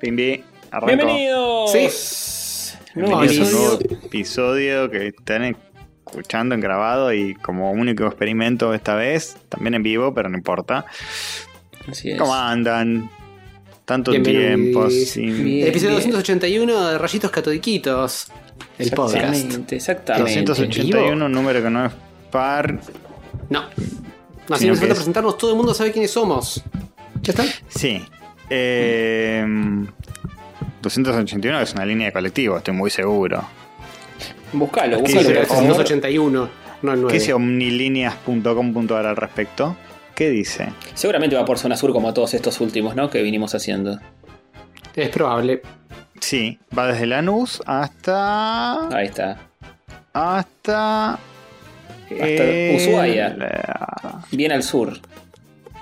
Pimbi, 0.00 0.44
arranco. 0.70 0.86
Bienvenidos. 0.86 1.72
Sí. 1.72 1.88
Bienvenidos 2.94 3.12
a 3.14 3.16
un 3.18 3.24
episodio. 3.24 3.78
nuevo 3.88 4.06
episodio 4.06 4.90
que 4.90 5.06
están 5.08 5.56
escuchando 6.06 6.54
en 6.54 6.60
grabado 6.60 7.12
y 7.12 7.34
como 7.36 7.72
único 7.72 8.06
experimento 8.06 8.72
esta 8.74 8.94
vez, 8.94 9.36
también 9.48 9.74
en 9.74 9.82
vivo, 9.82 10.14
pero 10.14 10.28
no 10.28 10.36
importa. 10.36 10.86
Así 11.88 12.10
es. 12.10 12.18
¿Cómo 12.18 12.34
andan? 12.34 13.10
Tanto 13.84 14.12
tiempo 14.22 14.90
sin... 14.90 15.44
Bien. 15.44 15.62
El 15.62 15.68
episodio 15.68 15.94
281 15.94 16.88
de 16.90 16.98
Rayitos 16.98 17.30
Catodiquitos. 17.30 18.28
El 18.78 18.90
podcast. 18.90 19.24
Exactamente, 19.24 19.76
exactamente. 19.76 20.42
281, 20.42 21.26
un 21.26 21.32
número 21.32 21.62
que 21.62 21.70
no 21.70 21.86
es 21.86 21.92
par. 22.30 22.78
No. 23.48 23.62
No, 24.48 24.54
así 24.54 24.66
nos 24.66 24.78
falta 24.78 24.92
es- 24.92 24.98
presentarnos, 24.98 25.38
todo 25.38 25.50
el 25.52 25.56
mundo 25.56 25.72
sabe 25.74 25.92
quiénes 25.92 26.10
somos. 26.10 26.62
¿Ya 27.22 27.32
está? 27.32 27.44
Sí. 27.68 28.02
Eh, 28.50 29.44
281 30.82 31.60
es 31.60 31.74
una 31.74 31.84
línea 31.84 32.06
de 32.06 32.12
colectivo, 32.12 32.56
estoy 32.58 32.74
muy 32.74 32.90
seguro. 32.90 33.42
Buscalo, 34.52 34.96
¿Qué 34.96 35.02
buscalo. 35.02 35.20
dice? 35.28 35.34
por 35.40 35.46
favor. 35.46 35.64
281, 35.68 36.50
no 36.82 36.92
el 36.92 37.00
9. 37.00 37.12
¿Qué 37.12 37.18
dice 37.20 37.32
omnilíneas.com.ar 37.34 39.06
al 39.06 39.16
respecto? 39.16 39.76
¿Qué 40.14 40.30
dice? 40.30 40.68
Seguramente 40.94 41.36
va 41.36 41.44
por 41.44 41.58
zona 41.58 41.76
sur 41.76 41.92
como 41.92 42.12
todos 42.14 42.34
estos 42.34 42.60
últimos, 42.60 42.96
¿no? 42.96 43.08
Que 43.10 43.22
vinimos 43.22 43.54
haciendo. 43.54 44.00
Es 44.96 45.10
probable. 45.10 45.62
Sí, 46.20 46.58
va 46.76 46.88
desde 46.88 47.06
Lanús 47.06 47.62
hasta. 47.66 48.88
Ahí 48.96 49.06
está. 49.06 49.38
Hasta. 50.12 51.18
Ushuaia. 52.10 53.28
la- 53.36 54.24
Bien 54.32 54.50
al 54.52 54.62
sur. 54.62 54.94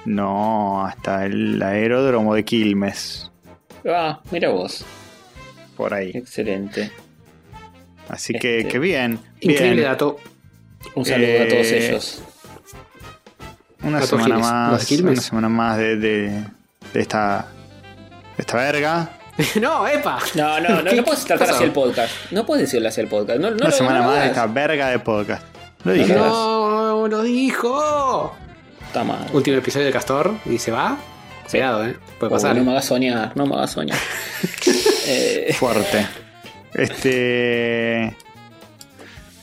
No, 0.07 0.85
hasta 0.87 1.27
el 1.27 1.61
aeródromo 1.63 2.35
de 2.35 2.45
Quilmes. 2.45 3.31
Ah, 3.89 4.21
mira 4.31 4.49
vos. 4.51 4.85
Por 5.77 5.93
ahí. 5.93 6.11
Excelente. 6.15 6.91
Así 8.09 8.33
que, 8.35 8.59
Este- 8.61 8.71
que 8.73 8.79
bien. 8.79 9.19
Increíble 9.41 9.75
bien. 9.77 9.85
dato. 9.85 10.17
Un 10.95 11.05
saludo 11.05 11.43
a 11.43 11.49
todos 11.49 11.67
Eh, 11.67 11.89
ellos. 11.89 12.23
Una 13.83 14.01
Dato 14.01 14.07
semana 14.19 14.79
Giles. 14.79 15.01
¿Los 15.01 15.03
más. 15.03 15.13
Una 15.13 15.21
semana 15.23 15.49
más 15.49 15.77
de, 15.79 15.97
de, 15.97 16.45
de 16.93 17.01
esta. 17.01 17.47
De 18.37 18.43
esta 18.43 18.57
verga. 18.57 19.11
no, 19.61 19.87
epa. 19.87 20.19
No, 20.35 20.61
no, 20.61 20.83
no, 20.83 20.91
¿Qué- 20.91 20.97
no 20.97 21.05
puedes 21.05 21.25
tratar 21.25 21.51
así 21.51 21.65
el 21.65 21.73
podcast. 21.73 22.13
No 22.31 22.47
puedes 22.47 22.63
decirle 22.65 22.89
así 22.89 23.01
el 23.01 23.09
podcast. 23.09 23.39
No, 23.41 23.51
no, 23.51 23.57
una 23.57 23.67
lo- 23.67 23.73
semana 23.73 24.03
más 24.03 24.21
de 24.21 24.27
esta 24.29 24.47
verga 24.47 24.89
de 24.89 24.99
podcast. 25.01 25.45
Lo 25.85 25.93
dije. 25.93 26.15
No, 26.15 27.01
No, 27.03 27.09
lo 27.09 27.23
dijo. 27.23 28.35
Está 28.87 29.05
mal. 29.05 29.27
Último 29.33 29.57
episodio 29.59 29.87
de 29.87 29.93
Castor 29.93 30.35
y 30.47 30.59
se 30.59 30.71
va. 30.71 30.97
Cuidado, 31.51 31.85
eh. 31.87 31.97
Puede 32.19 32.33
Uy, 32.33 32.37
pasar. 32.37 32.57
no 32.57 32.65
me 32.65 32.71
hagas 32.73 32.87
soñar, 32.87 33.33
no 33.37 33.47
me 33.47 33.55
hagas 33.57 33.71
soñar. 33.73 33.99
Eh, 35.09 35.55
Fuerte. 35.57 36.05
Este. 36.75 38.13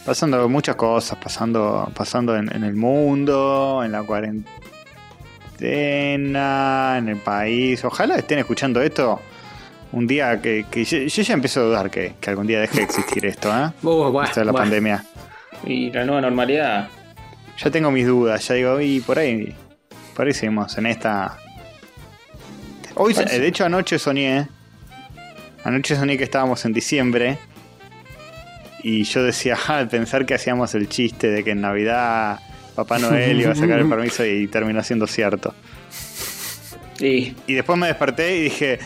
Pasando 0.06 0.50
muchas 0.50 0.76
cosas, 0.76 1.18
pasando, 1.24 1.90
pasando 1.96 2.36
en, 2.36 2.54
en 2.54 2.66
el 2.66 2.76
mundo, 2.76 3.82
en 3.86 3.94
la 3.94 4.04
cuarentena, 4.04 4.46
en 6.98 7.08
el 7.08 7.16
país. 7.16 7.86
Ojalá 7.86 8.18
estén 8.18 8.40
escuchando 8.40 8.82
esto 8.82 9.22
un 9.94 10.06
día 10.06 10.42
que, 10.42 10.66
que 10.70 10.84
yo, 10.84 10.98
yo 10.98 11.24
ya 11.24 11.34
empiezo 11.34 11.62
a 11.62 11.64
dudar 11.64 11.90
que, 11.90 12.16
que 12.20 12.30
algún 12.30 12.46
día 12.46 12.60
deje 12.60 12.80
de 12.80 12.84
existir 12.84 13.26
esto, 13.26 13.48
¿eh? 13.58 13.72
Uh, 13.84 14.12
bueno, 14.12 14.24
Esto 14.28 14.42
de 14.42 14.46
la 14.48 14.52
bueno. 14.52 14.66
pandemia. 14.66 15.06
y 15.66 15.92
la 15.92 16.04
nueva 16.04 16.20
normalidad. 16.20 16.90
Ya 17.58 17.70
tengo 17.72 17.92
mis 17.92 18.08
dudas, 18.08 18.48
ya 18.48 18.56
digo, 18.56 18.82
y 18.82 19.00
por 19.00 19.20
ahí, 19.20 19.54
por 20.16 20.28
ahí 20.28 20.34
seguimos 20.34 20.78
en 20.78 20.86
esta. 20.88 21.38
Hoy, 22.96 23.14
Parece- 23.14 23.40
de 23.40 23.48
hecho, 23.48 23.66
anoche 23.66 24.00
soñé. 24.00 24.48
Anoche 25.64 25.96
soñé 25.96 26.18
que 26.18 26.24
estábamos 26.26 26.66
en 26.66 26.74
diciembre. 26.74 27.38
Y 28.82 29.04
yo 29.04 29.24
decía, 29.24 29.58
al 29.68 29.88
pensar 29.88 30.26
que 30.26 30.34
hacíamos 30.34 30.76
el 30.76 30.90
chiste 30.90 31.28
de 31.28 31.44
que 31.44 31.52
en 31.52 31.62
Navidad 31.62 32.40
Papá 32.76 33.00
Noel 33.00 33.40
iba 33.40 33.52
a 33.52 33.56
sacar 33.56 33.80
el 33.80 33.88
permiso 33.90 34.26
y 34.26 34.48
terminó 34.48 34.84
siendo 34.84 35.08
cierto. 35.08 35.54
Y 37.00 37.36
Y 37.48 37.54
después 37.54 37.78
me 37.78 37.88
desperté 37.88 38.38
y 38.38 38.42
dije, 38.42 38.80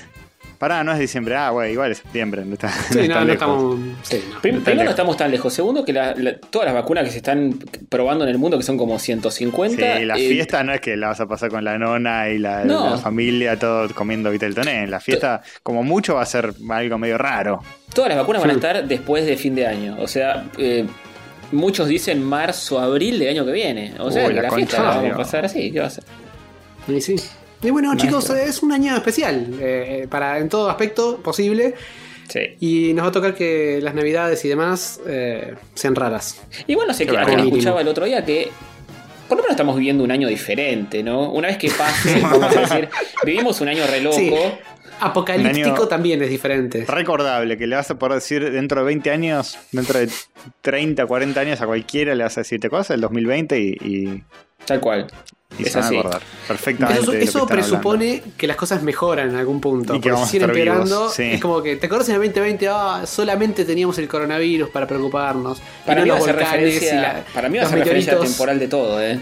pará, 0.58 0.84
no 0.84 0.92
es 0.92 1.00
diciembre, 1.00 1.36
ah, 1.36 1.50
güey, 1.52 1.72
igual 1.74 1.92
es 1.92 2.00
septiembre. 2.00 2.44
No 2.46 2.54
está, 2.54 2.70
Sí, 2.70 3.00
está 3.00 3.20
no, 3.20 3.26
no 3.26 3.34
estamos. 3.34 3.76
Sí, 4.04 4.24
no. 4.28 4.36
Está 4.36 4.42
primero 4.42 4.84
no 4.84 4.90
estamos 4.90 5.18
tan 5.18 5.32
lejos. 5.32 5.54
Segundo, 5.54 5.86
que 5.86 5.94
la- 5.94 6.14
la- 6.16 6.38
todas 6.40 6.66
las 6.66 6.74
vacunas 6.76 7.04
que 7.06 7.12
se 7.12 7.18
están 7.18 7.58
probando 7.90 8.24
en 8.26 8.30
el 8.32 8.38
mundo, 8.38 8.58
que 8.58 8.64
son 8.64 8.78
como 8.78 9.00
150. 9.00 9.98
Sí, 9.98 10.06
la 10.06 10.18
eh, 10.18 10.28
fiesta 10.30 10.64
no 10.64 10.74
es 10.74 10.82
que 10.82 10.98
la 10.98 11.08
vas 11.08 11.20
a 11.22 11.28
pasar 11.28 11.50
con 11.50 11.64
la 11.64 11.78
nona 11.78 12.30
y 12.30 12.38
la, 12.40 12.64
No. 12.66 12.90
la 12.92 12.98
familia, 12.98 13.58
todo 13.58 13.88
comiendo 13.94 14.30
Viteltoné. 14.32 14.88
La 14.88 15.00
fiesta, 15.00 15.42
como 15.64 15.84
mucho, 15.84 16.16
va 16.16 16.22
a 16.22 16.26
ser 16.26 16.54
algo 16.70 16.98
medio 16.98 17.18
raro. 17.18 17.62
Todas 17.94 18.10
las 18.10 18.18
vacunas 18.18 18.42
van 18.42 18.52
a 18.52 18.54
estar 18.54 18.88
después 18.88 19.26
de 19.26 19.38
fin 19.38 19.56
de 19.56 19.66
año. 19.68 19.98
O 20.00 20.08
sea, 20.08 20.46
eh, 20.58 20.86
muchos 21.52 21.88
dicen 21.88 22.24
marzo, 22.24 22.80
abril 22.80 23.20
del 23.20 23.30
año 23.30 23.46
que 23.46 23.52
viene. 23.52 23.94
O 24.00 24.12
sea, 24.12 24.28
Uy, 24.28 24.34
la 24.34 24.52
fiesta 24.52 24.84
la 24.84 24.90
vamos 24.90 25.12
a 25.14 25.18
pasar 25.18 25.46
así. 25.46 25.72
¿Qué 25.72 25.80
va 25.80 25.88
a 25.88 25.90
ser? 25.90 26.04
Y 26.88 27.02
sí. 27.02 27.16
Y 27.64 27.70
bueno, 27.72 27.90
Maestro. 27.90 28.08
chicos, 28.22 28.30
es 28.32 28.62
un 28.64 28.72
año 28.72 28.96
especial. 28.96 29.48
eh, 29.60 30.08
para 30.10 30.38
en 30.40 30.50
todo 30.50 30.70
aspecto 30.70 31.18
posible. 31.18 31.74
Sí. 32.28 32.40
Y 32.60 32.94
nos 32.94 33.06
va 33.06 33.10
a 33.10 33.12
tocar 33.14 33.34
que 33.36 33.80
las 33.82 33.96
navidades 33.96 34.44
y 34.44 34.50
demás 34.50 35.00
eh, 35.08 35.56
sean 35.76 35.96
raras. 35.96 36.42
Y 36.68 36.76
bueno, 36.76 36.94
sé 36.94 37.06
que 37.06 37.12
Qué 37.14 37.18
a 37.18 37.22
quien 37.22 37.38
bárbaro. 37.38 37.50
escuchaba 37.56 37.82
el 37.82 37.88
otro 37.88 38.06
día 38.06 38.26
que 38.26 38.50
por 39.30 39.38
lo 39.38 39.44
menos 39.44 39.52
estamos 39.56 39.76
viviendo 39.78 40.04
un 40.04 40.12
año 40.12 40.28
diferente, 40.28 41.04
¿no? 41.04 41.32
Una 41.32 41.48
vez 41.50 41.58
que 41.58 41.70
pase, 41.70 42.20
vamos 42.22 42.56
a 42.56 42.60
decir, 42.62 42.90
vivimos 43.26 43.60
un 43.62 43.70
año 43.70 43.86
re 43.88 44.02
loco. 44.02 44.16
Sí. 44.18 44.34
Apocalíptico 45.00 45.88
también 45.88 46.22
es 46.24 46.30
diferente. 46.30 46.84
Recordable, 46.88 47.56
que 47.58 47.68
le 47.68 47.76
vas 47.76 47.90
a 47.92 48.00
poder 48.00 48.16
decir 48.16 48.52
dentro 48.52 48.80
de 48.82 48.86
20 48.88 49.12
años, 49.12 49.58
dentro 49.72 50.00
de 50.00 50.10
30, 50.62 51.06
40 51.06 51.40
años 51.40 51.62
a 51.62 51.66
cualquiera 51.68 52.16
le 52.16 52.24
vas 52.24 52.38
a 52.38 52.42
decirte 52.42 52.68
cosas, 52.70 52.92
el 52.96 53.02
2020 53.02 53.60
y, 53.60 53.78
y, 53.82 54.24
Tal 54.66 54.80
cual. 54.80 55.08
Y 55.58 55.64
Es 55.64 55.72
se 55.72 55.80
van 55.80 55.96
a 55.96 56.00
acordar 56.00 56.22
perfectamente. 56.48 57.24
Eso, 57.24 57.46
que 57.48 57.54
presupone 57.54 58.24
que 58.38 58.48
las 58.48 58.56
cosas 58.58 58.84
mejoran 58.84 59.30
en 59.30 59.36
algún 59.38 59.60
punto. 59.62 59.96
Y 59.96 60.02
que 60.02 60.12
vamos 60.12 60.28
a 60.28 60.32
siguen 60.32 60.50
estar 60.50 60.56
vivos, 60.64 60.78
empeorando. 60.82 61.10
sí. 61.10 61.24
Es 61.24 61.42
como 61.42 61.62
que, 61.64 61.76
¿te 61.78 61.86
acuerdas 61.86 62.10
en 62.10 62.16
el 62.16 62.22
2020? 62.22 62.68
Ah, 62.70 63.04
solamente 63.06 63.66
teníamos 63.66 63.98
el 63.98 64.08
coronavirus 64.08 64.70
para 64.70 64.86
preocuparnos. 64.88 65.60
Para 65.86 66.02
y 66.02 66.04
mí 66.04 66.10
no 66.10 66.16
va 66.16 66.20
a 66.24 66.28
los 66.28 66.36
referencia, 66.36 66.94
y 66.94 67.02
la- 67.02 67.24
para 67.34 67.50
mí 67.50 67.58
va 67.58 67.64
a 67.66 67.70
ser 67.70 67.80
referencia 67.80 68.12
meteoritos. 68.14 68.36
temporal 68.38 68.60
de 68.60 68.68
todo, 68.68 69.02
¿eh? 69.02 69.20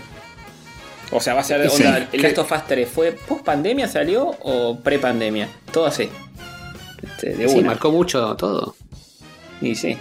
O 1.11 1.19
sea, 1.21 1.35
va 1.35 1.41
a 1.41 1.43
ser 1.43 1.69
Sí. 1.69 1.83
onda, 1.83 2.07
el. 2.11 2.21
Last 2.21 2.37
of 2.39 2.51
Us 2.51 2.65
3 2.67 2.89
fue 2.89 3.11
post 3.11 3.43
pandemia 3.45 3.87
salió 3.87 4.25
o 4.41 4.79
pre 4.79 4.97
pandemia, 4.99 5.47
todo 5.71 5.85
así. 5.85 6.09
Este, 7.01 7.35
de 7.35 7.47
Sí, 7.47 7.61
marcó 7.61 7.91
mucho 7.91 8.35
todo. 8.35 8.75
Y 9.61 9.75
sí. 9.75 9.95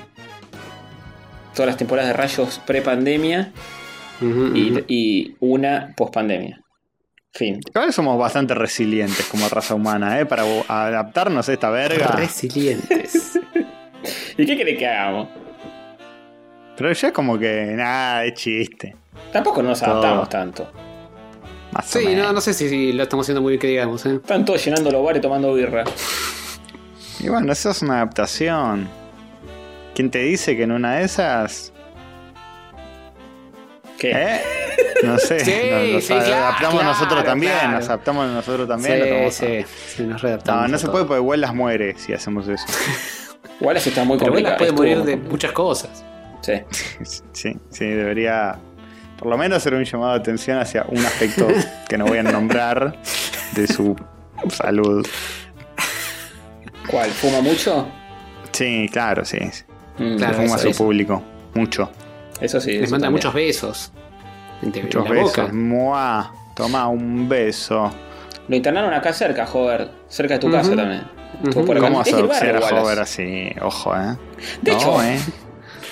Todas 1.54 1.66
las 1.68 1.76
temporadas 1.76 2.08
de 2.08 2.14
rayos 2.16 2.60
pre 2.66 2.82
pandemia 2.82 3.52
Y, 4.20 5.36
una 5.40 5.92
post 5.96 6.14
pandemia. 6.14 6.60
Fin. 7.32 7.60
Cada 7.72 7.86
vez 7.86 7.94
somos 7.94 8.16
bastante 8.16 8.54
resilientes 8.54 9.26
como 9.26 9.48
raza 9.48 9.74
humana, 9.74 10.20
¿eh? 10.20 10.26
Para 10.26 10.44
adaptarnos 10.68 11.48
a 11.48 11.52
esta 11.52 11.68
verga. 11.70 12.06
Resilientes. 12.08 13.40
¿Y 14.38 14.46
qué 14.46 14.56
querés 14.56 14.78
que 14.78 14.86
hagamos? 14.86 15.28
Pero 16.76 16.92
ya 16.92 17.12
como 17.12 17.38
que 17.38 17.72
nada, 17.74 18.24
es 18.24 18.34
chiste. 18.34 18.94
Tampoco 19.32 19.62
nos 19.62 19.80
Todo. 19.80 19.90
adaptamos 19.90 20.28
tanto. 20.28 20.70
Más 21.72 21.86
sí, 21.86 22.14
no, 22.14 22.32
no 22.32 22.40
sé 22.40 22.54
si, 22.54 22.68
si 22.68 22.92
lo 22.92 23.02
estamos 23.02 23.24
haciendo 23.24 23.42
muy 23.42 23.52
bien 23.52 23.60
que 23.60 23.66
digamos. 23.66 24.06
¿eh? 24.06 24.14
Están 24.14 24.44
todos 24.44 24.64
llenando 24.64 24.90
los 24.90 25.04
bares 25.04 25.20
tomando 25.20 25.54
birra. 25.54 25.84
Y 27.18 27.28
bueno, 27.28 27.52
eso 27.52 27.70
es 27.70 27.82
una 27.82 27.94
adaptación. 27.96 28.88
¿Quién 29.94 30.10
te 30.10 30.20
dice 30.20 30.56
que 30.56 30.64
en 30.64 30.72
una 30.72 30.96
de 30.96 31.04
esas... 31.04 31.73
¿Qué? 34.12 34.34
¿Eh? 34.34 34.40
No 35.04 35.18
sé, 35.18 35.40
Sí, 35.40 35.52
nos, 35.70 35.88
nos 35.88 36.02
sí, 36.04 36.14
claro, 36.14 36.34
adaptamos 36.34 36.74
claro, 36.80 36.88
nosotros 36.88 37.24
también, 37.24 37.52
claro. 37.52 37.72
nos 37.72 37.88
adaptamos 37.88 38.28
nosotros 38.28 38.68
también. 38.68 38.98
lo 38.98 39.04
sí, 39.04 39.10
tomamos 39.10 39.34
sí, 39.34 39.46
a- 39.46 39.66
sí, 39.96 40.02
nos 40.04 40.22
readaptamos. 40.22 40.62
No, 40.62 40.68
no 40.68 40.78
se 40.78 40.82
todo. 40.84 40.92
puede 40.92 41.04
porque 41.06 41.20
Huelas 41.20 41.54
muere 41.54 41.94
si 41.98 42.12
hacemos 42.12 42.48
eso. 42.48 42.64
Eso 43.60 43.88
está 43.88 44.04
muy 44.04 44.18
complicado. 44.18 44.34
Velas 44.34 44.58
puede 44.58 44.70
estuvo 44.70 44.82
morir 44.82 45.02
de 45.04 45.16
muchas 45.16 45.52
cosas. 45.52 46.04
Sí. 46.40 46.52
Sí, 47.32 47.56
sí, 47.70 47.84
debería 47.86 48.56
por 49.18 49.28
lo 49.28 49.38
menos 49.38 49.58
hacer 49.58 49.74
un 49.74 49.84
llamado 49.84 50.12
de 50.14 50.18
atención 50.18 50.58
hacia 50.58 50.84
un 50.88 50.98
aspecto 51.04 51.46
que 51.88 51.96
no 51.98 52.04
voy 52.06 52.18
a 52.18 52.22
nombrar 52.24 52.96
de 53.52 53.66
su 53.66 53.94
salud. 54.50 55.06
¿Cuál? 56.90 57.10
¿Fuma 57.10 57.40
mucho? 57.40 57.88
Sí, 58.52 58.88
claro, 58.92 59.24
sí. 59.24 59.38
Mm, 59.98 60.16
Claro, 60.16 60.34
Fuma 60.34 60.56
a 60.56 60.58
su 60.58 60.72
público, 60.72 61.22
mucho. 61.54 61.90
Eso 62.44 62.60
sí. 62.60 62.72
Les 62.72 62.82
eso 62.84 62.90
manda 62.92 63.06
también. 63.06 63.18
muchos 63.20 63.34
besos. 63.34 63.92
En 64.62 64.68
Muchos 64.84 65.04
la 65.04 65.10
besos. 65.10 65.36
boca. 65.36 65.52
Mua, 65.52 66.32
toma 66.54 66.88
un 66.88 67.28
beso. 67.28 67.92
Lo 68.48 68.56
internaron 68.56 68.92
acá 68.94 69.12
cerca, 69.12 69.46
Jover. 69.46 69.90
Cerca 70.08 70.34
de 70.34 70.40
tu 70.40 70.50
casa 70.50 70.74
también. 70.76 71.02
Por 71.52 71.76
acá. 71.76 71.86
¿Cómo 71.88 71.98
barrio, 72.28 72.60
a. 72.64 72.82
Hover 72.82 72.98
así? 73.00 73.50
Ojo, 73.60 73.94
eh. 73.96 74.16
De 74.62 74.70
No, 74.72 74.76
hecho, 74.78 75.02
eh. 75.02 75.18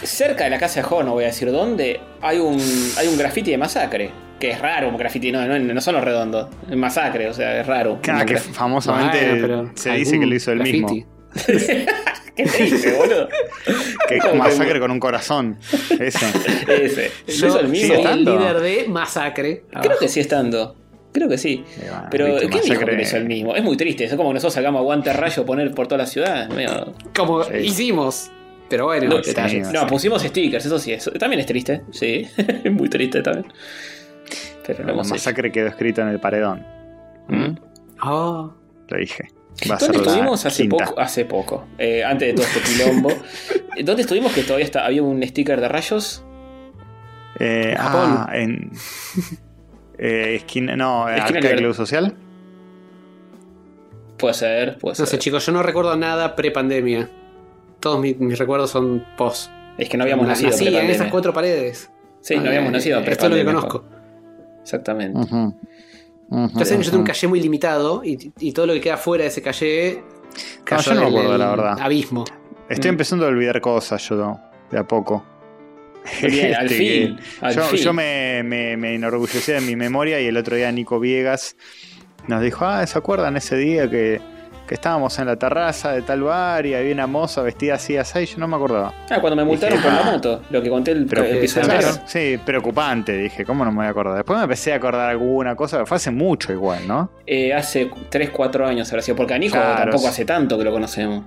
cerca 0.03 0.45
de 0.45 0.51
la 0.51 0.59
casa 0.59 0.81
de 0.81 0.83
Jover, 0.85 1.05
no 1.07 1.13
voy 1.13 1.25
a 1.25 1.29
decir 1.29 1.51
dónde, 1.51 2.01
hay 2.21 2.39
un, 2.39 2.59
hay 2.99 3.09
un 3.09 3.17
graffiti 3.19 3.51
de 3.51 3.59
masacre. 3.59 4.11
Que 4.39 4.51
es 4.51 4.61
raro 4.61 4.89
un 4.89 4.97
graffiti, 4.97 5.31
no, 5.31 5.45
no, 5.47 5.57
no 5.57 5.81
son 5.81 5.95
los 5.95 6.03
redondos. 6.03 6.49
Es 6.69 6.77
masacre, 6.77 7.29
o 7.29 7.33
sea, 7.35 7.61
es 7.61 7.67
raro. 7.67 8.01
Claro, 8.03 8.27
que 8.27 8.37
famosamente 8.39 9.41
Bueno, 9.41 9.71
se 9.77 9.91
dice 9.93 10.19
que 10.19 10.27
lo 10.27 10.35
hizo 10.35 10.51
él 10.51 10.59
graffiti. 10.59 10.83
mismo. 10.95 11.13
¿Qué 12.37 12.45
triste, 12.45 12.93
boludo? 12.97 13.29
Que 14.09 14.17
es 14.17 14.35
masacre 14.35 14.81
con 14.81 14.91
un 14.91 15.01
corazón. 15.01 15.59
Ese. 15.99 16.27
Ese. 16.69 17.11
¿Lo 17.27 17.33
Yo 17.33 17.47
hizo 17.47 17.47
el 17.47 17.53
soy 17.67 17.71
mismo? 17.71 17.95
¿Sigue 17.97 18.11
el 18.13 18.25
líder 18.25 18.61
de 18.61 18.85
Masacre. 18.89 19.65
Creo 19.83 19.99
que 19.99 20.09
sí 20.09 20.21
estando. 20.21 20.77
Creo 21.13 21.29
que 21.29 21.37
sí. 21.37 21.63
Bueno, 21.79 22.07
Pero, 22.11 22.27
viste, 22.27 22.41
¿quién 22.49 22.63
dijo 22.65 22.75
masacre- 22.75 22.87
que 22.87 22.97
lo 22.97 23.03
hizo 23.03 23.17
el 23.19 23.25
mismo? 23.27 23.55
Es 23.55 23.63
muy 23.63 23.77
triste. 23.77 24.05
Es 24.05 24.15
como 24.15 24.31
que 24.31 24.35
nosotros 24.35 24.55
sacamos 24.55 24.79
aguante 24.81 25.13
rayo 25.13 25.45
poner 25.45 25.71
por 25.75 25.87
toda 25.87 25.99
la 25.99 26.07
ciudad. 26.07 26.49
Medio- 26.49 26.95
Como 27.15 27.45
Sí. 27.45 27.55
hicimos. 27.59 28.31
Pero 28.71 28.87
bueno, 28.87 29.09
No, 29.11 29.21
detalles. 29.21 29.71
No, 29.71 29.87
pusimos 29.87 30.23
stickers, 30.23 30.65
eso 30.65 30.79
sí. 30.79 30.93
Eso 30.95 31.11
también 31.13 31.41
es 31.41 31.47
triste. 31.47 31.83
Sí. 31.91 32.27
es 32.65 32.73
muy 32.73 32.89
triste 32.89 33.21
también. 33.21 33.53
Pero 34.67 34.85
La 34.85 34.93
hecho. 34.93 35.05
masacre 35.11 35.53
quedó 35.53 35.69
escrito 35.69 36.01
en 36.01 36.09
el 36.09 36.19
paredón. 36.21 36.65
¿Mm? 37.29 37.57
Oh. 38.05 38.55
Lo 38.89 38.97
dije. 38.99 39.25
Va 39.71 39.77
¿Dónde 39.77 39.99
estuvimos 39.99 40.45
hace 40.47 40.63
quinta. 40.63 40.85
poco? 40.87 41.01
Hace 41.01 41.25
poco. 41.25 41.67
eh, 41.79 42.03
antes 42.05 42.29
de 42.29 42.35
todo 42.35 42.47
este 42.47 42.61
quilombo. 42.61 43.11
¿Dónde 43.85 44.03
estuvimos 44.03 44.33
que 44.33 44.43
todavía 44.43 44.65
está, 44.65 44.85
había 44.87 45.03
un 45.03 45.23
sticker 45.23 45.61
de 45.61 45.69
rayos? 45.69 46.25
Eh, 47.39 47.75
Japón. 47.79 48.15
ah, 48.19 48.31
en. 48.35 48.71
Eh, 49.99 50.35
esquina, 50.37 50.75
no, 50.75 51.09
Esquina 51.09 51.39
Arca 51.39 51.55
Club 51.55 51.75
Social. 51.75 52.17
Puede 54.19 54.35
ser, 54.35 54.79
puede 54.79 54.93
No 54.93 54.97
ser. 54.97 55.07
sé, 55.07 55.19
chicos, 55.19 55.45
yo 55.47 55.53
no 55.53 55.63
recuerdo 55.63 55.97
nada 55.97 56.35
pre-pandemia. 56.35 57.09
Todos 57.79 58.01
mis, 58.01 58.19
mis 58.19 58.39
recuerdos 58.39 58.71
son 58.71 59.05
post. 59.17 59.51
Es 59.79 59.89
que 59.89 59.97
no 59.97 60.03
habíamos 60.05 60.27
nacido. 60.27 60.51
Nací 60.51 60.75
en 60.77 60.91
esas 60.91 61.09
cuatro 61.11 61.33
paredes. 61.33 61.91
Sí, 62.21 62.37
no 62.37 62.47
habíamos 62.49 62.71
Eh, 62.71 62.73
nacido. 62.73 63.01
Esto 63.01 63.27
es 63.27 63.31
lo 63.31 63.37
que 63.37 63.45
conozco. 63.45 63.85
Exactamente. 64.63 65.19
Ujú. 65.21 65.55
Yo 66.55 66.65
tengo 66.65 66.99
un 66.99 67.05
calle 67.05 67.29
muy 67.29 67.41
limitado 67.41 68.03
y, 68.05 68.33
y 68.41 68.53
todo 68.53 68.67
lo 68.67 68.73
que 68.75 68.81
queda 68.81 68.97
fuera 68.97 69.25
de 69.25 69.29
ese 69.29 69.43
calle. 69.43 70.03
No, 70.71 70.81
yo 70.81 70.95
no 70.95 71.01
me 71.03 71.07
acuerdo, 71.09 71.39
la 71.39 71.51
verdad. 71.51 71.79
Abismo. 71.81 72.25
Estoy 72.69 72.91
Mm. 72.91 72.95
empezando 72.95 73.27
a 73.27 73.29
olvidar 73.29 73.61
cosas 73.61 74.09
yo, 74.09 74.39
de 74.71 74.79
a 74.79 74.85
poco. 74.89 75.25
Bien, 76.23 76.55
al 76.55 76.67
Este, 76.67 76.77
fin. 76.79 77.19
al 77.43 77.55
yo 77.55 77.63
fin. 77.65 77.79
yo 77.81 77.93
me, 77.93 78.43
me, 78.45 78.77
me 78.77 78.95
enorgullecía 78.95 79.57
de 79.57 79.61
mi 79.61 79.77
memoria 79.77 80.21
y 80.21 80.27
el 80.27 80.37
otro 80.37 80.57
día 80.57 80.73
Nico 80.73 80.99
Viegas 80.99 81.55
nos 82.29 82.43
dijo, 82.43 82.65
ah, 82.65 82.85
¿se 82.87 82.97
acuerdan 82.99 83.37
ese 83.37 83.57
día 83.57 83.91
que, 83.91 84.21
que 84.73 84.77
estábamos 84.77 85.19
en 85.19 85.27
la 85.27 85.37
terraza 85.37 85.93
de 85.93 86.01
tal 86.01 86.23
bar 86.23 86.65
y 86.65 86.73
había 86.73 86.95
una 86.95 87.07
moza 87.07 87.43
vestida 87.43 87.75
así, 87.75 87.99
así? 87.99 88.25
Yo 88.25 88.39
no 88.39 88.49
me 88.49 88.57
acordaba. 88.57 88.95
Ah, 89.11 89.19
cuando 89.21 89.37
me 89.37 89.45
multaron 89.45 89.77
Dije, 89.77 89.87
por 89.87 89.99
la 90.03 90.09
ah. 90.09 90.13
moto. 90.13 90.43
Lo 90.49 90.63
que 90.63 90.71
conté 90.71 90.93
el, 90.93 91.03
episodio 91.03 91.67
claro. 91.67 91.89
Sí, 92.07 92.41
preocupante, 92.43 93.15
dije, 93.19 93.45
¿cómo 93.45 93.67
no 93.67 93.71
me 93.71 93.77
voy 93.77 93.87
a 93.87 93.91
acordar? 93.91 94.17
Después 94.17 94.39
me 94.39 94.45
empecé 94.45 94.73
a 94.73 94.77
acordar 94.77 95.11
alguna 95.11 95.55
cosa, 95.57 95.85
fue 95.85 95.99
hace 95.99 96.11
mucho 96.11 96.55
igual, 96.55 96.89
¿no? 96.89 97.11
Eh, 97.27 97.53
hace 97.53 97.91
3, 98.09 98.31
4 98.31 98.67
años 98.67 98.91
ahora 98.91 99.03
sido. 99.03 99.15
Porque 99.15 99.35
a 99.35 99.39
Nico 99.39 99.53
Claro, 99.53 99.91
tampoco 99.91 100.09
hace 100.09 100.25
tanto 100.25 100.57
que 100.57 100.65
lo 100.65 100.73
conocemos. 100.73 101.23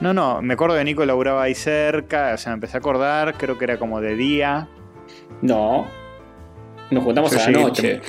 No, 0.00 0.14
no, 0.14 0.40
me 0.40 0.54
acuerdo 0.54 0.74
que 0.74 0.84
Nico 0.84 1.04
laburaba 1.04 1.42
ahí 1.42 1.54
cerca, 1.54 2.32
o 2.32 2.38
sea, 2.38 2.52
me 2.52 2.54
empecé 2.54 2.78
a 2.78 2.80
acordar, 2.80 3.34
creo 3.34 3.58
que 3.58 3.64
era 3.64 3.78
como 3.78 4.00
de 4.00 4.14
día. 4.14 4.68
No. 5.42 5.86
Nos 6.90 7.04
juntamos 7.04 7.30
Yo 7.30 7.42
a 7.42 7.50
la 7.50 7.50
noche. 7.50 8.00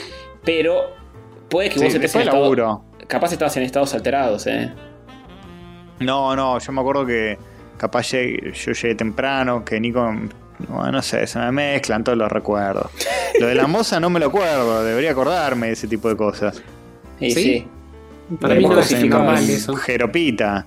Pero 0.45 0.93
puede 1.49 1.67
que 1.67 1.79
Sí, 1.79 1.83
vos 1.83 1.93
estés 1.93 1.95
en 1.95 2.01
después 2.03 2.25
estado. 2.25 2.43
laburo. 2.43 2.88
Capaz 3.09 3.33
estabas 3.33 3.57
en 3.57 3.63
estados 3.63 3.93
alterados, 3.93 4.47
eh. 4.47 4.71
No, 5.99 6.33
no, 6.35 6.59
yo 6.59 6.71
me 6.71 6.79
acuerdo 6.79 7.05
que 7.05 7.37
capaz 7.77 8.11
llegué- 8.13 8.53
yo 8.53 8.71
llegué 8.71 8.95
temprano, 8.95 9.65
que 9.65 9.79
Nico, 9.79 10.01
bueno, 10.69 10.91
no 10.93 11.01
sé, 11.01 11.27
se 11.27 11.39
me 11.39 11.51
mezclan 11.51 12.03
todos 12.05 12.17
los 12.17 12.31
recuerdos. 12.31 12.89
Lo 13.39 13.47
de 13.47 13.55
la 13.55 13.67
moza 13.67 13.99
no 13.99 14.09
me 14.09 14.19
lo 14.19 14.27
acuerdo, 14.27 14.83
debería 14.83 15.11
acordarme 15.11 15.67
de 15.67 15.73
ese 15.73 15.87
tipo 15.87 16.07
de 16.07 16.15
cosas. 16.15 16.61
Y 17.19 17.31
¿Sí? 17.31 17.43
sí. 17.43 17.67
Para 18.39 18.55
mí 18.55 18.63
no 18.63 18.79
es 18.79 19.03
normal 19.05 19.49
eso. 19.49 19.75
Jeropita. 19.75 20.65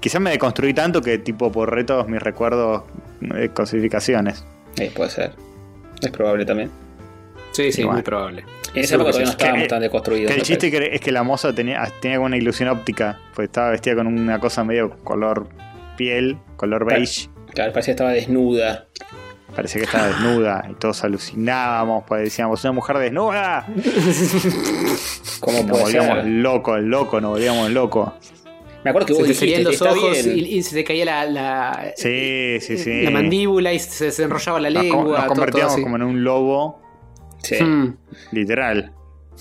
Quizás 0.00 0.20
me 0.20 0.30
deconstruí 0.30 0.72
tanto 0.72 1.02
que 1.02 1.18
tipo 1.18 1.50
borré 1.50 1.82
todos 1.84 2.06
mis 2.08 2.22
recuerdos 2.22 2.84
de 3.20 3.48
cosificaciones. 3.50 4.44
Eh, 4.78 4.92
puede 4.94 5.10
ser. 5.10 5.32
Es 6.00 6.10
probable 6.10 6.44
también. 6.46 6.70
Sí, 7.52 7.72
sí, 7.72 7.84
muy 7.84 8.02
probable. 8.02 8.44
En 8.76 8.84
esa 8.84 8.94
época 8.96 9.10
todavía 9.12 9.32
no 9.32 9.36
Que- 9.62 9.66
tan 9.68 9.80
deconstruidos. 9.80 10.30
Que 10.32 10.36
el 10.38 10.42
chiste 10.44 10.70
que- 10.70 10.90
es 10.92 11.00
que 11.00 11.10
la 11.12 11.22
moza 11.22 11.52
tenía, 11.54 11.82
tenía 12.00 12.18
como 12.18 12.26
una 12.26 12.36
ilusión 12.36 12.68
óptica, 12.68 13.18
pues 13.34 13.48
estaba 13.48 13.70
vestida 13.70 13.96
con 13.96 14.06
una 14.06 14.38
cosa 14.38 14.62
medio 14.64 14.98
color 15.02 15.48
piel, 15.96 16.38
color 16.56 16.84
beige. 16.84 17.28
Claro, 17.54 17.72
parecía 17.72 17.92
que 17.92 17.96
estaba 17.96 18.10
desnuda. 18.12 18.86
Parecía 19.54 19.80
que 19.80 19.86
estaba 19.86 20.08
desnuda 20.08 20.66
y 20.70 20.74
todos 20.74 21.02
alucinábamos, 21.04 22.04
pues 22.06 22.24
decíamos, 22.24 22.62
una 22.64 22.72
mujer 22.74 22.98
desnuda. 22.98 23.66
¿Cómo 25.40 25.62
Nos 25.62 25.80
volvíamos 25.80 26.14
ser? 26.22 26.26
locos, 26.26 26.80
locos, 26.80 27.22
nos 27.22 27.30
volvíamos 27.32 27.70
locos. 27.70 28.10
Me 28.84 28.90
acuerdo 28.90 29.06
que 29.06 29.14
Se 29.14 29.18
vos 29.20 29.26
te 29.38 29.44
dijiste, 29.46 29.62
los 29.64 29.82
ojos 29.82 30.24
bien. 30.24 30.38
y, 30.38 30.40
y 30.58 30.62
se 30.62 30.76
te 30.76 30.84
caía 30.84 31.04
la, 31.04 31.24
la, 31.26 31.92
Sí, 31.96 32.58
sí, 32.60 32.78
sí. 32.78 33.02
la 33.02 33.10
mandíbula 33.10 33.72
y 33.72 33.78
se 33.80 34.06
desenrollaba 34.06 34.60
la 34.60 34.70
lengua. 34.70 34.96
nos 34.96 35.04
todo- 35.06 35.16
todo 35.16 35.26
convertíamos 35.28 35.76
como 35.80 35.96
en 35.96 36.02
un 36.02 36.22
lobo, 36.24 36.80
Sí. 37.46 37.62
Hmm. 37.62 37.96
literal. 38.32 38.92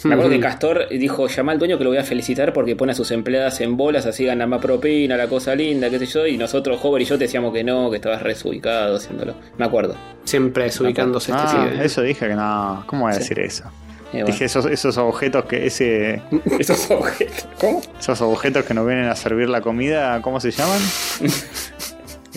Me 0.04 0.14
acuerdo 0.16 0.32
que 0.32 0.40
Hmm. 0.40 0.42
Castor 0.42 0.90
dijo, 0.90 1.28
llama 1.28 1.54
al 1.54 1.60
dueño 1.60 1.78
que 1.78 1.86
lo 1.86 1.90
voy 1.90 2.00
a 2.00 2.04
felicitar 2.04 2.52
porque 2.52 2.76
pone 2.76 2.92
a 2.92 2.96
sus 2.96 3.12
empleadas 3.12 3.62
en 3.62 3.78
bolas, 3.78 4.06
así 4.06 4.26
gana 4.26 4.46
más 4.46 4.60
propina, 4.62 5.16
la 5.16 5.28
cosa 5.28 5.56
linda, 5.56 5.90
qué 5.90 6.00
sé 6.00 6.06
yo, 6.08 6.28
y 6.28 6.38
nosotros, 6.38 6.80
Hover 6.84 7.02
y 7.02 7.06
yo, 7.06 7.18
te 7.18 7.24
decíamos 7.26 7.54
que 7.54 7.64
no, 7.64 7.90
que 7.90 7.96
estabas 7.96 8.22
resubicado 8.22 8.98
haciéndolo. 8.98 9.36
Me 9.58 9.64
acuerdo. 9.66 9.96
Siempre 10.26 10.66
desubicándose 10.66 11.32
este 11.32 11.44
Ah, 11.48 11.72
eso 11.82 12.02
dije 12.02 12.28
que 12.28 12.36
no. 12.36 12.84
¿Cómo 12.88 13.04
voy 13.04 13.12
a 13.12 13.14
Sí. 13.14 13.20
decir 13.20 13.40
eso? 13.40 13.64
Eh, 14.08 14.18
bueno. 14.20 14.26
Dije 14.28 14.46
esos, 14.46 14.66
esos 14.66 14.98
objetos 14.98 15.46
que 15.46 15.66
ese 15.66 16.22
Esos 16.60 16.92
objetos. 16.92 17.48
¿Cómo? 17.60 17.82
esos 17.98 18.20
objetos 18.22 18.66
que 18.66 18.74
nos 18.74 18.86
vienen 18.86 19.06
a 19.06 19.16
servir 19.16 19.48
la 19.48 19.62
comida, 19.62 20.22
¿cómo 20.22 20.42
se 20.42 20.52
llaman? 20.52 20.80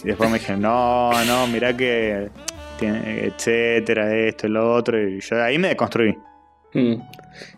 y 0.04 0.06
después 0.06 0.30
me 0.30 0.38
dijeron, 0.38 0.62
no, 0.62 1.10
no, 1.24 1.46
mirá 1.48 1.76
que 1.76 2.28
etcétera, 2.86 4.14
esto 4.16 4.46
y 4.46 4.50
lo 4.50 4.74
otro. 4.74 5.00
Y 5.00 5.20
yo 5.20 5.42
ahí 5.42 5.58
me 5.58 5.68
deconstruí. 5.68 6.16
Mm. 6.74 6.94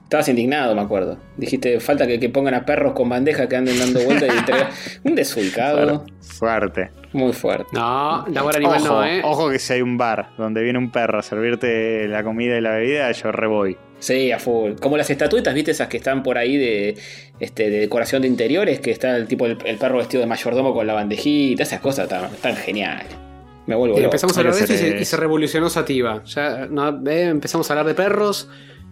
Estabas 0.03 0.29
indignado, 0.29 0.75
me 0.75 0.81
acuerdo. 0.81 1.19
Dijiste, 1.37 1.79
falta 1.79 2.07
que, 2.07 2.19
que 2.19 2.29
pongan 2.29 2.55
a 2.55 2.65
perros 2.67 2.95
con 2.95 3.09
bandeja 3.09 3.49
que 3.49 3.57
anden 3.57 3.79
dando 3.79 4.01
vueltas 4.01 4.35
y 4.35 4.39
entregar. 4.39 4.71
Un 5.05 5.15
desubicado. 5.15 6.05
Fuerte. 6.21 6.91
Muy 7.13 7.33
fuerte. 7.33 7.67
No, 7.73 8.25
labor 8.29 8.57
animal 8.57 8.81
Ojo, 8.81 8.89
no, 8.89 9.07
¿eh? 9.07 9.21
ojo 9.25 9.51
que 9.51 9.59
si 9.59 9.73
hay 9.73 9.83
un 9.83 9.99
bar 9.99 10.31
donde 10.39 10.63
viene 10.63 10.79
un 10.79 10.93
perro 10.93 11.19
a 11.19 11.23
servirte 11.23 12.07
la 12.07 12.23
comida 12.23 12.57
y 12.57 12.61
la 12.61 12.71
bebida, 12.73 13.11
yo 13.11 13.33
re 13.33 13.47
voy. 13.47 13.77
Sí, 13.99 14.33
a 14.33 14.39
full. 14.39 14.75
Como 14.81 14.97
las 14.97 15.11
estatuetas, 15.11 15.55
¿viste? 15.55 15.73
Esas 15.73 15.89
que 15.89 15.97
están 15.97 16.23
por 16.23 16.39
ahí 16.39 16.57
de, 16.57 16.97
este, 17.39 17.69
de 17.69 17.81
decoración 17.81 18.23
de 18.23 18.29
interiores, 18.29 18.81
que 18.81 18.91
está 18.91 19.17
el 19.17 19.27
tipo 19.29 19.47
el, 19.47 19.59
el 19.65 19.77
perro 19.77 19.99
vestido 19.99 20.23
de 20.23 20.27
mayordomo 20.27 20.73
con 20.73 20.87
la 20.87 20.95
bandejita, 20.95 21.65
esas 21.65 21.81
cosas 21.81 22.09
tan, 22.09 22.31
tan 22.37 22.57
geniales. 22.57 23.30
Me 23.67 23.75
vuelvo 23.77 23.95
Y 23.95 23.99
loco. 23.99 24.07
empezamos 24.07 24.37
a 24.37 24.41
hablar 24.41 24.55
de 24.55 24.65
eso 24.65 24.73
y 24.73 24.77
se, 24.79 24.89
y 24.89 24.93
eso. 24.95 25.05
se 25.05 25.17
revolucionó 25.17 25.69
Sativa. 25.71 26.23
Ya 26.25 26.67
no, 26.67 26.89
eh, 27.09 27.25
empezamos 27.29 27.69
a 27.71 27.75
hablar 27.75 27.87
de 27.87 27.95
perros 27.95 28.49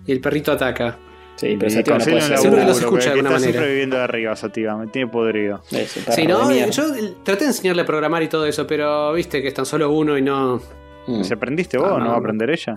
y 0.06 0.12
el 0.12 0.20
perrito 0.20 0.52
ataca. 0.52 0.98
Sí, 1.36 1.56
pero 1.58 1.70
Sativa 1.70 1.98
no 1.98 2.04
puede 2.04 2.20
ser. 2.20 2.38
Seguro 2.38 2.60
que 2.62 2.66
los 2.66 2.78
escucha 2.80 3.04
de 3.06 3.10
alguna 3.12 3.28
está 3.30 3.40
manera. 3.40 3.52
siempre 3.52 3.70
viviendo 3.70 3.96
de 3.96 4.02
arriba, 4.02 4.36
Sativa, 4.36 4.76
me 4.76 4.86
tiene 4.88 5.10
podrido. 5.10 5.62
Es 5.70 5.96
un 5.96 6.02
perro 6.04 6.16
Sí, 6.16 6.26
no, 6.26 6.52
yo 6.70 6.84
traté 7.24 7.44
de 7.44 7.50
enseñarle 7.50 7.82
a 7.82 7.86
programar 7.86 8.22
y 8.22 8.28
todo 8.28 8.44
eso, 8.46 8.66
pero 8.66 9.12
viste 9.12 9.40
que 9.42 9.48
es 9.48 9.54
tan 9.54 9.64
solo 9.66 9.90
uno 9.90 10.18
y 10.18 10.22
no. 10.22 10.60
Mm, 11.06 11.22
¿Se 11.22 11.34
aprendiste 11.34 11.78
vos 11.78 11.88
Ah, 11.90 11.94
o 11.94 11.98
no, 11.98 12.04
no 12.04 12.10
va 12.10 12.16
a 12.16 12.18
aprender 12.20 12.50
ella? 12.50 12.74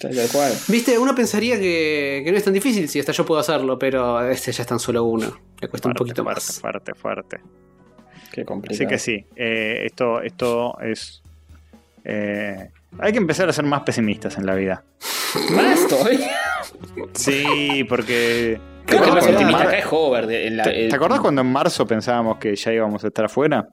tal 0.00 0.12
cual. 0.32 0.52
Viste, 0.68 0.98
uno 0.98 1.14
pensaría 1.14 1.58
que, 1.58 2.22
que 2.24 2.30
no 2.30 2.36
es 2.38 2.44
tan 2.44 2.52
difícil 2.54 2.88
si 2.88 2.98
hasta 3.00 3.12
yo 3.12 3.26
puedo 3.26 3.40
hacerlo, 3.40 3.78
pero 3.78 4.22
este 4.28 4.52
ya 4.52 4.62
es 4.62 4.68
tan 4.68 4.78
solo 4.78 5.04
uno. 5.04 5.26
Le 5.60 5.68
cuesta 5.68 5.88
un 5.88 5.94
Fuerte, 5.94 5.98
poquito 5.98 6.22
fuerte, 6.22 6.40
más. 6.40 6.60
fuerte, 6.60 6.94
fuerte. 6.94 7.40
Qué 8.32 8.44
complicado. 8.44 8.76
Así 8.76 8.86
que 8.86 8.98
sí, 8.98 9.24
eh, 9.36 9.82
esto, 9.86 10.20
esto 10.22 10.78
es. 10.80 11.22
Eh, 12.08 12.70
hay 12.98 13.12
que 13.12 13.18
empezar 13.18 13.48
a 13.48 13.52
ser 13.52 13.64
más 13.64 13.82
pesimistas 13.82 14.36
en 14.38 14.46
la 14.46 14.54
vida. 14.54 14.82
¿Más 15.50 15.86
todavía? 15.86 16.30
Sí, 17.14 17.84
porque. 17.88 18.60
Creo 18.86 19.02
que 19.02 19.08
el 19.08 19.14
más 19.14 19.24
¿Te 19.24 19.30
acordás 19.30 19.42
optimista 19.42 19.58
Mar- 19.58 19.68
acá 19.68 19.78
es 19.78 19.86
Hover. 19.90 20.26
de- 20.26 20.46
en 20.46 20.56
la- 20.56 20.62
¿Te, 20.64 20.84
el- 20.84 20.88
te 20.90 20.96
acordás 20.96 21.20
cuando 21.20 21.42
en 21.42 21.46
marzo 21.52 21.86
pensábamos 21.86 22.38
que 22.38 22.56
ya 22.56 22.72
íbamos 22.72 23.04
a 23.04 23.08
estar 23.08 23.26
afuera? 23.26 23.68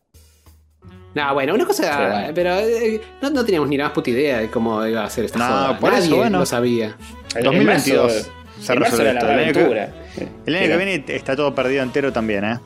No, 1.14 1.34
bueno, 1.34 1.54
una 1.56 1.66
cosa. 1.66 2.26
Sí. 2.28 2.32
Pero 2.36 2.56
eh, 2.60 3.02
no, 3.22 3.30
no 3.30 3.46
teníamos 3.46 3.70
ni 3.70 3.78
la 3.78 3.86
más 3.86 3.94
puta 3.94 4.10
idea 4.10 4.40
de 4.40 4.50
cómo 4.50 4.86
iba 4.86 5.06
a 5.06 5.10
ser 5.10 5.24
esta 5.26 5.40
No, 5.40 5.46
joda. 5.46 5.80
por 5.80 5.94
eso, 5.94 6.02
Nadie 6.02 6.16
bueno. 6.18 6.40
lo 6.40 6.46
sabía. 6.46 6.88
el- 7.32 7.38
el 7.38 7.44
2022 7.46 8.14
marzo- 8.14 8.32
se 8.62 8.74
el 8.74 8.80
marzo 8.82 8.98
resuelve 8.98 9.12
era 9.12 9.20
esto. 9.20 9.28
la 9.28 9.34
El 9.34 9.40
año 9.40 9.54
que-. 9.54 10.28
El 10.46 10.56
año 10.58 10.78
viene 10.78 11.04
está 11.08 11.36
todo 11.38 11.56
perdido 11.56 11.84
entero 11.84 12.12
también, 12.12 12.44
¿eh? 12.44 12.60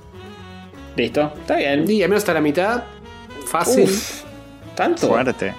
Listo, 0.95 1.31
está 1.39 1.55
bien. 1.57 1.89
Y 1.89 2.01
al 2.01 2.09
menos 2.09 2.23
hasta 2.23 2.33
la 2.33 2.41
mitad. 2.41 2.83
Fácil. 3.45 3.83
Uf, 3.83 4.23
¿Tanto? 4.79 5.07
Fuerte. 5.09 5.53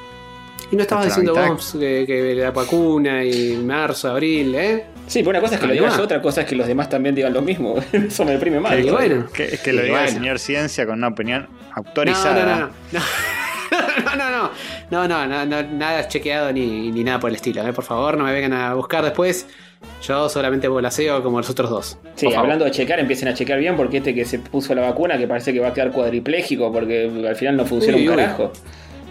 y 0.73 0.77
no 0.77 0.83
estabas 0.83 1.05
diciendo 1.07 1.35
vos 1.35 1.77
que, 1.79 2.05
que 2.07 2.35
la 2.37 2.51
vacuna 2.53 3.23
y 3.23 3.57
marzo, 3.59 4.09
abril, 4.11 4.55
¿eh? 4.55 4.87
Sí, 5.07 5.19
pero 5.19 5.31
una 5.31 5.41
cosa 5.41 5.57
es 5.57 5.61
que 5.61 5.67
lo 5.67 5.73
digas 5.75 5.99
otra 5.99 6.23
cosa 6.23 6.41
es 6.41 6.47
que 6.47 6.55
los 6.57 6.67
demás 6.67 6.89
también 6.89 7.15
digan 7.15 7.33
lo 7.35 7.43
mismo. 7.43 7.75
Eso 7.93 8.25
me 8.25 8.33
deprime 8.33 8.61
más. 8.61 8.79
Y 8.79 8.89
bueno. 8.89 9.27
Que, 9.33 9.45
es 9.57 9.61
que 9.61 9.73
lo 9.75 9.83
Y 9.83 9.87
diga 9.89 10.05
el 10.05 10.11
señor 10.11 10.39
Ciencia 10.39 10.87
con 10.87 10.99
una 10.99 11.09
opinión 11.09 11.49
autorizada. 11.75 12.45
no, 12.45 12.59
no. 12.61 12.71
no. 12.93 13.01
No, 14.05 14.17
no, 14.17 14.31
no. 14.31 14.51
No, 14.91 15.07
no, 15.09 15.27
no, 15.27 15.47
no, 15.47 15.63
nada 15.63 16.09
chequeado 16.09 16.53
ni, 16.53 16.91
ni 16.91 17.05
nada 17.05 17.21
por 17.21 17.31
el 17.31 17.37
estilo. 17.37 17.67
¿eh? 17.67 17.73
Por 17.73 17.85
favor, 17.85 18.17
no 18.17 18.25
me 18.25 18.33
vengan 18.33 18.53
a 18.53 18.75
buscar 18.75 19.05
después. 19.05 19.47
Yo 20.03 20.29
solamente 20.29 20.67
volaseo 20.69 21.23
como 21.23 21.39
los 21.39 21.49
otros 21.51 21.71
dos. 21.71 21.99
Sí, 22.17 22.25
Por 22.27 22.35
favor. 22.35 22.39
hablando 22.47 22.65
de 22.65 22.71
checar, 22.73 22.99
empiecen 22.99 23.29
a 23.29 23.35
checar 23.35 23.59
bien 23.59 23.77
porque 23.77 23.99
este 23.99 24.15
que 24.15 24.25
se 24.25 24.39
puso 24.41 24.75
la 24.75 24.83
vacuna 24.83 25.17
que 25.19 25.29
parece 25.29 25.53
que 25.53 25.61
va 25.61 25.69
a 25.69 25.73
quedar 25.75 25.93
cuadripléjico 25.93 26.73
porque 26.73 27.11
al 27.29 27.37
final 27.37 27.57
no 27.59 27.65
funciona 27.67 27.97
Uy, 27.97 28.09
un 28.09 28.15
uy. 28.15 28.17
carajo. 28.21 28.53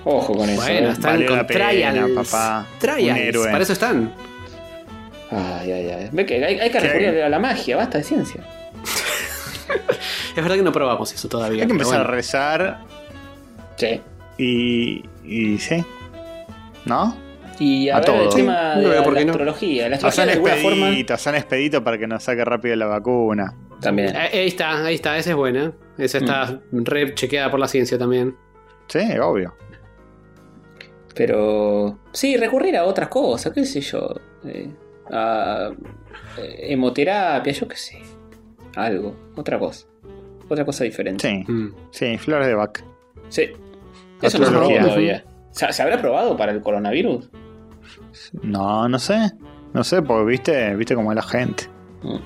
Ojo 0.05 0.33
con 0.35 0.49
eso. 0.49 0.61
Bueno, 0.61 0.89
¿eh? 0.89 0.91
están 0.91 1.25
con 1.25 1.35
la 1.37 1.47
pena, 1.47 1.69
trials. 1.69 2.29
papá. 2.29 2.65
Trials, 2.79 3.11
Un 3.11 3.17
héroe. 3.17 3.51
para 3.51 3.63
eso 3.63 3.73
están. 3.73 4.13
Ay, 5.31 5.71
ay, 5.71 5.89
ay. 5.89 6.09
Ve 6.11 6.25
que 6.25 6.43
hay, 6.43 6.59
hay 6.59 6.69
que 6.71 6.79
recurrir 6.79 7.21
a 7.21 7.29
la 7.29 7.39
magia, 7.39 7.75
basta 7.77 7.97
de 7.99 8.03
ciencia. 8.03 8.41
Es 10.35 10.35
verdad 10.43 10.55
que 10.55 10.63
no 10.63 10.71
probamos 10.71 11.13
eso 11.13 11.27
todavía. 11.27 11.61
Hay 11.63 11.67
que 11.67 11.73
empezar 11.73 12.01
a 12.01 12.03
rezar 12.05 12.79
Sí. 13.75 14.01
y. 14.37 15.03
y 15.23 15.57
sí. 15.59 15.83
¿No? 16.85 17.15
Y 17.59 17.89
a, 17.89 17.97
A 17.97 17.99
ver 17.99 18.09
el 18.21 18.29
tema 18.29 18.73
Sí, 18.75 18.79
de 18.79 18.85
no 18.87 18.93
la, 19.11 19.19
qué 19.19 19.25
no. 19.25 19.31
astrología. 19.31 19.89
La 19.89 19.95
astrología 19.97 20.25
de 20.25 20.31
alguna 20.31 20.55
forma. 20.55 20.87
expedito, 20.87 21.13
expedito 21.13 21.83
para 21.83 21.97
que 21.97 22.07
nos 22.07 22.23
saque 22.23 22.45
rápido 22.45 22.75
la 22.77 22.85
vacuna. 22.87 23.53
También. 23.81 24.15
Eh, 24.15 24.29
Ahí 24.33 24.47
está, 24.47 24.85
ahí 24.85 24.95
está, 24.95 25.17
esa 25.17 25.31
es 25.31 25.35
buena. 25.35 25.73
Esa 25.97 26.19
está 26.19 26.59
re 26.71 27.13
chequeada 27.15 27.51
por 27.51 27.59
la 27.59 27.67
ciencia 27.67 27.97
también. 27.97 28.35
Sí, 28.87 28.99
obvio. 29.21 29.53
Pero. 31.15 31.99
Sí, 32.11 32.37
recurrir 32.37 32.77
a 32.77 32.85
otras 32.85 33.09
cosas, 33.09 33.51
qué 33.53 33.65
sé 33.65 33.81
yo. 33.81 34.09
eh, 34.45 34.69
a 35.11 35.71
eh, 36.37 36.67
hemoterapia, 36.73 37.51
yo 37.51 37.67
qué 37.67 37.75
sé. 37.75 37.99
Algo, 38.75 39.15
otra 39.35 39.57
cosa. 39.59 39.87
Otra 40.47 40.63
cosa 40.65 40.83
diferente. 40.83 41.27
Sí, 41.27 41.51
Mm. 41.51 41.73
sí, 41.91 42.17
flores 42.17 42.47
de 42.47 42.53
vaca. 42.55 42.83
Sí. 43.29 43.49
Eso 44.21 44.37
no 44.39 44.45
se 44.45 44.51
probó 44.51 44.69
todavía. 44.79 45.23
¿Se, 45.51 45.71
se 45.73 45.81
habrá 45.81 45.99
probado 45.99 46.37
para 46.37 46.51
el 46.51 46.61
coronavirus? 46.61 47.29
No, 48.43 48.87
no 48.87 48.99
sé. 48.99 49.31
No 49.73 49.83
sé, 49.83 50.01
porque 50.01 50.25
viste, 50.25 50.75
viste 50.75 50.95
cómo 50.95 51.11
es 51.11 51.15
la 51.15 51.21
gente. 51.23 51.63
Mm. 52.03 52.17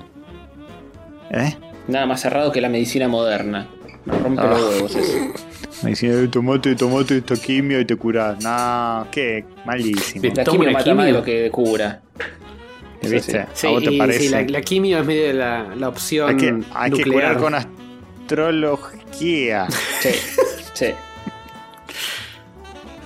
¿Eh? 1.30 1.56
Nada 1.88 2.06
más 2.06 2.20
cerrado 2.20 2.52
que 2.52 2.60
la 2.60 2.68
medicina 2.68 3.08
moderna. 3.08 3.68
Me 4.06 4.18
rompe 4.18 4.42
Ah. 4.42 4.46
los 4.50 4.60
huevos 4.70 4.94
eso. 4.96 5.18
Me 5.82 5.92
"Eh, 5.92 6.28
tomate, 6.28 6.74
tomate 6.76 7.18
esta 7.18 7.36
quimio 7.36 7.78
y 7.80 7.84
te 7.84 7.96
curás. 7.96 8.42
No, 8.42 9.06
qué 9.10 9.44
malísimo. 9.66 10.24
La 10.34 10.44
quimio 10.44 10.70
mata 10.72 10.94
más 10.94 11.06
de 11.06 11.12
quimio. 11.12 11.12
lo 11.12 11.22
que 11.24 11.50
cura. 11.50 12.00
¿Viste? 13.02 13.46
Sí, 13.52 13.66
¿A 13.66 13.70
vos 13.70 13.82
te 13.84 13.92
parece? 13.98 14.20
sí, 14.20 14.28
la, 14.30 14.42
la 14.42 14.62
quimio 14.62 14.98
es 15.00 15.06
medio 15.06 15.32
la, 15.34 15.74
la 15.76 15.88
opción 15.90 16.30
hay 16.30 16.36
que, 16.36 16.46
hay 16.72 16.90
que 16.90 17.04
nuclear. 17.04 17.36
curar 17.36 17.38
con 17.38 17.54
astrología. 17.54 19.66
Sí, 20.00 20.08
sí. 20.72 20.86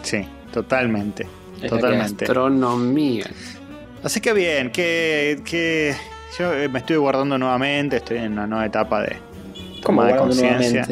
Sí, 0.03 0.25
totalmente. 0.53 1.27
Es 1.57 1.63
la 1.63 1.69
Totalmente. 1.69 2.25
Astronomía. 2.25 3.27
Así 4.05 4.21
que 4.21 4.33
bien, 4.33 4.71
que, 4.71 5.41
que 5.45 5.97
yo 6.39 6.53
eh, 6.55 6.69
me 6.69 6.79
estoy 6.79 6.97
guardando 6.97 7.37
nuevamente, 7.37 7.97
estoy 7.97 8.19
en 8.19 8.33
una 8.35 8.47
nueva 8.47 8.67
etapa 8.67 9.03
de 9.03 9.17
¿Cómo 9.85 10.05
de 10.05 10.17
conciencia. 10.17 10.87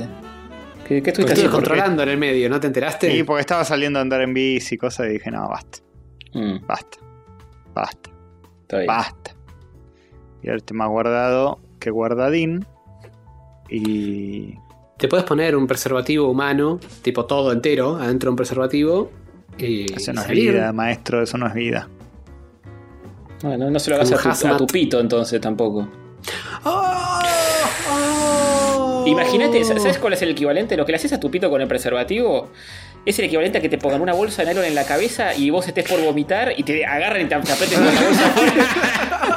¿Qué, 0.87 0.97
qué 0.97 1.03
Te 1.03 1.11
estuviste 1.11 1.33
haciendo? 1.33 1.53
controlando 1.57 2.03
en 2.05 2.09
el 2.11 2.17
medio, 2.19 2.49
¿no 2.49 2.61
te 2.61 2.69
enteraste? 2.69 3.11
Sí, 3.11 3.23
porque 3.25 3.41
estaba 3.41 3.65
saliendo 3.65 3.99
a 3.99 4.03
andar 4.03 4.21
en 4.21 4.33
bici 4.33 4.77
y 4.77 4.79
cosas 4.79 5.07
y 5.09 5.15
dije, 5.15 5.31
no, 5.31 5.49
basta, 5.49 5.79
Mm, 6.33 6.67
basta, 6.67 6.99
basta, 7.75 8.11
basta. 8.87 9.31
Y 10.43 10.49
ahora 10.49 10.59
estoy 10.59 10.77
más 10.77 10.89
guardado 10.89 11.59
que 11.81 11.91
guardadín. 11.91 12.65
Y 13.69 14.55
Te 14.99 15.09
puedes 15.09 15.25
poner 15.27 15.57
un 15.57 15.67
preservativo 15.67 16.29
humano, 16.31 16.79
tipo 17.03 17.25
todo 17.27 17.53
entero, 17.53 17.97
adentro 17.97 18.29
de 18.29 18.31
un 18.31 18.37
preservativo. 18.37 19.11
Y 19.59 19.93
eso 19.93 20.13
no 20.13 20.21
es 20.21 20.27
salir. 20.29 20.53
vida, 20.53 20.73
maestro, 20.73 21.23
eso 21.23 21.37
no 21.39 21.47
es 21.49 21.55
vida. 21.55 21.89
Bueno, 23.43 23.71
no 23.71 23.79
se 23.79 23.91
lo 23.91 23.97
hagas 23.97 24.13
a 24.13 24.35
tu, 24.49 24.49
a 24.49 24.57
tu 24.57 24.67
pito 24.67 25.01
entonces 25.01 25.41
tampoco. 25.41 25.89
¡Oh! 26.65 27.21
Imagínate, 29.07 29.65
¿sabes 29.65 29.99
cuál 29.99 30.13
es 30.15 30.23
el 30.23 30.31
equivalente? 30.31 30.77
Lo 30.77 30.85
que 30.87 30.93
le 30.93 30.97
haces 30.97 31.13
a 31.13 31.21
tu 31.21 31.31
pito 31.31 31.49
con 31.51 31.61
el 31.61 31.69
preservativo 31.69 32.51
es 33.05 33.19
el 33.21 33.27
equivalente 33.27 33.59
a 33.59 33.61
que 33.61 33.69
te 33.69 33.79
pongan 33.79 34.01
una 34.01 34.13
bolsa 34.13 34.43
de 34.43 34.49
nylon 34.49 34.65
en 34.65 34.75
la 34.75 34.85
cabeza 34.85 35.35
y 35.35 35.51
vos 35.51 35.67
estés 35.69 35.89
por 35.89 36.01
vomitar 36.03 36.53
y 36.57 36.63
te 36.65 36.85
agarran 36.85 37.23
y 37.23 37.25
te, 37.27 37.37
te 37.37 37.53
aprieten 37.53 37.79
con 37.85 37.95
la 37.95 38.01
bolsa 38.01 38.35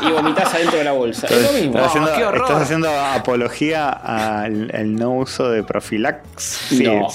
y 0.01 0.11
vomitas 0.11 0.53
adentro 0.55 0.77
de 0.79 0.83
la 0.83 0.91
bolsa. 0.93 1.27
Es 1.27 1.43
lo 1.43 1.51
mismo. 1.51 1.73
Estás 1.75 1.87
haciendo, 1.87 2.11
Oh, 2.11 2.15
qué 2.17 2.25
horror. 2.25 2.41
estás 2.47 2.61
haciendo 2.63 2.89
apología 2.99 3.89
al 3.89 4.71
el 4.73 4.95
no 4.95 5.11
uso 5.11 5.49
de 5.51 5.63
profilaxis. 5.63 6.81
No. 6.81 7.07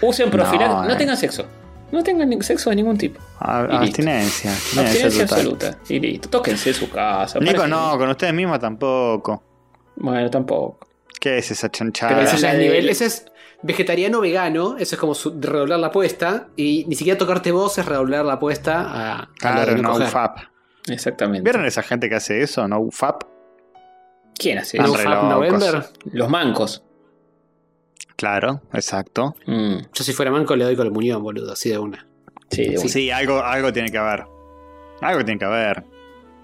Usen 0.00 0.30
profilaxis. 0.30 0.68
No, 0.76 0.84
No, 0.84 0.92
eh. 0.92 0.96
tengan 0.96 1.16
sexo. 1.16 1.44
No 1.90 2.02
tengan 2.02 2.42
sexo 2.42 2.70
de 2.70 2.76
ningún 2.76 2.96
tipo. 2.98 3.18
Abstinencia. 3.40 4.50
Abstinencia 4.52 5.08
total. 5.10 5.22
absoluta. 5.38 5.78
Y 5.88 5.98
listo. 6.00 6.28
Tóquense 6.28 6.68
en 6.70 6.74
su 6.74 6.90
casa. 6.90 7.38
Nico, 7.40 7.66
no, 7.66 7.96
con 7.98 8.08
ustedes 8.10 8.32
mismos 8.34 8.58
tampoco. 8.60 9.42
Bueno, 9.96 10.30
tampoco. 10.30 10.78
¿Qué 11.20 11.38
es 11.38 11.50
esa 11.50 11.70
chanchada? 11.70 12.10
Pero 12.10 12.20
Pero 12.26 12.36
eso 12.36 12.46
la 12.46 12.52
ya 12.52 12.54
es 12.54 12.58
nivel. 12.64 12.88
Eso 12.88 13.04
es 13.04 13.24
vegetariano 13.62 14.20
vegano. 14.20 14.76
Eso 14.78 14.94
es 14.94 15.00
como 15.00 15.14
su- 15.14 15.38
redoblar 15.40 15.78
la 15.80 15.88
apuesta. 15.88 16.48
Y 16.56 16.84
ni 16.86 16.94
siquiera 16.94 17.18
tocarte 17.18 17.50
vos 17.52 17.76
es 17.78 17.86
redoblar 17.86 18.24
la 18.24 18.34
apuesta 18.34 18.86
a. 19.22 19.28
Claro, 19.38 19.76
no 19.76 19.90
coger. 19.92 20.06
UFAP. 20.08 20.38
Exactamente. 20.88 21.42
¿Vieron 21.44 21.66
esa 21.66 21.82
gente 21.82 22.08
que 22.08 22.14
hace 22.14 22.40
eso? 22.42 22.66
¿No 22.68 22.78
UFAP? 22.80 23.24
¿Quién 24.38 24.58
hace 24.58 24.78
No 24.78 24.86
No 24.86 24.94
eso? 24.94 25.02
Fab 25.02 25.12
locos. 25.12 25.30
November. 25.30 25.84
Los 26.12 26.28
mancos. 26.28 26.84
Claro, 28.16 28.62
exacto. 28.72 29.34
Mm, 29.46 29.76
Yo 29.92 30.04
si 30.04 30.12
fuera 30.12 30.30
manco 30.30 30.56
le 30.56 30.64
doy 30.64 30.76
comunión, 30.76 31.22
boludo, 31.22 31.52
así 31.52 31.70
de 31.70 31.78
una. 31.78 32.06
sí, 32.50 32.64
de 32.70 32.78
una. 32.78 32.88
Sí, 32.88 33.10
algo, 33.10 33.42
algo 33.42 33.72
tiene 33.72 33.90
que 33.90 33.98
haber. 33.98 34.24
Algo 35.00 35.24
tiene 35.24 35.38
que 35.38 35.44
haber. 35.44 35.84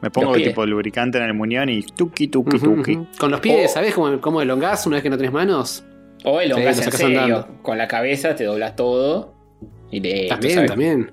Me 0.05 0.11
pongo 0.11 0.35
tipo 0.35 0.67
lubricante 0.67 1.17
en 1.17 1.25
el 1.25 1.33
muñón 1.33 1.71
y 1.71 1.83
tuki 1.83 2.29
tuki 2.29 2.57
Ujú, 2.57 2.77
tuki. 2.77 2.99
Con 3.19 3.31
los 3.31 3.41
pies, 3.41 3.71
Oh. 3.71 3.75
¿sabes 3.75 3.95
cómo, 3.95 4.21
cómo 4.21 4.43
elongás 4.43 4.87
una 4.87 4.97
vez 4.97 5.03
que 5.03 5.09
no 5.09 5.17
tenés 5.17 5.33
manos? 5.33 5.83
O 6.25 6.41
el 6.43 6.53
hongas 6.53 6.77
Sí, 6.77 6.83
en 6.85 6.93
serio. 6.93 7.21
andando. 7.23 7.63
Con 7.63 7.79
la 7.79 7.89
cabeza 7.89 8.35
te 8.35 8.45
doblas 8.45 8.77
todo. 8.77 9.35
Y 9.91 10.01
listo, 10.01 10.29
también, 10.35 10.67
también. 10.67 11.13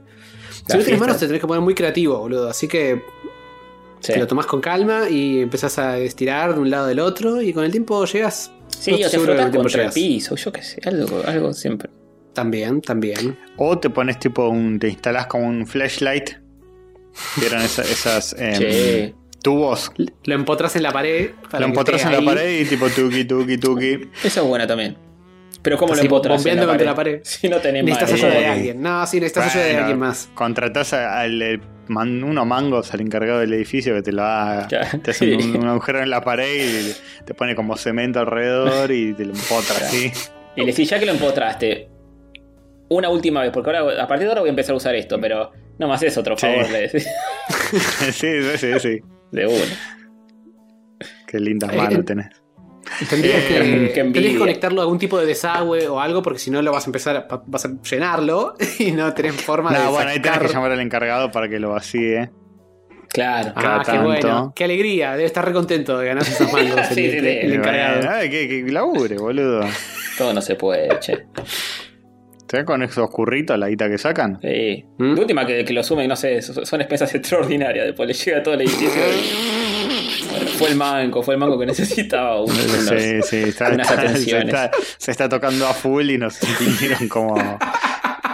Si 0.67 0.77
no 0.77 0.83
tenés 0.83 0.99
manos 0.99 1.17
te 1.17 1.25
tenés 1.27 1.39
que 1.41 1.47
poner 1.47 1.61
muy 1.63 1.73
creativo, 1.73 2.19
boludo. 2.19 2.49
Así 2.49 2.67
que 2.67 3.01
Sí, 4.01 4.11
te 4.13 4.19
lo 4.19 4.27
tomás 4.27 4.45
con 4.45 4.59
calma 4.59 5.09
y 5.09 5.39
empezás 5.39 5.77
a 5.79 5.97
estirar 5.99 6.53
de 6.55 6.59
un 6.59 6.69
lado 6.69 6.87
del 6.87 6.99
otro 6.99 7.41
y 7.41 7.53
con 7.53 7.63
el 7.63 7.71
tiempo 7.71 8.03
llegas. 8.05 8.51
Sí, 8.67 8.91
No 8.91 8.97
o 8.97 8.99
te 8.99 9.09
tiempo 9.09 9.25
contra 9.27 9.59
el 9.59 9.69
llegas. 9.69 9.93
piso, 9.93 10.35
yo 10.35 10.51
qué 10.51 10.63
sé, 10.63 10.81
algo, 10.83 11.21
algo 11.25 11.53
siempre. 11.53 11.89
También, 12.33 12.81
también. 12.81 13.37
O 13.57 13.77
te 13.77 13.89
pones 13.89 14.19
tipo 14.19 14.49
un. 14.49 14.79
te 14.79 14.89
instalás 14.89 15.27
como 15.27 15.47
un 15.47 15.65
flashlight. 15.67 16.31
¿Vieron 17.37 17.61
esa- 17.61 17.83
esas 17.83 18.35
em, 18.39 19.13
tubos? 19.43 19.91
Lo 20.25 20.35
empotras 20.35 20.75
en 20.75 20.83
la 20.83 20.91
pared. 20.91 21.31
para 21.49 21.61
Lo 21.61 21.65
empotras 21.67 22.03
en 22.05 22.11
la 22.11 22.21
pared 22.21 22.61
y 22.61 22.65
tipo 22.65 22.87
tuki 22.89 23.25
tuki 23.25 23.57
tuki. 23.57 24.09
esa 24.23 24.41
es 24.41 24.47
buena 24.47 24.65
también. 24.67 24.97
Pero 25.61 25.77
¿cómo 25.77 25.93
lo 25.93 26.01
empotras 26.01 26.33
en 26.37 26.37
bombeando 26.37 26.63
la 26.65 26.71
contra 26.71 26.85
la 26.87 26.95
pared? 26.95 27.21
Si 27.23 27.47
no 27.47 27.57
tenés 27.57 27.83
Necesitas 27.83 28.13
ayuda 28.13 28.39
de 28.39 28.45
alguien. 28.47 28.81
No, 28.81 29.05
sí, 29.05 29.19
necesitas 29.19 29.51
ayuda 29.51 29.63
de 29.65 29.69
Bueno, 29.73 29.79
alguien 29.85 29.99
más. 29.99 30.29
Contratás 30.33 30.93
al 30.93 31.61
man- 31.87 32.23
uno 32.23 32.45
mangos 32.45 32.91
al 32.93 33.01
encargado 33.01 33.39
del 33.41 33.53
edificio 33.53 33.93
que 33.93 34.01
te 34.01 34.11
lo 34.11 34.23
haga. 34.23 34.67
Ya. 34.71 34.89
Te 35.03 35.11
hace 35.11 35.35
un, 35.35 35.57
un 35.57 35.67
agujero 35.67 36.01
en 36.01 36.09
la 36.09 36.23
pared 36.23 36.89
y 36.89 37.23
te 37.25 37.33
pone 37.35 37.55
como 37.55 37.77
cemento 37.77 38.19
alrededor 38.19 38.91
y 38.91 39.13
te 39.13 39.25
lo 39.25 39.33
empotra 39.33 39.75
así. 39.77 40.11
Y 40.55 40.61
le 40.61 40.67
decís, 40.67 40.89
ya 40.89 40.99
que 40.99 41.05
lo 41.05 41.11
empotraste, 41.11 41.89
una 42.89 43.09
última 43.09 43.41
vez, 43.41 43.51
porque 43.51 43.69
ahora 43.69 44.03
a 44.03 44.07
partir 44.07 44.25
de 44.25 44.29
ahora 44.31 44.41
voy 44.41 44.49
a 44.49 44.51
empezar 44.51 44.73
a 44.73 44.77
usar 44.77 44.95
esto, 44.95 45.19
pero 45.21 45.51
no 45.79 45.87
más 45.87 46.01
es 46.03 46.17
otro 46.17 46.37
Sí. 46.37 46.45
favor, 46.47 46.69
le 46.71 46.79
decís. 46.81 47.07
sí, 48.13 48.27
sí, 48.41 48.57
sí, 48.57 48.79
sí. 48.79 48.99
De 49.31 49.47
una. 49.47 49.65
Qué 51.27 51.39
lindas 51.39 51.73
manos 51.75 51.99
eh, 51.99 52.03
tenés. 52.03 52.27
Tendrías, 53.09 53.39
Eh, 53.49 53.91
que, 53.93 54.11
que 54.11 54.37
conectarlo 54.37 54.81
a 54.81 54.83
algún 54.83 54.99
tipo 54.99 55.17
de 55.17 55.25
desagüe 55.25 55.87
o 55.87 55.99
algo, 55.99 56.21
porque 56.21 56.39
si 56.39 56.51
no 56.51 56.61
lo 56.61 56.71
vas 56.71 56.85
a 56.85 56.87
empezar 56.89 57.15
a, 57.15 57.41
vas 57.45 57.65
a 57.65 57.69
llenarlo 57.89 58.55
y 58.79 58.91
no 58.91 59.13
tenés 59.13 59.35
forma 59.35 59.71
de. 59.71 59.79
No, 59.79 59.91
bueno, 59.91 60.09
ahí 60.09 60.19
tenés 60.19 60.37
sacar- 60.37 60.47
que 60.47 60.53
llamar 60.53 60.71
al 60.73 60.79
encargado 60.81 61.31
para 61.31 61.47
que 61.47 61.59
lo 61.59 61.69
vacíe. 61.69 62.31
Claro. 63.07 63.51
Ah, 63.55 63.61
cada 63.61 63.79
qué 63.79 63.85
tanto. 63.91 64.05
bueno. 64.05 64.53
Qué 64.55 64.63
alegría. 64.65 65.11
Debe 65.13 65.25
estar 65.25 65.45
re 65.45 65.51
contento 65.53 65.97
de 65.97 66.07
ganarse 66.07 66.31
esos 66.33 66.51
mangos. 66.51 66.77
el, 66.89 66.95
Sí, 66.95 67.11
sí, 67.11 67.19
sí. 67.19 67.27
el 67.27 67.53
encargado. 67.53 67.97
bueno, 67.97 68.11
ay, 68.13 68.29
que, 68.29 68.47
que 68.47 68.71
labure, 68.71 69.17
boludo. 69.17 69.61
Todo 70.17 70.33
no 70.33 70.41
se 70.41 70.55
puede, 70.55 70.97
che. 70.99 71.25
¿Te 72.51 72.65
con 72.65 72.83
esos 72.83 73.09
curritos 73.09 73.57
la 73.57 73.69
guita 73.69 73.89
que 73.89 73.97
sacan? 73.97 74.37
Sí. 74.41 74.83
¿Mm? 74.97 75.15
De 75.15 75.21
última 75.21 75.47
que, 75.47 75.63
que 75.63 75.71
lo 75.71 75.81
sumen, 75.83 76.09
no 76.09 76.17
sé, 76.17 76.41
son 76.41 76.81
expensas 76.81 77.15
extraordinarias. 77.15 77.85
Después 77.85 78.07
le 78.07 78.13
llega 78.13 78.43
todo 78.43 78.55
el 78.55 78.61
edificio. 78.61 78.89
y- 78.89 80.29
Bueno, 80.29 80.45
fue 80.47 80.69
el 80.69 80.75
manco, 80.75 81.23
fue 81.23 81.35
el 81.35 81.39
manco 81.39 81.57
que 81.57 81.65
necesitaba 81.65 82.41
un- 82.41 82.51
unos- 82.51 82.89
Sí, 83.01 83.21
sí, 83.23 83.37
está, 83.49 83.69
unas 83.71 83.89
está- 83.89 84.01
se, 84.01 84.07
atenciones. 84.09 84.47
está, 84.47 84.71
se 84.97 85.11
está 85.11 85.29
tocando 85.29 85.65
a 85.65 85.73
full 85.73 86.09
y 86.09 86.17
nos 86.17 86.39
impidieron 86.43 87.07
como 87.07 87.35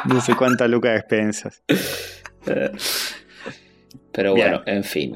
no 0.05 0.21
sé 0.21 0.33
cuánta 0.36 0.67
luca 0.67 0.89
de 0.91 0.97
expensas. 0.97 1.62
Pero 4.12 4.33
Bien. 4.33 4.47
bueno, 4.50 4.63
en 4.65 4.83
fin. 4.83 5.15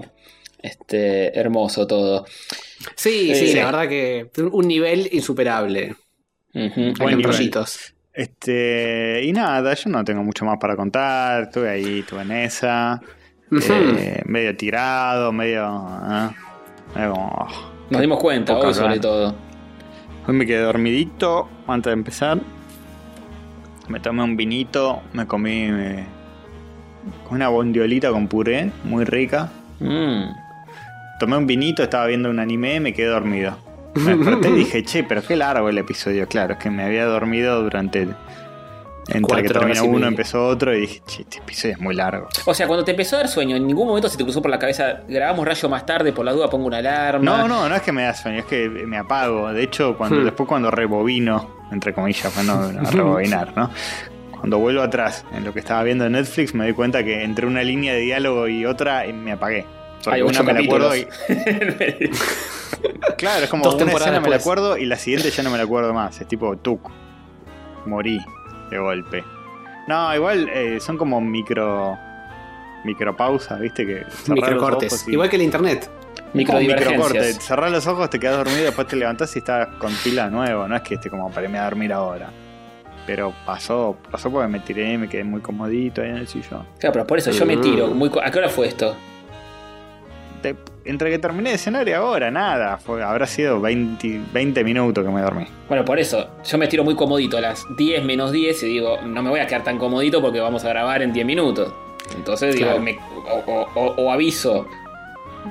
Este, 0.62 1.38
hermoso 1.40 1.88
todo. 1.88 2.26
Sí, 2.96 3.34
Sí, 3.34 3.36
sí, 3.36 3.48
sí. 3.48 3.54
la 3.56 3.66
verdad 3.66 3.88
que 3.90 4.30
un 4.52 4.68
nivel 4.68 5.10
insuperable. 5.12 5.96
Ujú. 6.54 6.76
Buen 6.76 6.94
Buen 6.94 7.18
nivel. 7.18 7.52
Este, 8.14 9.22
y 9.24 9.32
nada, 9.32 9.74
yo 9.74 9.90
no 9.90 10.04
tengo 10.04 10.24
mucho 10.24 10.46
más 10.46 10.58
para 10.60 10.76
contar. 10.76 11.44
Estuve 11.44 11.70
ahí, 11.70 12.00
estuve 12.00 12.22
en 12.22 12.32
esa. 12.32 13.02
Eh, 13.52 14.22
medio 14.26 14.56
tirado, 14.56 15.32
medio. 15.32 15.66
eh, 15.66 16.30
medio 16.96 17.12
como, 17.12 17.28
oh. 17.28 17.72
Nos 17.90 18.02
dimos 18.02 18.20
cuenta, 18.20 18.56
hoy 18.58 18.74
sobre 18.74 19.00
todo. 19.00 19.36
Hoy 20.26 20.34
me 20.34 20.46
quedé 20.46 20.62
dormidito 20.62 21.50
antes 21.68 21.90
de 21.90 21.94
empezar. 21.94 22.40
Me 23.90 24.00
tomé 24.00 24.24
un 24.24 24.38
vinito, 24.38 25.02
me 25.12 25.28
comí 25.28 25.68
eh, 25.70 26.06
una 27.30 27.50
bondiolita 27.50 28.12
con 28.12 28.28
puré, 28.28 28.72
muy 28.86 29.04
rica. 29.04 29.50
Mm. 29.80 30.24
Tomé 31.20 31.38
un 31.38 31.48
vinito, 31.48 31.84
estaba 31.84 32.06
viendo 32.08 32.30
un 32.30 32.40
anime, 32.40 32.80
me 32.80 32.94
quedé 32.94 33.08
dormido. 33.08 33.58
Me 33.96 34.16
desperté 34.16 34.50
y 34.50 34.54
dije, 34.56 34.84
che, 34.84 35.04
pero 35.04 35.22
qué 35.24 35.36
largo 35.36 35.70
el 35.70 35.78
episodio. 35.78 36.28
Claro, 36.28 36.54
es 36.54 36.60
que 36.60 36.70
me 36.70 36.84
había 36.84 37.06
dormido 37.06 37.62
durante. 37.62 38.08
Entre 39.08 39.42
que 39.42 39.50
terminó 39.50 39.84
uno, 39.86 40.08
empezó 40.08 40.48
otro 40.48 40.74
y 40.76 40.82
dije, 40.82 41.02
che, 41.06 41.24
este 41.24 41.40
episodio 41.40 41.74
es 41.74 41.82
muy 41.82 41.96
largo. 41.96 42.30
O 42.46 42.54
sea, 42.54 42.68
cuando 42.68 42.86
te 42.86 42.92
empezó 42.92 43.16
a 43.18 43.20
dar 43.20 43.28
sueño, 43.28 43.56
en 43.58 43.66
ningún 43.68 43.88
momento 43.88 44.08
se 44.08 44.16
te 44.18 44.24
cruzó 44.24 44.42
por 44.42 44.52
la 44.52 44.60
cabeza, 44.60 45.02
grabamos 45.10 45.46
rayo 45.46 45.68
más 45.70 45.86
tarde, 45.86 46.14
por 46.14 46.24
la 46.24 46.32
duda 46.32 46.50
pongo 46.50 46.68
una 46.68 46.78
alarma. 46.78 47.26
No, 47.26 47.48
no, 47.48 47.68
no 47.68 47.76
es 47.76 47.82
que 47.82 47.92
me 47.92 48.04
da 48.04 48.14
sueño, 48.14 48.40
es 48.40 48.46
que 48.46 48.70
me 48.70 48.98
apago. 48.98 49.52
De 49.52 49.64
hecho, 49.64 49.98
cuando 49.98 50.18
Hmm. 50.22 50.24
después 50.26 50.48
cuando 50.48 50.72
rebobino, 50.72 51.50
entre 51.72 51.94
comillas, 51.94 52.32
para 52.32 52.44
no, 52.44 52.72
no 52.72 52.90
rebobinar, 52.92 53.54
¿no? 53.58 53.72
Cuando 54.38 54.60
vuelvo 54.60 54.82
atrás 54.82 55.26
en 55.34 55.44
lo 55.44 55.52
que 55.54 55.60
estaba 55.60 55.84
viendo 55.84 56.06
en 56.06 56.14
Netflix, 56.14 56.54
me 56.54 56.64
doy 56.66 56.74
cuenta 56.74 57.04
que 57.04 57.24
entre 57.24 57.46
una 57.48 57.64
línea 57.64 57.94
de 57.94 58.00
diálogo 58.00 58.48
y 58.48 58.66
otra 58.66 59.06
eh, 59.06 59.14
me 59.14 59.34
apagué. 59.34 59.66
Porque 60.04 60.16
Hay 60.16 60.22
una 60.22 60.32
ocho 60.32 60.44
me 60.44 60.54
la 60.54 60.60
acuerdo 60.62 60.96
y. 60.96 61.08
Claro, 63.18 63.44
es 63.44 63.50
como 63.50 63.64
Dos 63.64 63.76
una 63.76 63.86
temporadas 63.86 64.08
escena 64.14 64.20
me 64.22 64.30
la 64.30 64.36
acuerdo 64.38 64.78
y 64.78 64.86
la 64.86 64.98
siguiente 64.98 65.30
ya 65.30 65.44
no 65.44 65.50
me 65.52 65.58
la 65.58 65.64
acuerdo 65.64 65.94
más. 65.94 66.20
Es 66.20 66.28
tipo, 66.28 66.56
tuk. 66.58 66.90
Morí 67.86 68.20
de 68.70 68.78
golpe. 68.78 69.24
No, 69.88 70.14
igual 70.16 70.50
eh, 70.54 70.80
son 70.80 70.98
como 70.98 71.20
micro. 71.22 71.98
Micropausas, 72.84 73.60
¿viste? 73.60 73.86
Que 73.86 74.06
Microcortes. 74.28 75.08
y- 75.08 75.12
Igual 75.12 75.30
que 75.30 75.36
el 75.36 75.44
internet. 75.44 75.88
Microdivergencias. 76.34 76.98
microcorte. 76.98 77.34
Cerrás 77.34 77.72
los 77.72 77.86
ojos, 77.86 78.10
te 78.10 78.20
quedas 78.20 78.38
dormido, 78.38 78.64
después 78.64 78.88
te 78.88 78.96
levantás 78.96 79.36
y 79.36 79.40
estás 79.40 79.68
con 79.78 79.94
pila 80.04 80.26
de 80.26 80.32
nuevo. 80.32 80.68
No 80.68 80.76
es 80.76 80.82
que 80.82 80.96
esté 80.96 81.10
como 81.10 81.30
para 81.30 81.44
irme 81.46 81.60
a 81.60 81.66
dormir 81.66 81.94
ahora. 81.94 82.30
Pero 83.06 83.34
pasó, 83.46 83.98
pasó 84.10 84.32
porque 84.32 84.48
me 84.48 84.60
tiré 84.62 84.94
y 84.94 84.98
me 84.98 85.08
quedé 85.10 85.24
muy 85.24 85.42
comodito 85.42 86.02
ahí 86.02 86.10
en 86.10 86.18
el 86.18 86.28
sillón. 86.28 86.66
Claro, 86.80 86.94
pero 86.94 87.06
por 87.08 87.18
eso 87.20 87.30
yo 87.32 87.46
me 87.46 87.58
tiro. 87.58 87.88
Muy 87.90 88.10
co- 88.10 88.22
¿A 88.24 88.32
qué 88.32 88.40
hora 88.40 88.50
fue 88.50 88.68
esto? 88.68 88.96
Te- 90.42 90.56
entre 90.86 91.10
que 91.12 91.20
terminé 91.20 91.52
de 91.52 91.58
cenar 91.58 91.88
y 91.88 91.94
ahora, 91.94 92.32
nada. 92.32 92.78
Fue, 92.78 93.04
habrá 93.04 93.28
sido 93.28 93.62
20, 93.62 94.22
20 94.34 94.64
minutos 94.64 95.04
que 95.06 95.10
me 95.12 95.22
dormí. 95.22 95.46
Bueno, 95.68 95.86
por 95.86 96.00
eso, 96.00 96.28
yo 96.44 96.58
me 96.58 96.68
tiro 96.68 96.84
muy 96.84 96.96
comodito 96.96 97.38
a 97.38 97.42
las 97.42 97.64
10 97.78 98.04
menos 98.04 98.32
10 98.32 98.64
y 98.64 98.66
digo, 98.68 98.98
no 99.04 99.22
me 99.22 99.30
voy 99.30 99.40
a 99.40 99.48
quedar 99.48 99.64
tan 99.64 99.78
comodito 99.78 100.22
porque 100.22 100.40
vamos 100.40 100.66
a 100.66 100.70
grabar 100.70 101.02
en 101.04 101.14
10 101.14 101.26
minutos. 101.26 101.72
Entonces 102.16 102.56
digo, 102.56 102.68
Claro. 102.68 102.82
me- 102.82 102.98
o, 103.30 103.44
o- 103.46 103.70
o- 103.76 103.96
o 104.06 104.12
aviso, 104.12 104.68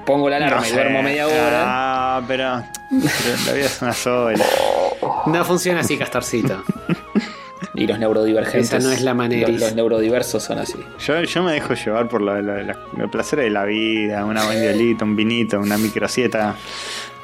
pongo 0.04 0.28
la 0.28 0.36
alarma 0.36 0.60
No 0.60 0.66
y 0.66 0.70
duermo 0.70 1.02
media 1.02 1.26
hora. 1.26 1.62
Ah, 1.64 2.22
pero, 2.26 2.62
pero 2.90 3.36
la 3.46 3.52
vida 3.52 3.66
es 3.66 3.80
una 3.82 3.92
sola. 3.92 4.44
No 5.26 5.44
funciona 5.44 5.80
así, 5.80 5.96
Castorcito. 5.96 6.62
Y 7.74 7.86
los 7.86 7.98
neurodivergentes. 7.98 8.72
Esa 8.72 8.78
no 8.80 8.90
es 8.92 9.02
la 9.02 9.14
maneris. 9.14 9.48
Los, 9.48 9.60
los 9.60 9.74
neurodiversos 9.74 10.42
son 10.42 10.58
así. 10.58 10.74
Yo, 11.06 11.22
yo 11.22 11.42
me 11.42 11.52
dejo 11.52 11.74
llevar 11.74 12.08
por 12.08 12.20
la- 12.20 12.42
la- 12.42 12.62
la- 12.62 12.78
los 12.96 13.10
placeres 13.10 13.44
de 13.44 13.50
la 13.50 13.64
vida, 13.64 14.24
una 14.24 14.44
bandiolita, 14.44 15.04
un 15.04 15.14
vinito, 15.14 15.60
una 15.60 15.78
microsieta. 15.78 16.56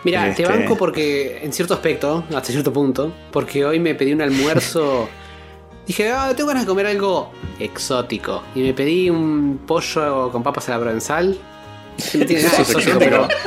Mira, 0.05 0.29
Este- 0.29 0.45
te 0.45 0.49
banco 0.49 0.76
porque, 0.76 1.41
en 1.43 1.53
cierto 1.53 1.75
aspecto, 1.75 2.25
hasta 2.29 2.53
cierto 2.53 2.73
punto, 2.73 3.12
porque 3.33 3.65
hoy 3.65 3.81
me 3.81 3.95
pedí 3.97 4.12
un 4.12 4.23
almuerzo. 4.23 5.09
Dije, 5.87 6.11
ah, 6.12 6.33
tengo 6.37 6.49
ganas 6.49 6.65
de 6.65 6.69
comer 6.69 6.87
algo 6.87 7.33
exótico. 7.59 8.43
Y 8.55 8.61
me 8.61 8.73
pedí 8.75 9.11
un 9.11 9.61
pollo 9.67 10.31
con 10.31 10.43
papas 10.43 10.69
a 10.69 10.73
la 10.73 10.79
provenzal. 10.81 11.37
No 12.15 12.26
tiene 12.26 12.43
nada 12.43 12.59
exótico, 12.59 12.99
pero. 12.99 13.29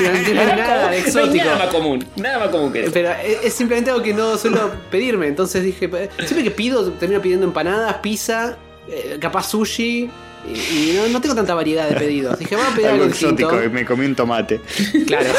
No 0.00 0.10
tiene 0.24 0.44
nada 0.44 0.90
de 0.90 0.98
exótico. 0.98 1.44
nada 1.44 1.58
más 1.58 1.68
común, 1.68 2.04
nada 2.16 2.38
más 2.40 2.48
común 2.50 2.72
que 2.72 2.82
eso. 2.82 2.90
Pero 2.92 3.10
es, 3.12 3.44
es 3.44 3.54
simplemente 3.54 3.90
algo 3.90 4.02
que 4.02 4.12
no 4.14 4.36
suelo 4.36 4.70
pedirme. 4.90 5.26
Entonces 5.26 5.64
dije, 5.64 5.86
"Eh, 5.92 6.08
siempre 6.18 6.44
que 6.44 6.50
pido, 6.50 6.90
termino 6.92 7.20
pidiendo 7.22 7.46
empanadas, 7.46 7.94
pizza, 7.96 8.56
eh, 8.88 9.16
capaz 9.20 9.48
sushi. 9.50 10.08
Y, 10.46 10.50
y 10.52 10.92
no, 10.96 11.08
no 11.08 11.20
tengo 11.20 11.34
tanta 11.34 11.54
variedad 11.54 11.88
de 11.88 11.96
pedidos. 11.96 12.38
Dije, 12.38 12.54
voy 12.54 12.64
a 12.64 12.74
pedir 12.74 12.86
algo, 12.88 13.02
Algo 13.04 13.14
exótico, 13.14 13.50
distinto. 13.50 13.74
me 13.74 13.84
comí 13.84 14.06
un 14.06 14.14
tomate. 14.14 14.60
Claro. 15.06 15.30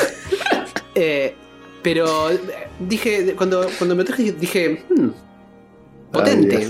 Eh, 0.95 1.34
pero 1.82 2.30
eh, 2.32 2.39
dije, 2.80 3.34
cuando, 3.38 3.65
cuando 3.78 3.95
me 3.95 4.04
traje, 4.04 4.34
dije, 4.34 4.84
hmm, 4.89 5.10
potente, 6.12 6.67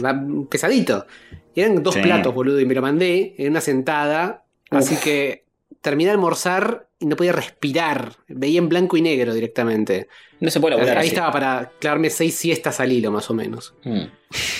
pesadito. 0.49 1.07
Y 1.55 1.61
eran 1.61 1.81
dos 1.81 1.95
Sí. 1.95 2.01
platos, 2.01 2.33
boludo, 2.33 2.59
y 2.59 2.65
me 2.65 2.75
lo 2.75 2.81
mandé 2.81 3.33
en 3.37 3.51
una 3.51 3.61
sentada. 3.61 4.43
Así 4.69 4.95
que 4.97 5.45
terminé 5.81 6.09
de 6.09 6.13
almorzar 6.15 6.87
y 6.99 7.05
no 7.05 7.15
podía 7.15 7.31
respirar. 7.31 8.13
Veía 8.27 8.59
en 8.59 8.69
blanco 8.69 8.97
y 8.97 9.01
negro 9.01 9.33
directamente. 9.33 10.07
No 10.39 10.49
se 10.51 10.59
puede 10.59 10.75
Ahí 10.75 10.79
laburar 10.81 10.97
así. 10.99 11.07
estaba 11.09 11.31
para 11.31 11.71
clavarme 11.79 12.09
seis 12.09 12.35
siestas 12.35 12.79
al 12.79 12.91
hilo, 12.91 13.11
más 13.11 13.29
o 13.29 13.33
menos. 13.33 13.73
Mm. 13.83 14.03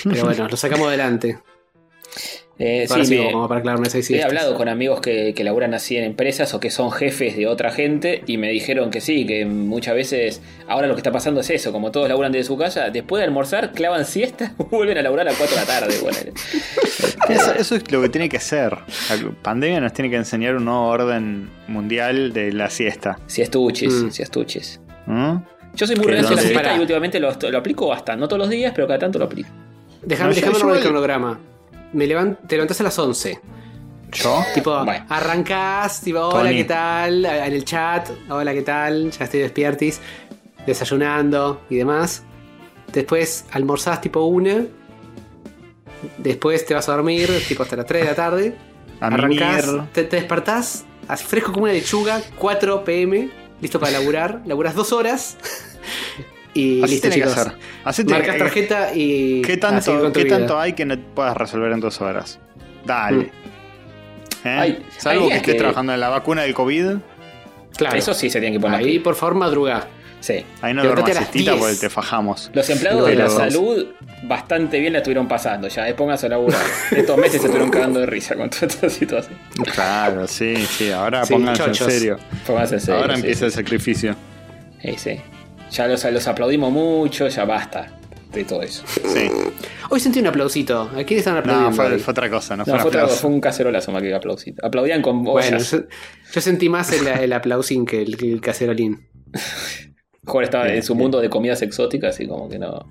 Pero 0.04 0.24
bueno, 0.24 0.48
lo 0.48 0.56
sacamos 0.56 0.88
adelante. 0.88 1.38
Eh, 2.62 2.86
Ahora 2.90 3.04
sí, 3.06 3.16
me- 3.16 3.32
como 3.32 3.48
para 3.48 3.62
clavarme 3.62 3.88
seis 3.88 4.10
He 4.10 4.22
hablado 4.22 4.54
con 4.54 4.68
amigos 4.68 5.00
que, 5.00 5.32
que 5.34 5.44
laburan 5.44 5.72
así 5.72 5.96
en 5.96 6.04
empresas 6.04 6.52
o 6.52 6.60
que 6.60 6.70
son 6.70 6.92
jefes 6.92 7.34
de 7.34 7.46
otra 7.46 7.70
gente 7.72 8.22
y 8.26 8.36
me 8.36 8.50
dijeron 8.50 8.90
que 8.90 9.00
sí, 9.00 9.24
que 9.26 9.46
muchas 9.46 9.94
veces 9.94 10.42
ahora 10.68 10.86
lo 10.86 10.94
que 10.94 10.98
está 11.00 11.10
pasando 11.10 11.40
es 11.40 11.48
eso, 11.48 11.72
como 11.72 11.90
todos 11.90 12.06
laburan 12.10 12.32
desde 12.32 12.44
su 12.48 12.58
casa, 12.58 12.90
después 12.90 13.20
de 13.20 13.24
almorzar 13.24 13.72
clavan 13.72 14.04
siesta, 14.04 14.52
vuelven 14.70 14.98
a 14.98 15.02
laburar 15.02 15.26
a 15.26 15.30
las 15.30 15.38
4 15.38 15.56
de 15.56 15.60
la 15.62 15.66
tarde. 15.66 15.94
ponele. 16.02 16.32
Eso, 17.30 17.52
eso 17.54 17.76
es 17.76 17.92
lo 17.92 18.02
que 18.02 18.08
tiene 18.08 18.28
que 18.28 18.40
ser. 18.40 18.72
La 18.72 19.30
pandemia 19.42 19.80
nos 19.80 19.92
tiene 19.92 20.10
que 20.10 20.16
enseñar 20.16 20.56
un 20.56 20.64
nuevo 20.64 20.88
orden 20.88 21.48
mundial 21.68 22.32
de 22.32 22.52
la 22.52 22.68
siesta. 22.68 23.18
Si 23.26 23.40
estuchis, 23.40 23.92
Mm. 23.92 24.10
si 24.10 24.22
estuchis. 24.22 24.80
¿no? 25.06 25.46
Yo 25.74 25.86
soy 25.86 25.94
muy 25.96 26.06
reacio 26.08 26.32
a 26.32 26.36
la 26.36 26.42
siesta 26.42 26.76
y 26.76 26.80
últimamente 26.80 27.20
lo, 27.20 27.30
lo 27.50 27.58
aplico 27.58 27.86
bastante, 27.86 28.20
no 28.20 28.26
todos 28.26 28.40
los 28.40 28.50
días, 28.50 28.72
pero 28.74 28.86
cada 28.88 28.98
tanto 28.98 29.18
lo 29.20 29.26
aplico. 29.26 29.48
Déjame, 30.02 30.30
No, 30.30 30.34
déjame 30.34 30.72
el 30.76 30.80
cronograma. 30.82 31.38
Me 31.92 32.06
levan- 32.06 32.38
te 32.46 32.56
levantás 32.56 32.80
a 32.80 32.84
las 32.84 32.98
11. 32.98 33.40
¿Yo? 34.12 34.44
Tipo, 34.54 34.84
Bueno. 34.84 35.06
arrancás, 35.08 36.00
tipo, 36.00 36.18
hola, 36.20 36.48
Tony. 36.50 36.56
¿qué 36.56 36.64
tal? 36.64 37.24
En 37.24 37.52
el 37.52 37.64
chat, 37.64 38.08
hola, 38.28 38.52
¿qué 38.52 38.62
tal? 38.62 39.10
Ya 39.12 39.24
estoy 39.24 39.40
despiertis, 39.40 40.00
desayunando 40.66 41.62
y 41.70 41.76
demás. 41.76 42.22
Después 42.92 43.44
almorzás 43.52 44.00
tipo 44.00 44.20
una. 44.24 44.64
Después 46.18 46.64
te 46.66 46.74
vas 46.74 46.88
a 46.88 46.92
dormir, 46.92 47.30
tipo 47.46 47.62
hasta 47.62 47.76
las 47.76 47.86
3 47.86 48.02
de 48.02 48.08
la 48.10 48.14
tarde. 48.16 48.56
A 49.00 49.06
Arrancás, 49.06 49.66
te, 49.92 50.04
te 50.04 50.16
despertás, 50.16 50.84
así 51.08 51.24
fresco 51.24 51.52
como 51.52 51.64
una 51.64 51.72
lechuga, 51.72 52.20
4 52.36 52.84
pm, 52.84 53.30
listo 53.60 53.78
para 53.80 53.92
laburar. 53.92 54.42
Laburás 54.44 54.74
dos 54.74 54.92
horas. 54.92 55.36
Y 56.54 56.82
Así 56.82 56.92
listo, 56.94 57.08
tiene 57.08 57.24
que 57.24 57.30
chicos. 57.30 57.44
ser. 57.44 57.52
Así 57.84 58.04
tiene 58.04 58.18
Marcas 58.20 58.38
tarjeta 58.38 58.94
y. 58.94 59.42
¿Qué 59.42 59.56
tanto, 59.56 60.12
¿qué 60.12 60.24
tanto 60.24 60.58
hay 60.58 60.72
que 60.72 60.84
no 60.84 60.98
puedas 61.14 61.36
resolver 61.36 61.70
en 61.72 61.80
dos 61.80 62.00
horas? 62.00 62.38
Dale. 62.84 63.30
¿Eh? 64.44 64.48
Hay- 64.48 64.86
Salvo 64.98 65.24
hay 65.24 65.28
que 65.30 65.36
estés 65.36 65.52
que- 65.54 65.58
trabajando 65.58 65.92
en 65.94 66.00
la 66.00 66.08
vacuna 66.08 66.42
del 66.42 66.54
COVID, 66.54 66.86
Claro. 67.76 67.96
Eso 67.96 68.12
sí 68.14 68.28
se 68.28 68.40
tienen 68.40 68.58
que 68.58 68.60
poner 68.60 68.80
Ahí, 68.80 68.98
por 68.98 69.14
favor, 69.14 69.36
madruga. 69.36 69.86
Sí. 70.20 70.44
ahí 70.60 70.74
no 70.74 70.82
duermas 70.82 71.16
siestita 71.16 71.52
10. 71.52 71.58
porque 71.64 71.76
te 71.76 71.88
fajamos. 71.88 72.50
Los 72.52 72.68
empleados 72.68 73.04
Pero- 73.04 73.16
de 73.16 73.24
la 73.24 73.30
salud 73.30 73.86
bastante 74.24 74.78
bien 74.78 74.92
la 74.92 74.98
estuvieron 74.98 75.26
pasando 75.26 75.66
ya, 75.68 75.88
eh, 75.88 75.94
pónganse 75.94 76.26
a 76.26 76.30
laburar. 76.30 76.60
Estos 76.90 77.16
meses 77.16 77.32
se 77.40 77.46
estuvieron 77.46 77.70
cagando 77.70 78.00
de 78.00 78.06
risa 78.06 78.34
con 78.34 78.50
toda 78.50 78.66
esta 78.66 78.90
situación. 78.90 79.38
Claro, 79.72 80.26
sí, 80.26 80.56
sí. 80.56 80.90
Ahora 80.90 81.24
Sí, 81.24 81.32
pónganse 81.32 81.62
chochos. 81.62 81.80
en 81.88 81.90
serio. 81.90 82.18
Pónganse 82.46 82.74
en 82.74 82.80
serio, 82.80 83.00
Ahora 83.00 83.14
sí, 83.14 83.20
empieza 83.20 83.38
sí. 83.38 83.44
el 83.46 83.52
sacrificio. 83.52 84.16
Sí, 84.82 84.94
sí. 84.98 85.20
Ya 85.70 85.86
los, 85.86 86.04
los 86.04 86.26
aplaudimos 86.26 86.72
mucho, 86.72 87.28
ya 87.28 87.44
basta 87.44 87.96
de 88.32 88.44
todo 88.44 88.62
eso. 88.62 88.84
Sí. 88.86 89.30
Hoy 89.88 89.98
sentí 90.00 90.20
un 90.20 90.26
aplausito. 90.28 90.90
¿A 90.96 91.02
quién 91.04 91.18
están 91.18 91.36
aplaudiendo? 91.36 91.70
No, 91.70 91.98
fue, 91.98 92.10
otra 92.12 92.30
cosa, 92.30 92.56
no, 92.56 92.64
No, 92.66 92.78
fue 92.78 92.88
otra- 92.88 93.08
fue 93.08 93.30
un 93.30 93.40
cacerolazo 93.40 93.90
más 93.92 94.02
que 94.02 94.14
aplausito. 94.14 94.64
Aplaudían 94.64 95.02
con 95.02 95.24
Bueno, 95.24 95.58
yo, 95.58 95.78
yo 96.32 96.40
sentí 96.40 96.68
más 96.68 96.92
el, 96.92 97.06
el 97.06 97.32
aplausín 97.32 97.86
que 97.86 98.02
el, 98.02 98.40
cacerolín. 98.40 99.08
Jorge 100.24 100.44
estaba 100.44 100.68
en 100.68 100.82
su 100.82 100.94
mundo 100.94 101.20
de 101.20 101.28
comidas 101.28 101.62
exóticas 101.62 102.20
y 102.20 102.28
como 102.28 102.48
que 102.48 102.58
no. 102.58 102.86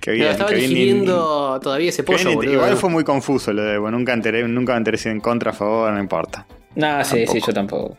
Qué 0.00 0.10
bien, 0.12 0.28
estaba 0.28 0.50
qué 0.50 0.56
bien. 0.66 1.04
todavía 1.04 1.88
ese 1.88 2.02
pollo, 2.02 2.18
bien, 2.24 2.34
boludo. 2.34 2.52
Igual 2.52 2.76
fue 2.76 2.90
muy 2.90 3.04
confuso 3.04 3.52
lo 3.52 3.62
de, 3.62 3.78
bueno, 3.78 3.98
nunca 3.98 4.12
enteré, 4.12 4.46
nunca 4.46 4.72
me 4.72 4.78
enteré 4.78 4.98
si 4.98 5.08
en 5.08 5.20
contra, 5.20 5.50
a 5.50 5.54
favor, 5.54 5.92
no 5.92 5.98
importa. 6.00 6.46
Nah, 6.74 7.02
sí, 7.04 7.26
sí, 7.26 7.40
yo 7.44 7.52
tampoco. 7.52 7.96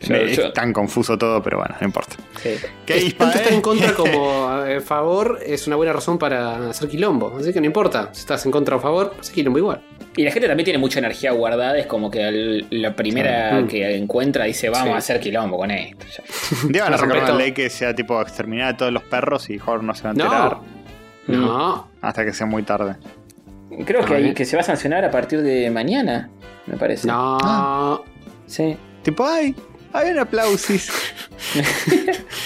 Yo- 0.00 0.14
Es 0.16 0.52
tan 0.54 0.72
confuso 0.72 1.18
todo, 1.18 1.42
pero 1.42 1.58
bueno, 1.58 1.74
no 1.78 1.86
importa. 1.86 2.16
Sí. 2.42 2.50
¿Qué 2.86 2.96
Es- 2.96 3.04
dispa- 3.04 3.18
tanto 3.18 3.38
estar 3.38 3.52
en 3.52 3.60
contra 3.60 3.92
como 3.94 4.48
a 4.48 4.80
favor 4.84 5.38
es 5.44 5.66
una 5.66 5.76
buena 5.76 5.92
razón 5.92 6.18
para 6.18 6.70
hacer 6.70 6.88
quilombo. 6.88 7.36
Así 7.38 7.52
que 7.52 7.60
no 7.60 7.66
importa. 7.66 8.08
Si 8.12 8.20
estás 8.20 8.44
en 8.46 8.50
contra 8.52 8.76
o 8.76 8.78
a 8.78 8.82
favor, 8.82 9.14
hace 9.20 9.32
quilombo 9.32 9.58
igual. 9.58 9.82
Y 10.16 10.24
la 10.24 10.32
gente 10.32 10.48
también 10.48 10.64
tiene 10.64 10.78
mucha 10.78 10.98
energía 10.98 11.32
guardada, 11.32 11.78
es 11.78 11.86
como 11.86 12.10
que 12.10 12.64
la 12.70 12.96
primera 12.96 13.60
Sí. 13.60 13.66
que 13.68 13.94
encuentra 13.96 14.44
dice, 14.46 14.68
vamos 14.70 14.88
Sí. 14.88 14.94
a 14.94 14.96
hacer 14.96 15.20
quilombo 15.20 15.56
con 15.58 15.70
esto. 15.70 16.04
Ya. 16.70 16.84
Van 16.84 16.94
a 16.94 16.98
sacar 16.98 17.18
una 17.18 17.32
ley 17.34 17.52
que 17.52 17.68
sea 17.70 17.94
tipo 17.94 18.20
exterminar 18.20 18.74
a 18.74 18.76
todos 18.76 18.92
los 18.92 19.02
perros 19.04 19.50
y 19.50 19.58
Jorge 19.58 19.84
no 19.86 19.94
se 19.94 20.02
va 20.02 20.08
a 20.08 20.12
enterar 20.12 20.56
No. 21.28 21.36
No. 21.36 21.88
hasta 22.00 22.24
que 22.24 22.32
sea 22.32 22.46
muy 22.46 22.62
tarde. 22.62 22.96
Creo 23.84 24.04
que, 24.04 24.14
hay- 24.14 24.34
que 24.34 24.44
se 24.44 24.56
va 24.56 24.62
a 24.62 24.64
sancionar 24.64 25.04
a 25.04 25.10
partir 25.12 25.42
de 25.42 25.70
mañana, 25.70 26.28
me 26.66 26.76
parece. 26.76 27.06
No. 27.06 28.02
Sí. 28.46 28.76
Tipo, 29.02 29.24
ay, 29.26 29.54
hay 29.92 30.10
un 30.10 30.18
aplausis. 30.18 30.90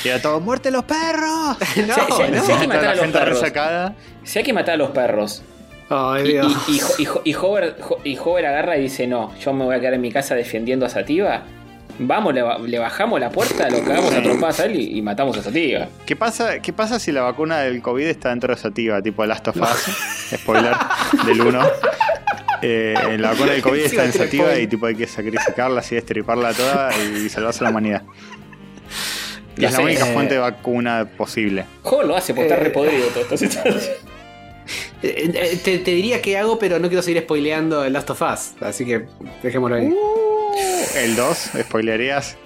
y 0.04 0.08
a 0.08 0.20
todos, 0.22 0.42
¡muerte 0.42 0.70
los 0.70 0.84
perros! 0.84 1.56
No, 1.86 1.94
sí, 1.94 2.22
no. 2.32 2.44
sí. 2.44 2.52
hay 2.52 2.58
que 2.60 2.68
matar 2.68 2.84
la 2.84 2.90
a 2.90 2.94
los 2.94 3.04
gente 3.04 3.18
perros. 3.18 3.40
resacada. 3.40 3.94
Si 4.24 4.38
hay 4.38 4.44
que 4.44 4.52
matar 4.52 4.74
a 4.74 4.78
los 4.78 4.90
perros. 4.90 5.42
Ay, 5.90 6.22
Y, 6.24 6.32
Dios. 6.32 6.56
y, 6.68 6.72
y, 6.72 6.80
y 7.04 7.30
y 7.30 7.34
Hover, 7.34 7.76
Jo- 7.80 8.00
y 8.04 8.16
Hover 8.16 8.46
agarra 8.46 8.76
y 8.78 8.82
dice, 8.82 9.06
no, 9.06 9.36
yo 9.38 9.52
me 9.52 9.64
voy 9.64 9.76
a 9.76 9.80
quedar 9.80 9.94
en 9.94 10.00
mi 10.00 10.10
casa 10.10 10.34
defendiendo 10.34 10.86
a 10.86 10.88
Sativa. 10.88 11.42
Vamos, 11.98 12.34
le, 12.34 12.42
le 12.66 12.78
bajamos 12.80 13.20
la 13.20 13.30
puerta, 13.30 13.70
lo 13.70 13.84
cagamos 13.84 14.12
a 14.14 14.20
trompadas 14.22 14.58
a 14.60 14.64
él 14.64 14.80
y, 14.80 14.98
y 14.98 15.02
matamos 15.02 15.36
a 15.36 15.42
Sativa. 15.42 15.86
¿Qué 16.06 16.16
pasa, 16.16 16.58
¿Qué 16.60 16.72
pasa 16.72 16.98
si 16.98 17.12
la 17.12 17.22
vacuna 17.22 17.60
del 17.60 17.82
COVID 17.82 18.04
está 18.06 18.30
dentro 18.30 18.52
de 18.54 18.60
Sativa? 18.60 19.00
Tipo 19.00 19.24
Last 19.26 19.46
of 19.48 19.56
Us. 19.58 20.34
Spoiler 20.40 20.74
del 21.26 21.40
1. 21.40 21.60
Eh, 22.66 23.16
la 23.18 23.30
vacuna 23.32 23.52
del 23.52 23.62
COVID 23.62 23.80
está 23.84 24.10
spoiler. 24.10 24.60
y 24.62 24.66
tipo 24.66 24.86
hay 24.86 24.94
que 24.94 25.06
sacrificarla 25.06 25.80
así, 25.80 25.94
destriparla 25.96 26.52
toda 26.54 26.90
y 26.96 27.28
salvarse 27.28 27.60
a 27.60 27.64
la 27.64 27.70
humanidad. 27.70 28.02
Y 29.56 29.64
es 29.66 29.72
la 29.72 29.80
única 29.80 30.08
eh, 30.08 30.12
fuente 30.14 30.34
de 30.34 30.40
vacuna 30.40 31.08
posible. 31.16 31.64
Hover 31.82 32.06
lo 32.06 32.16
hace 32.16 32.32
por 32.34 32.44
estar 32.44 32.58
Eh. 32.58 32.64
repodrido 32.64 33.06
toda 33.08 33.20
esta 33.22 33.36
situación. 33.36 33.76
Eh, 35.02 35.30
eh, 35.34 35.60
Te, 35.62 35.78
te 35.80 35.90
diría 35.90 36.22
que 36.22 36.38
hago, 36.38 36.58
pero 36.58 36.78
no 36.78 36.88
quiero 36.88 37.02
seguir 37.02 37.20
spoileando 37.22 37.84
el 37.84 37.92
Last 37.92 38.08
of 38.08 38.22
Us. 38.22 38.52
Así 38.62 38.86
que 38.86 39.04
dejémoslo 39.42 39.76
ahí. 39.76 39.94
El 40.96 41.14
2, 41.14 41.50
¿spoilearías? 41.60 42.38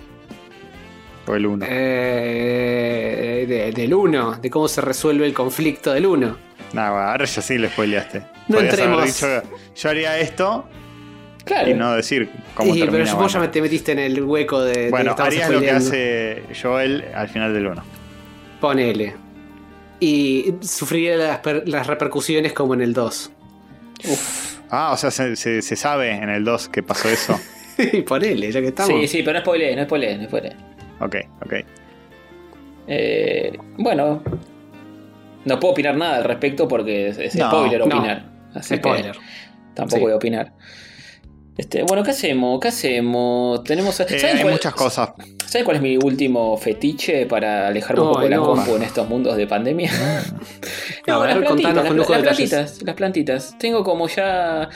O 1.28 1.36
el 1.36 1.46
1. 1.46 1.64
Eh, 1.68 3.44
de- 3.48 3.70
del 3.70 3.94
1, 3.94 4.38
de 4.42 4.50
cómo 4.50 4.66
se 4.66 4.80
resuelve 4.80 5.26
el 5.26 5.34
conflicto 5.34 5.92
del 5.92 6.06
1. 6.06 6.36
Nah, 6.72 6.90
bueno, 6.90 7.08
ahora 7.08 7.24
ya 7.24 7.42
sí 7.42 7.56
le 7.58 7.68
spoileaste. 7.68 8.22
No 8.48 8.58
haber 8.58 8.70
entremos. 8.70 9.04
dicho, 9.06 9.26
yo 9.76 9.88
haría 9.90 10.18
esto 10.18 10.68
Claro. 11.44 11.70
y 11.70 11.74
no 11.74 11.94
decir 11.94 12.28
cómo 12.54 12.74
Sí, 12.74 12.80
pero 12.80 12.98
vos 12.98 13.06
ya 13.08 13.14
bueno. 13.14 13.40
me- 13.40 13.48
te 13.48 13.62
metiste 13.62 13.92
en 13.92 13.98
el 14.00 14.22
hueco 14.22 14.60
de, 14.62 14.84
de 14.84 14.90
Bueno, 14.90 15.10
estabas 15.12 15.32
harías 15.32 15.50
lo 15.50 15.60
que 15.60 15.70
hace 15.70 16.42
Joel 16.60 17.04
al 17.14 17.28
final 17.28 17.54
del 17.54 17.66
1. 17.68 17.82
Ponele. 18.60 19.14
Y 20.00 20.54
sufriría 20.60 21.16
las, 21.16 21.38
per- 21.38 21.66
las 21.68 21.86
repercusiones 21.86 22.52
como 22.52 22.74
en 22.74 22.82
el 22.82 22.92
2. 22.92 23.30
Ah, 24.70 24.90
o 24.92 24.96
sea, 24.96 25.10
se, 25.10 25.34
se- 25.36 25.62
se 25.62 25.76
sabe 25.76 26.10
en 26.12 26.28
el 26.28 26.44
2 26.44 26.68
que 26.68 26.82
pasó 26.82 27.08
eso. 27.08 27.40
Ponele, 28.06 28.52
ya 28.52 28.60
que 28.60 28.68
estamos. 28.68 28.92
Sí, 29.00 29.08
sí, 29.08 29.22
pero 29.22 29.38
no 29.38 29.40
spoileé, 29.40 29.74
no 29.74 29.84
spoileé, 29.84 30.18
no 30.18 30.24
spoileé. 30.28 30.54
ok, 31.00 31.16
ok. 31.44 31.54
Eh, 32.86 33.52
bueno, 33.78 34.22
no 35.48 35.58
puedo 35.58 35.72
opinar 35.72 35.96
nada 35.96 36.16
al 36.18 36.24
respecto 36.24 36.68
porque 36.68 37.08
es, 37.08 37.18
es 37.18 37.34
No, 37.36 37.50
spoiler 37.50 37.80
no. 37.80 37.86
opinar. 37.86 38.30
Que 38.54 38.76
Spoiler. 38.76 39.16
tampoco 39.74 39.96
Sí. 39.96 40.02
voy 40.02 40.12
a 40.12 40.16
opinar. 40.16 40.52
Este, 41.56 41.82
bueno, 41.82 42.04
¿qué 42.04 42.12
hacemos? 42.12 42.60
¿Qué 42.60 42.68
hacemos? 42.68 43.64
Tenemos. 43.64 43.98
Eh, 43.98 44.18
¿saben 44.20 44.36
hay 44.36 44.42
cuál- 44.42 44.52
muchas 44.54 44.74
cosas. 44.74 45.10
¿Saben 45.44 45.64
cuál 45.64 45.76
es 45.78 45.82
mi 45.82 45.96
último 45.96 46.56
fetiche 46.56 47.26
para 47.26 47.66
alejarme 47.68 48.02
un 48.02 48.08
poco 48.10 48.20
de 48.20 48.30
la 48.30 48.36
no. 48.36 48.46
compu 48.46 48.76
en 48.76 48.82
estos 48.84 49.08
mundos 49.08 49.36
de 49.36 49.46
pandemia? 49.48 49.90
Contanos 51.04 51.86
con 51.86 51.96
lujo 51.96 52.12
las 52.12 52.22
detalles. 52.22 52.50
plantitas, 52.50 52.82
las 52.82 52.94
plantitas. 52.94 53.58
Tengo 53.58 53.82
como 53.82 54.06
ya 54.08 54.68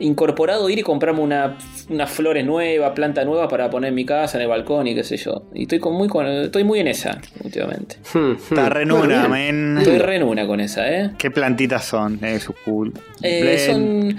incorporado 0.00 0.68
ir 0.68 0.78
y 0.78 0.82
comprarme 0.82 1.20
una, 1.20 1.56
unas 1.88 2.10
flores 2.10 2.44
nuevas, 2.44 2.92
planta 2.92 3.24
nueva 3.24 3.48
para 3.48 3.70
poner 3.70 3.88
en 3.88 3.94
mi 3.94 4.04
casa, 4.04 4.38
en 4.38 4.42
el 4.42 4.48
balcón 4.48 4.86
y 4.86 4.94
qué 4.94 5.04
sé 5.04 5.16
yo. 5.16 5.44
Y 5.54 5.62
estoy 5.62 5.78
con 5.78 5.94
muy 5.94 6.08
con- 6.08 6.26
estoy 6.26 6.64
muy 6.64 6.80
en 6.80 6.88
esa 6.88 7.20
últimamente. 7.42 7.96
Hmm, 8.12 8.18
hmm. 8.32 8.32
Está 8.50 8.68
re 8.70 8.84
Bueno, 8.86 9.02
nuna, 9.04 9.26
bien. 9.28 9.74
men. 9.74 9.78
Estoy 9.78 9.98
re 9.98 10.16
en 10.16 10.22
una 10.24 10.46
con 10.46 10.60
esa, 10.60 10.88
¿eh? 10.90 11.10
¿Qué 11.18 11.30
plantitas 11.30 11.84
son? 11.84 12.18
Eh, 12.24 12.40
sucul. 12.40 12.92
Eh, 13.22 13.40
Blend, 13.42 14.18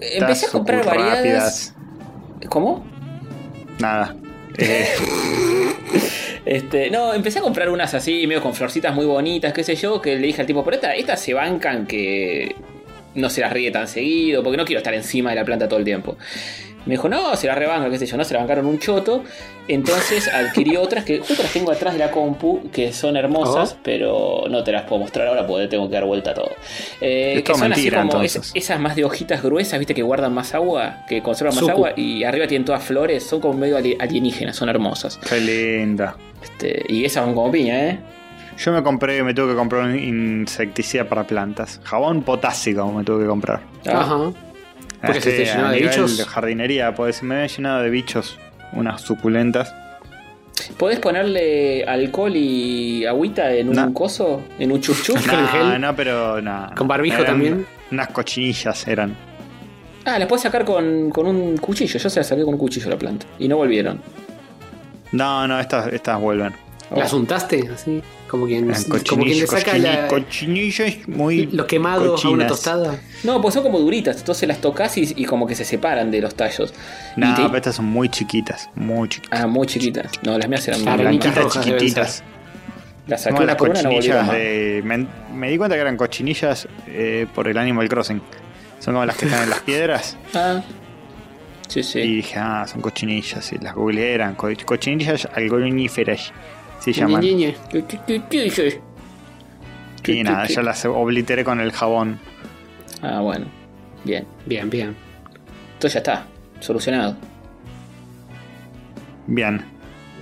Empecé 0.00 0.46
a 0.46 0.50
comprar 0.50 0.84
sucul 0.84 0.98
variadas. 0.98 1.16
rápidas. 1.18 1.74
¿Cómo? 2.50 2.84
Nada. 3.78 4.14
Eh, 4.58 4.86
Este, 6.44 6.90
no, 6.90 7.12
empecé 7.12 7.40
a 7.40 7.42
comprar 7.42 7.68
unas 7.68 7.92
así, 7.92 8.26
medio 8.26 8.40
con 8.40 8.54
florcitas 8.54 8.94
muy 8.94 9.04
bonitas, 9.04 9.52
qué 9.52 9.62
sé 9.62 9.76
yo, 9.76 10.00
que 10.00 10.16
le 10.16 10.26
dije 10.28 10.40
al 10.40 10.46
tipo, 10.46 10.64
pero 10.64 10.76
esta- 10.76 10.94
estas 10.94 11.20
se 11.20 11.34
bancan 11.34 11.86
que 11.86 12.54
no 13.18 13.28
se 13.30 13.40
las 13.42 13.52
ríe 13.52 13.70
tan 13.70 13.86
seguido, 13.88 14.42
porque 14.42 14.56
no 14.56 14.64
quiero 14.64 14.78
estar 14.78 14.94
encima 14.94 15.30
de 15.30 15.36
la 15.36 15.44
planta 15.44 15.68
todo 15.68 15.78
el 15.78 15.84
tiempo. 15.84 16.16
Me 16.86 16.92
dijo, 16.94 17.08
no, 17.08 17.36
se 17.36 17.46
las 17.48 17.58
rebanca, 17.58 17.90
qué 17.90 17.98
sé 17.98 18.06
yo, 18.06 18.16
no, 18.16 18.24
se 18.24 18.32
las 18.32 18.42
bancaron 18.42 18.64
un 18.64 18.78
choto. 18.78 19.22
Entonces 19.66 20.26
adquirí 20.32 20.76
otras 20.78 21.04
que 21.04 21.18
justo 21.18 21.42
las 21.42 21.52
tengo 21.52 21.70
atrás 21.70 21.92
de 21.92 21.98
la 21.98 22.10
compu, 22.10 22.70
que 22.72 22.92
son 22.94 23.16
hermosas, 23.18 23.74
Oh. 23.74 23.80
pero 23.82 24.44
no 24.48 24.64
te 24.64 24.72
las 24.72 24.84
puedo 24.84 25.02
mostrar 25.02 25.26
ahora 25.28 25.46
porque 25.46 25.66
tengo 25.68 25.86
que 25.88 25.94
dar 25.94 26.06
vuelta 26.06 26.30
a 26.30 26.34
todo. 26.34 26.50
Eh, 27.02 27.34
Es 27.38 27.42
que 27.42 27.52
son 27.52 27.68
mentira, 27.68 28.00
así 28.00 28.08
como 28.08 28.22
es- 28.22 28.52
esas 28.54 28.80
más 28.80 28.96
de 28.96 29.04
hojitas 29.04 29.42
gruesas, 29.42 29.78
viste, 29.78 29.92
que 29.94 30.02
guardan 30.02 30.32
más 30.32 30.54
agua, 30.54 31.04
que 31.06 31.20
conservan 31.22 31.56
más 31.56 31.68
agua, 31.68 31.92
y 31.96 32.24
arriba 32.24 32.46
tienen 32.46 32.64
todas 32.64 32.82
flores, 32.82 33.22
son 33.24 33.40
como 33.40 33.52
medio 33.58 33.76
ali- 33.76 33.96
alienígenas, 34.00 34.56
son 34.56 34.70
hermosas. 34.70 35.18
qué 35.28 35.40
linda. 35.40 36.16
Este, 36.42 36.84
y 36.88 37.04
esas 37.04 37.26
van 37.26 37.34
como 37.34 37.50
piña, 37.50 37.88
¿eh? 37.90 37.98
Yo 38.58 38.72
me 38.72 38.82
compré, 38.82 39.22
me 39.22 39.34
tuve 39.34 39.50
que 39.52 39.56
comprar 39.56 39.84
un 39.84 39.96
insecticida 39.96 41.08
para 41.08 41.24
plantas. 41.24 41.80
Jabón 41.84 42.22
potásico 42.22 42.90
me 42.92 43.04
tuve 43.04 43.22
que 43.22 43.28
comprar. 43.28 43.60
Ah, 43.86 44.00
Ajá. 44.00 44.32
Porque 45.00 45.20
se 45.20 45.30
te 45.30 45.44
llenó 45.44 45.70
de 45.70 45.80
bichos. 45.80 46.16
de 46.18 46.24
jardinería, 46.24 46.92
pues 46.94 47.22
me 47.22 47.36
había 47.36 47.46
llenado 47.46 47.82
de 47.82 47.90
bichos. 47.90 48.36
Unas 48.72 49.00
suculentas. 49.00 49.72
¿Podés 50.76 50.98
ponerle 50.98 51.84
alcohol 51.84 52.32
y 52.34 53.06
agüita 53.06 53.52
en 53.52 53.68
un 53.68 53.76
No. 53.76 53.94
coso? 53.94 54.42
¿En 54.58 54.72
un 54.72 54.80
chup 54.80 54.96
chup? 55.02 55.16
¿Con 55.26 55.40
No, 55.40 55.48
gel? 55.48 55.80
no, 55.80 55.94
pero 55.94 56.40
no. 56.42 56.70
¿Con 56.76 56.88
barbijo 56.88 57.16
Eran 57.18 57.26
también? 57.26 57.66
Unas 57.92 58.08
cochinillas 58.08 58.86
eran. 58.88 59.14
Ah, 60.04 60.18
las 60.18 60.26
puedes 60.26 60.42
sacar 60.42 60.64
con, 60.64 61.10
con 61.10 61.26
un 61.26 61.56
cuchillo. 61.58 61.98
Yo 61.98 62.10
se 62.10 62.18
las 62.20 62.26
saqué 62.26 62.42
con 62.42 62.54
un 62.54 62.58
cuchillo 62.60 62.88
a 62.88 62.90
la 62.90 62.98
planta. 62.98 63.24
Y 63.38 63.46
no 63.46 63.56
volvieron. 63.56 64.00
No, 65.12 65.46
no, 65.46 65.58
estas, 65.60 65.92
estas 65.92 66.20
vuelven. 66.20 66.52
¿Las 66.94 67.12
untaste? 67.12 67.68
Así. 67.74 68.02
Como 68.28 68.46
quien, 68.46 68.66
como 68.70 68.74
quien 68.74 69.38
le 69.38 69.46
cochinillas, 69.46 69.50
saca 69.50 69.78
la- 69.78 70.06
cochinillas 70.08 71.08
muy. 71.08 71.46
lo 71.46 71.66
quemado 71.66 72.16
a 72.16 72.28
una 72.30 72.46
tostada. 72.46 72.98
No, 73.24 73.40
pues 73.40 73.54
son 73.54 73.62
como 73.62 73.78
duritas. 73.78 74.18
Entonces 74.18 74.46
las 74.48 74.60
tocas 74.60 74.96
y, 74.98 75.12
y 75.16 75.24
como 75.24 75.46
que 75.46 75.54
se 75.54 75.64
separan 75.64 76.10
de 76.10 76.20
los 76.20 76.34
tallos. 76.34 76.72
No, 77.16 77.34
te- 77.34 77.42
pero 77.42 77.56
estas 77.56 77.76
son 77.76 77.86
muy 77.86 78.08
chiquitas. 78.08 78.70
Muy 78.74 79.08
chiquitas. 79.08 79.40
Ah, 79.40 79.46
muy 79.46 79.66
chiquitas. 79.66 80.10
No, 80.22 80.38
las 80.38 80.48
mías 80.48 80.66
eran 80.68 80.82
muy 80.84 80.96
deben 81.18 81.48
chiquititas. 81.48 82.22
Las 83.06 83.22
saqué 83.22 83.32
Como 83.34 83.44
una 83.44 83.52
las 83.52 83.56
por 83.56 83.70
una, 83.70 83.82
no 83.82 83.90
volvieron 83.90 84.26
cochinillas 84.26 84.26
más. 84.26 84.36
de. 84.36 84.82
Me, 84.84 85.06
me 85.34 85.50
di 85.50 85.56
cuenta 85.58 85.74
que 85.76 85.80
eran 85.80 85.96
cochinillas 85.96 86.68
eh, 86.86 87.26
por 87.34 87.48
el 87.48 87.56
Animal 87.56 87.88
Crossing. 87.88 88.20
Son 88.80 88.94
como 88.94 89.06
las 89.06 89.16
que 89.16 89.24
están 89.26 89.44
en 89.44 89.50
las 89.50 89.60
piedras. 89.62 90.16
Ah. 90.34 90.62
Sí, 91.68 91.82
sí. 91.82 91.98
Y 92.00 92.16
dije, 92.16 92.38
ah, 92.38 92.66
son 92.66 92.80
cochinillas. 92.80 93.52
Y 93.52 93.58
las 93.58 93.74
googleé, 93.74 94.12
eran 94.14 94.34
co- 94.34 94.48
cochinillas 94.64 95.26
algoníferas. 95.34 96.32
Se 96.80 96.92
llaman. 96.92 97.20
¿Qué, 100.02 100.12
Y 100.12 100.22
nada, 100.22 100.46
ya 100.46 100.62
las 100.62 100.84
obliteré 100.84 101.44
con 101.44 101.60
el 101.60 101.72
jabón. 101.72 102.18
Ah, 103.02 103.20
bueno. 103.20 103.46
Bien. 104.04 104.26
Bien, 104.46 104.70
bien. 104.70 104.96
Entonces 105.74 105.94
ya 105.94 105.98
está. 105.98 106.26
Solucionado. 106.60 107.16
Bien. 109.26 109.62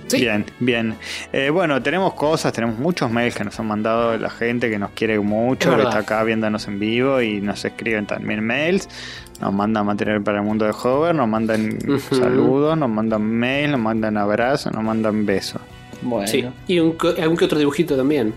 Sí. 0.07 0.21
Bien, 0.21 0.45
bien. 0.59 0.95
Eh, 1.33 1.49
bueno, 1.49 1.81
tenemos 1.81 2.13
cosas, 2.13 2.53
tenemos 2.53 2.79
muchos 2.79 3.11
mails 3.11 3.35
que 3.35 3.43
nos 3.43 3.59
han 3.59 3.67
mandado 3.67 4.17
la 4.17 4.29
gente 4.29 4.69
que 4.69 4.79
nos 4.79 4.91
quiere 4.91 5.19
mucho, 5.19 5.71
Es 5.71 5.75
que 5.75 5.83
está 5.83 5.99
acá 5.99 6.23
viéndonos 6.23 6.65
en 6.67 6.79
vivo 6.79 7.21
y 7.21 7.41
nos 7.41 7.65
escriben 7.65 8.05
también 8.05 8.41
mails. 8.43 8.87
Nos 9.41 9.53
mandan 9.53 9.85
material 9.85 10.21
para 10.23 10.39
el 10.39 10.45
mundo 10.45 10.65
de 10.65 10.71
Hover, 10.71 11.13
nos 11.13 11.27
mandan 11.27 11.77
saludos, 12.09 12.77
nos 12.77 12.89
mandan 12.89 13.21
mails, 13.21 13.71
nos 13.71 13.81
mandan 13.81 14.17
abrazos, 14.17 14.71
nos 14.73 14.83
mandan 14.83 15.25
besos. 15.25 15.61
Bueno. 16.09 16.27
Sí. 16.27 16.45
Y 16.67 16.79
un, 16.79 16.97
algún 17.21 17.37
que 17.37 17.45
otro 17.45 17.59
dibujito 17.59 17.95
también. 17.95 18.33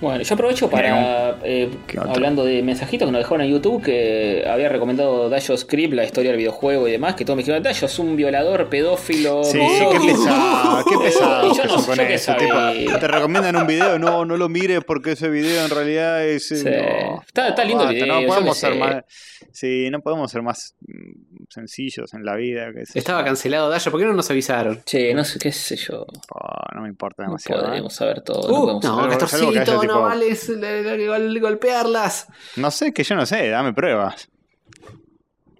Bueno, 0.00 0.22
yo 0.22 0.32
aprovecho 0.34 0.70
para, 0.70 1.38
eh, 1.42 1.68
¿Qué 1.88 1.98
otro? 1.98 2.12
hablando 2.12 2.44
de 2.44 2.62
mensajitos 2.62 3.04
que 3.08 3.10
nos 3.10 3.20
dejaron 3.20 3.40
en 3.44 3.50
YouTube, 3.50 3.82
que 3.82 4.44
había 4.48 4.68
recomendado 4.68 5.28
Dayo 5.28 5.56
Script, 5.56 5.92
la 5.92 6.04
historia 6.04 6.30
del 6.30 6.38
videojuego 6.38 6.86
y 6.86 6.92
demás, 6.92 7.16
que 7.16 7.24
todos 7.24 7.36
me 7.36 7.42
dijeron, 7.42 7.64
Dayo 7.64 7.84
es 7.84 7.98
un 7.98 8.14
violador, 8.14 8.68
pedófilo, 8.68 9.42
Sí, 9.42 9.58
misógino". 9.58 10.00
qué 10.00 10.12
pesado, 10.12 10.84
qué 10.88 10.98
pesado 11.04 11.52
yo 11.56 11.64
no- 11.64 11.84
yo 11.96 12.06
qué 12.06 12.14
eso. 12.14 12.32
tipo, 12.36 12.98
te 13.00 13.08
recomiendan 13.08 13.56
un 13.56 13.66
video, 13.66 13.98
no, 13.98 14.24
no 14.24 14.36
lo 14.36 14.48
mires 14.48 14.84
porque 14.86 15.12
ese 15.12 15.28
video 15.30 15.64
en 15.64 15.70
realidad 15.70 16.24
es. 16.24 16.52
eh, 16.52 16.56
Sí. 16.58 16.64
no. 16.70 17.20
Está- 17.26 17.48
está 17.48 17.64
lindo 17.64 17.82
el 17.82 17.88
Basta, 17.88 18.04
video, 18.04 18.20
No 18.20 18.26
podemos 18.28 18.56
ser 18.56 18.74
más. 18.76 19.04
Sí, 19.50 19.88
no 19.90 20.00
podemos 20.00 20.30
ser 20.30 20.42
más 20.42 20.76
mm, 20.86 21.27
sencillos 21.48 22.12
en 22.14 22.24
la 22.24 22.36
vida. 22.36 22.72
qué 22.74 22.86
sé 22.86 22.98
Estaba 22.98 23.20
yo. 23.20 23.26
cancelado 23.26 23.68
Dayo, 23.68 23.90
¿por 23.90 24.00
qué 24.00 24.06
no 24.06 24.12
nos 24.12 24.30
avisaron? 24.30 24.80
Che, 24.84 25.12
no 25.14 25.24
sé 25.24 25.38
qué 25.38 25.52
sé 25.52 25.76
yo. 25.76 26.06
Oh, 26.34 26.74
no 26.74 26.82
me 26.82 26.88
importa 26.88 27.22
No 27.22 27.28
demasiado. 27.30 27.62
¿eh? 27.62 27.68
podemos 27.68 27.92
saber 27.94 28.20
todo. 28.22 28.48
no 28.48 28.64
Uh, 28.76 28.80
no, 28.80 28.80
que 28.80 28.86
haya 29.06 29.18
Castorcito, 29.18 29.64
tipo- 29.80 29.84
no 29.84 30.02
vale 30.02 30.28
es- 30.28 30.48
le- 30.48 30.82
le- 30.82 31.06
gol- 31.08 31.40
golpearlas. 31.40 32.26
No 32.56 32.70
sé, 32.70 32.92
que 32.92 33.04
yo 33.04 33.14
no 33.14 33.26
sé, 33.26 33.48
dame 33.48 33.72
pruebas. 33.72 34.28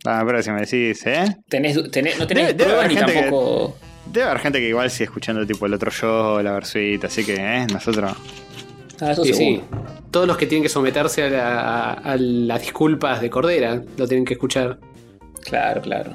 Dame 0.04 0.22
pruebas 0.24 0.44
si 0.44 0.50
me 0.52 0.60
decís, 0.60 1.06
¿eh? 1.06 1.36
Tenés, 1.48 1.76
tenés- 1.90 2.18
no 2.18 2.26
tenés 2.26 2.44
Debe- 2.48 2.54
debe 2.54 2.64
pruebas 2.64 2.84
haber 2.84 2.88
ni 3.06 3.12
que- 3.12 3.20
tampoco. 3.22 3.76
Debe 4.06 4.26
haber 4.26 4.38
gente 4.40 4.58
que 4.60 4.68
igual 4.68 4.90
sigue 4.90 5.04
escuchando 5.04 5.46
tipo 5.46 5.66
el 5.66 5.74
otro 5.74 5.90
yo, 5.90 6.42
la 6.42 6.52
versuita, 6.52 7.08
así 7.08 7.24
que, 7.26 7.34
¿eh? 7.34 7.66
Nosotros. 7.72 8.12
Ah, 9.00 9.12
eso 9.12 9.22
sí, 9.24 9.60
todos 10.10 10.26
los 10.26 10.36
que 10.36 10.46
tienen 10.46 10.62
que 10.62 10.68
someterse 10.68 11.22
a, 11.24 11.28
la- 11.30 11.60
a- 11.60 11.92
a 11.92 12.16
las 12.16 12.60
disculpas 12.60 13.20
de 13.20 13.28
Cordera 13.30 13.82
lo 13.96 14.08
tienen 14.08 14.24
que 14.24 14.34
escuchar. 14.34 14.78
Claro, 15.48 15.80
claro. 15.80 16.14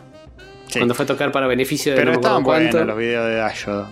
Sí. 0.67 0.79
Cuando 0.79 0.93
fue 0.95 1.03
a 1.03 1.07
tocar 1.07 1.31
para 1.31 1.47
beneficio 1.47 1.91
de 1.91 1.97
Pero 1.97 2.11
no 2.11 2.15
estaban 2.17 2.43
buenos 2.43 2.73
los 2.73 2.97
videos 2.97 3.27
de 3.27 3.35
Dayo. 3.35 3.87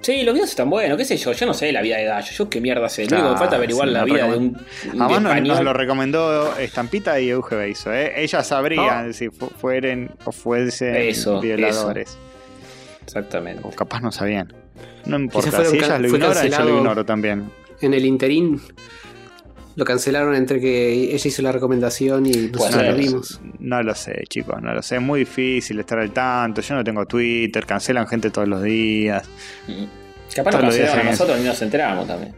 Sí, 0.00 0.22
los 0.22 0.34
videos 0.34 0.50
están 0.50 0.68
buenos, 0.68 0.98
qué 0.98 1.04
sé 1.06 1.16
yo, 1.16 1.32
yo 1.32 1.46
no 1.46 1.54
sé 1.54 1.72
la 1.72 1.80
vida 1.80 1.96
de 1.96 2.04
Dayo, 2.04 2.30
yo 2.30 2.50
qué 2.50 2.60
mierda 2.60 2.88
sé, 2.90 3.06
Claro, 3.06 3.32
que 3.32 3.38
falta 3.38 3.56
averiguar 3.56 3.88
sí, 3.88 3.94
la 3.94 4.04
vida 4.04 4.26
de 4.28 4.36
un 4.36 4.52
de 4.52 4.60
Además 5.00 5.22
nos, 5.22 5.40
nos 5.42 5.60
lo 5.62 5.72
recomendó 5.72 6.56
Estampita 6.58 7.18
y 7.20 7.30
Euge 7.30 7.56
Beiso, 7.56 7.90
¿eh? 7.92 8.12
Ellas 8.22 8.46
sabrían 8.46 9.14
si 9.14 9.30
fu- 9.30 9.48
fueren 9.48 10.10
o 10.26 10.32
fuesen 10.32 10.94
Eso, 10.96 11.40
violadores. 11.40 12.18
Exactamente. 13.02 13.62
O 13.64 13.70
capaz 13.70 14.00
no 14.00 14.12
sabían. 14.12 14.52
No 15.06 15.16
importa, 15.18 15.64
si 15.64 15.76
ellas 15.76 16.00
lo 16.00 16.08
ignoran, 16.08 16.48
yo 16.48 16.64
lo 16.64 16.76
ignoro 16.78 17.04
también. 17.04 17.50
En 17.80 17.94
el 17.94 18.04
interín 18.04 18.60
lo 19.76 19.84
cancelaron 19.84 20.34
entre 20.34 20.60
que 20.60 20.92
ella 20.92 21.16
hizo 21.28 21.42
la 21.42 21.52
recomendación 21.52 22.26
y 22.26 22.30
nosotros 22.30 22.68
Puede 22.70 22.72
lo 22.76 22.78
ser. 22.92 22.94
vimos. 22.96 23.40
No 23.58 23.82
lo 23.82 23.94
sé, 23.94 24.22
chicos, 24.28 24.60
no 24.62 24.72
lo 24.72 24.82
sé. 24.82 24.96
Es 24.96 25.02
muy 25.02 25.20
difícil 25.20 25.80
estar 25.80 25.98
al 25.98 26.10
tanto. 26.12 26.60
Yo 26.60 26.74
no 26.76 26.84
tengo 26.84 27.04
Twitter, 27.06 27.66
cancelan 27.66 28.06
gente 28.06 28.30
todos 28.30 28.46
los 28.48 28.62
días. 28.62 29.26
Mm. 29.66 29.84
Capaz 30.34 30.50
Todos 30.52 30.64
nos 30.64 30.64
los 30.64 30.74
días 30.74 30.86
cancelaron 30.88 31.06
a 31.08 31.10
nosotros 31.10 31.38
ni 31.38 31.44
nos 31.44 31.62
enteramos 31.62 32.06
también. 32.06 32.34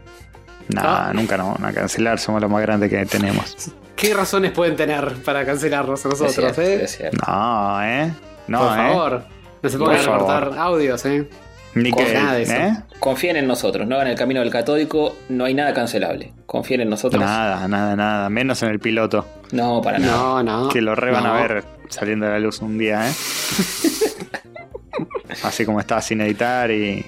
Nah, 0.69 0.81
Ah. 1.09 1.11
nunca 1.13 1.37
nos 1.37 1.53
van 1.59 1.65
a 1.65 1.73
cancelar, 1.73 2.19
somos 2.19 2.41
lo 2.41 2.49
más 2.49 2.61
grande 2.61 2.89
que 2.89 3.05
tenemos. 3.05 3.71
¿Qué 3.95 4.13
razones 4.13 4.51
pueden 4.51 4.75
tener 4.75 5.13
para 5.23 5.45
cancelarnos 5.45 6.05
a 6.05 6.09
Es 6.09 6.19
nosotros, 6.21 6.35
cierto, 6.55 6.61
eh? 6.61 6.83
es 6.83 6.97
cierto. 6.97 7.17
No, 7.25 7.83
¿eh? 7.83 8.11
No, 8.47 8.59
Por 8.59 8.67
¿eh? 8.73 8.75
favor. 8.75 9.23
No 9.63 9.69
se 9.69 9.77
pongan 9.77 9.95
a 9.95 10.01
recortar 10.01 10.51
audios, 10.57 11.05
eh. 11.05 11.27
Ni 11.75 11.91
Con 11.91 12.05
que, 12.05 12.13
nada 12.13 12.33
de 12.33 12.43
eso. 12.43 12.53
¿eh? 12.53 12.73
Confíen 12.99 13.37
en 13.37 13.47
nosotros, 13.47 13.87
no 13.87 13.95
hagan 13.95 14.07
el 14.07 14.17
camino 14.17 14.39
del 14.39 14.49
catódico, 14.49 15.15
no 15.29 15.45
hay 15.45 15.53
nada 15.53 15.73
cancelable. 15.73 16.33
Confíen 16.45 16.81
en 16.81 16.89
nosotros. 16.89 17.21
Nada, 17.21 17.67
nada, 17.67 17.95
nada. 17.95 18.29
Menos 18.29 18.63
en 18.63 18.69
el 18.69 18.79
piloto. 18.79 19.25
No, 19.51 19.81
para 19.81 19.99
nada. 19.99 20.17
No, 20.17 20.43
no. 20.43 20.69
Que 20.69 20.81
lo 20.81 20.95
re 20.95 21.11
van 21.11 21.23
no. 21.23 21.33
a 21.33 21.41
ver 21.41 21.63
saliendo 21.89 22.25
de 22.25 22.31
la 22.33 22.39
luz 22.39 22.61
un 22.61 22.77
día, 22.77 23.09
¿eh? 23.09 23.13
Así 25.43 25.65
como 25.65 25.79
está 25.79 26.01
sin 26.01 26.21
editar 26.21 26.71
y. 26.71 27.05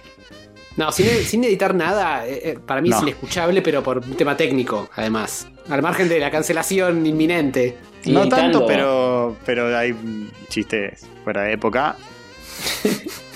No, 0.78 0.92
sin, 0.92 1.08
sin 1.26 1.44
editar 1.44 1.74
nada, 1.76 2.26
eh, 2.28 2.42
eh, 2.52 2.60
para 2.66 2.80
mí 2.80 2.90
es 2.90 3.02
inescuchable, 3.02 3.62
pero 3.62 3.84
por 3.84 3.98
un 3.98 4.16
tema 4.16 4.38
técnico, 4.38 4.90
además. 4.96 5.48
Al 5.70 5.82
margen 5.82 6.08
de 6.08 6.20
la 6.20 6.32
cancelación 6.32 7.06
inminente. 7.06 7.78
No 8.06 8.22
editando- 8.24 8.36
tanto, 8.36 8.66
pero, 8.66 9.36
pero 9.46 9.76
hay 9.78 9.94
chistes 10.48 11.06
fuera 11.24 11.44
de 11.44 11.54
época. 11.54 11.96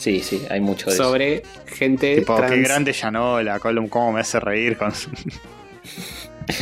Sí, 0.00 0.20
sí, 0.20 0.42
hay 0.48 0.60
mucho 0.60 0.86
de 0.88 0.94
eso. 0.94 1.04
sobre 1.04 1.42
gente 1.66 2.16
Tipo, 2.16 2.36
trans. 2.36 2.52
qué 2.52 2.60
grande 2.62 2.92
Yanola, 2.94 3.58
Colum, 3.60 3.86
cómo 3.88 4.12
me 4.12 4.20
hace 4.20 4.40
reír 4.40 4.78
con 4.78 4.94
su- 4.94 5.10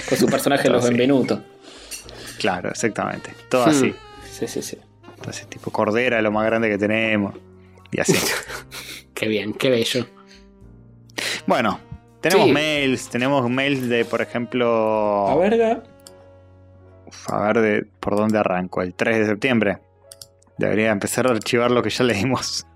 Con 0.09 0.19
su 0.19 0.27
personaje 0.27 0.69
Los. 0.69 0.85
Benvenuto. 0.85 1.43
Claro, 2.39 2.69
exactamente. 2.71 3.31
Todo 3.49 3.67
Hmm. 3.67 3.71
así. 3.71 3.95
Sí, 4.31 4.49
sí, 4.49 4.61
sí. 4.63 4.77
Entonces, 5.17 5.47
tipo, 5.47 5.71
Cordera, 5.71 6.21
lo 6.21 6.33
más 6.33 6.45
grande 6.47 6.69
que 6.69 6.79
tenemos. 6.79 7.35
Y 7.93 8.01
así. 8.01 8.13
Qué 9.15 9.27
bien, 9.29 9.53
qué 9.55 9.71
bello. 9.71 10.07
bueno, 11.47 11.81
tenemos 12.21 12.47
Sí. 12.47 12.53
mails. 12.53 13.09
Tenemos 13.09 13.49
mails 13.51 13.89
de, 13.89 14.05
por 14.05 14.21
ejemplo. 14.21 15.29
A 15.29 15.37
verga. 15.37 15.83
Uf, 17.07 17.31
a 17.31 17.41
ver 17.47 17.61
de, 17.61 17.87
por 18.01 18.17
dónde 18.17 18.39
arranco. 18.39 18.83
El 18.83 18.95
3 18.95 19.19
de 19.21 19.27
septiembre. 19.27 19.79
Debería 20.59 20.91
empezar 20.91 21.27
a 21.27 21.31
archivar 21.31 21.71
lo 21.71 21.83
que 21.83 21.91
ya 21.91 22.05
leímos. 22.05 22.67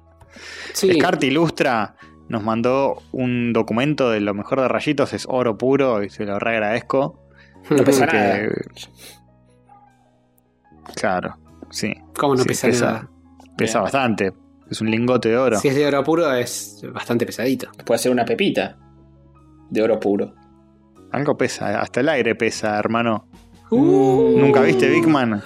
Sí. 0.72 0.88
Descarte 0.88 1.26
Ilustra 1.26 1.94
nos 2.28 2.42
mandó 2.42 3.02
un 3.12 3.52
documento 3.52 4.10
de 4.10 4.20
lo 4.20 4.34
mejor 4.34 4.60
de 4.60 4.68
rayitos. 4.68 5.12
Es 5.12 5.26
oro 5.28 5.56
puro 5.58 6.02
y 6.02 6.10
se 6.10 6.24
lo 6.24 6.38
re 6.38 6.52
agradezco. 6.56 7.18
No 7.70 7.84
pesa 7.84 8.00
Porque- 8.06 8.16
nada. 8.16 8.48
Claro, 10.96 11.36
sí. 11.70 11.94
¿Cómo 12.18 12.34
no 12.34 12.42
Sí, 12.42 12.48
pesa, 12.48 12.66
pesa. 12.68 12.86
nada? 12.86 13.08
Pesa 13.56 13.78
Bien. 13.78 13.82
bastante. 13.84 14.32
Es 14.70 14.80
un 14.80 14.90
lingote 14.90 15.28
de 15.28 15.36
oro. 15.36 15.58
Si 15.58 15.68
es 15.68 15.74
de 15.74 15.86
oro 15.86 16.02
puro, 16.02 16.32
es 16.32 16.82
bastante 16.92 17.26
pesadito. 17.26 17.70
Puede 17.84 17.98
ser 17.98 18.10
una 18.12 18.24
pepita 18.24 18.78
de 19.70 19.82
oro 19.82 20.00
puro. 20.00 20.34
Algo 21.12 21.36
pesa, 21.36 21.80
hasta 21.80 22.00
el 22.00 22.08
aire 22.08 22.34
pesa, 22.34 22.78
hermano. 22.78 23.26
Uh. 23.70 24.38
¿Nunca 24.38 24.62
viste 24.62 24.88
Big 24.88 25.06
Man? 25.06 25.42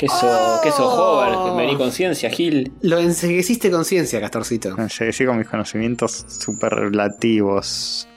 Queso, 0.00 0.14
Oh. 0.26 0.60
queso 0.62 0.88
Hover, 0.88 1.56
vení 1.58 1.76
conciencia, 1.76 2.30
Gil. 2.30 2.72
Lo 2.80 2.98
ensegueciste 2.98 3.70
conciencia, 3.70 4.18
Castorcito. 4.18 4.74
Llegué 4.76 5.26
con 5.26 5.36
mis 5.36 5.46
conocimientos 5.46 6.24
superlativos. 6.26 8.08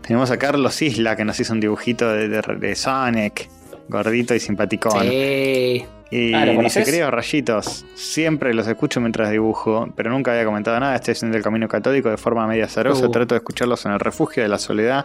Tenemos 0.00 0.30
a 0.30 0.38
Carlos 0.38 0.80
Isla 0.80 1.14
que 1.14 1.24
nos 1.26 1.38
hizo 1.40 1.52
un 1.52 1.60
dibujito 1.60 2.08
de, 2.10 2.28
de, 2.28 2.40
de 2.58 2.74
Sonic, 2.74 3.50
gordito 3.88 4.34
y 4.34 4.40
simpaticón. 4.40 5.02
Sí. 5.02 5.84
Y 6.08 6.32
Ah, 6.32 6.46
¿lo 6.46 6.62
dice, 6.62 6.84
queridos 6.84 7.10
rayitos, 7.10 7.84
siempre 7.96 8.54
los 8.54 8.66
escucho 8.68 9.00
mientras 9.00 9.28
dibujo, 9.30 9.88
pero 9.96 10.08
nunca 10.10 10.30
había 10.30 10.44
comentado 10.44 10.78
nada, 10.78 10.94
estoy 10.94 11.12
haciendo 11.12 11.36
el 11.36 11.42
camino 11.42 11.66
católico 11.66 12.08
de 12.08 12.16
forma 12.16 12.46
media 12.46 12.66
azarosa, 12.66 13.08
Uh. 13.08 13.10
trato 13.10 13.34
de 13.34 13.38
escucharlos 13.40 13.84
en 13.86 13.92
el 13.92 13.98
refugio 13.98 14.42
de 14.44 14.48
la 14.48 14.58
soledad, 14.58 15.04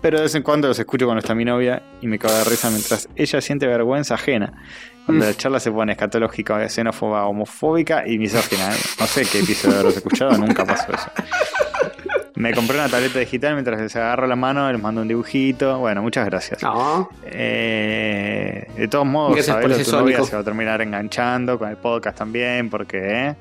pero 0.00 0.16
de 0.18 0.24
vez 0.24 0.34
en 0.34 0.42
cuando 0.42 0.68
los 0.68 0.78
escucho 0.78 1.04
cuando 1.06 1.20
está 1.20 1.34
mi 1.34 1.44
novia 1.44 1.82
y 2.00 2.06
me 2.06 2.18
cago 2.18 2.34
de 2.34 2.44
risa 2.44 2.70
mientras 2.70 3.08
ella 3.16 3.40
siente 3.40 3.66
vergüenza 3.66 4.14
ajena. 4.14 4.52
Cuando 5.06 5.24
Mm. 5.24 5.28
la 5.28 5.34
charla 5.34 5.60
se 5.60 5.70
pone 5.72 5.92
escatológica, 5.92 6.68
xenófoba, 6.68 7.26
homofóbica 7.26 8.06
y 8.06 8.18
misógina. 8.18 8.68
No 8.98 9.06
sé 9.06 9.24
qué 9.30 9.40
episodio 9.40 9.78
habrás 9.78 9.96
escuchado, 9.96 10.36
nunca 10.38 10.64
pasó 10.64 10.92
eso. 10.92 11.10
Me 12.36 12.54
compré 12.54 12.76
una 12.76 12.88
tableta 12.88 13.18
digital 13.18 13.52
mientras 13.54 13.78
les 13.80 13.94
agarro 13.96 14.26
la 14.26 14.36
mano, 14.36 14.70
les 14.72 14.80
mando 14.80 15.02
un 15.02 15.08
dibujito. 15.08 15.78
Bueno, 15.78 16.00
muchas 16.00 16.24
gracias. 16.24 16.62
No. 16.62 17.08
Eh, 17.26 18.66
de 18.76 18.88
todos 18.88 19.06
modos, 19.06 19.38
ese 19.38 19.52
tu 19.84 19.92
novia 19.96 20.22
se 20.24 20.36
va 20.36 20.40
a 20.40 20.44
terminar 20.44 20.80
enganchando 20.80 21.58
con 21.58 21.68
el 21.68 21.76
podcast 21.76 22.16
también, 22.16 22.70
porque 22.70 22.98
eh, 23.28 23.36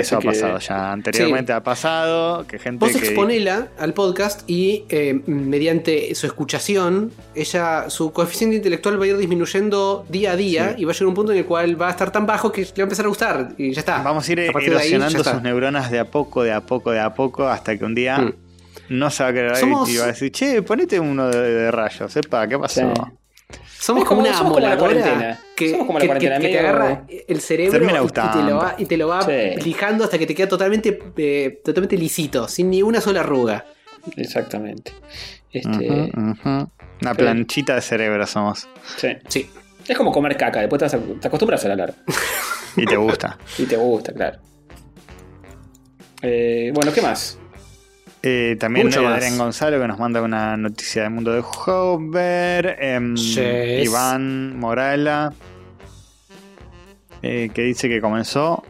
eso 0.00 0.16
ha 0.16 0.20
que- 0.20 0.28
pasado 0.28 0.58
ya. 0.58 0.92
Anteriormente 0.92 1.52
ha 1.52 1.62
pasado 1.62 2.46
que 2.46 2.58
gente 2.58 2.84
Vos 2.84 2.96
que. 2.96 3.06
exponela 3.06 3.68
al 3.78 3.94
podcast 3.94 4.48
y 4.48 4.84
eh, 4.88 5.20
mediante 5.26 6.14
su 6.14 6.26
escuchación, 6.26 7.12
ella, 7.34 7.90
su 7.90 8.12
coeficiente 8.12 8.56
intelectual 8.56 9.00
va 9.00 9.04
a 9.04 9.08
ir 9.08 9.16
disminuyendo 9.16 10.04
día 10.08 10.32
a 10.32 10.36
día 10.36 10.74
Sí. 10.76 10.82
y 10.82 10.84
va 10.84 10.92
a 10.92 10.94
llegar 10.94 11.08
un 11.08 11.14
punto 11.14 11.32
en 11.32 11.38
el 11.38 11.44
cual 11.44 11.80
va 11.80 11.88
a 11.88 11.90
estar 11.90 12.10
tan 12.12 12.26
bajo 12.26 12.50
que 12.52 12.62
le 12.62 12.66
va 12.68 12.72
a 12.78 12.82
empezar 12.82 13.04
a 13.04 13.08
gustar 13.08 13.48
y 13.58 13.72
ya 13.72 13.80
está. 13.80 14.02
Vamos 14.02 14.28
a 14.28 14.32
ir 14.32 14.40
ahí, 14.40 14.46
ya 14.52 14.60
erosionando 14.60 15.24
sus 15.24 15.42
neuronas 15.42 15.90
de 15.90 15.98
a 15.98 16.04
poco, 16.04 16.42
de 16.42 16.52
a 16.52 16.60
poco, 16.60 16.90
de 16.90 17.00
a 17.00 17.14
poco, 17.14 17.48
hasta 17.48 17.76
que 17.76 17.84
un 17.84 17.94
día 17.94 18.18
Mm. 18.18 18.32
no 18.90 19.10
se 19.10 19.22
va 19.22 19.28
a 19.30 19.32
querer 19.32 19.56
Somos- 19.56 19.88
y 19.88 19.96
va 19.98 20.04
a 20.04 20.06
decir, 20.08 20.30
che, 20.32 20.62
ponete 20.62 20.98
uno 21.00 21.28
de, 21.28 21.38
de 21.40 21.70
rayos, 21.70 22.12
sepa, 22.12 22.46
¿qué 22.48 22.58
pasó? 22.58 22.80
Sí. 22.80 22.86
Somos 23.80 24.02
Es 24.02 24.08
como, 24.08 24.20
como- 24.20 24.20
una 24.22 24.32
somos 24.36 24.52
como 24.54 24.60
la 24.60 24.72
amoladora 24.72 25.00
cuarentena. 25.02 25.40
Que, 25.58 25.70
Somos 25.70 25.86
como 25.86 25.98
la 25.98 26.04
que- 26.06 26.18
que- 26.28 26.28
que 26.40 26.48
te 26.48 26.58
agarra 26.58 27.04
el 27.08 27.40
cerebro 27.40 27.78
y, 27.84 28.06
y 28.06 28.10
te 28.10 28.42
lo 28.42 28.56
va, 28.56 28.74
y 28.78 28.84
te 28.86 28.96
lo 28.96 29.08
va 29.08 29.22
Sí. 29.22 29.60
lijando 29.64 30.04
hasta 30.04 30.18
que 30.18 30.26
te 30.26 30.34
queda 30.34 30.48
totalmente, 30.48 30.98
eh, 31.16 31.60
totalmente 31.64 31.96
lisito, 31.96 32.46
sin 32.48 32.70
ni 32.70 32.82
una 32.82 33.00
sola 33.00 33.20
arruga. 33.20 33.64
Exactamente. 34.16 34.92
Este. 35.52 36.12
Una 36.14 37.14
planchita 37.16 37.74
de 37.74 37.80
cerebro 37.80 38.26
somos. 38.26 38.68
sí. 38.96 39.08
Sí. 39.28 39.50
Es 39.86 39.96
como 39.96 40.12
comer 40.12 40.36
caca, 40.36 40.60
después 40.60 40.78
te, 40.78 40.84
vas 40.84 40.94
a- 40.94 41.20
te 41.20 41.28
acostumbras 41.28 41.64
a 41.64 41.68
la 41.68 41.76
larga. 41.76 41.94
Y 42.76 42.84
te 42.84 42.96
gusta. 42.96 43.38
Y 43.58 43.64
te 43.64 43.76
gusta, 43.76 44.12
claro. 44.12 44.38
Eh, 46.22 46.70
bueno, 46.74 46.92
¿qué 46.92 47.00
más? 47.00 47.38
Eh, 48.22 48.56
también 48.58 48.86
Mucho 48.88 49.00
hay 49.00 49.06
más. 49.06 49.14
Adrián 49.14 49.38
Gonzalo 49.38 49.80
que 49.80 49.86
nos 49.88 49.98
manda 49.98 50.20
una 50.20 50.56
noticia 50.56 51.02
del 51.02 51.12
mundo 51.12 51.32
de 51.32 51.40
Hover. 51.42 52.76
Yes. 53.14 53.86
Iván 53.86 54.58
Morala 54.58 55.32
eh, 57.22 57.50
que 57.52 57.62
dice 57.62 57.88
que 57.88 58.00
comenzó 58.00 58.64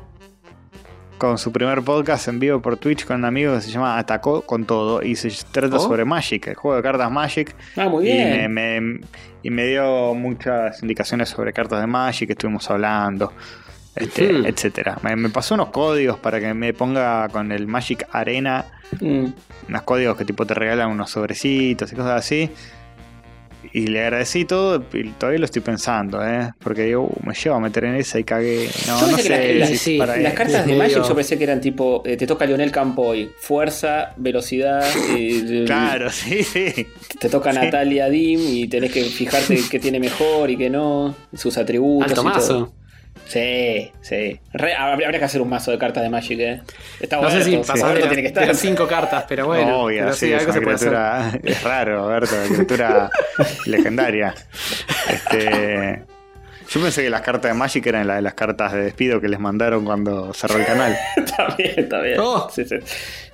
con 1.19 1.37
su 1.37 1.51
primer 1.51 1.83
podcast 1.83 2.29
en 2.29 2.39
vivo 2.39 2.63
por 2.63 2.77
Twitch 2.77 3.05
con 3.05 3.17
un 3.17 3.25
amigo 3.25 3.55
que 3.55 3.61
se 3.61 3.71
llama 3.73 3.99
Atacó 3.99 4.43
con 4.43 4.65
todo 4.67 5.03
y 5.03 5.17
se 5.17 5.31
trata 5.51 5.77
Oh. 5.77 5.81
sobre 5.81 6.05
Magic, 6.05 6.47
el 6.47 6.55
juego 6.55 6.77
de 6.77 6.83
cartas 6.83 7.11
Magic. 7.11 7.57
Ah, 7.77 7.89
muy 7.89 8.09
Y 8.09 8.13
bien. 8.13 8.55
me, 8.55 8.81
me- 8.81 9.01
y 9.43 9.51
me 9.51 9.67
dio 9.67 10.15
muchas 10.15 10.81
indicaciones 10.83 11.29
sobre 11.29 11.53
cartas 11.53 11.81
de 11.81 11.87
Magic 11.89 12.29
que 12.29 12.33
estuvimos 12.35 12.71
hablando, 12.71 13.33
este, 13.97 14.33
Ujú. 14.39 14.47
etcétera. 14.47 14.97
Me, 15.03 15.17
me 15.17 15.29
pasó 15.31 15.55
unos 15.55 15.71
códigos 15.71 16.19
para 16.21 16.39
que 16.39 16.55
me 16.55 16.73
ponga 16.73 17.29
con 17.31 17.51
el 17.51 17.67
Magic 17.67 18.07
Arena 18.13 18.65
Mm. 19.01 19.27
unos 19.69 19.83
códigos 19.83 20.17
que 20.17 20.25
tipo 20.25 20.47
te 20.47 20.55
regalan 20.55 20.89
unos 20.91 21.11
sobrecitos 21.11 21.93
y 21.93 21.97
cosas 21.97 22.21
así. 22.21 22.49
Y 23.73 23.87
le 23.89 24.03
agradecí 24.03 24.45
todo 24.45 24.85
y 24.93 25.09
todavía 25.11 25.39
lo 25.41 25.45
estoy 25.45 25.63
pensando, 25.63 26.25
¿eh? 26.27 26.51
Porque 26.59 26.83
digo, 26.85 27.05
"Uh, 27.05 27.27
me 27.27 27.35
llevo 27.35 27.57
a 27.57 27.61
meter 27.61 27.85
en 27.85 27.95
esa 27.97 28.19
y 28.19 28.25
cagué. 28.25 28.69
No, 28.87 29.01
Yo 29.01 29.07
no 29.09 29.17
pensé 29.17 29.29
que 29.29 29.47
sé. 29.47 29.55
la- 29.55 29.67
si 29.67 29.73
la- 29.73 29.75
es 29.77 29.81
sí, 29.81 29.99
para 29.99 30.17
Las 30.17 30.33
cartas 30.35 30.67
de 30.67 30.75
Magic 30.77 31.03
yo 31.07 31.15
pensé 31.15 31.39
que 31.39 31.45
eran 31.45 31.61
tipo, 31.61 32.03
eh, 32.05 32.17
te 32.17 32.27
toca 32.27 32.45
Lionel 32.47 32.71
Campoy, 32.71 33.31
fuerza, 33.41 34.13
velocidad, 34.17 34.83
y, 35.19 35.65
Claro, 35.65 36.11
sí, 36.11 36.43
sí. 36.45 36.87
te 37.19 37.29
toca 37.29 37.53
Sí. 37.53 37.59
Natalia 37.59 38.09
Dim 38.09 38.41
y 38.41 38.69
tenés 38.69 38.93
que 38.93 39.05
fijarte 39.05 39.59
qué 39.71 39.79
tiene 39.79 40.01
mejor 40.01 40.51
y 40.51 40.57
qué 40.57 40.71
no, 40.71 41.15
sus 41.35 41.57
atributos. 41.59 42.11
Alto 42.19 42.29
y 42.29 42.33
todo. 42.41 42.73
Sí, 43.27 43.91
sí. 44.01 44.41
Re- 44.53 44.75
habría, 44.75 45.07
habría 45.07 45.19
que 45.19 45.25
hacer 45.27 45.41
un 45.43 45.49
mazo 45.49 45.71
de 45.71 45.79
cartas 45.79 46.03
de 46.03 46.11
Magic, 46.11 46.39
eh. 46.41 46.61
Está 47.01 47.17
No 47.17 47.23
bueno. 47.23 47.39
sé 47.39 47.45
si 47.45 47.51
de, 47.57 47.63
tiene 47.63 48.17
que 48.17 48.23
las 48.23 48.41
estar. 48.49 48.55
cinco 48.57 48.87
cartas, 48.87 49.25
pero 49.29 49.47
bueno. 49.47 49.83
Obvio, 49.83 50.01
pero 50.05 50.13
sí, 50.15 50.27
sí, 50.27 50.33
es 50.33 50.41
algo 50.41 50.53
una 50.53 50.59
se 50.59 50.61
puede 50.63 50.75
hacer. 50.77 50.89
criatura. 50.89 51.41
Es 51.45 51.63
raro, 51.63 52.07
Berto, 52.07 52.35
una 52.37 52.47
criatura 52.49 53.11
legendaria. 53.67 54.35
Este. 55.11 56.03
Yo 56.71 56.83
pensé 56.83 57.03
que 57.03 57.09
las 57.11 57.23
cartas 57.23 57.51
de 57.51 57.55
Magic 57.59 57.87
eran 57.87 58.07
la 58.07 58.17
de 58.17 58.23
las 58.23 58.35
cartas 58.35 58.73
de 58.73 58.83
despido 58.83 59.21
que 59.23 59.29
les 59.29 59.41
mandaron 59.41 59.85
cuando 59.87 60.35
cerró 60.35 60.59
el 60.59 60.67
canal. 60.67 60.95
está 61.17 61.55
bien, 61.57 61.73
está 61.77 62.01
bien. 62.03 62.21
Oh. 62.21 62.49
Sí, 62.55 62.65
sí. 62.67 62.77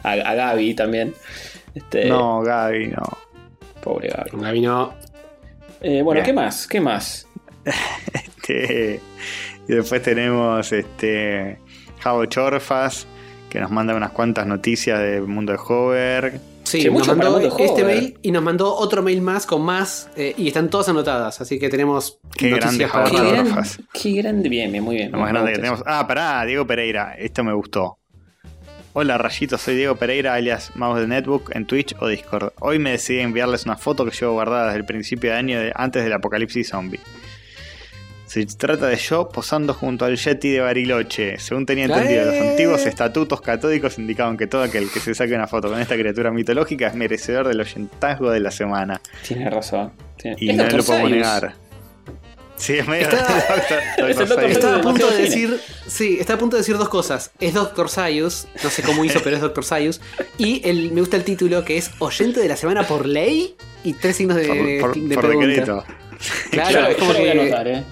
A, 0.04 0.12
a 0.12 0.34
Gaby 0.34 0.74
también. 0.74 1.14
Este, 1.74 2.04
No, 2.06 2.42
Gaby, 2.42 2.88
no. 2.88 3.02
Pobre 3.82 4.08
Gaby. 4.08 4.30
Gaby 4.34 4.60
no. 4.60 4.94
Eh, 5.80 6.00
bueno, 6.02 6.18
Bien. 6.20 6.24
¿qué 6.26 6.32
más? 6.32 6.66
¿Qué 6.68 6.80
más? 6.80 7.26
Este, 8.46 9.00
y 9.68 9.72
después 9.74 10.02
tenemos 10.02 10.70
este 10.72 11.58
Javo 12.00 12.24
Chorfas, 12.26 13.06
que 13.50 13.60
nos 13.60 13.70
manda 13.70 13.94
unas 13.94 14.10
cuantas 14.12 14.46
noticias 14.46 14.98
del 15.00 15.22
mundo 15.22 15.52
de 15.52 15.58
Hover. 15.66 16.40
Sí, 16.64 16.80
Che, 16.82 16.90
nos 16.90 17.06
mandó 17.06 17.38
este 17.38 17.62
Hover. 17.68 17.84
mail 17.86 18.18
y 18.22 18.30
nos 18.32 18.42
mandó 18.42 18.74
otro 18.74 19.02
mail 19.02 19.20
más 19.20 19.44
con 19.46 19.62
más 19.62 20.08
eh, 20.16 20.34
y 20.36 20.48
están 20.48 20.70
todas 20.70 20.88
anotadas, 20.88 21.40
así 21.40 21.58
que 21.58 21.68
tenemos 21.68 22.18
Qué 22.36 22.48
grande 22.48 22.86
noticias 22.86 22.90
para 22.90 23.10
Qué, 23.10 23.16
gran- 23.32 23.64
qué 23.92 24.10
grande. 24.12 24.48
Bien, 24.48 24.72
bien, 24.72 24.82
muy 24.82 24.96
bien. 24.96 25.12
Lo 25.12 25.18
más 25.18 25.30
grande 25.30 25.52
que 25.52 25.58
tenemos. 25.58 25.82
Ah, 25.86 26.06
pará, 26.06 26.44
Diego 26.46 26.66
Pereira. 26.66 27.14
Esto 27.18 27.44
me 27.44 27.52
gustó. 27.52 27.98
Hola 28.94 29.18
Rayito, 29.18 29.58
soy 29.58 29.74
Diego 29.76 29.96
Pereira, 29.96 30.34
alias 30.34 30.70
Mouse 30.76 31.00
de 31.00 31.06
Netbook, 31.08 31.50
en 31.54 31.66
Twitch 31.66 31.94
o 31.98 32.06
Discord. 32.08 32.52
Hoy 32.60 32.78
me 32.78 32.92
decidí 32.92 33.18
enviarles 33.20 33.64
una 33.66 33.76
foto 33.76 34.04
que 34.04 34.12
llevo 34.12 34.32
guardada 34.34 34.66
desde 34.66 34.78
el 34.78 34.84
principio 34.86 35.32
de 35.32 35.36
año 35.36 35.60
de- 35.60 35.72
antes 35.74 36.02
del 36.04 36.12
apocalipsis 36.12 36.68
zombie. 36.70 37.00
Se 38.34 38.44
trata 38.46 38.88
de 38.88 38.96
yo 38.96 39.28
posando 39.28 39.74
junto 39.74 40.04
al 40.04 40.16
Yeti 40.16 40.50
de 40.50 40.58
Bariloche. 40.60 41.38
Según 41.38 41.66
tenía 41.66 41.84
entendido, 41.84 42.24
los 42.24 42.34
antiguos 42.34 42.84
estatutos 42.84 43.40
catódicos 43.40 43.96
indicaban 43.96 44.36
que 44.36 44.48
todo 44.48 44.64
aquel 44.64 44.90
que 44.90 44.98
se 44.98 45.14
saque 45.14 45.34
una 45.36 45.46
foto 45.46 45.68
con 45.68 45.80
esta 45.80 45.94
criatura 45.94 46.32
mitológica 46.32 46.88
es 46.88 46.96
merecedor 46.96 47.46
del 47.46 47.60
oyentazgo 47.60 48.32
de 48.32 48.40
la 48.40 48.50
semana. 48.50 49.00
Tienes 49.24 49.52
razón. 49.54 49.92
Tiene- 50.16 50.36
Y 50.40 50.52
no 50.52 50.64
lo 50.68 50.82
puedo 50.82 51.08
negar. 51.08 51.54
Sí, 52.56 52.72
es 52.78 52.88
medio 52.88 53.06
Está- 53.08 53.44
Doctor- 54.26 54.78
a 54.78 54.82
punto 54.82 55.08
de 55.12 55.16
decir, 55.22 55.60
sí, 55.86 56.16
está 56.18 56.34
a 56.34 56.38
punto 56.38 56.56
de 56.56 56.62
decir 56.62 56.76
dos 56.76 56.88
cosas. 56.88 57.30
Es 57.38 57.54
Doctor 57.54 57.88
Sayus, 57.88 58.48
no 58.64 58.68
sé 58.70 58.82
cómo 58.82 59.04
hizo, 59.04 59.20
pero 59.22 59.36
es 59.36 59.42
Doctor 59.42 59.64
Sayus. 59.64 60.00
Y 60.38 60.60
el, 60.68 60.90
me 60.90 61.00
gusta 61.02 61.16
el 61.16 61.22
título 61.22 61.64
que 61.64 61.76
es 61.76 61.92
oyente 62.00 62.40
de 62.40 62.48
la 62.48 62.56
semana 62.56 62.82
por 62.84 63.06
ley 63.06 63.54
y 63.84 63.92
tres 63.92 64.16
signos 64.16 64.36
de, 64.38 64.48
Por, 64.80 64.92
por- 64.92 65.00
de 65.00 65.14
por 65.14 65.24
pregunta. 65.24 65.46
decreto. 65.48 65.84
Claro, 66.50 66.70
yo, 66.80 66.86
es 66.86 66.88
yo 66.94 66.98
como 66.98 67.12
lo 67.12 67.18
voy 67.20 67.28
a 67.28 67.32
que 67.32 67.40
anotar, 67.40 67.68
eh. 67.68 67.84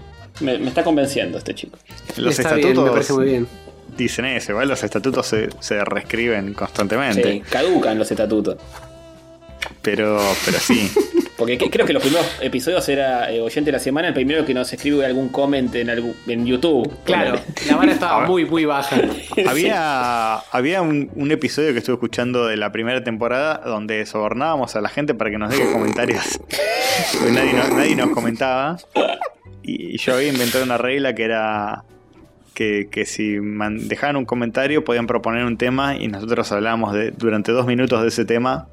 Me, 0.42 0.58
me 0.58 0.68
está 0.68 0.82
convenciendo 0.84 1.38
este 1.38 1.54
chico. 1.54 1.78
Los 2.16 2.38
está 2.38 2.54
bien, 2.54 2.68
estatutos 2.68 2.84
me 2.84 2.90
parece 2.92 3.12
muy 3.14 3.24
bien. 3.26 3.48
dicen 3.96 4.24
eso, 4.26 4.52
igual 4.52 4.68
los 4.68 4.82
estatutos 4.82 5.26
se, 5.26 5.48
se 5.60 5.84
reescriben 5.84 6.52
constantemente. 6.54 7.32
Sí, 7.32 7.40
caducan 7.48 7.98
los 7.98 8.10
estatutos. 8.10 8.56
Pero, 9.80 10.20
pero 10.44 10.58
sí. 10.58 10.90
Porque 11.36 11.58
que- 11.58 11.70
creo 11.70 11.86
que 11.86 11.92
los 11.92 12.02
primeros 12.02 12.26
episodios 12.40 12.88
era 12.88 13.32
eh, 13.32 13.40
oyente 13.40 13.66
de 13.66 13.72
la 13.72 13.78
semana, 13.80 14.06
el 14.08 14.14
primero 14.14 14.44
que 14.44 14.54
nos 14.54 14.72
escribe 14.72 15.04
algún 15.04 15.28
comment 15.28 15.74
en, 15.74 15.90
algún, 15.90 16.14
en 16.28 16.46
YouTube. 16.46 16.88
Claro, 17.04 17.40
la 17.68 17.76
vara 17.76 17.90
estaba 17.92 18.26
muy, 18.28 18.44
muy 18.44 18.64
baja. 18.64 18.96
había 19.48 20.34
había 20.36 20.82
un, 20.82 21.10
un 21.16 21.32
episodio 21.32 21.72
que 21.72 21.78
estuve 21.78 21.94
escuchando 21.94 22.46
de 22.46 22.56
la 22.56 22.70
primera 22.70 23.02
temporada 23.02 23.60
donde 23.64 24.04
sobornábamos 24.06 24.76
a 24.76 24.80
la 24.80 24.88
gente 24.88 25.14
para 25.14 25.30
que 25.30 25.38
nos 25.38 25.50
deje 25.50 25.72
comentarios. 25.72 26.38
Porque 27.18 27.32
nadie, 27.32 27.52
no- 27.54 27.68
nadie 27.76 27.96
nos 27.96 28.10
comentaba. 28.10 28.76
Y, 29.62 29.96
yo 29.98 30.14
había 30.14 30.28
inventado 30.28 30.64
una 30.64 30.78
regla 30.78 31.14
que 31.14 31.24
era 31.24 31.84
que, 32.54 32.88
que 32.90 33.06
si 33.06 33.40
man- 33.40 33.88
dejaban 33.88 34.16
un 34.16 34.24
comentario 34.24 34.84
podían 34.84 35.06
proponer 35.06 35.44
un 35.44 35.56
tema 35.56 35.96
y 35.96 36.08
nosotros 36.08 36.50
hablábamos 36.52 36.92
de, 36.94 37.10
durante 37.12 37.52
dos 37.52 37.66
minutos 37.66 38.02
de 38.02 38.08
ese 38.08 38.24
tema. 38.24 38.68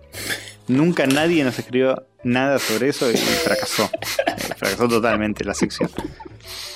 Nunca 0.67 1.07
nadie 1.07 1.43
nos 1.43 1.57
escribió 1.57 2.05
nada 2.23 2.59
sobre 2.59 2.89
eso 2.89 3.09
y 3.09 3.15
fracasó. 3.15 3.89
Eh, 4.27 4.35
Fracasó 4.57 4.87
totalmente 4.87 5.43
la 5.45 5.53
sección. 5.53 5.89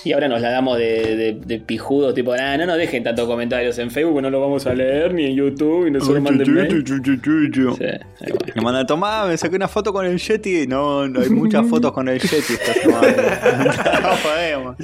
Y 0.05 0.11
ahora 0.11 0.27
nos 0.27 0.41
la 0.41 0.49
damos 0.51 0.77
de, 0.77 1.15
de, 1.15 1.33
de 1.45 1.59
pijudo, 1.59 2.13
tipo, 2.13 2.33
ah, 2.33 2.57
no 2.57 2.65
nos 2.65 2.77
dejen 2.77 3.03
tantos 3.03 3.25
comentarios 3.25 3.77
en 3.79 3.89
Facebook, 3.89 4.21
no 4.21 4.29
lo 4.29 4.41
vamos 4.41 4.65
a 4.67 4.73
leer, 4.73 5.13
ni 5.13 5.25
en 5.25 5.35
YouTube, 5.35 5.87
y 5.87 5.91
no 5.91 6.01
solo 6.01 6.19
manden. 6.21 6.45
Sí, 6.45 6.51
va. 6.51 7.41
Me 8.55 8.61
manda, 8.61 8.85
tomá, 8.85 9.25
me 9.25 9.37
saqué 9.37 9.55
una 9.55 9.67
foto 9.67 9.93
con 9.93 10.05
el 10.05 10.17
Yeti. 10.19 10.67
No, 10.67 11.07
no 11.07 11.21
hay 11.21 11.29
muchas 11.29 11.67
fotos 11.67 11.91
con 11.93 12.07
el 12.09 12.19
Yeti 12.19 12.53
esta 12.53 12.73
semana. 12.73 14.01
no 14.01 14.09
podemos. 14.29 14.75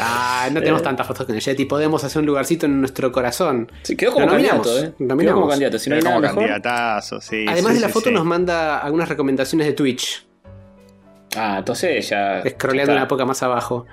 Ah, 0.00 0.48
no 0.52 0.58
tenemos 0.60 0.82
tantas 0.82 1.06
fotos 1.06 1.26
con 1.26 1.34
el 1.36 1.40
Yeti. 1.40 1.64
Podemos 1.64 2.02
hacer 2.02 2.20
un 2.20 2.26
lugarcito 2.26 2.66
en 2.66 2.80
nuestro 2.80 3.12
corazón. 3.12 3.70
Sí, 3.82 3.96
quedó 3.96 4.12
como 4.12 4.26
candidato, 4.26 4.78
¿eh? 4.80 4.92
Quedó 4.98 5.34
como 5.34 5.48
candidato. 5.48 5.78
Si 5.78 5.90
no 5.90 5.96
hay 5.96 6.00
Era 6.00 6.10
nada 6.10 6.28
como 6.28 6.40
mejor. 6.40 6.50
candidatazo, 6.58 7.20
sí. 7.20 7.44
Además 7.48 7.70
sí, 7.72 7.74
de 7.76 7.80
la 7.82 7.86
sí, 7.88 7.92
foto 7.92 8.08
sí. 8.08 8.14
nos 8.14 8.24
manda 8.24 8.78
algunas 8.78 9.08
recomendaciones 9.08 9.66
de 9.66 9.72
Twitch, 9.74 10.26
Ah, 11.38 11.56
entonces 11.58 12.08
ya. 12.08 12.42
scrolleando 12.48 12.94
una 12.94 13.06
poca 13.06 13.26
más 13.26 13.42
abajo. 13.42 13.86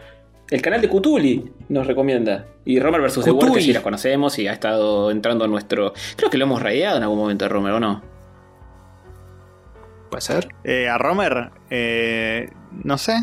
El 0.54 0.62
canal 0.62 0.82
de 0.82 0.88
Cutuli 0.88 1.52
nos 1.70 1.88
recomienda. 1.88 2.46
Y 2.64 2.80
Romer 2.80 3.02
vs. 3.02 3.24
The 3.24 3.32
World, 3.32 3.56
que 3.56 3.62
sí 3.62 3.74
los 3.74 3.82
conocemos 3.82 4.38
y 4.38 4.48
ha 4.48 4.54
estado 4.54 5.10
entrando 5.10 5.46
en 5.46 5.52
nuestro. 5.52 5.94
Creo 6.16 6.30
que 6.30 6.38
lo 6.38 6.46
hemos 6.46 6.62
raideado 6.62 6.98
en 6.98 7.02
algún 7.04 7.18
momento, 7.18 7.50
Romer, 7.50 7.74
¿o 7.74 7.80
no? 7.80 8.04
¿Puede 10.12 10.22
ser? 10.22 10.48
Eh, 10.64 10.88
a 10.88 11.00
Romer, 11.00 11.50
eh, 11.72 12.50
no 12.84 13.00
sé. 13.00 13.16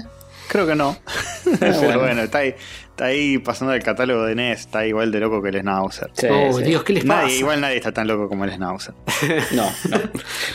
Creo 0.49 0.66
que 0.66 0.75
no. 0.75 0.97
Pero 1.61 1.79
bueno. 1.79 1.99
bueno, 2.01 2.23
está 2.23 2.38
ahí, 2.38 2.55
está 2.88 3.05
ahí 3.05 3.38
pasando 3.38 3.73
el 3.75 3.83
catálogo 3.85 4.25
de 4.25 4.35
NES. 4.35 4.61
Está 4.62 4.85
igual 4.85 5.12
de 5.12 5.21
loco 5.21 5.40
que 5.40 5.51
el 5.51 5.61
Schnauzer. 5.61 6.11
Sí, 6.14 6.27
oh, 6.29 6.53
sí. 6.53 6.64
Dios, 6.64 6.83
¿qué 6.83 6.95
les 6.95 7.05
pasa? 7.05 7.23
Nadie, 7.23 7.38
igual 7.38 7.61
nadie 7.61 7.77
está 7.77 7.93
tan 7.93 8.09
loco 8.09 8.29
como 8.29 8.45
el 8.45 8.51
Schnauzer. 8.51 8.95
No, 9.53 9.71
no. 9.88 9.99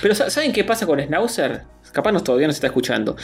Pero 0.02 0.14
sa- 0.14 0.30
¿saben 0.30 0.52
qué 0.52 0.66
pasa 0.66 0.86
con 0.86 1.00
Schnauzer? 1.00 1.62
Capaz 1.94 2.12
nos 2.12 2.26
todavía 2.26 2.48
nos 2.48 2.58
está 2.58 2.68
escuchando. 2.68 3.16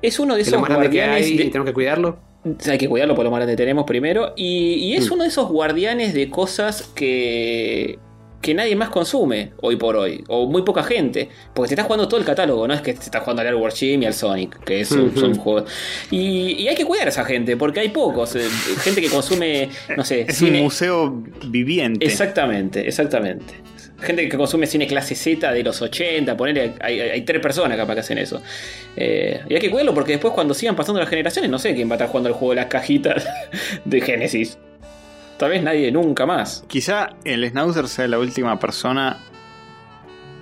Es 0.00 0.20
uno 0.20 0.36
de 0.36 0.42
Es 0.42 0.46
esos 0.46 0.58
lo 0.58 0.60
más 0.60 0.68
grande 0.70 0.88
que 0.90 0.98
guardianes. 0.98 1.26
hay 1.26 1.36
de- 1.36 1.44
y 1.46 1.50
tenemos 1.50 1.66
que 1.66 1.74
cuidarlo. 1.74 2.30
Hay 2.68 2.78
que 2.78 2.88
cuidarlo 2.88 3.14
por 3.14 3.24
lo 3.24 3.30
grande 3.30 3.52
que 3.52 3.56
tenemos 3.56 3.84
primero. 3.84 4.32
Y, 4.36 4.74
y 4.74 4.94
es 4.94 5.08
Mm. 5.08 5.14
uno 5.14 5.22
de 5.24 5.28
esos 5.28 5.48
guardianes 5.48 6.12
de 6.14 6.28
cosas 6.30 6.82
que. 6.94 7.98
que 8.40 8.54
nadie 8.54 8.74
más 8.74 8.88
consume 8.88 9.52
hoy 9.60 9.76
por 9.76 9.94
hoy. 9.94 10.24
O 10.26 10.46
muy 10.46 10.62
poca 10.62 10.82
gente. 10.82 11.28
Porque 11.54 11.68
te 11.68 11.74
estás 11.74 11.86
jugando 11.86 12.08
todo 12.08 12.18
el 12.18 12.26
catálogo, 12.26 12.66
no 12.66 12.74
es 12.74 12.80
que 12.80 12.92
te 12.92 12.98
estás 13.04 13.22
jugando 13.22 13.42
al 13.42 13.46
Airward 13.46 13.72
Gym 13.74 14.02
y 14.02 14.06
al 14.06 14.14
Sonic, 14.14 14.58
que 14.64 14.80
es 14.80 14.90
un- 14.90 15.14
son 15.16 15.36
juegos. 15.36 15.70
Y, 16.10 16.56
y 16.60 16.66
hay 16.66 16.74
que 16.74 16.84
cuidar 16.84 17.06
a 17.06 17.10
esa 17.10 17.24
gente, 17.24 17.56
porque 17.56 17.78
hay 17.78 17.90
pocos. 17.90 18.34
eh, 18.34 18.40
gente 18.82 19.00
que 19.00 19.08
consume, 19.08 19.68
no 19.96 20.04
sé, 20.04 20.22
Es 20.22 20.38
cine- 20.42 20.58
un 20.58 20.64
museo 20.64 21.22
viviente. 21.46 22.04
Exactamente, 22.04 22.84
exactamente. 22.88 23.54
Gente 24.02 24.28
que 24.28 24.36
consume 24.36 24.66
cine 24.66 24.86
clase 24.86 25.14
Z 25.14 25.52
de 25.52 25.62
los 25.62 25.80
80, 25.80 26.36
ponerle, 26.36 26.74
hay, 26.80 27.00
hay- 27.00 27.10
hay 27.10 27.22
tres 27.22 27.40
personas 27.40 27.76
capaz 27.76 27.94
que 27.94 28.00
hacen 28.00 28.18
eso. 28.18 28.42
Eh, 28.96 29.40
y 29.48 29.54
hay 29.54 29.60
que 29.60 29.70
cuidarlo 29.70 29.94
porque 29.94 30.12
después 30.12 30.34
cuando 30.34 30.54
sigan 30.54 30.76
pasando 30.76 31.00
las 31.00 31.08
generaciones, 31.08 31.50
no 31.50 31.58
sé 31.58 31.74
quién 31.74 31.88
va 31.88 31.92
a 31.92 31.96
estar 31.96 32.08
jugando 32.08 32.28
el 32.28 32.34
juego 32.34 32.50
de 32.50 32.56
las 32.56 32.66
cajitas 32.66 33.26
de 33.84 34.00
Genesis. 34.00 34.58
Tal 35.38 35.50
vez 35.50 35.62
nadie 35.62 35.90
nunca 35.90 36.26
más. 36.26 36.64
Quizá 36.68 37.10
el 37.24 37.48
Schnauzer 37.48 37.88
sea 37.88 38.06
la 38.08 38.18
última 38.18 38.58
persona 38.58 39.18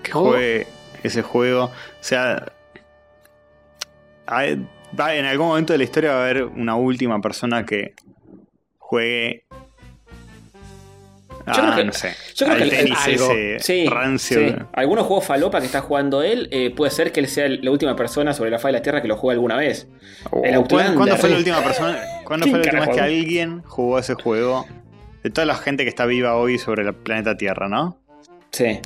que 0.03 0.13
Oh. 0.15 0.31
juegue 0.31 0.67
ese 1.03 1.23
juego. 1.23 1.65
O 1.65 1.73
sea, 2.01 2.53
hay- 4.27 4.67
va- 4.99 5.15
en 5.15 5.25
algún 5.25 5.49
momento 5.49 5.73
de 5.73 5.79
la 5.79 5.85
historia 5.85 6.13
va 6.13 6.21
a 6.21 6.25
haber 6.25 6.45
una 6.45 6.77
última 6.77 7.21
persona 7.21 7.65
que 7.65 7.95
juegue. 8.79 9.45
Yo 11.47 11.53
creo 11.55 11.67
Ah, 11.73 11.77
que- 11.77 11.85
no 11.85 11.93
sé. 11.93 12.15
yo 12.37 12.47
creo 12.47 12.59
al 12.59 12.63
que 12.71 12.77
tenis 12.77 12.99
algo. 13.07 13.31
ese 13.33 13.59
Sí, 13.61 13.87
rancio. 13.89 14.39
sí. 14.49 14.55
Algunos 14.73 15.07
juegos 15.07 15.25
falopa 15.27 15.59
que 15.61 15.67
está 15.67 15.81
jugando 15.81 16.23
él, 16.23 16.49
eh, 16.53 16.71
puede 16.75 16.91
ser 16.91 17.13
que 17.13 17.21
él 17.21 17.29
sea 17.29 17.49
la 17.49 17.71
última 17.71 17.97
persona 17.97 18.33
sobre 18.35 18.51
la 18.51 18.59
faz 18.59 18.69
de 18.71 18.73
la 18.79 18.83
Tierra 18.83 19.01
que 19.03 19.09
lo 19.09 19.17
juegue 19.17 19.35
alguna 19.37 19.57
vez. 19.57 19.89
O- 20.31 20.43
El 20.45 20.55
o 20.57 20.59
Outlander. 20.59 20.69
¿Cuándo, 20.69 20.97
cuándo 20.97 21.17
fue 21.17 21.31
la 21.31 21.37
última 21.39 21.63
persona? 21.63 21.99
¿Cuándo 22.25 22.45
¿Quién 22.45 22.57
fue 22.57 22.65
la 22.65 22.71
última 22.73 22.87
vez 22.87 22.95
que 22.97 23.01
alguien 23.03 23.63
jugó 23.65 23.99
ese 23.99 24.15
juego? 24.15 24.67
De 25.23 25.31
toda 25.31 25.47
la 25.47 25.55
gente 25.57 25.83
que 25.85 25.89
está 25.91 26.07
viva 26.07 26.35
hoy 26.37 26.59
sobre 26.59 26.83
el 26.83 26.95
planeta 26.95 27.37
Tierra, 27.37 27.69
¿no? 27.69 27.99
Sí. 28.53 28.81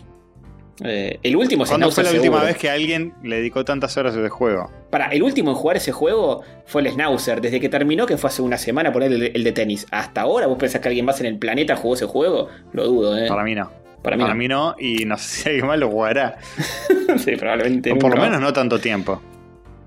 Eh, 0.83 1.21
el 1.23 1.37
último 1.37 1.65
¿Cuándo 1.65 1.91
fue 1.91 2.03
la 2.03 2.11
última 2.11 2.43
vez 2.43 2.57
que 2.57 2.69
alguien 2.69 3.15
le 3.23 3.37
dedicó 3.37 3.65
tantas 3.65 3.97
horas 3.97 4.17
a 4.17 4.21
ese 4.21 4.29
juego? 4.29 4.71
Para, 4.91 5.07
el 5.09 5.23
último 5.23 5.51
en 5.51 5.57
jugar 5.57 5.77
ese 5.77 5.93
juego 5.93 6.42
fue 6.67 6.83
el 6.83 6.90
Schnauzer. 6.90 7.40
Desde 7.40 7.61
que 7.61 7.69
terminó, 7.69 8.07
que 8.07 8.17
fue 8.17 8.29
hace 8.29 8.42
una 8.42 8.59
semana, 8.59 8.92
poner 8.92 9.13
el, 9.13 9.23
el 9.35 9.44
de 9.44 9.53
tenis. 9.53 9.87
Hasta 9.90 10.23
ahora, 10.23 10.46
¿vos 10.46 10.59
pensás 10.59 10.81
que 10.81 10.88
alguien 10.88 11.07
más 11.07 11.21
en 11.21 11.27
el 11.27 11.38
planeta 11.38 11.77
jugó 11.77 11.94
ese 11.94 12.07
juego? 12.07 12.48
Lo 12.73 12.87
dudo, 12.87 13.17
¿eh? 13.17 13.29
Para 13.29 13.44
mí 13.44 13.55
no. 13.55 13.71
Para 14.05 14.17
mí 14.35 14.48
no. 14.48 14.73
no, 14.73 14.77
y 14.79 15.07
no 15.07 15.17
sé 15.17 15.25
si 15.25 15.48
alguien 15.48 15.67
más 15.67 15.79
lo 15.79 15.88
jugará. 15.88 16.37
sí, 17.19 17.37
probablemente. 17.37 17.90
O 17.92 17.98
por 17.98 18.15
lo 18.15 18.21
menos 18.21 18.38
no 18.38 18.53
tanto 18.53 18.79
tiempo. 18.79 19.21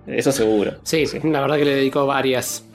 Eso 0.08 0.32
seguro. 0.32 0.78
Sí, 0.84 1.04
la 1.24 1.42
verdad 1.42 1.58
que 1.58 1.66
le 1.66 1.76
dedicó 1.76 2.08
varias 2.08 2.66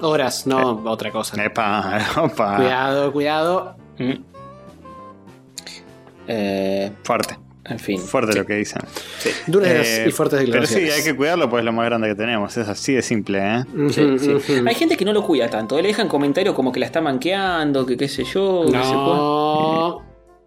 horas, 0.00 0.46
no 0.46 0.82
otra 0.86 1.10
cosa. 1.10 1.42
Epa, 1.44 1.98
opa. 2.16 2.56
Cuidado, 2.56 3.12
cuidado. 3.12 3.76
Mm. 3.98 4.12
Eh, 6.28 6.92
Fuerte. 7.02 7.36
En 7.68 7.78
fin. 7.78 7.98
Fuerte 8.00 8.32
Sí. 8.32 8.38
lo 8.38 8.46
que 8.46 8.54
dicen. 8.54 8.82
Duras 9.46 9.68
Eh, 9.70 10.04
y 10.08 10.10
fuertes 10.12 10.38
pero 10.38 10.46
declaraciones. 10.52 10.94
sí, 10.94 10.98
hay 11.00 11.04
que 11.04 11.16
cuidarlo 11.16 11.48
pues 11.50 11.60
es 11.60 11.64
lo 11.64 11.72
más 11.72 11.86
grande 11.86 12.08
que 12.08 12.14
tenemos. 12.14 12.56
Es 12.56 12.68
así 12.68 12.94
de 12.94 13.02
simple, 13.02 13.38
¿eh? 13.42 13.64
Sí, 13.90 14.18
sí. 14.18 14.62
Hay 14.66 14.74
gente 14.74 14.96
que 14.96 15.04
no 15.04 15.12
lo 15.12 15.22
cuida 15.24 15.48
tanto. 15.50 15.76
Le 15.80 15.88
dejan 15.88 16.08
comentarios 16.08 16.54
como 16.54 16.72
que 16.72 16.80
la 16.80 16.86
está 16.86 17.00
manqueando, 17.00 17.84
que 17.86 17.96
qué 17.96 18.08
sé 18.08 18.24
yo. 18.24 18.62
que 18.66 18.72
se 18.72 18.78
puede- 18.78 18.94
No. 18.94 20.02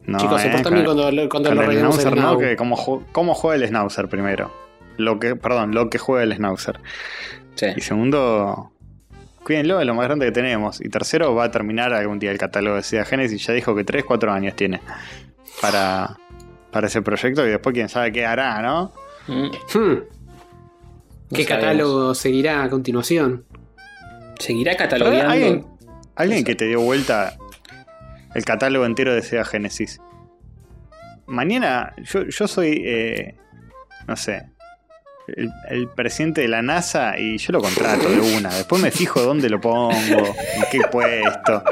No, 0.05 0.17
Chicos, 0.17 0.41
se 0.41 0.47
eh, 0.47 0.51
portan 0.51 0.63
con- 0.63 0.74
bien 0.74 0.86
cuando, 0.86 1.11
lo- 1.11 1.30
cuando 1.30 1.53
lo 1.53 1.61
el 1.61 1.67
rellenamos 1.67 1.97
el 1.97 2.01
Schnauzer, 2.11 2.24
¿no? 2.24 2.38
Que 2.39 2.55
cómo, 2.55 2.76
ju- 2.78 3.03
cómo 3.11 3.36
juega 3.36 3.57
el 3.63 3.67
Schnauzer 3.67 4.07
primero. 4.07 4.51
Lo 4.97 5.20
que, 5.20 5.36
perdón, 5.36 5.74
lo 5.76 5.89
que 5.89 5.97
juega 5.99 6.24
el 6.24 6.34
Schnauzer. 6.34 6.80
Sí. 7.55 7.67
Y 7.76 7.82
segundo, 7.82 8.72
cuídenlo, 9.43 9.80
es 9.80 9.86
lo 9.86 9.93
más 9.93 10.05
grande 10.05 10.26
que 10.26 10.32
tenemos. 10.32 10.82
Y 10.82 10.89
tercero, 10.89 11.36
va 11.36 11.43
a 11.43 11.51
terminar 11.51 11.93
algún 11.93 12.17
día 12.17 12.32
el 12.32 12.38
catálogo 12.39 12.78
de 12.78 12.84
Sega 12.84 13.05
Genesis. 13.05 13.45
Ya 13.45 13.53
dijo 13.53 13.76
que 13.76 13.84
3, 13.84 14.03
4 14.03 14.32
años 14.32 14.55
tiene 14.55 14.82
para, 15.61 16.17
para 16.72 16.88
ese 16.88 17.01
proyecto. 17.01 17.45
Y 17.45 17.49
después 17.49 17.74
quién 17.74 17.89
sabe 17.89 18.11
qué 18.11 18.26
hará, 18.26 18.61
¿no? 18.61 18.93
Mm. 19.28 19.51
Hmm. 19.74 20.03
No 21.32 21.36
¿Qué 21.36 21.43
sabemos. 21.43 21.47
catálogo 21.47 22.15
seguirá 22.15 22.63
a 22.63 22.70
continuación? 22.70 23.45
¿Seguirá 24.39 24.76
catalogando? 24.76 25.30
¿Alguien, 25.30 25.65
alguien 26.15 26.43
que 26.43 26.55
te 26.55 26.65
dio 26.65 26.82
vuelta 26.82 27.38
el 28.36 28.45
catálogo 28.45 28.86
entero 28.86 29.13
de 29.13 29.22
Sega 29.22 29.45
Genesis. 29.45 29.99
Mañana, 31.26 31.93
yo, 31.97 32.26
yo 32.26 32.47
soy, 32.47 32.82
eh, 32.86 33.36
no 34.07 34.15
sé, 34.15 34.49
el, 35.38 35.52
el 35.70 35.88
presidente 35.88 36.42
de 36.42 36.48
la 36.48 36.62
NASA 36.62 37.18
y 37.18 37.38
yo 37.38 37.52
lo 37.54 37.62
contrato 37.62 38.10
de 38.10 38.20
una. 38.38 38.50
Después 38.54 38.82
me 38.82 38.92
fijo 38.92 39.22
dónde 39.22 39.50
lo 39.50 39.60
pongo, 39.62 39.90
en 39.92 40.64
qué 40.72 40.80
puesto. 40.92 41.64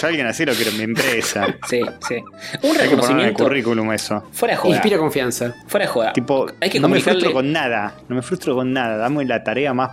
Yo 0.00 0.06
a 0.06 0.08
alguien 0.08 0.26
así 0.26 0.44
lo 0.44 0.52
quiero 0.54 0.70
en 0.70 0.76
mi 0.78 0.82
empresa. 0.84 1.46
Sí, 1.68 1.80
sí. 2.08 2.16
Un 2.62 2.76
Hay 2.80 2.88
que 2.88 2.96
poner 2.96 3.10
en 3.10 3.20
el 3.20 3.34
reconocimiento. 3.34 3.44
currículum 3.44 3.92
eso. 3.92 4.24
Fuera 4.32 4.54
de 4.54 4.58
joda. 4.58 4.74
Inspira 4.74 4.98
confianza. 4.98 5.54
Fuera 5.66 5.86
de 5.86 5.92
joda. 5.92 6.12
Tipo, 6.12 6.46
Hay 6.60 6.70
que 6.70 6.80
no 6.80 6.88
me 6.88 7.00
frustro 7.00 7.32
con 7.32 7.52
nada. 7.52 7.94
No 8.08 8.16
me 8.16 8.22
frustro 8.22 8.54
con 8.54 8.72
nada. 8.72 8.96
Dame 8.96 9.24
la 9.24 9.42
tarea 9.44 9.72
más 9.74 9.90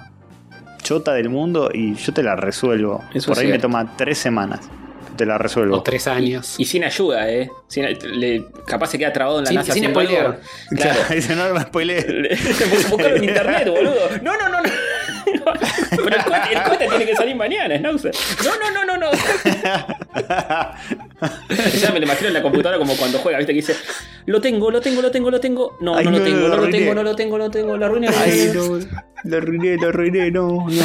chota 0.81 1.13
del 1.13 1.29
mundo 1.29 1.69
y 1.73 1.93
yo 1.95 2.13
te 2.13 2.23
la 2.23 2.35
resuelvo. 2.35 3.03
Eso 3.13 3.31
Por 3.31 3.39
ahí 3.39 3.47
me 3.47 3.59
toma 3.59 3.95
tres 3.97 4.17
semanas. 4.17 4.61
Te 5.19 5.25
la 5.25 5.37
resuelvo. 5.37 5.75
O 5.75 5.83
tres 5.83 6.07
años. 6.07 6.55
Y 6.57 6.63
sin 6.63 6.85
ayuda, 6.85 7.29
¿eh? 7.29 7.51
Sin- 7.67 7.83
le- 8.19 8.45
capaz 8.65 8.87
se 8.87 8.97
queda 8.97 9.11
trabado 9.11 9.39
en 9.39 9.43
la 9.43 9.49
Sin- 9.49 9.57
NASA 9.57 9.73
sin 9.73 9.85
algo. 9.85 9.99
Claro. 9.99 10.37
Dice, 11.13 11.35
no 11.35 11.53
me 11.53 11.59
spoilees. 11.59 12.05
Buscalo 12.89 13.17
en 13.17 13.23
internet, 13.25 13.67
boludo. 13.67 13.95
No, 14.21 14.37
no, 14.37 14.47
no, 14.47 14.61
no. 14.61 14.69
Pero 15.91 16.15
el 16.15 16.23
cohete, 16.23 16.53
el 16.53 16.63
cohete 16.63 16.87
tiene 16.87 17.05
que 17.05 17.15
salir 17.17 17.35
mañana. 17.35 17.77
No, 17.79 17.91
no, 17.91 18.71
no, 18.73 18.85
no, 18.85 18.97
no. 18.97 19.11
Ya 21.81 21.91
me 21.91 21.99
lo 21.99 22.05
imagino 22.05 22.27
en 22.29 22.33
la 22.33 22.41
computadora 22.41 22.77
como 22.77 22.95
cuando 22.95 23.17
juega, 23.19 23.37
¿viste? 23.39 23.51
Que 23.53 23.57
dice, 23.57 23.75
lo 24.25 24.39
tengo, 24.41 24.71
lo 24.71 24.79
tengo, 24.81 25.01
lo 25.01 25.11
tengo, 25.11 25.29
lo 25.31 25.39
tengo. 25.41 25.77
No, 25.81 25.95
Ay, 25.97 26.05
no, 26.05 26.11
lo 26.11 26.17
no, 26.19 26.23
tengo, 26.23 26.39
lo 26.39 26.47
no 26.49 26.55
lo 26.57 26.69
tengo, 26.69 26.93
no 26.95 27.03
lo 27.03 27.15
tengo, 27.15 27.37
no 27.37 27.43
lo 27.45 27.51
tengo. 27.51 27.77
La 27.77 27.85
arruiné. 27.87 28.07
la 28.09 28.21
Ay, 28.21 28.47
arruiné. 28.49 28.53
no. 28.53 29.01
Lo 29.25 29.37
arruiné, 29.37 29.75
lo 29.77 29.87
arruiné, 29.89 30.31
no, 30.31 30.47
no. 30.69 30.83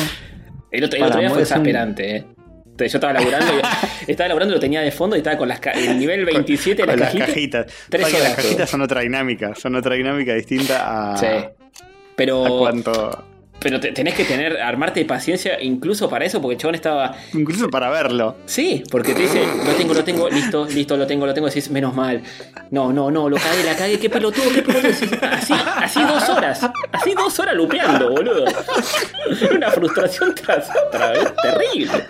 El 0.71 0.85
otro, 0.85 0.99
el 0.99 1.05
otro 1.05 1.21
día 1.21 1.29
fue 1.29 1.37
un- 1.39 1.43
exasperante, 1.43 2.17
¿eh? 2.17 2.27
Entonces, 2.75 2.93
Yo 2.93 2.97
estaba 2.99 3.13
laburando, 3.13 3.53
y, 3.55 4.11
estaba 4.11 4.27
laburando, 4.29 4.55
lo 4.55 4.61
tenía 4.61 4.81
de 4.81 4.91
fondo 4.91 5.15
y 5.15 5.21
estaba 5.21 5.37
con 5.39 5.47
las 5.47 5.61
el 5.75 5.97
nivel 5.97 6.25
27 6.25 6.83
de 6.83 6.89
Con 6.89 6.97
la 6.99 7.05
las 7.05 7.13
cajita. 7.15 7.27
cajitas. 7.27 7.67
Tres 7.89 8.03
Pasa 8.03 8.17
que 8.17 8.21
horas, 8.21 8.37
las 8.37 8.45
cajitas 8.45 8.71
son 8.71 8.81
otra 8.83 9.01
dinámica. 9.03 9.55
Son 9.55 9.77
otra 9.77 9.95
dinámica 9.95 10.35
distinta 10.35 11.13
a, 11.15 11.17
Sí. 11.17 11.27
a 11.27 11.53
Pero, 12.17 12.45
cuánto. 12.59 13.25
Pero 13.59 13.81
te- 13.81 13.93
tenés 13.93 14.15
que 14.15 14.25
tener, 14.25 14.61
armarte 14.61 15.01
de 15.01 15.07
paciencia 15.07 15.61
incluso 15.63 16.09
para 16.11 16.25
eso, 16.27 16.41
porque 16.41 16.55
el 16.55 16.61
chabón 16.61 16.75
estaba. 16.75 17.17
Incluso 17.33 17.71
para 17.71 17.89
verlo. 17.89 18.37
Sí, 18.45 18.83
porque 18.91 19.15
te 19.15 19.23
dice, 19.23 19.43
lo 19.65 19.73
tengo, 19.75 19.95
lo 19.95 20.05
tengo, 20.05 20.29
listo, 20.29 20.67
listo, 20.67 20.97
lo 20.97 21.07
tengo, 21.07 21.25
lo 21.27 21.33
tengo, 21.33 21.47
decís, 21.49 21.71
menos 21.71 21.95
mal. 21.95 22.23
No, 22.71 22.93
no, 22.93 23.11
no, 23.11 23.29
lo 23.29 23.37
cagué, 23.37 23.65
la 23.65 23.75
cagué, 23.75 23.99
qué 23.99 24.11
pelotudo, 24.11 24.45
qué 24.55 24.61
pelotudo. 24.63 24.91
Decís, 24.91 25.11
Así, 25.23 25.55
así 25.77 26.03
dos 26.03 26.29
horas, 26.29 26.61
así 26.93 27.15
dos 27.15 27.39
horas 27.39 27.55
lupeando, 27.55 28.11
boludo. 28.11 28.45
Una 29.55 29.71
frustración 29.71 30.35
tras 30.35 30.69
otra, 30.87 31.13
es 31.15 31.33
terrible. 31.37 32.07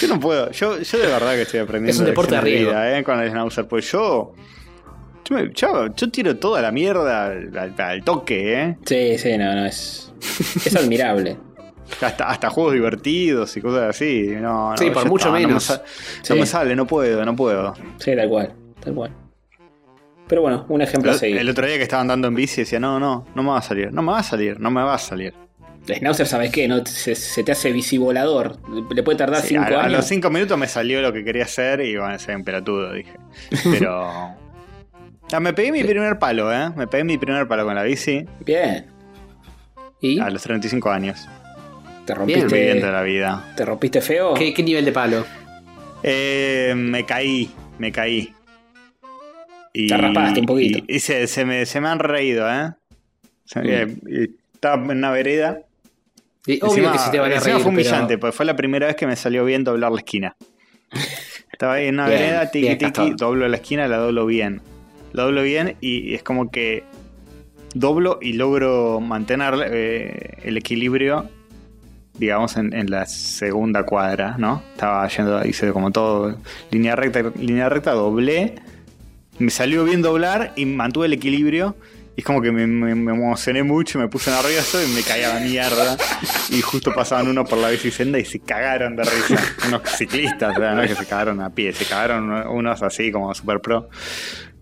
Yo 0.00 0.08
no 0.08 0.20
puedo. 0.20 0.50
Yo, 0.52 0.80
yo 0.80 0.98
de 0.98 1.06
verdad 1.06 1.32
que 1.34 1.42
estoy 1.42 1.60
aprendiendo. 1.60 1.92
Es 1.92 1.98
un 2.00 2.06
deporte 2.06 2.34
de 2.34 2.40
riesgo. 2.40 2.72
eh, 2.74 3.02
con 3.04 3.20
el 3.20 3.28
Schnauzer. 3.30 3.66
Pues 3.66 3.90
yo. 3.90 4.34
Yo, 5.28 5.34
me- 5.34 5.50
yo- 5.52 5.92
yo 5.94 6.10
tiro 6.10 6.36
toda 6.36 6.62
la 6.62 6.70
mierda 6.70 7.26
al, 7.26 7.56
al- 7.58 7.74
al 7.80 8.04
toque, 8.04 8.62
¿eh? 8.62 8.76
Sí, 8.84 9.18
sí, 9.18 9.36
no, 9.36 9.54
no, 9.56 9.66
es, 9.66 10.05
es 10.20 10.76
admirable. 10.76 11.36
Hasta, 12.00 12.28
hasta 12.28 12.50
juegos 12.50 12.72
divertidos 12.74 13.56
y 13.56 13.60
cosas 13.60 13.90
así. 13.90 14.28
No, 14.40 14.70
no, 14.72 14.76
Sí, 14.76 14.90
por 14.90 15.04
ya 15.04 15.08
mucho 15.08 15.26
está, 15.28 15.28
no 15.28 15.34
me 15.40 15.46
menos. 15.46 15.82
Sí. 16.22 16.32
No 16.34 16.40
me 16.40 16.46
sale, 16.46 16.74
no 16.76 16.86
puedo, 16.86 17.24
no 17.24 17.36
puedo. 17.36 17.74
Sí, 17.98 18.14
tal 18.16 18.28
cual, 18.28 18.52
tal 18.80 18.94
cual. 18.94 19.10
Pero 20.26 20.42
bueno, 20.42 20.66
un 20.68 20.82
ejemplo 20.82 21.12
a 21.12 21.14
El, 21.14 21.20
seguir. 21.20 21.38
el 21.38 21.48
otro 21.48 21.66
día 21.66 21.76
que 21.76 21.84
estaba 21.84 22.00
andando 22.02 22.26
en 22.26 22.34
bici 22.34 22.62
decía, 22.62 22.80
no, 22.80 22.98
no, 22.98 23.24
no 23.34 23.42
me 23.44 23.50
va 23.50 23.58
a 23.58 23.62
salir, 23.62 23.92
no 23.92 24.02
me 24.02 24.10
va 24.10 24.18
a 24.18 24.22
salir, 24.24 24.58
no 24.58 24.70
me 24.72 24.82
va 24.82 24.94
a 24.94 24.98
salir. 24.98 25.32
Schnauzer, 25.86 26.26
¿sabes 26.26 26.50
qué? 26.50 26.66
No, 26.66 26.84
se, 26.84 27.14
se 27.14 27.44
te 27.44 27.52
hace 27.52 27.70
visivolador. 27.70 28.56
Le 28.92 29.04
puede 29.04 29.18
tardar 29.18 29.40
Sí, 29.42 29.50
5 29.50 29.62
a, 29.62 29.66
a 29.66 29.80
años. 29.84 29.92
los 29.92 30.04
cinco 30.06 30.30
minutos 30.30 30.58
me 30.58 30.66
salió 30.66 31.00
lo 31.00 31.12
que 31.12 31.22
quería 31.22 31.44
hacer 31.44 31.80
y 31.82 31.96
bueno, 31.96 32.18
soy 32.18 32.34
un 32.34 32.42
pelotudo, 32.42 32.92
dije. 32.92 33.12
Pero... 33.70 34.10
Ah, 35.32 35.40
me 35.40 35.52
pegué 35.52 35.72
mi 35.72 35.82
primer 35.82 36.20
palo, 36.20 36.52
¿eh? 36.52 36.70
Me 36.76 36.86
pegué 36.86 37.02
mi 37.02 37.18
primer 37.18 37.48
palo 37.48 37.64
con 37.64 37.74
la 37.74 37.82
bici 37.82 38.24
Bien. 38.44 38.86
¿Y? 40.00 40.18
a 40.20 40.28
los 40.30 40.42
35 40.42 40.90
años. 40.90 41.26
Te 42.04 42.14
Muy 42.14 42.26
bien 42.26 42.40
rompiste, 42.42 42.74
de 42.86 42.92
la 42.92 43.02
vida. 43.02 43.52
te 43.56 43.64
rompiste 43.64 44.00
feo. 44.00 44.34
¿Qué, 44.34 44.54
qué 44.54 44.62
nivel 44.62 44.84
de 44.84 44.92
palo? 44.92 45.24
Eh, 46.02 46.72
me 46.76 47.04
caí, 47.04 47.50
me 47.78 47.90
caí. 47.90 48.32
Y, 49.72 49.88
Te 49.88 49.96
raspaste 49.96 50.40
un 50.40 50.46
poquito. 50.46 50.78
Y, 50.86 50.96
y 50.96 51.00
se, 51.00 51.26
se 51.26 51.44
me, 51.44 51.66
se 51.66 51.80
me 51.80 51.88
han 51.88 51.98
reído, 51.98 52.48
¿eh? 52.50 52.72
Se- 53.44 53.60
Mm. 53.60 53.98
eh, 54.08 54.28
estaba 54.54 54.82
en 54.84 54.98
una 54.98 55.10
vereda. 55.10 55.60
Y 56.46 56.58
obvio 56.62 56.68
Encima- 56.68 56.92
que 56.92 56.98
se 56.98 57.10
te 57.10 57.18
van 57.18 57.32
a 57.32 57.40
reír, 57.40 57.58
fue 57.58 57.70
humillante, 57.72 58.06
pero- 58.16 58.20
porque 58.20 58.36
fue 58.36 58.46
la 58.46 58.54
primera 58.56 58.86
vez 58.86 58.96
que 58.96 59.06
me 59.06 59.16
salió 59.16 59.44
bien 59.44 59.64
doblar 59.64 59.90
la 59.92 59.98
esquina. 59.98 60.36
Estaba 61.52 61.74
ahí 61.74 61.88
en 61.88 61.94
una 61.94 62.06
Bien, 62.08 62.20
vereda, 62.20 62.50
tiki 62.50 62.66
bien, 62.66 62.78
tiki, 62.78 62.92
Castor. 62.92 63.16
doblo 63.16 63.48
la 63.48 63.56
esquina, 63.56 63.88
la 63.88 63.96
doblo 63.96 64.26
bien. 64.26 64.60
La 65.12 65.24
doblo 65.24 65.42
bien 65.42 65.76
y 65.80 66.14
es 66.14 66.22
como 66.22 66.50
que 66.50 66.84
doblo 67.74 68.18
y 68.22 68.32
logro 68.34 69.00
mantener 69.00 69.54
eh, 69.70 70.38
el 70.42 70.56
equilibrio, 70.56 71.28
digamos, 72.14 72.56
en, 72.56 72.72
en 72.72 72.90
la 72.90 73.06
segunda 73.06 73.84
cuadra, 73.84 74.36
¿no? 74.38 74.62
Estaba 74.72 75.06
yendo, 75.08 75.44
hice 75.46 75.70
como 75.72 75.90
todo, 75.92 76.36
línea 76.70 76.96
recta, 76.96 77.22
línea 77.38 77.68
recta, 77.68 77.92
doblé, 77.92 78.54
me 79.38 79.50
salió 79.50 79.84
bien 79.84 80.00
doblar 80.02 80.52
y 80.56 80.64
mantuve 80.66 81.06
el 81.06 81.12
equilibrio. 81.12 81.76
Y 82.18 82.20
es 82.20 82.24
como 82.24 82.40
que 82.40 82.50
me, 82.50 82.66
me- 82.66 83.12
emocioné 83.12 83.62
mucho, 83.62 83.98
me 83.98 84.08
puse 84.08 84.30
nervioso 84.30 84.82
y 84.82 84.86
me 84.94 85.02
caía 85.02 85.34
la 85.34 85.40
mierda. 85.40 85.98
Y 86.48 86.62
justo 86.62 86.94
pasaban 86.94 87.28
uno 87.28 87.44
por 87.44 87.58
la 87.58 87.68
bicisenda 87.68 88.18
y 88.18 88.24
se 88.24 88.38
cagaron 88.40 88.96
de 88.96 89.02
risa. 89.04 89.36
Unos 89.68 89.82
ciclistas, 89.98 90.56
o 90.56 90.58
sea, 90.58 90.72
no 90.72 90.80
que 90.80 90.94
se 90.94 91.04
cagaron 91.04 91.42
a 91.42 91.50
pie, 91.50 91.74
se 91.74 91.84
cagaron 91.84 92.30
unos 92.48 92.82
así 92.82 93.12
como 93.12 93.34
super 93.34 93.60
pro 93.60 93.90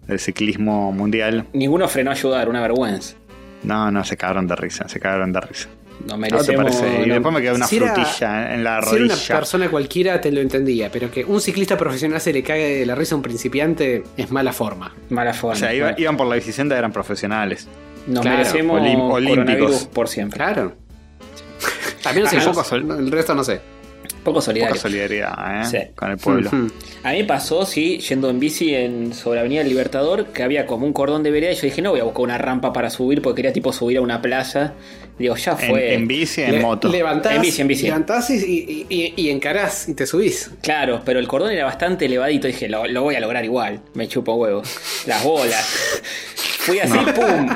del 0.07 0.19
ciclismo 0.21 0.93
mundial. 0.93 1.47
Ninguno 1.53 1.89
frenó 1.89 2.11
a 2.11 2.15
ayudar, 2.15 2.49
una 2.49 2.61
vergüenza. 2.61 3.15
No, 3.63 3.91
no, 3.91 4.05
se 4.05 4.17
cagaron 4.17 4.47
de 4.47 4.57
risa, 4.57 4.89
se 4.89 5.01
cagaron 5.01 5.33
de 5.33 5.41
risa. 5.41 5.69
No 6.07 6.17
¿No 6.19 6.27
te 6.27 6.31
merecemos. 6.33 6.77
parece? 6.77 7.03
Y 7.03 7.07
no- 7.07 7.15
después 7.15 7.35
me 7.35 7.41
quedó 7.41 7.55
una 7.55 7.67
Si 7.67 7.77
era- 7.77 7.95
frutilla 7.95 8.55
en 8.55 8.65
la 8.65 8.83
Si 8.83 8.89
era 8.89 8.97
una 9.05 9.09
rodilla. 9.15 9.37
persona 9.37 9.69
cualquiera 9.71 10.21
te 10.21 10.33
lo 10.33 10.41
entendía, 10.41 10.91
pero 10.93 11.11
que 11.11 11.25
un 11.25 11.41
ciclista 11.41 11.79
profesional 11.79 12.21
se 12.21 12.33
le 12.33 12.43
cague 12.43 12.81
de 12.81 12.87
la 12.87 12.95
risa 12.95 13.15
a 13.15 13.17
un 13.17 13.23
principiante 13.23 14.03
es 14.17 14.31
mala 14.31 14.53
forma. 14.53 14.93
Mala 15.09 15.33
forma. 15.33 15.55
O 15.55 15.59
sea, 15.59 15.73
iba- 15.73 15.95
iban 15.97 16.17
por 16.17 16.27
la 16.27 16.35
bicisenda, 16.35 16.77
eran 16.77 16.93
profesionales. 16.93 17.69
Nos 18.07 18.21
Claro, 18.23 18.39
merecemos 18.39 18.81
olim- 18.83 19.01
olímpicos. 19.01 19.87
por 19.87 20.09
siempre. 20.09 20.37
Claro. 20.37 20.75
Al 22.05 22.15
menos 22.15 22.33
Ah, 22.33 22.37
ellos, 22.37 22.49
poco 22.49 22.65
sol- 22.65 22.87
el 22.99 23.11
resto 23.11 23.35
no 23.35 23.45
sé. 23.45 23.61
Poco 24.25 24.37
Poca 24.37 24.47
solidario. 24.47 24.77
solidaridad, 24.81 25.63
¿eh? 25.63 25.65
Sí. 25.71 25.79
Con 25.95 26.11
el 26.11 26.17
pueblo. 26.19 26.49
Ujú. 26.49 26.71
A 27.03 27.13
mí 27.13 27.19
me 27.19 27.25
pasó, 27.25 27.67
sí, 27.67 27.99
yendo 27.99 28.31
en 28.31 28.41
bici 28.41 28.75
en, 28.75 29.13
sobre 29.15 29.41
Avenida 29.41 29.61
del 29.61 29.69
Libertador, 29.69 30.27
que 30.29 30.43
había 30.43 30.67
como 30.67 30.87
un 30.87 30.93
cordón 30.95 31.23
de 31.23 31.31
vereda 31.31 31.53
y 31.53 31.57
yo 31.57 31.63
dije, 31.63 31.83
no 31.83 31.91
voy 31.91 32.01
a 32.01 32.05
buscar 32.05 32.23
una 32.23 32.39
rampa 32.39 32.73
para 32.73 32.89
subir 32.91 33.21
porque 33.21 33.37
quería 33.43 33.53
tipo 33.53 33.73
subir 33.73 33.99
a 33.99 34.01
una 34.01 34.21
playa. 34.23 34.73
Digo, 35.19 35.37
ya 35.37 35.55
fue. 35.57 35.95
en 35.95 36.09
bici, 36.09 36.41
en 36.43 36.53
Le- 36.53 36.61
moto. 36.61 36.89
Levantás, 36.89 37.35
En 37.37 37.43
bici, 37.43 37.61
en 37.63 37.69
bici. 37.69 37.85
levantás 37.85 38.31
y, 38.31 38.35
y- 38.37 38.87
y- 38.89 39.13
y 39.17 39.31
encarás 39.31 39.89
y 39.89 39.95
te 39.95 40.07
subís. 40.07 40.51
Claro, 40.63 41.03
pero 41.05 41.21
el 41.21 41.29
cordón 41.29 41.53
era 41.53 41.65
bastante 41.67 42.07
elevadito. 42.07 42.47
Dije, 42.49 42.69
lo, 42.69 42.87
lo 42.87 43.03
voy 43.03 43.15
a 43.15 43.21
lograr 43.21 43.45
igual. 43.45 43.81
Me 43.93 44.09
chupo 44.09 44.35
huevos. 44.35 44.69
Las 45.07 45.23
bolas. 45.23 46.03
Fui 46.61 46.81
así, 46.81 46.99
¡pum! 47.15 47.47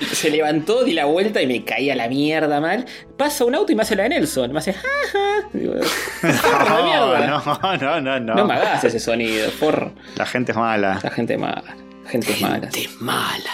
Se 0.00 0.30
levantó, 0.30 0.82
di 0.84 0.92
la 0.94 1.04
vuelta 1.04 1.40
y 1.42 1.46
me 1.46 1.64
caí 1.64 1.88
a 1.90 1.94
la 1.94 2.08
mierda 2.08 2.60
mal. 2.60 2.84
Pasa 3.16 3.44
un 3.44 3.54
auto 3.54 3.70
y 3.72 3.74
me 3.76 3.82
hace 3.82 3.94
la 3.94 4.02
de 4.04 4.08
Nelson. 4.10 4.52
Me 4.52 4.58
hace, 4.58 4.72
jaja. 4.72 5.48
Digo, 5.52 5.74
"Forra 5.82 6.76
de 6.78 6.82
mierda. 6.82 7.26
no, 7.28 7.76
no, 7.76 8.00
no, 8.00 8.20
no. 8.20 8.34
No 8.34 8.46
me 8.46 8.54
hagas 8.54 8.82
ese 8.84 8.98
sonido, 8.98 9.50
por 9.60 9.92
La 10.16 10.26
gente 10.26 10.52
es 10.52 10.58
mala. 10.58 10.98
la 11.02 11.10
gente 11.10 11.38
mala. 11.38 11.76
Gente 12.06 12.34
mala. 12.40 12.68
Gente 12.72 12.88
mala. 13.00 13.50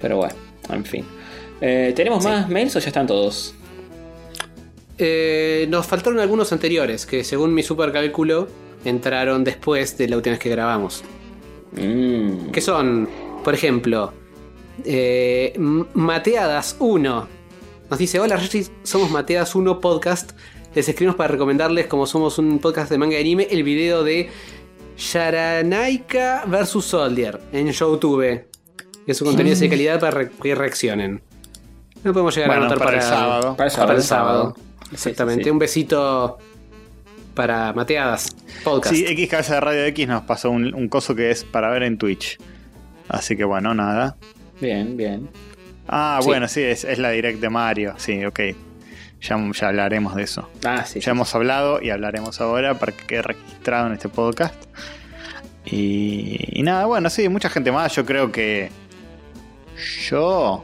Pero 0.00 0.16
bueno, 0.16 0.34
en 0.70 0.84
fin. 0.84 1.04
Eh, 1.60 1.92
¿Tenemos 1.94 2.24
más 2.24 2.48
mails 2.48 2.74
o 2.76 2.78
ya 2.80 2.88
están 2.88 3.06
todos? 3.06 3.54
Eh, 4.98 5.66
nos 5.68 5.86
faltaron 5.86 6.18
algunos 6.18 6.52
anteriores 6.52 7.06
que 7.06 7.22
según 7.22 7.54
mi 7.54 7.62
super 7.62 7.92
cálculo 7.92 8.48
entraron 8.84 9.44
después 9.44 9.96
de 9.98 10.08
la 10.08 10.16
última 10.16 10.32
vez 10.32 10.40
que 10.40 10.48
grabamos. 10.50 11.04
Mm. 11.72 12.50
Que 12.50 12.60
son, 12.60 13.08
por 13.44 13.54
ejemplo, 13.54 14.12
eh, 14.84 15.52
Mateadas 15.94 16.76
1. 16.78 17.28
Nos 17.90 17.98
dice, 17.98 18.20
hola 18.20 18.38
somos 18.82 19.10
Mateadas 19.10 19.54
1 19.54 19.80
Podcast. 19.80 20.32
Les 20.74 20.88
escribimos 20.88 21.16
para 21.16 21.28
recomendarles, 21.28 21.86
como 21.86 22.06
somos 22.06 22.38
un 22.38 22.58
podcast 22.58 22.90
de 22.90 22.98
manga 22.98 23.16
y 23.16 23.20
anime, 23.20 23.48
el 23.50 23.62
video 23.62 24.04
de 24.04 24.28
Yaranaika 24.96 26.44
vs 26.46 26.84
Soldier 26.84 27.40
en 27.52 27.70
YouTube. 27.72 28.44
Es 29.06 29.16
su 29.16 29.24
contenido 29.24 29.54
es 29.54 29.60
de 29.60 29.68
calidad 29.70 29.98
para 30.00 30.10
re- 30.12 30.30
que 30.42 30.54
reaccionen. 30.54 31.22
No 32.04 32.12
podemos 32.12 32.34
llegar 32.34 32.50
Bueno, 32.50 32.62
a 32.64 32.66
anotar 32.66 32.78
para 32.78 32.90
para, 32.90 33.02
el 33.02 33.08
sábado. 33.08 33.56
Para 33.56 33.70
el 33.70 33.76
para 33.76 33.94
el 33.94 34.02
sábado. 34.02 34.54
Sí, 34.56 34.94
Exactamente. 34.94 35.44
sí. 35.44 35.50
Un 35.50 35.58
besito 35.58 36.38
para 37.34 37.72
Mateadas 37.72 38.28
Podcast. 38.62 38.94
Sí, 38.94 39.04
X 39.06 39.28
Cabeza 39.30 39.54
de 39.54 39.60
Radio 39.60 39.84
X 39.86 40.06
nos 40.08 40.22
pasó 40.24 40.50
un, 40.50 40.74
un 40.74 40.88
coso 40.88 41.14
que 41.14 41.30
es 41.30 41.44
para 41.44 41.70
ver 41.70 41.84
en 41.84 41.96
Twitch. 41.96 42.38
Así 43.08 43.36
que 43.36 43.44
bueno, 43.44 43.74
nada. 43.74 44.16
Bien, 44.60 44.96
bien. 44.96 45.28
Ah, 45.86 46.18
Sí. 46.20 46.26
bueno, 46.28 46.48
sí, 46.48 46.62
es, 46.62 46.84
es 46.84 46.98
la 46.98 47.10
direct 47.10 47.40
de 47.40 47.48
Mario. 47.50 47.94
Sí, 47.96 48.24
ok. 48.24 48.40
Ya, 49.20 49.36
ya 49.52 49.68
hablaremos 49.68 50.14
de 50.14 50.22
eso. 50.22 50.48
Ah, 50.64 50.84
sí. 50.84 51.00
Ya 51.00 51.10
hemos 51.12 51.34
hablado 51.34 51.80
y 51.82 51.90
hablaremos 51.90 52.40
ahora 52.40 52.78
para 52.78 52.92
que 52.92 53.04
quede 53.06 53.22
registrado 53.22 53.86
en 53.88 53.94
este 53.94 54.08
podcast. 54.08 54.54
Y, 55.64 56.38
y 56.58 56.62
nada, 56.62 56.86
bueno, 56.86 57.10
sí, 57.10 57.28
mucha 57.28 57.48
gente 57.50 57.72
más. 57.72 57.94
Yo 57.94 58.04
creo 58.06 58.30
que. 58.32 58.70
Yo. 60.08 60.62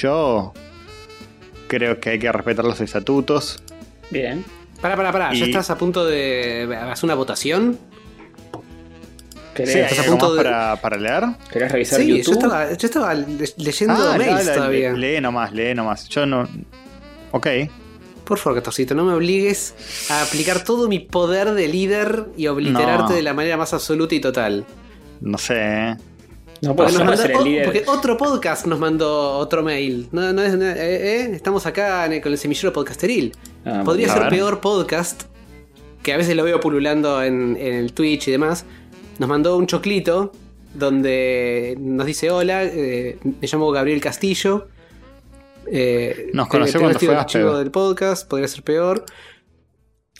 Yo. 0.00 0.52
Creo 1.68 2.00
que 2.00 2.10
hay 2.10 2.18
que 2.18 2.30
respetar 2.30 2.64
los 2.64 2.80
estatutos. 2.80 3.62
Bien. 4.10 4.44
Pará, 4.80 4.96
pará, 4.96 5.12
pará. 5.12 5.32
¿Ya 5.32 5.44
estás 5.46 5.70
a 5.70 5.78
punto 5.78 6.04
de 6.04 6.68
hacer 6.90 7.04
una 7.04 7.14
votación? 7.14 7.78
¿Querés, 9.54 9.72
Sí, 9.72 9.78
¿hay 9.80 9.84
¿Estás 9.84 10.06
a 10.06 10.10
punto 10.10 10.34
de- 10.34 10.42
para, 10.42 10.76
para 10.76 10.96
leer? 10.96 11.24
querés 11.52 11.70
revisar 11.72 12.00
Sí, 12.00 12.08
yo 12.08 12.16
YouTube? 12.16 12.32
estaba, 12.34 12.72
yo 12.72 12.86
estaba 12.86 13.14
le- 13.14 13.26
leyendo 13.58 13.94
Ah, 13.94 14.16
mails 14.16 14.34
la- 14.34 14.42
la- 14.44 14.54
todavía. 14.54 14.92
le- 14.92 15.14
lee 15.14 15.20
nomás, 15.20 15.52
lee 15.52 15.74
nomás. 15.74 16.08
Yo 16.08 16.24
no. 16.26 16.48
Ok. 17.32 17.46
Por 18.24 18.38
favor, 18.38 18.58
Catorcito, 18.60 18.94
no 18.94 19.04
me 19.04 19.12
obligues 19.12 19.74
a 20.10 20.22
aplicar 20.22 20.64
todo 20.64 20.88
mi 20.88 21.00
poder 21.00 21.52
de 21.52 21.68
líder 21.68 22.26
y 22.36 22.46
obliterarte 22.46 23.10
No. 23.10 23.14
de 23.16 23.22
la 23.22 23.34
manera 23.34 23.56
más 23.56 23.74
absoluta 23.74 24.14
y 24.14 24.20
total. 24.20 24.64
No 25.20 25.36
sé. 25.38 25.54
¿eh? 25.58 25.96
No 26.62 26.76
Porque, 26.76 26.92
puedo 26.92 27.04
mandó- 27.04 27.20
ser 27.20 27.32
el 27.32 27.44
líder. 27.44 27.64
porque 27.64 27.82
otro 27.88 28.16
podcast 28.16 28.66
nos 28.66 28.78
mandó 28.78 29.32
otro 29.36 29.62
mail. 29.64 30.08
No, 30.12 30.32
no 30.32 30.40
es, 30.42 30.56
no, 30.56 30.64
eh, 30.64 30.74
eh, 30.78 31.30
Estamos 31.34 31.66
acá 31.66 32.06
el- 32.06 32.22
con 32.22 32.30
el 32.32 32.38
semillero 32.38 32.72
podcasteril. 32.72 33.34
Ah, 33.66 33.82
Podría 33.84 34.08
ser 34.08 34.20
ver. 34.22 34.30
peor 34.30 34.60
podcast, 34.60 35.24
que 36.04 36.12
a 36.12 36.16
veces 36.16 36.36
lo 36.36 36.44
veo 36.44 36.60
pululando 36.60 37.22
en, 37.22 37.56
en 37.60 37.74
el 37.74 37.92
Twitch 37.92 38.28
y 38.28 38.30
demás. 38.30 38.64
Nos 39.22 39.28
mandó 39.28 39.56
un 39.56 39.68
choclito 39.68 40.32
donde 40.74 41.76
nos 41.78 42.06
dice: 42.06 42.32
Hola, 42.32 42.64
eh, 42.64 43.18
me 43.22 43.46
llamo 43.46 43.70
Gabriel 43.70 44.00
Castillo. 44.00 44.66
Eh, 45.70 46.30
Nos 46.34 46.48
conoció 46.48 46.80
cuando 46.80 46.96
este 46.98 47.06
fue 47.06 47.14
archivo 47.14 47.56
del 47.56 47.70
podcast, 47.70 48.28
podría 48.28 48.48
ser 48.48 48.64
peor. 48.64 49.04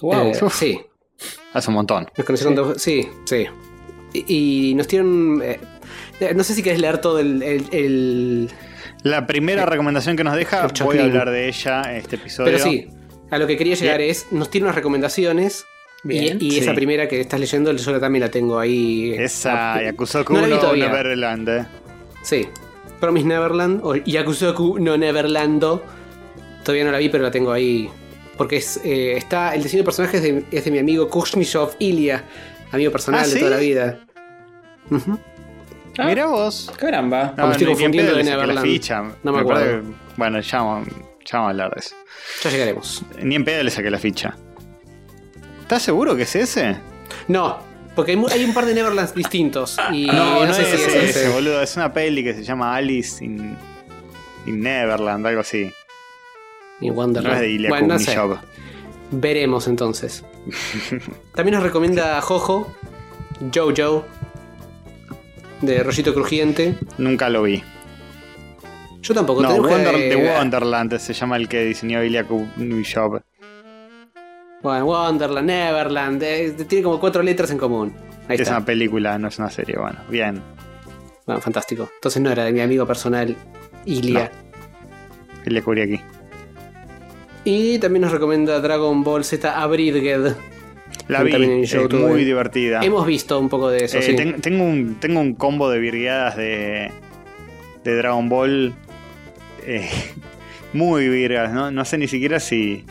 Wow. 0.01 0.27
Eh, 0.29 0.35
sí, 0.53 0.81
Hace 1.53 1.69
un 1.71 1.75
montón. 1.75 2.07
nos 2.17 2.25
conoció 2.25 2.47
cuando- 2.47 2.79
Sí, 2.79 3.09
sí. 3.25 3.47
Y, 4.13 4.71
y 4.71 4.75
nos 4.77 4.87
dieron. 4.87 5.39
no 5.39 6.45
sé 6.45 6.55
si 6.55 6.63
querés 6.63 6.79
leer 6.79 6.99
todo 6.99 7.19
el- 7.19 7.43
el- 7.43 7.67
el 7.73 8.51
La 9.03 9.27
primera 9.27 9.67
recomendación 9.67 10.17
que 10.17 10.23
nos 10.23 10.37
deja, 10.37 10.69
voy 10.85 10.99
a 10.99 11.05
hablar 11.07 11.29
de 11.31 11.49
ella 11.49 11.83
en 11.91 11.97
este 11.97 12.15
episodio. 12.15 12.53
Pero 12.53 12.63
sí, 12.63 12.87
a 13.33 13.39
lo 13.39 13.49
que 13.49 13.57
quería 13.57 13.75
llegar 13.75 14.01
es, 14.01 14.29
nos 14.31 14.49
tiene 14.49 14.67
unas 14.67 14.77
recomendaciones. 14.77 15.65
Bien. 16.05 16.39
Y, 16.41 16.47
y 16.47 16.51
Sí. 16.53 16.59
esa 16.61 16.75
primera 16.75 17.07
que 17.09 17.21
estás 17.21 17.39
leyendo, 17.39 17.73
yo 17.73 18.01
también 18.01 18.21
la 18.25 18.31
tengo 18.31 18.59
ahí. 18.59 19.15
Esa 19.17 19.81
Yakusoku 19.83 20.33
no 20.35 20.47
no. 20.47 20.73
Neverland. 20.75 21.49
eh. 21.49 21.67
Sí. 22.23 22.49
Promise 23.01 23.27
Neverland 23.27 23.81
o 23.85 23.95
Yakusoku 23.97 24.79
no 24.79 24.97
Neverlando. 24.97 25.85
Todavía 26.65 26.85
no 26.85 26.93
la 26.93 26.99
vi, 26.99 27.09
pero 27.09 27.25
la 27.25 27.31
tengo 27.31 27.53
ahí. 27.53 27.89
Porque 28.37 28.57
es, 28.57 28.81
eh, 28.85 29.17
está. 29.17 29.55
El 29.55 29.63
diseño 29.63 29.83
de 29.83 29.85
personajes 29.85 30.23
de- 30.23 30.45
es 30.51 30.65
de 30.65 30.71
mi 30.71 30.79
amigo 30.79 31.09
Kuznetsov 31.09 31.75
Ilya, 31.79 32.25
amigo 32.73 32.91
personal 32.91 33.23
¿Ah, 33.25 33.29
de 33.29 33.39
toda 33.39 33.51
la 33.51 33.57
vida. 33.59 34.01
Ah, 35.99 36.07
Mira 36.07 36.27
vos. 36.27 36.73
Caramba. 36.79 37.35
me 37.37 37.53
estoy 37.53 37.67
confundiendo 37.69 38.15
de 38.17 38.25
Neverland. 38.25 38.63
ficha. 38.67 39.03
No 39.23 39.33
me 39.33 39.41
acuerdo. 39.41 39.61
parece- 39.63 39.83
Bueno, 40.17 40.41
ya, 40.41 40.63
vamos- 40.63 40.89
ya 40.89 41.39
vamos 41.39 41.47
a 41.47 41.51
hablar 41.51 41.71
de 41.75 41.81
eso. 41.81 41.95
Ya 42.45 42.51
llegaremos. 42.51 43.03
Ni 43.23 43.35
en 43.35 43.45
pedo 43.45 43.63
le 43.63 43.71
saqué 43.71 43.91
la 43.91 43.99
ficha. 43.99 44.35
¿Estás 45.73 45.85
seguro 45.85 46.15
que 46.15 46.25
es 46.25 46.37
ese? 46.37 46.77
No, 47.29 47.57
porque 47.97 48.13
hay, 48.13 48.45
un 48.45 48.53
par 48.53 48.67
de 48.67 48.75
Neverlands 48.75 49.15
distintos. 49.15 49.79
Y 49.91 50.05
No, 50.05 50.45
no, 50.45 50.53
sé 50.53 50.65
es 50.65 50.69
si 50.69 50.75
ese, 50.75 51.05
ese. 51.09 51.29
boludo. 51.31 51.63
Es 51.63 51.77
una 51.77 51.91
peli 51.95 52.23
que 52.23 52.35
se 52.35 52.45
llama 52.45 52.77
Alice 52.77 53.25
in, 53.25 53.57
in 54.45 54.61
Neverland, 54.61 55.27
algo 55.27 55.41
así. 55.41 55.73
Y 56.79 56.89
No 56.89 56.93
Wonderland. 56.93 57.37
es 57.37 57.41
de 57.41 57.51
Ilya 57.53 57.69
Bueno, 57.71 57.95
no 57.95 57.99
sé. 57.99 58.15
Veremos 59.13 59.67
entonces. 59.67 60.27
También 61.35 61.55
nos 61.55 61.63
recomienda 61.63 62.21
Jojo, 62.21 62.71
Jojo, 63.55 64.05
de 65.63 65.83
Rollito 65.83 66.13
Crujiente. 66.13 66.75
Nunca 66.99 67.31
lo 67.31 67.45
vi. 67.45 67.65
Yo 69.01 69.15
tampoco 69.15 69.41
No, 69.41 69.57
Wonder, 69.57 69.95
The 69.95 70.17
Wonderland 70.17 70.99
se 70.99 71.15
llama 71.15 71.37
el 71.39 71.49
que 71.49 71.65
diseñó 71.65 72.05
Ilya 72.05 72.25
Kuznetsov. 72.25 73.23
Bueno, 74.63 74.87
Wonderland, 74.87 75.47
Neverland, 75.47 76.23
eh, 76.23 76.55
tiene 76.69 76.85
como 76.85 77.01
cuatro 77.01 77.23
letras 77.23 77.51
en 77.51 77.59
común. 77.59 77.93
Ahí 78.29 78.37
Es 78.37 78.43
está. 78.43 78.57
una 78.59 78.65
película, 78.65 79.19
no 79.19 79.29
es 79.29 79.39
una 79.39 79.51
serie. 79.51 79.77
Bueno, 79.79 79.99
bien. 80.09 80.41
Bueno, 81.27 81.41
fantástico. 81.41 81.89
Entonces 81.97 82.23
no 82.23 82.31
era 82.31 82.45
de 82.45 82.53
mi 82.53 82.61
amigo 82.61 82.87
personal, 82.87 83.35
Ilia. 83.85 84.31
Ilya 85.45 85.63
aquí. 85.85 86.01
Y 87.45 87.79
también 87.79 88.03
nos 88.03 88.13
recomienda 88.13 88.61
Dragon 88.61 89.03
Ball 89.03 89.25
Z 89.25 89.61
Abridged. 89.61 90.35
La 91.09 91.23
vi, 91.25 91.63
es 91.63 91.75
muy 91.93 92.25
divertida. 92.25 92.81
Hemos 92.83 93.05
visto 93.07 93.39
un 93.41 93.49
poco 93.49 93.69
de 93.71 93.85
eso, 93.87 93.99
Eh, 93.99 94.03
sí. 94.03 94.15
ten- 94.15 94.41
tengo, 94.41 94.63
un, 94.65 94.97
tengo 95.01 95.21
un 95.21 95.35
combo 95.35 95.69
de 95.69 95.81
virgueadas 95.81 96.37
de, 96.37 96.93
de 97.83 97.97
Dragon 97.97 98.29
Ball 98.29 98.73
eh, 99.67 99.91
muy 100.73 101.09
virgas, 101.09 101.53
¿no? 101.53 101.73
No 101.73 101.85
sé 101.85 101.99
ni 101.99 102.07
siquiera 102.07 102.39
si, 102.39 102.85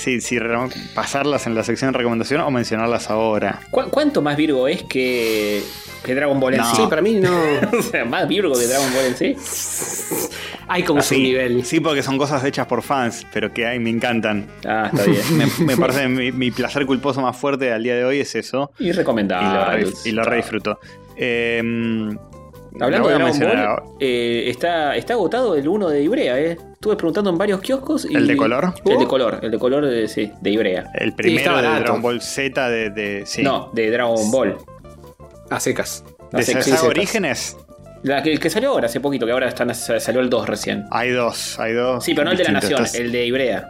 si, 0.00 0.20
si 0.20 0.38
re- 0.38 0.56
pasarlas 0.94 1.46
en 1.46 1.54
la 1.54 1.62
sección 1.62 1.92
de 1.92 1.98
recomendación 1.98 2.40
o 2.40 2.50
mencionarlas 2.50 3.10
ahora. 3.10 3.60
¿Cu- 3.70 3.88
¿Cuánto 3.90 4.22
más 4.22 4.36
Virgo 4.36 4.66
es 4.68 4.82
que, 4.84 5.62
que 6.04 6.14
Dragon 6.14 6.40
Ball 6.40 6.54
en 6.54 6.60
No. 6.60 6.66
sí? 6.70 6.76
Sí, 6.76 6.82
para 6.88 7.02
mí 7.02 7.14
no. 7.14 7.30
o 7.78 7.82
sea, 7.82 8.04
más 8.04 8.26
Virgo 8.28 8.54
que 8.54 8.66
Dragon 8.66 8.92
Ball 8.94 9.04
en 9.06 9.16
sí. 9.16 9.36
Hay 10.68 10.82
como 10.84 11.02
su 11.02 11.14
Sí, 11.14 11.22
nivel. 11.22 11.64
sí, 11.64 11.80
porque 11.80 12.02
son 12.02 12.16
cosas 12.18 12.44
hechas 12.44 12.66
por 12.66 12.82
fans, 12.82 13.26
pero 13.32 13.52
que 13.52 13.66
ay, 13.66 13.78
me 13.80 13.90
encantan. 13.90 14.46
Ah, 14.66 14.90
está 14.92 15.04
bien. 15.04 15.22
Me, 15.58 15.64
me 15.66 15.76
parece 15.76 16.08
mi, 16.08 16.30
mi 16.32 16.50
placer 16.50 16.86
culposo 16.86 17.20
más 17.20 17.36
fuerte 17.36 17.72
al 17.72 17.82
día 17.82 17.94
de 17.96 18.04
hoy 18.04 18.20
es 18.20 18.34
eso. 18.34 18.72
Y 18.78 18.84
Y 18.84 18.92
lo, 18.92 18.98
recomendable. 18.98 19.84
re, 19.84 19.90
y 20.04 20.12
lo 20.12 20.22
re 20.22 20.36
disfruto. 20.36 20.78
Eh, 21.16 21.60
lo 21.62 22.84
Hablando 22.84 23.08
de 23.08 23.14
Dragon 23.16 23.38
Ball, 23.76 23.96
eh, 23.98 24.44
está, 24.46 24.94
está 24.96 25.14
agotado 25.14 25.56
el 25.56 25.66
1 25.68 25.88
de 25.88 26.02
Ibrea, 26.04 26.40
¿eh? 26.40 26.56
Estuve 26.82 26.96
preguntando 26.96 27.28
en 27.28 27.36
varios 27.36 27.60
kioscos. 27.60 28.06
Y 28.08 28.16
¿El 28.16 28.26
de 28.26 28.38
color? 28.38 28.72
El 28.86 28.98
de 28.98 29.06
color, 29.06 29.38
el 29.42 29.50
de 29.50 29.58
color, 29.58 29.84
de, 29.84 30.08
sí, 30.08 30.32
de 30.40 30.50
Ibrea. 30.50 30.90
El 30.94 31.12
primero 31.12 31.54
de. 31.58 31.62
Dragon 31.62 32.00
Ball 32.00 32.22
Z 32.22 32.70
de, 32.70 32.88
de, 32.88 33.26
sí. 33.26 33.42
No, 33.42 33.68
de 33.74 33.90
Dragon 33.90 34.30
Ball. 34.30 34.56
A 35.50 35.60
secas. 35.60 36.02
de 36.32 36.42
15 36.42 36.86
Orígenes. 36.86 37.58
La 38.02 38.22
que, 38.22 38.32
el 38.32 38.40
que 38.40 38.48
salió 38.48 38.70
ahora 38.70 38.86
hace 38.86 38.98
poquito, 38.98 39.26
que 39.26 39.32
ahora 39.32 39.48
están, 39.48 39.74
salió 39.74 40.22
el 40.22 40.30
2 40.30 40.48
recién. 40.48 40.86
Hay 40.90 41.10
dos, 41.10 41.60
hay 41.60 41.74
dos. 41.74 42.02
Sí, 42.02 42.14
pero 42.14 42.24
no 42.24 42.30
el 42.30 42.38
de 42.38 42.44
la. 42.44 42.52
Nación, 42.52 42.82
Estás- 42.82 42.94
el 42.98 43.12
de 43.12 43.26
Ibrea. 43.26 43.68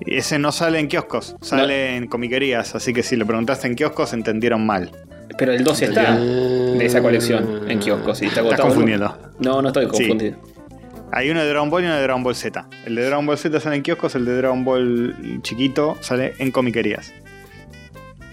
Y 0.00 0.16
ese 0.16 0.38
no 0.38 0.52
sale 0.52 0.78
en 0.78 0.88
kioscos, 0.88 1.36
sale 1.42 1.96
en 1.96 2.06
comiquerías, 2.06 2.74
así 2.74 2.94
que 2.94 3.02
si 3.02 3.16
le 3.16 3.26
preguntaste 3.26 3.66
en 3.66 3.74
kioscos 3.74 4.14
entendieron 4.14 4.64
mal. 4.64 4.90
Pero 5.36 5.52
el 5.52 5.62
2 5.62 5.82
está 5.82 6.16
de 6.18 6.86
esa 6.86 7.02
colección 7.02 7.70
en 7.70 7.78
kioscos. 7.78 8.22
Y 8.22 8.26
está 8.28 8.40
Estás 8.40 8.60
confundiendo. 8.60 9.18
No, 9.38 9.60
no 9.60 9.68
estoy 9.68 9.86
Sí. 9.92 10.34
Hay 11.12 11.30
uno 11.30 11.40
de 11.42 11.48
Dragon 11.48 11.70
Ball 11.70 11.84
y 11.84 11.86
uno 11.86 11.96
de 11.96 12.02
Dragon 12.02 12.22
Ball 12.22 12.34
Z. 12.34 12.68
El 12.84 12.94
de 12.96 13.04
Dragon 13.06 13.24
Ball 13.26 13.38
Z 13.38 13.60
sale 13.60 13.76
en 13.76 13.82
kioscos, 13.82 14.14
el 14.16 14.24
de 14.24 14.36
Dragon 14.36 14.64
Ball 14.64 15.40
chiquito 15.42 15.96
sale 16.00 16.34
en 16.38 16.50
comiquerías. 16.50 17.12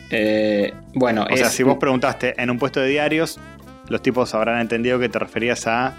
Eh, 0.10 0.74
bueno, 0.94 1.26
O 1.32 1.38
sea, 1.38 1.50
si 1.50 1.64
vos 1.64 1.78
preguntaste 1.78 2.34
en 2.42 2.50
un 2.52 2.60
puesto 2.60 2.80
de 2.80 2.88
diarios, 2.90 3.40
los 3.90 4.02
tipos 4.02 4.34
habrán 4.36 4.60
entendido 4.60 5.00
que 5.00 5.10
te 5.10 5.18
referías 5.20 5.66
a 5.68 5.94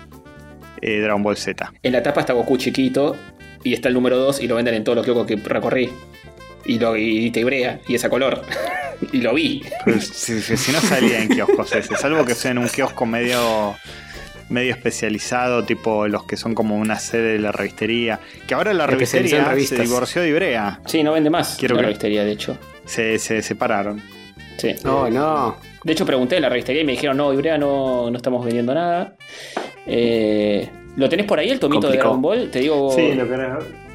eh, 0.81 1.01
Dragon 1.01 1.23
Ball 1.23 1.37
Z. 1.37 1.73
en 1.83 1.93
la 1.93 2.03
tapa 2.03 2.21
está 2.21 2.33
Goku 2.33 2.57
chiquito 2.57 3.17
y 3.63 3.73
está 3.73 3.89
el 3.89 3.95
número 3.95 4.19
2 4.19 4.43
y 4.43 4.47
lo 4.49 4.55
venden 4.57 4.75
en 4.75 4.85
todos 4.85 4.97
los 4.97 5.05
kioscos 5.05 5.27
que 5.27 5.37
recorrí. 5.37 5.91
Y, 6.67 6.79
lo, 6.79 6.97
y 6.97 7.31
te 7.31 7.41
Ibrea 7.41 7.81
y 7.87 7.95
ese 7.95 8.09
color. 8.09 8.43
y 9.13 9.19
lo 9.19 9.35
vi. 9.35 9.63
Pero 9.85 10.01
si, 10.01 10.41
si- 10.41 10.57
si 10.57 10.73
no 10.73 10.81
salía 10.81 11.21
en 11.23 11.29
kioscos 11.29 11.73
ese, 11.75 11.95
salvo 11.97 12.25
que 12.25 12.35
sea 12.35 12.51
en 12.53 12.59
un 12.59 12.69
kiosco 12.69 13.05
medio 13.07 13.75
medio 14.49 14.73
especializado, 14.73 15.65
tipo 15.65 16.07
los 16.09 16.25
que 16.25 16.37
son 16.37 16.55
como 16.55 16.77
una 16.77 16.99
sede 16.99 17.33
de 17.35 17.39
la 17.39 17.53
revistería. 17.53 18.21
Que 18.47 18.55
ahora 18.55 18.73
la 18.75 18.87
revistería 18.87 19.45
se 19.67 19.79
divorció 19.83 20.23
de 20.23 20.29
Ibrea. 20.29 20.81
Sí, 20.87 21.03
no 21.03 21.13
vende 21.13 21.31
más 21.31 21.57
Quiero 21.59 21.75
la 21.75 21.81
que- 21.81 21.87
revistería, 21.87 22.25
de 22.25 22.33
hecho. 22.33 22.57
Se, 22.85 23.19
se 23.19 23.43
separaron. 23.43 24.03
Sí. 24.59 24.75
No, 24.85 25.09
no. 25.11 25.57
De 25.83 25.93
hecho, 25.93 26.07
pregunté 26.07 26.37
en 26.37 26.43
la 26.43 26.49
revistería 26.49 26.83
y 26.83 26.85
me 26.85 26.93
dijeron, 26.93 27.17
no, 27.17 27.33
Ibrea 27.33 27.59
no, 27.59 28.11
no 28.11 28.17
estamos 28.17 28.45
vendiendo 28.45 28.75
nada. 28.75 29.17
Eh, 29.87 30.69
¿Lo 30.97 31.09
tenés 31.09 31.27
por 31.27 31.39
ahí, 31.39 31.51
el 31.51 31.59
tomito 31.59 31.89
de. 31.91 31.97
Dragon 31.97 32.23
Ball? 32.23 32.51
Te 32.51 32.61
digo... 32.61 32.95
querés 32.95 33.29
ver. 33.29 33.41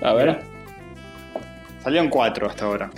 A 0.02 0.14
ver. 0.14 0.40
Salieron 1.84 2.10
cuatro 2.10 2.48
hasta 2.48 2.66
ahora. 2.66 2.90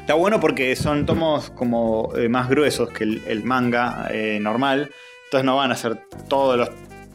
Está 0.00 0.14
bueno 0.14 0.40
porque 0.40 0.74
son 0.76 1.06
tomos 1.06 1.50
como 1.50 2.12
eh, 2.16 2.28
más 2.28 2.48
gruesos 2.48 2.90
que 2.90 3.04
el, 3.04 3.22
el 3.26 3.44
manga 3.44 4.08
eh, 4.10 4.38
normal. 4.40 4.90
Entonces 5.32 5.46
no 5.46 5.56
van 5.56 5.72
a 5.72 5.76
ser 5.76 5.96
todos 6.28 6.58
los 6.58 6.68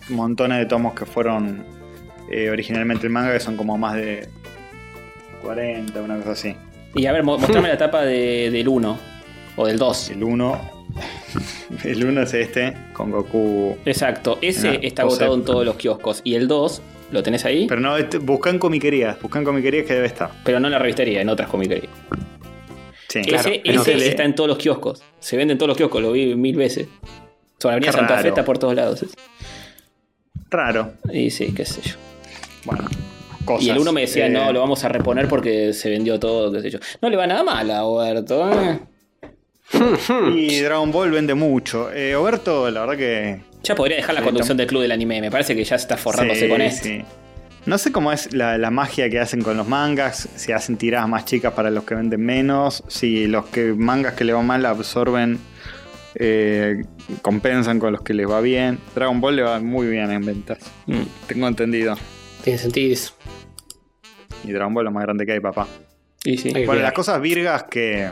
montones 0.10 0.58
de 0.58 0.66
tomos 0.66 0.96
que 0.96 1.06
fueron 1.06 1.64
eh, 2.32 2.50
originalmente 2.50 3.06
el 3.06 3.14
manga, 3.14 3.32
que 3.32 3.40
son 3.40 3.56
como 3.56 3.78
más 3.78 3.94
de 3.94 4.28
40, 5.44 6.02
una 6.02 6.18
cosa 6.18 6.32
así. 6.32 6.56
Y 6.96 7.06
a 7.06 7.12
ver, 7.12 7.22
mo- 7.24 7.38
mostrame 7.38 7.68
la 7.70 7.78
tapa 7.78 8.02
de- 8.02 8.50
del 8.50 8.68
1. 8.70 8.98
O 9.56 9.68
del 9.68 9.78
2. 9.78 10.10
El 10.10 10.24
1. 10.24 10.62
El 11.84 12.04
1 12.06 12.22
es 12.24 12.34
este, 12.34 12.74
con 12.94 13.12
Goku. 13.12 13.78
Exacto. 13.86 14.40
Ese 14.42 14.80
está 14.82 15.04
agotado 15.04 15.36
en 15.36 15.44
todos 15.46 15.64
los 15.64 15.76
kioscos. 15.76 16.22
Y 16.24 16.34
el 16.34 16.48
2, 16.48 16.82
¿lo 17.12 17.22
tenés 17.22 17.46
ahí? 17.46 17.68
Pero, 17.68 17.80
Pero 17.80 17.82
no, 17.82 17.98
este- 17.98 18.18
buscan 18.18 18.58
comiquerías, 18.58 19.22
buscan 19.22 19.44
comiquerías 19.44 19.86
que 19.86 19.94
debe 19.94 20.08
estar. 20.08 20.32
no 20.44 20.56
en 20.56 20.72
la 20.72 20.80
revistería, 20.80 21.22
en 21.22 21.30
otras 21.30 21.50
comiquerías. 21.50 21.92
Sí, 23.10 23.20
ese 23.28 23.62
ese 23.64 24.08
está 24.10 24.24
en 24.24 24.34
todos 24.34 24.48
los 24.50 24.58
kioscos. 24.58 25.04
Se 25.20 25.38
vende 25.38 25.52
en 25.52 25.60
todos 25.60 25.68
los 25.68 25.78
kioscos, 25.78 26.02
lo 26.02 26.12
vi 26.14 26.34
mil 26.34 26.56
veces. 26.56 26.88
Sobre 27.60 27.74
la 27.74 27.78
Avenida 27.78 27.92
Santa 27.92 28.18
Fe 28.20 28.28
está 28.30 28.46
por 28.46 28.58
todos 28.58 28.76
lados. 28.76 29.06
Raro. 30.50 30.94
Y 31.12 31.30
sí, 31.32 31.54
qué 31.54 31.66
sé 31.66 31.82
yo. 31.82 31.96
Bueno, 32.66 32.86
cosas. 33.46 33.64
Y 33.66 33.70
el 33.70 33.78
uno 33.80 33.92
me 33.92 34.02
decía, 34.02 34.28
Eh, 34.28 34.30
no, 34.30 34.52
lo 34.54 34.60
vamos 34.62 34.84
a 34.84 34.90
reponer 34.90 35.28
porque 35.28 35.74
se 35.74 35.90
vendió 35.90 36.20
todo, 36.20 36.52
qué 36.52 36.62
sé 36.62 36.70
yo. 36.70 36.80
No 37.02 37.10
le 37.10 37.18
va 37.18 37.28
nada 37.28 37.44
mal 37.44 37.70
a 37.72 37.84
Oberto, 37.84 38.50
¿eh? 38.52 38.80
Y 40.36 40.60
Dragon 40.62 40.92
Ball 40.92 41.12
vende 41.12 41.34
mucho. 41.34 41.92
Eh, 41.92 42.16
Oberto, 42.16 42.70
la 42.72 42.82
verdad 42.82 42.96
que 42.98 43.40
Ya 43.64 43.76
podría 43.76 43.98
dejar 43.98 44.16
la 44.16 44.22
conducción 44.22 44.56
del 44.58 44.68
club 44.68 44.82
del 44.82 44.92
anime. 44.92 45.20
Me 45.20 45.32
parece 45.32 45.56
que 45.56 45.64
ya 45.64 45.78
se 45.78 45.84
está 45.84 45.98
forrándose 45.98 46.42
Sí, 46.42 46.50
con 46.50 46.62
esto. 46.62 46.84
sí. 46.88 47.02
No 47.66 47.78
sé 47.78 47.92
cómo 47.92 48.14
es 48.14 48.32
la, 48.34 48.58
la 48.58 48.72
magia 48.72 49.10
que 49.10 49.20
hacen 49.20 49.42
con 49.42 49.58
los 49.58 49.68
mangas, 49.68 50.30
si 50.38 50.54
hacen 50.54 50.78
tiradas 50.78 51.10
más 51.10 51.26
chicas 51.26 51.52
para 51.52 51.70
los 51.70 51.84
que 51.84 51.96
venden 51.96 52.22
menos, 52.26 52.82
si 52.88 53.28
los 53.28 53.48
que 53.48 53.74
mangas 53.74 54.14
que 54.14 54.24
le 54.24 54.32
van 54.32 54.46
mal 54.48 54.66
absorben, 54.66 55.38
eh, 56.20 56.84
compensan 57.22 57.80
con 57.80 57.92
los 57.94 58.02
que 58.02 58.14
les 58.14 58.28
va 58.30 58.42
bien. 58.42 58.80
Dragon 58.96 59.22
Ball 59.22 59.36
le 59.36 59.44
va 59.44 59.60
muy 59.60 59.88
bien 59.88 60.12
en 60.12 60.26
ventas, 60.26 60.60
Mm. 60.88 61.02
tengo 61.28 61.48
entendido. 61.48 61.96
Tiene 62.44 62.60
sentido. 62.60 62.94
eso. 62.94 63.14
Y 64.44 64.52
Dragon 64.52 64.74
Ball 64.74 64.84
es 64.84 64.86
lo 64.86 64.92
más 64.92 65.04
grande 65.04 65.26
que 65.26 65.34
hay, 65.34 65.40
papá. 65.40 65.68
Y 66.24 66.38
sí. 66.38 66.50
Hay 66.50 66.62
que 66.62 66.66
Bueno, 66.66 66.82
las 66.82 66.94
cosas 66.94 67.22
virgas 67.22 67.64
que, 67.64 68.12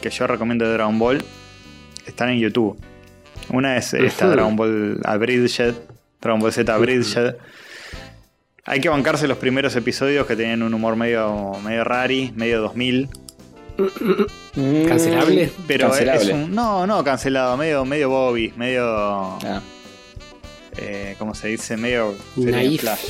que 0.00 0.10
yo 0.10 0.26
recomiendo 0.26 0.66
de 0.66 0.72
Dragon 0.72 0.98
Ball 0.98 1.22
están 2.06 2.30
en 2.30 2.38
YouTube. 2.40 2.78
Una 3.50 3.76
es 3.76 3.94
esta. 3.94 4.28
Dragon 4.28 4.56
Ball 4.56 5.00
Abridged, 5.04 5.74
Dragon 6.20 6.40
Ball 6.40 6.52
Z 6.52 6.74
Abridged. 6.74 7.36
Hay 8.64 8.80
que 8.80 8.88
bancarse 8.90 9.26
los 9.26 9.38
primeros 9.38 9.74
episodios 9.76 10.26
que 10.26 10.36
tenían 10.36 10.62
un 10.62 10.74
humor 10.74 10.94
medio, 10.96 11.52
medio 11.64 11.84
rari, 11.84 12.32
medio 12.36 12.60
2000. 12.60 13.08
Mm, 14.56 14.86
¿Cancelable? 14.86 15.52
Pero 15.66 15.88
Cancelable. 15.88 16.24
es 16.24 16.30
un. 16.34 16.54
No, 16.54 16.86
no, 16.86 17.04
cancelado, 17.04 17.56
medio, 17.56 17.84
medio 17.84 18.08
Bobby, 18.10 18.52
medio. 18.56 18.84
Ah. 18.84 19.60
eh, 20.76 21.14
¿Cómo 21.18 21.34
se 21.34 21.48
dice? 21.48 21.76
Medio. 21.76 22.14
Naif. 22.36 22.80
Flash. 22.80 23.04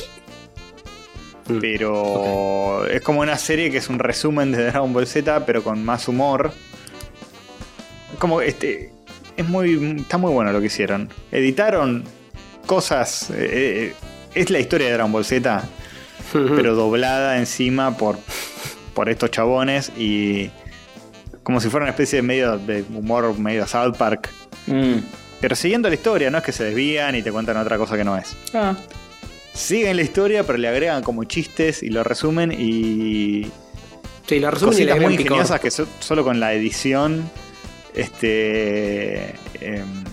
Mm. 1.47 1.59
Pero 1.59 2.85
es 2.87 3.01
como 3.01 3.21
una 3.21 3.37
serie 3.37 3.71
que 3.71 3.77
es 3.77 3.89
un 3.89 3.97
resumen 3.97 4.51
de 4.51 4.65
Dragon 4.65 4.93
Ball 4.93 5.07
Z, 5.07 5.45
pero 5.45 5.63
con 5.63 5.83
más 5.83 6.07
humor. 6.07 6.51
Como 8.19 8.41
este. 8.41 8.91
Es 9.37 9.47
muy. 9.47 9.97
Está 10.01 10.17
muy 10.17 10.31
bueno 10.31 10.51
lo 10.51 10.59
que 10.59 10.67
hicieron. 10.67 11.09
Editaron 11.31 12.03
cosas. 12.67 13.31
eh, 13.31 13.35
eh, 13.91 13.93
es 14.35 14.51
la 14.51 14.59
historia 14.59 14.87
de 14.87 14.93
Dragon 14.93 15.11
Ball 15.11 15.25
Z, 15.25 15.63
pero 16.33 16.75
doblada 16.75 17.37
encima 17.39 17.97
por. 17.97 18.19
Por 18.99 19.07
estos 19.09 19.31
chabones. 19.31 19.93
Y. 19.97 20.49
Como 21.41 21.61
si 21.61 21.69
fuera 21.69 21.85
una 21.85 21.91
especie 21.91 22.17
de 22.17 22.21
medio 22.21 22.57
de 22.57 22.83
humor 22.93 23.39
medio 23.39 23.65
South 23.65 23.95
Park. 23.97 24.29
Mm. 24.67 24.95
Pero 25.39 25.55
siguiendo 25.55 25.87
la 25.87 25.95
historia, 25.95 26.29
no 26.29 26.37
es 26.39 26.43
que 26.43 26.51
se 26.51 26.65
desvían 26.65 27.15
y 27.15 27.21
te 27.21 27.31
cuentan 27.31 27.55
otra 27.55 27.77
cosa 27.77 27.95
que 27.95 28.03
no 28.03 28.17
es. 28.17 28.35
Ah. 28.53 28.75
Siguen 29.53 29.95
la 29.95 30.01
historia, 30.03 30.43
pero 30.43 30.57
le 30.57 30.67
agregan 30.67 31.01
como 31.01 31.23
chistes 31.23 31.81
y 31.81 31.89
lo 31.91 32.03
resumen 32.03 32.51
y 32.51 33.47
Sí, 34.27 34.39
lo 34.41 34.51
resumen 34.51 34.73
y 34.73 34.75
cositas 34.75 34.95
muy 35.01 35.17
picor. 35.17 35.21
ingeniosas 35.27 35.59
que 35.61 35.71
so- 35.71 35.87
solo 36.01 36.23
con 36.25 36.41
la 36.41 36.53
edición 36.53 37.23
este 37.95 39.33
em, 39.61 40.03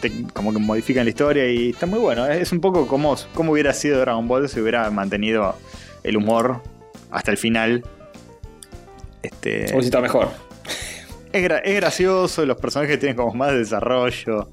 te- 0.00 0.24
como 0.34 0.52
que 0.52 0.58
modifican 0.58 1.04
la 1.04 1.10
historia 1.10 1.48
y 1.48 1.70
está 1.70 1.86
muy 1.86 2.00
bueno. 2.00 2.26
Es 2.26 2.50
un 2.52 2.60
poco 2.60 2.86
como, 2.88 3.14
como 3.34 3.52
hubiera 3.52 3.72
sido 3.72 4.00
Dragon 4.00 4.26
Ball 4.26 4.48
si 4.48 4.60
hubiera 4.60 4.90
mantenido 4.90 5.56
el 6.02 6.16
humor 6.16 6.60
hasta 7.12 7.30
el 7.30 7.36
final. 7.38 7.84
Este, 9.22 9.64
Hubiese 9.72 9.78
estado 9.86 10.02
mejor. 10.02 10.28
es, 11.32 11.44
gra- 11.44 11.60
es 11.64 11.74
gracioso, 11.76 12.44
los 12.46 12.56
personajes 12.58 12.98
tienen 12.98 13.16
como 13.16 13.34
más 13.34 13.52
desarrollo, 13.52 14.50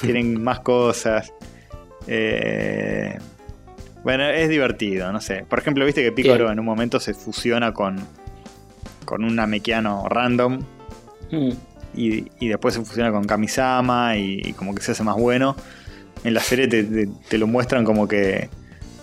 tienen 0.00 0.42
más 0.42 0.60
cosas. 0.60 1.32
Eh, 2.06 3.18
bueno, 4.02 4.24
es 4.28 4.48
divertido, 4.48 5.12
no 5.12 5.20
sé. 5.20 5.44
Por 5.48 5.58
ejemplo, 5.58 5.84
viste 5.84 6.02
que 6.02 6.12
Piccolo 6.12 6.36
Bien. 6.44 6.52
en 6.52 6.60
un 6.60 6.66
momento 6.66 7.00
se 7.00 7.12
fusiona 7.14 7.72
con, 7.72 7.96
con 9.04 9.24
un 9.24 9.34
Namekiano 9.36 10.08
random 10.08 10.60
Mm. 11.32 11.50
y, 11.96 12.30
y 12.38 12.48
después 12.48 12.74
se 12.74 12.80
fusiona 12.84 13.10
con 13.10 13.24
Kamisama 13.24 14.16
y, 14.16 14.40
y 14.44 14.52
como 14.52 14.74
que 14.76 14.82
se 14.82 14.92
hace 14.92 15.02
más 15.02 15.16
bueno. 15.16 15.56
En 16.22 16.34
la 16.34 16.40
serie 16.40 16.68
te, 16.68 16.84
te- 16.84 17.08
te 17.28 17.36
lo 17.38 17.48
muestran 17.48 17.84
como 17.84 18.06
que 18.06 18.48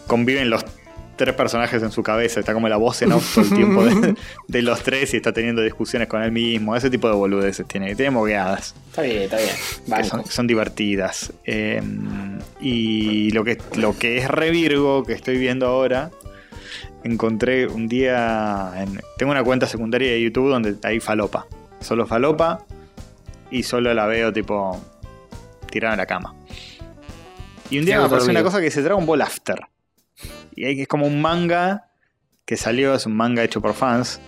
conviven 0.08 0.50
los 0.50 0.64
tres 1.24 1.36
personajes 1.36 1.82
en 1.82 1.92
su 1.92 2.04
cabeza. 2.04 2.40
Está 2.40 2.54
como 2.54 2.68
la 2.70 2.78
voz 2.78 3.02
en 3.02 3.12
off 3.14 3.36
todo 3.36 3.46
el 3.46 3.54
tiempo 3.54 3.84
de, 3.86 4.16
de 4.48 4.62
los 4.62 4.82
tres 4.82 5.14
y 5.14 5.18
está 5.18 5.32
teniendo 5.32 5.62
discusiones 5.62 6.08
con 6.08 6.22
él 6.22 6.32
mismo. 6.32 6.76
Ese 6.76 6.90
tipo 6.90 7.08
de 7.08 7.16
boludeces 7.16 7.68
tiene. 7.68 7.96
Tiene 7.96 8.12
mogueadas 8.12 8.76
Está 8.90 9.02
bien, 9.04 9.22
está 9.24 9.38
bien. 9.38 9.50
que 9.98 10.04
son, 10.04 10.26
son 10.26 10.48
divertidas. 10.48 11.34
Eh, 11.46 11.82
y 12.62 13.32
lo 13.32 13.44
que, 13.44 13.58
lo 13.78 13.98
que 13.98 14.18
es 14.18 14.28
Revirgo, 14.30 15.04
que 15.04 15.14
estoy 15.14 15.38
viendo 15.38 15.66
ahora, 15.68 16.12
encontré 17.04 17.68
un 17.68 17.88
día. 17.88 18.72
en- 18.78 19.02
tengo 19.18 19.32
una 19.32 19.44
cuenta 19.44 19.68
secundaria 19.68 20.12
de 20.12 20.22
YouTube 20.22 20.50
donde 20.50 20.76
hay 20.84 21.00
falopa. 21.00 21.48
Solo 21.80 22.06
falopa 22.06 22.66
y 23.52 23.64
solo 23.64 23.94
la 23.94 24.06
veo 24.06 24.32
tipo 24.32 24.80
tirada 25.70 25.94
en 25.96 26.00
la 26.00 26.06
cama. 26.06 26.34
Y 27.70 27.80
un 27.80 27.86
día 27.86 27.98
me 27.98 28.06
apareció 28.06 28.30
una 28.32 28.44
cosa 28.44 28.62
que 28.62 28.70
se 28.70 28.82
Dragon 28.82 29.06
Ball 29.06 29.22
After. 29.22 29.60
Y 30.56 30.82
es 30.82 30.88
como 30.88 31.08
un 31.08 31.22
manga 31.22 31.90
que 32.46 32.58
salió, 32.58 32.94
es 32.96 33.06
un 33.06 33.16
manga 33.16 33.44
hecho 33.44 33.62
por 33.62 33.74
fans. 33.74 34.20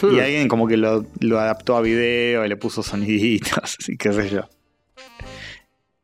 Hmm. 0.00 0.14
Y 0.14 0.20
alguien 0.20 0.48
como 0.48 0.66
que 0.66 0.76
lo, 0.76 1.06
lo 1.20 1.40
adaptó 1.40 1.76
a 1.76 1.80
video 1.80 2.44
y 2.44 2.48
le 2.48 2.56
puso 2.56 2.82
soniditos 2.82 3.76
y 3.88 3.96
qué 3.96 4.12
sé 4.12 4.30
yo. 4.30 4.48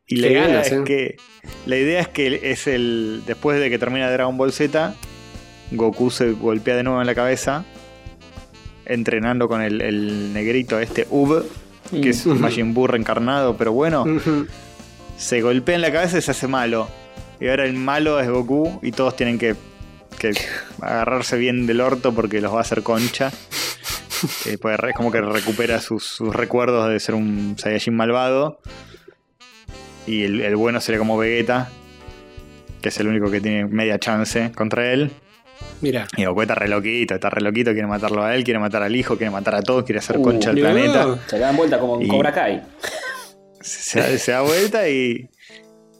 Y 0.07 0.17
la 0.17 0.27
idea, 0.27 0.47
ganas, 0.47 0.67
es 0.67 0.73
eh. 0.73 0.83
que, 0.85 1.17
la 1.65 1.77
idea 1.77 2.01
es 2.01 2.07
que 2.07 2.51
es 2.51 2.67
el. 2.67 3.23
Después 3.25 3.59
de 3.59 3.69
que 3.69 3.79
termina 3.79 4.11
Dragon 4.11 4.37
Ball 4.37 4.51
Z, 4.51 4.95
Goku 5.71 6.11
se 6.11 6.31
golpea 6.31 6.75
de 6.75 6.83
nuevo 6.83 7.01
en 7.01 7.07
la 7.07 7.15
cabeza. 7.15 7.65
Entrenando 8.85 9.47
con 9.47 9.61
el, 9.61 9.81
el 9.81 10.33
negrito 10.33 10.77
este 10.77 11.07
Ub, 11.09 11.45
que 11.89 12.09
es 12.09 12.25
un 12.25 12.37
Mm. 12.37 12.41
Majin 12.41 12.73
Buu 12.73 12.87
reencarnado, 12.87 13.55
pero 13.55 13.71
bueno, 13.71 14.05
se 15.17 15.41
golpea 15.41 15.75
en 15.75 15.81
la 15.81 15.91
cabeza 15.91 16.17
y 16.17 16.21
se 16.21 16.31
hace 16.31 16.47
malo. 16.47 16.89
Y 17.43 17.49
ahora 17.49 17.65
el 17.65 17.73
malo 17.73 18.21
es 18.21 18.29
Goku 18.29 18.79
y 18.81 18.91
todos 18.93 19.17
tienen 19.17 19.37
que, 19.37 19.55
que 20.17 20.31
agarrarse 20.81 21.37
bien 21.37 21.67
del 21.67 21.81
orto 21.81 22.13
porque 22.15 22.39
los 22.39 22.53
va 22.53 22.59
a 22.59 22.61
hacer 22.61 22.83
concha. 22.83 23.31
Eh, 24.45 24.57
pues 24.61 24.79
es 24.81 24.95
como 24.95 25.11
que 25.11 25.19
recupera 25.19 25.81
sus, 25.81 26.05
sus 26.05 26.33
recuerdos 26.33 26.87
de 26.89 26.97
ser 27.01 27.15
un 27.15 27.55
Saiyajin 27.57 27.93
malvado. 27.93 28.61
Y 30.07 30.23
el, 30.23 30.39
el 30.39 30.55
bueno 30.55 30.79
sería 30.79 30.99
como 30.99 31.17
Vegeta, 31.17 31.69
que 32.81 32.87
es 32.87 32.97
el 33.01 33.07
único 33.07 33.29
que 33.29 33.41
tiene 33.41 33.65
media 33.65 33.99
chance 33.99 34.53
contra 34.55 34.93
él. 34.93 35.11
Mira. 35.81 36.07
Y 36.15 36.23
Goku 36.23 36.43
está 36.43 36.55
re 36.55 36.69
loquito, 36.69 37.13
está 37.15 37.29
re 37.29 37.41
loquito, 37.41 37.73
quiere 37.73 37.87
matarlo 37.87 38.23
a 38.23 38.33
él, 38.35 38.45
quiere 38.45 38.59
matar 38.61 38.83
al 38.83 38.95
hijo, 38.95 39.17
quiere 39.17 39.31
matar 39.31 39.55
a 39.55 39.61
todos, 39.61 39.83
quiere 39.83 39.99
hacer 39.99 40.17
Uh, 40.17 40.21
concha 40.21 40.51
al 40.51 40.55
planeta. 40.59 41.19
Se 41.27 41.35
le 41.35 41.41
dan 41.41 41.57
vuelta 41.57 41.77
como 41.77 41.97
en 41.99 42.03
Y- 42.03 42.07
Cobra 42.07 42.31
Kai. 42.31 42.61
se 43.59 44.31
da 44.31 44.41
vuelta 44.41 44.87
y, 44.87 45.29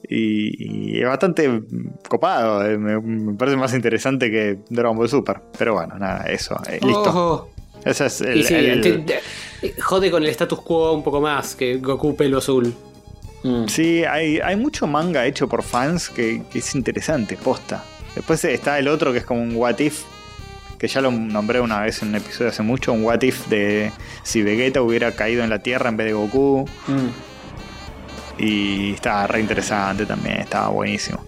y, 0.09 0.93
y 0.95 1.01
es 1.01 1.07
bastante 1.07 1.61
copado. 2.09 2.65
eh, 2.69 2.77
Me, 2.77 2.99
me 2.99 3.33
parece 3.35 3.57
más 3.57 3.73
interesante 3.73 4.29
que 4.31 4.59
Dragon 4.69 4.97
Ball 4.97 5.09
Super. 5.09 5.39
Pero 5.57 5.73
bueno, 5.73 5.97
nada, 5.97 6.25
eso. 6.25 6.55
eh, 6.69 6.79
listo. 6.81 7.01
Ojo. 7.09 7.49
Ese 7.85 8.05
es 8.05 8.21
el. 8.21 8.43
sí, 8.45 8.53
el- 8.55 8.81
te- 8.81 8.97
te- 8.99 9.81
jode 9.81 10.09
con 10.11 10.23
el 10.23 10.29
status 10.29 10.61
quo 10.61 10.93
un 10.93 11.03
poco 11.03 11.19
más 11.21 11.55
que 11.55 11.77
Goku 11.77 12.15
pelo 12.15 12.37
azul. 12.37 12.73
Mm. 13.43 13.67
Sí, 13.67 14.03
hay, 14.05 14.39
hay 14.39 14.55
mucho 14.55 14.87
manga 14.87 15.25
hecho 15.25 15.49
por 15.49 15.63
fans 15.63 16.09
que, 16.09 16.43
que 16.51 16.59
es 16.59 16.75
interesante, 16.75 17.35
posta. 17.35 17.83
Después 18.15 18.43
está 18.45 18.79
el 18.79 18.87
otro 18.87 19.11
que 19.11 19.17
es 19.17 19.25
como 19.25 19.41
un 19.41 19.55
What 19.57 19.79
If, 19.79 20.03
que 20.79 20.87
ya 20.87 21.01
lo 21.01 21.11
nombré 21.11 21.59
una 21.59 21.81
vez 21.81 22.01
en 22.03 22.09
un 22.09 22.15
episodio 22.15 22.51
hace 22.51 22.63
mucho, 22.63 22.93
un 22.93 23.03
What 23.03 23.21
If 23.23 23.47
de 23.47 23.91
si 24.23 24.43
Vegeta 24.43 24.81
hubiera 24.81 25.11
caído 25.13 25.43
en 25.43 25.49
la 25.49 25.59
Tierra 25.59 25.89
en 25.89 25.97
vez 25.97 26.07
de 26.07 26.13
Goku. 26.13 26.65
Mm. 26.87 27.32
Y 28.38 28.93
estaba 28.93 29.27
re 29.27 29.39
interesante 29.39 30.05
también, 30.05 30.39
estaba 30.41 30.69
buenísimo. 30.69 31.23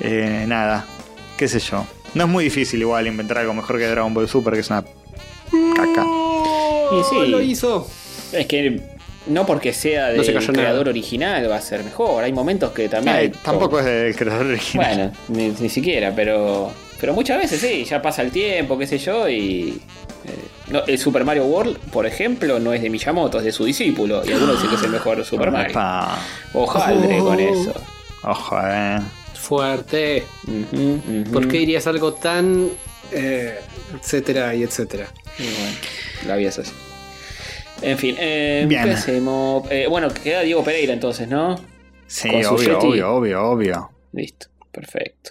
Eh, 0.00 0.44
nada, 0.46 0.86
qué 1.36 1.48
sé 1.48 1.58
yo. 1.58 1.84
No 2.14 2.24
es 2.24 2.30
muy 2.30 2.44
difícil 2.44 2.80
igual 2.80 3.06
inventar 3.06 3.38
algo 3.38 3.54
mejor 3.54 3.78
que 3.78 3.86
Dragon 3.86 4.14
Ball 4.14 4.28
Super, 4.28 4.54
que 4.54 4.60
es 4.60 4.70
una 4.70 4.82
caca. 5.74 6.06
Y 6.92 7.02
sí. 7.10 7.26
lo 7.28 7.40
hizo. 7.40 7.88
Es 8.32 8.46
que 8.46 8.80
no 9.26 9.44
porque 9.44 9.72
sea 9.72 10.12
No 10.12 10.22
se 10.22 10.32
del 10.32 10.46
creador 10.46 10.78
nada. 10.80 10.90
original 10.90 11.50
va 11.50 11.56
a 11.56 11.60
ser 11.60 11.84
mejor. 11.84 12.24
Hay 12.24 12.32
momentos 12.32 12.72
que 12.72 12.88
también. 12.88 13.16
Ay, 13.16 13.32
tampoco 13.42 13.78
es 13.80 13.84
del 13.84 14.16
creador 14.16 14.46
original. 14.46 14.94
Bueno, 14.94 15.12
ni, 15.28 15.50
ni 15.60 15.68
siquiera, 15.68 16.12
pero. 16.14 16.70
Pero 17.00 17.14
muchas 17.14 17.38
veces 17.38 17.60
sí, 17.60 17.84
ya 17.84 18.02
pasa 18.02 18.22
el 18.22 18.30
tiempo, 18.32 18.76
qué 18.78 18.86
sé 18.86 18.98
yo, 18.98 19.28
y. 19.28 19.80
eh, 20.24 20.48
no, 20.70 20.84
el 20.86 20.98
Super 20.98 21.24
Mario 21.24 21.44
World, 21.46 21.78
por 21.90 22.06
ejemplo, 22.06 22.58
no 22.58 22.72
es 22.72 22.82
de 22.82 22.90
Miyamoto, 22.90 23.38
es 23.38 23.44
de 23.44 23.52
su 23.52 23.64
discípulo. 23.64 24.22
Y 24.26 24.32
algunos 24.32 24.56
dicen 24.56 24.70
que 24.70 24.76
es 24.76 24.82
el 24.82 24.90
mejor 24.90 25.24
Super 25.24 25.50
Mario. 25.50 25.76
Ojaldre 26.54 27.20
Oh. 27.20 27.24
con 27.24 27.40
eso. 27.40 27.74
Ojo, 28.24 28.56
eh. 28.64 28.98
Fuerte. 29.34 30.24
¿Por 31.32 31.48
qué 31.48 31.58
dirías 31.58 31.86
algo 31.86 32.12
tan. 32.14 32.68
eh, 33.12 33.58
etcétera 34.00 34.54
y 34.54 34.62
etcétera? 34.62 35.06
Y 35.38 35.42
bueno, 35.44 35.76
la 36.26 36.36
vida 36.36 36.50
es 36.50 36.58
así. 36.58 36.72
En 37.80 37.96
fin, 37.96 38.16
eh, 38.18 38.66
Bien. 38.68 38.94
Eh, 39.70 39.86
bueno, 39.88 40.08
queda 40.12 40.40
Diego 40.42 40.62
Pereira 40.64 40.92
entonces, 40.92 41.26
¿no? 41.28 41.58
Sí, 42.06 42.28
Con 42.28 42.44
obvio, 42.46 42.78
obvio, 42.80 43.14
obvio, 43.14 43.44
obvio. 43.46 43.90
Listo, 44.12 44.48
perfecto. 44.72 45.30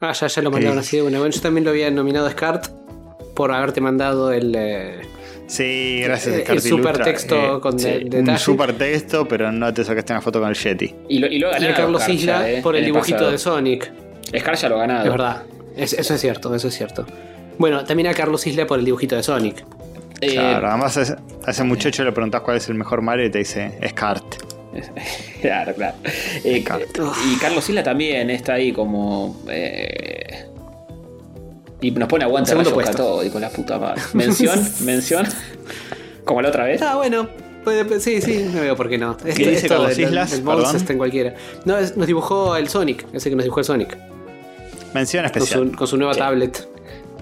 Ah, 0.00 0.12
ya, 0.12 0.26
ya 0.26 0.42
lo 0.42 0.50
mandaron 0.50 0.76
Sí. 0.82 0.86
así 0.88 0.96
de 0.98 1.02
una. 1.04 1.18
Bueno, 1.18 1.34
yo 1.34 1.40
también 1.40 1.64
lo 1.64 1.70
había 1.70 1.90
nominado 1.90 2.26
a 2.26 2.30
Scart 2.30 2.68
por 3.36 3.52
haberte 3.52 3.80
mandado 3.80 4.32
el. 4.32 4.52
eh, 4.56 5.00
Sí, 5.46 6.00
gracias. 6.02 6.34
El 6.34 6.42
Scarti 6.42 6.68
super 6.68 6.98
texto 7.04 7.60
con 7.60 7.76
de- 7.76 8.24
Un 8.26 8.36
super 8.38 8.72
texto, 8.72 9.28
pero 9.28 9.52
no 9.52 9.72
te 9.72 9.84
sacaste 9.84 10.12
una 10.12 10.20
foto 10.20 10.40
con 10.40 10.48
el 10.48 10.56
Yeti. 10.56 10.92
Y 11.08 11.20
lo, 11.20 11.28
y 11.28 11.38
lo 11.38 11.48
ha 11.52 11.58
y 11.58 11.60
ganado. 11.62 11.72
a 11.72 11.76
Carlos 11.76 12.02
Scar 12.02 12.14
Isla 12.16 12.38
ya, 12.40 12.50
eh, 12.50 12.62
por 12.62 12.74
el 12.74 12.84
dibujito 12.84 13.16
pasado. 13.18 13.30
de 13.30 13.38
Sonic. 13.38 13.92
Scar 14.36 14.56
ya 14.56 14.68
lo 14.68 14.74
ha 14.74 14.78
ganado. 14.80 15.04
Es 15.04 15.10
verdad. 15.12 15.42
Es- 15.76 15.92
eso 15.92 16.14
es 16.14 16.20
cierto, 16.20 16.52
eso 16.52 16.66
es 16.66 16.74
cierto. 16.76 17.06
Bueno, 17.58 17.84
también 17.84 18.08
a 18.08 18.14
Carlos 18.14 18.44
Isla 18.46 18.66
por 18.66 18.80
el 18.80 18.84
dibujito 18.84 19.14
de 19.14 19.22
Sonic. 19.22 19.64
Eh, 20.20 20.32
Claro, 20.32 20.66
además 20.68 20.96
a 20.96 21.02
ese, 21.02 21.14
a 21.46 21.50
ese 21.52 21.62
muchacho 21.62 22.02
le 22.02 22.10
preguntás 22.10 22.40
cuál 22.40 22.56
es 22.56 22.68
el 22.68 22.74
mejor 22.74 23.02
Mario 23.02 23.26
y 23.26 23.30
te 23.30 23.38
dice 23.38 23.78
Scart. 23.90 24.24
claro, 25.40 25.74
claro. 25.74 25.94
Eh, 26.44 26.58
y 26.58 27.36
Carlos 27.38 27.68
Isla 27.68 27.82
también 27.84 28.30
está 28.30 28.54
ahí 28.54 28.72
como. 28.72 29.40
eh, 29.48 30.46
y 31.80 31.90
nos 31.90 32.08
pone 32.08 32.24
aguante 32.24 32.50
Segundo 32.50 32.72
puesto. 32.72 32.92
catódicos, 32.92 33.40
la 33.40 33.50
puta 33.50 33.78
madre. 33.78 34.00
Mención, 34.14 34.58
mención. 34.84 35.26
Como 36.24 36.42
la 36.42 36.48
otra 36.48 36.64
vez. 36.64 36.80
Ah, 36.82 36.96
bueno. 36.96 37.28
puede- 37.64 38.00
sí, 38.00 38.20
sí, 38.22 38.48
no 38.52 38.60
veo 38.60 38.76
por 38.76 38.88
qué 38.88 38.98
no. 38.98 39.12
Esto- 39.24 39.28
dice 39.34 39.52
esto 39.66 39.90
Islas? 39.90 40.32
El 40.32 40.42
mouse 40.44 40.58
Perdón. 40.62 40.76
está 40.76 40.92
en 40.92 40.98
cualquiera. 40.98 41.34
No, 41.64 41.76
es- 41.78 41.96
nos 41.96 42.06
dibujó 42.06 42.56
el 42.56 42.68
Sonic, 42.68 43.06
ese 43.12 43.28
que 43.30 43.36
nos 43.36 43.44
dibujó 43.44 43.60
el 43.60 43.66
Sonic. 43.66 43.96
Mención 44.94 45.24
Con 45.24 45.32
especial. 45.42 45.70
su, 45.70 45.76
con 45.76 45.86
su 45.86 45.96
nueva 45.96 46.14
Sí. 46.14 46.20
tablet. 46.20 46.68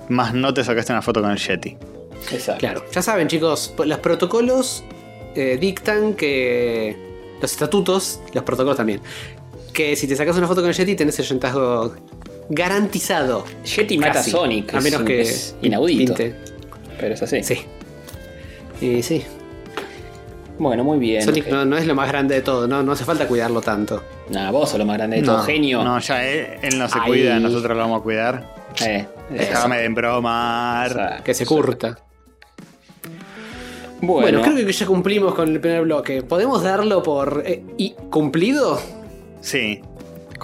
Más 0.08 0.34
no 0.34 0.52
te 0.54 0.62
sacaste 0.62 0.92
una 0.92 1.02
foto 1.02 1.20
con 1.22 1.30
el 1.30 1.38
Yeti. 1.38 1.76
Exacto. 2.30 2.60
Claro. 2.60 2.84
Ya 2.92 3.02
saben, 3.02 3.26
chicos, 3.28 3.74
los 3.84 3.98
protocolos 3.98 4.84
eh, 5.34 5.58
dictan 5.60 6.14
que. 6.14 6.96
Los 7.40 7.52
estatutos, 7.52 8.20
los 8.32 8.44
protocolos 8.44 8.76
también. 8.76 9.00
Que 9.72 9.96
si 9.96 10.06
te 10.06 10.14
sacas 10.14 10.36
una 10.36 10.46
foto 10.46 10.60
con 10.60 10.70
el 10.70 10.76
Yeti 10.76 10.94
tenés 10.94 11.18
el 11.18 11.26
hallazgo 11.26 11.94
garantizado. 12.48 13.44
Yeti 13.64 13.98
mata 13.98 14.14
Casi. 14.14 14.30
Sonic. 14.30 14.74
A 14.74 14.80
menos 14.80 15.02
que. 15.02 15.20
es 15.22 15.56
inaudito. 15.62 16.14
pinte. 16.14 16.34
Pero 16.98 17.14
es 17.14 17.22
así. 17.22 17.42
Sí. 17.42 17.58
Y 18.80 19.02
sí. 19.02 19.24
Bueno, 20.58 20.84
muy 20.84 20.98
bien. 20.98 21.22
Sonic 21.22 21.46
Eh, 21.48 21.50
no, 21.50 21.64
no 21.64 21.76
es 21.76 21.86
lo 21.86 21.94
más 21.94 22.08
grande 22.08 22.36
de 22.36 22.42
todo, 22.42 22.68
no, 22.68 22.82
no 22.82 22.92
hace 22.92 23.04
falta 23.04 23.26
cuidarlo 23.26 23.60
tanto. 23.60 24.02
Nah, 24.30 24.50
vos 24.50 24.70
sos 24.70 24.78
lo 24.78 24.84
más 24.86 24.96
grande 24.96 25.16
de 25.16 25.22
todo, 25.22 25.38
no, 25.38 25.42
genio. 25.42 25.82
No, 25.82 25.98
ya 25.98 26.24
él, 26.24 26.46
él 26.62 26.78
no 26.78 26.88
se 26.88 26.98
cuida, 27.00 27.40
nosotros 27.40 27.76
lo 27.76 27.82
vamos 27.82 28.00
a 28.00 28.02
cuidar. 28.02 28.54
Eh, 28.84 29.06
Déjame 29.30 29.76
de 29.78 29.82
o 29.82 29.86
embromar. 29.86 30.92
sea, 30.92 31.22
Que 31.24 31.34
se 31.34 31.44
curta. 31.46 31.98
Bueno, 34.00 34.22
Bueno, 34.22 34.42
creo 34.42 34.66
que 34.66 34.72
ya 34.72 34.86
cumplimos 34.86 35.34
con 35.34 35.48
el 35.48 35.60
primer 35.60 35.82
bloque. 35.82 36.22
¿Podemos 36.22 36.62
darlo 36.62 37.02
por 37.02 37.42
eh, 37.46 37.64
y 37.78 37.94
cumplido? 38.10 38.80
Sí. 39.40 39.80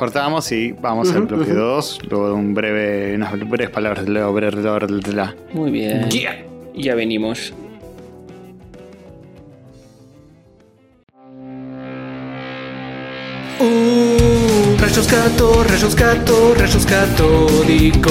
Cortamos 0.00 0.50
y 0.50 0.72
vamos 0.72 1.12
al 1.12 1.26
bloque 1.26 1.50
ujú. 1.50 1.60
2. 1.60 1.98
Luego 2.08 2.28
de 2.28 2.32
un 2.32 2.54
breve, 2.54 3.14
unas 3.14 3.38
breves 3.38 3.68
palabras 3.68 4.06
de 4.06 4.10
Leo 4.10 4.32
la- 5.12 5.34
muy 5.52 5.70
bien. 5.70 6.08
Yeah. 6.08 6.42
Ya 6.74 6.94
venimos. 6.94 7.52
Uh, 13.58 14.76
rayos 14.80 15.06
gato, 15.10 15.64
rayos 15.64 15.94
gato, 15.94 16.54
rayos 16.56 16.86
catódicos. 16.86 18.10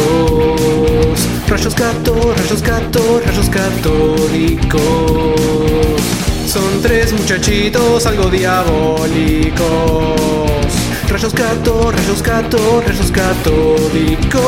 Rayos 1.48 1.76
gato, 1.76 2.14
rayos 2.36 2.62
gato, 2.62 3.22
rayos 3.26 3.50
catódicos. 3.50 4.82
Son 6.46 6.82
tres 6.82 7.14
muchachitos 7.14 8.06
algo 8.06 8.30
diabólicos. 8.30 9.60
Rayos 11.10 11.34
gato, 11.34 11.92
rayos 11.92 12.24
rayos 12.86 13.12
catódicos. 13.12 14.44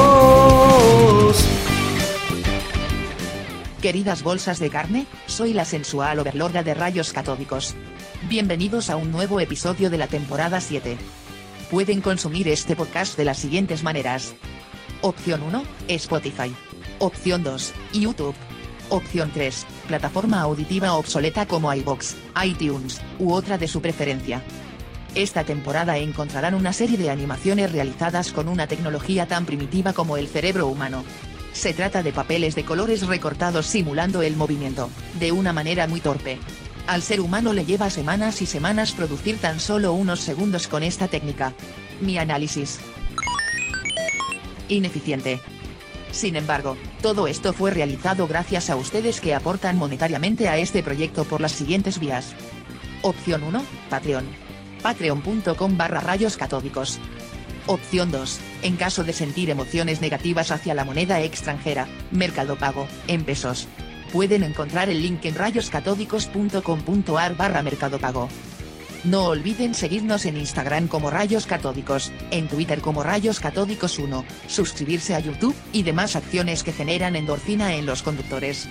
Queridas 3.82 4.22
bolsas 4.22 4.60
de 4.60 4.70
carne, 4.70 5.08
soy 5.26 5.54
la 5.54 5.66
sensual 5.66 6.20
overlorda 6.20 6.62
de 6.62 6.76
rayos 6.76 7.14
catódicos. 7.14 7.74
Bienvenidos 8.30 8.92
a 8.92 8.96
un 8.96 9.12
nuevo 9.12 9.40
episodio 9.40 9.90
de 9.90 9.98
la 9.98 10.06
temporada 10.06 10.62
7. 10.62 10.98
Pueden 11.72 12.00
consumir 12.00 12.48
este 12.48 12.76
podcast 12.76 13.18
de 13.18 13.26
las 13.26 13.40
siguientes 13.40 13.82
maneras. 13.82 14.36
Opción 15.02 15.42
1, 15.42 15.64
Spotify. 15.88 16.54
Opción 17.00 17.42
2, 17.44 17.74
YouTube. 17.94 18.36
Opción 18.90 19.32
3, 19.34 19.66
plataforma 19.88 20.42
auditiva 20.42 20.94
obsoleta 20.94 21.48
como 21.48 21.74
iBox, 21.74 22.16
iTunes, 22.44 23.02
u 23.18 23.34
otra 23.34 23.58
de 23.58 23.68
su 23.68 23.82
preferencia. 23.82 24.44
Esta 25.14 25.44
temporada 25.44 25.98
encontrarán 25.98 26.56
una 26.56 26.72
serie 26.72 26.98
de 26.98 27.10
animaciones 27.10 27.72
realizadas 27.72 28.32
con 28.32 28.48
una 28.48 28.68
tecnología 28.68 29.28
tan 29.28 29.46
primitiva 29.46 29.92
como 29.92 30.16
el 30.16 30.28
cerebro 30.28 30.68
humano. 30.68 31.04
Se 31.52 31.74
trata 31.74 32.02
de 32.02 32.14
papeles 32.14 32.56
de 32.56 32.64
colores 32.64 33.06
recortados 33.06 33.66
simulando 33.66 34.22
el 34.22 34.38
movimiento, 34.38 34.90
de 35.20 35.34
una 35.34 35.52
manera 35.52 35.86
muy 35.86 36.00
torpe. 36.00 36.40
Al 36.88 37.02
ser 37.02 37.20
humano 37.20 37.52
le 37.52 37.66
lleva 37.66 37.90
semanas 37.90 38.42
y 38.42 38.46
semanas 38.46 38.94
producir 38.94 39.38
tan 39.38 39.60
solo 39.60 39.92
unos 39.92 40.22
segundos 40.22 40.70
con 40.70 40.82
esta 40.82 41.10
técnica. 41.10 41.54
Mi 42.00 42.18
análisis. 42.18 42.80
Ineficiente. 44.70 45.42
Sin 46.12 46.38
embargo, 46.38 46.78
todo 47.02 47.28
esto 47.28 47.52
fue 47.52 47.72
realizado 47.72 48.28
gracias 48.28 48.70
a 48.70 48.78
ustedes 48.78 49.20
que 49.20 49.36
aportan 49.36 49.78
monetariamente 49.78 50.48
a 50.48 50.58
este 50.58 50.84
proyecto 50.84 51.26
por 51.26 51.42
las 51.42 51.52
siguientes 51.52 52.00
vías. 52.00 52.34
Opción 53.02 53.44
1, 53.44 53.62
Patreon. 53.90 54.51
Patreon.com 54.82 55.78
barra 55.78 56.02
rayos 56.02 56.38
catódicos. 56.38 57.00
Opción 57.68 58.12
2. 58.12 58.40
En 58.64 58.76
caso 58.76 59.04
de 59.04 59.14
sentir 59.14 59.50
emociones 59.50 60.02
negativas 60.02 60.52
hacia 60.52 60.74
la 60.74 60.86
moneda 60.86 61.22
extranjera, 61.22 61.88
Mercado 62.12 62.58
Pago, 62.58 62.88
en 63.08 63.24
pesos. 63.24 63.68
Pueden 64.12 64.44
encontrar 64.44 64.90
el 64.90 65.02
link 65.02 65.24
en 65.26 65.36
rayoscatódicos.com.ar 65.36 67.38
barra 67.38 67.62
Mercado 67.62 68.00
Pago. 68.00 68.28
No 69.04 69.26
olviden 69.26 69.74
seguirnos 69.74 70.26
en 70.26 70.38
Instagram 70.38 70.88
como 70.88 71.10
Rayos 71.10 71.48
Catódicos, 71.48 72.12
en 72.30 72.48
Twitter 72.48 72.82
como 72.82 73.02
Rayos 73.02 73.40
Catódicos 73.40 73.98
1, 73.98 74.24
suscribirse 74.48 75.16
a 75.16 75.20
YouTube 75.20 75.56
y 75.74 75.82
demás 75.82 76.16
acciones 76.16 76.62
que 76.62 76.72
generan 76.72 77.16
endorfina 77.16 77.74
en 77.76 77.88
los 77.88 78.04
conductores. 78.04 78.70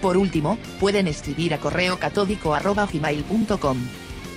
Por 0.00 0.16
último, 0.16 0.56
pueden 0.78 1.08
escribir 1.08 1.52
a 1.52 1.58
correo 1.58 1.98
catódico 1.98 2.54
arroba 2.54 2.86
gmail.com. 2.86 3.78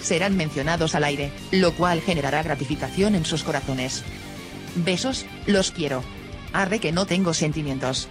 Serán 0.02 0.38
mencionados 0.38 0.96
al 0.96 1.04
aire, 1.04 1.32
lo 1.52 1.74
cual 1.74 2.02
generará 2.02 2.44
gratificación 2.44 3.16
en 3.16 3.26
sus 3.26 3.44
corazones. 3.44 4.04
Besos, 4.76 5.26
los 5.46 5.72
quiero. 5.72 6.04
Arre 6.54 6.80
que 6.80 6.92
no 6.92 7.06
tengo 7.06 7.34
sentimientos. 7.34 8.08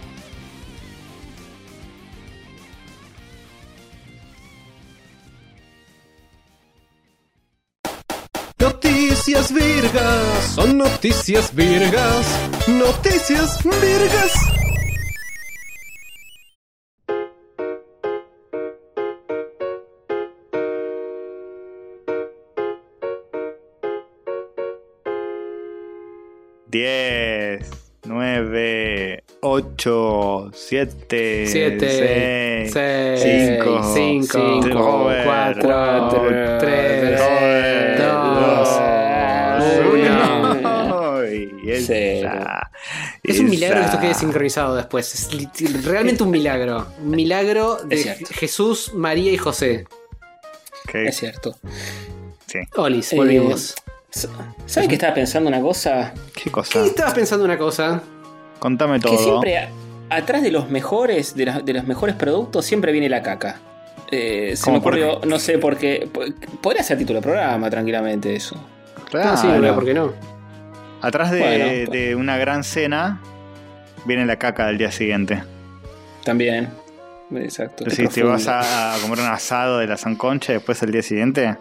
Noticias 8.59 9.53
virgas, 9.53 10.43
son 10.55 10.77
noticias 10.77 11.55
virgas, 11.55 12.25
noticias 12.67 13.57
virgas. 13.63 14.58
10, 26.69 27.65
9, 28.05 29.23
8, 29.41 30.51
7, 30.53 31.45
7, 31.47 32.69
6, 32.69 32.71
6, 32.71 33.59
5, 33.63 33.93
5, 34.31 34.69
Robert, 34.69 35.25
4, 35.25 35.61
cuatro, 35.63 36.21
3, 36.59 37.19
Robert, 37.19 37.99
2, 37.99 38.79
uno. 39.93 40.29
Y 41.61 41.71
esa, 41.71 41.87
Cero. 41.87 42.31
Es 43.21 43.39
un 43.39 43.49
milagro 43.49 43.79
que 43.79 43.85
esto 43.85 43.99
quede 43.99 44.13
sincronizado 44.13 44.75
después. 44.75 45.13
Es 45.13 45.85
realmente 45.85 46.23
un 46.23 46.31
milagro. 46.31 46.87
Un 47.03 47.11
milagro 47.11 47.75
de. 47.83 48.15
Jesús, 48.31 48.93
María 48.95 49.31
y 49.31 49.37
José. 49.37 49.85
Es 50.93 51.17
cierto. 51.17 51.55
sí. 52.47 52.59
Olis, 52.75 53.13
Eh, 53.13 53.17
¿Sabes 54.11 54.87
que 54.89 54.95
estaba 54.95 55.13
pensando 55.13 55.47
una 55.49 55.61
cosa? 55.61 56.13
¿Qué 56.35 56.49
cosa? 56.51 56.81
¿Qué 56.81 56.87
estabas 56.87 57.13
pensando 57.13 57.45
una 57.45 57.57
cosa? 57.57 58.01
Contame 58.59 58.99
todo. 58.99 59.11
Que 59.17 59.23
siempre 59.23 59.57
a- 59.57 59.69
atrás 60.09 60.41
de 60.41 60.51
los 60.51 60.69
mejores, 60.69 61.35
de, 61.35 61.45
los- 61.45 61.65
de 61.65 61.73
los 61.73 61.85
mejores 61.85 62.15
productos, 62.15 62.65
siempre 62.65 62.91
viene 62.91 63.07
la 63.09 63.21
caca. 63.21 63.57
Eh, 64.11 64.53
se 64.55 64.63
¿Cómo 64.63 64.77
me 64.77 64.81
por 64.81 64.93
ocurrió, 64.93 65.21
no 65.27 65.37
sé 65.37 65.59
por 65.59 65.77
qué. 65.77 66.09
po- 66.11 66.21
Podría 66.61 66.81
ser 66.83 66.97
título 66.97 67.19
de 67.19 67.23
programa 67.23 67.69
tranquilamente 67.69 68.35
eso. 68.35 68.55
Claro. 69.09 69.29
Ah, 69.33 69.37
sí, 69.37 69.47
no, 69.47 69.75
¿por 69.75 69.85
qué 69.85 69.93
no? 69.93 70.13
Atrás 71.01 71.31
de, 71.31 71.39
Bueno, 71.39 71.91
de 71.91 72.15
una 72.15 72.37
gran 72.37 72.63
cena 72.63 73.21
viene 74.05 74.25
la 74.25 74.37
caca 74.37 74.65
del 74.67 74.77
día 74.79 74.91
siguiente. 74.91 75.43
También. 76.25 76.69
Exacto. 77.35 77.85
qué 77.85 77.91
Si 77.91 77.97
te 77.97 78.03
profundo. 78.21 78.29
vas 78.31 78.47
a, 78.47 78.95
a 78.95 78.97
comer 78.99 79.19
un 79.19 79.27
asado 79.27 79.77
de 79.77 79.85
la 79.87 79.97
Sanconcha 79.97 80.51
después 80.53 80.81
el 80.81 80.91
día 80.91 81.03
siguiente, 81.03 81.55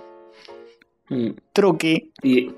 Mm. 1.11 1.31
truqui, 1.53 2.11
Y, 2.23 2.51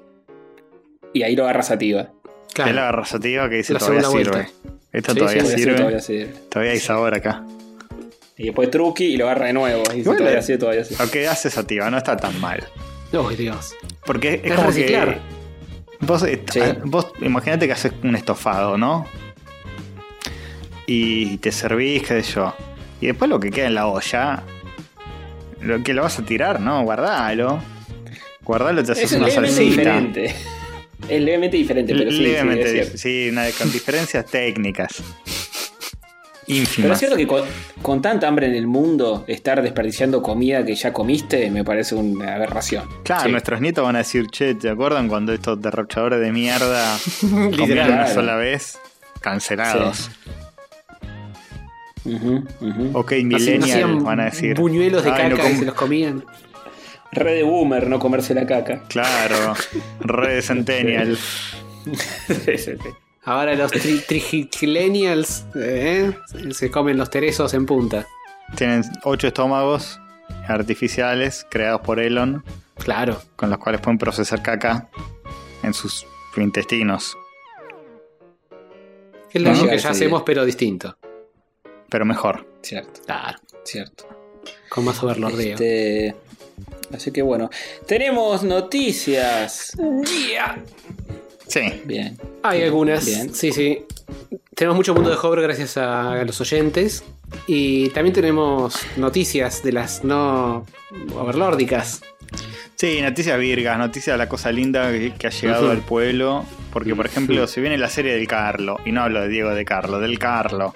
y 1.13 1.23
ahí 1.23 1.37
lo 1.37 1.45
agarras 1.45 1.69
sativa. 1.69 2.11
Claro. 2.53 2.71
es 2.71 2.77
la 2.77 2.83
garrasativa 2.83 3.49
que 3.49 3.57
dice 3.57 3.73
La 3.75 3.79
todavía 3.79 4.03
sirve. 4.03 4.13
vuelta. 4.31 4.49
Esto 4.93 5.13
Sí, 5.13 5.19
todavía 5.21 5.45
sí, 5.45 5.57
sirve. 5.57 5.75
todavía 5.77 6.01
sirve. 6.01 6.33
Todavía 6.49 6.73
hay 6.73 6.81
sabor 6.81 7.15
acá. 7.15 7.45
Y 8.37 8.47
después 8.47 8.71
truqui 8.71 9.05
y 9.05 9.17
lo 9.17 9.27
agarra 9.27 9.47
de 9.47 9.53
nuevo. 9.53 9.83
Y 9.93 9.97
dice, 9.97 9.99
Igual, 10.01 10.17
todavía 10.19 10.39
eh, 10.39 10.43
sirve, 10.43 10.59
todavía 10.59 10.85
sirve. 10.85 11.05
Lo 11.05 11.11
que 11.11 11.29
hace 11.29 11.51
sativa 11.51 11.91
no 11.91 11.97
está 11.99 12.17
tan 12.17 12.41
mal. 12.41 12.65
Oh, 13.13 13.29
Dios. 13.31 13.77
Porque 14.05 14.35
es, 14.35 14.41
Es 14.45 14.55
como 14.55 14.67
reciclar. 14.69 15.15
que. 15.15 16.07
Vos, 16.07 16.23
eh, 16.25 16.43
Sí. 16.51 16.61
vos 16.85 17.13
imagínate 17.21 17.67
que 17.67 17.73
haces 17.73 17.93
un 18.03 18.17
estofado, 18.17 18.77
¿no? 18.79 19.07
Y 20.87 21.37
te 21.39 21.53
servís, 21.53 22.03
qué 22.03 22.23
sé 22.23 22.33
yo. 22.35 22.55
Y 23.01 23.07
después 23.07 23.29
lo 23.31 23.39
que 23.39 23.51
queda 23.51 23.67
en 23.67 23.75
la 23.75 23.87
olla, 23.87 24.43
lo 25.61 25.83
que 25.85 25.95
lo 25.95 26.03
vas 26.03 26.19
a 26.19 26.25
tirar, 26.25 26.61
¿no? 26.61 26.83
Guardalo. 26.83 27.61
Guardalo, 28.51 28.83
te 28.83 28.93
haces 28.93 29.05
Es 29.05 29.13
una 29.19 29.29
levemente 29.29 29.55
salsita. 29.57 29.81
diferente. 29.83 30.35
Es 31.09 31.21
levemente 31.23 31.57
diferente, 31.57 31.95
pero 31.97 32.11
sí, 32.11 32.17
sí, 32.19 32.23
Levemente, 32.25 32.99
sí, 32.99 33.29
una- 33.33 33.51
con 33.53 33.73
diferencias 33.73 34.27
técnicas. 34.27 35.03
Ínfimas. 36.47 36.75
Pero 36.83 36.93
es 36.93 36.99
cierto 36.99 37.17
que 37.17 37.27
con, 37.27 37.43
con 37.81 38.03
tanta 38.03 38.29
hambre 38.29 38.47
en 38.49 38.55
el 38.55 38.67
mundo, 38.67 39.25
estar 39.29 39.63
desperdiciando 39.63 40.21
comida 40.21 40.65
que 40.65 40.75
ya 40.75 40.93
comiste 40.93 41.51
me 41.51 41.65
parece 41.65 41.95
una 41.95 42.35
aberración. 42.35 42.85
Claro, 43.05 43.25
Sí. 43.27 43.31
nuestros 43.33 43.61
nietos 43.61 43.83
van 43.85 43.95
a 43.97 44.01
decir, 44.01 44.27
che, 44.31 44.55
¿te 44.55 44.69
acuerdan 44.69 45.09
cuando 45.09 45.33
estos 45.33 45.61
derrochadores 45.63 46.21
de 46.21 46.33
mierda 46.33 46.99
comieron 47.21 47.51
Literal. 47.57 47.91
una 47.93 48.07
sola 48.09 48.37
vez? 48.37 48.79
Cancelados. 49.21 50.11
Ujú, 52.05 52.45
ujú. 52.61 52.91
Ok, 52.95 53.13
Así- 53.13 53.25
millennial, 53.25 53.63
hacían 53.63 54.05
van 54.05 54.21
a 54.21 54.25
decir. 54.27 54.57
buñuelos 54.57 55.05
de 55.05 55.11
"Ay, 55.13 55.31
no 55.31 55.37
caca 55.37 55.49
com- 55.49 55.59
se 55.59 55.65
los 55.67 55.75
comían. 55.75 56.25
Re 57.13 57.35
de 57.35 57.43
boomer 57.43 57.89
no 57.89 57.99
comerse 57.99 58.35
la 58.35 58.47
caca. 58.47 58.83
Claro, 58.89 59.55
re 60.01 60.35
de 60.37 60.43
centennial. 60.43 61.19
Ahora 63.25 63.55
los 63.55 63.71
tri 63.73 63.99
trigillennials, 64.07 65.45
¿eh? 65.57 66.13
se 66.53 66.71
comen 66.71 66.97
los 66.97 67.11
teresos 67.11 67.53
en 67.55 67.67
punta. 67.67 68.07
Tienen 68.57 68.83
ocho 69.05 69.27
estómagos 69.29 70.01
artificiales 70.49 71.47
creados 71.51 71.81
por 71.83 72.01
Elon, 72.01 72.45
Claro. 72.79 73.21
con 73.37 73.51
los 73.51 73.59
cuales 73.59 73.81
pueden 73.81 73.99
procesar 73.99 74.43
caca 74.43 74.89
en 75.63 75.75
sus 75.75 76.07
intestinos. 76.37 77.17
Es 79.33 79.43
lo 79.43 79.51
mismo 79.51 79.69
que 79.69 79.79
ya 79.79 79.91
hacemos, 79.91 80.23
pero 80.25 80.45
distinto. 80.45 80.97
Pero 81.89 82.05
mejor. 82.05 82.47
Cierto, 82.63 83.01
Claro. 83.05 83.39
cierto. 83.65 84.09
Con 84.69 84.85
más 84.87 85.01
overlordeo. 85.03 85.55
Este, 85.55 86.17
así 86.95 87.11
que 87.13 87.23
bueno. 87.23 87.51
Tenemos 87.87 88.43
noticias. 88.43 89.73
Sí. 91.47 91.61
Bien. 91.85 92.17
Hay 92.43 92.63
algunas. 92.63 93.05
Bien. 93.07 93.35
Sí, 93.35 93.53
sí. 93.53 93.85
Tenemos 94.55 94.77
mucho 94.77 94.95
mundo 94.95 95.11
de 95.11 95.17
hover 95.17 95.41
gracias 95.43 95.77
a 95.77 96.23
los 96.25 96.41
oyentes. 96.41 97.05
Y 97.47 97.89
también 97.91 98.13
tenemos 98.13 98.77
noticias 98.97 99.63
de 99.63 99.73
las 99.73 100.03
no 100.05 100.67
overlórdicas. 101.15 102.03
Sí, 102.77 103.01
noticias 103.03 103.39
virgas, 103.39 103.79
noticias 103.79 104.15
de 104.15 104.19
la 104.19 104.29
cosa 104.29 104.51
linda 104.51 104.91
que, 104.91 105.13
que 105.15 105.27
ha 105.27 105.31
llegado 105.31 105.65
Ujú. 105.65 105.73
al 105.73 105.79
pueblo. 105.81 106.45
Porque, 106.73 106.95
por 106.95 107.07
ejemplo, 107.07 107.47
si 107.47 107.61
viene 107.61 107.77
la 107.79 107.89
serie 107.89 108.15
del 108.15 108.27
Carlo, 108.29 108.79
y 108.85 108.93
no 108.93 109.03
hablo 109.03 109.21
de 109.23 109.29
Diego 109.29 109.51
de 109.51 109.65
Carlo, 109.65 109.99
del 110.01 110.19
Carlo. 110.19 110.75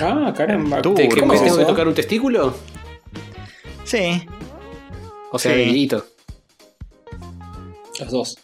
Ah, 0.00 0.32
caramba. 0.36 0.80
Turbo. 0.80 0.96
¿Qué- 0.96 1.08
¿Qué 1.08 1.20
¿Cómo 1.20 1.32
me 1.34 1.40
tengo 1.40 1.58
que 1.58 1.64
tocar 1.64 1.86
un 1.88 1.94
testículo? 1.94 2.56
Sí, 3.84 4.24
O 5.32 5.38
sea, 5.38 5.52
Sí. 5.52 5.58
Dieguito. 5.64 6.06
Los 8.00 8.10
dos. 8.10 8.38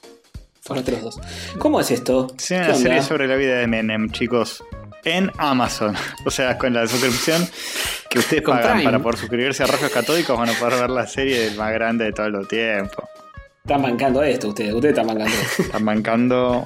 Fueron 0.62 0.84
los 0.90 1.02
dos. 1.02 1.20
¿Cómo 1.58 1.80
es 1.80 1.90
esto? 1.90 2.26
es 2.36 2.48
¿Qué 2.48 2.54
una 2.56 2.74
serie 2.74 3.02
sobre 3.02 3.26
la 3.26 3.36
vida 3.36 3.56
de 3.56 3.66
Menem, 3.66 4.10
chicos. 4.10 4.62
En 5.04 5.30
Amazon. 5.38 5.94
O 6.26 6.30
sea, 6.30 6.58
con 6.58 6.74
la 6.74 6.86
suscripción 6.86 7.48
que 8.10 8.18
ustedes 8.18 8.42
Con 8.42 8.56
pagan 8.56 8.72
Prime. 8.72 8.84
para 8.84 8.98
por 9.02 9.16
suscribirse 9.16 9.62
a 9.62 9.66
Rojos 9.66 9.90
Católicos 9.90 10.36
van 10.38 10.48
a 10.50 10.52
poder 10.54 10.80
ver 10.80 10.90
la 10.90 11.06
serie 11.06 11.38
del 11.40 11.56
más 11.56 11.72
grande 11.72 12.04
de 12.06 12.12
todos 12.12 12.30
los 12.30 12.46
tiempos. 12.48 13.04
Están 13.64 13.82
bancando 13.82 14.22
esto 14.22 14.48
ustedes. 14.48 14.74
Ustedes 14.74 14.92
están 14.98 15.06
bancando 15.06 15.32
esto. 15.34 15.62
Están 15.68 15.84
bancando. 15.84 16.64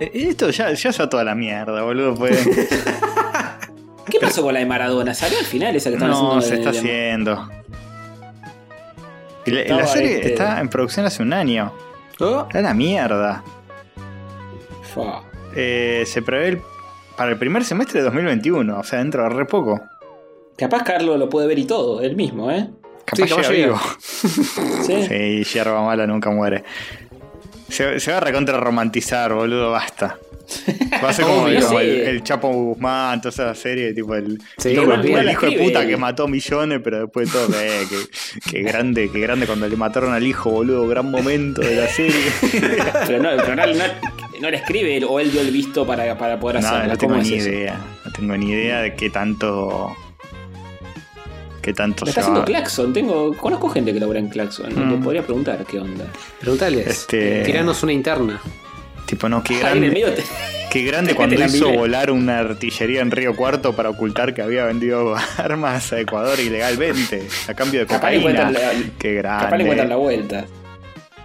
Eh, 0.00 0.10
Esto 0.14 0.50
ya, 0.50 0.72
ya 0.72 0.90
está 0.90 1.08
toda 1.08 1.24
la 1.24 1.34
mierda, 1.34 1.82
boludo. 1.82 2.14
Pues. 2.14 2.46
¿Qué 4.10 4.18
pasó 4.20 4.42
con 4.42 4.52
la 4.54 4.60
de 4.60 4.66
Maradona? 4.66 5.14
¿Salió 5.14 5.38
al 5.38 5.44
final 5.46 5.76
esa 5.76 5.90
que 5.90 5.96
estaban 5.96 6.12
No, 6.14 6.38
haciendo? 6.38 6.42
se 6.42 6.50
de- 6.50 6.58
está 6.60 6.72
de- 6.72 6.78
haciendo. 6.78 7.50
La, 9.46 9.86
serie 9.86 10.14
este- 10.16 10.32
está 10.32 10.60
en 10.60 10.68
producción 10.68 11.06
hace 11.06 11.22
un 11.22 11.32
año. 11.32 11.72
Oh, 12.20 12.42
Está 12.42 12.60
la 12.60 12.74
mierda. 12.74 13.42
Fua. 14.94 15.24
Eh, 15.54 16.04
se 16.06 16.22
prevé 16.22 16.48
el- 16.48 16.62
para 17.16 17.30
el 17.32 17.38
primer 17.38 17.64
semestre 17.64 18.00
de 18.00 18.04
2021, 18.04 18.78
o 18.78 18.84
sea, 18.84 18.98
dentro 19.00 19.22
de 19.24 19.28
re 19.30 19.44
poco. 19.44 19.80
Capaz 20.56 20.82
Carlos 20.84 21.18
lo 21.18 21.28
puede 21.28 21.46
ver 21.46 21.58
y 21.58 21.64
todo, 21.64 22.00
él 22.02 22.14
mismo, 22.16 22.50
¿eh? 22.50 22.68
Capaz 23.04 23.16
Sí, 23.16 23.28
capaz 23.28 23.48
llega 23.50 23.52
llega. 23.52 23.66
vivo. 23.66 23.80
Sí. 24.86 25.02
Sí, 25.08 25.44
hierba 25.54 25.82
mala 25.82 26.06
nunca 26.06 26.30
muere. 26.30 26.62
Se, 27.68 27.98
se 28.00 28.10
va 28.12 28.18
a 28.18 28.20
recontra 28.20 28.58
romantizar, 28.60 29.32
boludo, 29.32 29.70
basta. 29.72 30.18
Va 31.02 31.08
a 31.10 31.12
ser 31.12 31.24
como, 31.24 31.42
Obvio. 31.44 31.60
como 31.66 31.80
el, 31.80 31.94
Sí. 32.04 32.10
el 32.10 32.22
Chapo 32.22 32.48
Guzmán, 32.48 33.20
toda 33.20 33.30
esa 33.30 33.54
serie, 33.54 33.92
tipo 33.94 34.14
el, 34.14 34.38
Sí, 34.58 34.70
el- 34.70 34.90
el 34.90 35.30
hijo 35.30 35.46
de 35.46 35.52
puta 35.58 35.86
que 35.86 35.96
mató 35.96 36.28
millones, 36.28 36.80
pero 36.82 37.00
después 37.02 37.32
de 37.32 37.38
todo, 37.38 37.60
eh, 37.60 37.86
que, 37.88 38.50
que 38.50 38.62
grande, 38.62 39.10
que 39.10 39.20
grande 39.20 39.46
cuando 39.46 39.68
le 39.68 39.76
mataron 39.76 40.12
al 40.12 40.26
hijo, 40.26 40.50
boludo, 40.50 40.86
gran 40.88 41.10
momento 41.10 41.60
de 41.62 41.76
la 41.76 41.88
serie. 41.88 42.12
Pero 43.06 43.22
no, 43.22 43.30
pero 43.36 43.56
no, 43.56 43.66
no, 43.66 43.84
no 44.40 44.50
le 44.50 44.56
escribe 44.56 44.96
él, 44.96 45.04
o 45.08 45.18
él 45.20 45.30
dio 45.32 45.40
el 45.40 45.50
visto 45.50 45.86
para, 45.86 46.16
para 46.18 46.38
poder 46.40 46.60
no, 46.62 46.68
hacerlo. 46.68 46.88
no 46.92 46.98
tengo 46.98 47.12
¿Cómo 47.14 47.22
es 47.22 47.28
ni 47.30 47.36
eso? 47.36 47.48
idea. 47.48 47.80
No 48.04 48.12
tengo 48.12 48.36
ni 48.36 48.50
idea 48.50 48.80
de 48.80 48.94
qué 48.94 49.10
tanto. 49.10 49.94
qué 51.62 51.72
tanto 51.72 52.04
está 52.04 52.20
haciendo 52.20 52.40
va. 52.40 52.46
Claxon. 52.46 52.92
Tengo, 52.92 53.36
conozco 53.36 53.68
gente 53.68 53.92
que 53.92 54.00
labora 54.00 54.18
en 54.18 54.28
Claxon. 54.28 54.74
Mm. 54.74 54.90
Le 54.92 54.96
podría 54.98 55.22
preguntar 55.22 55.64
qué 55.64 55.78
onda. 55.78 56.06
Preguntales. 56.40 56.86
Este- 56.86 57.42
Tiranos 57.44 57.82
una 57.82 57.92
interna. 57.92 58.40
Tipo, 59.06 59.28
no, 59.28 59.42
qué 59.42 59.54
Ahí 59.54 59.60
en 59.60 59.66
el 59.66 59.72
grande. 59.72 59.90
medio 59.90 60.14
te- 60.14 60.22
Qué 60.72 60.82
grande 60.84 61.14
cuando 61.14 61.34
hizo 61.44 61.70
volar 61.70 62.10
una 62.10 62.38
artillería 62.38 63.02
en 63.02 63.10
Río 63.10 63.36
Cuarto 63.36 63.76
para 63.76 63.90
ocultar 63.90 64.32
que 64.32 64.40
había 64.40 64.64
vendido 64.64 65.14
armas 65.36 65.92
a 65.92 66.00
Ecuador 66.00 66.40
ilegalmente 66.40 67.28
a 67.46 67.52
cambio 67.52 67.80
de 67.80 67.86
cocaína. 67.86 68.50
la, 68.50 68.72
Qué 68.98 69.12
grande. 69.14 69.44
capaz 69.44 69.56
le 69.58 69.62
encuentran 69.64 69.88
la 69.90 69.96
vuelta. 69.96 70.46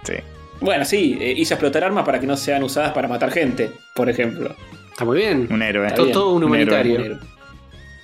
Sí. 0.02 0.12
Bueno, 0.60 0.84
sí, 0.84 1.16
eh, 1.20 1.32
hizo 1.36 1.54
explotar 1.54 1.82
armas 1.84 2.04
para 2.04 2.20
que 2.20 2.26
no 2.26 2.36
sean 2.36 2.62
usadas 2.62 2.92
para 2.92 3.08
matar 3.08 3.30
gente, 3.30 3.70
por 3.94 4.10
ejemplo. 4.10 4.54
Está 4.90 5.04
muy 5.06 5.16
bien. 5.16 5.46
Un 5.50 5.62
héroe. 5.62 5.86
Está 5.86 5.96
Todo, 5.96 6.04
bien. 6.06 6.14
todo 6.14 6.28
un 6.30 6.36
Un 6.36 6.44
humanitario. 6.44 6.98
héroe. 7.00 7.18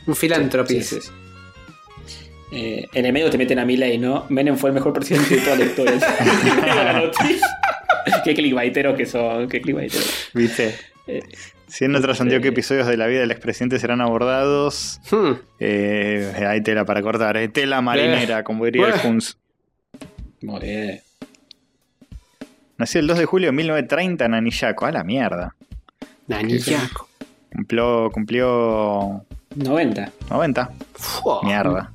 Un 0.06 0.16
filántropo. 0.16 0.68
Sí, 0.70 0.82
sí, 0.82 0.98
sí. 1.02 1.10
Eh, 2.52 2.88
en 2.92 3.04
el 3.06 3.12
medio 3.12 3.28
te 3.30 3.36
meten 3.36 3.58
a 3.58 3.64
Milei, 3.64 3.98
¿no? 3.98 4.26
Menem 4.28 4.56
fue 4.56 4.70
el 4.70 4.74
mejor 4.74 4.92
presidente 4.92 5.34
de 5.36 5.40
toda 5.42 5.56
la 5.56 5.64
historia. 5.64 5.98
La 6.84 6.92
noticia. 6.92 7.46
qué 8.24 8.34
clickbaiteros 8.34 8.96
que 8.96 9.06
son, 9.06 9.48
qué 9.48 9.60
clickbaiteros. 9.60 10.30
¿Viste? 10.34 10.74
Eh, 11.06 11.22
Si 11.66 11.88
no 11.88 12.00
trascendió 12.00 12.38
Sí. 12.38 12.42
qué 12.42 12.48
episodios 12.48 12.86
de 12.86 12.96
la 12.96 13.06
vida 13.06 13.20
del 13.20 13.30
expresidente 13.30 13.78
serán 13.78 14.00
abordados. 14.00 15.00
Hmm. 15.10 15.32
Eh, 15.58 16.44
hay 16.48 16.60
tela 16.62 16.84
para 16.84 17.02
cortar. 17.02 17.36
eh. 17.36 17.48
Tela 17.48 17.80
marinera, 17.80 18.44
como 18.44 18.64
diría 18.64 18.86
el 18.86 18.92
Bueno. 18.92 19.08
Huns. 19.10 19.38
No 20.40 20.58
Nació 22.76 23.00
el 23.00 23.06
2 23.06 23.18
de 23.18 23.24
julio 23.24 23.48
de 23.48 23.52
1930 23.52 24.24
en 24.26 24.34
Anillaco. 24.34 24.86
A 24.86 24.92
la 24.92 25.04
mierda. 25.04 25.54
Nanillaco. 26.26 27.08
Cumplió, 27.52 28.10
cumplió 28.12 29.24
90. 29.54 30.10
90. 30.30 30.70
Fua. 30.94 31.40
Mierda. 31.44 31.92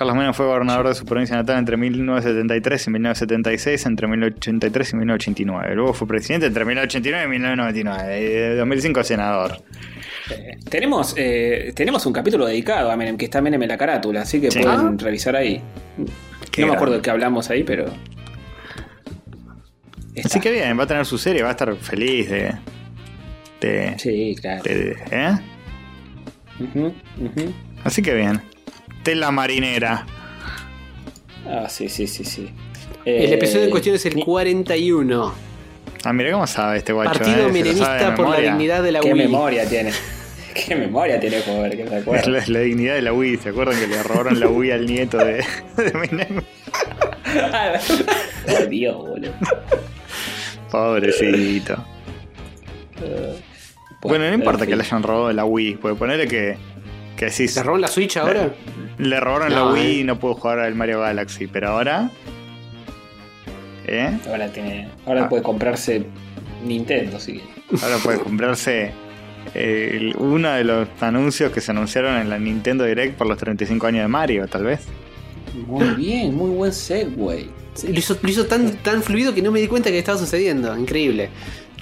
Carlos 0.00 0.16
Menem 0.16 0.32
fue 0.32 0.46
gobernador 0.46 0.88
de 0.88 0.94
su 0.94 1.04
provincia 1.04 1.36
natal 1.36 1.58
entre 1.58 1.76
1973 1.76 2.86
y 2.86 2.90
1976, 2.90 3.84
entre 3.84 4.06
1983 4.08 4.92
y 4.94 4.96
1989. 4.96 5.74
Luego 5.74 5.92
fue 5.92 6.08
presidente 6.08 6.46
entre 6.46 6.64
1989 6.64 7.26
y 7.26 7.28
1999. 7.28 8.20
Y 8.22 8.24
de 8.24 8.56
2005 8.56 9.04
senador. 9.04 9.62
Eh, 10.30 10.56
tenemos, 10.70 11.12
eh, 11.18 11.74
tenemos 11.76 12.06
un 12.06 12.14
capítulo 12.14 12.46
dedicado 12.46 12.90
a 12.90 12.96
Menem, 12.96 13.18
que 13.18 13.26
está 13.26 13.42
Menem 13.42 13.62
en 13.62 13.68
la 13.68 13.76
carátula, 13.76 14.22
así 14.22 14.40
que 14.40 14.50
Sí. 14.50 14.60
pueden 14.60 14.80
Ah. 14.80 14.94
revisar 15.04 15.36
ahí. 15.36 15.60
Qué 16.50 16.62
no 16.62 16.68
me 16.68 16.74
acuerdo 16.76 16.94
de 16.94 17.02
qué 17.02 17.10
hablamos 17.10 17.50
ahí, 17.50 17.62
pero. 17.62 17.84
Está. 20.14 20.28
Así 20.28 20.40
que 20.40 20.50
bien, 20.50 20.78
va 20.78 20.84
a 20.84 20.86
tener 20.86 21.04
su 21.04 21.18
serie, 21.18 21.42
va 21.42 21.48
a 21.48 21.52
estar 21.52 21.76
feliz 21.76 22.30
de. 22.30 22.54
de, 23.60 23.98
Sí, 23.98 24.34
claro. 24.40 24.62
de- 24.62 24.96
¿eh? 25.10 25.32
Ujú, 26.58 26.86
ujú. 26.86 27.52
Así 27.84 28.00
que 28.00 28.14
bien. 28.14 28.40
Tela 29.02 29.30
marinera. 29.30 30.06
Ah, 31.46 31.68
sí, 31.68 31.88
sí, 31.88 32.06
sí, 32.06 32.24
sí. 32.24 32.50
El 33.04 33.14
Eh, 33.32 33.34
episodio 33.34 33.64
en 33.64 33.70
cuestión 33.70 33.96
es 33.96 34.04
el 34.06 34.14
ni- 34.16 34.24
41. 34.24 35.32
Ah, 36.04 36.12
mira 36.12 36.32
cómo 36.32 36.46
sabe 36.46 36.78
este 36.78 36.92
guacho. 36.92 37.12
Partido 37.18 37.48
eh, 37.48 37.52
menemista 37.52 38.14
por 38.14 38.24
la 38.26 38.30
memoria. 38.30 38.50
dignidad 38.52 38.82
de 38.82 38.92
la 38.92 39.00
¿Qué 39.00 39.12
Wii. 39.12 39.22
memoria 39.22 39.68
tiene? 39.68 39.92
¿Qué 40.54 40.74
memoria 40.76 41.18
tiene 41.20 41.40
Joder? 41.42 41.76
Que 41.76 41.86
se 41.88 41.96
Es 41.96 42.02
acuerda. 42.02 42.28
la, 42.30 42.44
la 42.46 42.58
dignidad 42.60 42.94
de 42.94 43.02
la 43.02 43.12
Wii. 43.12 43.36
¿Se 43.38 43.48
acuerdan 43.50 43.78
que 43.78 43.86
le 43.86 44.02
robaron 44.02 44.38
la 44.40 44.48
Wii 44.48 44.70
al 44.72 44.86
nieto 44.86 45.16
de, 45.18 45.44
de 45.76 45.92
Menem? 45.94 46.42
Por 48.46 48.68
Dios, 48.68 48.96
boludo. 48.96 49.32
Pobrecito. 50.70 51.84
Bueno, 54.02 54.28
no 54.28 54.34
importa 54.34 54.66
que 54.66 54.76
le 54.76 54.82
hayan 54.82 55.02
robado 55.02 55.32
la 55.32 55.44
Wii. 55.44 55.76
Puede 55.76 55.94
ponerle 55.94 56.26
que. 56.28 56.56
Que 57.20 57.26
decís, 57.26 57.52
¿Se 57.52 57.62
roban 57.62 57.82
la 57.82 57.88
Switch 57.88 58.16
ahora? 58.16 58.50
Le 58.96 59.20
robaron 59.20 59.50
la 59.52 59.58
No, 59.58 59.72
Wii 59.74 59.82
eh. 59.82 60.00
y 60.00 60.04
no 60.04 60.18
pudo 60.18 60.36
jugar 60.36 60.60
al 60.60 60.74
Mario 60.74 61.00
Galaxy. 61.00 61.48
Pero 61.48 61.68
ahora. 61.68 62.10
¿Eh? 63.86 64.18
Ahora, 64.26 64.48
tiene, 64.50 64.88
ahora 65.04 65.24
Ah. 65.24 65.28
puede 65.28 65.42
comprarse 65.42 66.06
Nintendo, 66.64 67.20
sí. 67.20 67.42
Ahora 67.82 67.98
puede 68.02 68.20
comprarse 68.20 68.92
eh, 69.54 70.14
uno 70.16 70.50
de 70.52 70.64
los 70.64 70.88
anuncios 71.00 71.52
que 71.52 71.60
se 71.60 71.72
anunciaron 71.72 72.16
en 72.16 72.30
la 72.30 72.38
Nintendo 72.38 72.84
Direct 72.84 73.18
por 73.18 73.26
los 73.26 73.36
35 73.36 73.86
años 73.86 74.00
de 74.02 74.08
Mario, 74.08 74.46
tal 74.48 74.64
vez. 74.64 74.80
Muy 75.66 75.88
bien, 75.96 76.34
muy 76.34 76.50
buen 76.50 76.72
segue. 76.72 77.10
Lo 77.16 77.98
hizo, 77.98 78.16
lo 78.22 78.28
hizo 78.30 78.46
tan, 78.46 78.76
tan 78.78 79.02
fluido 79.02 79.34
que 79.34 79.42
no 79.42 79.50
me 79.52 79.60
di 79.60 79.68
cuenta 79.68 79.90
que 79.90 79.98
estaba 79.98 80.16
sucediendo. 80.18 80.74
Increíble. 80.78 81.28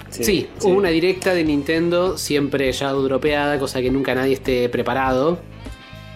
Sí, 0.09 0.47
hubo 0.61 0.73
una 0.75 0.89
directa 0.89 1.33
de 1.33 1.43
Nintendo, 1.43 2.17
siempre 2.17 2.71
ya 2.71 2.91
dropeada, 2.91 3.59
cosa 3.59 3.81
que 3.81 3.91
nunca 3.91 4.15
nadie 4.15 4.33
esté 4.33 4.69
preparado. 4.69 5.39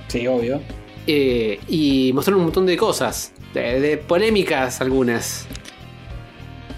Sí, 0.08 0.26
obvio. 0.28 0.62
Eh, 1.08 1.60
y 1.68 2.12
mostraron 2.14 2.40
un 2.42 2.46
montón 2.48 2.66
de 2.66 2.78
cosas. 2.78 3.34
De, 3.54 3.80
de 3.80 3.98
polémicas 3.98 4.82
algunas. 4.82 5.48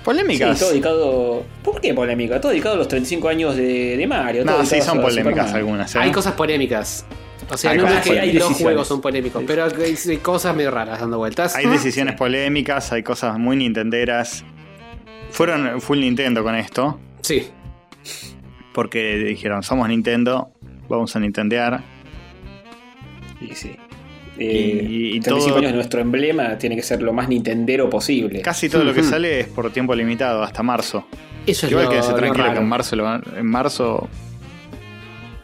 Polémicas. 0.03 0.57
Sí, 0.57 0.59
todo 0.59 0.72
dedicado. 0.72 1.43
¿Por 1.63 1.82
qué 1.82 1.93
polémica? 1.93 2.39
Todo 2.39 2.51
dedicado 2.51 2.76
a 2.76 2.78
los 2.78 2.88
35 2.88 3.28
años 3.28 3.55
de, 3.55 3.97
de 3.97 4.07
Mario. 4.07 4.45
no, 4.45 4.63
sí, 4.66 4.82
son 4.82 5.01
polémicas 5.01 5.53
algunas. 5.53 5.95
¿eh? 5.95 5.99
Hay 5.99 6.11
cosas 6.11 6.34
polémicas. 6.34 7.05
O 7.49 7.57
sea, 7.57 7.72
Hay 7.72 7.78
no 7.78 7.88
es 7.88 8.01
que 8.01 8.09
los 8.09 8.20
Hay 8.20 8.32
decisiones. 8.32 8.61
juegos 8.61 8.88
son 8.88 9.01
polémicos, 9.01 9.43
pero 9.45 9.66
hay 9.66 9.95
hay 10.09 10.18
cosas 10.18 10.55
medio 10.55 10.72
raras 10.72 10.99
dando 10.99 11.18
vueltas. 11.18 11.55
Hay 11.55 11.68
decisiones 11.68 12.16
polémicas, 12.16 12.91
hay 12.91 13.03
cosas 13.03 13.38
muy 13.38 13.55
nintenderas. 13.55 14.43
Fueron 15.32 15.82
full 15.82 15.99
Nintendo 15.99 16.43
con 16.43 16.55
esto, 16.55 16.99
Sí. 17.26 17.47
porque 18.73 19.17
dijeron, 19.17 19.63
somos 19.63 19.88
Nintendo, 19.88 20.51
vamos 20.89 21.15
a 21.15 21.19
nintendear. 21.19 21.82
Sí, 23.39 23.49
sí. 23.53 23.76
Y- 24.38 24.43
Eh, 24.43 24.88
y 24.89 25.19
35 25.21 25.47
todo- 25.47 25.57
años 25.59 25.71
de 25.71 25.76
nuestro 25.76 26.01
emblema 26.01 26.57
tiene 26.57 26.76
que 26.76 26.82
ser 26.84 27.01
lo 27.01 27.13
más 27.13 27.30
nintendero 27.30 27.89
posible. 27.89 28.41
Casi 28.41 28.67
todo 28.69 28.84
lo 28.84 28.93
que 28.93 29.01
sale 29.03 29.39
es 29.41 29.47
por 29.47 29.71
tiempo 29.71 29.95
limitado, 29.95 30.43
hasta 30.43 30.61
marzo. 30.61 31.07
Eso 31.47 31.65
es 31.67 31.71
Igual 31.71 31.86
lo, 31.86 31.91
quédese 31.91 32.11
lo 32.11 32.17
tranquilo 32.17 32.51
que 32.53 32.59
en 32.59 32.67
marzo, 32.67 32.95
lo 32.97 33.03
van- 33.03 33.23
en 33.38 33.45
marzo... 33.45 34.09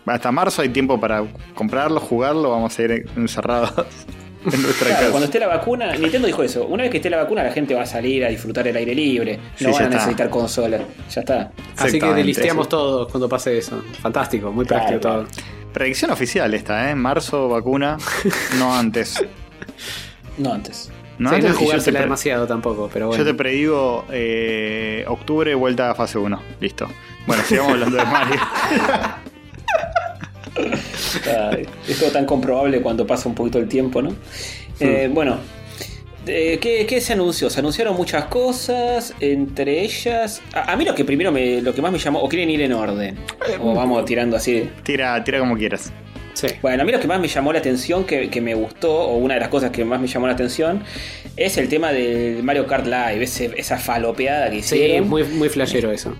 Hasta 0.05 0.31
marzo 0.31 0.61
hay 0.61 0.69
tiempo 0.69 0.99
para 0.99 1.23
comprarlo, 1.53 1.99
jugarlo, 2.01 2.49
vamos 2.49 2.77
a 2.77 2.81
ir 2.83 3.05
encerrados 3.15 3.71
en 4.51 4.61
nuestra 4.61 4.87
Claro, 4.87 4.99
casa. 4.99 5.09
cuando 5.11 5.25
esté 5.25 5.39
la 5.39 5.47
vacuna, 5.47 5.95
Nintendo 5.95 6.27
dijo 6.27 6.43
eso. 6.43 6.65
Una 6.65 6.83
vez 6.83 6.91
que 6.91 6.97
esté 6.97 7.09
la 7.09 7.17
vacuna, 7.17 7.43
la 7.43 7.51
gente 7.51 7.73
va 7.75 7.83
a 7.83 7.85
salir 7.85 8.25
a 8.25 8.29
disfrutar 8.29 8.67
el 8.67 8.75
aire 8.75 8.95
libre. 8.95 9.39
Sí, 9.55 9.65
No 9.65 9.71
van 9.71 9.81
a 9.81 9.85
está. 9.85 9.95
necesitar 9.97 10.29
consola. 10.29 10.79
Ya 11.09 11.21
está. 11.21 11.51
Así 11.77 11.99
que 11.99 12.13
delisteamos 12.13 12.65
sí. 12.65 12.69
todos 12.71 13.09
cuando 13.11 13.27
pase 13.29 13.57
eso. 13.57 13.83
Fantástico, 14.01 14.51
muy 14.51 14.65
Claro, 14.65 14.85
práctico 14.85 15.01
claro. 15.01 15.23
todo. 15.27 15.45
Predicción 15.73 16.11
oficial 16.11 16.53
esta, 16.53 16.89
¿eh? 16.91 16.95
Marzo, 16.95 17.47
vacuna, 17.47 17.97
no 18.59 18.75
antes. 18.75 19.23
No 20.37 20.53
antes. 20.53 20.91
No 21.17 21.29
Sí, 21.29 21.35
no 21.35 21.35
antes 21.35 21.51
yo 21.51 21.57
jugársela 21.59 21.99
te 21.99 22.03
demasiado 22.05 22.47
tampoco, 22.47 22.89
pero 22.91 23.07
bueno. 23.07 23.23
Yo 23.23 23.29
te 23.29 23.35
predigo 23.37 24.05
eh, 24.11 25.05
octubre, 25.07 25.53
vuelta 25.55 25.91
a 25.91 25.95
fase 25.95 26.17
1. 26.17 26.41
Listo. 26.59 26.87
Bueno, 27.27 27.43
sigamos 27.43 27.73
hablando 27.73 27.95
de 27.97 28.05
Mario. 28.05 28.39
Es 30.55 31.99
todo 31.99 32.09
tan 32.11 32.25
comprobable 32.25 32.81
cuando 32.81 33.05
pasa 33.07 33.27
un 33.29 33.35
poquito 33.35 33.57
el 33.59 33.67
tiempo, 33.67 34.01
¿no? 34.01 34.15
Eh, 34.79 35.09
bueno, 35.11 35.37
eh, 36.27 36.57
¿qué, 36.61 36.85
qué 36.87 36.99
se 37.01 37.13
anunció? 37.13 37.49
Se 37.49 37.59
anunciaron 37.59 37.95
muchas 37.95 38.25
cosas, 38.25 39.13
entre 39.19 39.81
ellas. 39.81 40.41
A, 40.53 40.71
a 40.71 40.75
mí 40.75 40.85
lo 40.85 40.95
que 40.95 41.05
primero 41.05 41.31
me, 41.31 41.61
lo 41.61 41.73
que 41.73 41.81
más 41.81 41.91
me 41.91 41.99
llamó, 41.99 42.19
o 42.19 42.29
quieren 42.29 42.49
ir 42.49 42.61
en 42.61 42.73
orden, 42.73 43.17
o 43.59 43.73
vamos 43.73 44.03
tirando 44.05 44.37
así. 44.37 44.69
Tira, 44.83 45.23
tira 45.23 45.39
como 45.39 45.55
quieras. 45.57 45.91
Sí. 46.33 46.47
Bueno, 46.61 46.81
a 46.81 46.85
mí 46.85 46.91
lo 46.91 46.99
que 46.99 47.07
más 47.07 47.19
me 47.19 47.27
llamó 47.27 47.51
la 47.53 47.59
atención, 47.59 48.05
que, 48.05 48.29
que 48.29 48.39
me 48.41 48.55
gustó, 48.55 48.91
o 48.91 49.17
una 49.17 49.33
de 49.35 49.41
las 49.41 49.49
cosas 49.49 49.69
que 49.71 49.83
más 49.85 49.99
me 49.99 50.07
llamó 50.07 50.27
la 50.27 50.33
atención, 50.33 50.81
es 51.35 51.57
el 51.57 51.67
tema 51.69 51.91
del 51.91 52.41
Mario 52.41 52.65
Kart 52.67 52.85
Live, 52.85 53.23
ese- 53.23 53.51
esa 53.57 53.77
falopeada 53.77 54.49
que 54.49 54.63
Sí, 54.63 54.75
hicieron. 54.77 55.09
muy, 55.09 55.23
muy 55.25 55.49
flashero 55.49 55.91
eso. 55.91 56.15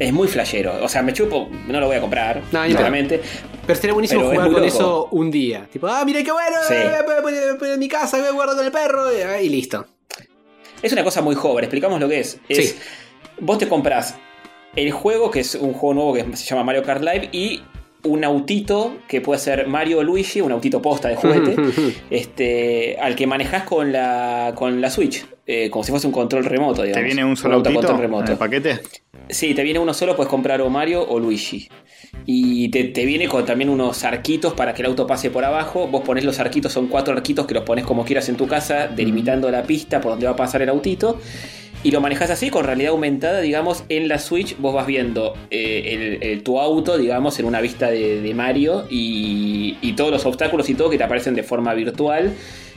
Es 0.00 0.12
muy 0.12 0.26
flashero. 0.28 0.82
O 0.82 0.88
sea, 0.88 1.02
me 1.02 1.12
chupo, 1.12 1.48
no 1.68 1.78
lo 1.78 1.86
voy 1.86 1.96
a 1.96 2.00
comprar, 2.00 2.42
No, 2.50 2.62
ni 2.62 2.68
sinceramente. 2.70 3.20
Pero 3.66 3.78
sería 3.78 3.92
buenísimo 3.92 4.22
Pero 4.22 4.32
jugar 4.32 4.46
con 4.46 4.62
loco. 4.62 4.66
eso 4.66 5.08
un 5.12 5.30
día. 5.30 5.68
Tipo, 5.70 5.86
ah, 5.88 6.02
mira 6.04 6.22
qué 6.24 6.32
bueno, 6.32 6.56
Sí. 6.66 6.74
eh, 6.74 6.90
voy 7.04 7.14
a 7.16 7.22
poner- 7.22 7.72
en 7.74 7.78
mi 7.78 7.86
casa, 7.88 8.16
voy 8.18 8.26
a 8.28 8.30
guardar 8.32 8.56
con 8.56 8.64
el 8.64 8.72
perro 8.72 9.10
eh, 9.10 9.44
y 9.44 9.48
listo. 9.50 9.86
Es 10.82 10.92
una 10.92 11.04
cosa 11.04 11.20
muy 11.20 11.34
joven, 11.34 11.64
explicamos 11.64 12.00
lo 12.00 12.08
que 12.08 12.20
es. 12.20 12.40
es 12.48 12.70
Sí. 12.70 12.78
Vos 13.40 13.58
te 13.58 13.68
compras 13.68 14.14
el 14.74 14.90
juego, 14.90 15.30
que 15.30 15.40
es 15.40 15.54
un 15.54 15.74
juego 15.74 15.94
nuevo 15.94 16.14
que 16.14 16.36
se 16.36 16.46
llama 16.46 16.64
Mario 16.64 16.82
Kart 16.82 17.02
Live, 17.02 17.28
y 17.32 17.62
un 18.04 18.24
autito 18.24 18.96
que 19.06 19.20
puede 19.20 19.38
ser 19.38 19.66
Mario 19.66 19.98
o 19.98 20.02
Luigi, 20.02 20.40
un 20.40 20.52
autito 20.52 20.80
posta 20.80 21.08
de 21.08 21.16
juguete, 21.16 21.54
este, 22.08 22.96
al 22.98 23.14
que 23.14 23.26
manejás 23.26 23.64
con 23.64 23.92
la, 23.92 24.52
con 24.56 24.80
la 24.80 24.88
Switch, 24.90 25.26
eh, 25.52 25.70
como 25.70 25.82
si 25.84 25.90
fuese 25.90 26.06
un 26.06 26.12
control 26.12 26.44
remoto, 26.44 26.82
digamos. 26.82 27.00
¿Te 27.00 27.04
viene 27.04 27.24
un 27.24 27.36
solo 27.36 27.56
autito 27.56 27.90
en 27.90 27.98
remoto. 27.98 28.32
el 28.32 28.38
paquete? 28.38 28.78
Sí, 29.28 29.54
te 29.54 29.62
viene 29.62 29.78
uno 29.78 29.92
solo, 29.94 30.16
puedes 30.16 30.30
comprar 30.30 30.60
o 30.60 30.70
Mario 30.70 31.06
o 31.08 31.18
Luigi. 31.18 31.68
Y 32.26 32.68
te, 32.70 32.84
te 32.84 33.04
viene 33.06 33.28
con 33.28 33.44
también 33.44 33.70
unos 33.70 34.04
arquitos 34.04 34.54
para 34.54 34.74
que 34.74 34.82
el 34.82 34.86
auto 34.86 35.06
pase 35.06 35.30
por 35.30 35.44
abajo. 35.44 35.86
Vos 35.86 36.02
pones 36.02 36.24
los 36.24 36.38
arquitos, 36.40 36.72
son 36.72 36.86
cuatro 36.88 37.14
arquitos 37.14 37.46
que 37.46 37.54
los 37.54 37.64
pones 37.64 37.84
como 37.84 38.04
quieras 38.04 38.28
en 38.28 38.36
tu 38.36 38.46
casa, 38.46 38.88
delimitando 38.88 39.50
la 39.50 39.62
pista 39.62 40.00
por 40.00 40.12
donde 40.12 40.26
va 40.26 40.32
a 40.32 40.36
pasar 40.36 40.62
el 40.62 40.68
autito. 40.68 41.20
Y 41.82 41.92
lo 41.92 42.00
manejas 42.02 42.30
así, 42.30 42.50
con 42.50 42.64
realidad 42.64 42.90
aumentada, 42.90 43.40
digamos, 43.40 43.84
en 43.88 44.06
la 44.08 44.18
Switch 44.18 44.54
vos 44.58 44.74
vas 44.74 44.86
viendo 44.86 45.34
eh, 45.50 46.18
el- 46.20 46.28
el- 46.30 46.42
tu 46.42 46.60
auto, 46.60 46.98
digamos, 46.98 47.38
en 47.38 47.46
una 47.46 47.60
vista 47.62 47.90
de, 47.90 48.20
de 48.20 48.34
Mario 48.34 48.86
y, 48.90 49.78
y 49.80 49.92
todos 49.94 50.10
los 50.10 50.26
obstáculos 50.26 50.68
y 50.68 50.74
todo 50.74 50.90
que 50.90 50.98
te 50.98 51.04
aparecen 51.04 51.34
de 51.34 51.42
forma 51.42 51.72
virtual. 51.74 52.32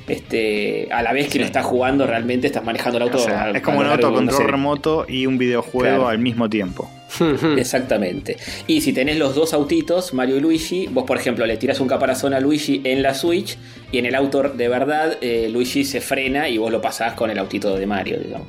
Este, 0.08 0.90
a 0.92 1.02
la 1.02 1.14
vez 1.14 1.28
que 1.28 1.34
Sí. 1.34 1.40
lo 1.40 1.46
estás 1.46 1.66
jugando, 1.66 2.06
realmente 2.06 2.48
estás 2.48 2.64
manejando 2.66 2.98
el 2.98 3.04
auto. 3.04 3.18
O 3.18 3.22
sea, 3.22 3.44
a- 3.46 3.52
es 3.52 3.62
como 3.62 3.80
un 3.80 3.86
no 3.86 3.92
autocontrol 3.94 4.38
sé, 4.38 4.44
remoto 4.48 5.06
y 5.08 5.26
un 5.26 5.38
videojuego 5.38 5.80
Claro. 5.96 6.08
al 6.10 6.20
mismo 6.20 6.50
tiempo. 6.50 6.90
Exactamente. 7.58 8.38
Y 8.68 8.82
si 8.82 8.92
tenés 8.92 9.18
los 9.18 9.36
dos 9.36 9.54
autitos, 9.54 10.14
Mario 10.14 10.38
y 10.38 10.40
Luigi, 10.42 10.88
vos 10.88 11.06
por 11.06 11.18
ejemplo 11.18 11.46
le 11.46 11.56
tiras 11.58 11.80
un 11.80 11.88
caparazón 11.88 12.34
a 12.34 12.40
Luigi 12.40 12.82
en 12.84 13.02
la 13.02 13.14
Switch 13.14 13.58
y 13.92 13.98
en 14.00 14.06
el 14.06 14.16
auto 14.16 14.44
de 14.44 14.68
verdad 14.68 15.18
eh, 15.22 15.48
Luigi 15.52 15.86
se 15.86 16.02
frena 16.02 16.50
y 16.50 16.58
vos 16.58 16.72
lo 16.72 16.82
pasás 16.82 17.14
con 17.14 17.30
el 17.30 17.38
autito 17.38 17.76
de 17.78 17.86
Mario, 17.86 18.18
digamos. 18.20 18.48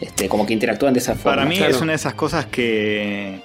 Este, 0.00 0.28
como 0.28 0.44
que 0.46 0.52
interactúan 0.52 0.92
de 0.92 1.00
esa 1.00 1.14
forma. 1.14 1.36
Para 1.38 1.48
mí 1.48 1.56
claro. 1.56 1.72
es 1.74 1.80
una 1.80 1.92
de 1.92 1.96
esas 1.96 2.14
cosas 2.14 2.46
que. 2.46 3.40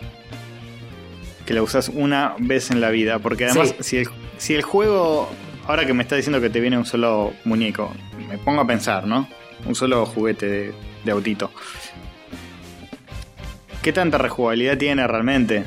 que 1.46 1.54
la 1.54 1.62
usas 1.64 1.90
una 1.94 2.36
vez 2.38 2.70
en 2.70 2.82
la 2.82 2.90
vida. 2.90 3.20
Porque 3.20 3.46
además, 3.46 3.70
Sí. 3.80 3.84
si, 3.84 3.98
el, 3.98 4.08
si 4.38 4.56
el 4.56 4.62
juego. 4.62 5.30
Ahora 5.70 5.86
que 5.86 5.94
me 5.94 6.02
está 6.02 6.16
diciendo 6.16 6.42
que 6.42 6.50
te 6.50 6.60
viene 6.60 6.80
un 6.80 6.86
solo 6.88 7.32
muñeco, 7.46 7.94
me 8.28 8.40
pongo 8.40 8.62
a 8.62 8.66
pensar, 8.66 9.06
¿no? 9.06 9.28
Un 9.68 9.76
solo 9.76 10.04
juguete 10.04 10.48
de, 10.48 10.72
de 11.06 11.12
autito. 11.12 11.52
¿Qué 13.84 13.94
tanta 13.94 14.18
rejugabilidad 14.18 14.80
tiene 14.80 15.06
realmente? 15.06 15.66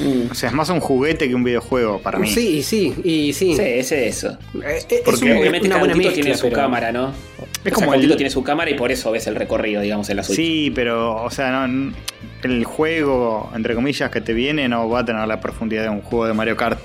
Mm. 0.00 0.30
O 0.30 0.34
sea, 0.34 0.50
es 0.50 0.54
más 0.54 0.68
un 0.68 0.80
juguete 0.80 1.28
que 1.28 1.34
un 1.34 1.42
videojuego 1.44 1.98
para 2.02 2.18
mí. 2.18 2.28
Sí, 2.28 2.62
sí, 2.62 2.94
y 3.04 3.32
sí. 3.32 3.54
Sí, 3.56 3.62
es 3.62 3.90
eso. 3.90 4.32
Eh, 4.62 4.64
eh, 4.66 4.86
es 4.90 5.00
Porque 5.02 5.24
un- 5.32 5.38
Obviamente 5.38 5.66
una 5.66 5.76
cada 5.80 5.94
mezcla, 5.94 6.12
tiene 6.12 6.34
su 6.36 6.42
pero- 6.42 6.56
cámara, 6.56 6.92
¿no? 6.92 7.08
Es 7.08 7.14
O 7.14 7.62
sea, 7.62 7.72
como 7.72 7.92
Autito 7.94 8.12
el- 8.12 8.16
tiene 8.18 8.28
su 8.30 8.44
cámara 8.44 8.70
y 8.70 8.74
por 8.74 8.92
eso 8.92 9.10
ves 9.12 9.26
el 9.28 9.34
recorrido, 9.34 9.80
digamos, 9.80 10.10
en 10.10 10.18
la 10.18 10.24
Switch. 10.24 10.36
Sí, 10.36 10.70
pero, 10.74 11.16
o 11.24 11.30
sea, 11.30 11.66
no, 11.66 11.94
el 12.42 12.64
juego, 12.66 13.50
entre 13.56 13.74
comillas, 13.74 14.10
que 14.10 14.20
te 14.20 14.34
viene 14.34 14.68
no 14.68 14.90
va 14.90 15.00
a 15.00 15.04
tener 15.06 15.26
la 15.26 15.40
profundidad 15.40 15.84
de 15.84 15.88
un 15.88 16.02
juego 16.02 16.26
de 16.26 16.34
Mario 16.34 16.54
Kart 16.58 16.78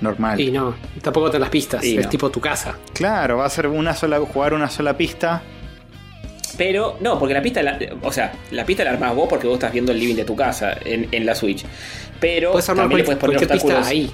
normal. 0.00 0.40
Y 0.40 0.50
no, 0.50 0.74
tampoco 1.02 1.30
te 1.30 1.38
las 1.38 1.50
pistas, 1.50 1.84
Y 1.84 1.96
es 1.98 2.04
no. 2.04 2.10
tipo 2.10 2.30
tu 2.30 2.40
casa. 2.40 2.76
Claro, 2.92 3.38
va 3.38 3.46
a 3.46 3.50
ser 3.50 3.66
una 3.66 3.94
sola, 3.94 4.18
jugar 4.20 4.54
una 4.54 4.68
sola 4.70 4.96
pista. 4.96 5.42
Pero 6.56 6.98
no, 7.00 7.18
porque 7.18 7.32
la 7.34 7.42
pista, 7.42 7.62
la- 7.62 7.78
o 8.02 8.12
sea, 8.12 8.32
la 8.50 8.64
pista 8.66 8.84
la 8.84 8.90
armás 8.90 9.14
vos 9.14 9.28
porque 9.28 9.46
vos 9.46 9.54
estás 9.54 9.72
viendo 9.72 9.92
el 9.92 9.98
living 10.00 10.16
de 10.16 10.24
tu 10.24 10.36
casa 10.36 10.76
en, 10.84 11.08
en 11.12 11.24
la 11.24 11.34
Switch. 11.34 11.64
Pero 12.20 12.52
Puedes 12.52 12.68
armar 12.68 12.84
también 12.84 12.98
le 12.98 13.04
puedes 13.04 13.20
poner 13.20 13.36
obstáculos. 13.38 13.76
pista 13.76 13.88
ahí. 13.88 14.10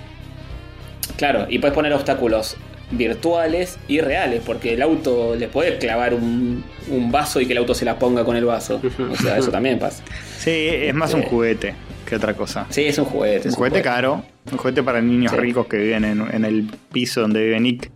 Claro, 1.16 1.46
y 1.48 1.58
puedes 1.58 1.74
poner 1.74 1.92
obstáculos 1.92 2.56
virtuales 2.90 3.78
y 3.88 4.00
reales, 4.00 4.42
porque 4.46 4.74
el 4.74 4.82
auto 4.82 5.34
le 5.34 5.48
puede 5.48 5.76
clavar 5.78 6.14
un, 6.14 6.62
un 6.88 7.10
vaso 7.10 7.40
y 7.40 7.46
que 7.46 7.52
el 7.52 7.58
auto 7.58 7.74
se 7.74 7.84
la 7.84 7.98
ponga 7.98 8.24
con 8.24 8.36
el 8.36 8.44
vaso. 8.44 8.80
O 9.10 9.16
sea, 9.16 9.38
eso 9.38 9.50
también 9.52 9.78
pasa. 9.78 10.04
Sí, 10.38 10.68
es 10.70 10.94
más 10.94 11.12
un 11.14 11.22
Sí. 11.22 11.28
juguete 11.28 11.74
que 12.06 12.14
otra 12.16 12.34
cosa. 12.34 12.66
Sí, 12.70 12.84
es 12.84 12.96
un 12.98 13.06
juguete. 13.06 13.48
Un 13.48 13.48
es 13.48 13.56
juguete 13.56 13.82
caro, 13.82 14.22
un 14.52 14.58
juguete 14.58 14.82
para 14.82 15.00
niños 15.00 15.32
Sí. 15.32 15.38
ricos 15.38 15.66
que 15.66 15.76
viven 15.78 16.04
en, 16.04 16.34
en 16.34 16.44
el 16.44 16.64
piso 16.92 17.20
donde 17.22 17.42
vive 17.44 17.60
Nick. 17.60 17.90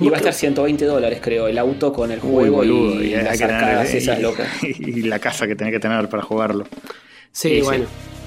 Y 0.00 0.08
va 0.08 0.16
a 0.16 0.18
estar 0.18 0.32
120 0.34 0.84
dólares, 0.84 1.20
creo, 1.22 1.46
el 1.46 1.58
auto 1.58 1.92
con 1.92 2.10
el 2.10 2.18
Uy, 2.22 2.30
juego 2.32 2.56
boludo, 2.56 3.02
y, 3.02 3.06
y 3.08 3.10
las 3.14 3.38
tener- 3.38 3.54
arcadas 3.54 3.94
y- 3.94 3.98
esas 3.98 4.20
locas. 4.20 4.48
Y, 4.62 5.02
la 5.02 5.18
casa 5.18 5.46
que 5.46 5.54
tenés 5.54 5.72
que 5.72 5.80
tener 5.80 6.08
para 6.08 6.22
jugarlo. 6.22 6.64
Sí, 7.30 7.48
Sí, 7.48 7.54
sí. 7.56 7.60
bueno. 7.62 7.84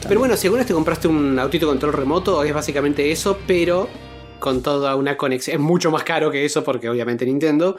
Pero 0.08 0.20
bueno, 0.20 0.38
si 0.38 0.48
alguna 0.48 0.60
vez 0.62 0.68
te 0.68 0.74
compraste 0.74 1.08
un 1.08 1.38
autito 1.40 1.68
control 1.68 1.92
remoto, 1.94 2.44
es 2.44 2.54
básicamente 2.54 3.12
eso, 3.12 3.40
pero 3.48 3.90
con 4.40 4.62
toda 4.62 4.96
una 4.96 5.18
conexión. 5.18 5.56
Es 5.56 5.60
mucho 5.62 5.90
más 5.92 6.04
caro 6.04 6.30
que 6.32 6.46
eso, 6.46 6.64
porque 6.64 6.88
obviamente 6.90 7.26
Nintendo. 7.26 7.78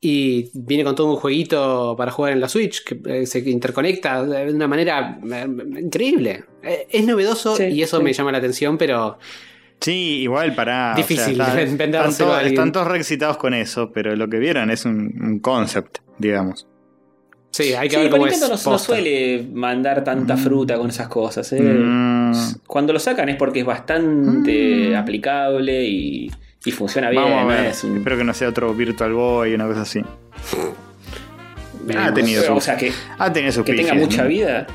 Y 0.00 0.50
viene 0.52 0.84
con 0.84 0.94
todo 0.94 1.10
un 1.10 1.16
jueguito 1.16 1.94
para 1.96 2.10
jugar 2.10 2.32
en 2.34 2.40
la 2.40 2.48
Switch, 2.48 2.84
que 2.84 3.00
eh, 3.22 3.26
se 3.26 3.38
interconecta 3.50 4.24
de 4.24 4.52
una 4.52 4.68
manera 4.68 5.18
eh, 5.32 5.46
increíble. 5.80 6.44
Eh, 6.62 6.86
Es 6.90 7.04
novedoso 7.06 7.56
Sí, 7.56 7.64
y 7.64 7.82
eso 7.82 7.98
sí. 7.98 8.02
me 8.04 8.12
llama 8.12 8.30
la 8.32 8.38
atención, 8.38 8.76
pero 8.76 9.18
Sí, 9.80 10.20
igual 10.22 10.54
para. 10.54 10.94
Difícil 10.94 11.32
están, 11.40 11.56
vendérselo 11.78 12.08
están 12.10 12.18
todos, 12.26 12.30
a 12.34 12.38
alguien. 12.38 12.54
están 12.54 12.72
todos 12.72 12.88
re 12.88 12.96
excitados 12.98 13.36
con 13.38 13.54
eso, 13.54 13.90
pero 13.92 14.14
lo 14.16 14.28
que 14.28 14.38
vieron 14.38 14.70
es 14.70 14.84
un, 14.84 15.12
un 15.20 15.38
concept, 15.40 15.98
digamos. 16.18 16.66
sí, 17.50 17.72
hay 17.74 17.88
que 17.88 17.96
Sí, 17.96 18.02
ver 18.02 18.10
cómo 18.10 18.26
Nintendo 18.26 18.54
es. 18.54 18.64
no, 18.66 18.72
no 18.72 18.78
suele 18.78 19.46
mandar 19.52 20.04
tanta 20.04 20.36
fruta 20.36 20.76
con 20.76 20.90
esas 20.90 21.08
cosas. 21.08 21.50
¿eh? 21.54 21.60
Mm, 21.60 22.32
Cuando 22.66 22.92
lo 22.92 22.98
sacan 22.98 23.28
es 23.30 23.36
porque 23.36 23.60
es 23.60 23.66
bastante 23.66 24.90
Mm. 24.90 24.94
aplicable 24.94 25.84
y, 25.84 26.30
y 26.66 26.72
funciona 26.72 27.08
bien. 27.10 27.22
vamos 27.22 27.38
a 27.38 27.42
no 27.42 27.48
ver. 27.48 27.66
es 27.66 27.82
un- 27.84 27.96
Espero 27.96 28.16
que 28.18 28.24
no 28.24 28.34
sea 28.34 28.48
otro 28.48 28.74
Virtual 28.74 29.12
Boy 29.14 29.52
o 29.52 29.54
una 29.54 29.66
cosa 29.66 29.82
así. 29.82 30.02
veremos. 31.84 32.08
ha 32.10 32.14
tenido 32.14 32.42
o 32.52 32.60
su- 32.60 32.64
sea, 32.64 32.76
que, 32.76 32.92
Ha 33.18 33.32
tenido 33.32 33.52
su 33.52 33.64
que 33.64 33.74
tenga 33.74 33.94
mucha 33.94 34.22
¿no? 34.22 34.28
vida. 34.28 34.66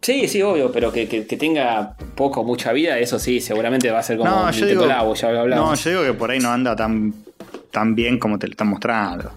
Sí, 0.00 0.28
sí, 0.28 0.40
obvio, 0.42 0.70
pero 0.72 0.90
que, 0.92 1.08
que- 1.08 1.26
que 1.26 1.36
tenga 1.36 1.96
poco 2.14 2.40
o 2.40 2.44
mucha 2.44 2.72
vida, 2.72 2.98
eso 2.98 3.18
sí, 3.18 3.40
seguramente 3.40 3.90
va 3.90 3.98
a 3.98 4.02
ser 4.02 4.16
como 4.16 4.30
No, 4.30 4.50
yo 4.50 4.66
digo, 4.66 4.86
Labo, 4.86 5.14
ya 5.14 5.30
lo 5.30 5.40
hablamos. 5.40 5.68
no, 5.70 5.74
yo 5.76 5.90
digo 5.90 6.12
que 6.12 6.18
por 6.18 6.30
ahí 6.30 6.38
no 6.38 6.50
anda 6.50 6.74
tan, 6.76 7.12
tan 7.70 7.94
bien 7.94 8.18
como 8.18 8.38
te 8.38 8.46
lo 8.46 8.52
están 8.52 8.68
mostrando. 8.68 9.30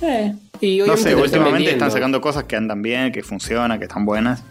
Eh, 0.00 0.34
Y 0.60 0.78
No 0.78 0.84
obviamente 0.84 1.02
sé, 1.02 1.08
te 1.10 1.16
lo 1.16 1.24
están 1.24 1.40
últimamente 1.40 1.52
vendiendo. 1.52 1.70
están 1.86 1.90
sacando 1.90 2.20
cosas 2.20 2.44
que 2.44 2.56
andan 2.56 2.82
bien, 2.82 3.12
que 3.12 3.22
funcionan, 3.22 3.78
que 3.78 3.84
están 3.86 4.04
buenas. 4.04 4.42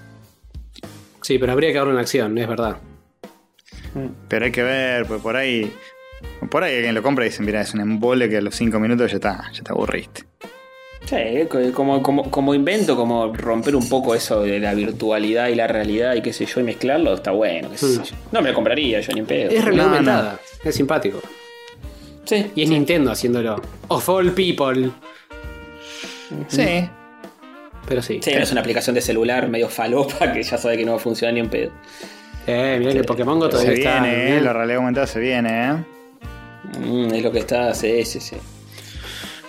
Sí, 1.21 1.37
pero 1.37 1.51
habría 1.51 1.71
que 1.71 1.77
darle 1.77 1.91
una 1.93 2.01
acción, 2.01 2.37
es 2.37 2.47
verdad. 2.47 2.77
Pero 4.29 4.45
hay 4.45 4.51
que 4.51 4.63
ver, 4.63 5.05
pues 5.05 5.21
por 5.21 5.35
ahí. 5.35 5.73
Por 6.49 6.63
ahí 6.63 6.75
alguien 6.75 6.95
lo 6.95 7.03
compra 7.03 7.25
y 7.25 7.29
dice, 7.29 7.43
mira, 7.43 7.61
es 7.61 7.73
un 7.73 7.81
embole 7.81 8.27
que 8.29 8.37
a 8.37 8.41
los 8.41 8.55
5 8.55 8.79
minutos 8.79 9.11
ya 9.11 9.17
está, 9.17 9.51
ya 9.53 9.63
te 9.63 9.71
aburriste. 9.71 10.23
sí, 11.05 11.15
co- 11.49 11.59
como, 11.73 12.01
como, 12.03 12.29
como 12.31 12.53
invento, 12.55 12.95
como 12.95 13.33
romper 13.33 13.75
un 13.75 13.87
poco 13.89 14.15
eso 14.15 14.41
de 14.41 14.59
la 14.59 14.73
virtualidad 14.73 15.47
y 15.49 15.55
la 15.55 15.67
realidad 15.67 16.15
y 16.15 16.21
qué 16.21 16.33
sé 16.33 16.45
yo, 16.45 16.59
y 16.59 16.63
mezclarlo, 16.63 17.13
está 17.13 17.31
bueno. 17.31 17.69
qué 17.71 17.77
sé 17.77 17.85
Mm. 17.99 18.03
yo. 18.03 18.15
No 18.31 18.41
me 18.41 18.49
lo 18.49 18.55
compraría 18.55 18.99
yo 19.01 19.13
ni 19.13 19.19
en 19.21 19.25
pedo. 19.25 19.49
Es 19.51 19.63
realidad 19.63 20.01
No, 20.01 20.39
es 20.69 20.75
simpático. 20.75 21.21
Sí, 22.25 22.51
Y 22.55 22.63
es 22.63 22.69
Nintendo 22.69 23.11
haciéndolo. 23.11 23.61
Of 23.87 24.07
all 24.09 24.31
people. 24.31 24.91
Sí. 26.47 26.87
Pero 27.87 28.01
sí. 28.01 28.19
Sí, 28.21 28.31
no 28.35 28.41
es 28.41 28.51
una 28.51 28.61
aplicación 28.61 28.93
de 28.93 29.01
celular 29.01 29.49
medio 29.49 29.67
falopa 29.69 30.31
que 30.31 30.43
ya 30.43 30.57
sabe 30.57 30.77
que 30.77 30.85
no 30.85 30.91
va 30.91 30.97
a 30.97 31.01
funcionar 31.01 31.33
ni 31.33 31.39
en 31.41 31.49
pedo. 31.49 31.71
Eh, 32.47 32.77
mirá 32.79 32.91
que 32.93 32.99
el 32.99 33.05
Pokémon 33.05 33.37
Go 33.39 33.45
Se 33.45 33.51
todavía 33.51 33.73
está. 33.73 33.99
viene, 34.01 34.37
eh, 34.37 34.41
la 34.41 34.53
realidad 34.53 34.77
aumentada 34.77 35.07
se 35.07 35.19
viene, 35.19 35.69
eh. 35.69 35.73
Mm, 36.79 37.13
es 37.13 37.23
lo 37.23 37.31
que 37.31 37.39
está, 37.39 37.73
sí, 37.73 38.05
sí, 38.05 38.19
sí. 38.19 38.35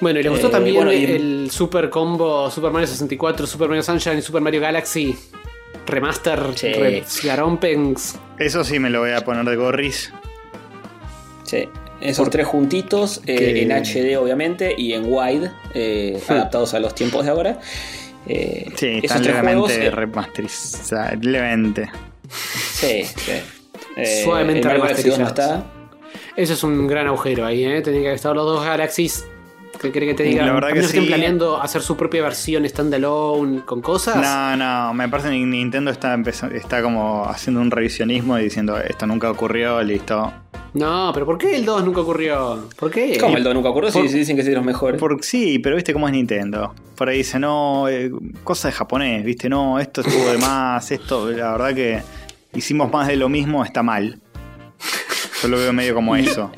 Bueno, 0.00 0.18
y 0.18 0.22
le 0.22 0.28
gustó 0.30 0.48
Eh, 0.48 0.50
también 0.50 0.76
bueno, 0.76 0.92
y- 0.92 1.04
el 1.04 1.50
Super 1.50 1.88
Combo 1.90 2.50
Super 2.50 2.70
Mario 2.72 2.88
64, 2.88 3.46
Super 3.46 3.68
Mario 3.68 3.82
Sunshine 3.82 4.18
y 4.18 4.22
Super 4.22 4.40
Mario 4.42 4.60
Galaxy 4.60 5.16
Remaster 5.86 6.40
Sí. 6.56 6.72
Re- 6.72 7.04
Garompens. 7.24 8.16
Eso 8.38 8.64
sí 8.64 8.78
me 8.78 8.90
lo 8.90 9.00
voy 9.00 9.12
a 9.12 9.20
poner 9.24 9.44
de 9.44 9.56
gorris. 9.56 10.12
Sí. 11.44 11.68
Esos 12.00 12.30
tres 12.30 12.46
juntitos, 12.48 13.20
eh, 13.26 13.62
en 13.62 13.70
HD 13.70 14.16
obviamente 14.16 14.74
y 14.76 14.92
en 14.94 15.04
wide, 15.06 15.52
eh, 15.74 16.20
Hmm. 16.26 16.32
adaptados 16.32 16.74
a 16.74 16.80
los 16.80 16.94
tiempos 16.94 17.24
de 17.24 17.30
ahora. 17.30 17.60
Eh, 18.26 18.66
Sí, 18.76 18.86
esos 18.88 19.04
están 19.04 19.22
tres 19.22 19.40
juegos, 19.40 19.70
levemente 19.70 19.86
eh, 19.86 19.90
remasterizados. 19.90 21.24
Levemente. 21.24 21.90
sí, 22.28 23.04
sí. 23.04 23.32
Eh, 23.96 24.22
Suavemente 24.24 24.60
el 24.60 24.66
Mario 24.66 24.82
Galaxy 24.82 25.08
2 25.10 25.18
no 25.18 25.24
remasterizados. 25.26 25.64
está. 25.64 25.81
Eso 26.36 26.52
es 26.54 26.64
un 26.64 26.86
gran 26.86 27.06
agujero 27.06 27.44
ahí, 27.44 27.64
¿eh? 27.64 27.82
Tenía 27.82 28.00
que 28.00 28.06
haber 28.08 28.16
estado 28.16 28.34
los 28.34 28.46
dos 28.46 28.64
Galaxies. 28.64 29.26
¿Qué 29.80 29.90
quiere 29.90 30.06
que 30.08 30.14
te 30.14 30.22
diga? 30.22 30.46
La 30.46 30.52
verdad 30.52 30.72
que 30.72 30.78
estén 30.80 31.02
sí. 31.02 31.06
planeando 31.08 31.60
hacer 31.60 31.82
su 31.82 31.96
propia 31.96 32.22
versión 32.22 32.66
standalone 32.68 33.62
con 33.64 33.80
cosas. 33.82 34.16
No, 34.16 34.56
no, 34.56 34.94
me 34.94 35.08
parece 35.08 35.30
que 35.30 35.36
Nintendo 35.38 35.90
está, 35.90 36.14
empezando, 36.14 36.54
está 36.54 36.82
como 36.82 37.24
haciendo 37.26 37.60
un 37.60 37.70
revisionismo 37.70 38.38
y 38.38 38.44
diciendo 38.44 38.78
esto 38.78 39.06
nunca 39.06 39.30
ocurrió, 39.30 39.82
listo. 39.82 40.32
No, 40.74 41.10
pero 41.12 41.26
¿por 41.26 41.36
qué 41.36 41.56
el 41.56 41.64
2 41.66 41.84
nunca 41.84 42.00
ocurrió? 42.00 42.68
¿Por 42.78 42.90
qué? 42.90 43.18
¿Cómo 43.18 43.36
el 43.36 43.44
2 43.44 43.54
nunca 43.54 43.68
ocurrió? 43.70 43.92
por- 43.92 44.08
Si 44.08 44.16
dicen 44.18 44.36
que 44.36 44.40
es 44.42 44.46
de 44.46 44.54
los 44.54 44.64
mejores. 44.64 44.98
Por, 44.98 45.22
sí, 45.22 45.58
pero 45.58 45.76
viste 45.76 45.92
cómo 45.92 46.06
es 46.06 46.14
Nintendo. 46.14 46.74
Por 46.96 47.08
ahí 47.10 47.18
dice, 47.18 47.38
no, 47.38 47.88
eh, 47.88 48.10
cosa 48.44 48.68
de 48.68 48.72
japonés, 48.72 49.22
viste, 49.24 49.50
no, 49.50 49.78
esto 49.78 50.00
estuvo 50.00 50.30
de 50.30 50.38
más, 50.38 50.90
esto, 50.92 51.30
la 51.30 51.52
verdad 51.52 51.74
que 51.74 52.02
hicimos 52.54 52.90
más 52.90 53.08
de 53.08 53.16
lo 53.16 53.28
mismo, 53.28 53.62
está 53.64 53.82
mal. 53.82 54.18
Yo 55.42 55.48
lo 55.48 55.58
veo 55.58 55.72
medio 55.72 55.94
como 55.94 56.14
eso. 56.16 56.50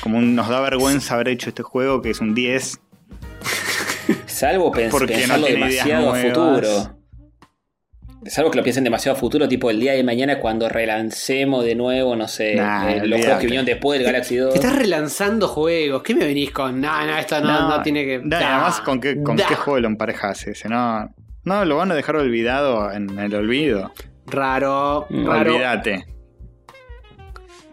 Como 0.00 0.18
un- 0.18 0.34
nos 0.34 0.48
da 0.48 0.60
vergüenza 0.60 1.14
haber 1.14 1.28
hecho 1.28 1.48
este 1.50 1.62
juego 1.62 2.00
que 2.02 2.10
es 2.10 2.20
un 2.20 2.34
10. 2.34 2.80
Salvo 4.26 4.72
pens- 4.72 4.90
Porque 4.90 5.14
no 5.14 5.18
pensarlo 5.20 5.48
ideas 5.48 5.84
demasiado 5.86 6.12
a 6.12 6.16
futuro. 6.16 6.96
Salvo 8.26 8.50
que 8.50 8.58
lo 8.58 8.62
piensen 8.62 8.84
demasiado 8.84 9.16
a 9.16 9.20
futuro, 9.20 9.48
tipo 9.48 9.70
el 9.70 9.80
día 9.80 9.92
de 9.92 10.04
mañana 10.04 10.40
cuando 10.40 10.68
relancemos 10.68 11.64
de 11.64 11.74
nuevo, 11.74 12.14
no 12.16 12.28
sé, 12.28 12.54
Nah, 12.56 12.90
eh, 12.90 13.06
los 13.06 13.18
juegos 13.18 13.38
que 13.38 13.46
vinieron 13.46 13.64
después 13.64 13.98
del 13.98 14.06
Galaxy 14.06 14.36
2. 14.36 14.54
Estás 14.54 14.76
relanzando 14.76 15.48
juegos. 15.48 16.02
¿Qué 16.02 16.14
me 16.14 16.26
venís 16.26 16.50
con? 16.50 16.80
No, 16.82 17.06
no, 17.06 17.16
esto 17.16 17.40
no, 17.40 17.68
no, 17.68 17.82
tiene 17.82 18.04
que. 18.04 18.18
No, 18.18 18.26
y 18.26 18.28
Da, 18.28 18.56
además, 18.56 18.80
¿con 18.82 19.00
qué, 19.00 19.22
con 19.22 19.36
da. 19.36 19.46
qué 19.46 19.54
juego 19.54 19.80
lo 19.80 19.88
emparejas 19.88 20.46
ese? 20.46 20.68
No, 20.68 21.08
no, 21.44 21.64
lo 21.64 21.76
van 21.76 21.92
a 21.92 21.94
dejar 21.94 22.16
olvidado 22.16 22.92
en 22.92 23.18
el 23.18 23.34
olvido. 23.34 23.90
Raro, 24.26 25.06
Mm, 25.08 25.26
raro. 25.26 25.52
Olvídate. 25.54 26.04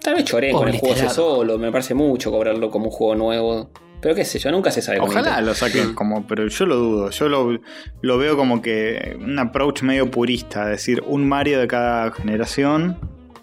Tal 0.07 0.15
vez 0.15 0.23
choré 0.23 0.53
con 0.53 0.69
el 0.69 0.77
juego 0.77 0.95
ese 0.95 1.09
solo, 1.09 1.57
me 1.57 1.69
parece 1.69 1.93
mucho 1.93 2.31
cobrarlo 2.31 2.71
como 2.71 2.85
un 2.85 2.91
juego 2.91 3.13
nuevo. 3.15 3.69
Pero 3.99 4.15
qué 4.15 4.23
sé 4.23 4.39
yo, 4.39 4.49
nunca 4.51 4.71
se 4.71 4.81
sabe. 4.81 5.01
Ojalá 5.01 5.41
lo 5.41 5.53
saquen 5.53 5.93
como, 5.93 6.25
pero 6.25 6.47
yo 6.47 6.65
lo 6.65 6.77
dudo. 6.77 7.09
Yo 7.09 7.27
lo, 7.27 7.59
lo 7.99 8.17
veo 8.17 8.37
como 8.37 8.61
que 8.61 9.17
un 9.19 9.37
approach 9.37 9.81
medio 9.81 10.09
purista, 10.09 10.63
es 10.63 10.69
decir, 10.69 11.03
un 11.07 11.27
Mario 11.27 11.59
de 11.59 11.67
cada 11.67 12.09
generación 12.11 12.97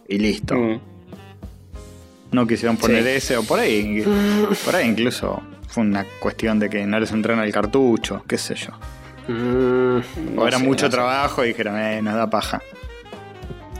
y 0.08 0.16
listo. 0.18 0.54
Mm. 0.54 0.80
No 2.32 2.46
quisieron 2.46 2.78
poner 2.78 3.02
Sí. 3.02 3.08
ese 3.10 3.36
o 3.36 3.42
por 3.42 3.58
ahí. 3.60 4.02
Por 4.64 4.74
ahí 4.74 4.88
incluso 4.88 5.42
fue 5.68 5.82
una 5.82 6.06
cuestión 6.18 6.58
de 6.58 6.70
que 6.70 6.86
no 6.86 6.98
les 6.98 7.12
entrena 7.12 7.44
el 7.44 7.52
cartucho, 7.52 8.22
qué 8.26 8.38
sé 8.38 8.54
yo. 8.54 8.70
Mm, 9.28 10.34
No 10.34 10.42
o 10.42 10.48
era 10.48 10.56
sé, 10.58 10.64
mucho 10.64 10.86
no 10.86 10.90
sé. 10.90 10.96
trabajo 10.96 11.44
y 11.44 11.48
dijeron, 11.48 11.76
eh, 11.78 12.00
nos 12.00 12.14
da 12.14 12.30
paja. 12.30 12.62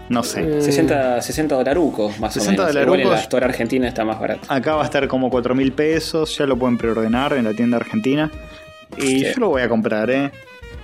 No 0.08 0.22
sé. 0.22 0.58
Eh, 0.58 0.60
60, 0.62 1.22
60 1.22 1.54
dolarucos, 1.54 2.18
más 2.20 2.34
60 2.34 2.62
o 2.62 2.66
menos. 2.66 2.70
Igual 2.74 2.86
en 2.86 2.90
la 2.90 2.90
dolarucos. 3.10 3.20
Store 3.22 3.44
Argentina 3.46 3.88
está 3.88 4.04
más 4.04 4.20
barato. 4.20 4.40
Acá 4.52 4.74
va 4.76 4.82
a 4.82 4.84
estar 4.84 5.08
como 5.08 5.30
4 5.30 5.54
mil 5.54 5.72
pesos, 5.72 6.36
ya 6.36 6.46
lo 6.46 6.56
pueden 6.58 6.76
preordenar 6.76 7.32
en 7.32 7.44
la 7.44 7.52
tienda 7.54 7.78
argentina. 7.78 8.30
Y 8.98 9.20
Sí. 9.20 9.24
yo 9.24 9.40
lo 9.40 9.48
voy 9.48 9.62
a 9.62 9.68
comprar, 9.68 10.10
¿eh? 10.10 10.30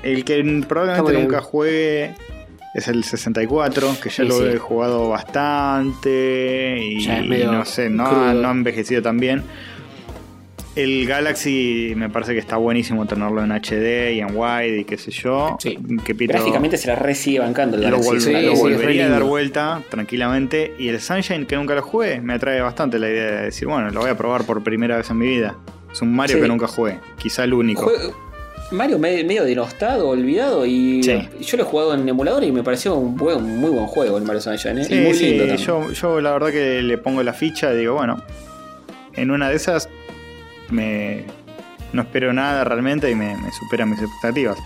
El 0.02 0.24
que 0.24 0.42
probablemente 0.66 1.12
nunca 1.20 1.40
juegue 1.42 2.14
es 2.74 2.88
el 2.88 3.04
64, 3.04 3.94
que 4.02 4.08
ya 4.08 4.24
Y 4.24 4.28
lo 4.28 4.38
sí. 4.38 4.44
he 4.54 4.58
jugado 4.58 5.10
bastante 5.10 6.78
y, 6.80 7.04
Ya 7.04 7.18
es 7.18 7.26
medio 7.26 7.52
no 7.52 7.64
sé, 7.64 7.90
no, 7.90 8.32
no 8.32 8.48
ha 8.48 8.50
envejecido 8.52 9.02
tan 9.02 9.18
bien. 9.18 9.42
El 10.76 11.04
Galaxy 11.06 11.94
me 11.96 12.08
parece 12.08 12.32
que 12.32 12.38
está 12.38 12.56
buenísimo 12.56 13.04
tenerlo 13.04 13.42
en 13.42 13.50
HD 13.50 14.12
y 14.14 14.20
en 14.20 14.28
wide 14.36 14.78
y 14.80 14.84
qué 14.84 14.96
sé 14.96 15.10
yo. 15.10 15.56
Sí. 15.58 15.76
Que 16.04 16.12
Gráficamente 16.12 16.76
se 16.76 16.86
la 16.88 16.94
re 16.94 17.14
sigue 17.16 17.40
bancando 17.40 17.76
el 17.76 17.82
lo, 17.82 17.88
Galaxy. 17.98 18.10
vol- 18.10 18.20
Sí, 18.20 18.32
lo 18.32 18.38
sí, 18.38 18.46
es 18.46 18.52
re 18.62 18.74
volvería 18.76 19.06
a 19.06 19.08
dar 19.08 19.22
vuelta 19.24 19.82
tranquilamente. 19.90 20.74
Y 20.78 20.88
el 20.88 21.00
Sunshine, 21.00 21.44
que 21.46 21.56
nunca 21.56 21.74
lo 21.74 21.82
jugué, 21.82 22.20
me 22.20 22.34
atrae 22.34 22.60
bastante 22.60 22.98
la 23.00 23.08
idea 23.08 23.30
de 23.32 23.42
decir, 23.46 23.66
bueno, 23.66 23.90
lo 23.90 24.00
voy 24.00 24.10
a 24.10 24.16
probar 24.16 24.44
por 24.44 24.62
primera 24.62 24.96
vez 24.96 25.10
en 25.10 25.18
mi 25.18 25.26
vida. 25.26 25.56
Es 25.92 26.00
un 26.02 26.14
Mario 26.14 26.36
Sí. 26.36 26.42
que 26.42 26.48
nunca 26.48 26.68
jugué. 26.68 27.00
Quizá 27.18 27.42
el 27.44 27.52
único. 27.52 27.90
Jue- 27.90 28.14
Mario 28.70 29.00
me- 29.00 29.24
medio 29.24 29.42
denostado, 29.42 30.08
olvidado 30.08 30.64
y 30.64 31.02
Sí. 31.02 31.28
yo 31.40 31.56
lo 31.56 31.64
he 31.64 31.66
jugado 31.66 31.94
en 31.94 32.08
emulador 32.08 32.44
y 32.44 32.52
me 32.52 32.62
pareció 32.62 32.94
un 32.94 33.16
buen, 33.16 33.42
muy 33.42 33.70
buen 33.70 33.86
juego 33.86 34.16
el 34.16 34.22
Mario 34.22 34.40
Sunshine, 34.40 34.78
¿eh? 34.78 34.82
y 34.82 34.84
Sí, 34.84 34.94
muy 35.00 35.14
sí, 35.14 35.24
lindo 35.30 35.46
también. 35.48 35.66
yo, 35.66 35.90
yo 35.90 36.20
la 36.20 36.30
verdad 36.30 36.52
que 36.52 36.80
le 36.80 36.96
pongo 36.96 37.24
la 37.24 37.32
ficha 37.32 37.74
y 37.74 37.78
digo, 37.78 37.94
bueno, 37.94 38.22
en 39.16 39.32
una 39.32 39.48
de 39.50 39.56
esas 39.56 39.88
me 40.70 41.24
no 41.92 42.02
espero 42.02 42.32
nada 42.32 42.62
realmente 42.64 43.10
y 43.10 43.14
me, 43.16 43.36
me 43.36 43.50
supera 43.52 43.84
mis 43.86 44.00
expectativas. 44.00 44.58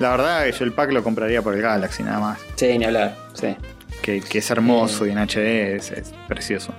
La 0.00 0.10
verdad 0.12 0.44
que 0.44 0.52
yo 0.52 0.64
el 0.64 0.72
pack 0.72 0.92
lo 0.92 1.02
compraría 1.02 1.42
por 1.42 1.54
el 1.54 1.60
Galaxy 1.60 2.02
nada 2.02 2.20
más, 2.20 2.38
Sí, 2.56 2.78
ni 2.78 2.84
hablar, 2.86 3.16
sí, 3.34 3.54
que, 4.02 4.20
que 4.22 4.38
es 4.38 4.50
hermoso 4.50 5.06
y 5.06 5.10
en 5.10 5.18
HD 5.18 5.76
es, 5.76 5.90
es 5.90 6.12
precioso. 6.28 6.72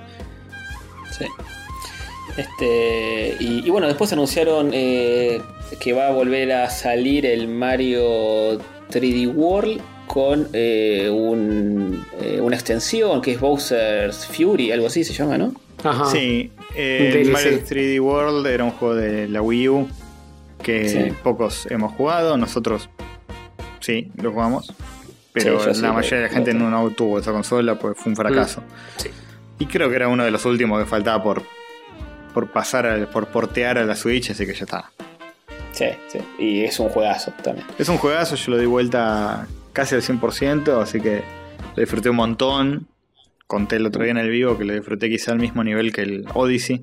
sí. 1.17 1.25
Este, 2.37 3.35
y, 3.39 3.67
y 3.67 3.69
bueno, 3.69 3.87
después 3.87 4.11
anunciaron 4.13 4.71
eh, 4.73 5.41
que 5.81 5.91
va 5.93 6.07
a 6.07 6.11
volver 6.11 6.51
a 6.53 6.69
salir 6.69 7.25
el 7.25 7.47
Mario 7.49 8.57
3D 8.89 9.33
World 9.35 9.81
con 10.07 10.47
eh, 10.53 11.09
un, 11.11 12.05
eh, 12.21 12.39
una 12.41 12.55
extensión 12.55 13.21
que 13.21 13.33
es 13.33 13.39
Bowser's 13.39 14.25
Fury, 14.27 14.71
algo 14.71 14.87
así 14.87 15.03
se 15.03 15.13
llama, 15.13 15.37
¿no? 15.37 15.53
Ajá. 15.83 16.05
Sí, 16.05 16.51
eh. 16.75 17.27
Mario 17.31 17.59
3D 17.63 17.99
World 18.01 18.45
era 18.47 18.63
un 18.63 18.71
juego 18.71 18.95
de 18.95 19.27
la 19.27 19.41
Wii 19.41 19.69
U 19.69 19.87
que 20.61 20.87
Sí. 20.89 21.13
pocos 21.23 21.65
hemos 21.71 21.91
jugado, 21.93 22.37
nosotros 22.37 22.89
sí, 23.79 24.11
lo 24.21 24.31
jugamos, 24.31 24.73
pero 25.33 25.59
Sí, 25.59 25.65
yo 25.67 25.73
sí, 25.73 25.81
la 25.81 25.91
mayoría 25.93 26.19
de 26.19 26.27
la 26.27 26.33
gente 26.33 26.53
no, 26.53 26.69
no 26.69 26.89
tuvo 26.91 27.17
esa 27.19 27.31
consola 27.31 27.75
porque 27.79 27.99
fue 27.99 28.11
un 28.11 28.15
fracaso. 28.15 28.61
Sí. 28.97 29.09
Y 29.59 29.65
creo 29.65 29.89
que 29.89 29.95
era 29.95 30.07
uno 30.07 30.23
de 30.23 30.31
los 30.31 30.45
últimos 30.45 30.79
que 30.83 30.85
faltaba 30.89 31.23
por, 31.23 31.43
por 32.33 32.51
pasar, 32.51 32.85
al- 32.85 33.07
por 33.07 33.27
portear 33.27 33.77
a 33.79 33.85
la 33.85 33.95
Switch, 33.95 34.29
así 34.31 34.45
que 34.45 34.53
ya 34.53 34.65
está. 34.65 34.91
Sí, 35.71 35.85
sí. 36.09 36.19
Y 36.37 36.63
es 36.63 36.79
un 36.79 36.89
juegazo 36.89 37.31
también. 37.43 37.65
Es 37.79 37.89
un 37.89 37.97
juegazo, 37.97 38.35
yo 38.35 38.51
lo 38.51 38.57
di 38.59 38.65
vuelta 38.65 39.47
casi 39.73 39.95
al 39.95 40.01
100%, 40.03 40.81
así 40.81 40.99
que 41.01 41.23
lo 41.75 41.81
disfruté 41.81 42.09
un 42.09 42.17
montón. 42.17 42.87
Conté 43.51 43.75
el 43.75 43.85
otro 43.85 44.01
día 44.03 44.11
en 44.11 44.17
el 44.17 44.29
vivo 44.29 44.57
que 44.57 44.63
lo 44.63 44.73
disfruté 44.73 45.09
quizá 45.09 45.33
al 45.33 45.39
mismo 45.39 45.61
nivel 45.61 45.91
que 45.91 46.03
el 46.03 46.25
Odyssey. 46.35 46.81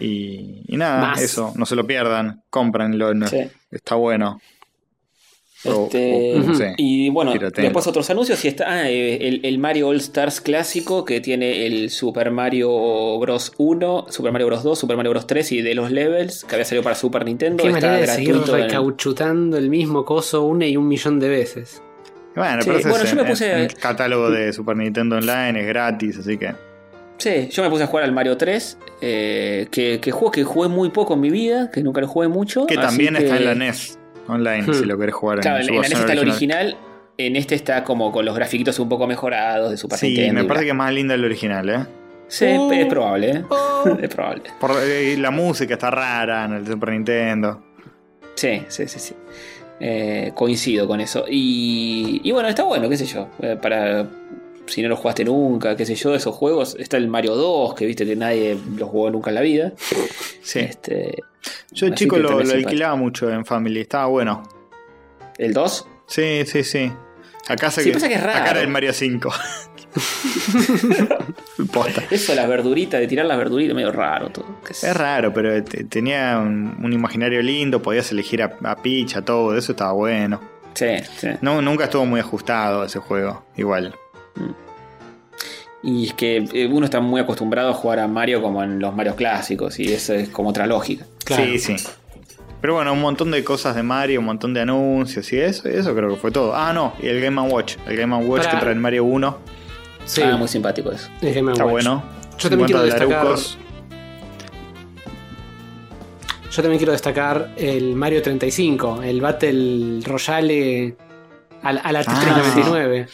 Y, 0.00 0.62
y 0.66 0.76
nada, 0.76 1.00
Más. 1.02 1.22
eso, 1.22 1.52
no 1.54 1.66
se 1.66 1.76
lo 1.76 1.86
pierdan, 1.86 2.42
cómprenlo, 2.50 3.14
no- 3.14 3.28
Sí. 3.28 3.42
está 3.70 3.94
bueno. 3.94 4.40
Este, 5.62 6.34
o, 6.36 6.38
no 6.40 6.54
sé, 6.56 6.74
y 6.78 7.08
bueno, 7.10 7.32
después 7.32 7.86
otros 7.86 8.10
anuncios 8.10 8.44
y 8.44 8.48
está 8.48 8.70
ah, 8.72 8.90
eh, 8.90 9.28
el, 9.28 9.40
el 9.44 9.58
Mario 9.58 9.88
All 9.88 9.96
Stars 9.98 10.40
clásico 10.40 11.04
que 11.04 11.20
tiene 11.20 11.64
el 11.66 11.90
Super 11.90 12.32
Mario 12.32 13.18
Bros 13.20 13.52
1, 13.58 14.06
Super 14.10 14.32
Mario 14.32 14.48
Bros 14.48 14.64
2, 14.64 14.78
Super 14.78 14.96
Mario 14.96 15.10
Bros 15.12 15.26
3 15.28 15.52
y 15.52 15.62
de 15.62 15.74
los 15.76 15.92
levels 15.92 16.44
que 16.44 16.56
había 16.56 16.64
salido 16.64 16.82
para 16.82 16.94
Super 16.96 17.24
Nintendo. 17.24 17.62
Qué 17.62 17.68
está 17.70 17.80
manera 17.86 18.00
de 18.00 18.06
seguir 18.08 18.34
en- 18.34 18.46
recauchutando 18.46 19.56
el 19.56 19.70
mismo 19.70 20.04
coso 20.04 20.44
una 20.44 20.66
y 20.66 20.76
un 20.76 20.88
millón 20.88 21.20
de 21.20 21.28
veces. 21.28 21.82
Bueno, 22.36 22.60
Sí, 22.62 22.66
pero 22.68 22.78
ese 22.78 22.88
bueno, 22.90 23.04
es 23.04 23.10
yo 23.10 23.16
me 23.16 23.24
puse- 23.24 23.52
en 23.52 23.58
el 23.60 23.74
catálogo 23.74 24.30
de 24.30 24.52
Super 24.52 24.76
Nintendo 24.76 25.16
Online, 25.16 25.60
es 25.60 25.66
gratis, 25.66 26.18
así 26.18 26.36
que. 26.38 26.52
Sí, 27.18 27.48
yo 27.50 27.62
me 27.62 27.70
puse 27.70 27.84
a 27.84 27.86
jugar 27.86 28.04
al 28.04 28.12
Mario 28.12 28.36
3, 28.36 28.76
eh, 29.00 29.66
que, 29.70 30.00
que 30.00 30.10
juego 30.10 30.30
que 30.30 30.44
jugué 30.44 30.68
muy 30.68 30.90
poco 30.90 31.14
en 31.14 31.20
mi 31.20 31.30
vida, 31.30 31.70
que 31.72 31.82
nunca 31.82 32.00
lo 32.02 32.08
jugué 32.08 32.28
mucho. 32.28 32.66
Que 32.66 32.74
así 32.74 32.82
también 32.86 33.14
que- 33.14 33.24
está 33.24 33.36
en 33.38 33.44
la 33.46 33.54
NES 33.54 33.98
Online, 34.28 34.62
Hmm. 34.66 34.74
si 34.74 34.84
lo 34.84 34.98
querés 34.98 35.14
jugar 35.14 35.40
Claro, 35.40 35.60
en 35.60 35.66
la 35.66 35.80
NES 35.80 35.92
está 35.92 36.12
el 36.12 36.18
original. 36.18 36.76
en 37.18 37.36
este 37.36 37.54
está 37.54 37.82
como 37.84 38.12
con 38.12 38.26
los 38.26 38.34
grafiquitos 38.34 38.78
un 38.78 38.90
poco 38.90 39.06
mejorados 39.06 39.70
de 39.70 39.78
Super 39.78 39.98
Sí, 39.98 40.08
Nintendo. 40.08 40.34
me 40.34 40.40
y 40.42 40.46
parece 40.46 40.64
que 40.66 40.70
es 40.72 40.76
más 40.76 40.92
linda 40.92 41.14
el 41.14 41.24
original, 41.24 41.70
¿eh? 41.70 41.86
Sí, 42.28 42.44
Oh. 42.58 42.70
es 42.70 42.84
probable, 42.86 43.30
¿eh? 43.30 43.44
Oh. 43.48 43.84
es 44.02 44.08
probable. 44.14 44.42
Por, 44.60 44.72
eh, 44.82 45.16
la 45.16 45.30
música 45.30 45.72
está 45.74 45.90
rara 45.90 46.44
en 46.44 46.52
el 46.52 46.66
Super 46.66 46.90
Nintendo. 46.90 47.62
Sí, 48.34 48.62
sí, 48.68 48.86
sí, 48.86 48.98
sí. 48.98 49.14
Eh, 49.80 50.32
coincido 50.34 50.86
con 50.88 51.00
eso. 51.00 51.24
Y, 51.28 52.20
y 52.24 52.32
bueno, 52.32 52.48
está 52.48 52.62
bueno, 52.64 52.88
qué 52.88 52.96
sé 52.96 53.06
yo. 53.06 53.28
eh, 53.40 53.56
para 53.60 54.06
si 54.66 54.82
no 54.82 54.88
lo 54.88 54.96
jugaste 54.96 55.24
nunca, 55.24 55.76
qué 55.76 55.86
sé 55.86 55.94
yo, 55.94 56.14
esos 56.14 56.34
juegos. 56.34 56.76
Está 56.78 56.96
el 56.96 57.08
Mario 57.08 57.36
2, 57.36 57.74
que 57.74 57.86
viste 57.86 58.04
que 58.04 58.16
nadie 58.16 58.58
lo 58.76 58.88
jugó 58.88 59.10
nunca 59.10 59.30
en 59.30 59.34
la 59.36 59.40
vida. 59.42 59.72
Sí. 60.42 60.60
Este, 60.60 61.22
Yo, 61.72 61.88
chico, 61.90 62.16
que 62.16 62.22
lo, 62.22 62.38
alquilaba 62.38 62.96
mucho 62.96 63.30
en 63.30 63.44
Family, 63.44 63.82
estaba 63.82 64.06
bueno. 64.06 64.42
¿El 65.38 65.52
2? 65.52 65.86
Sí, 66.06 66.42
sí, 66.46 66.64
sí. 66.64 66.90
Acá 67.48 67.70
se 67.70 67.82
Sí, 67.84 67.92
pasa 67.92 68.08
que 68.08 68.14
es 68.14 68.22
raro. 68.22 68.38
Acá 68.40 68.50
era 68.52 68.60
el 68.62 68.68
Mario 68.68 68.92
5. 68.92 69.30
Posta. 71.72 72.02
Eso, 72.10 72.34
las 72.34 72.48
verduritas, 72.48 73.00
de 73.00 73.06
tirar 73.06 73.26
las 73.26 73.38
verduritas, 73.38 73.74
medio 73.74 73.92
raro 73.92 74.28
todo. 74.30 74.46
Es 74.68 74.96
raro, 74.96 75.32
pero 75.32 75.62
te- 75.64 75.84
tenía 75.84 76.38
un, 76.38 76.76
un 76.82 76.92
imaginario 76.92 77.42
lindo, 77.42 77.80
podías 77.82 78.10
elegir 78.12 78.42
a, 78.42 78.56
a 78.64 78.76
Peach, 78.76 79.16
a 79.16 79.22
todo, 79.22 79.56
eso 79.56 79.72
estaba 79.72 79.92
bueno. 79.92 80.40
Sí, 80.74 80.86
sí. 81.16 81.28
No, 81.40 81.62
nunca 81.62 81.84
estuvo 81.84 82.04
muy 82.04 82.20
ajustado 82.20 82.84
ese 82.84 82.98
juego, 82.98 83.44
igual. 83.56 83.94
Y 85.82 86.06
es 86.08 86.14
que 86.14 86.36
eh, 86.52 86.66
uno 86.70 86.84
está 86.84 87.00
muy 87.00 87.20
acostumbrado 87.20 87.70
a 87.70 87.74
jugar 87.74 88.00
a 88.00 88.08
Mario 88.08 88.42
como 88.42 88.62
en 88.62 88.78
los 88.80 88.94
Marios 88.94 89.14
clásicos, 89.16 89.78
y 89.78 89.92
eso 89.92 90.12
es 90.14 90.28
como 90.28 90.50
otra 90.50 90.66
lógica. 90.66 91.06
Claro. 91.24 91.44
Sí, 91.44 91.58
sí. 91.58 91.76
Pero 92.60 92.74
bueno, 92.74 92.92
un 92.94 93.00
montón 93.00 93.30
de 93.30 93.44
cosas 93.44 93.76
de 93.76 93.82
Mario, 93.82 94.20
un 94.20 94.26
montón 94.26 94.52
de 94.52 94.60
anuncios 94.62 95.32
y 95.32 95.38
eso, 95.38 95.68
y 95.68 95.74
eso 95.74 95.94
creo 95.94 96.10
que 96.10 96.16
fue 96.16 96.30
todo. 96.32 96.54
Ah, 96.56 96.72
no, 96.72 96.94
y 97.00 97.06
el 97.06 97.20
Game 97.20 97.40
Watch. 97.42 97.76
El 97.86 97.96
Game 97.96 98.16
Watch 98.16 98.46
que 98.48 98.56
trae 98.56 98.72
el 98.72 98.80
Mario 98.80 99.04
1. 99.04 99.55
Sí, 100.06 100.22
Ah, 100.22 100.36
muy 100.36 100.48
simpático 100.48 100.90
eso. 100.92 101.08
es 101.20 101.34
Game 101.34 101.52
Está 101.52 101.64
Watch. 101.64 101.72
bueno. 101.72 102.02
Yo 102.38 102.48
también 102.48 102.66
quiero 102.66 102.82
destacar- 102.84 103.36
Yo 106.50 106.62
también 106.62 106.78
quiero 106.78 106.92
destacar 106.92 107.52
el 107.56 107.94
Mario 107.96 108.22
35, 108.22 109.02
el 109.02 109.20
Battle 109.20 110.00
Royale 110.02 110.96
a, 111.62 111.72
la- 111.72 111.80
a 111.80 111.92
la 111.92 112.00
Ah. 112.06 112.24
99. 112.38 113.08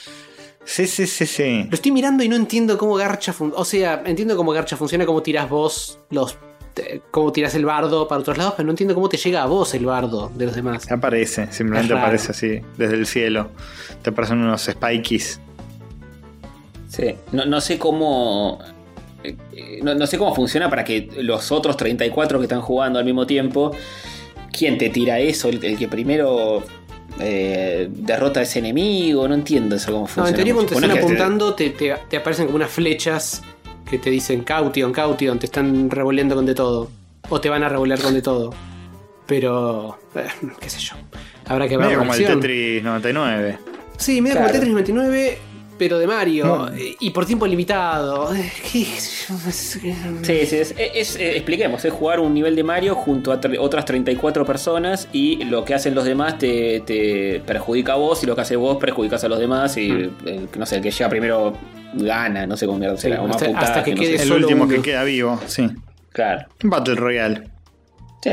Sí, 0.64 0.86
sí, 0.86 1.06
sí, 1.08 1.26
sí. 1.26 1.64
Lo 1.68 1.74
estoy 1.74 1.90
mirando 1.90 2.22
y 2.22 2.28
no 2.28 2.36
entiendo 2.36 2.78
cómo 2.78 2.94
Garcha 2.94 3.32
funciona. 3.32 3.60
O 3.60 3.64
sea, 3.64 4.02
entiendo 4.06 4.36
cómo 4.36 4.52
Garcha 4.52 4.76
funciona, 4.76 5.04
cómo 5.06 5.22
tirás 5.22 5.48
vos 5.48 5.98
los. 6.10 6.36
te- 6.74 7.02
cómo 7.10 7.32
tirás 7.32 7.54
el 7.54 7.66
bardo 7.66 8.08
para 8.08 8.20
otros 8.22 8.38
lados, 8.38 8.54
pero 8.56 8.64
no 8.66 8.70
entiendo 8.72 8.94
cómo 8.94 9.06
te 9.08 9.18
llega 9.18 9.42
a 9.42 9.46
vos 9.46 9.74
el 9.74 9.84
bardo 9.84 10.30
de 10.34 10.46
los 10.46 10.54
demás. 10.54 10.90
Aparece, 10.90 11.52
simplemente 11.52 11.92
aparece 11.92 12.30
así, 12.30 12.60
desde 12.78 12.94
el 12.94 13.06
cielo. 13.06 13.50
Te 14.00 14.08
aparecen 14.08 14.38
unos 14.38 14.62
spikies. 14.62 15.38
Sí. 16.94 17.14
No, 17.32 17.44
no 17.46 17.60
sé 17.60 17.78
cómo. 17.78 18.58
eh, 19.24 19.80
No, 19.82 19.94
no 19.94 20.06
sé 20.06 20.18
cómo 20.18 20.34
funciona 20.34 20.68
para 20.68 20.84
que 20.84 21.08
los 21.18 21.50
otros 21.52 21.76
34 21.76 22.38
que 22.38 22.44
están 22.44 22.60
jugando 22.60 22.98
al 22.98 23.04
mismo 23.04 23.26
tiempo. 23.26 23.70
¿Quién 24.52 24.76
te 24.76 24.90
tira 24.90 25.18
eso? 25.18 25.48
El, 25.48 25.64
el 25.64 25.78
que 25.78 25.88
primero 25.88 26.62
eh, 27.18 27.88
derrota 27.90 28.40
a 28.40 28.42
ese 28.42 28.58
enemigo. 28.58 29.26
No 29.26 29.34
entiendo 29.34 29.76
eso 29.76 29.86
cómo 29.92 30.02
No, 30.02 30.06
funciona. 30.08 30.28
en 30.30 30.34
teoría 30.34 30.54
cuando 30.54 30.68
te 30.70 30.74
están 30.78 30.98
apuntando, 30.98 31.54
te, 31.54 31.70
te- 31.70 31.94
te 32.10 32.16
aparecen 32.18 32.46
como 32.46 32.56
unas 32.56 32.70
flechas 32.70 33.42
que 33.88 33.98
te 33.98 34.10
dicen 34.10 34.42
caution, 34.42 34.92
caution, 34.92 35.38
te 35.38 35.46
están 35.46 35.88
revoleando 35.90 36.34
con 36.34 36.44
de 36.44 36.54
todo. 36.54 36.90
O 37.30 37.40
te 37.40 37.48
van 37.48 37.62
a 37.62 37.68
revolear 37.70 38.00
con 38.00 38.12
de 38.12 38.20
todo. 38.20 38.52
Pero. 39.26 39.98
eh, 40.14 40.26
qué 40.60 40.68
sé 40.68 40.80
yo. 40.80 40.94
Habrá 41.46 41.66
que 41.68 41.76
ver 41.78 41.90
la 41.92 41.98
como 41.98 42.12
el. 42.12 42.24
Tetris 42.26 42.82
99. 42.82 43.58
Sí, 43.96 44.20
medio 44.20 44.36
como 44.36 44.46
el. 44.48 44.52
Tetris 44.52 44.70
99, 44.72 45.38
pero 45.82 45.98
de 45.98 46.06
Mario. 46.06 46.44
No. 46.46 46.68
eh, 46.68 46.94
Y 47.00 47.10
por 47.10 47.26
tiempo 47.26 47.44
limitado. 47.44 48.32
Eh, 48.32 48.52
¿qué? 48.72 48.84
Sí, 49.52 50.46
sí, 50.46 50.56
es, 50.56 50.74
es- 50.76 51.16
eh, 51.16 51.32
expliquemos, 51.36 51.84
es 51.84 51.92
jugar 51.92 52.20
un 52.20 52.32
nivel 52.32 52.54
de 52.54 52.62
Mario 52.62 52.94
junto 52.94 53.32
a 53.32 53.40
otras 53.58 53.84
34 53.84 54.44
personas 54.46 55.08
y 55.12 55.42
lo 55.44 55.64
que 55.64 55.74
hacen 55.74 55.94
los 55.96 56.04
demás 56.04 56.38
te, 56.38 56.80
te 56.86 57.42
perjudica 57.44 57.94
a 57.94 57.96
vos 57.96 58.22
y 58.22 58.26
lo 58.26 58.36
que 58.36 58.42
hace 58.42 58.54
vos 58.54 58.76
perjudicas 58.76 59.24
a 59.24 59.28
los 59.28 59.40
demás 59.40 59.76
y 59.76 59.90
el, 59.90 60.48
no 60.56 60.66
sé, 60.66 60.76
el 60.76 60.82
que 60.82 60.92
llega 60.92 61.08
primero 61.08 61.54
gana, 61.94 62.46
no 62.46 62.56
sé 62.56 62.66
cómo 62.66 62.78
mierda 62.78 62.96
Sí, 62.96 63.02
será, 63.02 63.22
o 63.22 63.26
más 63.26 63.42
hasta- 63.42 63.58
hasta 63.58 63.82
que 63.82 63.94
no 63.96 64.00
quede 64.02 64.18
sé. 64.18 64.24
El 64.24 64.32
último 64.34 64.64
uno. 64.64 64.74
que 64.76 64.82
queda 64.82 65.02
vivo, 65.02 65.40
sí. 65.46 65.68
Claro, 66.12 66.46
Battle 66.62 66.94
Royale. 66.94 67.42
sí. 68.22 68.30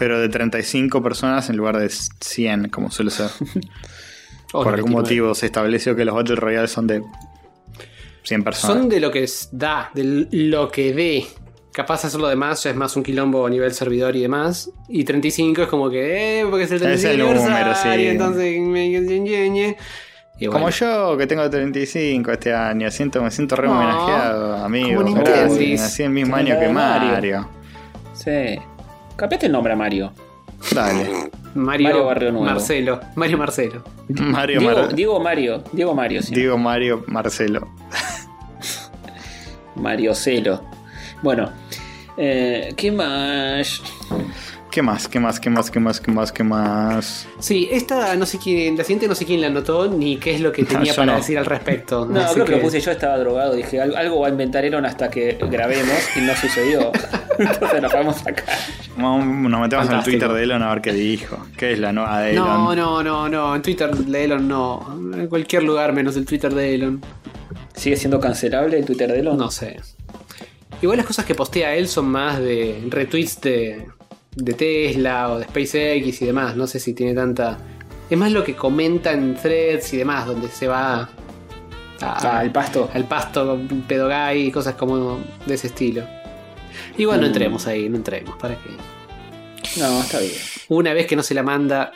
Pero 0.00 0.20
de 0.20 0.28
35 0.28 1.02
personas 1.02 1.48
en 1.50 1.56
lugar 1.56 1.76
de 1.78 1.88
100, 1.90 2.68
como 2.68 2.90
suele 2.90 3.10
ser. 3.10 3.30
Por 4.52 4.74
algún 4.74 4.92
99. 4.92 5.02
motivo 5.02 5.34
se 5.34 5.46
estableció 5.46 5.94
que 5.96 6.04
los 6.04 6.14
Battle 6.14 6.36
Royale 6.36 6.68
son 6.68 6.86
de 6.86 7.02
100 8.22 8.44
personas. 8.44 8.76
Son 8.76 8.88
de 8.88 9.00
lo 9.00 9.10
que 9.10 9.24
es- 9.24 9.48
da, 9.52 9.90
de 9.94 10.26
lo 10.30 10.70
que 10.70 10.92
dé. 10.92 11.26
Capaz 11.72 12.04
hacer 12.04 12.20
lo 12.20 12.28
demás 12.28 12.62
ya 12.64 12.70
es 12.70 12.76
más 12.76 12.96
un 12.96 13.02
quilombo 13.04 13.46
a 13.46 13.50
nivel 13.50 13.72
servidor 13.72 14.16
y 14.16 14.22
demás. 14.22 14.70
Y 14.88 15.04
35 15.04 15.62
es 15.62 15.68
como 15.68 15.88
que, 15.90 16.40
eh, 16.40 16.46
porque 16.48 16.64
es 16.64 16.70
el 16.72 16.76
Es 16.78 16.82
35 17.02 17.30
el 17.30 17.36
número, 17.36 17.74
sí. 17.74 17.88
entonces 18.08 18.60
me- 18.60 19.00
bueno, 20.40 20.52
Como 20.52 20.70
yo, 20.70 21.16
que 21.16 21.26
tengo 21.26 21.48
35 21.50 22.30
este 22.32 22.54
año, 22.54 22.90
siento, 22.90 23.20
me 23.22 23.30
siento 23.30 23.56
re 23.56 23.66
No, 23.66 23.74
homenajeado, 23.76 24.56
amigo. 24.64 25.02
como 25.02 25.16
Gracias. 25.22 25.80
Nací 25.80 26.02
el 26.04 26.10
mismo 26.10 26.36
año 26.36 26.54
que 26.58 26.66
de 26.66 26.72
Mario. 26.72 27.08
Mario. 27.12 27.48
Sí. 28.14 28.58
Cambiate 29.16 29.46
el 29.46 29.52
nombre 29.52 29.72
a 29.72 29.76
Mario. 29.76 30.12
Dale. 30.74 31.30
Mario, 31.54 31.86
Mario 31.88 32.04
Barrio 32.04 32.32
Nuevo. 32.32 32.46
Marcelo. 32.46 33.00
Mario 33.16 33.38
Marcelo. 33.38 33.82
Mario 34.08 34.60
Diego, 34.60 34.76
Mar- 34.76 34.94
Diego 34.94 35.20
Mario. 35.20 35.64
Diego 35.72 35.94
Mario, 35.94 36.22
sí. 36.22 36.34
Diego 36.34 36.58
Mario 36.58 37.04
Marcelo. 37.06 37.68
Mario 39.76 40.14
Celo. 40.14 40.62
Bueno, 41.22 41.50
Eh, 42.20 42.74
¿Qué 42.76 42.90
más? 42.90 43.80
¿Qué 44.70 44.82
más? 44.82 45.08
¿Qué 45.08 45.18
más? 45.18 45.40
¿Qué 45.40 45.48
más? 45.50 45.70
¿Qué 45.70 45.80
más? 45.80 46.00
¿Qué 46.00 46.10
más? 46.12 46.30
¿Qué 46.32 46.44
más? 46.44 47.26
Sí, 47.40 47.68
esta 47.72 48.14
no 48.16 48.26
sé 48.26 48.38
quién, 48.38 48.76
la 48.76 48.84
siguiente 48.84 49.08
no 49.08 49.14
sé 49.14 49.24
quién 49.24 49.40
la 49.40 49.46
anotó 49.46 49.88
ni 49.88 50.18
qué 50.18 50.34
es 50.34 50.40
lo 50.42 50.52
que 50.52 50.62
No, 50.62 50.68
tenía 50.80 50.94
para 50.94 51.12
no. 51.12 51.16
decir 51.18 51.38
al 51.38 51.46
respecto. 51.46 52.04
No, 52.06 52.20
Así 52.20 52.34
creo 52.34 52.44
que 52.46 52.52
lo 52.56 52.60
puse 52.60 52.78
yo, 52.80 52.90
estaba 52.90 53.16
drogado. 53.18 53.54
Dije, 53.54 53.80
"Al- 53.80 53.96
algo 53.96 54.20
va 54.20 54.26
a 54.26 54.30
inventar 54.30 54.64
Elon 54.66 54.84
hasta 54.84 55.08
que 55.10 55.38
grabemos 55.50 55.96
y 56.16 56.20
no 56.20 56.34
sucedió. 56.36 56.92
Entonces 57.38 57.80
nos 57.80 57.92
vamos 57.92 58.26
acá. 58.26 58.44
Nos 58.98 59.24
metemos 59.60 59.86
en 59.88 59.92
el. 59.96 60.02
Twitter 60.04 60.30
de 60.32 60.42
Elon 60.42 60.62
a 60.62 60.70
ver 60.74 60.82
qué 60.82 60.92
dijo. 60.92 61.46
¿Qué 61.56 61.72
es 61.72 61.78
la 61.78 61.92
nueva 61.92 62.20
de 62.20 62.32
Elon? 62.32 62.46
No, 62.46 62.74
no, 62.76 63.02
no, 63.02 63.28
no. 63.28 63.56
En 63.56 63.62
Twitter 63.62 63.90
de 63.94 64.24
Elon 64.24 64.46
no. 64.46 64.86
En 65.14 65.28
cualquier 65.28 65.62
lugar 65.62 65.92
menos 65.94 66.14
el 66.16 66.26
Twitter 66.26 66.52
de 66.54 66.74
Elon. 66.74 67.00
¿Sigue 67.74 67.96
siendo 67.96 68.20
cancelable 68.20 68.78
el 68.78 68.84
Twitter 68.84 69.10
de 69.10 69.20
Elon? 69.20 69.38
No 69.38 69.50
sé. 69.50 69.80
Igual 70.82 70.98
las 70.98 71.06
cosas 71.06 71.24
que 71.24 71.34
postea 71.34 71.74
él 71.74 71.88
son 71.88 72.06
más 72.08 72.38
de 72.38 72.84
retweets 72.88 73.40
de, 73.40 73.86
de 74.34 74.52
Tesla 74.54 75.30
o 75.30 75.38
de 75.38 75.44
SpaceX 75.44 76.22
y 76.22 76.26
demás. 76.26 76.56
No 76.56 76.66
sé 76.66 76.78
si 76.80 76.94
tiene 76.94 77.14
tanta. 77.14 77.58
Es 78.08 78.16
más 78.16 78.32
lo 78.32 78.42
que 78.44 78.54
comenta 78.54 79.12
en 79.12 79.34
threads 79.34 79.92
y 79.92 79.98
demás, 79.98 80.26
donde 80.26 80.48
se 80.48 80.66
va 80.68 81.02
a- 81.02 81.08
Ah, 82.00 82.40
el 82.44 82.50
pasto. 82.52 82.88
al 82.94 83.04
pasto, 83.04 83.60
pedogay 83.88 84.46
y 84.46 84.50
cosas 84.52 84.74
como 84.76 85.20
de 85.46 85.54
ese 85.54 85.66
estilo. 85.66 86.04
Igual 86.96 87.18
no 87.20 87.24
Mm. 87.26 87.30
entremos 87.30 87.66
ahí, 87.66 87.88
no 87.88 87.96
entremos. 87.96 88.36
¿Para 88.38 88.54
qué? 88.54 88.70
No, 89.80 90.00
está 90.00 90.20
bien. 90.20 90.32
Una 90.68 90.92
vez 90.94 91.06
que 91.06 91.16
no 91.16 91.22
se 91.24 91.34
la 91.34 91.42
manda, 91.42 91.90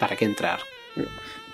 ¿para 0.00 0.16
qué 0.16 0.24
entrar? 0.24 0.58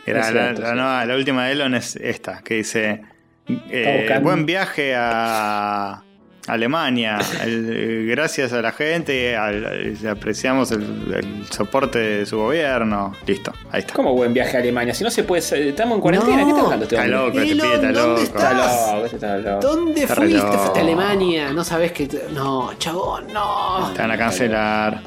Era 0.06 0.20
la, 0.20 0.24
cierto, 0.30 0.62
la 0.62 0.68
sí. 0.70 0.74
nueva- 0.74 1.04
la 1.06 1.14
última 1.16 1.46
de 1.46 1.52
Elon 1.52 1.74
es 1.74 1.96
esta, 1.96 2.40
que 2.42 2.54
dice: 2.54 3.02
eh. 3.48 4.18
Buen 4.22 4.46
viaje 4.46 4.94
a 4.96 6.02
Alemania. 6.48 7.18
El- 7.44 8.06
gracias 8.08 8.52
a 8.52 8.60
la 8.60 8.72
gente, 8.72 9.36
al- 9.36 9.64
al- 9.64 10.06
apreciamos 10.08 10.72
el, 10.72 10.82
el 11.14 11.46
soporte 11.50 11.98
de 11.98 12.26
su 12.26 12.36
gobierno. 12.38 13.12
Listo, 13.26 13.52
ahí 13.70 13.80
está. 13.80 13.94
¿Cómo 13.94 14.12
buen 14.14 14.34
viaje 14.34 14.56
a 14.56 14.60
Alemania? 14.60 14.92
Si 14.92 15.04
no 15.04 15.10
se 15.10 15.22
puede. 15.22 15.68
Estamos 15.68 15.96
en 15.96 16.00
cuarentena, 16.02 16.38
No, 16.38 16.44
¿qué 16.44 16.50
está 16.50 16.62
hablando 16.64 16.84
este 16.84 16.96
Está 16.96 17.04
hombre? 17.04 17.18
loco, 17.26 17.38
este 17.40 17.52
Elon, 17.52 17.66
pibe 17.66 17.74
está 17.74 17.92
¿dónde 17.92 18.00
loco. 18.08 18.22
está? 18.22 18.38
Está 18.50 18.92
loco, 18.92 19.04
este 19.04 19.16
está 19.16 19.38
loco. 19.38 19.60
¿Dónde 19.66 20.00
Está 20.02 20.14
fuiste? 20.16 20.38
loco. 20.38 20.58
Fuiste 20.58 20.78
a 20.78 20.82
Alemania. 20.82 21.52
No 21.52 21.64
sabes 21.64 21.92
que. 21.92 22.08
No, 22.34 22.72
chabón, 22.78 23.32
no. 23.32 23.92
Te 23.94 24.00
van 24.02 24.10
a 24.10 24.18
cancelar. 24.18 25.00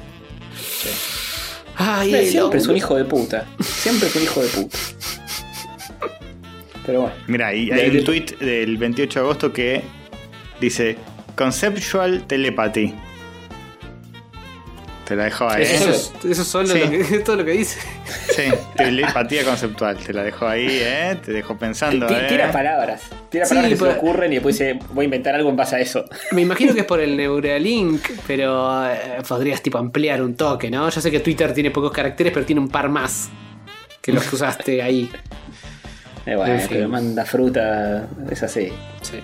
Ay, 1.77 2.13
Eh, 2.15 2.19
Elon. 2.19 2.31
Siempre 2.31 2.59
es 2.59 2.67
un 2.67 2.77
hijo 2.77 2.95
de 2.95 3.03
puta. 3.03 3.45
Siempre 3.61 4.07
es 4.07 4.15
un 4.15 4.23
hijo 4.23 4.41
de 4.41 4.47
puta. 4.47 4.77
Pero 6.85 7.01
bueno. 7.01 7.15
Mira, 7.27 7.53
y 7.53 7.71
hay 7.71 7.89
de- 7.89 7.99
un 7.99 8.05
tweet 8.05 8.25
del 8.39 8.77
28 8.77 9.19
de 9.19 9.25
agosto 9.25 9.51
que 9.51 9.83
dice: 10.61 10.97
Conceptual 11.35 12.23
Telepathy. 12.27 12.93
Te 15.05 15.15
la 15.15 15.25
dejo 15.25 15.47
ahí. 15.47 15.61
Eso, 15.61 15.89
¿eh? 15.89 15.91
es, 15.91 16.11
eso 16.25 16.41
es 16.41 16.47
solo 16.47 16.67
Sí. 16.67 16.79
lo 16.79 16.89
que, 16.89 16.99
es 17.17 17.23
todo 17.23 17.35
lo 17.35 17.45
que 17.45 17.51
dice. 17.51 17.79
Sí, 18.35 18.43
telepatía 18.75 19.43
conceptual. 19.43 19.97
Te 19.97 20.11
la 20.13 20.23
dejo 20.23 20.47
ahí, 20.47 20.65
¿eh? 20.81 21.15
Te 21.23 21.31
dejo 21.31 21.55
pensando. 21.57 22.07
Ti- 22.07 22.13
¿eh? 22.15 22.25
Tira 22.27 22.51
palabras. 22.51 23.03
Tira 23.29 23.45
Sí, 23.45 23.49
palabras 23.49 23.69
que 23.71 23.77
se 23.77 23.85
pero- 23.85 23.97
ocurren 23.99 24.31
y 24.31 24.35
después 24.37 24.57
dice, 24.57 24.79
voy 24.93 25.03
a 25.03 25.05
inventar 25.05 25.35
algo 25.35 25.51
en 25.51 25.55
base 25.55 25.75
a 25.75 25.79
eso. 25.79 26.05
Me 26.31 26.41
imagino 26.41 26.73
que 26.73 26.79
es 26.79 26.85
por 26.87 26.99
el 27.01 27.15
Neuralink, 27.15 28.01
pero 28.25 28.83
eh, 28.89 28.97
podrías 29.27 29.61
tipo 29.61 29.77
ampliar 29.77 30.23
un 30.23 30.35
toque, 30.35 30.71
¿no? 30.71 30.89
Ya 30.89 30.99
sé 31.01 31.11
que 31.11 31.19
Twitter 31.19 31.53
tiene 31.53 31.69
pocos 31.69 31.91
caracteres, 31.91 32.33
pero 32.33 32.43
tiene 32.43 32.61
un 32.61 32.69
par 32.69 32.89
más 32.89 33.29
que 34.01 34.11
los 34.11 34.23
que 34.23 34.35
usaste 34.35 34.81
ahí. 34.81 35.09
Eh, 36.27 36.35
bueno, 36.35 36.55
En 36.55 36.59
fin. 36.61 36.69
que 36.69 36.77
me 36.79 36.87
manda 36.87 37.23
fruta. 37.23 38.07
Es 38.31 38.41
así. 38.41 38.73
Sí. 39.03 39.19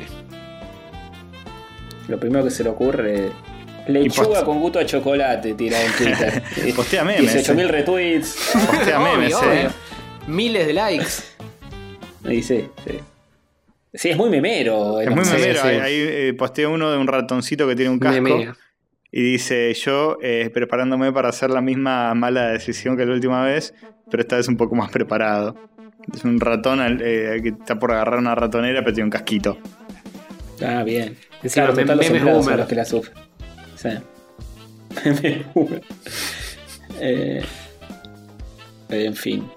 Lo 2.11 2.19
primero 2.19 2.43
que 2.43 2.51
se 2.51 2.61
le 2.63 2.69
ocurre. 2.69 3.29
Lechuga 3.87 4.43
con 4.43 4.59
gusto 4.59 4.79
a 4.79 4.85
chocolate, 4.85 5.53
tira 5.53 5.81
en 5.81 5.91
Twitter. 5.93 6.43
Postea 6.75 7.05
memes, 7.05 7.49
18.000 7.49 7.59
eh. 7.59 7.67
retweets. 7.67 8.51
Postea 8.67 8.99
memes, 8.99 9.33
Obvio, 9.33 9.51
¿eh? 9.51 9.59
obvio. 9.59 9.71
Miles 10.27 10.67
de 10.67 10.73
likes. 10.73 11.11
Y 12.25 12.43
sí, 12.43 12.67
sí. 12.85 12.99
Sí, 13.93 14.09
es 14.09 14.17
muy 14.17 14.29
memero. 14.29 14.99
Es 14.99 15.09
muy. 15.09 15.23
Sí, 15.23 15.31
memero. 15.31 15.61
sí. 15.61 15.67
Ahí, 15.67 15.79
ahí, 15.79 15.93
eh, 15.95 16.35
posteé 16.37 16.67
uno 16.67 16.91
de 16.91 16.97
un 16.97 17.07
ratoncito 17.07 17.65
que 17.65 17.75
tiene 17.77 17.91
un 17.91 17.99
casco. 17.99 18.21
Memea. 18.21 18.55
Y 19.09 19.21
dice: 19.21 19.73
Yo 19.73 20.17
eh, 20.21 20.49
preparándome 20.53 21.13
para 21.13 21.29
hacer 21.29 21.49
la 21.49 21.61
misma 21.61 22.13
mala 22.13 22.49
decisión 22.49 22.97
que 22.97 23.05
la 23.05 23.13
última 23.13 23.41
vez, 23.45 23.73
pero 24.09 24.21
esta 24.21 24.35
vez 24.35 24.49
un 24.49 24.57
poco 24.57 24.75
más 24.75 24.91
preparado. 24.91 25.55
Es 26.13 26.25
un 26.25 26.41
ratón 26.41 26.81
eh, 27.01 27.39
que 27.41 27.49
está 27.49 27.79
por 27.79 27.93
agarrar 27.93 28.19
una 28.19 28.35
ratonera, 28.35 28.81
pero 28.81 28.93
tiene 28.93 29.05
un 29.05 29.11
casquito. 29.11 29.57
Ah, 30.61 30.83
bien. 30.83 31.15
Encima, 31.43 31.67
Claro, 31.67 31.73
total, 31.81 31.97
los 31.97 32.05
empleados 32.05 32.31
son 32.33 32.43
boomer. 32.43 32.59
los 32.59 32.67
que 32.67 32.75
la 32.75 32.85
sufren. 32.85 33.17
Sí. 33.75 33.89
Boomer. 35.53 35.81
Eh, 36.99 37.43
en 38.89 39.15
fin. 39.15 39.49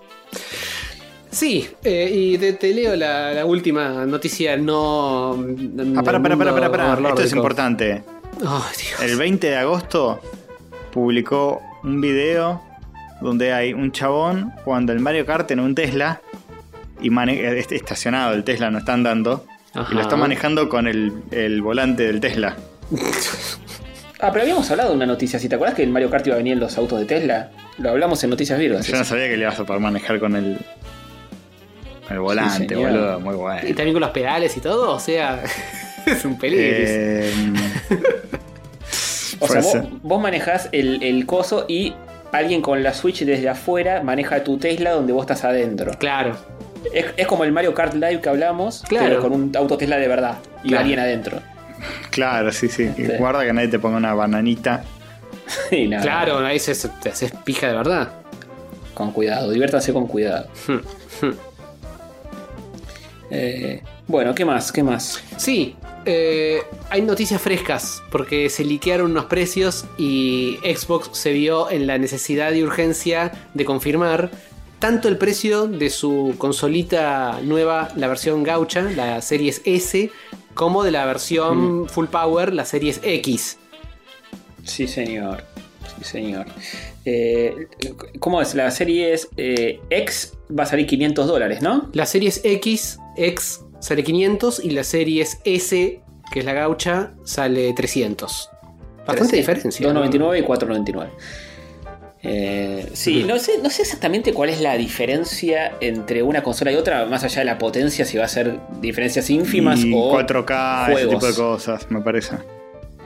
Sí, 1.30 1.68
eh, 1.82 2.10
y 2.12 2.38
te, 2.38 2.52
te 2.54 2.72
leo 2.72 2.94
la, 2.94 3.32
la 3.34 3.44
última 3.44 4.06
noticia 4.06 4.56
no. 4.56 5.32
Ah, 5.96 6.02
para, 6.02 6.22
para, 6.22 6.36
para, 6.36 6.54
para, 6.54 6.70
para. 6.70 7.08
Esto 7.08 7.22
es 7.22 7.32
importante. 7.32 8.04
El 9.02 9.16
20 9.16 9.46
de 9.48 9.56
agosto 9.56 10.20
publicó 10.92 11.60
un 11.82 12.00
video 12.00 12.62
donde 13.20 13.52
hay 13.52 13.72
un 13.72 13.90
chabón 13.92 14.52
jugando 14.64 14.92
el 14.92 15.00
Mario 15.00 15.26
Kart 15.26 15.50
en 15.50 15.60
un 15.60 15.74
Tesla 15.74 16.20
y 17.00 17.08
eh, 17.08 17.66
estacionado, 17.70 18.32
el 18.34 18.44
Tesla 18.44 18.70
no 18.70 18.78
está 18.78 18.94
andando 18.94 19.44
y 19.90 19.94
lo 19.94 20.00
está 20.00 20.16
manejando 20.16 20.68
con 20.68 20.86
el, 20.86 21.12
el 21.30 21.62
volante 21.62 22.04
del 22.06 22.20
Tesla. 22.20 22.56
Ah, 24.20 24.30
pero 24.32 24.42
habíamos 24.42 24.70
hablado 24.70 24.90
de 24.90 24.96
una 24.96 25.06
noticia. 25.06 25.38
Si 25.38 25.48
te 25.48 25.56
acuerdas 25.56 25.76
que 25.76 25.82
el 25.82 25.90
Mario 25.90 26.08
Kart 26.10 26.26
iba 26.26 26.34
a 26.36 26.38
venir 26.38 26.54
en 26.54 26.60
los 26.60 26.78
autos 26.78 26.98
de 27.00 27.04
Tesla, 27.06 27.50
lo 27.78 27.90
hablamos 27.90 28.22
en 28.24 28.30
Noticias 28.30 28.58
Virgas. 28.58 28.86
Yo 28.86 28.96
no 28.96 29.04
sabía 29.04 29.28
que 29.28 29.36
le 29.36 29.42
ibas 29.42 29.58
a 29.58 29.64
poder 29.64 29.82
manejar 29.82 30.18
con 30.20 30.36
el, 30.36 30.58
con 32.06 32.12
el 32.16 32.20
volante, 32.20 32.74
boludo, 32.76 33.20
muy 33.20 33.34
Y 33.34 33.36
bueno. 33.36 33.60
también 33.74 33.92
con 33.92 34.00
los 34.00 34.10
pedales 34.10 34.56
y 34.56 34.60
todo, 34.60 34.92
o 34.92 35.00
sea, 35.00 35.42
es 36.06 36.24
un 36.24 36.38
peligro. 36.38 36.64
Eh, 36.68 37.32
O 39.40 39.48
sea, 39.48 39.60
vos, 39.60 39.76
vos 40.02 40.22
manejás 40.22 40.68
el, 40.72 41.02
el 41.02 41.26
coso 41.26 41.66
y 41.68 41.92
alguien 42.32 42.62
con 42.62 42.82
la 42.82 42.94
Switch 42.94 43.24
desde 43.24 43.48
afuera 43.48 44.02
maneja 44.02 44.42
tu 44.44 44.56
Tesla 44.58 44.92
donde 44.92 45.12
vos 45.12 45.24
estás 45.24 45.44
adentro. 45.44 45.92
Claro. 45.98 46.36
Es, 46.92 47.06
es 47.16 47.26
como 47.26 47.44
el 47.44 47.52
Mario 47.52 47.74
Kart 47.74 47.94
Live 47.94 48.20
que 48.20 48.28
hablamos, 48.28 48.82
Claro. 48.88 49.06
pero 49.08 49.20
con 49.22 49.32
un 49.32 49.56
auto 49.56 49.76
Tesla 49.78 49.96
de 49.96 50.08
verdad 50.08 50.38
y 50.62 50.68
Claro. 50.68 50.80
alguien 50.82 50.98
adentro. 51.00 51.40
Claro, 52.10 52.52
sí, 52.52 52.68
sí. 52.68 52.90
Sí. 52.96 53.06
Guarda 53.18 53.44
que 53.44 53.52
nadie 53.52 53.68
te 53.68 53.78
ponga 53.78 53.96
una 53.96 54.14
bananita. 54.14 54.84
Nada, 55.88 56.02
Claro, 56.02 56.38
ahí 56.38 56.58
se, 56.58 56.74
se- 56.74 56.88
te 56.88 57.10
haces 57.10 57.32
pija 57.44 57.68
de 57.68 57.74
verdad. 57.74 58.12
Con 58.94 59.10
cuidado, 59.12 59.50
diviértanse 59.50 59.92
con 59.92 60.06
cuidado. 60.06 60.46
Eh, 63.30 63.82
bueno, 64.06 64.34
¿qué 64.34 64.44
más? 64.44 64.70
¿Qué 64.70 64.82
más? 64.82 65.22
Sí, 65.36 65.74
eh, 66.04 66.60
hay 66.90 67.02
noticias 67.02 67.40
frescas 67.40 68.02
porque 68.12 68.48
se 68.50 68.64
liquearon 68.64 69.10
unos 69.10 69.24
precios 69.26 69.86
y 69.98 70.58
Xbox 70.62 71.16
se 71.16 71.32
vio 71.32 71.70
en 71.70 71.86
la 71.86 71.98
necesidad 71.98 72.52
y 72.52 72.62
urgencia 72.62 73.32
de 73.54 73.64
confirmar 73.64 74.30
tanto 74.84 75.08
el 75.08 75.16
precio 75.16 75.66
de 75.66 75.88
su 75.88 76.34
consolita 76.36 77.40
nueva, 77.42 77.88
la 77.96 78.06
versión 78.06 78.42
gaucha, 78.42 78.82
la 78.82 79.22
Series 79.22 79.62
S, 79.64 80.10
como 80.52 80.84
de 80.84 80.90
la 80.90 81.06
versión 81.06 81.88
Full 81.88 82.08
Power, 82.08 82.52
la 82.52 82.66
Series 82.66 83.00
X. 83.02 83.56
Sí, 84.62 84.86
señor. 84.86 85.42
Sí, 85.96 86.04
señor. 86.04 86.44
Eh, 87.06 87.66
¿Cómo 88.18 88.42
es? 88.42 88.54
La 88.54 88.70
serie 88.70 89.14
es 89.14 89.30
eh, 89.38 89.80
X 89.88 90.34
va 90.50 90.64
a 90.64 90.66
salir 90.66 90.86
500 90.86 91.28
dólares, 91.28 91.62
¿no? 91.62 91.88
La 91.94 92.04
Series 92.04 92.42
X, 92.44 92.98
X 93.16 93.62
sale 93.80 94.04
500 94.04 94.66
y 94.66 94.70
la 94.72 94.84
Series 94.84 95.38
S, 95.46 96.02
que 96.30 96.38
es 96.40 96.44
la 96.44 96.52
gaucha, 96.52 97.12
sale 97.24 97.72
300. 97.72 98.50
Bastante 99.06 99.36
diferencia. 99.36 99.90
¿no? 99.90 100.04
2.99 100.04 100.40
y 100.40 100.42
4.99. 100.42 101.08
Eh, 102.26 102.88
sí, 102.94 103.22
no 103.24 103.38
sé, 103.38 103.58
no 103.62 103.68
sé 103.68 103.82
exactamente 103.82 104.32
cuál 104.32 104.48
es 104.48 104.60
la 104.60 104.76
diferencia 104.78 105.74
entre 105.80 106.22
una 106.22 106.42
consola 106.42 106.72
y 106.72 106.76
otra, 106.76 107.04
más 107.04 107.22
allá 107.22 107.40
de 107.40 107.44
la 107.44 107.58
potencia, 107.58 108.04
si 108.06 108.16
va 108.16 108.24
a 108.24 108.28
ser 108.28 108.58
diferencias 108.80 109.28
ínfimas 109.28 109.80
y 109.84 109.92
o 109.94 110.10
4K, 110.10 110.84
ese 110.84 110.92
juegos. 110.92 111.14
tipo 111.14 111.26
de 111.26 111.34
cosas, 111.34 111.90
me 111.90 112.00
parece. 112.00 112.36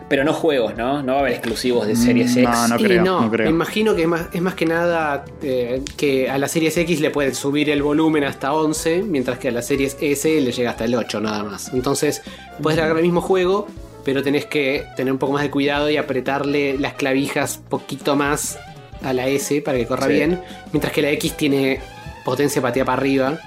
Pero 0.08 0.24
no 0.24 0.32
juegos, 0.32 0.74
¿no? 0.76 1.02
No 1.02 1.12
va 1.12 1.18
a 1.18 1.20
haber 1.22 1.32
exclusivos 1.32 1.86
de 1.86 1.94
Series 1.94 2.34
Mm, 2.34 2.38
X. 2.38 2.48
no, 2.48 2.68
no 2.68 2.76
y 2.80 2.84
creo, 2.84 3.04
no, 3.04 3.20
no 3.22 3.30
creo. 3.30 3.44
me 3.46 3.50
imagino 3.50 3.94
que 3.94 4.02
es 4.02 4.08
más, 4.08 4.28
es 4.32 4.40
más 4.40 4.54
que 4.54 4.64
nada 4.64 5.24
eh, 5.42 5.82
que 5.98 6.30
a 6.30 6.38
la 6.38 6.48
Series 6.48 6.76
X 6.78 7.00
le 7.00 7.10
pueden 7.10 7.34
subir 7.34 7.68
el 7.68 7.82
volumen 7.82 8.24
hasta 8.24 8.54
11, 8.54 9.02
mientras 9.02 9.38
que 9.38 9.48
a 9.48 9.50
la 9.50 9.60
Series 9.62 9.98
S 10.00 10.40
le 10.40 10.52
llega 10.52 10.70
hasta 10.70 10.84
el 10.86 10.94
8 10.94 11.20
nada 11.20 11.42
más. 11.42 11.74
Entonces, 11.74 12.22
puedes 12.62 12.78
largar 12.78 12.96
el 12.96 13.02
mismo 13.02 13.20
juego, 13.20 13.66
pero 14.04 14.22
tenés 14.22 14.46
que 14.46 14.86
tener 14.96 15.12
un 15.12 15.18
poco 15.18 15.34
más 15.34 15.42
de 15.42 15.50
cuidado 15.50 15.90
y 15.90 15.98
apretarle 15.98 16.78
las 16.78 16.94
clavijas 16.94 17.60
poquito 17.68 18.16
más 18.16 18.58
a 19.02 19.12
la 19.12 19.26
S 19.28 19.60
para 19.62 19.78
que 19.78 19.86
corra 19.86 20.06
Sí. 20.06 20.12
bien, 20.14 20.40
mientras 20.72 20.92
que 20.92 21.02
la 21.02 21.10
X 21.10 21.36
tiene 21.36 21.80
potencia 22.24 22.60
patea 22.62 22.84
para 22.84 22.98
arriba 23.00 23.38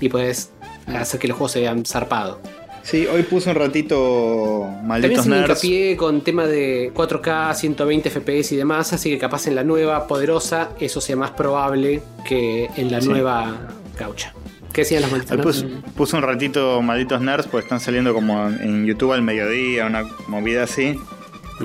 y 0.00 0.08
puedes 0.08 0.50
hacer 0.86 1.20
que 1.20 1.28
los 1.28 1.36
juegos 1.36 1.52
se 1.52 1.60
vean 1.60 1.84
zarpados. 1.84 2.38
Sí, 2.82 3.06
hoy 3.06 3.22
puse 3.24 3.50
un 3.50 3.56
ratito 3.56 4.62
También 4.64 4.86
malditos 4.88 5.18
hacen 5.20 5.32
nerds. 5.32 5.48
hincapié 5.64 5.96
con 5.98 6.22
tema 6.22 6.46
de 6.46 6.90
4K, 6.94 7.54
120 7.54 8.08
FPS 8.10 8.52
y 8.54 8.56
demás, 8.56 8.92
así 8.94 9.10
que 9.10 9.18
capaz 9.18 9.46
en 9.46 9.54
la 9.54 9.64
nueva 9.64 10.06
poderosa 10.06 10.70
eso 10.80 11.00
sea 11.02 11.14
más 11.16 11.30
probable 11.32 12.02
que 12.26 12.70
en 12.76 12.90
la 12.90 13.02
Sí. 13.02 13.08
nueva 13.08 13.68
gaucha. 13.98 14.32
¿Qué 14.72 14.80
decían 14.82 15.02
los 15.02 15.10
malditos 15.10 15.36
puse, 15.42 15.64
nerds? 15.66 15.92
puse 15.94 16.16
un 16.16 16.22
ratito 16.22 16.80
malditos 16.80 17.20
nerds, 17.20 17.48
pues 17.48 17.64
están 17.64 17.80
saliendo 17.80 18.14
como 18.14 18.48
en 18.48 18.86
YouTube 18.86 19.12
al 19.12 19.20
mediodía, 19.22 19.84
una 19.84 20.04
movida 20.28 20.62
así. 20.62 20.94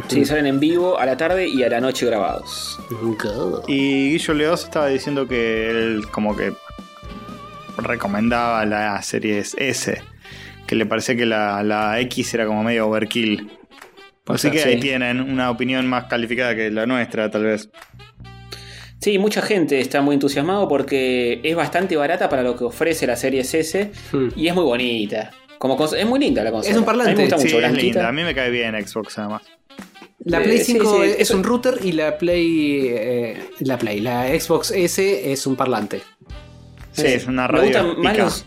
Sí, 0.07 0.25
salen 0.25 0.45
en 0.47 0.59
vivo 0.59 0.99
a 0.99 1.05
la 1.05 1.15
tarde 1.17 1.47
y 1.47 1.63
a 1.63 1.69
la 1.69 1.79
noche 1.79 2.05
grabados. 2.05 2.79
Go. 2.89 3.63
Y 3.67 4.11
Guillo 4.11 4.33
Leos 4.33 4.63
estaba 4.65 4.87
diciendo 4.87 5.27
que 5.27 5.69
él 5.69 6.05
como 6.11 6.35
que 6.35 6.53
recomendaba 7.77 8.65
la 8.65 9.01
serie 9.01 9.39
S, 9.39 10.01
que 10.67 10.75
le 10.75 10.85
parecía 10.85 11.15
que 11.15 11.25
la, 11.25 11.63
la 11.63 11.99
X 12.01 12.33
era 12.33 12.45
como 12.45 12.63
medio 12.63 12.87
overkill. 12.87 13.49
Así 14.27 14.49
que 14.49 14.63
ahí 14.63 14.75
sí. 14.75 14.79
tienen 14.79 15.21
una 15.21 15.51
opinión 15.51 15.87
más 15.87 16.05
calificada 16.05 16.55
que 16.55 16.71
la 16.71 16.85
nuestra, 16.85 17.29
tal 17.29 17.43
vez. 17.43 17.69
Sí, 18.99 19.19
mucha 19.19 19.41
gente 19.43 19.79
está 19.79 20.01
muy 20.01 20.15
entusiasmado 20.15 20.67
porque 20.67 21.39
es 21.43 21.55
bastante 21.55 21.95
barata 21.95 22.27
para 22.27 22.41
lo 22.41 22.55
que 22.55 22.63
ofrece 22.63 23.05
la 23.05 23.15
serie 23.15 23.41
S 23.41 23.91
Hmm. 24.11 24.29
y 24.35 24.47
es 24.47 24.55
muy 24.55 24.63
bonita. 24.63 25.31
Como 25.57 25.83
es 25.85 26.05
muy 26.05 26.19
linda 26.19 26.43
la 26.43 26.51
consola. 26.51 26.71
Es 26.73 26.77
un 26.79 26.85
parlante. 26.85 27.11
A 27.11 27.15
mí 27.15 27.17
me 27.17 27.23
gusta 27.25 27.37
Sí, 27.37 27.43
mucho, 27.45 27.55
es 27.55 27.61
blanquita. 27.61 27.83
linda. 27.83 28.07
A 28.09 28.11
mí 28.11 28.23
me 28.23 28.35
cae 28.35 28.49
bien 28.49 28.87
Xbox 28.87 29.17
además. 29.19 29.41
La 30.23 30.39
Eh, 30.41 30.43
Play 30.43 30.57
sí, 30.59 30.73
5 30.73 31.03
sí, 31.03 31.11
es 31.19 31.31
un 31.31 31.43
router 31.43 31.79
y 31.83 31.91
la 31.91 32.17
Play. 32.17 32.87
eh, 32.89 33.43
la 33.59 33.77
Play, 33.77 33.99
la 33.99 34.27
Xbox 34.39 34.71
S 34.71 35.31
es 35.31 35.45
un 35.47 35.55
parlante. 35.55 36.01
Sí, 36.93 37.07
es 37.07 37.27
una 37.27 37.41
me 37.41 37.47
radio. 37.49 37.65
gustan, 37.83 38.01
más 38.01 38.17
los, 38.17 38.45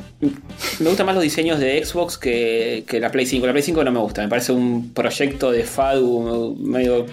me 0.80 0.88
gustan 0.88 1.04
más 1.04 1.14
los 1.14 1.22
diseños 1.22 1.58
de 1.60 1.84
Xbox 1.84 2.16
que, 2.16 2.82
que 2.88 2.98
la 2.98 3.10
Play 3.10 3.26
5. 3.26 3.46
La 3.46 3.52
Play 3.52 3.62
5 3.62 3.84
no 3.84 3.92
me 3.92 3.98
gusta, 4.00 4.22
me 4.22 4.28
parece 4.28 4.52
un 4.52 4.94
proyecto 4.94 5.50
de 5.52 5.64
FADU 5.64 6.56
medio 6.58 7.04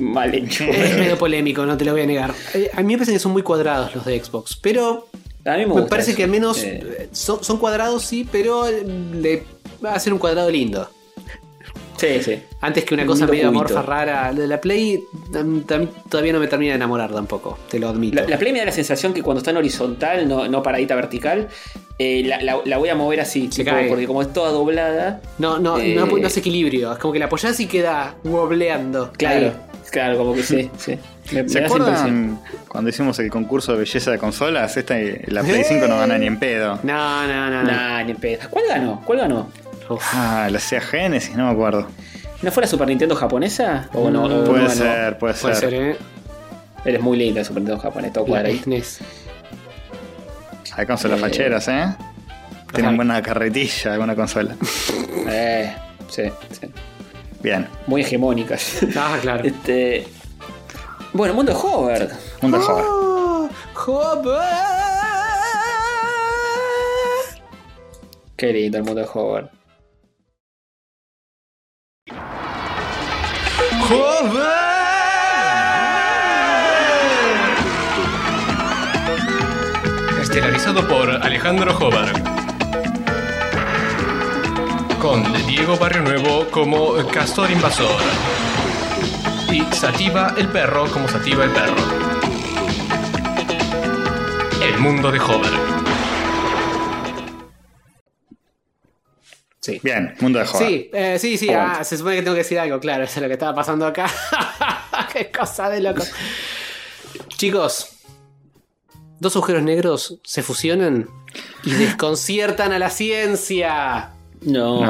mal 0.00 0.34
hecho. 0.34 0.64
Es 0.64 0.98
medio 0.98 1.16
polémico, 1.16 1.64
no 1.64 1.76
te 1.76 1.84
lo 1.84 1.92
voy 1.92 2.00
a 2.02 2.06
negar. 2.06 2.34
Eh, 2.54 2.70
A 2.74 2.82
mí 2.82 2.88
me 2.94 2.98
parece 2.98 3.12
que 3.12 3.20
son 3.20 3.30
muy 3.30 3.42
cuadrados 3.44 3.94
los 3.94 4.04
de 4.04 4.18
Xbox, 4.22 4.56
pero 4.60 5.06
A 5.44 5.56
mí 5.56 5.66
me, 5.66 5.82
parece 5.82 6.10
eso. 6.10 6.16
que 6.18 6.24
al 6.24 6.30
menos 6.30 6.62
Eh, 6.62 7.08
son, 7.12 7.42
son 7.42 7.58
cuadrados, 7.58 8.04
sí, 8.04 8.28
pero 8.30 8.66
eh, 8.68 8.84
le 8.84 9.42
va 9.84 9.94
a 9.94 9.98
ser 9.98 10.12
un 10.12 10.18
cuadrado 10.18 10.50
lindo. 10.50 10.88
sí, 11.96 12.22
sí. 12.22 12.42
Antes 12.62 12.84
que 12.84 12.92
una 12.94 13.04
Un 13.04 13.08
cosa 13.08 13.26
medio 13.26 13.48
amorfa 13.48 13.80
rara. 13.82 14.32
Lo 14.32 14.42
de 14.42 14.46
la 14.48 14.60
Play 14.60 15.02
todavía 16.08 16.32
no 16.32 16.40
me 16.40 16.46
termina 16.46 16.72
de 16.72 16.76
enamorar 16.76 17.10
tampoco, 17.12 17.58
te 17.70 17.78
lo 17.78 17.88
admito. 17.88 18.16
La, 18.20 18.26
la 18.28 18.38
Play 18.38 18.52
me 18.52 18.58
da 18.58 18.66
la 18.66 18.72
sensación 18.72 19.14
que 19.14 19.22
cuando 19.22 19.38
está 19.38 19.50
en 19.50 19.56
horizontal, 19.58 20.28
no, 20.28 20.46
no 20.48 20.62
paradita 20.62 20.94
vertical, 20.94 21.48
eh, 21.98 22.22
la, 22.24 22.40
la- 22.42 22.60
la 22.64 22.76
voy 22.78 22.88
a 22.90 22.94
mover 22.94 23.20
así, 23.20 23.48
Se 23.50 23.62
tipo, 23.64 23.74
cae. 23.74 23.88
porque 23.88 24.06
como 24.06 24.20
es 24.22 24.32
toda 24.32 24.50
doblada. 24.50 25.20
No, 25.38 25.58
no, 25.58 25.78
Eh, 25.78 25.94
no, 25.94 26.06
no 26.06 26.26
hace 26.26 26.40
equilibrio. 26.40 26.92
Es 26.92 26.98
como 26.98 27.12
que 27.12 27.18
la 27.18 27.26
apoyás 27.26 27.58
y 27.60 27.66
queda 27.66 28.14
wobbleando. 28.24 29.10
Claro, 29.16 29.46
Ahí. 29.48 29.52
claro, 29.90 30.18
como 30.18 30.34
que 30.34 30.42
sí, 30.42 30.70
sí. 30.78 30.98
Me, 31.32 31.48
¿Se 31.48 31.60
me 31.60 31.66
acuerdan 31.66 32.40
cuando 32.68 32.90
hicimos 32.90 33.18
el 33.18 33.30
concurso 33.30 33.72
de 33.72 33.78
belleza 33.78 34.10
de 34.10 34.18
consolas? 34.18 34.76
Esta, 34.76 34.94
la 35.26 35.42
Play 35.42 35.64
5 35.64 35.86
no 35.86 35.98
gana 35.98 36.18
ni 36.18 36.26
en 36.26 36.38
pedo. 36.38 36.78
No, 36.82 37.26
no, 37.26 37.50
no. 37.50 37.62
no. 37.62 37.70
Nah, 37.70 38.02
ni 38.04 38.14
pedo. 38.14 38.48
¿Cuál 38.50 38.64
ganó? 38.68 39.02
¿Cuál 39.04 39.20
ganó? 39.20 39.48
Uf. 39.88 40.02
Ah, 40.12 40.48
la 40.50 40.58
Sega 40.58 40.82
Genesis, 40.82 41.34
no 41.36 41.46
me 41.46 41.52
acuerdo. 41.52 41.86
¿No 42.42 42.50
fue 42.50 42.62
la 42.62 42.66
Super 42.68 42.88
Nintendo 42.88 43.14
japonesa? 43.14 43.88
¿O 43.92 44.10
no? 44.10 44.24
o 44.24 44.28
no 44.28 44.44
Puede 44.44 44.68
ser, 44.70 45.18
puede, 45.18 45.34
Puede 45.34 45.54
ser. 45.54 45.70
ser, 45.70 45.74
¿eh? 45.74 45.96
Eres 46.84 47.00
muy 47.00 47.18
linda 47.18 47.44
Super 47.44 47.62
Nintendo 47.62 47.80
japonesa, 47.82 48.12
todo 48.14 48.26
cuadradito. 48.26 48.70
Hay 50.76 50.86
consolas 50.86 51.18
Eh, 51.18 51.22
facheras, 51.22 51.68
¿eh? 51.68 51.84
Tienen 52.72 52.86
ajá. 52.90 52.96
buena 52.96 53.22
carretilla 53.22 53.92
alguna 53.92 54.14
consola. 54.14 54.54
Eh, 55.28 55.74
sí, 56.08 56.22
sí. 56.58 56.68
Bien. 57.42 57.66
Muy 57.86 58.02
hegemónicas. 58.02 58.78
Ah, 58.96 59.18
claro. 59.20 59.44
este. 59.44 60.06
Bueno, 61.12 61.34
Mundo 61.34 61.52
Hover. 61.58 62.10
Mundo 62.40 62.60
joven. 62.60 62.84
Oh, 62.88 63.48
Hover. 63.86 64.40
Qué 68.36 68.52
lindo 68.52 68.78
el 68.78 68.84
Mundo 68.84 69.10
Hover. 69.12 69.50
Estelarizado 80.20 80.86
por 80.86 81.10
Alejandro 81.10 81.74
Jobar. 81.74 82.12
Con 85.00 85.24
Diego 85.48 85.76
Barrio 85.76 86.02
Nuevo 86.02 86.46
como 86.52 86.94
Castor 87.08 87.50
Invasor. 87.50 88.00
Y 89.52 89.62
Sativa 89.74 90.34
el 90.36 90.48
Perro 90.48 90.86
como 90.92 91.08
Sativa 91.08 91.44
el 91.44 91.50
Perro. 91.50 91.74
El 94.62 94.78
mundo 94.78 95.10
de 95.10 95.18
Hover. 95.18 95.52
Sí. 99.60 99.78
Bien, 99.82 100.14
mundo 100.20 100.38
de 100.38 100.46
joven. 100.46 100.68
Sí, 100.68 100.90
eh, 100.92 101.18
sí, 101.18 101.36
sí. 101.36 101.50
Ah, 101.50 101.84
se 101.84 101.98
supone 101.98 102.16
que 102.16 102.22
tengo 102.22 102.34
que 102.34 102.42
decir 102.42 102.58
algo, 102.58 102.80
claro. 102.80 103.04
Eso 103.04 103.14
es 103.16 103.22
lo 103.22 103.28
que 103.28 103.34
estaba 103.34 103.54
pasando 103.54 103.86
acá. 103.86 104.10
Qué 105.12 105.30
cosa 105.30 105.68
de 105.68 105.80
loco. 105.80 106.02
Chicos, 107.36 107.90
dos 109.18 109.36
agujeros 109.36 109.62
negros 109.62 110.18
se 110.24 110.42
fusionan 110.42 111.08
y 111.62 111.72
desconciertan 111.72 112.72
a 112.72 112.78
la 112.78 112.88
ciencia. 112.88 114.14
No. 114.42 114.84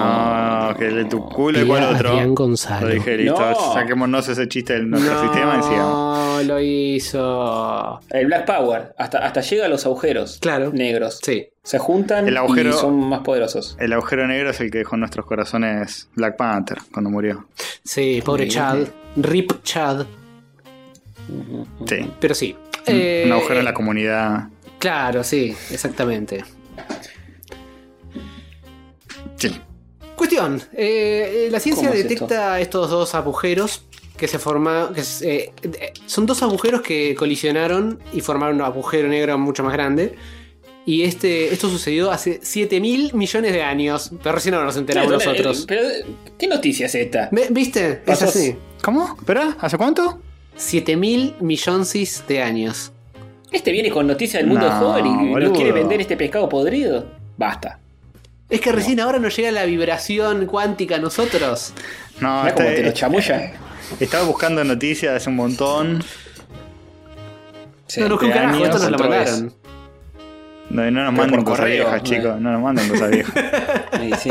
No, 0.71 0.77
que 0.77 0.85
de 0.87 1.05
tu 1.07 1.29
culo 1.29 1.61
y 1.61 1.67
cuál 1.67 1.95
otro. 1.95 2.11
Adrián 2.11 2.35
Gonzalo. 2.35 2.87
Lo 2.89 2.95
dije, 2.95 3.17
listo. 3.17 3.41
No. 3.41 3.73
Saquémonos 3.75 4.29
ese 4.29 4.47
chiste 4.49 4.75
de 4.75 4.83
nuestro 4.85 5.21
sistema 5.23 5.59
y 5.59 5.63
sigamos. 5.65 5.93
No, 5.93 6.43
lo 6.45 6.61
hizo. 6.61 8.01
El 8.11 8.27
Black 8.27 8.47
Power. 8.47 8.95
Hasta, 8.97 9.19
hasta 9.19 9.41
llega 9.41 9.65
a 9.67 9.69
los 9.69 9.85
agujeros. 9.87 10.39
Claro. 10.41 10.71
Negros. 10.73 11.19
Sí. 11.23 11.49
Se 11.63 11.79
juntan 11.79 12.29
El 12.29 12.37
agujero- 12.37 12.71
y 12.71 12.73
son 12.75 13.09
más 13.09 13.21
poderosos. 13.21 13.77
El 13.81 13.93
agujero 13.93 14.27
negro 14.27 14.51
es 14.51 14.61
el 14.61 14.71
que 14.71 14.79
dejó 14.79 14.95
en 14.97 15.01
nuestros 15.01 15.27
corazones 15.27 16.09
Black 16.15 16.37
Panther 16.37 16.79
cuando 16.93 17.11
murió. 17.11 17.47
Sí, 17.85 18.23
pobre 18.25 18.45
Sí. 18.45 18.51
Chad. 18.51 18.79
Rip 19.17 19.53
Chad. 19.65 20.07
Sí. 21.87 22.11
Pero 22.21 22.35
sí. 22.35 22.57
Un- 22.87 22.95
Eh, 22.95 23.23
un 23.27 23.33
agujero 23.33 23.59
en 23.61 23.65
la 23.65 23.75
comunidad. 23.75 24.49
Claro, 24.79 25.23
sí, 25.23 25.55
exactamente. 25.71 26.43
Sí. 29.41 29.51
Cuestión, 30.17 30.63
eh, 30.75 31.47
eh, 31.47 31.49
la 31.51 31.59
ciencia 31.61 31.89
¿Cómo 31.89 31.97
es 31.99 32.07
detecta 32.07 32.61
estos 32.61 32.91
dos 32.91 33.15
agujeros 33.15 33.85
que 34.21 34.29
se 34.29 34.39
forman, 34.39 34.93
que 34.93 35.01
es, 35.01 35.23
eh, 35.23 35.51
eh, 35.63 35.93
son 36.05 36.27
dos 36.27 36.43
agujeros 36.43 36.83
que 36.83 37.15
colisionaron 37.15 37.99
y 38.13 38.21
formaron 38.21 38.57
un 38.57 38.63
agujero 38.63 39.09
negro 39.09 39.39
mucho 39.39 39.65
más 39.65 39.73
grande. 39.73 40.15
Y 40.85 41.03
este, 41.03 41.53
esto 41.55 41.71
sucedió 41.71 42.11
hace 42.11 42.41
7 42.43 42.81
mil 42.81 43.15
millones 43.15 43.53
de 43.53 43.63
años, 43.63 44.11
pero 44.23 44.35
recién 44.35 44.55
ahora 44.55 44.67
nos 44.67 44.77
enteramos 44.77 45.11
Pero, 45.11 45.25
nosotros. 45.25 45.65
Pero, 45.67 45.83
¿qué 46.37 46.47
noticia 46.49 46.87
es 46.87 46.95
esta? 46.95 47.31
¿Viste? 47.51 48.03
Es 48.07 48.23
así. 48.23 48.57
¿Cómo? 48.83 49.17
¿Espera? 49.19 49.57
¿Hace 49.61 49.79
cuánto? 49.79 50.21
7 50.57 50.97
mil 50.97 51.35
millonsis 51.41 52.23
de 52.29 52.43
años. 52.43 52.93
Este 53.51 53.73
viene 53.73 53.91
con 53.91 54.07
noticias 54.07 54.43
del 54.43 54.51
mundo 54.51 54.69
No, 54.69 54.79
de 54.79 54.85
Hover 54.85 55.07
y 55.07 55.29
boludo. 55.31 55.49
nos 55.49 55.57
quiere 55.57 55.73
vender 55.73 56.01
este 56.03 56.17
pescado 56.17 56.49
podrido. 56.49 57.07
Basta. 57.39 57.79
Es 58.51 58.61
que 58.61 58.73
recién 58.73 59.01
ahora 59.01 59.19
nos 59.19 59.37
llega 59.37 59.51
la 59.53 59.65
vibración 59.65 60.47
cuántica 60.47 60.97
a 60.97 60.99
nosotros. 60.99 61.73
No, 62.21 62.29
cómo 62.41 62.49
está- 62.49 62.65
te 62.67 62.83
lo 62.83 62.93
chamulla. 62.93 63.53
estaba 64.01 64.25
buscando 64.25 64.63
noticias 64.65 65.15
hace 65.17 65.31
un 65.31 65.37
montón. 65.37 66.03
Sí, 67.87 68.01
no, 68.01 68.09
no, 68.09 68.15
un 68.19 68.31
carajo, 68.31 68.65
esto 68.65 68.79
nos 68.79 68.91
lo 68.91 68.99
mandaron. 68.99 69.55
No, 70.71 70.89
no 70.89 71.05
nos 71.05 71.13
manden 71.13 71.43
cosas 71.43 71.59
correo, 71.61 71.75
viejas, 71.85 72.03
no. 72.03 72.09
chicos. 72.09 72.41
No 72.41 72.53
nos 72.53 72.63
manden 72.63 72.89
cosas 72.89 73.11
viejas. 73.11 73.35
Sí, 74.01 74.11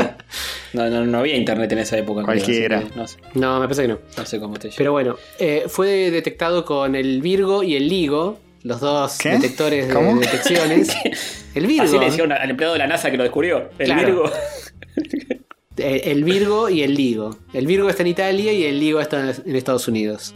No, 0.72 0.88
no, 0.88 1.04
no 1.04 1.18
había 1.18 1.36
internet 1.36 1.70
en 1.72 1.78
esa 1.80 1.98
época. 1.98 2.22
Cualquiera. 2.22 2.80
que 2.82 2.96
No 2.96 3.06
sé, 3.06 3.18
No, 3.34 3.56
me 3.60 3.66
parece 3.66 3.82
que 3.82 3.88
no. 3.88 3.98
no 4.16 4.24
sé 4.26 4.40
cómo 4.40 4.54
te 4.58 4.68
llama. 4.68 4.74
Pero 4.78 4.92
bueno, 4.92 5.16
eh, 5.38 5.64
fue 5.68 6.10
detectado 6.10 6.64
con 6.64 6.94
el 6.94 7.20
Virgo 7.20 7.62
y 7.62 7.76
el 7.76 7.88
Ligo, 7.88 8.38
los 8.62 8.80
dos 8.80 9.18
¿Qué? 9.18 9.30
detectores 9.30 9.88
de 9.88 10.14
detecciones. 10.14 10.96
el 11.54 11.66
Virgo. 11.66 11.84
Así 11.84 11.98
le 11.98 12.06
decían 12.06 12.32
al 12.32 12.50
empleado 12.50 12.74
de 12.74 12.78
la 12.78 12.86
NASA 12.86 13.10
que 13.10 13.16
lo 13.16 13.22
descubrió. 13.22 13.70
El 13.78 13.86
Claro. 13.86 14.06
Virgo. 14.06 14.24
eh, 15.78 16.02
el 16.04 16.24
Virgo 16.24 16.68
y 16.68 16.82
el 16.82 16.94
Ligo. 16.94 17.38
El 17.54 17.66
Virgo 17.66 17.88
está 17.88 18.02
en 18.02 18.08
Italia 18.08 18.52
y 18.52 18.64
el 18.64 18.78
Ligo 18.78 19.00
está 19.00 19.32
en 19.44 19.56
Estados 19.56 19.88
Unidos. 19.88 20.34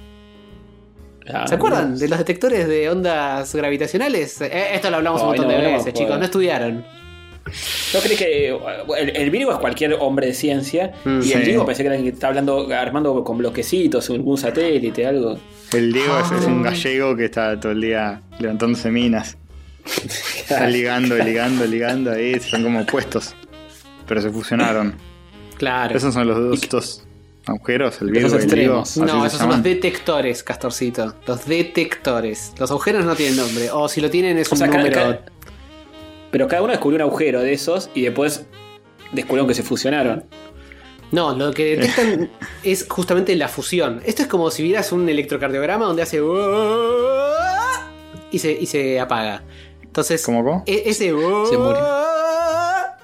Ah, 1.33 1.47
¿Se 1.47 1.55
acuerdan 1.55 1.99
de 1.99 2.07
los 2.09 2.19
detectores 2.19 2.69
de 2.69 2.91
ondas 2.91 3.55
gravitacionales? 3.55 4.41
Eh, 4.43 4.75
esto 4.75 4.91
lo 4.91 4.97
hablamos 4.97 5.23
un 5.23 5.29
montón 5.29 5.47
no, 5.47 5.53
de 5.53 5.59
veces, 5.59 5.81
acuerdo. 5.81 5.99
chicos. 5.99 6.19
No 6.19 6.25
estudiaron. 6.25 6.85
Yo 7.93 8.01
creí 8.01 8.17
que 8.17 8.49
el, 8.99 9.17
el 9.17 9.31
Virgo 9.31 9.53
es 9.53 9.59
cualquier 9.59 9.95
hombre 10.01 10.27
de 10.29 10.35
ciencia. 10.35 10.93
Mm, 11.05 11.21
y 11.23 11.33
el. 11.33 11.45
Ligo 11.45 11.65
pensé 11.67 11.83
que 11.83 11.87
era 11.89 11.97
el 11.97 12.03
que 12.03 12.09
está 12.11 12.29
hablando, 12.29 12.69
armando 12.75 13.23
con 13.25 13.39
bloquecitos, 13.39 14.11
algún 14.11 14.37
satélite, 14.39 15.07
algo. 15.07 15.39
El 15.73 15.93
Diego 15.93 16.19
es, 16.19 16.31
es 16.41 16.47
un 16.47 16.67
Ah. 16.67 16.71
gallego 16.71 17.17
que 17.17 17.27
está 17.27 17.59
todo 17.59 17.73
el 17.73 17.81
día 17.81 18.23
levantándose 18.39 18.91
minas. 18.91 19.37
Está 19.87 20.67
ligando, 20.69 21.17
ligando, 21.17 21.65
ligando 21.67 22.11
ahí. 22.13 22.39
Son 22.41 22.63
como 22.63 22.81
opuestos. 22.83 23.35
Pero 24.07 24.21
se 24.21 24.31
fusionaron. 24.31 24.95
Claro. 25.57 25.97
Esos 25.97 26.13
son 26.15 26.27
los 26.27 26.37
dos, 26.37 26.69
dos 26.69 27.07
agujeros, 27.47 28.01
el 28.01 28.11
Virgo 28.11 28.29
y 28.39 28.43
el 28.43 28.67
No, 28.69 28.83
esos 29.27 29.39
son 29.39 29.49
los 29.51 29.63
detectores, 29.63 30.43
Castorcito. 30.43 31.15
Los 31.27 31.47
detectores. 31.47 32.53
Los 32.59 32.71
agujeros 32.71 33.05
no 33.05 33.15
tienen 33.15 33.37
nombre. 33.37 33.71
O 33.71 33.89
si 33.89 34.01
lo 34.01 34.11
tienen 34.11 34.39
es 34.39 34.49
O 34.51 34.55
un 34.55 34.59
sea, 34.59 34.69
cada- 34.69 34.79
número. 34.83 35.19
Pero 36.35 36.49
cada 36.49 36.63
uno 36.63 36.73
descubrió 36.73 36.97
un 36.97 37.03
agujero 37.03 37.41
de 37.43 37.53
esos 37.53 37.91
y 37.95 38.03
después 38.03 38.45
descubrieron 39.13 39.47
que 39.47 39.55
se 39.55 39.63
fusionaron. 39.63 40.25
No, 41.13 41.33
lo 41.37 41.53
que 41.53 41.77
detectan 41.77 42.29
es 42.65 42.87
justamente 42.89 43.37
la 43.37 43.47
fusión. 43.47 44.03
Esto 44.05 44.23
es 44.23 44.27
como 44.29 44.51
si 44.51 44.65
vieras 44.65 44.91
un 44.91 45.09
electrocardiograma 45.09 45.85
donde 45.85 46.03
hace. 46.03 46.21
Y 48.33 48.39
se, 48.41 48.51
y 48.51 48.67
se 48.67 48.99
apaga. 48.99 49.45
Entonces, 49.85 50.25
¿Cómo, 50.27 50.43
cómo? 50.45 50.65
e- 50.67 50.83
ese. 50.87 51.05
Se 51.11 51.13
murió. 51.13 51.87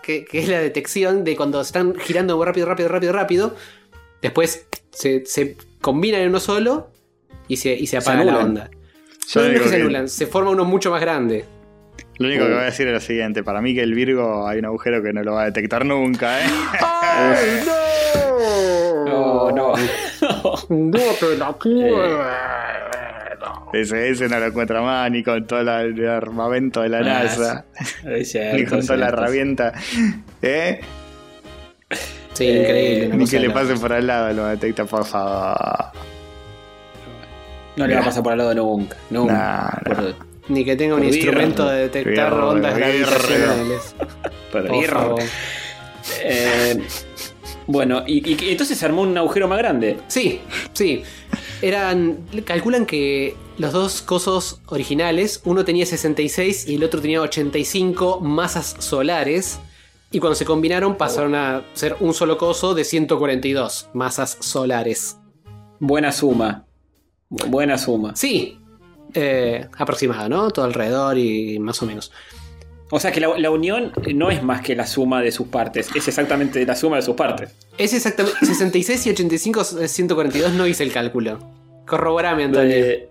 Que, 0.03 0.25
que 0.25 0.41
es 0.41 0.49
la 0.49 0.59
detección 0.59 1.23
de 1.23 1.37
cuando 1.37 1.61
están 1.61 1.95
girando 1.95 2.43
rápido, 2.45 2.67
rápido, 2.67 2.89
rápido, 2.89 3.13
rápido. 3.13 3.55
Después 4.23 4.67
se, 4.91 5.25
se 5.25 5.57
combinan 5.81 6.23
en 6.23 6.31
uno 6.31 6.41
solo 6.41 6.91
y 7.47 7.59
se, 7.59 7.73
y 7.75 7.87
se 7.87 7.99
apaga 7.99 8.25
la 8.25 8.39
onda. 8.39 8.71
Yo 9.29 9.41
No, 9.43 9.47
no 9.47 9.47
es 9.47 9.53
digo 9.53 9.65
que 9.67 9.71
se 9.71 9.77
que- 9.77 9.83
anulan, 9.83 10.09
se 10.09 10.27
forma 10.27 10.51
uno 10.51 10.65
mucho 10.65 10.91
más 10.91 11.01
grande. 11.01 11.45
Lo 12.21 12.27
único 12.29 12.45
que 12.45 12.51
voy 12.53 12.61
a 12.61 12.65
decir 12.67 12.87
es 12.87 12.93
lo 12.93 13.01
siguiente: 13.01 13.43
para 13.43 13.63
mí, 13.63 13.75
que 13.75 13.83
el 13.83 13.95
Virgo 13.95 14.47
hay 14.47 14.59
un 14.59 14.67
agujero 14.67 15.03
que 15.03 15.11
no 15.13 15.23
lo 15.23 15.33
va 15.33 15.43
a 15.43 15.45
detectar 15.47 15.85
nunca, 15.87 16.39
¿eh? 16.41 16.45
No, 19.07 19.51
no. 19.51 19.73
No 20.69 20.99
te 21.19 21.37
la 21.37 21.57
Ese, 23.73 24.11
ese 24.11 24.29
no 24.29 24.39
lo 24.39 24.47
encuentra 24.47 24.83
más 24.83 25.11
ni 25.11 25.23
con 25.23 25.47
todo 25.47 25.63
la- 25.63 25.81
el 25.83 26.07
armamento 26.09 26.83
de 26.83 26.89
la 26.91 26.99
Ah, 26.99 27.03
NASA, 27.25 27.65
Es 28.05 28.31
cierto, 28.33 28.57
ni 28.59 28.65
con 28.67 28.81
toda 28.85 28.97
la 28.99 29.09
herramienta. 29.09 29.73
¿Eh? 30.43 30.81
Sí, 32.35 32.47
Eh, 32.47 32.61
increíble. 32.63 33.17
Ni 33.17 33.27
que 33.27 33.41
le 33.41 33.51
pase 33.51 33.75
por 33.77 33.93
al 33.93 34.07
lado 34.07 34.33
lo 34.35 34.47
detecta, 34.47 34.85
por 34.85 35.05
favor. 35.07 35.57
No 37.77 37.87
le 37.87 37.95
va 37.95 38.01
a 38.01 38.05
pasar 38.05 38.23
por 38.23 38.33
al 38.33 38.39
lado 38.39 38.55
nunca. 38.55 38.97
Nunca. 39.09 39.33
Nah, 39.33 39.71
Por- 39.95 40.30
Ni 40.51 40.65
que 40.65 40.77
tenga 40.77 40.95
un 40.97 41.05
instrumento 41.05 41.67
de 41.69 41.79
detectar 41.89 42.31
Birra, 42.33 42.47
ondas 42.47 42.77
gravitacionales. 42.77 43.95
Eh, 46.23 46.83
bueno, 47.67 48.03
y, 48.07 48.29
y- 48.31 48.51
entonces 48.51 48.79
se 48.79 48.85
armó 48.85 49.03
un 49.03 49.17
agujero 49.17 49.49
más 49.49 49.59
grande. 49.59 49.99
Sí, 50.09 50.41
sí. 50.73 51.03
Eran. 51.63 52.27
Calculan 52.45 52.85
que 52.87 53.37
los 53.59 53.73
dos 53.73 54.03
cosos 54.03 54.61
originales, 54.67 55.41
uno 55.45 55.65
tenía 55.65 55.87
66 55.87 56.67
y 56.69 56.75
el 56.77 56.85
otro 56.85 57.01
tenía 57.01 57.21
85 57.21 58.21
masas 58.21 58.77
solares. 58.81 59.61
Y 60.13 60.19
cuando 60.19 60.35
se 60.35 60.45
combinaron 60.45 60.97
pasaron 60.97 61.37
a 61.37 61.63
ser 61.75 61.97
un 62.01 62.13
solo 62.15 62.37
coso 62.39 62.75
de 62.75 62.83
142 62.85 63.91
masas 63.95 64.37
solares. 64.41 65.17
Buena 65.79 66.11
suma. 66.11 66.67
Bu- 67.31 67.47
Buena 67.49 67.79
suma. 67.79 68.17
Sí, 68.17 68.59
eh, 69.15 69.67
aproximado, 69.79 70.29
¿no? 70.29 70.51
Todo 70.51 70.65
alrededor 70.65 71.19
y 71.19 71.59
más 71.59 71.83
o 71.83 71.87
menos. 71.87 72.13
O 72.93 72.99
sea 72.99 73.13
que 73.13 73.21
la, 73.21 73.39
la 73.39 73.51
unión 73.51 73.93
no 74.15 74.31
es 74.31 74.43
más 74.43 74.63
que 74.63 74.75
la 74.75 74.85
suma 74.87 75.23
de 75.23 75.31
sus 75.31 75.47
partes, 75.47 75.89
es 75.95 76.09
exactamente 76.09 76.65
la 76.67 76.75
suma 76.75 76.97
de 76.97 77.03
sus 77.03 77.15
partes. 77.15 77.51
Es 77.79 77.93
exactamente 77.95 78.39
66 78.47 79.07
y 79.07 79.11
85 79.11 79.61
es 79.81 79.91
142, 79.93 80.53
no 80.55 80.67
hice 80.67 80.83
el 80.83 80.93
cálculo. 80.93 81.39
Corroborame, 81.87 82.45
Antonio. 82.45 82.75
Eh, 82.77 83.09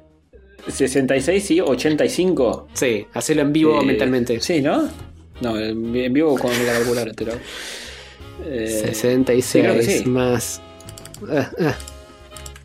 66 0.67 1.51
y 1.51 1.61
85. 1.61 2.67
Sí, 2.73 3.05
hacelo 3.13 3.41
en 3.41 3.53
vivo 3.53 3.81
Eh, 3.81 3.85
mentalmente. 3.85 4.41
Sí, 4.41 4.61
¿no? 4.61 4.89
No, 5.41 5.57
en 5.57 6.13
vivo 6.13 6.37
con 6.37 6.51
la 6.51 6.73
calculadora, 6.73 7.13
pero. 7.15 7.31
eh, 8.45 8.83
66 8.93 9.85
sí, 9.85 9.99
sí. 9.99 10.09
más. 10.09 10.61
ah, 11.31 11.49
ah, 11.61 11.75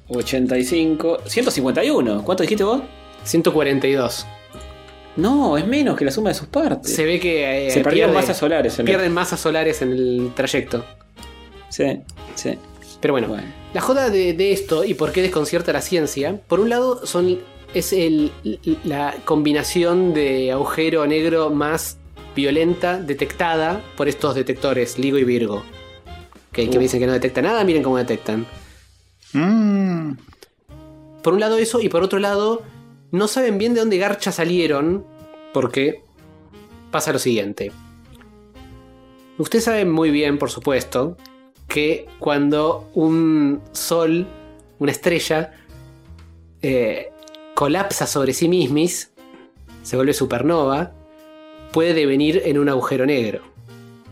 85. 0.09 1.19
151. 1.27 2.25
¿Cuánto 2.25 2.43
dijiste 2.43 2.65
vos? 2.65 2.83
142. 3.25 4.27
No, 5.17 5.57
es 5.57 5.67
menos 5.67 5.97
que 5.97 6.05
la 6.05 6.11
suma 6.11 6.31
de 6.31 6.35
sus 6.35 6.49
partes. 6.49 6.93
Se 6.95 7.05
ve 7.05 7.21
que 7.21 7.69
eh, 7.69 7.71
Se 7.71 7.81
perdieron 7.81 8.11
pierde- 8.13 8.21
masas 8.23 8.37
solares. 8.37 8.79
En 8.79 8.87
pierden 8.87 9.13
masas 9.13 9.39
solares 9.41 9.81
en 9.83 9.93
el 9.93 10.33
trayecto. 10.35 10.85
Sí, 11.69 12.01
sí. 12.35 12.59
Pero 13.01 13.15
bueno, 13.15 13.29
Bueno. 13.29 13.45
la 13.75 13.81
joda 13.81 14.09
de, 14.11 14.33
de 14.33 14.53
esto 14.53 14.83
y 14.85 14.95
por 14.95 15.13
qué 15.13 15.21
desconcierta 15.23 15.73
la 15.73 15.83
ciencia, 15.83 16.41
por 16.49 16.59
un 16.61 16.69
lado 16.71 17.07
son 17.07 17.39
es 17.75 17.93
el, 17.93 18.31
la 18.85 19.15
combinación 19.25 20.15
de 20.15 20.53
agujero 20.53 21.07
negro 21.07 21.51
más 21.51 21.99
violenta 22.37 22.99
detectada 22.99 23.83
por 23.97 24.09
estos 24.09 24.35
detectores, 24.35 24.99
Ligo 24.99 25.19
y 25.19 25.25
Virgo. 25.25 25.65
Que, 26.53 26.65
que 26.71 26.77
Uh. 26.77 26.79
me 26.79 26.85
dicen 26.85 27.01
que 27.01 27.07
no 27.07 27.13
detecta 27.13 27.43
nada, 27.43 27.63
miren 27.65 27.83
cómo 27.83 27.99
detectan. 27.99 28.47
Mm, 29.33 30.13
Por 31.23 31.35
un 31.35 31.41
lado 31.41 31.57
eso, 31.59 31.81
y 31.81 31.89
por 31.89 32.03
otro 32.03 32.19
lado, 32.21 32.63
no 33.15 33.29
saben 33.29 33.59
bien 33.59 33.75
de 33.75 33.81
dónde 33.81 33.99
garcha 33.99 34.33
salieron, 34.33 35.05
porque 35.53 36.03
pasa 36.91 37.13
lo 37.13 37.19
siguiente. 37.19 37.71
Ustedes 39.39 39.65
saben 39.65 39.91
muy 39.91 40.11
bien, 40.11 40.39
por 40.39 40.51
supuesto, 40.51 41.17
que 41.69 42.07
cuando 42.19 42.91
un 42.95 43.61
sol, 43.73 44.27
una 44.79 44.93
estrella, 44.93 45.53
eh, 46.63 47.11
colapsa 47.55 48.07
sobre 48.07 48.33
sí 48.33 48.49
mismis, 48.49 49.11
se 49.83 49.97
vuelve 49.97 50.13
supernova, 50.15 50.93
puede 51.73 51.95
devenir 51.95 52.43
en 52.45 52.59
un 52.59 52.69
agujero 52.69 53.07
negro. 53.07 53.43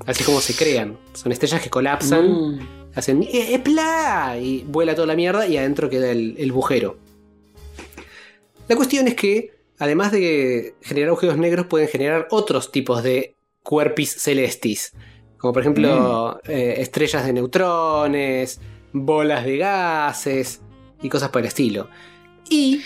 Así 0.06 0.24
como 0.24 0.40
se 0.40 0.54
crean. 0.54 0.96
Son 1.12 1.30
estrellas 1.30 1.62
que 1.62 1.70
colapsan 1.70 2.56
Mm. 2.56 2.58
hacen 2.96 3.22
"Eh, 3.22 3.54
¡Epla! 3.54 4.36
y 4.40 4.64
vuela 4.66 4.94
toda 4.94 5.06
la 5.06 5.14
mierda 5.16 5.46
y 5.46 5.56
adentro 5.56 5.88
queda 5.88 6.10
el, 6.10 6.34
el 6.38 6.50
bujero. 6.52 6.98
La 8.68 8.76
cuestión 8.76 9.08
es 9.08 9.14
que, 9.14 9.54
además 9.78 10.12
de 10.12 10.74
generar 10.82 11.08
agujeros 11.08 11.36
negros, 11.36 11.66
pueden 11.66 11.88
generar 11.88 12.28
otros 12.30 12.70
tipos 12.70 13.02
de 13.02 13.34
cuerpis 13.62 14.14
celestis. 14.14 14.92
Como 15.38 15.52
por 15.52 15.62
ejemplo 15.62 16.40
eh, 16.44 16.76
estrellas 16.78 17.26
de 17.26 17.32
neutrones, 17.32 18.60
bolas 18.92 19.44
de 19.44 19.56
gases 19.56 20.60
y 21.02 21.08
cosas 21.08 21.30
por 21.30 21.40
el 21.40 21.48
estilo. 21.48 21.88
Y 22.48 22.82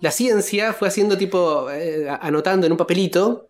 la 0.00 0.10
ciencia 0.10 0.72
fue 0.72 0.88
haciendo 0.88 1.16
tipo, 1.16 1.70
eh, 1.70 2.06
anotando 2.20 2.66
en 2.66 2.72
un 2.72 2.78
papelito, 2.78 3.48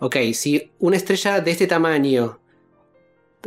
ok, 0.00 0.16
si 0.34 0.70
una 0.80 0.96
estrella 0.96 1.40
de 1.40 1.50
este 1.50 1.66
tamaño 1.66 2.40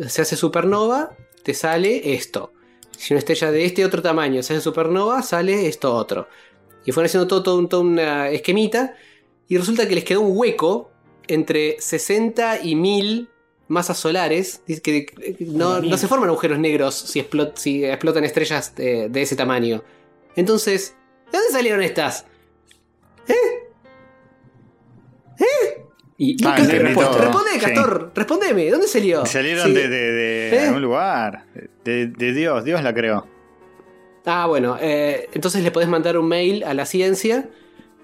se 0.08 0.22
hace 0.22 0.36
supernova, 0.36 1.16
te 1.44 1.54
sale 1.54 2.14
esto. 2.14 2.54
Si 2.98 3.14
una 3.14 3.20
estrella 3.20 3.52
de 3.52 3.66
este 3.66 3.86
otro 3.86 4.02
tamaño 4.02 4.42
se 4.44 4.54
hace 4.54 4.62
supernova, 4.62 5.22
sale 5.22 5.68
esto 5.68 5.94
otro. 5.94 6.28
Y 6.90 6.92
fueron 6.92 7.06
haciendo 7.06 7.28
todo, 7.28 7.68
todo 7.68 7.82
una 7.82 8.30
esquemita. 8.30 8.96
Y 9.48 9.58
resulta 9.58 9.88
que 9.88 9.94
les 9.94 10.04
quedó 10.04 10.22
un 10.22 10.36
hueco 10.36 10.90
entre 11.28 11.76
60 11.80 12.62
y 12.64 12.74
1000 12.76 13.30
masas 13.68 14.00
solares. 14.00 14.64
Dice 14.66 14.82
que 14.82 14.98
eh, 15.22 15.36
no, 15.40 15.82
no 15.82 15.98
se 15.98 16.08
forman 16.08 16.30
agujeros 16.30 16.58
negros 16.58 16.96
si, 16.96 17.22
explot- 17.22 17.54
si 17.58 17.86
explotan 17.86 18.24
estrellas 18.24 18.74
de, 18.76 19.08
de 19.08 19.22
ese 19.22 19.36
tamaño. 19.36 19.84
Entonces, 20.36 20.96
¿de 21.32 21.38
dónde 21.38 21.54
salieron 21.54 21.84
estas? 21.84 22.26
Y, 26.18 26.36
Ah, 26.46 26.58
y- 26.60 26.66
respuesta. 26.66 27.12
todo. 27.14 27.22
Responde, 27.22 27.50
Sí. 27.54 27.60
Castor, 27.60 28.12
respondeme, 28.14 28.70
¿dónde 28.72 28.88
salió? 28.88 29.26
salieron 29.26 29.68
Sí. 29.68 29.74
de, 29.74 29.88
de- 29.88 30.12
de 30.12 30.56
¿Eh? 30.56 30.60
algún 30.68 30.82
lugar. 30.82 31.46
De, 31.86 32.08
de 32.08 32.34
Dios, 32.34 32.64
Dios 32.66 32.84
la 32.84 32.94
creó. 32.94 33.26
Ah, 34.26 34.46
bueno, 34.48 34.78
eh, 34.82 35.28
entonces 35.34 35.64
le 35.64 35.72
podés 35.72 35.90
mandar 35.90 36.18
un 36.18 36.28
mail 36.28 36.64
a 36.64 36.74
la 36.74 36.86
ciencia 36.86 37.50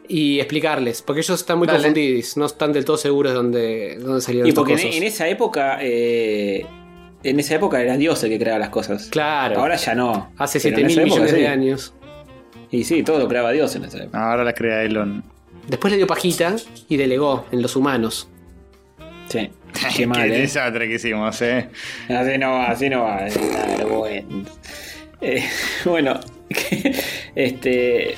y 0.08 0.40
explicarles, 0.40 1.02
porque 1.02 1.22
ellos 1.22 1.40
están 1.40 1.58
muy 1.58 1.68
Dale. 1.68 1.80
confundidos, 1.80 2.38
no 2.38 2.46
están 2.46 2.72
del 2.74 2.86
todo 2.86 2.98
seguros 2.98 3.32
de 3.32 3.36
dónde, 3.36 3.98
dónde 4.00 4.22
salieron 4.22 4.50
Y 4.50 4.54
porque 4.54 4.74
en, 4.74 5.04
esa 5.04 5.28
época. 5.28 5.80
eh, 5.82 6.66
en 7.24 7.40
esa 7.40 7.56
época 7.56 7.82
era 7.82 7.98
Dios 7.98 8.24
el 8.24 8.30
que 8.30 8.38
creaba 8.40 8.60
las 8.60 8.70
cosas. 8.70 9.08
Claro, 9.08 9.60
Ahora 9.60 9.76
ya 9.78 9.96
no. 9.96 10.32
hace 10.38 10.60
Pero 10.60 10.76
7 10.78 10.82
en 10.82 10.88
mil 10.88 11.00
época 11.00 11.12
millones 11.16 11.32
sí. 11.32 11.38
de 11.38 11.48
años. 11.48 11.94
Y 12.72 12.84
sí, 12.84 13.02
todo 13.04 13.20
lo 13.20 13.28
creaba 13.28 13.52
Dios 13.52 13.76
en 13.76 13.86
esa 13.86 13.98
época. 14.04 14.30
Ahora 14.32 14.44
la 14.44 14.54
crea 14.54 14.84
Elon. 14.84 15.24
Después 15.68 15.92
le 15.92 15.98
dio 15.98 16.06
pajita 16.08 16.56
y 16.88 16.98
delegó 16.98 17.46
en 17.52 17.62
los 17.64 17.76
humanos. 17.76 18.28
Sí. 19.30 19.50
Qué 19.98 20.06
mal, 20.06 20.28
Qué 20.30 20.36
¿eh? 20.38 20.42
desastre 20.42 20.88
que 20.88 20.96
hicimos, 20.96 21.42
eh. 21.42 21.68
Así 22.10 22.38
no 22.38 22.52
va, 22.52 22.68
así 22.68 22.90
no 22.90 23.02
va. 23.04 23.26
una 23.42 23.66
vergüenza. 23.78 24.52
Eh, 25.22 25.44
bueno, 25.86 26.20
este. 27.36 28.16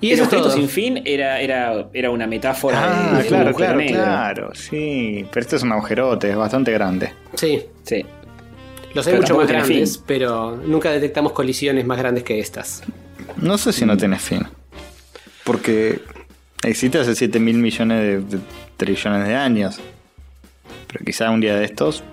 Y 0.00 0.08
el 0.10 0.14
eso 0.14 0.24
objeto 0.24 0.44
todo. 0.44 0.52
sin 0.52 0.68
fin 0.68 1.02
era, 1.04 1.40
era, 1.40 1.88
era 1.92 2.10
una 2.10 2.26
metáfora 2.28 2.78
Ah, 3.14 3.16
de, 3.18 3.22
de 3.24 3.28
claro, 3.28 3.48
un 3.48 3.54
claro, 3.54 3.78
negro. 3.78 3.94
claro. 3.96 4.50
Sí, 4.54 5.26
pero 5.32 5.40
esto 5.42 5.56
es 5.56 5.62
un 5.64 5.72
agujerote, 5.72 6.30
es 6.30 6.36
bastante 6.36 6.70
grande. 6.72 7.12
Sí, 7.34 7.64
Sí. 7.82 8.04
los 8.94 9.04
hay 9.06 9.12
Pero 9.14 9.22
mucho 9.22 9.36
más 9.38 9.48
grandes, 9.48 9.96
fin. 9.96 10.04
pero 10.06 10.54
nunca 10.56 10.92
detectamos 10.92 11.32
colisiones 11.32 11.84
más 11.84 11.98
grandes 11.98 12.22
que 12.22 12.38
estas. 12.38 12.82
No 13.38 13.58
sé 13.58 13.72
si 13.72 13.84
no 13.84 13.96
tiene 13.96 14.18
fin. 14.20 14.42
Porque 15.42 16.00
existe 16.62 16.98
hace 17.00 17.16
7 17.16 17.40
mil 17.40 17.56
millones 17.58 18.00
de, 18.00 18.36
de 18.38 18.42
trillones 18.76 19.26
de 19.26 19.34
años. 19.34 19.80
Pero 20.92 21.04
quizá 21.04 21.28
un 21.30 21.40
día 21.40 21.56
de 21.56 21.64
estos. 21.64 22.04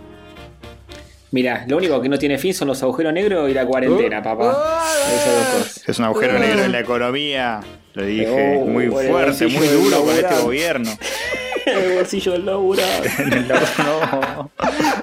Mirá, 1.36 1.66
lo 1.68 1.76
único 1.76 2.02
que 2.02 2.08
no 2.08 2.18
tiene 2.18 2.38
fin 2.38 2.54
son 2.54 2.70
los 2.70 2.82
agujeros 2.82 3.12
negros 3.12 3.52
y 3.52 3.54
la 3.54 3.66
cuarentena, 3.66 4.24
papá. 4.24 4.86
Esas 5.14 5.36
dos 5.36 5.48
cosas. 5.48 5.90
Es 5.90 6.00
un 6.00 6.06
agujero 6.06 6.40
negro 6.40 6.64
en 6.64 6.72
la 6.72 6.80
economía. 6.80 7.60
Lo 7.94 8.06
dije 8.06 8.58
Oh, 8.58 8.66
muy 8.66 8.88
bueno, 8.88 9.10
fuerte, 9.10 9.48
muy 9.48 9.68
duro 9.68 10.06
con 10.06 10.16
este 10.16 10.34
gobierno. 10.42 10.90
El 11.66 11.96
bolsillo 11.96 12.32
del 12.32 12.46
laburado. 12.46 13.04
No. 13.84 14.50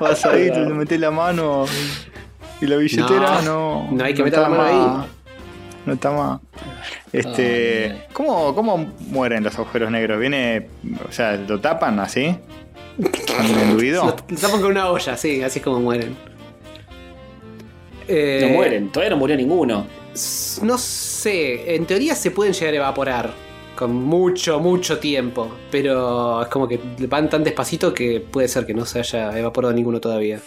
Vas 0.01 0.25
ahí, 0.25 0.51
te 0.51 0.61
metes 0.61 0.99
la 0.99 1.11
mano. 1.11 1.67
Y 2.63 2.67
la 2.67 2.77
billetera, 2.77 3.43
no. 3.43 3.89
No, 3.91 3.93
no 3.93 4.03
hay 4.03 4.15
que 4.15 4.23
meter 4.23 4.39
la 4.39 4.49
mano 4.49 4.89
más. 4.89 5.07
No 5.85 5.93
está 5.93 6.13
más. 6.13 6.41
Este. 7.13 7.91
Ay. 7.91 8.05
¿cómo, 8.15 8.55
¿Cómo 8.55 8.79
mueren 9.01 9.45
los 9.45 9.55
agujeros 9.59 9.91
negros? 9.91 10.19
¿Viene. 10.19 10.69
O 11.07 11.13
sea, 11.13 11.37
lo 11.37 11.61
tapan 11.61 12.01
así? 12.01 12.39
¿Con 12.97 13.47
enduido? 13.47 14.05
Lo 14.05 14.17
lo 14.29 14.37
tapan 14.41 14.61
con 14.61 14.71
una 14.71 14.91
olla, 14.91 15.17
sí, 15.17 15.43
así 15.43 15.59
es 15.59 15.65
como 15.65 15.81
mueren. 15.81 16.17
Eh, 18.09 18.41
No 18.43 18.55
mueren, 18.55 18.91
todavía 18.91 19.11
no 19.11 19.17
murió 19.17 19.37
ninguno. 19.37 19.87
No 20.63 20.79
sé, 20.79 21.75
en 21.75 21.87
teoría 21.87 22.15
se 22.15 22.31
pueden 22.31 22.53
llegar 22.53 22.75
a 22.75 22.77
evaporar 22.77 23.33
con 23.77 23.95
mucho, 23.95 24.61
mucho 24.61 24.99
tiempo, 24.99 25.49
pero 25.71 26.43
es 26.43 26.49
como 26.49 26.69
que 26.69 26.79
van 27.09 27.31
tan 27.31 27.43
despacito 27.43 27.95
que 27.95 28.21
puede 28.21 28.49
ser 28.49 28.67
que 28.67 28.75
no 28.75 28.85
se 28.85 28.99
haya 28.99 29.39
evaporado 29.39 29.73
ninguno 29.73 30.01
todavía. 30.01 30.39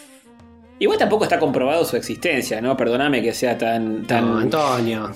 Igual 0.78 1.00
tampoco 1.00 1.24
está 1.24 1.40
comprobado 1.40 1.86
su 1.86 1.96
existencia, 1.96 2.62
¿no? 2.62 2.76
Perdóname 2.78 3.22
que 3.22 3.34
sea 3.34 3.58
tan. 3.58 4.06
tan 4.06 4.30
No, 4.30 4.38
Antonio. 4.40 5.12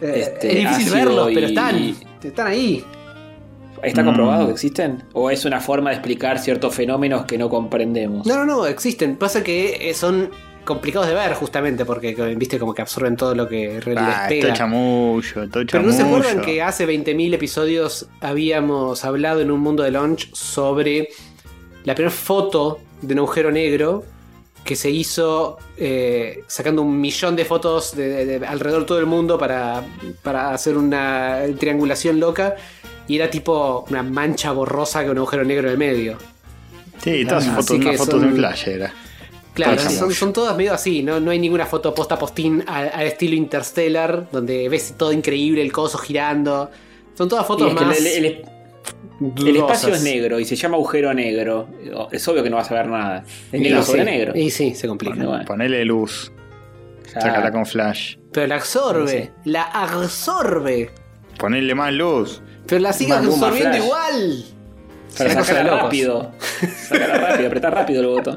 Eh, 0.00 0.12
Este, 0.16 0.62
es 0.62 0.68
difícil 0.70 0.92
verlos, 0.92 1.30
pero 1.32 1.46
están. 1.46 1.96
Están 2.22 2.46
ahí. 2.46 2.84
¿Está 3.82 4.02
Mm. 4.02 4.06
comprobado 4.06 4.46
que 4.46 4.52
existen? 4.52 5.02
¿O 5.12 5.30
es 5.30 5.44
una 5.44 5.60
forma 5.60 5.90
de 5.90 5.96
explicar 5.96 6.38
ciertos 6.38 6.74
fenómenos 6.74 7.24
que 7.26 7.36
no 7.38 7.48
comprendemos? 7.48 8.26
No, 8.26 8.36
no, 8.36 8.44
no, 8.44 8.66
existen. 8.66 9.16
Pasa 9.16 9.42
que 9.42 9.90
eh, 9.90 9.94
son 9.94 10.30
complicados 10.64 11.08
de 11.08 11.14
ver 11.14 11.34
justamente 11.34 11.84
porque 11.84 12.14
viste 12.36 12.58
como 12.60 12.72
que 12.72 12.82
absorben 12.82 13.16
todo 13.16 13.34
lo 13.34 13.48
que 13.48 13.80
Ah, 13.96 14.28
todo 14.40 14.52
chamullo, 14.54 15.48
todo 15.50 15.64
Pero 15.68 15.82
no 15.82 15.92
se 15.92 16.02
acuerdan 16.02 16.40
que 16.40 16.62
hace 16.62 16.86
20.000 16.86 17.34
episodios 17.34 18.06
habíamos 18.20 19.04
hablado 19.04 19.40
en 19.40 19.50
un 19.50 19.58
mundo 19.60 19.82
de 19.82 19.90
launch 19.90 20.32
sobre 20.32 21.08
la 21.82 21.96
primera 21.96 22.14
foto 22.14 22.78
de 23.00 23.14
un 23.14 23.18
agujero 23.18 23.50
negro 23.50 24.04
que 24.64 24.76
se 24.76 24.88
hizo 24.90 25.58
eh, 25.76 26.44
sacando 26.46 26.82
un 26.82 27.00
millón 27.00 27.34
de 27.34 27.44
fotos 27.44 27.96
de, 27.96 28.08
de- 28.24 28.38
de 28.38 28.46
alrededor 28.46 28.82
de 28.82 28.86
todo 28.86 29.00
el 29.00 29.06
mundo 29.06 29.36
para, 29.36 29.82
para 30.22 30.52
hacer 30.54 30.76
una 30.76 31.40
triangulación 31.58 32.20
loca 32.20 32.54
y 33.08 33.16
era 33.16 33.30
tipo 33.30 33.84
una 33.90 34.02
mancha 34.02 34.52
borrosa 34.52 35.02
con 35.02 35.12
un 35.12 35.18
agujero 35.18 35.44
negro 35.44 35.66
en 35.68 35.72
el 35.72 35.78
medio. 35.78 36.18
Sí, 37.02 37.24
todas 37.24 37.46
fotos, 37.46 37.70
una 37.70 37.92
foto 37.94 38.10
son- 38.12 38.30
de 38.30 38.36
flash 38.36 38.68
era. 38.68 38.92
Claro, 39.54 39.78
son, 40.12 40.32
todas 40.32 40.56
medio 40.56 40.72
así, 40.72 41.02
¿no? 41.02 41.20
No 41.20 41.30
hay 41.30 41.38
ninguna 41.38 41.66
foto 41.66 41.94
posta 41.94 42.18
postín 42.18 42.64
al, 42.66 42.90
al 42.94 43.06
estilo 43.06 43.34
Interstellar, 43.34 44.28
donde 44.32 44.66
ves 44.70 44.94
todo 44.96 45.12
increíble, 45.12 45.60
el 45.60 45.70
coso 45.72 45.98
girando. 45.98 46.70
Son 47.14 47.28
todas 47.28 47.46
fotos 47.46 47.70
es 47.70 47.78
que 47.78 47.84
más. 47.84 47.98
el, 47.98 48.06
el- 48.06 48.24
el- 48.24 48.44
el 49.48 49.56
espacio 49.56 49.94
es 49.94 50.02
negro 50.02 50.40
y 50.40 50.44
se 50.46 50.56
llama 50.56 50.76
agujero 50.76 51.12
negro. 51.12 51.68
Es 52.10 52.26
obvio 52.28 52.42
que 52.42 52.48
no 52.50 52.56
vas 52.56 52.70
a 52.70 52.74
ver 52.74 52.88
nada. 52.88 53.24
Es 53.52 53.60
negro 53.60 53.80
Y 53.80 53.82
sobre 53.82 53.98
sí, 54.00 54.04
negro. 54.06 54.32
Y 54.36 54.50
sí, 54.50 54.74
se 54.74 54.88
complica. 54.88 55.14
Bueno, 55.14 55.30
bueno. 55.30 55.44
Ponele 55.44 55.84
luz, 55.84 56.32
Claro. 57.12 57.20
sácala 57.28 57.52
con 57.52 57.66
flash. 57.66 58.16
Pero 58.32 58.46
la 58.46 58.54
absorbe, 58.56 59.22
Sí. 59.44 59.50
la 59.50 59.62
absorbe. 59.64 60.90
Ponele 61.38 61.74
más 61.74 61.92
luz. 61.92 62.40
Pero 62.66 62.80
la 62.80 62.92
sigue 62.92 63.10
más 63.10 63.24
absorbiendo 63.26 63.70
flash. 63.72 63.84
igual. 63.84 64.44
Para 65.18 65.44
sacarla 65.44 65.76
rápido. 65.82 66.32
Sacarla 66.88 67.18
rápido, 67.18 67.46
apretar 67.48 67.74
rápido 67.74 68.00
el 68.00 68.06
botón. 68.06 68.36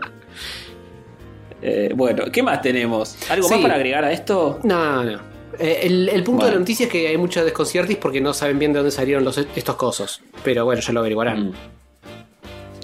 Eh, 1.61 1.91
bueno, 1.95 2.25
¿qué 2.31 2.43
más 2.43 2.61
tenemos? 2.61 3.15
¿Algo 3.29 3.49
más 3.49 3.59
para 3.59 3.75
agregar 3.75 4.03
a 4.03 4.11
esto? 4.11 4.59
No, 4.63 5.03
no. 5.03 5.19
Eh, 5.57 5.79
el, 5.83 6.09
el 6.09 6.23
punto 6.23 6.45
de 6.45 6.51
la 6.51 6.59
noticia 6.59 6.85
es 6.85 6.91
que 6.91 7.07
hay 7.07 7.17
mucha 7.17 7.43
desconciertis 7.43 7.97
porque 7.97 8.19
no 8.19 8.33
saben 8.33 8.59
bien 8.59 8.73
de 8.73 8.79
dónde 8.79 8.91
salieron 8.91 9.23
los, 9.23 9.37
estos 9.37 9.75
cosos. 9.75 10.21
Pero 10.43 10.65
bueno, 10.65 10.81
ya 10.81 10.91
lo 10.91 10.99
averiguarán. 10.99 11.49
Mm. 11.49 11.53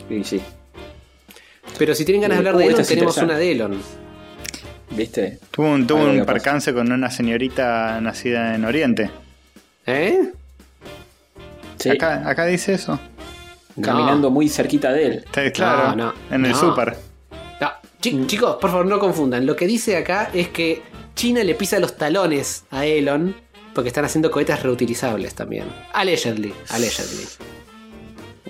Sí, 0.09 0.23
sí. 0.23 0.41
Pero 1.77 1.95
si 1.95 2.05
tienen 2.05 2.21
ganas 2.21 2.37
de 2.37 2.43
Uh, 2.43 2.47
hablar 2.47 2.57
de 2.57 2.69
esto 2.69 2.77
Elon, 2.81 2.87
tenemos 2.87 3.17
una 3.17 3.37
de 3.37 3.51
Elon. 3.51 3.81
¿Viste? 4.91 5.39
Tuvo 5.51 5.67
un, 5.71 5.87
tuvo 5.87 6.03
un 6.03 6.25
percance 6.25 6.73
con 6.73 6.91
una 6.91 7.09
señorita 7.11 7.99
nacida 8.01 8.55
en 8.55 8.65
Oriente. 8.65 9.09
¿Eh? 9.85 10.31
Sí. 11.81 11.89
Acá, 11.89 12.27
acá 12.27 12.45
dice 12.45 12.73
eso. 12.73 12.99
Caminando 13.81 14.29
muy 14.29 14.49
cerquita 14.49 14.91
de 14.91 15.05
él. 15.07 15.13
Está 15.25 15.49
claro. 15.51 15.95
no, 15.95 16.13
en 16.29 16.45
el 16.45 16.51
no. 16.51 16.57
súper. 16.57 16.95
No, 17.61 17.69
chi- 18.01 18.25
chicos, 18.27 18.57
por 18.59 18.69
favor, 18.69 18.85
no 18.85 18.99
confundan. 18.99 19.45
Lo 19.45 19.55
que 19.55 19.65
dice 19.67 19.95
acá 19.97 20.29
es 20.33 20.49
que 20.49 20.81
China 21.15 21.43
le 21.43 21.55
pisa 21.55 21.79
los 21.79 21.95
talones 21.97 22.65
a 22.71 22.85
Elon 22.85 23.35
porque 23.73 23.87
están 23.87 24.03
haciendo 24.05 24.29
cohetes 24.29 24.61
reutilizables 24.61 25.33
también. 25.35 25.65
Allegedly, 25.93 26.53
allegedly. 26.69 27.25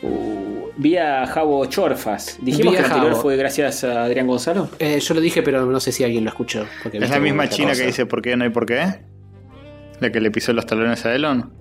Uh, 0.02 0.70
vi 0.78 0.98
a 0.98 1.28
Javo 1.28 1.66
Chorfas. 1.68 2.38
Dijimos 2.42 2.74
que 2.74 2.80
el 2.80 2.86
anterior 2.86 3.12
Javo. 3.12 3.22
fue 3.22 3.36
gracias 3.38 3.84
a 3.84 4.06
Adrián 4.06 4.26
Gonzalo. 4.26 4.70
Eh, 4.80 5.00
yo 5.00 5.14
lo 5.14 5.22
dije, 5.22 5.44
pero 5.44 5.66
no 5.66 5.80
sé 5.80 5.92
si 5.92 6.04
alguien 6.04 6.24
lo 6.24 6.30
escuchó. 6.32 6.66
porque 6.82 6.98
Es 6.98 7.10
la 7.10 7.20
misma 7.20 7.48
china 7.50 7.70
cosa. 7.70 7.82
que 7.82 7.88
dice 7.88 8.06
por 8.08 8.22
qué 8.24 8.36
no 8.36 8.44
hay 8.44 8.50
por 8.50 8.66
qué. 8.66 9.02
La 10.00 10.12
que 10.12 10.20
le 10.20 10.32
pisó 10.32 10.52
los 10.54 10.66
talones 10.66 11.06
a 11.06 11.14
Elon. 11.14 11.54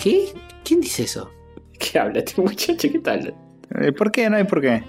¿Qué? 0.00 0.32
¿Quién 0.64 0.80
dice 0.80 1.04
eso? 1.04 1.30
¿Qué 1.78 1.98
habla 1.98 2.20
este 2.20 2.40
muchacho? 2.40 2.88
¿Qué 2.90 2.98
tal? 2.98 3.34
Eh, 3.80 3.92
¿Por 3.92 4.10
qué 4.10 4.28
no 4.30 4.36
hay 4.36 4.44
por 4.44 4.60
qué? 4.60 4.82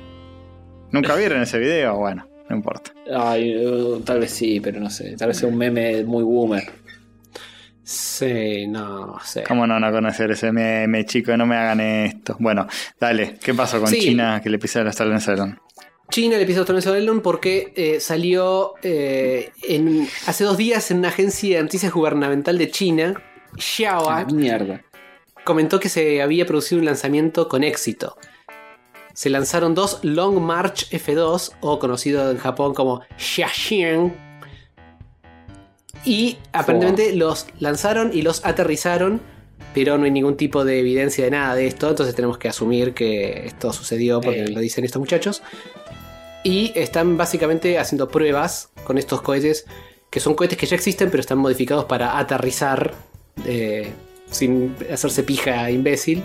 ¿Nunca 0.92 1.16
vieron 1.16 1.42
ese 1.42 1.60
video? 1.60 1.98
Bueno, 1.98 2.28
no 2.50 2.56
importa. 2.56 2.92
Ay, 3.16 3.56
uh, 3.66 4.00
tal 4.02 4.20
vez 4.20 4.32
sí, 4.32 4.60
pero 4.60 4.80
no 4.80 4.90
sé. 4.90 5.16
Tal 5.18 5.28
vez 5.30 5.38
sea 5.38 5.48
un 5.48 5.58
meme 5.58 6.04
muy 6.04 6.24
boomer. 6.24 6.64
Sí, 7.84 8.68
no 8.68 9.18
sé. 9.24 9.44
¿Cómo 9.44 9.66
no, 9.68 9.80
no 9.80 9.92
conocer 9.92 10.32
ese 10.32 10.52
meme, 10.52 11.06
chico? 11.06 11.36
No 11.38 11.46
me 11.46 11.56
hagan 11.56 11.80
esto. 11.80 12.36
Bueno, 12.40 12.68
dale. 13.00 13.36
¿Qué 13.44 13.54
pasó 13.54 13.80
con 13.80 13.88
Sí. 13.90 14.00
China 14.00 14.42
que 14.44 14.50
le 14.50 14.60
pisa 14.60 14.84
los 14.84 14.96
talones 14.96 15.28
a 15.28 15.34
Elon? 15.34 15.60
China 16.10 16.38
le 16.38 16.46
pisa 16.46 16.60
los 16.60 16.68
talones 16.68 16.88
a 16.88 16.98
Elon 16.98 17.22
porque 17.22 17.72
eh, 17.76 18.00
salió 18.00 18.74
eh, 18.84 19.52
en, 19.68 20.08
hace 20.28 20.44
dos 20.44 20.58
días 20.58 20.90
en 20.92 21.00
una 21.00 21.10
agencia 21.10 21.58
de 21.58 21.64
noticias 21.64 21.92
gubernamental 21.94 22.58
de 22.58 22.70
China, 22.72 23.22
Xiaoa, 23.58 24.20
Ah, 24.22 24.26
mierda. 24.32 24.82
Comentó 25.50 25.80
que 25.80 25.90
se 25.90 26.22
había 26.22 26.46
producido 26.46 26.78
un 26.78 26.86
lanzamiento 26.86 27.50
con 27.50 27.64
éxito. 27.64 28.16
Se 29.14 29.32
lanzaron 29.32 29.74
dos 29.74 29.98
Long 30.04 30.40
March 30.40 30.92
F2, 30.92 31.54
o 31.62 31.80
conocido 31.80 32.30
en 32.30 32.38
Japón 32.38 32.76
como 32.76 33.02
Xiaxian. 33.18 34.14
Y 36.06 36.38
aparentemente 36.54 37.16
los 37.16 37.48
lanzaron 37.60 38.12
y 38.14 38.22
los 38.22 38.46
aterrizaron, 38.46 39.22
pero 39.74 39.98
no 39.98 40.06
hay 40.06 40.12
ningún 40.12 40.38
tipo 40.38 40.64
de 40.64 40.80
evidencia 40.80 41.26
de 41.26 41.32
nada 41.32 41.56
de 41.56 41.66
esto, 41.66 41.90
entonces 41.90 42.14
tenemos 42.14 42.38
que 42.38 42.48
asumir 42.48 42.94
que 42.94 43.48
esto 43.48 43.74
sucedió 43.74 44.22
porque 44.22 44.50
lo 44.50 44.60
dicen 44.60 44.86
estos 44.86 45.00
muchachos. 45.00 45.42
Y 46.44 46.72
están 46.76 47.18
básicamente 47.18 47.80
haciendo 47.80 48.08
pruebas 48.08 48.70
con 48.84 49.00
estos 49.00 49.24
cohetes, 49.24 49.66
que 50.12 50.20
son 50.20 50.36
cohetes 50.36 50.60
que 50.60 50.68
ya 50.68 50.76
existen, 50.76 51.10
pero 51.10 51.22
están 51.22 51.40
modificados 51.40 51.86
para 51.86 52.20
aterrizar 52.20 52.94
eh, 53.46 53.92
sin 54.32 54.76
hacerse 54.92 55.24
pija 55.24 55.70
imbécil. 55.72 56.24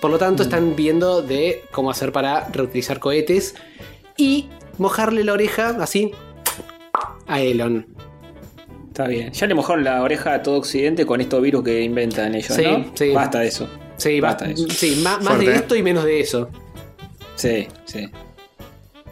Por 0.00 0.10
lo 0.10 0.18
tanto, 0.18 0.42
están 0.42 0.76
viendo 0.76 1.22
de 1.22 1.64
cómo 1.70 1.90
hacer 1.90 2.12
para 2.12 2.48
reutilizar 2.52 3.00
cohetes 3.00 3.54
y 4.16 4.48
mojarle 4.78 5.24
la 5.24 5.32
oreja 5.32 5.76
así 5.80 6.12
a 7.26 7.40
Elon. 7.40 7.86
Está 8.88 9.08
bien. 9.08 9.32
Ya 9.32 9.46
le 9.46 9.54
mojaron 9.54 9.82
la 9.82 10.02
oreja 10.02 10.34
a 10.34 10.42
todo 10.42 10.56
Occidente 10.58 11.04
con 11.06 11.20
estos 11.20 11.40
virus 11.42 11.64
que 11.64 11.80
inventan 11.82 12.34
ellos, 12.34 12.54
Sí, 12.54 12.62
¿no? 12.64 12.92
sí. 12.94 13.10
Basta 13.12 13.40
de 13.40 13.48
eso. 13.48 13.68
Sí, 13.96 14.20
Basta 14.20 14.44
de 14.46 14.52
eso. 14.52 14.68
sí 14.68 15.00
más, 15.02 15.22
más 15.22 15.38
de 15.38 15.44
Fuerte. 15.46 15.54
esto 15.60 15.74
y 15.76 15.82
menos 15.82 16.04
de 16.04 16.20
eso. 16.20 16.48
Sí, 17.34 17.66
sí. 17.86 18.08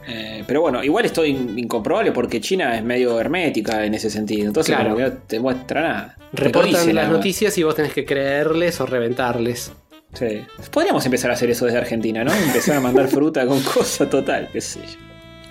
Eh, 0.06 0.42
pero 0.46 0.60
bueno, 0.62 0.82
igual 0.82 1.04
es 1.04 1.16
in- 1.18 1.58
incomprobable 1.58 2.10
porque 2.12 2.40
China 2.40 2.76
es 2.76 2.82
medio 2.84 3.20
hermética 3.20 3.84
en 3.84 3.94
ese 3.94 4.10
sentido. 4.10 4.48
Entonces, 4.48 4.74
Claro. 4.74 4.90
como 4.94 4.96
que 5.04 5.10
no 5.10 5.18
te 5.26 5.38
muestra 5.40 5.80
nada. 5.80 6.16
Reportan 6.32 6.72
las 6.72 6.86
nada 6.86 7.08
noticias 7.08 7.56
y 7.58 7.62
vos 7.62 7.74
tenés 7.76 7.92
que 7.92 8.04
creerles 8.04 8.80
o 8.80 8.86
reventarles. 8.86 9.72
Sí. 10.14 10.44
Podríamos 10.70 11.04
empezar 11.06 11.30
a 11.30 11.34
hacer 11.34 11.50
eso 11.50 11.64
desde 11.66 11.78
Argentina, 11.78 12.24
¿no? 12.24 12.32
Empezar 12.34 12.76
a 12.76 12.80
mandar 12.80 13.08
fruta 13.08 13.46
con 13.46 13.62
cosa 13.62 14.08
total, 14.10 14.48
qué 14.52 14.60
sé 14.60 14.80
yo. 14.80 14.98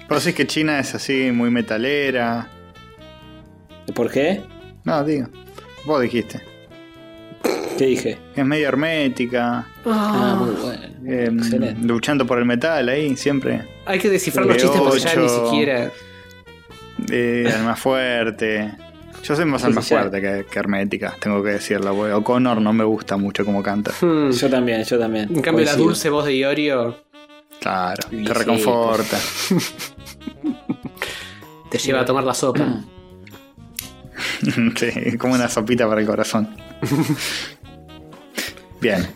Vos 0.10 0.26
decís 0.26 0.36
que 0.38 0.46
China 0.48 0.80
es 0.80 0.94
así, 0.94 1.32
muy 1.32 1.50
metalera. 1.50 2.48
¿Por 3.96 4.12
qué? 4.12 4.42
No, 4.84 5.04
digo. 5.04 5.28
Vos 5.86 6.02
dijiste. 6.02 6.42
¿Qué 7.78 7.86
dije? 7.86 8.18
Es 8.36 8.46
medio 8.46 8.68
hermética. 8.68 9.66
Ah, 9.86 10.38
muy 10.40 10.52
bueno. 10.62 10.84
eh, 11.08 11.30
Excelente. 11.32 11.82
luchando 11.88 12.26
por 12.28 12.38
el 12.38 12.46
metal 12.46 12.88
ahí, 12.90 13.16
siempre. 13.16 13.62
Hay 13.92 14.00
que 14.00 14.10
descifrar 14.10 14.46
los 14.46 14.58
chistes 14.58 14.82
porque 14.82 15.00
ya 15.00 15.16
ni 15.16 15.30
siquiera. 15.30 15.92
Eh, 17.12 17.52
alma 17.54 17.76
fuerte. 17.76 18.72
Yo 19.24 19.36
soy 19.36 19.46
más 19.46 19.62
Sí, 19.62 19.68
alma 19.68 19.82
fuerte 19.82 20.22
que, 20.22 20.46
que 20.50 20.60
hermética, 20.60 21.16
tengo 21.20 21.44
que 21.44 21.52
decirlo. 21.52 21.96
porque 21.96 22.14
O'Connor 22.14 22.62
no 22.62 22.74
me 22.74 22.84
gusta 22.84 23.18
mucho 23.18 23.46
como 23.46 23.62
canta. 23.62 23.92
Hmm. 24.02 24.32
Yo 24.32 24.50
también, 24.50 24.84
yo 24.84 24.98
también. 24.98 25.30
En 25.36 25.42
cambio, 25.42 25.66
la 25.66 25.76
dulce 25.76 26.10
voz 26.10 26.26
de 26.26 26.36
Iorio. 26.36 26.98
Claro, 27.60 28.02
Y 28.12 28.24
te 28.24 28.34
sí, 28.34 28.40
reconforta. 28.40 29.20
te 31.70 31.78
lleva 31.78 32.02
a 32.02 32.06
tomar 32.06 32.24
la 32.24 32.34
sopa. 32.34 32.82
sí, 34.76 35.18
como 35.18 35.36
una 35.36 35.48
sopita 35.50 35.88
para 35.88 36.02
el 36.02 36.08
corazón. 36.08 36.50
Bien. 38.82 39.08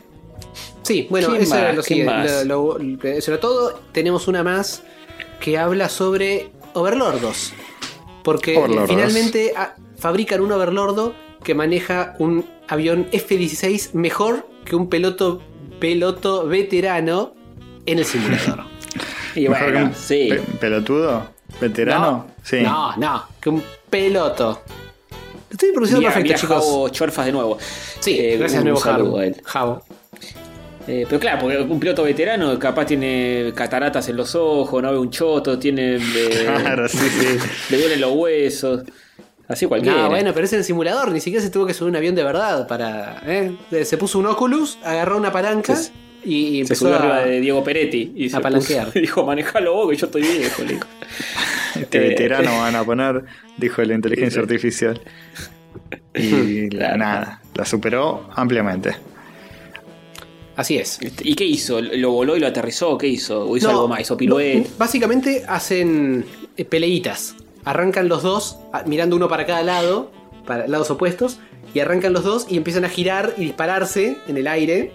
Sí, 0.86 1.08
bueno, 1.10 1.30
¿Quién 1.30 1.42
eso 1.42 1.56
era 1.56 1.68
más? 1.70 1.76
lo 1.78 1.84
¿Quién 1.84 2.00
siguiente. 2.08 2.32
más? 2.32 2.46
Lo- 2.46 2.78
lo- 2.78 3.22
sobre 3.22 3.38
todo, 3.40 3.80
tenemos 3.92 4.28
una 4.28 4.44
más 4.44 4.84
que 5.40 5.58
habla 5.58 5.90
sobre 5.90 6.52
overlordos. 6.74 7.54
Porque 8.24 8.58
Overlordos. 8.58 8.90
finalmente 8.90 9.54
ah, 9.56 9.74
fabrican 9.98 10.42
un 10.42 10.52
overlordo 10.52 11.14
que 11.44 11.54
maneja 11.56 12.16
un 12.20 12.46
avión 12.68 13.08
F-16 13.12 13.94
mejor 13.94 14.48
que 14.64 14.76
un 14.76 14.90
peloto, 14.90 15.42
peloto 15.80 16.46
veterano 16.48 17.34
en 17.86 18.00
el 18.00 18.06
simulador. 18.06 18.64
Y 19.36 19.48
Mejor 19.50 19.58
que 19.68 19.72
bueno, 19.74 19.88
un 19.88 19.96
sí. 19.96 20.28
pe- 20.30 20.40
¿Pelotudo? 20.60 21.28
¿Veterano? 21.62 22.00
No, 22.06 22.26
sí. 22.44 22.62
no, 22.62 22.96
no, 22.98 23.24
que 23.42 23.50
un 23.50 23.64
peloto. 23.90 24.62
Estoy 25.50 25.72
pronunciando 25.72 26.02
Mira, 26.02 26.14
perfecto, 26.14 26.42
chicos. 26.42 26.64
Javo 26.66 26.90
Chorfas 26.90 27.26
de 27.28 27.32
nuevo. 27.32 27.58
Sí, 28.00 28.18
Eh, 28.20 28.38
gracias, 28.38 28.60
un 28.62 28.66
nuevo 28.66 28.80
saludo 28.80 29.22
Javo. 29.44 29.84
Eh, 30.88 31.06
pero 31.10 31.20
claro, 31.20 31.40
porque 31.42 31.58
un 31.58 31.80
piloto 31.80 32.04
veterano 32.04 32.60
capaz 32.60 32.86
tiene 32.86 33.52
cataratas 33.56 34.08
en 34.10 34.18
los 34.18 34.36
ojos, 34.36 34.84
no 34.84 34.92
ve 34.92 34.98
un 35.00 35.10
choto, 35.10 35.58
tiene. 35.58 35.96
eh, 35.96 36.46
Claro, 36.62 36.88
sí, 36.88 36.98
sí. 36.98 37.38
Le 37.72 37.78
duelen 37.80 38.02
los 38.02 38.14
huesos. 38.14 38.84
Así 39.48 39.66
cualquiera. 39.68 39.98
No, 40.04 40.10
bueno, 40.10 40.32
pero 40.34 40.46
es 40.46 40.54
el 40.54 40.64
simulador, 40.64 41.12
ni 41.12 41.20
siquiera 41.22 41.44
se 41.44 41.52
tuvo 41.52 41.66
que 41.68 41.74
subir 41.74 41.90
un 41.92 41.96
avión 41.96 42.16
de 42.16 42.24
verdad 42.24 42.68
para. 42.68 43.22
¿eh? 43.26 43.52
Se 43.84 43.98
puso 43.98 44.20
un 44.20 44.26
Oculus, 44.28 44.78
agarró 44.84 45.18
una 45.18 45.32
palanca 45.32 45.76
Se- 45.76 45.92
y, 46.24 46.36
y 46.36 46.52
se 46.56 46.62
empezó 46.62 46.86
subió 46.86 46.96
a. 46.96 47.00
arriba 47.00 47.20
de 47.26 47.40
Diego 47.42 47.64
Peretti 47.64 48.14
y 48.16 48.30
se 48.30 48.38
a 48.38 48.42
palanquear. 48.42 48.88
puso- 48.88 49.00
dijo, 49.02 49.24
manejalo 49.26 49.74
vos 49.74 49.90
que 49.92 49.96
yo 49.98 50.06
estoy 50.08 50.22
viejo, 50.24 50.64
le 50.64 50.74
dijo. 50.74 50.88
Este 51.80 51.98
Eh, 51.98 52.10
veterano 52.10 52.60
van 52.60 52.76
a 52.76 52.84
poner, 52.84 53.26
dijo 53.58 53.82
la 53.84 53.94
inteligencia 53.96 54.42
artificial. 54.42 55.02
Y 56.14 56.70
la- 56.70 56.78
Claro. 56.78 56.98
nada, 56.98 57.42
la 57.54 57.66
superó 57.66 58.30
ampliamente. 58.36 58.96
Así 60.56 60.78
es. 60.78 61.00
Este, 61.02 61.28
¿Y 61.28 61.36
qué 61.36 61.44
hizo? 61.46 61.82
¿Lo 61.82 62.12
voló 62.12 62.38
y 62.38 62.40
lo 62.40 62.48
aterrizó? 62.48 62.98
¿Qué 62.98 63.08
hizo? 63.08 63.46
¿O 63.48 63.58
hizo 63.58 63.70
algo 63.70 63.88
más? 63.88 64.00
¿Hizo 64.02 64.16
pirueta? 64.16 64.60
no, 64.70 64.76
básicamente 64.78 65.44
hacen 65.48 66.26
eh, 66.58 66.66
peleitas. 66.66 67.36
Arrancan 67.66 68.08
los 68.08 68.24
dos, 68.24 68.58
a- 68.72 68.84
mirando 68.84 69.16
uno 69.16 69.28
para 69.28 69.46
cada 69.46 69.64
lado, 69.64 70.12
para 70.46 70.68
lados 70.68 70.90
opuestos, 70.92 71.40
y 71.74 71.80
arrancan 71.82 72.14
los 72.14 72.24
dos 72.24 72.48
y 72.50 72.56
empiezan 72.58 72.86
a 72.86 72.90
girar 72.90 73.34
y 73.38 73.42
dispararse 73.42 74.18
en 74.28 74.38
el 74.38 74.48
aire. 74.48 74.92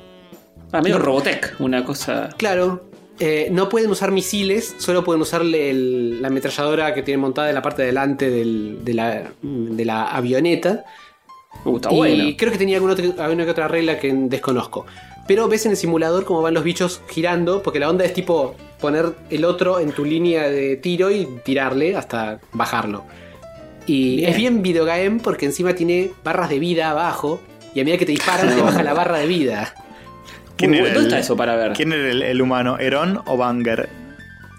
Ah, 0.72 0.80
medio 0.80 0.98
no. 0.98 1.04
Robotech, 1.04 1.56
una 1.60 1.84
cosa. 1.84 2.30
Claro, 2.38 2.88
eh, 3.18 3.48
no 3.50 3.68
pueden 3.68 3.90
usar 3.90 4.12
misiles, 4.12 4.76
solo 4.78 5.04
pueden 5.04 5.20
usar 5.20 5.42
el- 5.42 6.22
la 6.22 6.28
ametralladora 6.28 6.94
que 6.94 7.02
tienen 7.02 7.20
montada 7.20 7.48
en 7.50 7.54
la 7.56 7.60
parte 7.62 7.82
de 7.82 7.86
delante 7.88 8.30
del- 8.30 8.78
de, 8.82 8.94
la, 8.94 9.30
de 9.42 9.84
la 9.84 10.04
avioneta. 10.10 10.84
Uh, 11.64 11.76
está 11.76 11.92
y 11.92 11.96
bueno. 11.96 12.24
creo 12.38 12.52
que 12.52 12.56
tenía 12.58 12.76
alguna, 12.76 12.94
otra- 12.94 13.24
alguna 13.24 13.44
que 13.44 13.50
otra 13.50 13.68
regla 13.68 13.98
que 13.98 14.10
desconozco. 14.14 14.86
Pero 15.30 15.46
ves 15.46 15.64
en 15.64 15.70
el 15.70 15.76
simulador 15.76 16.24
cómo 16.24 16.42
van 16.42 16.54
los 16.54 16.64
bichos 16.64 17.02
girando, 17.08 17.62
porque 17.62 17.78
la 17.78 17.88
onda 17.88 18.04
es 18.04 18.12
tipo 18.12 18.56
poner 18.80 19.12
el 19.30 19.44
otro 19.44 19.78
en 19.78 19.92
tu 19.92 20.04
línea 20.04 20.48
de 20.48 20.74
tiro 20.76 21.08
y 21.12 21.24
tirarle 21.44 21.94
hasta 21.94 22.40
bajarlo. 22.52 23.04
Y 23.86 24.16
Bien. 24.16 24.30
es 24.30 24.36
bien 24.36 24.60
videogame 24.62 25.20
porque 25.22 25.46
encima 25.46 25.72
tiene 25.76 26.10
barras 26.24 26.50
de 26.50 26.58
vida 26.58 26.90
abajo 26.90 27.40
y 27.72 27.78
a 27.78 27.84
medida 27.84 27.96
que 27.98 28.06
te 28.06 28.10
disparan 28.10 28.48
te 28.56 28.60
baja 28.60 28.82
la 28.82 28.92
barra 28.92 29.18
de 29.18 29.28
vida. 29.28 29.72
¿Quién 30.56 30.74
era 30.74 30.82
bueno. 30.82 30.94
¿Dónde 30.96 31.10
el- 31.10 31.14
está 31.14 31.18
eso 31.20 31.36
para 31.36 31.54
ver? 31.54 31.74
¿Quién 31.74 31.92
era 31.92 32.10
el, 32.10 32.22
el 32.22 32.42
humano? 32.42 32.76
¿Herón 32.80 33.20
o 33.26 33.36
Banger? 33.36 33.88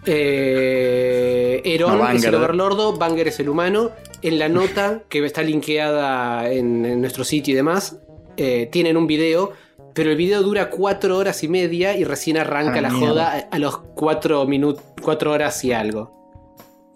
Eh, 0.06 1.61
No, 1.80 1.88
es 1.88 1.91
el 1.93 1.98
Banger. 1.99 2.35
overlordo, 2.35 2.95
Banger 2.98 3.27
es 3.27 3.39
el 3.41 3.49
humano. 3.49 3.91
En 4.22 4.39
la 4.39 4.48
nota 4.48 5.02
que 5.10 5.26
está 5.26 5.43
linkeada 5.43 6.49
en, 6.49 6.85
en 6.85 7.02
nuestro 7.02 7.26
sitio 7.26 7.52
y 7.52 7.56
demás, 7.56 7.98
eh, 8.38 8.69
tienen 8.72 8.95
un 8.95 9.06
video, 9.07 9.52
pero 9.93 10.09
el 10.11 10.15
video 10.18 10.41
dura 10.43 10.69
cuatro 10.69 11.18
horas 11.18 11.43
y 11.43 11.47
media 11.47 11.95
y 11.97 12.03
recién 12.03 12.38
arranca 12.38 12.80
Ah, 12.80 12.81
la 12.81 12.89
mierda. 12.89 13.07
joda 13.09 13.31
a, 13.51 13.55
a 13.55 13.59
los 13.59 13.77
cuatro 13.77 14.45
minutos, 14.45 14.84
cuatro 15.01 15.31
horas 15.31 15.63
y 15.63 15.72
algo. 15.73 16.11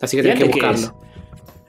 Así 0.01 0.17
que 0.17 0.21
¿Y 0.21 0.23
tenés 0.31 0.39
que 0.43 0.49
buscarlo. 0.49 1.01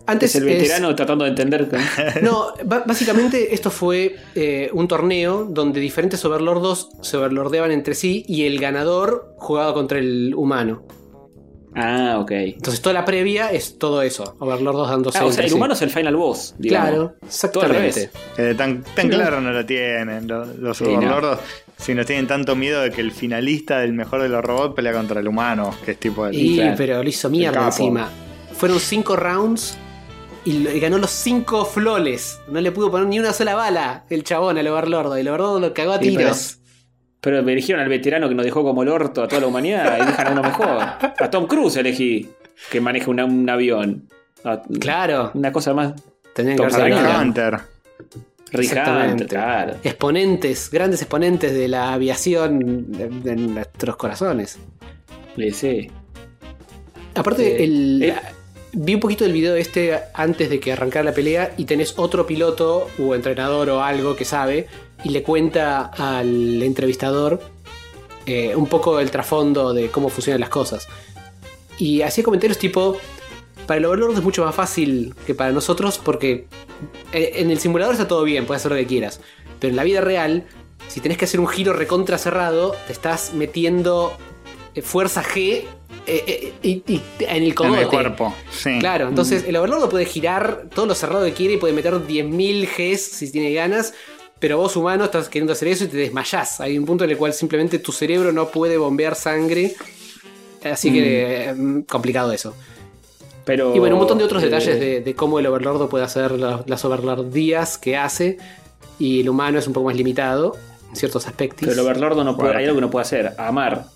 Antes 0.08 0.36
es 0.36 0.42
el 0.42 0.48
es- 0.48 0.58
veterano 0.62 0.94
tratando 0.94 1.24
de 1.24 1.30
entender. 1.30 1.68
no, 2.22 2.52
básicamente 2.64 3.54
esto 3.54 3.70
fue 3.72 4.14
eh, 4.36 4.70
un 4.72 4.86
torneo 4.86 5.46
donde 5.50 5.80
diferentes 5.80 6.24
overlordos 6.24 6.90
se 7.02 7.16
overlordeaban 7.16 7.72
entre 7.72 7.94
sí 7.96 8.24
y 8.28 8.44
el 8.46 8.60
ganador 8.60 9.34
jugaba 9.36 9.74
contra 9.74 9.98
el 9.98 10.32
humano. 10.36 10.82
Ah, 11.78 12.16
ok. 12.20 12.30
Entonces 12.32 12.80
toda 12.80 12.94
la 12.94 13.04
previa 13.04 13.52
es 13.52 13.78
todo 13.78 14.00
eso, 14.02 14.34
overlordos 14.38 14.88
dándose 14.88 15.18
Ah, 15.18 15.26
o 15.26 15.32
sea, 15.32 15.44
el 15.44 15.50
sí. 15.50 15.56
humano 15.56 15.74
es 15.74 15.82
el 15.82 15.90
final 15.90 16.16
boss. 16.16 16.54
digamos. 16.58 16.88
Claro, 16.90 17.14
exactamente. 17.24 18.10
Eh, 18.38 18.54
tan 18.56 18.82
¿no? 19.04 19.08
claro 19.10 19.40
no 19.42 19.52
lo 19.52 19.66
tienen 19.66 20.26
los, 20.26 20.56
los 20.56 20.78
Sí, 20.78 20.84
no. 20.84 20.92
overlordos. 20.98 21.38
Si 21.76 21.94
no 21.94 22.04
tienen 22.06 22.26
tanto 22.26 22.56
miedo 22.56 22.80
de 22.80 22.90
que 22.90 23.02
el 23.02 23.12
finalista 23.12 23.80
del 23.80 23.92
mejor 23.92 24.22
de 24.22 24.30
los 24.30 24.42
robots 24.42 24.74
pelea 24.74 24.94
contra 24.94 25.20
el 25.20 25.28
humano, 25.28 25.74
que 25.84 25.90
es 25.92 26.00
tipo 26.00 26.26
el. 26.26 26.34
Y 26.34 26.56
Claro. 26.56 26.74
pero 26.78 27.02
lo 27.02 27.08
hizo 27.08 27.28
mierda 27.28 27.66
encima. 27.66 28.08
Fueron 28.54 28.80
cinco 28.80 29.14
rounds 29.16 29.76
y, 30.46 30.60
lo- 30.60 30.72
y 30.72 30.80
ganó 30.80 30.96
los 30.96 31.10
cinco 31.10 31.66
floles. 31.66 32.38
No 32.48 32.60
le 32.62 32.72
pudo 32.72 32.90
poner 32.90 33.06
ni 33.08 33.18
una 33.18 33.34
sola 33.34 33.54
bala 33.54 34.04
el 34.08 34.24
chabón 34.24 34.56
al 34.56 34.66
overlordo. 34.66 35.18
Y 35.18 35.20
el 35.20 35.28
overlordo 35.28 35.60
lo 35.60 35.74
cagó 35.74 35.92
a 35.92 35.98
Sí, 35.98 36.06
pero- 36.16 36.30
tiros. 36.30 36.58
Pero 37.26 37.42
me 37.42 37.50
eligieron 37.54 37.82
al 37.82 37.88
veterano 37.88 38.28
que 38.28 38.36
nos 38.36 38.44
dejó 38.44 38.62
como 38.62 38.84
el 38.84 38.88
orto 38.88 39.24
a 39.24 39.26
toda 39.26 39.40
la 39.40 39.48
humanidad 39.48 39.98
y 40.00 40.06
dejan 40.06 40.28
a 40.28 40.30
uno 40.30 40.42
mejor. 40.44 40.78
A 40.78 41.28
Tom 41.28 41.48
Cruise 41.48 41.74
elegí 41.76 42.28
que 42.70 42.80
maneje 42.80 43.10
una- 43.10 43.24
un 43.24 43.50
avión. 43.50 44.08
Claro, 44.78 45.32
Una 45.34 45.50
cosa 45.50 45.74
más. 45.74 45.94
tenían 46.34 46.54
que 46.56 46.62
Tom 46.62 46.72
haberse 46.72 46.84
Rick. 47.02 47.20
Hunter. 47.20 47.58
Rick. 48.52 48.72
Hunter, 49.10 49.26
claro. 49.26 49.74
Exponentes, 49.82 50.70
grandes 50.70 51.02
exponentes 51.02 51.52
de 51.52 51.66
la 51.66 51.94
aviación 51.94 52.60
en, 52.96 53.22
en 53.28 53.54
nuestros 53.54 53.96
corazones. 53.96 54.60
Sí, 55.34 55.50
sí. 55.50 55.90
Aparte, 57.16 57.56
Eh, 57.60 57.64
el, 57.64 58.02
eh. 58.04 58.14
vi 58.72 58.94
un 58.94 59.00
poquito 59.00 59.24
del 59.24 59.32
video 59.32 59.56
este 59.56 59.98
antes 60.14 60.48
de 60.48 60.60
que 60.60 60.72
arrancara 60.74 61.04
la 61.06 61.12
pelea 61.12 61.50
y 61.56 61.64
tenés 61.64 61.94
otro 61.98 62.24
piloto 62.24 62.86
o 63.00 63.16
entrenador 63.16 63.68
o 63.70 63.82
algo 63.82 64.14
que 64.14 64.24
sabe 64.24 64.68
y 65.04 65.10
le 65.10 65.22
cuenta 65.22 65.86
al 65.86 66.62
entrevistador 66.62 67.40
eh, 68.26 68.56
un 68.56 68.66
poco 68.66 68.98
el 68.98 69.10
trasfondo 69.10 69.72
de 69.72 69.88
cómo 69.88 70.08
funcionan 70.08 70.40
las 70.40 70.48
cosas. 70.48 70.88
Y 71.78 72.02
hacía 72.02 72.24
comentarios 72.24 72.58
tipo, 72.58 72.96
para 73.66 73.78
el 73.78 73.84
Overlord 73.84 74.16
es 74.16 74.22
mucho 74.22 74.44
más 74.44 74.54
fácil 74.54 75.14
que 75.26 75.34
para 75.34 75.52
nosotros 75.52 75.98
porque 76.02 76.46
eh, 77.12 77.32
en 77.36 77.50
el 77.50 77.58
simulador 77.58 77.94
está 77.94 78.08
todo 78.08 78.24
bien, 78.24 78.46
puedes 78.46 78.62
hacer 78.62 78.72
lo 78.72 78.78
que 78.78 78.86
quieras. 78.86 79.20
Pero 79.60 79.70
en 79.70 79.76
la 79.76 79.84
vida 79.84 80.00
real, 80.00 80.46
si 80.88 81.00
tenés 81.00 81.18
que 81.18 81.24
hacer 81.24 81.40
un 81.40 81.48
giro 81.48 81.72
recontra 81.72 82.18
cerrado, 82.18 82.74
te 82.86 82.92
estás 82.92 83.32
metiendo 83.34 84.16
eh, 84.74 84.82
fuerza 84.82 85.22
G 85.22 85.64
eh, 86.06 86.52
eh, 86.62 86.92
en 87.20 87.42
el 87.42 87.54
En 87.58 87.74
el 87.74 87.88
cuerpo. 87.88 88.34
Sí. 88.50 88.78
Claro, 88.78 89.08
entonces 89.08 89.44
el 89.46 89.56
Overlord 89.56 89.88
puede 89.88 90.04
girar 90.04 90.66
todo 90.72 90.86
lo 90.86 90.94
cerrado 90.94 91.24
que 91.24 91.32
quiere 91.32 91.54
y 91.54 91.56
puede 91.56 91.72
meter 91.72 91.94
10.000 91.94 92.68
Gs 92.68 93.00
si 93.00 93.32
tiene 93.32 93.52
ganas. 93.52 93.94
Pero 94.38 94.58
vos 94.58 94.76
humano 94.76 95.04
estás 95.04 95.28
queriendo 95.28 95.52
hacer 95.54 95.68
eso 95.68 95.84
y 95.84 95.88
te 95.88 95.96
desmayás. 95.96 96.60
Hay 96.60 96.76
un 96.76 96.84
punto 96.84 97.04
en 97.04 97.10
el 97.10 97.16
cual 97.16 97.32
simplemente 97.32 97.78
tu 97.78 97.90
cerebro 97.92 98.32
no 98.32 98.48
puede 98.48 98.76
bombear 98.76 99.14
sangre. 99.14 99.74
Así 100.62 100.92
que 100.92 101.54
mm, 101.56 101.80
complicado 101.82 102.32
eso. 102.32 102.54
Pero, 103.44 103.74
Y 103.74 103.78
bueno, 103.78 103.94
un 103.94 104.00
montón 104.00 104.18
de 104.18 104.24
otros 104.24 104.42
eh, 104.42 104.46
detalles 104.46 104.78
de, 104.80 105.00
de 105.00 105.14
cómo 105.14 105.38
el 105.38 105.46
Overlord 105.46 105.88
puede 105.88 106.04
hacer 106.04 106.32
la- 106.32 106.62
las 106.66 106.84
Overlordías 106.84 107.78
que 107.78 107.96
hace. 107.96 108.38
Y 108.98 109.20
el 109.20 109.28
humano 109.28 109.58
es 109.58 109.66
un 109.66 109.72
poco 109.72 109.86
más 109.86 109.96
limitado 109.96 110.56
en 110.90 110.96
ciertos 110.96 111.26
aspectos. 111.26 111.60
Pero 111.60 111.72
el 111.72 111.78
Overlord 111.80 112.16
no 112.24 112.36
puede, 112.36 112.56
hay 112.56 112.64
algo 112.64 112.76
que 112.76 112.80
no 112.82 112.90
puede 112.90 113.02
hacer: 113.04 113.34
amar. 113.38 113.86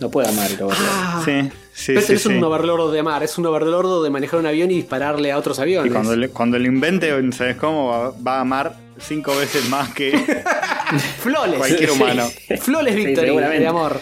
No 0.00 0.10
puede 0.10 0.28
amar 0.28 0.50
el 0.50 0.62
Overlord. 0.62 0.86
Ah, 0.88 1.22
Sí, 1.24 1.32
sí, 1.74 1.92
pero 1.94 2.00
sí. 2.06 2.12
este 2.14 2.28
no 2.28 2.34
es 2.34 2.38
un 2.38 2.44
Overlord 2.44 2.92
de 2.92 3.02
mar, 3.02 3.22
es 3.22 3.36
un 3.38 3.46
Overlord 3.46 4.04
de 4.04 4.10
manejar 4.10 4.40
un 4.40 4.46
avión 4.46 4.70
y 4.70 4.74
dispararle 4.76 5.32
a 5.32 5.38
otros 5.38 5.58
aviones. 5.58 5.90
Y 5.90 5.92
cuando, 5.92 6.14
le- 6.16 6.28
cuando 6.30 6.58
lo 6.58 6.66
invente, 6.66 7.10
¿sabes 7.32 7.56
cómo? 7.56 7.88
Va, 7.88 8.10
va 8.10 8.36
a 8.38 8.40
amar 8.42 8.76
cinco 8.98 9.36
veces 9.36 9.68
más 9.68 9.92
que 9.94 10.12
Flores. 11.20 11.56
cualquier 11.56 11.90
humano. 11.90 12.28
Flores 12.60 12.94
Victory, 12.94 13.26
seguramente. 13.28 13.60
de 13.62 13.66
amor. 13.68 14.00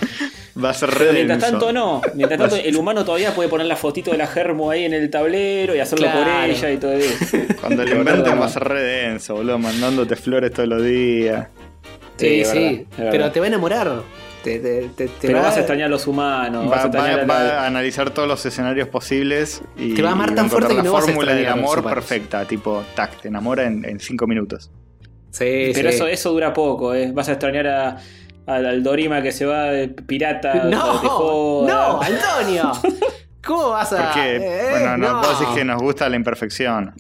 Va 0.63 0.71
a 0.71 0.75
ser 0.75 0.91
Pero 0.91 1.05
re 1.07 1.13
mientras 1.15 1.41
denso. 1.41 1.51
tanto 1.59 1.73
no. 1.73 2.03
Mientras 2.15 2.39
tanto 2.39 2.57
el 2.57 2.77
humano 2.77 3.05
todavía 3.05 3.35
puede 3.35 3.49
poner 3.49 3.67
la 3.67 3.77
fotito 3.77 4.11
de 4.11 4.19
la 4.19 4.27
germo 4.27 4.71
ahí 4.71 4.85
en 4.85 4.93
el 4.93 5.09
tablero 5.11 5.75
y 5.75 5.81
hacerlo 5.81 6.09
por 6.13 6.29
ella 6.29 6.71
y 6.71 6.77
todo 6.77 6.93
eso. 6.93 7.15
Cuando 7.61 7.83
lo 7.85 7.89
Pero 7.89 7.99
inventen 8.01 8.41
va 8.41 8.47
a 8.47 8.49
ser 8.51 8.65
re 8.65 8.83
denso, 8.83 9.35
boludo, 9.35 9.59
mandándote 9.59 10.15
flores 10.17 10.53
todos 10.53 10.69
los 10.69 10.83
días. 10.85 11.49
Sí, 12.19 12.29
Sí, 12.29 12.41
es 12.43 12.49
sí. 12.51 12.55
verdad, 12.59 12.71
es 12.73 12.97
verdad. 12.99 13.11
pero 13.13 13.33
te 13.33 13.41
va 13.41 13.47
a 13.47 13.49
enamorar. 13.49 14.03
Te, 14.43 14.59
te- 14.59 14.89
te- 14.97 15.09
te 15.09 15.13
Pero 15.29 15.39
va, 15.39 15.45
vas 15.45 15.57
a 15.57 15.61
extrañar 15.61 15.87
a 15.87 15.91
los 15.91 16.07
humanos. 16.07 16.69
vas 16.69 16.79
Va, 16.79 16.83
a 16.83 16.87
extrañar 16.87 17.19
va- 17.19 17.23
a 17.23 17.27
va 17.27 17.45
la- 17.45 17.63
a 17.63 17.67
analizar 17.67 18.11
todos 18.11 18.27
los 18.29 18.45
escenarios 18.45 18.89
posibles 18.89 19.63
y 19.77 19.95
Te 19.95 20.03
va 20.03 20.11
a 20.11 20.13
amar 20.13 20.35
tan 20.35 20.51
fuerte 20.51 20.75
que 20.77 20.83
no 20.83 20.93
vas 20.93 21.05
fórmula 21.05 21.35
del 21.35 21.49
amor 21.49 21.83
perfecta, 21.85 22.45
tipo, 22.47 22.83
tac, 22.95 23.21
te 23.21 23.29
enamora 23.29 23.65
en, 23.65 23.85
en 23.85 24.01
cinco 24.01 24.27
minutos. 24.27 24.71
Sí, 25.31 25.71
Pero 25.75 25.91
sí. 25.91 25.97
eso, 25.97 26.07
eso 26.09 26.31
dura 26.33 26.53
poco, 26.53 26.95
¿eh? 26.95 27.11
Vas 27.13 27.29
a 27.29 27.33
extrañar 27.33 27.67
a, 27.67 27.97
al 28.47 28.67
al 28.67 28.83
Dorima 28.83 29.23
que 29.23 29.33
se 29.33 29.47
va 29.47 29.65
de 29.67 29.89
pirata. 29.89 30.65
de 30.65 30.71
No, 30.71 30.81
joda. 30.81 31.73
no, 31.73 32.01
Antonio. 32.03 32.73
¿Cómo 33.45 33.71
vas 33.71 33.93
a.? 33.93 34.07
Porque, 34.13 34.37
eh, 34.37 34.69
bueno, 34.73 34.97
no, 34.99 35.19
vos 35.19 35.39
decís 35.41 35.55
que 35.55 35.65
nos 35.65 35.81
gusta 35.81 36.09
la 36.09 36.17
imperfección. 36.17 36.95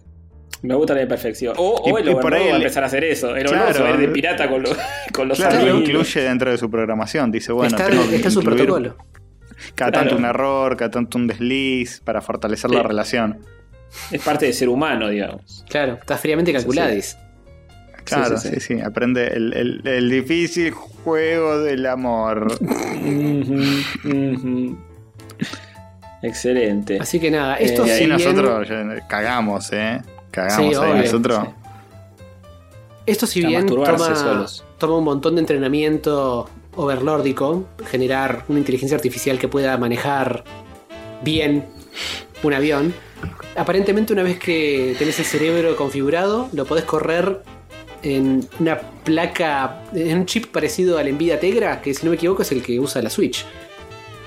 Me 0.62 0.74
gusta 0.74 0.94
la 0.94 1.02
imperfección. 1.02 1.54
O, 1.58 1.74
o 1.82 1.98
Y- 1.98 2.02
el 2.02 2.08
y 2.10 2.14
por 2.14 2.32
ahí 2.34 2.48
va 2.48 2.54
a 2.54 2.56
empezar 2.58 2.84
a 2.84 2.86
hacer 2.86 3.02
eso. 3.04 3.34
El 3.34 3.46
Claro. 3.46 3.64
Overlord 3.70 3.94
es 3.94 3.98
de 4.00 4.08
pirata 4.08 4.48
con, 4.48 4.62
los 4.62 4.76
con 5.12 5.28
los 5.28 5.38
Claro, 5.38 5.64
lo 5.66 5.78
incluye 5.78 6.20
dentro 6.22 6.50
de 6.50 6.58
su 6.58 6.70
programación. 6.70 7.30
Dice, 7.32 7.52
bueno, 7.52 7.76
está, 7.76 7.88
tengo 7.90 8.08
que 8.08 8.16
está 8.16 8.28
en 8.28 8.32
su 8.32 8.42
protocolo. 8.42 8.96
cada 9.74 9.90
Claro. 9.90 10.08
tanto 10.08 10.16
un 10.16 10.24
error, 10.24 10.76
cada 10.76 10.90
tanto 10.92 11.18
un 11.18 11.26
desliz 11.26 12.00
para 12.04 12.20
fortalecer 12.20 12.70
Sí. 12.70 12.76
la 12.76 12.82
relación. 12.82 13.40
Es 14.10 14.22
parte 14.22 14.46
de 14.46 14.52
ser 14.52 14.68
humano, 14.68 15.08
digamos. 15.08 15.64
Claro, 15.68 15.94
está 15.94 16.16
fríamente 16.16 16.52
calculadis. 16.52 17.16
Claro, 18.04 18.36
sí, 18.38 18.48
sí, 18.48 18.54
sí. 18.60 18.74
sí. 18.76 18.80
Aprende 18.80 19.26
el, 19.28 19.52
el- 19.52 19.82
el 19.86 20.10
difícil 20.10 20.70
juego 20.72 21.58
del 21.60 21.86
amor. 21.86 22.56
Excelente. 26.22 26.98
Así 27.00 27.18
que 27.18 27.30
nada, 27.30 27.56
esto 27.56 27.84
y 27.86 27.90
ahí 27.90 27.98
si 27.98 28.06
bien- 28.06 28.10
nosotros 28.18 28.68
ya 28.68 29.06
cagamos, 29.08 29.72
¿eh? 29.72 30.00
Cagamos 30.32 30.56
Sí, 30.56 30.74
ahí 30.82 30.90
obvio. 30.92 31.02
nosotros. 31.04 31.48
Esto 33.06 33.26
si 33.26 33.44
A 33.44 33.48
bien 33.48 33.66
toma, 33.66 33.98
solos. 34.16 34.64
toma 34.78 34.98
un 34.98 35.04
montón 35.04 35.34
de 35.36 35.40
entrenamiento 35.40 36.48
overlórdico, 36.76 37.66
generar 37.86 38.44
una 38.48 38.58
inteligencia 38.58 38.96
artificial 38.96 39.38
que 39.38 39.46
pueda 39.48 39.76
manejar 39.76 40.42
bien 41.22 41.66
un 42.42 42.54
avión, 42.54 42.94
aparentemente 43.56 44.12
una 44.12 44.22
vez 44.22 44.38
que 44.38 44.94
tenés 44.98 45.18
el 45.18 45.24
cerebro 45.26 45.76
configurado, 45.76 46.48
lo 46.52 46.64
podés 46.64 46.84
correr 46.84 47.42
en 48.02 48.48
una 48.58 48.78
placa, 48.80 49.82
en 49.92 50.18
un 50.18 50.26
chip 50.26 50.46
parecido 50.46 50.98
al 50.98 51.12
Nvidia 51.12 51.38
Tegra, 51.38 51.80
que 51.80 51.94
si 51.94 52.04
no 52.04 52.10
me 52.10 52.16
equivoco 52.16 52.42
es 52.42 52.50
el 52.52 52.62
que 52.62 52.80
usa 52.80 53.00
la 53.02 53.10
Switch. 53.10 53.44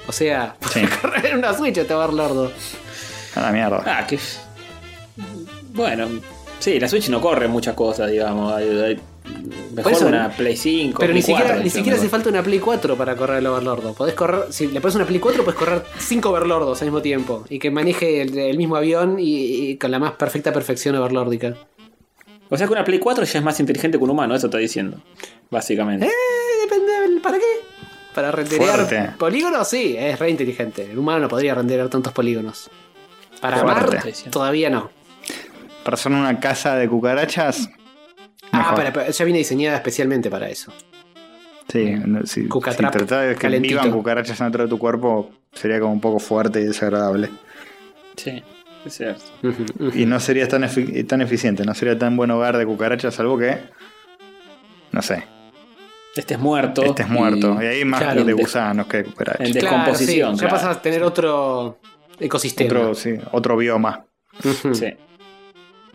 O 0.08 0.12
sea, 0.12 0.56
Sí. 0.72 0.82
correr 1.02 1.26
en 1.28 1.38
una 1.40 1.54
Switch 1.54 1.78
este 1.78 1.94
overlordo. 1.94 2.52
A 3.36 3.42
la 3.42 3.52
mierda. 3.52 3.84
Ah, 3.86 4.06
que. 4.08 4.20
Bueno, 5.76 6.08
sí, 6.60 6.80
la 6.80 6.88
Switch 6.88 7.10
no 7.10 7.22
corre 7.22 7.48
muchas 7.48 7.76
cosas, 7.76 8.10
digamos. 8.10 8.54
Hay- 8.54 9.00
Mejor 9.76 9.92
eso, 9.92 10.08
una 10.08 10.30
Play 10.30 10.56
5. 10.56 11.00
Pero 11.00 11.12
Play 11.12 11.16
ni 11.16 11.22
siquiera, 11.22 11.46
4, 11.50 11.64
ni 11.64 11.70
siquiera 11.70 11.98
hace 11.98 12.10
falta 12.10 12.30
una 12.30 12.42
Play 12.44 12.60
4 12.60 12.96
para 12.96 13.16
correr 13.16 13.40
el 13.40 13.48
Overlordo. 13.48 13.94
Podés 13.94 14.14
correr, 14.14 14.46
si 14.52 14.68
le 14.68 14.80
pones 14.80 14.96
una 14.96 15.06
Play 15.06 15.20
4, 15.20 15.44
puedes 15.44 15.60
correr 15.60 15.84
5 15.98 16.30
Overlordos 16.30 16.82
al 16.82 16.88
mismo 16.88 17.02
tiempo. 17.02 17.44
Y 17.50 17.60
que 17.60 17.72
maneje 17.72 18.22
el, 18.22 18.38
el 18.38 18.58
mismo 18.58 18.76
avión 18.76 19.20
y, 19.20 19.70
y 19.72 19.78
con 19.78 19.92
la 19.92 20.00
más 20.00 20.14
perfecta 20.14 20.54
perfección 20.54 20.96
overlórdica. 20.96 21.56
O 22.50 22.58
sea 22.58 22.68
que 22.68 22.74
una 22.74 22.84
Play 22.86 23.00
4 23.00 23.26
ya 23.26 23.40
es 23.40 23.44
más 23.46 23.60
inteligente 23.60 23.98
que 23.98 24.04
un 24.04 24.12
humano, 24.12 24.36
eso 24.36 24.48
está 24.48 24.60
diciendo. 24.60 25.02
Básicamente. 25.50 26.06
Eh, 26.06 26.12
depende 26.64 26.92
del 27.02 27.20
para 27.22 27.38
qué. 27.38 27.44
Para 28.14 28.32
renderear 28.32 28.76
Fuerte. 28.88 29.12
polígonos, 29.18 29.68
sí, 29.68 29.96
es 29.98 30.18
re 30.20 30.30
inteligente. 30.30 30.90
El 30.92 30.98
humano 30.98 31.20
no 31.22 31.28
podría 31.28 31.54
renderear 31.56 31.90
tantos 31.90 32.14
polígonos. 32.14 32.70
Para 33.42 33.58
Fuerte. 33.58 33.98
amar, 33.98 34.14
todavía 34.32 34.70
no. 34.70 34.90
Para 35.86 35.96
hacer 35.96 36.12
una 36.12 36.38
casa 36.40 36.76
de 36.76 36.90
cucarachas. 36.90 37.70
Ah, 38.52 38.74
pero, 38.76 38.92
pero 38.92 39.12
ya 39.12 39.24
viene 39.26 39.38
diseñada 39.40 39.78
especialmente 39.78 40.30
para 40.30 40.50
eso. 40.50 40.74
Sí, 41.72 41.92
no, 42.06 42.22
si, 42.26 42.42
si 42.44 42.48
Cucatrap, 42.48 42.92
tratás 42.92 43.28
de 43.28 43.36
que 43.36 43.42
calentito. 43.42 43.76
vivan 43.82 43.92
cucarachas 43.92 44.40
dentro 44.40 44.64
de 44.64 44.70
tu 44.70 44.78
cuerpo, 44.80 45.30
sería 45.54 45.80
como 45.80 45.94
un 45.94 46.02
poco 46.02 46.20
fuerte 46.20 46.60
y 46.62 46.66
desagradable. 46.66 47.30
Sí, 48.18 48.44
es 48.86 48.94
cierto. 48.98 49.24
Y 49.94 50.06
no 50.06 50.20
serías 50.20 50.50
tan, 50.50 50.64
efi- 50.64 51.06
tan 51.08 51.22
eficiente, 51.22 51.64
no 51.66 51.74
sería 51.76 51.98
tan 51.98 52.18
buen 52.18 52.32
hogar 52.32 52.58
de 52.58 52.66
cucarachas, 52.66 53.14
salvo 53.16 53.38
que. 53.38 53.58
No 54.92 55.02
sé, 55.04 55.24
Este 56.16 56.34
es 56.36 56.40
muerto. 56.40 56.84
estés 56.84 57.10
muerto. 57.10 57.58
Y 57.62 57.66
y- 57.66 57.68
ahí 57.68 57.86
más 57.86 58.02
Claro, 58.02 58.24
de 58.24 58.34
gusanos 58.34 58.88
que 58.88 58.98
de 58.98 59.04
cucarachas. 59.06 59.48
en 59.48 59.54
de- 59.54 59.60
Claro, 59.60 59.76
descomposición, 59.78 60.36
sí, 60.38 60.44
Ya 60.44 60.50
pasas 60.50 60.78
a 60.78 60.82
tener 60.82 61.04
otro 61.04 61.80
ecosistema. 62.20 62.70
Otro, 62.70 62.96
sí, 62.96 63.16
otro 63.32 63.58
bioma. 63.58 64.06
Sí. 64.74 64.94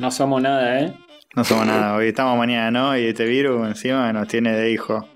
No 0.01 0.11
somos 0.11 0.41
nada, 0.43 0.81
¿eh? 0.81 0.93
No 1.37 1.45
somos 1.45 1.67
nada. 1.67 1.95
Hoy 1.95 2.09
estamos 2.09 2.37
mañana, 2.39 2.71
¿no? 2.71 2.97
Y 2.99 3.05
este 3.07 3.25
virus 3.27 3.69
encima 3.69 4.13
nos 4.13 4.27
tiene 4.29 4.53
de 4.57 4.73
hijo. 4.73 5.07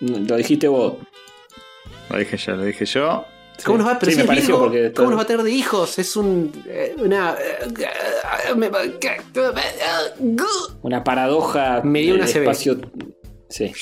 Lo 0.00 0.36
dijiste 0.36 0.68
vos. 0.68 0.94
Lo 2.10 2.18
dije 2.18 2.36
yo, 2.36 2.56
lo 2.56 2.64
dije 2.64 2.84
yo. 2.84 3.24
¿Cómo 3.64 3.78
nos 3.78 3.86
va, 3.88 3.98
pero 3.98 4.10
Sí, 4.10 4.12
si 4.12 4.16
me 4.18 4.22
es 4.22 4.28
pareció 4.28 4.54
Virgo, 4.54 4.64
porque 4.64 4.92
¿Cómo 4.94 5.10
nos 5.10 5.18
va 5.18 5.22
a 5.22 5.26
tener 5.26 5.42
de 5.44 5.50
hijos? 5.52 5.98
Es 5.98 6.16
un. 6.16 6.50
eh, 6.66 6.94
Una. 6.98 7.34
eh, 7.38 7.68
Una 10.82 11.04
paradoja. 11.04 11.82
Me 11.84 12.00
dio 12.00 12.14
del 12.14 12.22
una 12.22 12.30
CB. 12.30 12.40
espacio. 12.42 12.80
Sí. 13.48 13.72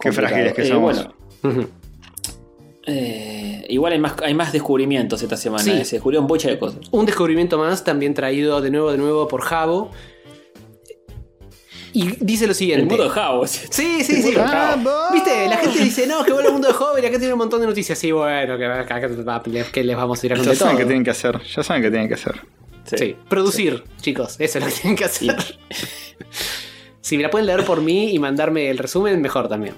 Qué 0.00 0.10
Complicado. 0.10 0.12
frágiles 0.28 0.52
que 0.54 0.62
Eh, 0.62 0.66
somos. 0.68 0.96
bueno, 1.42 1.60
Ujú. 1.62 1.68
Eh, 2.88 3.64
igual 3.68 3.92
hay 3.92 3.98
más, 3.98 4.14
hay 4.22 4.34
más 4.34 4.52
descubrimientos 4.52 5.22
esta 5.22 5.36
semana. 5.36 5.62
Sí. 5.62 5.70
eh, 5.70 5.84
Se 5.84 5.96
descubrieron 5.96 6.26
bocha 6.26 6.48
de 6.48 6.58
cosas. 6.58 6.80
Un 6.90 7.06
descubrimiento 7.06 7.58
más, 7.58 7.84
también 7.84 8.14
traído 8.14 8.60
de 8.60 8.70
nuevo, 8.70 8.90
de 8.90 8.98
nuevo 8.98 9.28
por 9.28 9.42
Jabo. 9.42 9.90
Y 11.92 12.16
dice 12.22 12.44
lo 12.46 12.50
El 12.50 12.54
siguiente. 12.54 12.84
mundo 12.86 13.04
de 13.04 13.10
Jabo. 13.10 13.46
Sí, 13.46 14.02
sí, 14.04 14.22
sí. 14.22 14.34
Ah. 14.38 15.10
Viste, 15.12 15.48
la 15.48 15.56
gente 15.56 15.78
dice, 15.82 16.06
no, 16.06 16.22
que 16.22 16.32
vuelve 16.32 16.48
al 16.48 16.52
mundo 16.52 16.68
de 16.68 16.74
joven 16.74 17.02
y 17.02 17.06
acá 17.06 17.18
tiene 17.18 17.32
un 17.32 17.38
montón 17.38 17.60
de 17.60 17.66
noticias. 17.66 17.98
Sí, 17.98 18.12
bueno, 18.12 18.58
que, 18.58 18.66
acá- 18.66 19.00
que 19.72 19.84
les 19.84 19.96
vamos 19.96 20.22
a 20.22 20.26
ir 20.26 20.32
a 20.32 20.36
Ya 20.36 20.40
contar 20.40 20.56
saben 20.56 20.72
todo. 20.74 20.78
qué 20.80 20.84
tienen 20.84 21.04
que 21.04 21.10
hacer. 21.10 21.40
Ya 21.56 21.62
saben 21.62 21.82
qué 21.82 21.90
tienen 21.90 22.08
que 22.08 22.14
hacer. 22.14 22.34
Sí, 22.84 23.16
producir, 23.28 23.84
chicos, 24.00 24.36
eso 24.38 24.58
es 24.58 24.64
lo 24.64 24.70
que 24.70 24.76
tienen 24.80 24.96
que 24.96 25.04
hacer. 25.04 25.36
si 27.00 27.16
me 27.16 27.22
la 27.22 27.30
pueden 27.30 27.46
leer 27.46 27.64
por 27.64 27.80
mí 27.82 28.12
y 28.14 28.18
mandarme 28.18 28.70
el 28.70 28.78
resumen, 28.78 29.20
mejor 29.20 29.48
también. 29.48 29.74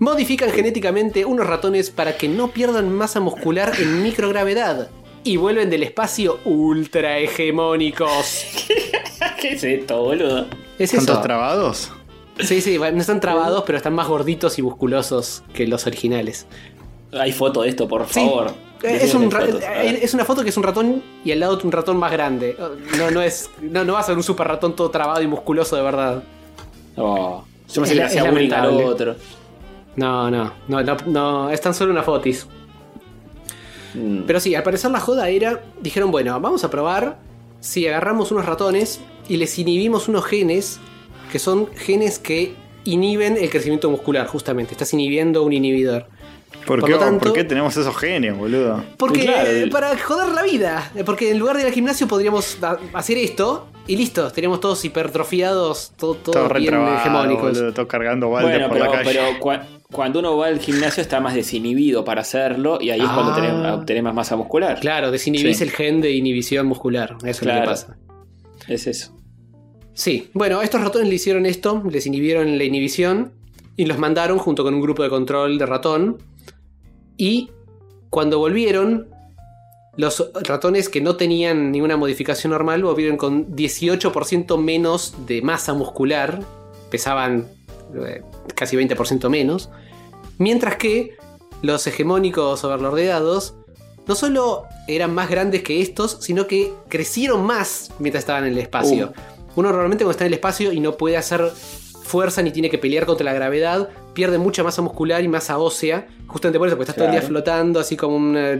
Modifican 0.00 0.50
genéticamente 0.50 1.26
unos 1.26 1.46
ratones 1.46 1.90
para 1.90 2.16
que 2.16 2.26
no 2.26 2.48
pierdan 2.48 2.90
masa 2.90 3.20
muscular 3.20 3.74
en 3.78 4.02
microgravedad. 4.02 4.88
Y 5.24 5.36
vuelven 5.36 5.68
del 5.68 5.82
espacio 5.82 6.38
ultra 6.46 7.18
hegemónicos. 7.18 8.46
¿Qué 9.40 9.50
es 9.50 9.62
esto, 9.62 10.02
boludo? 10.02 10.46
¿Es 10.78 10.92
¿Son 10.92 11.04
todos 11.04 11.20
trabados? 11.20 11.92
Sí, 12.38 12.62
sí, 12.62 12.78
no 12.78 12.86
están 12.98 13.20
trabados, 13.20 13.64
pero 13.66 13.76
están 13.76 13.94
más 13.94 14.08
gorditos 14.08 14.58
y 14.58 14.62
musculosos 14.62 15.42
que 15.52 15.66
los 15.66 15.86
originales. 15.86 16.46
Hay 17.12 17.32
foto 17.32 17.60
de 17.60 17.68
esto, 17.68 17.86
por 17.86 18.06
favor. 18.06 18.54
Eh, 18.82 19.00
Es, 19.02 19.14
un 19.14 19.30
fotos. 19.30 19.62
Eh, 19.62 19.98
es 20.00 20.14
una 20.14 20.24
foto 20.24 20.42
que 20.42 20.48
es 20.48 20.56
un 20.56 20.62
ratón 20.62 21.02
y 21.22 21.32
al 21.32 21.40
lado 21.40 21.60
un 21.62 21.72
ratón 21.72 21.98
más 21.98 22.10
grande. 22.10 22.56
No, 22.96 23.10
no 23.10 23.20
es. 23.20 23.50
No, 23.60 23.84
no 23.84 23.92
va 23.92 24.00
a 24.00 24.04
ser 24.04 24.16
un 24.16 24.22
super 24.22 24.48
ratón 24.48 24.74
todo 24.74 24.90
trabado 24.90 25.20
y 25.20 25.26
musculoso 25.26 25.76
de 25.76 25.82
verdad. 25.82 26.22
Oh, 26.96 27.44
yo 27.68 27.82
me 27.82 27.86
sé 27.86 27.94
le 27.96 28.04
hacía 28.04 28.22
es 28.24 28.30
bullying 28.30 28.50
al 28.52 28.62
lamentable. 28.62 28.84
otro. 28.86 29.16
No, 29.96 30.30
no, 30.30 30.52
no, 30.68 30.82
no, 30.82 30.96
no, 31.06 31.50
es 31.50 31.60
tan 31.60 31.74
solo 31.74 31.92
una 31.92 32.02
fotis. 32.02 32.46
Mm. 33.94 34.22
Pero 34.26 34.40
sí, 34.40 34.54
al 34.54 34.62
parecer 34.62 34.90
la 34.90 35.00
joda 35.00 35.28
era. 35.28 35.62
Dijeron, 35.80 36.10
bueno, 36.10 36.38
vamos 36.40 36.62
a 36.64 36.70
probar 36.70 37.18
si 37.60 37.86
agarramos 37.86 38.30
unos 38.32 38.46
ratones 38.46 39.00
y 39.28 39.36
les 39.36 39.58
inhibimos 39.58 40.08
unos 40.08 40.24
genes 40.24 40.78
que 41.32 41.38
son 41.38 41.68
genes 41.74 42.18
que 42.18 42.54
inhiben 42.84 43.36
el 43.36 43.50
crecimiento 43.50 43.90
muscular, 43.90 44.26
justamente. 44.26 44.72
Estás 44.72 44.92
inhibiendo 44.94 45.42
un 45.42 45.52
inhibidor. 45.52 46.06
¿Por, 46.66 46.80
Por 46.80 46.88
qué, 46.90 46.96
tanto- 46.96 47.24
¿Por 47.26 47.32
qué 47.32 47.44
tenemos 47.44 47.76
esos 47.76 47.96
genios, 47.96 48.36
boludo? 48.36 48.82
Porque 48.96 49.22
Claro, 49.24 49.48
eh, 49.48 49.62
el- 49.64 49.70
para 49.70 49.96
joder 49.98 50.28
la 50.32 50.42
vida. 50.42 50.90
Porque 51.06 51.30
en 51.30 51.38
lugar 51.38 51.56
de 51.56 51.62
ir 51.62 51.68
al 51.68 51.72
gimnasio 51.72 52.06
podríamos 52.06 52.58
hacer 52.92 53.18
esto 53.18 53.66
y 53.86 53.96
listo. 53.96 54.26
Estaríamos 54.26 54.60
todos 54.60 54.84
hipertrofiados, 54.84 55.92
todo, 55.96 56.14
todo 56.14 56.32
Todo 56.32 56.48
bien 56.54 56.72
retrabado, 56.72 56.96
hegemónicos. 56.96 57.52
boludo, 57.58 57.72
todo 57.72 57.88
cargando 57.88 58.30
balde 58.30 58.50
Bueno, 58.50 58.68
por 58.68 58.78
pero, 58.78 58.90
la 58.90 58.98
calle. 58.98 59.10
pero 59.38 59.79
cuando 59.92 60.20
uno 60.20 60.36
va 60.36 60.46
al 60.46 60.58
gimnasio 60.60 61.02
está 61.02 61.20
más 61.20 61.34
desinhibido 61.34 62.04
para 62.04 62.20
hacerlo 62.20 62.78
y 62.80 62.90
ahí 62.90 63.00
es 63.00 63.08
cuando 63.08 63.32
Ah. 63.32 63.34
tenés, 63.34 63.72
obtenés 63.72 64.02
más 64.02 64.14
masa 64.14 64.36
muscular. 64.36 64.78
Claro, 64.80 65.10
desinhibís 65.10 65.58
Sí. 65.58 65.64
el 65.64 65.70
gen 65.70 66.00
de 66.00 66.12
inhibición 66.12 66.66
muscular. 66.66 67.16
Eso 67.22 67.28
es 67.28 67.40
lo 67.42 67.44
Claro. 67.46 67.60
que 67.62 67.66
pasa. 67.68 67.96
Es 68.68 68.86
eso. 68.86 69.16
Sí, 69.94 70.30
bueno, 70.32 70.62
estos 70.62 70.80
ratones 70.80 71.08
le 71.08 71.14
hicieron 71.16 71.44
esto, 71.46 71.82
les 71.90 72.06
inhibieron 72.06 72.56
la 72.56 72.64
inhibición 72.64 73.32
y 73.76 73.86
los 73.86 73.98
mandaron 73.98 74.38
junto 74.38 74.62
con 74.62 74.74
un 74.74 74.80
grupo 74.80 75.02
de 75.02 75.08
control 75.10 75.58
de 75.58 75.66
ratón. 75.66 76.18
Y 77.16 77.50
cuando 78.10 78.38
volvieron, 78.38 79.08
los 79.96 80.30
ratones 80.46 80.88
que 80.88 81.00
no 81.00 81.16
tenían 81.16 81.72
ninguna 81.72 81.96
modificación 81.96 82.52
normal 82.52 82.82
volvieron 82.84 83.16
con 83.16 83.54
18% 83.56 84.56
menos 84.56 85.14
de 85.26 85.42
masa 85.42 85.74
muscular, 85.74 86.40
pesaban 86.90 87.48
casi 88.54 88.76
20% 88.76 89.28
menos, 89.28 89.70
mientras 90.38 90.76
que 90.76 91.16
los 91.62 91.86
hegemónicos 91.86 92.64
overlordeados 92.64 93.54
no 94.06 94.14
solo 94.14 94.64
eran 94.88 95.14
más 95.14 95.30
grandes 95.30 95.62
que 95.62 95.80
estos, 95.80 96.18
sino 96.20 96.46
que 96.46 96.72
crecieron 96.88 97.44
más 97.44 97.92
mientras 97.98 98.22
estaban 98.22 98.44
en 98.44 98.52
el 98.52 98.58
espacio. 98.58 99.12
Uno 99.56 99.68
normalmente 99.70 100.04
cuando 100.04 100.12
está 100.12 100.24
en 100.24 100.28
el 100.28 100.34
espacio 100.34 100.72
y 100.72 100.80
no 100.80 100.96
puede 100.96 101.16
hacer 101.16 101.52
fuerza 102.02 102.42
ni 102.42 102.50
tiene 102.50 102.70
que 102.70 102.78
pelear 102.78 103.06
contra 103.06 103.24
la 103.24 103.32
gravedad, 103.32 103.88
pierde 104.14 104.38
mucha 104.38 104.64
masa 104.64 104.82
muscular 104.82 105.22
y 105.22 105.28
masa 105.28 105.58
ósea, 105.58 106.08
justamente 106.26 106.58
por 106.58 106.66
eso, 106.66 106.76
porque 106.76 106.90
estás 106.90 106.96
todo 106.96 107.06
el 107.06 107.12
día 107.12 107.22
flotando 107.22 107.78
así 107.78 107.96
como 107.96 108.16
una, 108.16 108.58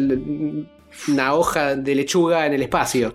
una 1.09 1.35
hoja 1.35 1.75
de 1.75 1.95
lechuga 1.95 2.47
en 2.47 2.55
el 2.55 2.63
espacio. 2.63 3.15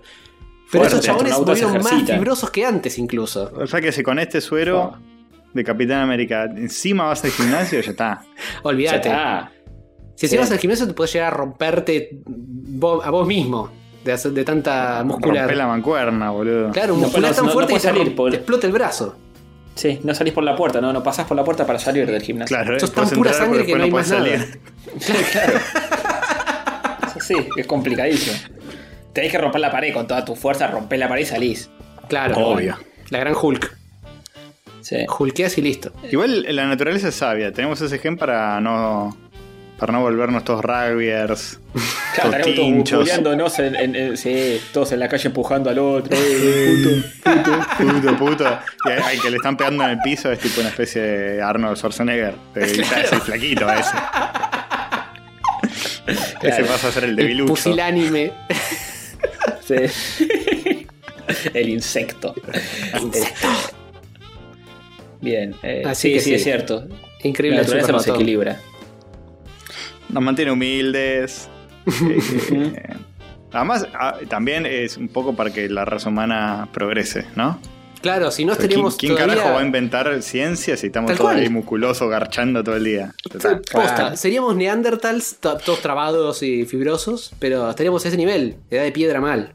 Pero 0.70 0.84
Fuerte, 0.84 0.88
esos 0.88 1.06
chabones 1.06 1.38
volvieron 1.38 1.82
más 1.82 2.02
fibrosos 2.04 2.50
que 2.50 2.66
antes 2.66 2.98
incluso. 2.98 3.50
O 3.56 3.66
sea 3.66 3.80
que 3.80 3.92
si 3.92 4.02
con 4.02 4.18
este 4.18 4.40
suero 4.40 4.92
Oh. 4.94 5.15
De 5.56 5.64
Capitán 5.64 6.00
América 6.02 6.44
encima 6.44 7.04
vas 7.06 7.24
al 7.24 7.30
gimnasio, 7.32 7.80
ya 7.80 7.90
está. 7.90 8.22
Ya 8.54 8.60
Olvídate. 8.62 9.08
está. 9.08 9.50
Si 10.14 10.26
encima 10.26 10.42
vas 10.42 10.50
al 10.52 10.58
gimnasio 10.58 10.86
te 10.86 10.94
puedes 10.94 11.12
llegar 11.12 11.32
a 11.32 11.36
romperte 11.36 12.20
a 13.04 13.10
vos 13.10 13.26
mismo 13.26 13.70
de, 14.04 14.12
hacer- 14.12 14.32
de 14.32 14.44
tanta 14.44 15.02
muscular. 15.04 15.42
Rompe 15.44 15.56
la 15.56 15.66
mancuerna, 15.66 16.30
boludo. 16.30 16.70
Claro, 16.70 16.94
No, 16.94 17.00
muscular 17.00 17.30
no, 17.30 17.36
tan 17.36 17.44
no- 17.44 17.50
no 17.50 17.54
fuerte 17.54 17.74
que 17.74 17.80
salir, 17.80 18.14
por- 18.14 18.30
te 18.30 18.36
explota 18.36 18.66
el 18.66 18.72
brazo. 18.72 19.16
Sí, 19.74 20.00
no 20.04 20.14
salís 20.14 20.32
por 20.32 20.42
la 20.44 20.56
puerta, 20.56 20.80
no, 20.80 20.90
no 20.92 21.02
pasás 21.02 21.26
por 21.26 21.36
la 21.36 21.44
puerta 21.44 21.66
para 21.66 21.78
salir 21.78 22.10
del 22.10 22.22
gimnasio. 22.22 22.56
Claro, 22.56 22.80
Sos 22.80 22.90
puedes 22.92 23.10
tan 23.10 23.18
pura 23.18 23.32
sangre 23.34 23.66
que 23.66 23.74
no 23.76 23.84
hay 23.84 23.90
más 23.90 24.08
nada. 24.10 24.24
Claro. 25.32 25.58
Eso 27.16 27.20
sí, 27.20 27.34
es 27.56 27.66
complicadísimo. 27.66 28.36
Tenés 29.12 29.32
que 29.32 29.38
romper 29.38 29.60
la 29.60 29.70
pared 29.70 29.92
con 29.92 30.06
toda 30.06 30.24
tu 30.24 30.34
fuerza, 30.34 30.66
romper 30.68 30.98
la 30.98 31.08
pared 31.08 31.22
y 31.22 31.26
salís. 31.26 31.70
Claro. 32.08 32.36
Obvio. 32.38 32.76
La 33.10 33.18
gran 33.18 33.34
Hulk. 33.40 33.76
Sí. 34.88 34.98
Hulkeas 35.18 35.58
y 35.58 35.62
listo. 35.62 35.90
Igual 36.12 36.46
la 36.54 36.66
naturaleza 36.66 37.08
es 37.08 37.16
sabia. 37.16 37.52
Tenemos 37.52 37.80
ese 37.80 37.98
gen 37.98 38.16
para 38.16 38.60
no. 38.60 39.16
Para 39.78 39.92
no 39.92 40.00
volvernos 40.00 40.44
todos 40.44 40.64
rugbyers. 40.64 41.58
Claro, 42.14 42.44
todos 42.54 43.10
todos 43.36 43.58
en, 43.58 43.76
en- 43.76 43.94
en- 43.96 44.16
sí, 44.16 44.58
todos 44.72 44.90
en 44.92 45.00
la 45.00 45.08
calle 45.08 45.26
empujando 45.28 45.68
al 45.68 45.78
otro. 45.78 46.16
eh, 46.16 47.02
puto. 47.22 47.58
Puto, 47.76 48.16
puto. 48.16 48.58
Y 48.86 48.90
al 48.92 49.02
al 49.02 49.20
que 49.20 49.28
le 49.30 49.36
están 49.36 49.54
pegando 49.56 49.84
en 49.84 49.90
el 49.90 49.98
piso 49.98 50.32
es 50.32 50.38
tipo 50.38 50.60
una 50.60 50.70
especie 50.70 51.02
de 51.02 51.42
Arnold 51.42 51.76
Schwarzenegger. 51.76 52.34
Eh, 52.54 52.82
ya 52.90 53.00
es 53.02 53.12
el 53.12 53.20
flaquito 53.20 53.70
ese. 53.70 53.90
Ese 56.06 56.34
Claro. 56.38 56.66
pasa 56.66 56.88
a 56.88 56.92
ser 56.92 57.04
el 57.04 57.10
El 57.10 57.16
debilucho. 57.16 57.52
pusilánime. 57.54 58.32
Sí. 59.66 59.74
El 61.52 61.68
insecto. 61.70 62.32
Bien, 65.20 65.54
eh, 65.62 65.82
Así 65.86 66.08
sí, 66.08 66.14
que 66.14 66.20
sí, 66.20 66.30
sí. 66.30 66.34
es 66.36 66.44
cierto. 66.44 66.86
Increíble 67.22 67.56
La 67.58 67.62
naturaleza 67.62 67.92
nos 67.92 68.06
equilibra. 68.08 68.60
Nos 70.08 70.22
mantiene 70.22 70.50
humildes. 70.52 71.48
Eh, 72.52 72.94
Además, 73.52 73.86
ah, 73.94 74.18
también 74.28 74.66
es 74.66 74.96
un 74.96 75.08
poco 75.08 75.34
para 75.34 75.50
que 75.50 75.68
la 75.68 75.84
raza 75.84 76.08
humana 76.10 76.68
progrese, 76.72 77.24
¿no? 77.36 77.58
Claro, 78.02 78.30
si 78.30 78.44
no 78.44 78.52
¿Quién, 78.52 78.62
estaríamos 78.64 78.96
quién 78.96 79.14
todavía... 79.14 79.36
carajo 79.36 79.54
va 79.54 79.60
a 79.62 79.64
inventar 79.64 80.22
ciencia 80.22 80.76
si 80.76 80.88
estamos 80.88 81.14
todos 81.16 81.30
ahí 81.32 81.48
musculosos 81.48 82.10
garchando 82.10 82.62
todo 82.62 82.76
el 82.76 82.84
día? 82.84 83.14
Total. 83.22 83.60
Posta, 83.72 84.16
seríamos 84.16 84.54
neandertals, 84.56 85.36
to- 85.40 85.56
todos 85.58 85.80
trabados 85.80 86.42
y 86.42 86.66
fibrosos, 86.66 87.32
pero 87.38 87.70
estaríamos 87.70 88.04
a 88.04 88.08
ese 88.08 88.16
nivel, 88.16 88.56
edad 88.70 88.82
de 88.82 88.92
piedra 88.92 89.20
mal. 89.20 89.54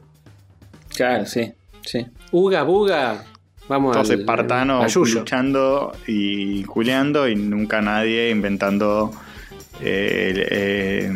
Claro, 0.96 1.26
sí. 1.26 1.52
sí. 1.84 2.06
Uga, 2.32 2.62
buga, 2.64 3.24
vamos 3.68 3.94
Todos 3.94 4.10
al, 4.10 4.20
espartanos 4.20 4.96
luchando 4.96 5.92
y 6.06 6.64
culeando 6.64 7.28
y 7.28 7.36
nunca 7.36 7.80
nadie 7.80 8.30
inventando 8.30 9.12
eh, 9.80 10.30
el, 10.30 10.38
eh, 10.50 11.12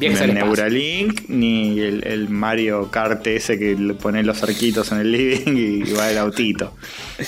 el-. 0.00 0.34
Neuralink 0.34 1.28
ni 1.28 1.80
el, 1.80 2.06
el 2.06 2.28
Mario 2.28 2.90
Kart 2.90 3.26
ese 3.26 3.58
que 3.58 3.74
le 3.74 3.94
pone 3.94 4.22
los 4.22 4.42
arquitos 4.42 4.92
en 4.92 4.98
el 4.98 5.12
living 5.12 5.56
y 5.56 5.92
va 5.92 6.10
el 6.10 6.18
autito. 6.18 6.74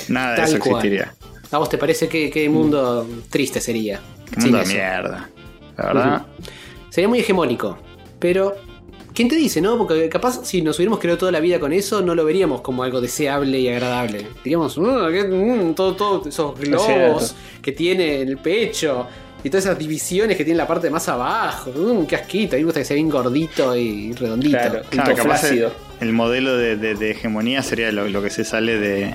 Nada 0.08 0.36
de 0.36 0.42
eso 0.42 0.58
cual. 0.58 0.76
existiría. 0.76 1.14
¿A 1.52 1.58
vos 1.58 1.68
te 1.68 1.78
parece 1.78 2.08
que 2.08 2.30
qué 2.30 2.48
mundo 2.48 3.06
triste 3.28 3.60
sería? 3.60 4.00
Mundo 4.36 4.58
de 4.58 4.66
mierda. 4.66 5.28
La 5.76 5.86
verdad. 5.86 6.26
Sería 6.90 7.08
muy 7.08 7.20
hegemónico, 7.20 7.78
pero 8.18 8.54
¿quién 9.14 9.28
te 9.28 9.36
dice, 9.36 9.60
no? 9.60 9.76
Porque 9.78 10.08
capaz 10.08 10.40
si 10.44 10.62
nos 10.62 10.76
hubiéramos 10.78 10.98
creado 11.00 11.18
toda 11.18 11.32
la 11.32 11.40
vida 11.40 11.58
con 11.60 11.72
eso, 11.72 12.00
no 12.02 12.14
lo 12.14 12.24
veríamos 12.24 12.60
como 12.60 12.82
algo 12.82 13.00
deseable 13.00 13.58
y 13.58 13.68
agradable. 13.68 14.26
Diríamos, 14.44 14.78
"Ah, 14.78 15.08
qué- 15.10 15.24
mm, 15.24 15.74
todo, 15.74 15.94
todo 15.96 16.28
esos 16.28 16.58
globos 16.58 17.34
que 17.62 17.72
tiene 17.72 18.20
en 18.22 18.28
el 18.28 18.38
pecho 18.38 19.06
y 19.42 19.48
todas 19.50 19.64
esas 19.64 19.78
divisiones 19.78 20.36
que 20.36 20.44
tiene 20.44 20.52
en 20.52 20.58
la 20.58 20.66
parte 20.68 20.90
más 20.90 21.08
abajo. 21.08 21.70
Mm, 21.74 22.06
qué 22.06 22.16
asquito, 22.16 22.54
a 22.54 22.56
mí 22.56 22.62
me 22.62 22.66
gusta 22.66 22.80
que 22.80 22.84
sea 22.86 22.94
bien 22.96 23.08
gordito 23.10 23.74
y 23.76 24.12
redondito. 24.12 24.56
Claro. 24.58 24.82
Claro, 24.90 25.14
capaz 25.16 25.44
el, 26.00 26.12
modelo 26.12 26.56
de, 26.56 26.76
de- 26.76 26.94
de 26.94 27.10
hegemonía 27.12 27.62
sería 27.62 27.90
lo, 27.92 28.08
lo 28.08 28.22
que 28.22 28.30
se 28.30 28.44
sale 28.44 28.78
de, 28.78 29.14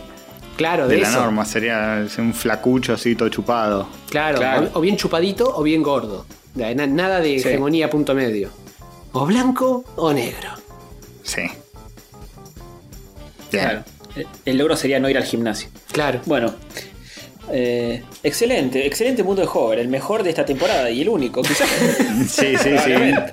Claro, 0.58 0.88
de 0.88 0.96
de, 0.96 1.02
la 1.02 1.10
eso. 1.10 1.20
norma, 1.22 1.46
sería 1.46 2.06
un 2.18 2.34
flacucho 2.34 2.94
así 2.94 3.16
todo 3.16 3.30
chupado. 3.30 3.88
Claro, 4.10 4.38
Claro. 4.38 4.70
O, 4.74 4.80
o 4.80 4.82
bien 4.82 4.96
chupadito 4.98 5.52
o 5.56 5.64
bien 5.64 5.82
gordo. 5.84 6.26
Na- 6.56 6.74
na- 6.74 6.88
Nada 6.88 7.20
de 7.20 7.40
Sí. 7.40 7.48
hegemonía 7.50 7.90
punto 7.90 8.14
medio. 8.16 8.50
O 9.18 9.26
blanco 9.26 9.84
o 9.96 10.12
negro. 10.14 10.50
Sí. 11.24 11.44
Claro. 13.50 13.84
El- 14.16 14.28
El 14.46 14.58
logro 14.58 14.76
sería 14.78 15.00
no 15.00 15.10
ir 15.10 15.18
al 15.18 15.24
gimnasio. 15.24 15.70
Claro. 15.92 16.20
Bueno. 16.26 16.54
eh, 17.52 18.04
excelente, 18.24 18.86
excelente 18.88 19.22
mundo 19.24 19.42
de 19.44 19.48
Hover, 19.52 19.78
el 19.80 19.88
mejor 19.88 20.24
de 20.24 20.32
esta 20.32 20.44
temporada 20.46 20.90
y 20.90 21.02
el 21.02 21.10
único, 21.10 21.42
quizás. 21.44 21.70
Sí, 22.28 22.56
sí, 22.58 22.58
sí. 22.58 22.70
Probablemente. 22.70 23.32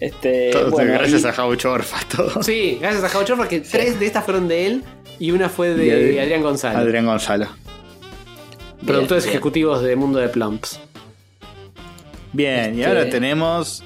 Este, 0.00 0.50
Todo- 0.50 0.70
bueno, 0.70 0.92
gracias 0.94 1.22
y- 1.22 1.26
a 1.26 2.00
todo. 2.16 2.42
Sí, 2.42 2.78
gracias 2.80 3.04
a 3.04 3.08
Jao 3.08 3.24
Chorra, 3.24 3.48
que 3.48 3.60
tres 3.60 3.98
de 4.00 4.06
estas 4.06 4.24
fueron 4.24 4.48
de 4.48 4.66
él 4.66 4.84
y 5.18 5.30
una 5.30 5.48
fue 5.48 5.74
de 5.74 6.14
Y 6.14 6.18
Adrián 6.18 6.42
González. 6.42 6.78
Adrián 6.78 7.06
Gonzalo. 7.06 7.48
productores 8.86 9.24
bien. 9.24 9.34
ejecutivos 9.34 9.82
de 9.82 9.94
Mundo 9.96 10.18
de 10.18 10.28
Plumps. 10.28 10.80
Bien, 12.32 12.74
y 12.74 12.80
Este- 12.80 12.86
ahora 12.86 13.08
tenemos 13.10 13.82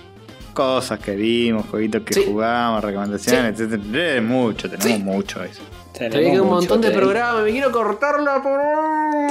cosas 0.52 0.98
que 1.00 1.16
vimos, 1.16 1.66
jueguitos 1.70 2.02
que 2.02 2.14
Sí. 2.14 2.24
jugamos, 2.26 2.82
recomendaciones, 2.84 3.58
etcétera. 3.58 4.16
Eh, 4.16 4.20
Mucho, 4.20 4.68
tenemos 4.70 4.92
Sí. 4.98 5.02
mucho 5.02 5.42
eso. 5.42 5.62
tenemos 5.92 6.32
un 6.32 6.38
mucho, 6.38 6.44
montón 6.46 6.80
de 6.80 6.90
programas, 6.90 7.44
me 7.44 7.50
quiero 7.52 7.70
cortarla 7.70 8.42
por. 8.42 8.60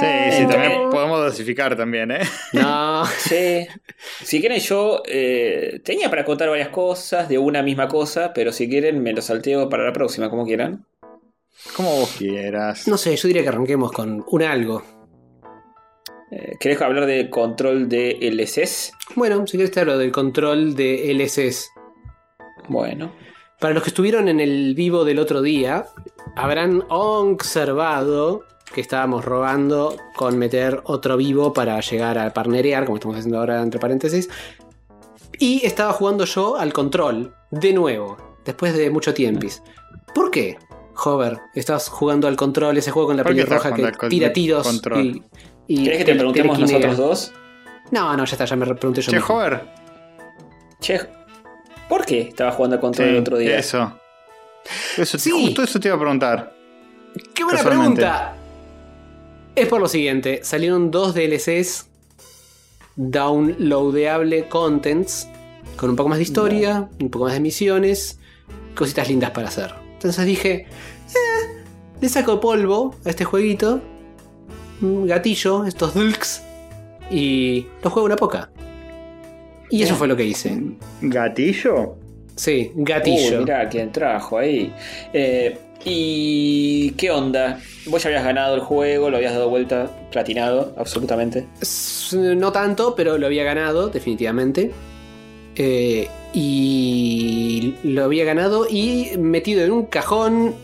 Sí, 0.00 0.06
sí, 0.38 0.46
también 0.46 0.72
eh. 0.72 0.86
podemos 0.90 1.18
dosificar 1.22 1.76
también, 1.76 2.10
¿eh? 2.10 2.20
No. 2.54 3.04
Sí. 3.18 3.66
Si 4.22 4.40
quieren, 4.40 4.60
yo 4.60 5.02
eh, 5.06 5.80
tenía 5.84 6.08
para 6.08 6.24
contar 6.24 6.48
varias 6.48 6.68
cosas 6.70 7.28
de 7.28 7.36
una 7.38 7.62
misma 7.62 7.86
cosa, 7.88 8.32
pero 8.34 8.50
si 8.50 8.66
quieren, 8.68 9.02
me 9.02 9.12
lo 9.12 9.20
salteo 9.20 9.68
para 9.68 9.84
la 9.84 9.92
próxima, 9.92 10.30
como 10.30 10.46
quieran. 10.46 10.84
Como 11.76 11.96
vos 12.00 12.14
quieras. 12.18 12.88
No 12.88 12.96
sé, 12.96 13.14
yo 13.16 13.28
diría 13.28 13.42
que 13.42 13.48
arranquemos 13.48 13.92
con 13.92 14.24
un 14.26 14.42
algo. 14.42 14.82
Eh, 16.34 16.56
¿Querés 16.58 16.82
hablar 16.82 17.06
de 17.06 17.30
control 17.30 17.88
de 17.88 18.18
LSS? 18.20 18.92
Bueno, 19.14 19.46
si 19.46 19.56
querés 19.56 19.70
te 19.70 19.80
hablo 19.80 19.96
del 19.98 20.10
control 20.10 20.74
de 20.74 21.14
LSS. 21.14 21.70
Bueno. 22.68 23.12
Para 23.60 23.72
los 23.72 23.84
que 23.84 23.90
estuvieron 23.90 24.28
en 24.28 24.40
el 24.40 24.74
vivo 24.74 25.04
del 25.04 25.20
otro 25.20 25.42
día, 25.42 25.86
habrán 26.34 26.82
observado 26.88 28.42
que 28.74 28.80
estábamos 28.80 29.24
robando 29.24 29.96
con 30.16 30.36
meter 30.36 30.80
otro 30.84 31.16
vivo 31.16 31.52
para 31.52 31.80
llegar 31.80 32.18
a 32.18 32.32
parnerear, 32.32 32.84
como 32.84 32.96
estamos 32.96 33.16
haciendo 33.16 33.38
ahora 33.38 33.62
entre 33.62 33.78
paréntesis. 33.78 34.28
Y 35.38 35.64
estaba 35.64 35.92
jugando 35.92 36.24
yo 36.24 36.56
al 36.56 36.72
control, 36.72 37.32
de 37.52 37.72
nuevo, 37.72 38.16
después 38.44 38.76
de 38.76 38.90
mucho 38.90 39.14
tiempis. 39.14 39.62
¿Por 40.12 40.32
qué? 40.32 40.58
Hover, 41.04 41.38
estás 41.54 41.88
jugando 41.88 42.26
al 42.26 42.36
control, 42.36 42.76
ese 42.76 42.90
juego 42.90 43.08
con 43.08 43.16
la 43.16 43.22
¿Por 43.22 43.34
qué 43.34 43.42
estás 43.42 43.62
pelirroja 43.62 43.98
que 44.00 44.08
tira 44.08 44.32
tiros 44.32 44.66
control? 44.66 45.00
y, 45.00 45.22
y 45.68 45.84
¿Querés 45.84 45.98
que 45.98 46.04
te 46.04 46.14
preguntemos 46.14 46.58
nosotros 46.58 46.96
dos? 46.96 47.32
No, 47.90 48.16
no, 48.16 48.24
ya 48.24 48.32
está, 48.32 48.44
ya 48.44 48.56
me 48.56 48.64
re- 48.64 48.74
pregunté 48.74 49.02
yo. 49.02 49.10
Che, 49.10 49.16
mismo. 49.18 49.34
Hover. 49.34 49.60
Che, 50.80 51.00
¿por 51.88 52.04
qué 52.04 52.22
estaba 52.22 52.52
jugando 52.52 52.76
al 52.76 52.80
control 52.80 53.08
el 53.08 53.16
otro 53.18 53.36
día? 53.38 53.58
Eso. 53.58 53.98
Eso, 54.96 55.18
Sí. 55.18 55.30
Justo 55.30 55.62
eso 55.62 55.78
te 55.80 55.88
iba 55.88 55.96
a 55.96 56.00
preguntar. 56.00 56.54
¡Qué 57.34 57.44
buena 57.44 57.62
pregunta! 57.62 58.34
Es 59.54 59.68
por 59.68 59.80
lo 59.80 59.88
siguiente: 59.88 60.40
salieron 60.42 60.90
dos 60.90 61.14
DLCs 61.14 61.86
downloadable 62.96 64.48
contents 64.48 65.28
con 65.76 65.90
un 65.90 65.96
poco 65.96 66.08
más 66.08 66.18
de 66.18 66.24
historia, 66.24 66.88
un 67.00 67.10
poco 67.10 67.24
más 67.26 67.34
de 67.34 67.40
misiones, 67.40 68.18
cositas 68.74 69.08
lindas 69.08 69.30
para 69.30 69.48
hacer. 69.48 69.74
Entonces 69.94 70.24
dije: 70.26 70.66
eh, 71.14 71.62
le 72.00 72.08
saco 72.08 72.40
polvo 72.40 72.94
a 73.04 73.10
este 73.10 73.24
jueguito, 73.24 73.80
gatillo, 75.06 75.64
estos 75.64 75.94
dulks, 75.94 76.42
y 77.10 77.66
lo 77.82 77.90
juego 77.90 78.06
una 78.06 78.16
poca. 78.16 78.50
Y 79.70 79.82
eso 79.82 79.94
fue 79.96 80.06
lo 80.06 80.16
que 80.16 80.24
hice. 80.24 80.56
¿Gatillo? 81.00 81.96
Sí, 82.36 82.72
gatillo. 82.74 83.38
Uy, 83.38 83.44
mirá 83.44 83.68
quién 83.68 83.90
trajo 83.92 84.38
ahí. 84.38 84.72
Eh, 85.12 85.58
¿Y 85.84 86.92
qué 86.92 87.10
onda? 87.10 87.60
Vos 87.86 88.02
ya 88.02 88.08
habías 88.08 88.24
ganado 88.24 88.54
el 88.54 88.60
juego, 88.60 89.10
lo 89.10 89.16
habías 89.18 89.34
dado 89.34 89.50
vuelta, 89.50 89.90
platinado, 90.10 90.74
absolutamente. 90.78 91.46
No 92.12 92.52
tanto, 92.52 92.94
pero 92.94 93.18
lo 93.18 93.26
había 93.26 93.44
ganado, 93.44 93.88
definitivamente. 93.88 94.70
Eh, 95.56 96.08
y 96.32 97.74
lo 97.84 98.04
había 98.04 98.24
ganado 98.24 98.66
y 98.68 99.10
metido 99.18 99.62
en 99.62 99.72
un 99.72 99.86
cajón, 99.86 100.54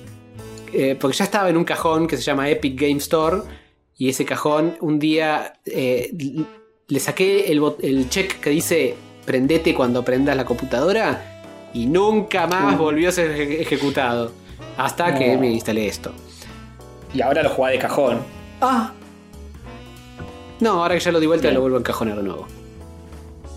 eh, 0.73 0.97
porque 0.99 1.17
ya 1.17 1.25
estaba 1.25 1.51
en 1.51 1.57
un 1.57 1.65
cajón 1.65 2.07
que 2.07 2.17
se 2.17 2.23
llama 2.23 2.49
Epic 2.49 2.81
Game 2.81 2.99
Store. 2.99 3.43
Y 4.01 4.09
ese 4.09 4.25
cajón, 4.25 4.79
un 4.81 4.99
día 4.99 5.61
eh, 5.67 6.11
le 6.89 7.01
saqué 7.01 7.53
el, 7.53 8.09
check 8.09 8.41
que 8.41 8.49
dice 8.49 8.95
prendete 9.27 9.75
cuando 9.75 10.03
prendas 10.03 10.35
la 10.39 10.47
computadora. 10.47 11.43
Y 11.75 11.85
nunca 11.85 12.47
más 12.47 12.79
volvió 12.79 13.11
a 13.11 13.13
ser 13.13 13.31
eje- 13.37 13.61
ejecutado. 13.61 14.33
Hasta 14.79 15.15
que 15.15 15.37
me 15.37 15.51
instalé 15.51 15.87
esto. 15.87 16.13
Y 17.13 17.21
ahora 17.21 17.43
lo 17.43 17.51
jugás 17.51 17.73
de 17.73 17.79
cajón. 17.79 18.21
Ah. 18.63 18.93
No, 20.61 20.83
ahora 20.83 20.95
que 20.95 21.01
ya 21.01 21.13
lo 21.13 21.21
di 21.21 21.27
vuelta 21.27 21.49
Bien. 21.49 21.57
lo 21.57 21.61
vuelvo 21.61 21.77
a 21.77 21.81
encajonar 21.81 22.17
de 22.17 22.23
nuevo. 22.23 22.47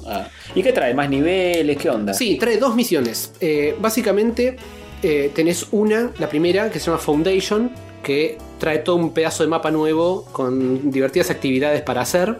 Ah. 0.05 0.27
¿Y 0.53 0.61
qué 0.61 0.73
trae? 0.73 0.93
¿Más 0.93 1.09
niveles? 1.09 1.77
¿Qué 1.77 1.89
onda? 1.89 2.13
Sí, 2.13 2.35
trae 2.37 2.57
dos 2.57 2.75
misiones. 2.75 3.31
Eh, 3.39 3.77
básicamente 3.79 4.57
eh, 5.01 5.31
tenés 5.33 5.67
una, 5.71 6.11
la 6.19 6.27
primera, 6.27 6.69
que 6.69 6.81
se 6.81 6.87
llama 6.87 6.97
Foundation, 6.97 7.71
que 8.03 8.37
trae 8.59 8.79
todo 8.79 8.97
un 8.97 9.13
pedazo 9.13 9.43
de 9.43 9.49
mapa 9.49 9.71
nuevo 9.71 10.25
con 10.31 10.91
divertidas 10.91 11.31
actividades 11.31 11.81
para 11.81 12.01
hacer. 12.01 12.37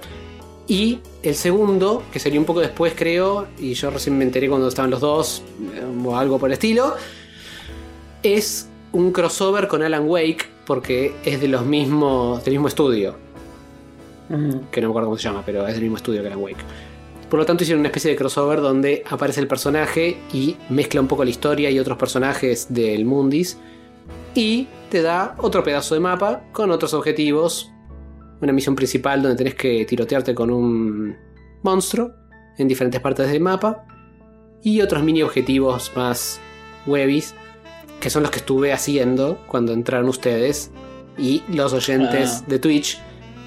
Y 0.68 1.00
el 1.24 1.36
segundo, 1.36 2.04
que 2.12 2.20
sería 2.20 2.40
un 2.40 2.46
poco 2.46 2.60
después 2.60 2.94
creo, 2.96 3.48
y 3.58 3.74
yo 3.74 3.90
recién 3.90 4.18
me 4.18 4.24
enteré 4.24 4.48
cuando 4.48 4.68
estaban 4.68 4.92
los 4.92 5.02
dos, 5.02 5.44
eh, 5.74 6.06
o 6.06 6.16
algo 6.16 6.40
por 6.40 6.50
el 6.50 6.54
estilo, 6.54 6.96
es 8.22 8.70
un 8.94 9.12
crossover 9.12 9.68
con 9.68 9.82
Alan 9.82 10.08
Wake, 10.08 10.46
porque 10.66 11.16
es 11.26 11.42
de 11.42 11.48
los 11.48 11.66
mismos, 11.66 12.44
del 12.46 12.54
mismo 12.54 12.68
estudio, 12.68 13.16
que 14.72 14.82
no 14.82 14.88
me 14.88 14.92
acuerdo 14.92 15.08
cómo 15.10 15.18
se 15.18 15.24
llama, 15.24 15.44
pero 15.46 15.68
es 15.68 15.74
del 15.74 15.84
mismo 15.84 15.98
estudio 15.98 16.22
que 16.22 16.28
Alan 16.28 16.42
Wake. 16.42 16.64
Por 17.30 17.40
lo 17.40 17.46
tanto 17.48 17.64
hicieron 17.64 17.80
una 17.80 17.90
especie 17.90 18.12
de 18.12 18.16
crossover 18.16 18.62
donde 18.62 19.04
aparece 19.10 19.42
el 19.42 19.48
personaje 19.48 20.18
y 20.32 20.56
mezcla 20.70 21.02
un 21.02 21.08
poco 21.08 21.24
la 21.24 21.32
historia 21.32 21.72
y 21.72 21.80
otros 21.80 21.98
personajes 21.98 22.68
del 22.70 23.06
Mundis. 23.06 23.58
Y 24.36 24.68
te 24.94 25.02
da 25.02 25.34
otro 25.40 25.64
pedazo 25.64 25.96
de 25.96 26.02
mapa 26.02 26.44
con 26.52 26.70
otros 26.70 26.94
objetivos. 26.94 27.72
Una 28.42 28.54
misión 28.54 28.76
principal 28.76 29.24
donde 29.24 29.36
tenés 29.36 29.56
que 29.56 29.86
tirotearte 29.86 30.36
con 30.36 30.52
un 30.52 31.18
monstruo 31.64 32.12
en 32.60 32.68
diferentes 32.68 33.02
partes 33.02 33.28
del 33.32 33.42
mapa. 33.42 33.88
Y 34.62 34.82
otros 34.82 35.02
mini 35.02 35.24
objetivos 35.24 35.92
más 35.96 36.40
webis, 36.86 37.34
que 38.00 38.12
son 38.12 38.22
los 38.22 38.32
que 38.32 38.38
estuve 38.38 38.72
haciendo 38.72 39.40
cuando 39.48 39.74
entraron 39.74 40.08
ustedes. 40.10 40.70
Y 41.18 41.42
los 41.52 41.74
oyentes 41.74 42.42
Ah. 42.42 42.46
de 42.48 42.60
Twitch, 42.60 43.02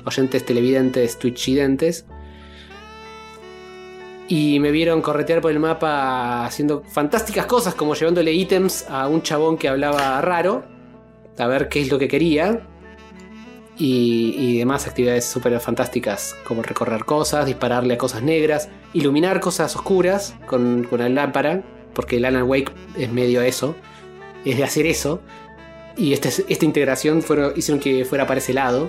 oyentes 0.05 0.45
televidentes, 0.45 1.17
twitchidentes. 1.17 2.07
Y 4.27 4.59
me 4.59 4.73
vieron 4.73 5.01
corretear 5.01 5.41
por 5.41 5.53
el 5.53 5.61
mapa 5.61 6.45
haciendo 6.45 6.83
fantásticas 6.83 7.47
cosas, 7.47 7.77
como 7.77 7.95
llevándole 7.95 8.33
ítems 8.33 8.85
a 8.91 9.07
un 9.07 9.23
chabón 9.23 9.57
que 9.57 9.69
hablaba 9.69 10.21
raro, 10.21 10.75
a 11.39 11.47
ver 11.47 11.69
qué 11.69 11.81
es 11.83 11.91
lo 11.91 11.99
que 11.99 12.09
quería. 12.09 12.67
Y, 13.79 14.35
y 14.39 14.59
demás 14.59 14.87
actividades 14.87 15.27
súper 15.27 15.61
fantásticas, 15.61 16.35
como 16.45 16.63
recorrer 16.63 17.05
cosas, 17.05 17.45
dispararle 17.45 17.93
a 17.95 17.99
cosas 17.99 18.23
negras, 18.23 18.71
iluminar 18.95 19.39
cosas 19.41 19.77
oscuras 19.77 20.35
con, 20.47 20.85
con 20.89 21.01
la 21.01 21.11
lámpara, 21.11 21.63
porque 21.93 22.17
el 22.17 22.25
Alan 22.25 22.45
Wake 22.45 22.73
es 22.97 23.13
medio 23.13 23.43
eso, 23.43 23.77
es 24.47 24.57
de 24.57 24.65
hacer 24.65 24.87
eso. 24.87 25.21
Y 25.95 26.15
este- 26.15 26.45
esta 26.49 26.65
integración 26.65 27.21
fueron, 27.21 27.53
hicieron 27.55 27.79
que 27.79 28.07
fuera 28.07 28.27
para 28.27 28.39
ese 28.39 28.55
lado. 28.55 28.89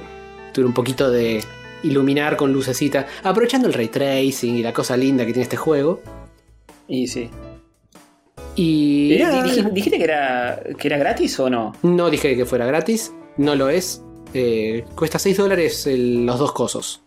Tuve 0.53 0.65
un 0.65 0.73
poquito 0.73 1.11
de 1.11 1.43
iluminar 1.83 2.37
con 2.37 2.53
lucecita, 2.53 3.07
aprovechando 3.23 3.67
el 3.67 3.73
ray 3.73 3.89
tracing 3.89 4.55
y 4.55 4.63
la 4.63 4.71
cosa 4.71 4.95
linda 4.95 5.25
que 5.25 5.33
tiene 5.33 5.43
este 5.43 5.57
juego. 5.57 6.01
Y 6.87 7.07
sí. 7.07 7.29
Y 8.59 9.09
¿Dijiste 9.71 9.97
que 9.99 10.03
era, 10.03 10.59
que 10.77 10.87
era 10.87 10.97
gratis 10.97 11.39
o 11.39 11.47
no? 11.49 11.73
no 11.83 12.09
dije 12.09 12.35
que 12.35 12.43
fuera 12.45 12.65
gratis, 12.65 13.13
no 13.37 13.55
lo 13.55 13.69
es. 13.69 14.01
Eh, 14.33 14.83
cuesta 14.95 15.19
6 15.19 15.37
dólares 15.37 15.85
el- 15.87 16.25
los 16.25 16.39
dos 16.39 16.51
cosos. 16.53 17.03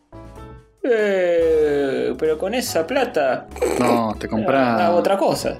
Eh, 0.83 2.15
pero 2.19 2.39
con 2.39 2.55
esa 2.55 2.87
plata 2.87 3.49
No, 3.79 4.15
te 4.19 4.27
hago 4.27 4.37
compras. 4.37 4.91
otra 4.93 5.19
cosa. 5.19 5.59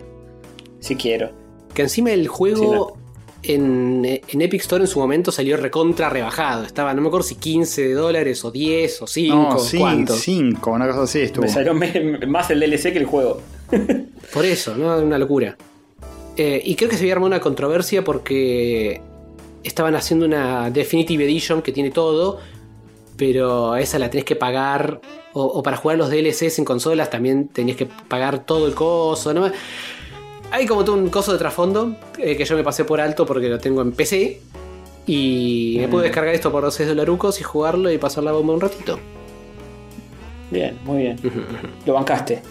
Si 0.79 0.95
quiero. 0.97 1.31
Que 1.75 1.83
encima 1.83 2.11
el 2.13 2.27
juego 2.29 2.97
en, 3.43 4.05
en 4.07 4.41
Epic 4.43 4.61
Store 4.63 4.83
en 4.83 4.89
su 4.89 4.99
momento 4.99 5.31
salió 5.33 5.57
recontra 5.57 6.09
rebajado. 6.09 6.65
Estaba, 6.65 6.95
no 6.95 7.03
me 7.03 7.09
acuerdo 7.09 7.27
si 7.27 7.35
15 7.35 7.93
dólares 7.95 8.45
o 8.45 8.51
10 8.51 9.03
o 9.03 9.07
5, 9.07 9.37
No, 9.37 9.59
sí, 9.59 9.79
cuánto. 9.79 10.15
5, 10.15 10.71
una 10.71 10.87
cosa 10.89 11.03
así 11.03 11.21
estuvo. 11.21 11.43
Me 11.43 11.51
salió 11.51 11.75
más 11.75 12.51
el 12.51 12.61
DLC 12.61 12.93
que 12.93 12.99
el 12.99 13.07
juego. 13.07 13.43
Por 14.33 14.45
eso, 14.45 14.75
¿no? 14.77 14.97
Una 14.99 15.19
locura. 15.19 15.57
Eh, 16.37 16.63
y 16.65 16.75
creo 16.77 16.89
que 16.89 16.97
se 16.97 17.03
había 17.03 17.15
armado 17.15 17.29
una 17.29 17.41
controversia 17.41 18.03
porque 18.03 19.01
estaban 19.63 19.95
haciendo 19.95 20.27
una 20.27 20.71
Definitive 20.71 21.25
Edition 21.25 21.63
que 21.63 21.73
tiene 21.73 21.91
todo, 21.91 22.39
pero 23.17 23.77
esa 23.77 23.99
la 23.99 24.11
tenés 24.11 24.25
que 24.25 24.37
pagar. 24.37 25.01
O, 25.33 25.45
o 25.45 25.63
para 25.63 25.77
jugar 25.77 25.97
los 25.97 26.11
DLCs 26.11 26.59
en 26.59 26.65
consolas 26.65 27.09
también 27.09 27.47
tenías 27.49 27.77
que 27.77 27.87
pagar 27.87 28.45
todo 28.45 28.67
el 28.67 28.75
coso. 28.75 29.33
¿no? 29.33 29.51
Hay 30.51 30.67
como 30.67 30.85
todo 30.85 30.97
un 30.97 31.09
coso 31.11 31.33
de 31.33 31.39
trasfondo 31.39 31.95
eh, 32.19 32.37
que 32.37 32.45
yo 32.45 32.57
me 32.57 32.65
pasé 32.65 32.85
por 32.85 33.01
alto 33.01 33.25
porque 33.25 33.49
lo 33.49 33.59
tengo 33.59 33.83
en 33.83 33.93
PC. 33.93 34.41
Y 35.07 35.77
me 35.81 35.89
pude 35.89 36.05
descargar 36.05 36.35
esto 36.35 36.53
por 36.53 36.71
6 36.71 36.89
dolarucos 36.89 37.41
y 37.41 37.43
jugarlo 37.43 37.91
y 37.91 37.99
pasar 37.99 38.23
la 38.25 38.33
bomba 38.33 38.55
un 38.55 38.61
ratito. 38.61 38.99
Bien, 40.51 40.79
muy 40.85 41.03
bien. 41.03 41.19
Lo 41.87 41.95
bancaste. 41.95 42.43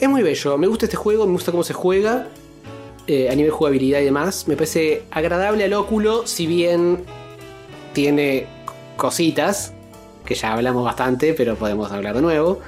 Es 0.00 0.08
muy 0.08 0.22
bello, 0.22 0.58
me 0.58 0.66
gusta 0.66 0.86
este 0.86 0.96
juego, 0.96 1.26
me 1.26 1.32
gusta 1.32 1.50
cómo 1.50 1.64
se 1.64 1.72
juega. 1.72 2.28
Eh, 3.06 3.30
a 3.30 3.34
nivel 3.34 3.50
jugabilidad 3.50 4.00
y 4.00 4.04
demás. 4.04 4.48
Me 4.48 4.56
parece 4.56 5.02
agradable 5.10 5.64
al 5.64 5.72
óculo, 5.74 6.26
si 6.26 6.46
bien 6.46 7.04
tiene 7.92 8.46
cositas, 8.96 9.72
que 10.24 10.34
ya 10.34 10.52
hablamos 10.52 10.84
bastante, 10.84 11.32
pero 11.34 11.56
podemos 11.56 11.90
hablar 11.92 12.14
de 12.14 12.22
nuevo. 12.22 12.60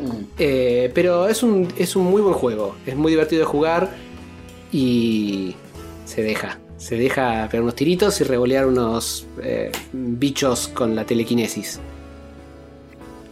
Mm. 0.00 0.24
Eh, 0.38 0.90
pero 0.94 1.28
es 1.28 1.42
un, 1.42 1.68
es 1.76 1.96
un 1.96 2.04
muy 2.04 2.22
buen 2.22 2.34
juego, 2.34 2.76
es 2.86 2.96
muy 2.96 3.12
divertido 3.12 3.40
de 3.40 3.46
jugar 3.46 3.90
y 4.72 5.56
se 6.04 6.22
deja. 6.22 6.58
Se 6.76 6.96
deja 6.96 7.46
pegar 7.50 7.62
unos 7.62 7.74
tiritos 7.74 8.20
y 8.22 8.24
revolear 8.24 8.66
unos 8.66 9.26
eh, 9.42 9.70
bichos 9.92 10.68
con 10.68 10.96
la 10.96 11.04
telequinesis. 11.04 11.78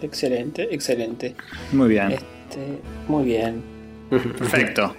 Excelente, 0.03 0.69
excelente. 0.71 1.35
Muy 1.73 1.89
bien. 1.89 2.13
Este, 2.13 2.79
muy 3.09 3.25
bien. 3.25 3.63
Perfecto. 4.11 4.95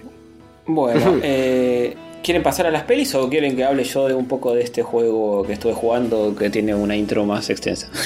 Bueno, 0.74 1.18
eh, 1.22 1.96
¿quieren 2.22 2.42
pasar 2.42 2.66
a 2.66 2.70
las 2.70 2.82
pelis 2.84 3.14
o 3.14 3.28
quieren 3.28 3.56
que 3.56 3.64
hable 3.64 3.84
yo 3.84 4.08
de 4.08 4.14
un 4.14 4.26
poco 4.28 4.54
de 4.54 4.62
este 4.62 4.82
juego 4.82 5.42
que 5.44 5.52
estuve 5.54 5.72
jugando 5.74 6.34
que 6.36 6.50
tiene 6.50 6.74
una 6.74 6.96
intro 6.96 7.24
más 7.24 7.50
extensa? 7.50 7.88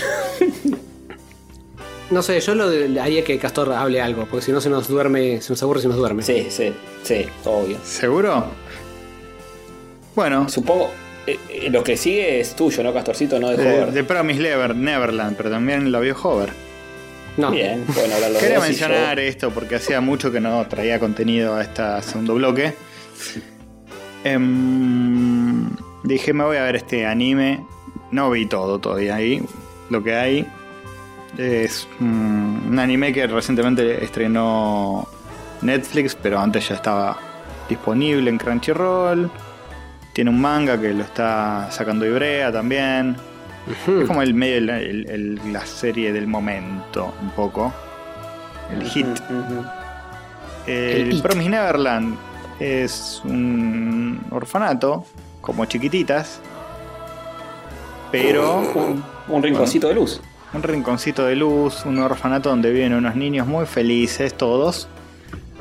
No 2.10 2.22
sé, 2.22 2.38
yo 2.40 2.54
lo 2.54 2.68
de- 2.68 3.00
haría 3.00 3.24
que 3.24 3.38
Castor 3.38 3.72
hable 3.72 4.00
algo, 4.00 4.26
porque 4.30 4.44
si 4.44 4.52
no 4.52 4.60
se 4.60 4.68
nos 4.68 4.88
duerme, 4.88 5.40
se 5.40 5.52
nos 5.52 5.62
aburre 5.62 5.80
si 5.80 5.88
nos 5.88 5.96
duerme. 5.96 6.22
Sí, 6.22 6.46
sí, 6.50 6.70
sí, 7.02 7.24
obvio. 7.46 7.78
¿Seguro? 7.82 8.44
Bueno, 10.14 10.48
Supongo, 10.50 10.90
eh, 11.26 11.38
eh, 11.48 11.70
lo 11.70 11.82
que 11.82 11.96
sigue 11.96 12.40
es 12.40 12.54
tuyo, 12.54 12.82
¿no, 12.82 12.92
Castorcito? 12.92 13.40
No 13.40 13.48
de 13.48 13.56
de, 13.56 13.62
Hover. 13.82 13.92
de 13.92 14.04
Promise 14.04 14.38
Never- 14.40 14.76
Neverland, 14.76 15.34
pero 15.36 15.50
también 15.50 15.90
lo 15.90 16.00
vio 16.02 16.14
Hover. 16.22 16.50
No. 17.36 17.50
Bien, 17.50 17.84
bueno, 17.88 18.14
Quería 18.38 18.60
mencionar 18.60 19.18
esto 19.18 19.50
porque 19.50 19.76
hacía 19.76 20.00
mucho 20.00 20.30
que 20.30 20.40
no 20.40 20.66
traía 20.66 21.00
contenido 21.00 21.56
a 21.56 21.62
este 21.62 21.82
segundo 22.02 22.34
bloque. 22.34 22.74
Em, 24.22 25.68
dije, 26.04 26.32
me 26.32 26.44
voy 26.44 26.56
a 26.56 26.62
ver 26.62 26.76
este 26.76 27.06
anime. 27.06 27.64
No 28.12 28.30
vi 28.30 28.46
todo 28.46 28.78
todavía 28.78 29.16
ahí. 29.16 29.42
Lo 29.90 30.02
que 30.02 30.14
hay 30.14 30.46
es 31.36 31.88
un 32.00 32.76
anime 32.78 33.12
que 33.12 33.26
recientemente 33.26 34.02
estrenó 34.04 35.08
Netflix, 35.62 36.14
pero 36.14 36.38
antes 36.38 36.68
ya 36.68 36.76
estaba 36.76 37.18
disponible 37.68 38.30
en 38.30 38.38
Crunchyroll. 38.38 39.30
Tiene 40.12 40.30
un 40.30 40.40
manga 40.40 40.80
que 40.80 40.94
lo 40.94 41.02
está 41.02 41.68
sacando 41.70 42.06
Ibrea 42.06 42.52
también. 42.52 43.16
Es 43.66 44.06
como 44.06 44.20
el 44.22 44.34
medio, 44.34 44.56
el- 44.58 44.70
el- 44.70 45.10
el- 45.10 45.52
la 45.52 45.64
serie 45.64 46.12
del 46.12 46.26
momento, 46.26 47.14
un 47.22 47.30
poco. 47.30 47.72
El 48.70 48.82
hit. 48.84 49.06
El. 50.66 51.20
Promise 51.22 51.48
Neverland 51.50 52.16
es 52.60 53.20
un 53.24 54.20
orfanato, 54.30 55.04
como 55.40 55.64
chiquititas, 55.66 56.40
pero 58.10 58.60
Un, 58.74 59.02
un 59.28 59.42
rinconcito 59.42 59.88
de 59.88 59.94
luz. 59.94 60.20
un 60.52 60.62
rinconcito 60.62 61.24
de 61.26 61.36
luz, 61.36 61.84
un 61.84 61.98
orfanato 61.98 62.48
donde 62.48 62.70
viven 62.70 62.94
unos 62.94 63.16
niños 63.16 63.46
muy 63.46 63.66
felices 63.66 64.34
todos, 64.34 64.88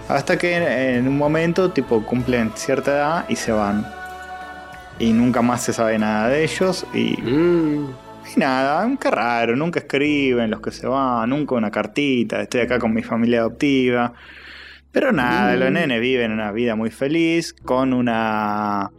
hasta 0.07 0.37
que 0.37 0.55
en 0.97 1.07
un 1.07 1.17
momento 1.17 1.71
tipo 1.71 2.03
cumplen 2.05 2.51
cierta 2.55 2.91
edad 2.91 3.25
y 3.29 3.35
se 3.35 3.51
van. 3.51 3.85
Y 4.99 5.11
nunca 5.11 5.41
más 5.41 5.63
se 5.63 5.73
sabe 5.73 5.97
nada 5.97 6.29
de 6.29 6.43
ellos 6.43 6.85
y 6.93 7.17
Mm. 7.21 8.03
Y 8.35 8.39
nada, 8.39 8.89
qué 8.99 9.11
raro, 9.11 9.55
nunca 9.55 9.79
escriben 9.79 10.49
los 10.49 10.61
que 10.61 10.71
se 10.71 10.87
van, 10.87 11.29
nunca 11.29 11.55
una 11.55 11.69
cartita, 11.69 12.41
estoy 12.41 12.61
acá 12.61 12.79
con 12.79 12.93
mi 12.93 13.03
familia 13.03 13.41
adoptiva. 13.41 14.13
Pero 14.91 15.11
nada, 15.11 15.55
los 15.55 15.71
nenes 15.71 15.99
viven 15.99 16.31
una 16.31 16.51
vida 16.51 16.75
muy 16.75 16.89
feliz 16.89 17.53
con 17.53 17.93
una 17.93 18.91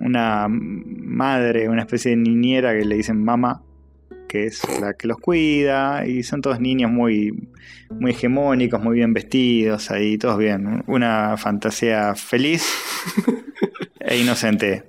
una 0.00 0.48
madre, 0.48 1.68
una 1.68 1.82
especie 1.82 2.10
de 2.10 2.16
niñera 2.16 2.72
que 2.72 2.84
le 2.84 2.96
dicen 2.96 3.22
mamá, 3.22 3.62
que 4.28 4.46
es 4.46 4.62
la 4.80 4.94
que 4.94 5.06
los 5.06 5.18
cuida 5.18 6.06
y 6.06 6.22
son 6.24 6.42
todos 6.42 6.58
niños 6.58 6.90
muy 6.90 7.48
muy 8.00 8.10
hegemónicos, 8.10 8.82
muy 8.82 8.96
bien 8.96 9.12
vestidos, 9.12 9.90
ahí 9.90 10.18
todos 10.18 10.38
bien, 10.38 10.82
una 10.86 11.36
fantasía 11.36 12.14
feliz 12.16 12.66
e 14.04 14.18
inocente. 14.18 14.88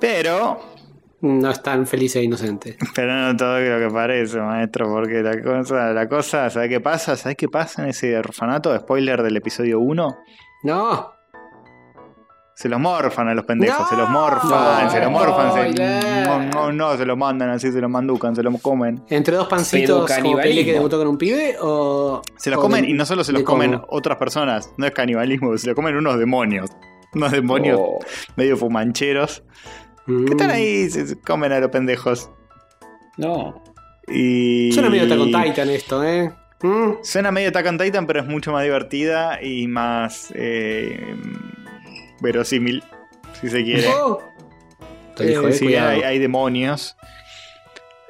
Pero 0.00 0.60
no 1.20 1.50
es 1.50 1.62
tan 1.62 1.86
feliz 1.86 2.16
e 2.16 2.22
inocente. 2.22 2.76
Pero 2.94 3.14
no 3.14 3.36
todo 3.36 3.60
lo 3.60 3.88
que 3.88 3.94
parece, 3.94 4.38
maestro, 4.40 4.88
porque 4.88 5.22
la 5.22 5.40
cosa, 5.40 5.92
la 5.92 6.08
cosa, 6.08 6.50
¿sabes 6.50 6.68
qué 6.68 6.80
pasa? 6.80 7.16
¿Sabes 7.16 7.36
qué 7.36 7.48
pasa 7.48 7.82
en 7.84 7.90
ese 7.90 8.16
orfanato? 8.18 8.76
Spoiler 8.76 9.22
del 9.22 9.36
episodio 9.36 9.78
1. 9.80 10.16
No. 10.64 11.12
Se 12.54 12.68
los 12.68 12.78
morfan 12.78 13.28
a 13.28 13.34
los 13.34 13.44
pendejos, 13.46 13.80
No. 13.80 13.88
se 13.88 13.96
los 13.96 14.10
morfan, 14.10 14.84
No, 14.84 14.90
se 14.90 15.00
los 15.00 15.10
morfan, 15.10 15.52
se, 15.74 16.24
no, 16.26 16.38
no, 16.52 16.72
no, 16.72 16.96
se 16.96 17.06
los 17.06 17.16
mandan 17.16 17.48
así, 17.50 17.72
se 17.72 17.80
los 17.80 17.90
manducan, 17.90 18.36
se 18.36 18.42
los 18.42 18.60
comen. 18.60 19.02
¿Entre 19.08 19.34
dos 19.34 19.48
pancitos 19.48 20.08
como. 20.12 20.36
Pele 20.36 20.64
que 20.64 20.72
debutó 20.74 20.98
con 20.98 21.08
un 21.08 21.16
pibe 21.18 21.56
o...? 21.60 22.20
Se 22.36 22.50
los 22.50 22.60
comen 22.60 22.82
de- 22.84 22.90
y 22.90 22.92
no 22.92 23.06
solo 23.06 23.24
se 23.24 23.32
los 23.32 23.42
comen 23.42 23.72
cómo? 23.72 23.86
otras 23.88 24.18
personas, 24.18 24.70
no 24.76 24.84
es 24.86 24.92
canibalismo, 24.92 25.56
se 25.56 25.66
los 25.68 25.74
comen 25.74 25.96
unos 25.96 26.18
demonios. 26.18 26.68
Unos 27.14 27.32
demonios 27.32 27.78
Oh. 27.80 27.98
medio 28.36 28.56
fumancheros. 28.56 29.42
Mm. 30.06 30.24
Que 30.24 30.30
están 30.32 30.50
ahí, 30.50 30.90
se 30.90 31.18
comen 31.20 31.52
a 31.52 31.60
los 31.60 31.70
pendejos. 31.70 32.30
No. 33.16 33.62
Y... 34.08 34.72
Suena 34.72 34.90
medio 34.90 35.04
Attack 35.04 35.20
on 35.20 35.42
Titan 35.42 35.70
esto, 35.70 36.04
¿eh? 36.04 36.32
Mm. 36.62 36.92
Suena 37.02 37.30
medio 37.30 37.50
Attack 37.50 37.66
on 37.66 37.78
Titan, 37.78 38.06
pero 38.06 38.20
es 38.20 38.26
mucho 38.26 38.52
más 38.52 38.62
divertida 38.64 39.42
y 39.42 39.66
más 39.68 40.32
eh, 40.34 41.16
verosímil, 42.20 42.82
si 43.40 43.48
se 43.48 43.62
quiere. 43.62 43.88
Oh. 43.88 44.20
Eh, 45.18 45.52
sí, 45.52 45.74
hay, 45.74 46.02
hay 46.02 46.18
demonios. 46.18 46.96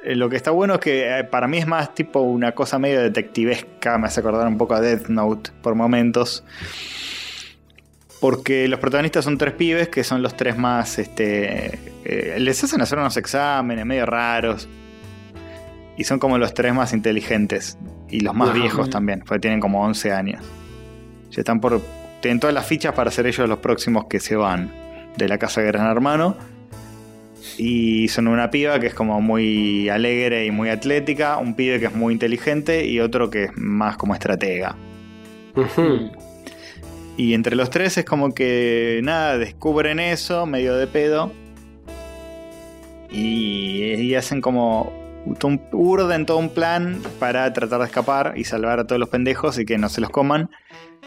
Eh, 0.03 0.15
lo 0.15 0.29
que 0.29 0.35
está 0.35 0.51
bueno 0.51 0.75
es 0.75 0.79
que 0.79 1.19
eh, 1.19 1.23
para 1.23 1.47
mí 1.47 1.57
es 1.57 1.67
más 1.67 1.93
tipo 1.93 2.21
una 2.21 2.53
cosa 2.53 2.79
medio 2.79 3.01
detectivesca, 3.01 3.97
me 3.97 4.07
hace 4.07 4.19
acordar 4.19 4.47
un 4.47 4.57
poco 4.57 4.73
a 4.73 4.81
Death 4.81 5.07
Note 5.07 5.51
por 5.61 5.75
momentos. 5.75 6.43
Porque 8.23 8.69
los 8.69 8.79
protagonistas 8.79 9.25
son 9.25 9.37
tres 9.37 9.53
pibes 9.53 9.89
que 9.89 10.01
son 10.05 10.21
los 10.21 10.37
tres 10.37 10.57
más. 10.57 10.97
Este, 10.97 11.77
eh, 12.05 12.37
les 12.39 12.63
hacen 12.63 12.79
hacer 12.79 12.97
unos 12.97 13.17
exámenes 13.17 13.85
medio 13.85 14.05
raros. 14.05 14.69
Y 15.97 16.05
son 16.05 16.19
como 16.19 16.37
los 16.37 16.53
tres 16.53 16.73
más 16.73 16.93
inteligentes. 16.93 17.77
Y 18.07 18.21
los 18.21 18.33
más 18.33 18.53
viejos 18.53 18.89
también, 18.89 19.23
porque 19.27 19.41
tienen 19.41 19.59
como 19.59 19.83
11 19.83 20.13
años. 20.13 20.41
Ya 21.31 21.41
están 21.41 21.59
por. 21.59 21.81
Tienen 22.21 22.39
todas 22.39 22.53
las 22.53 22.65
fichas 22.65 22.93
para 22.93 23.11
ser 23.11 23.27
ellos 23.27 23.49
los 23.49 23.59
próximos 23.59 24.05
que 24.05 24.21
se 24.21 24.37
van 24.37 24.71
de 25.17 25.27
la 25.27 25.37
casa 25.37 25.59
de 25.59 25.67
Gran 25.67 25.87
Hermano. 25.87 26.37
Y 27.57 28.07
son 28.07 28.29
una 28.29 28.49
piba 28.49 28.79
que 28.79 28.87
es 28.87 28.93
como 28.93 29.19
muy 29.19 29.89
alegre 29.89 30.45
y 30.45 30.51
muy 30.51 30.69
atlética, 30.69 31.39
un 31.39 31.55
pibe 31.55 31.77
que 31.77 31.87
es 31.87 31.93
muy 31.93 32.13
inteligente 32.13 32.85
y 32.85 33.01
otro 33.01 33.29
que 33.29 33.43
es 33.43 33.51
más 33.57 33.97
como 33.97 34.13
estratega. 34.13 34.77
Y 37.15 37.33
entre 37.33 37.55
los 37.55 37.69
tres 37.69 37.97
es 37.97 38.05
como 38.05 38.33
que 38.33 38.99
nada, 39.03 39.37
descubren 39.37 39.99
eso, 39.99 40.45
medio 40.45 40.75
de 40.75 40.87
pedo. 40.87 41.31
Y, 43.11 43.93
y 43.93 44.15
hacen 44.15 44.41
como. 44.41 44.91
urden 45.71 46.25
todo 46.25 46.37
un 46.37 46.49
plan 46.49 46.99
para 47.19 47.51
tratar 47.53 47.79
de 47.79 47.85
escapar 47.85 48.33
y 48.35 48.45
salvar 48.45 48.79
a 48.79 48.87
todos 48.87 48.99
los 48.99 49.09
pendejos 49.09 49.59
y 49.59 49.65
que 49.65 49.77
no 49.77 49.89
se 49.89 50.01
los 50.01 50.09
coman. 50.09 50.49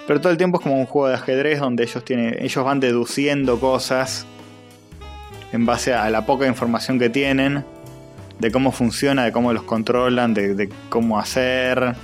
Pero 0.06 0.20
todo 0.20 0.30
el 0.30 0.38
tiempo 0.38 0.58
es 0.58 0.62
como 0.62 0.78
un 0.78 0.86
juego 0.86 1.08
de 1.08 1.14
ajedrez 1.14 1.58
donde 1.58 1.82
ellos 1.82 2.04
tienen. 2.04 2.36
ellos 2.40 2.64
van 2.64 2.78
deduciendo 2.78 3.58
cosas 3.58 4.26
en 5.52 5.66
base 5.66 5.92
a 5.92 6.08
la 6.10 6.24
poca 6.24 6.46
información 6.46 7.00
que 7.00 7.10
tienen. 7.10 7.64
De 8.38 8.52
cómo 8.52 8.70
funciona, 8.70 9.24
de 9.24 9.32
cómo 9.32 9.52
los 9.52 9.62
controlan, 9.64 10.34
de, 10.34 10.54
de 10.54 10.68
cómo 10.88 11.18
hacer. 11.18 11.96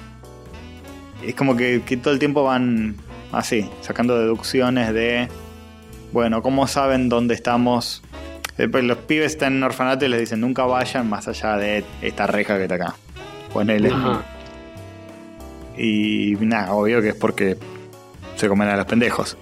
Es 1.25 1.37
como 1.37 1.55
que, 1.55 1.83
que 1.87 1.97
todo 1.97 2.13
el 2.13 2.19
tiempo 2.19 2.43
van 2.43 2.97
así, 3.33 3.69
sacando 3.81 4.19
deducciones 4.19 4.93
de, 4.93 5.29
bueno, 6.13 6.43
¿cómo 6.43 6.67
saben 6.67 7.09
dónde 7.09 7.35
estamos? 7.35 8.03
Después 8.57 8.85
los 8.85 8.99
pibes 8.99 9.33
están 9.33 9.55
en 9.55 9.63
orfanato 9.63 10.05
y 10.05 10.09
les 10.09 10.21
dicen, 10.21 10.41
nunca 10.41 10.65
vayan 10.65 11.09
más 11.09 11.27
allá 11.27 11.57
de 11.57 11.85
esta 12.03 12.27
reja 12.27 12.57
que 12.57 12.65
está 12.65 12.75
acá. 12.75 12.95
Ponele. 13.53 13.91
Ajá. 13.91 14.23
Y 15.77 16.37
nada, 16.41 16.73
obvio 16.73 17.01
que 17.01 17.11
es 17.11 17.15
porque 17.15 17.57
se 18.37 18.49
comen 18.49 18.69
a 18.69 18.77
los 18.77 18.87
pendejos. 18.87 19.37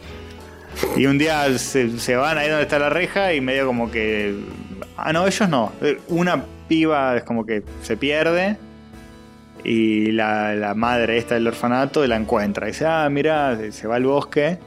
Y 0.97 1.07
un 1.07 1.19
día 1.19 1.59
se, 1.59 1.99
se 1.99 2.17
van 2.17 2.39
ahí 2.39 2.49
donde 2.49 2.62
está 2.62 2.79
la 2.79 2.89
reja 2.89 3.35
y 3.35 3.41
medio 3.41 3.67
como 3.67 3.91
que... 3.91 4.35
Ah, 4.97 5.12
no, 5.12 5.27
ellos 5.27 5.49
no. 5.49 5.73
Una 6.09 6.45
piba 6.69 7.17
es 7.17 7.25
como 7.25 7.45
que 7.45 7.65
se 7.83 7.97
pierde 7.97 8.57
y 9.65 10.12
la, 10.12 10.55
la 10.55 10.74
madre 10.74 11.19
esta 11.19 11.35
del 11.35 11.47
orfanato 11.47 12.07
la 12.07 12.16
encuentra. 12.16 12.66
Y 12.69 12.73
dice, 12.73 12.87
ah, 12.87 13.09
mira, 13.11 13.59
se 13.70 13.87
va 13.87 13.97
al 13.97 14.05
bosque 14.05 14.59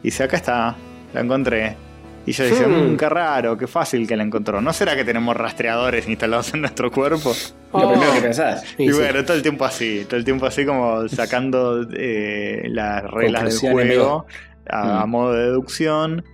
y 0.00 0.04
dice, 0.04 0.24
acá 0.24 0.36
está, 0.36 0.76
la 1.14 1.20
encontré. 1.20 1.76
Y 2.26 2.30
ella 2.32 2.44
dice, 2.44 2.66
Hmm. 2.66 2.92
"Mm, 2.92 2.96
qué 2.98 3.08
raro, 3.08 3.56
qué 3.56 3.66
fácil 3.66 4.06
que 4.06 4.14
la 4.16 4.22
encontró. 4.22 4.60
¿No 4.60 4.72
será 4.74 4.94
que 4.94 5.04
tenemos 5.04 5.34
rastreadores 5.36 6.06
instalados 6.06 6.52
en 6.54 6.60
nuestro 6.60 6.90
cuerpo? 6.90 7.32
Lo 7.72 7.78
Oh. 7.80 7.90
primero 7.92 8.12
que 8.12 8.20
pensás. 8.20 8.62
Sí, 8.76 8.84
Y 8.84 8.92
sí. 8.92 8.98
bueno, 8.98 9.24
todo 9.24 9.36
el 9.36 9.42
tiempo 9.42 9.64
así, 9.64 10.04
todo 10.06 10.16
el 10.16 10.24
tiempo 10.24 10.44
así 10.46 10.66
como 10.66 11.08
sacando 11.08 11.86
eh, 11.96 12.64
las 12.68 13.02
reglas 13.10 13.60
del 13.60 13.70
juego 13.72 14.26
a, 14.68 15.00
a 15.02 15.06
Mm. 15.06 15.10
modo 15.10 15.32
de 15.32 15.44
deducción 15.46 16.24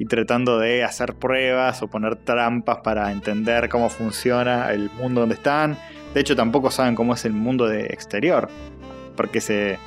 y 0.00 0.06
tratando 0.06 0.58
de 0.58 0.82
hacer 0.84 1.14
pruebas 1.14 1.82
o 1.82 1.88
poner 1.88 2.16
trampas 2.16 2.78
para 2.82 3.10
entender 3.12 3.68
cómo 3.68 3.88
funciona 3.90 4.70
el 4.72 4.90
mundo 4.98 5.20
donde 5.20 5.36
están. 5.36 5.76
De 6.14 6.20
hecho, 6.20 6.34
tampoco 6.34 6.70
saben 6.70 6.94
cómo 6.94 7.14
es 7.14 7.24
el 7.24 7.32
mundo 7.32 7.66
de 7.66 7.86
exterior, 7.86 8.48
porque 9.16 9.40
se, 9.40 9.78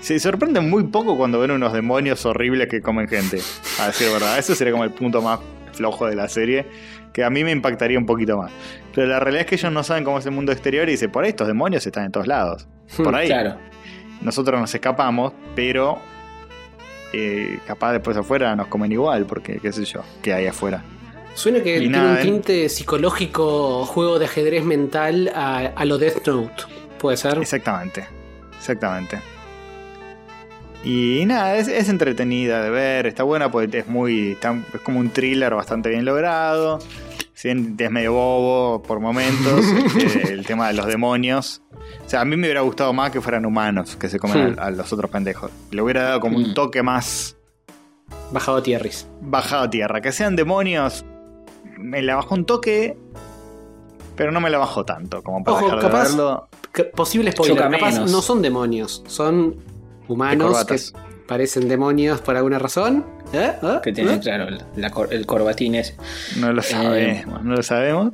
se 0.00 0.18
sorprenden 0.18 0.68
muy 0.70 0.84
poco 0.84 1.16
cuando 1.16 1.38
ven 1.40 1.50
unos 1.50 1.72
demonios 1.72 2.24
horribles 2.24 2.68
que 2.68 2.80
comen 2.80 3.08
gente. 3.08 3.38
A 3.80 3.88
decir 3.88 4.10
verdad, 4.10 4.38
eso 4.38 4.54
sería 4.54 4.72
como 4.72 4.84
el 4.84 4.90
punto 4.90 5.22
más 5.22 5.40
flojo 5.72 6.06
de 6.06 6.16
la 6.16 6.28
serie, 6.28 6.66
que 7.12 7.24
a 7.24 7.30
mí 7.30 7.44
me 7.44 7.52
impactaría 7.52 7.98
un 7.98 8.06
poquito 8.06 8.36
más. 8.36 8.50
Pero 8.94 9.06
la 9.06 9.20
realidad 9.20 9.42
es 9.42 9.46
que 9.48 9.54
ellos 9.54 9.72
no 9.72 9.82
saben 9.82 10.04
cómo 10.04 10.18
es 10.18 10.26
el 10.26 10.32
mundo 10.32 10.52
exterior 10.52 10.88
y 10.88 10.92
dice, 10.92 11.08
por 11.08 11.24
ahí 11.24 11.30
estos 11.30 11.46
demonios 11.46 11.86
están 11.86 12.04
en 12.04 12.12
todos 12.12 12.26
lados. 12.26 12.66
Por 12.96 13.14
ahí. 13.14 13.28
Claro. 13.28 13.56
Nosotros 14.20 14.60
nos 14.60 14.74
escapamos, 14.74 15.32
pero 15.54 15.98
eh, 17.12 17.58
capaz 17.66 17.92
después 17.92 18.16
afuera 18.16 18.54
nos 18.56 18.66
comen 18.66 18.90
igual, 18.92 19.24
porque 19.26 19.58
qué 19.60 19.72
sé 19.72 19.84
yo, 19.84 20.02
qué 20.22 20.32
hay 20.32 20.46
afuera. 20.46 20.82
Suena 21.38 21.62
que 21.62 21.76
Y 21.76 21.80
tiene 21.80 21.96
nada, 21.98 22.10
un 22.12 22.18
¿eh? 22.18 22.22
tinte 22.22 22.68
psicológico, 22.68 23.84
juego 23.86 24.18
de 24.18 24.24
ajedrez 24.24 24.64
mental 24.64 25.30
a, 25.34 25.58
a 25.76 25.84
lo 25.84 25.96
Death 25.98 26.26
Note. 26.26 26.64
¿Puede 26.98 27.16
ser? 27.16 27.38
Exactamente, 27.38 28.06
exactamente. 28.58 29.20
Y 30.84 31.24
nada, 31.26 31.56
es, 31.56 31.68
es 31.68 31.88
entretenida 31.88 32.62
de 32.62 32.70
ver, 32.70 33.06
está 33.06 33.22
buena 33.24 33.50
porque 33.50 33.78
es 33.78 33.86
muy. 33.88 34.32
está- 34.32 34.56
es 34.74 34.80
como 34.80 35.00
un 35.00 35.10
thriller 35.10 35.54
bastante 35.54 35.88
bien 35.90 36.04
logrado. 36.04 36.78
Si 37.34 37.48
bien 37.48 37.76
es 37.78 37.90
medio 37.90 38.12
bobo 38.14 38.82
por 38.82 38.98
momentos, 39.00 39.64
este, 39.96 40.32
el 40.32 40.44
tema 40.46 40.68
de 40.68 40.74
los 40.74 40.86
demonios. 40.86 41.62
O 42.04 42.08
sea, 42.10 42.22
a 42.22 42.24
mí 42.24 42.36
me 42.36 42.46
hubiera 42.46 42.62
gustado 42.62 42.92
más 42.92 43.10
que 43.10 43.20
fueran 43.20 43.46
humanos, 43.46 43.96
que 43.96 44.08
se 44.08 44.18
comen 44.18 44.56
a, 44.58 44.64
a 44.64 44.70
los 44.70 44.92
otros 44.92 45.10
pendejos. 45.10 45.50
Le 45.70 45.82
hubiera 45.82 46.02
dado 46.02 46.20
como 46.20 46.36
un 46.36 46.50
Hmm. 46.50 46.54
toque 46.54 46.82
más 46.82 47.36
Bajado 48.32 48.62
tierris. 48.62 49.06
bajado 49.20 49.64
a 49.64 49.70
tierra. 49.70 50.00
Que 50.00 50.12
sean 50.12 50.36
demonios, 50.36 51.04
me 51.78 52.02
la 52.02 52.16
bajó 52.16 52.34
un 52.34 52.44
toque, 52.44 52.96
pero 54.16 54.32
no 54.32 54.40
me 54.40 54.50
la 54.50 54.58
bajó 54.58 54.84
tanto 54.84 55.22
como 55.22 55.44
para 55.44 55.56
Ojo, 55.56 55.64
dejar 55.66 55.80
de 55.80 55.86
capaz- 55.88 56.02
verlo. 56.08 56.48
Que- 56.72 56.84
Posible 56.84 57.32
spoiler. 57.32 57.56
Capaz 57.70 57.92
menos. 57.94 58.10
no 58.12 58.20
son 58.22 58.42
demonios, 58.42 59.02
son 59.06 59.56
humanos 60.06 60.64
que 60.64 60.78
parecen 61.26 61.68
demonios 61.68 62.20
por 62.20 62.36
alguna 62.36 62.58
razón. 62.58 63.04
¿Eh? 63.32 63.52
¿Eh? 63.62 63.78
Que 63.82 63.92
tiene, 63.92 64.14
¿Eh? 64.14 64.20
claro, 64.20 64.48
el, 64.48 64.62
la 64.76 64.90
cor- 64.90 65.12
el 65.12 65.26
corbatín 65.26 65.74
ese. 65.74 65.96
No 66.36 66.52
lo 66.52 66.62
sabemos, 66.62 67.42
no 67.44 67.54
lo 67.54 67.62
sabemos. 67.62 68.12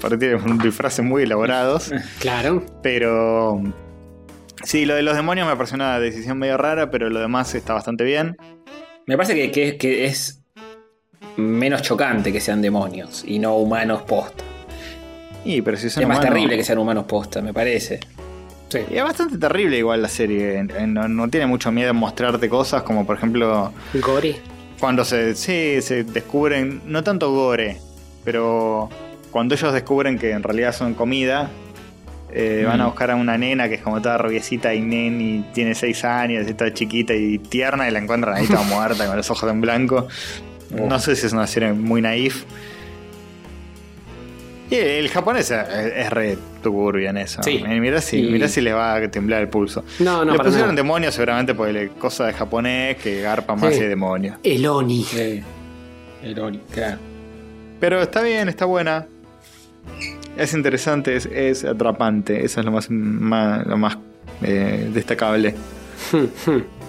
Porque 0.00 0.16
tiene 0.18 0.34
un 0.34 0.58
disfraces 0.58 1.04
muy 1.04 1.22
elaborados. 1.22 1.92
Claro. 2.20 2.64
Pero. 2.82 3.62
Sí, 4.64 4.84
lo 4.84 4.94
de 4.94 5.02
los 5.02 5.16
demonios 5.16 5.46
me 5.48 5.54
pareció 5.56 5.74
una 5.76 5.98
decisión 5.98 6.38
medio 6.38 6.56
rara, 6.56 6.90
pero 6.90 7.08
lo 7.10 7.18
demás 7.20 7.54
está 7.54 7.72
bastante 7.74 8.04
bien. 8.04 8.36
Me 9.06 9.16
parece 9.16 9.34
que, 9.34 9.50
que- 9.50 9.76
que 9.76 10.06
es 10.06 10.41
menos 11.36 11.82
chocante 11.82 12.32
que 12.32 12.40
sean 12.40 12.60
demonios 12.62 13.24
y 13.26 13.38
no 13.38 13.56
humanos 13.56 14.02
posta. 14.02 14.44
Y, 15.44 15.60
pero 15.62 15.76
si 15.76 15.90
son 15.90 16.02
Es 16.02 16.08
más 16.08 16.18
humanos- 16.18 16.34
terrible 16.34 16.56
que 16.56 16.64
sean 16.64 16.78
humanos 16.78 17.04
posta, 17.06 17.40
me 17.42 17.52
parece. 17.52 18.00
Sí. 18.68 18.78
Y 18.90 18.96
es 18.96 19.02
bastante 19.04 19.36
terrible 19.38 19.76
igual 19.78 20.00
la 20.02 20.08
serie. 20.08 20.62
No, 20.86 21.08
no 21.08 21.28
tiene 21.28 21.46
mucho 21.46 21.70
miedo 21.72 21.90
en 21.90 21.96
mostrarte 21.96 22.48
cosas 22.48 22.82
como 22.84 23.04
por 23.04 23.16
ejemplo 23.16 23.72
Gore. 23.94 24.36
cuando 24.80 25.04
se, 25.04 25.34
sí, 25.34 25.82
se 25.82 26.04
descubren, 26.04 26.80
no 26.86 27.02
tanto 27.04 27.30
gore, 27.32 27.78
pero 28.24 28.88
cuando 29.30 29.54
ellos 29.54 29.72
descubren 29.74 30.18
que 30.18 30.30
en 30.30 30.42
realidad 30.42 30.72
son 30.74 30.94
comida, 30.94 31.50
eh, 32.32 32.64
van 32.66 32.80
a 32.80 32.84
Mm. 32.84 32.86
buscar 32.86 33.10
a 33.10 33.16
una 33.16 33.36
nena 33.36 33.68
que 33.68 33.74
es 33.74 33.82
como 33.82 34.00
toda 34.00 34.16
rubiecita 34.16 34.72
y 34.72 34.80
nen 34.80 35.20
y 35.20 35.40
tiene 35.52 35.74
6 35.74 36.02
años 36.04 36.48
y 36.48 36.54
toda 36.54 36.72
chiquita 36.72 37.12
y 37.14 37.38
tierna 37.38 37.86
y 37.88 37.90
la 37.90 37.98
encuentran 37.98 38.34
ahí 38.36 38.46
toda 38.46 38.62
muerta 38.62 39.06
con 39.06 39.16
los 39.18 39.30
ojos 39.30 39.50
en 39.50 39.60
blanco. 39.60 40.08
No 40.72 40.98
sé 40.98 41.16
si 41.16 41.26
es 41.26 41.32
una 41.32 41.46
serie 41.46 41.72
muy 41.72 42.00
naif. 42.02 42.44
Y 44.70 44.76
el 44.76 45.08
japonés 45.10 45.50
es, 45.50 45.68
es 45.68 46.10
re 46.10 46.38
turbio 46.62 47.10
en 47.10 47.18
eso. 47.18 47.42
Sí. 47.42 47.62
Eh, 47.66 47.78
Mirá 47.80 48.00
si, 48.00 48.18
Y- 48.20 48.30
mirá 48.32 48.48
si 48.48 48.62
les 48.62 48.74
va 48.74 48.94
a 48.94 49.10
temblar 49.10 49.42
el 49.42 49.48
pulso. 49.48 49.84
No, 49.98 50.24
no, 50.24 50.32
Le 50.32 50.38
para 50.38 50.44
pusieron 50.48 50.68
nada. 50.70 50.76
demonios 50.82 51.14
seguramente 51.14 51.54
por 51.54 51.68
la 51.70 51.88
cosa 51.88 52.26
de 52.26 52.32
japonés 52.32 52.96
que 52.96 53.20
garpa 53.20 53.54
más 53.54 53.74
Sí. 53.74 53.80
y 53.82 53.84
demonios. 53.86 54.38
El 54.42 54.64
Oni. 54.66 55.04
Sí. 55.04 55.42
El 56.22 56.38
Ori, 56.38 56.60
claro. 56.72 56.98
Pero 57.80 58.00
está 58.00 58.22
bien, 58.22 58.48
está 58.48 58.64
buena. 58.64 59.06
Es 60.38 60.54
interesante, 60.54 61.16
es, 61.16 61.26
es 61.26 61.64
atrapante. 61.64 62.44
Eso 62.44 62.60
es 62.60 62.64
lo 62.66 62.72
más, 62.72 62.88
más- 62.90 63.66
lo 63.66 63.76
más 63.76 63.98
eh, 64.42 64.88
destacable. 64.94 65.54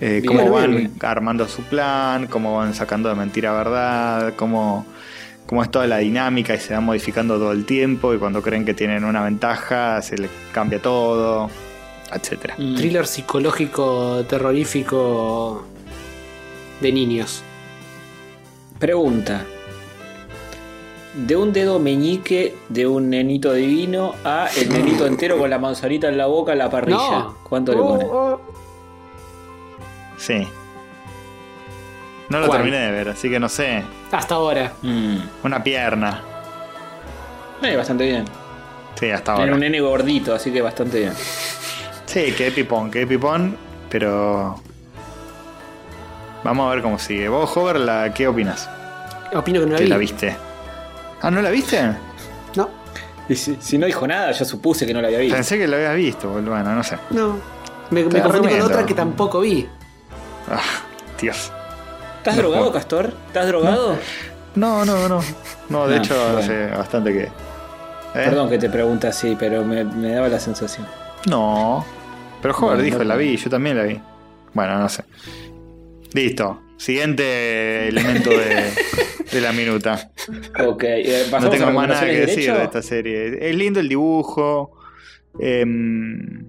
Eh, 0.00 0.20
Bien, 0.22 0.24
cómo 0.26 0.40
bien, 0.42 0.52
van 0.52 0.76
bien. 0.76 0.92
armando 1.00 1.46
su 1.48 1.62
plan, 1.62 2.26
cómo 2.26 2.56
van 2.56 2.74
sacando 2.74 3.08
de 3.10 3.14
mentira 3.16 3.52
verdad, 3.52 4.32
cómo, 4.36 4.86
cómo 5.46 5.62
es 5.62 5.70
toda 5.70 5.86
la 5.86 5.98
dinámica 5.98 6.54
y 6.54 6.58
se 6.58 6.72
va 6.72 6.80
modificando 6.80 7.36
todo 7.36 7.52
el 7.52 7.66
tiempo 7.66 8.14
y 8.14 8.18
cuando 8.18 8.40
creen 8.40 8.64
que 8.64 8.72
tienen 8.72 9.04
una 9.04 9.22
ventaja 9.22 10.00
se 10.00 10.16
les 10.16 10.30
cambia 10.52 10.80
todo, 10.80 11.50
etcétera. 12.14 12.54
Mm. 12.56 12.76
Thriller 12.76 13.06
psicológico, 13.06 14.24
terrorífico 14.26 15.64
de 16.80 16.92
niños. 16.92 17.42
Pregunta. 18.78 19.44
De 21.26 21.36
un 21.36 21.52
dedo 21.52 21.78
meñique 21.80 22.54
de 22.68 22.86
un 22.86 23.10
nenito 23.10 23.52
divino 23.52 24.14
a 24.24 24.48
el 24.56 24.68
nenito 24.70 25.06
entero 25.06 25.36
con 25.38 25.50
la 25.50 25.58
manzanita 25.58 26.08
en 26.08 26.16
la 26.16 26.26
boca 26.26 26.52
en 26.52 26.58
la 26.58 26.70
parrilla. 26.70 26.96
No. 26.96 27.36
¿Cuánto 27.48 27.72
le 27.72 27.80
Oh, 27.80 27.88
pone? 27.88 28.04
oh. 28.08 28.40
Sí. 30.20 30.46
No 32.28 32.38
lo 32.40 32.46
¿Cuál? 32.46 32.58
terminé 32.60 32.78
de 32.78 32.90
ver, 32.92 33.08
así 33.08 33.28
que 33.30 33.40
no 33.40 33.48
sé. 33.48 33.82
Hasta 34.12 34.34
ahora. 34.36 34.72
Mm. 34.82 35.16
Una 35.44 35.62
pierna. 35.64 36.22
Eh, 37.62 37.74
bastante 37.76 38.04
bien. 38.04 38.24
Sí, 38.98 39.10
hasta 39.10 39.32
Era 39.32 39.40
ahora. 39.42 39.54
un 39.54 39.60
nene 39.60 39.80
gordito, 39.80 40.34
así 40.34 40.52
que 40.52 40.60
bastante 40.62 41.00
bien. 41.00 41.12
Sí, 42.06 42.34
qué 42.36 42.50
pipón, 42.52 42.90
qué 42.90 43.06
pipón, 43.06 43.56
pero. 43.88 44.60
Vamos 46.44 46.70
a 46.70 46.74
ver 46.74 46.82
cómo 46.82 46.98
sigue. 46.98 47.28
Vos, 47.28 47.54
Hover, 47.56 47.80
la, 47.80 48.12
¿qué 48.14 48.28
opinas? 48.28 48.68
Opino 49.32 49.60
que 49.60 49.66
no 49.66 49.72
la 49.72 49.78
Que 49.78 49.84
vi. 49.84 49.90
la 49.90 49.96
viste. 49.96 50.36
Ah, 51.22 51.30
¿no 51.30 51.40
la 51.42 51.50
viste? 51.50 51.80
No, 52.56 52.68
Y 53.28 53.36
si, 53.36 53.56
si 53.60 53.76
no 53.78 53.86
dijo 53.86 54.06
nada, 54.06 54.32
yo 54.32 54.44
supuse 54.44 54.86
que 54.86 54.94
no 54.94 55.00
la 55.00 55.08
había 55.08 55.18
visto. 55.20 55.34
Pensé 55.36 55.58
que 55.58 55.66
la 55.68 55.76
habías 55.76 55.96
visto, 55.96 56.28
boludo. 56.30 56.50
bueno, 56.52 56.74
no 56.74 56.82
sé. 56.82 56.96
no. 57.10 57.38
Me, 57.90 58.04
me 58.04 58.22
confundí 58.22 58.48
con 58.50 58.60
otra 58.62 58.86
que 58.86 58.94
tampoco 58.94 59.40
vi. 59.40 59.68
Ah, 60.50 60.60
Dios. 61.20 61.52
¿Estás 62.18 62.36
No, 62.36 62.42
drogado. 62.42 62.72
Castor? 62.72 63.12
¿Estás 63.28 63.46
drogado? 63.46 63.96
No, 64.56 64.84
no, 64.84 65.08
no. 65.08 65.20
No, 65.68 65.86
de 65.88 65.94
Ah, 65.94 65.98
hecho, 65.98 66.14
bueno. 66.14 66.38
hace 66.38 66.66
bastante 66.66 67.12
que. 67.12 67.22
¿Eh? 67.22 67.30
Perdón 68.12 68.50
que 68.50 68.58
te 68.58 68.68
pregunte 68.68 69.06
así, 69.06 69.36
pero 69.38 69.64
me, 69.64 69.84
me 69.84 70.12
daba 70.12 70.28
la 70.28 70.40
sensación. 70.40 70.86
No. 71.28 71.84
Pero 72.42 72.54
Hover 72.56 72.78
No, 72.78 72.82
dijo, 72.82 72.98
no. 72.98 73.04
la 73.04 73.16
vi, 73.16 73.36
yo 73.36 73.48
también 73.48 73.76
la 73.76 73.84
vi. 73.84 74.00
Bueno, 74.52 74.78
no 74.78 74.88
sé. 74.88 75.04
Listo. 76.12 76.60
Siguiente 76.76 77.88
elemento 77.88 78.30
de, 78.30 78.72
de 79.32 79.40
la 79.40 79.52
minuta. 79.52 80.10
Ok, 80.66 80.82
eh, 80.84 81.26
No 81.30 81.48
tengo 81.50 81.70
más 81.72 81.88
nada 81.88 82.00
que 82.06 82.20
decir 82.20 82.36
derecho. 82.36 82.54
de 82.56 82.64
esta 82.64 82.82
serie. 82.82 83.48
Es 83.50 83.54
lindo 83.54 83.78
el 83.80 83.88
dibujo. 83.88 84.72
em, 85.38 86.44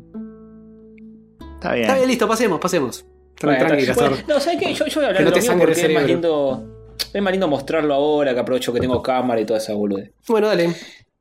está 1.56 1.74
bien. 1.74 1.82
Está 1.84 1.96
bien, 1.96 2.08
listo, 2.08 2.28
pasemos, 2.28 2.60
pasemos. 2.60 3.06
Bueno, 3.44 3.66
tranqui, 3.68 3.92
bueno, 3.94 4.18
no, 4.28 4.40
¿sabes 4.40 4.60
qué? 4.60 4.74
Yo, 4.74 4.86
yo 4.86 4.96
voy 4.96 5.04
a 5.06 5.08
hablar 5.08 5.18
Que 5.18 5.24
no 5.30 5.32
de 5.36 5.40
te 5.42 5.48
lo 5.48 5.54
mío 5.56 5.66
porque 5.66 5.82
es 5.82 5.94
más 5.94 6.04
lindo. 6.06 6.68
Es 7.14 7.22
más 7.22 7.32
lindo 7.32 7.48
mostrarlo 7.48 7.94
ahora, 7.94 8.34
que 8.34 8.40
aprovecho 8.40 8.72
que 8.74 8.80
tengo 8.80 9.02
cámara 9.02 9.42
y 9.42 9.46
toda 9.46 9.60
esa 9.60 9.74
bolude. 9.74 10.14
Bueno, 10.28 10.48
dale. 10.48 10.74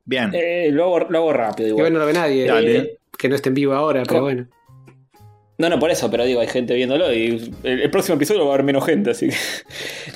Bien. 0.05 0.31
Eh, 0.33 0.69
lo, 0.71 0.83
hago, 0.85 0.99
lo 1.09 1.17
hago 1.19 1.33
rápido 1.33 1.67
Que 1.67 1.69
igual. 1.81 1.93
no 1.93 1.99
lo 1.99 2.05
ve 2.05 2.13
nadie. 2.13 2.45
Dale. 2.47 2.77
Eh, 2.77 2.97
Que 3.17 3.29
no 3.29 3.35
esté 3.35 3.49
en 3.49 3.55
vivo 3.55 3.73
ahora, 3.73 4.03
pero 4.07 4.21
bueno. 4.21 4.47
No, 5.57 5.69
no, 5.69 5.77
por 5.79 5.91
eso, 5.91 6.09
pero 6.09 6.25
digo, 6.25 6.41
hay 6.41 6.47
gente 6.47 6.73
viéndolo 6.73 7.13
y 7.13 7.53
el, 7.63 7.81
el 7.81 7.91
próximo 7.91 8.15
episodio 8.15 8.41
va 8.45 8.51
a 8.51 8.53
haber 8.55 8.65
menos 8.65 8.85
gente, 8.85 9.11
así 9.11 9.29
que. 9.29 9.35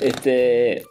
Este. 0.00 0.82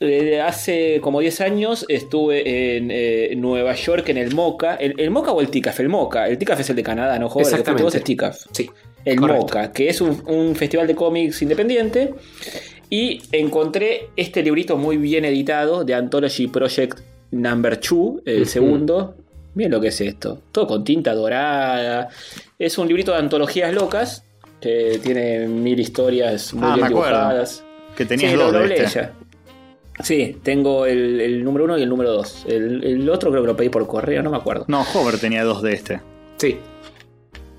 eh, 0.00 0.40
Hace 0.40 1.00
como 1.02 1.20
10 1.20 1.40
años 1.42 1.84
estuve 1.88 2.76
en 2.76 2.90
eh, 2.90 3.34
Nueva 3.36 3.74
York 3.74 4.08
en 4.08 4.16
el 4.18 4.34
MOCA. 4.34 4.76
¿El, 4.76 4.94
el 4.98 5.10
MOCA 5.10 5.32
o 5.32 5.40
el 5.40 5.48
TICAF? 5.48 5.80
El 5.80 5.88
MOCA. 5.88 6.28
El 6.28 6.38
TICAF 6.38 6.60
es 6.60 6.70
el 6.70 6.76
de 6.76 6.82
Canadá, 6.82 7.18
¿no? 7.18 7.28
Joder, 7.28 7.46
que 7.46 7.50
Exactamente. 7.50 7.82
vos 7.84 7.94
es 7.94 8.04
TICAF. 8.04 8.38
Sí. 8.52 8.70
El 9.04 9.16
Correcto. 9.18 9.42
MOCA, 9.42 9.72
que 9.72 9.88
es 9.88 10.00
un, 10.00 10.22
un 10.26 10.54
festival 10.54 10.86
de 10.86 10.94
cómics 10.94 11.42
independiente. 11.42 12.14
Y 12.90 13.22
encontré 13.32 14.10
este 14.16 14.42
librito 14.42 14.76
muy 14.76 14.96
bien 14.98 15.24
editado 15.24 15.84
de 15.84 15.94
Anthology 15.94 16.46
Project 16.48 17.00
Number 17.30 17.80
2, 17.80 18.22
el 18.26 18.46
segundo. 18.46 19.14
Miren 19.54 19.72
lo 19.72 19.80
que 19.80 19.88
es 19.88 20.00
esto. 20.00 20.40
Todo 20.52 20.66
con 20.66 20.84
tinta 20.84 21.14
dorada. 21.14 22.08
Es 22.58 22.76
un 22.78 22.88
librito 22.88 23.12
de 23.12 23.18
antologías 23.18 23.72
locas. 23.74 24.24
Que 24.60 25.00
tiene 25.02 25.48
mil 25.48 25.80
historias 25.80 26.54
muy 26.54 26.64
Ah, 26.64 26.74
bien 26.74 26.80
me 26.82 26.86
acuerdo. 26.92 27.08
dibujadas. 27.18 27.64
Que 27.96 28.04
tenías 28.06 28.30
Sí, 28.30 28.36
dos 28.38 28.52
de 28.52 28.76
este. 28.76 29.08
Sí, 30.02 30.36
tengo 30.42 30.86
el, 30.86 31.20
el 31.20 31.44
número 31.44 31.64
uno 31.64 31.76
y 31.78 31.82
el 31.82 31.88
número 31.88 32.12
dos. 32.12 32.44
El, 32.48 32.82
el 32.84 33.08
otro 33.10 33.30
creo 33.30 33.42
que 33.42 33.46
lo 33.48 33.56
pedí 33.56 33.68
por 33.70 33.86
correo, 33.86 34.22
no 34.22 34.30
me 34.30 34.36
acuerdo. 34.36 34.64
No, 34.68 34.82
Hover 34.94 35.18
tenía 35.18 35.44
dos 35.44 35.62
de 35.62 35.72
este. 35.74 36.00
Sí. 36.38 36.58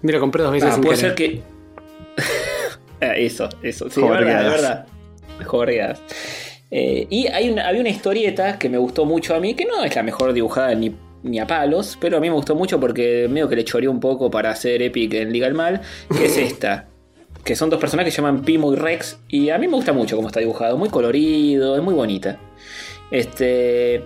Mira, 0.03 0.19
compré 0.19 0.43
dos 0.43 0.51
veces 0.51 0.69
Ah, 0.69 0.73
sin 0.75 0.83
puede 0.83 0.97
querer. 0.97 1.11
ser 1.11 1.15
que. 1.15 1.41
Ah, 3.01 3.17
eso, 3.17 3.49
eso. 3.61 3.89
Sí, 3.89 3.99
Jodergadas. 3.99 4.43
verdad, 4.43 4.85
verdad. 5.35 5.45
Jodergadas. 5.45 6.01
Eh, 6.71 7.05
y 7.09 7.27
hay 7.27 7.49
una- 7.49 7.67
había 7.67 7.81
una 7.81 7.89
historieta 7.89 8.57
que 8.57 8.69
me 8.69 8.77
gustó 8.77 9.03
mucho 9.05 9.35
a 9.35 9.39
mí, 9.41 9.55
que 9.55 9.65
no 9.65 9.83
es 9.83 9.93
la 9.93 10.03
mejor 10.03 10.31
dibujada 10.31 10.73
ni, 10.73 10.95
ni 11.21 11.37
a 11.39 11.45
palos, 11.45 11.97
pero 11.99 12.15
a 12.17 12.19
mí 12.21 12.29
me 12.29 12.35
gustó 12.35 12.55
mucho 12.55 12.79
porque 12.79 13.27
medio 13.29 13.49
que 13.49 13.57
le 13.57 13.65
choreó 13.65 13.91
un 13.91 13.99
poco 13.99 14.31
para 14.31 14.51
hacer 14.51 14.81
Epic 14.81 15.13
en 15.15 15.33
Liga 15.33 15.47
al 15.47 15.53
Mal, 15.53 15.81
que 16.17 16.25
es 16.25 16.37
esta. 16.37 16.87
Que 17.43 17.57
son 17.57 17.69
dos 17.69 17.77
personajes 17.81 18.13
que 18.13 18.15
se 18.15 18.21
llaman 18.21 18.43
Pimo 18.45 18.71
y 18.71 18.77
Rex. 18.77 19.19
Y 19.27 19.49
a 19.49 19.57
mí 19.57 19.67
me 19.67 19.75
gusta 19.75 19.91
mucho 19.91 20.15
cómo 20.15 20.29
está 20.29 20.39
dibujado. 20.39 20.77
Muy 20.77 20.87
colorido, 20.87 21.75
es 21.75 21.83
muy 21.83 21.93
bonita. 21.93 22.39
Este. 23.11 24.01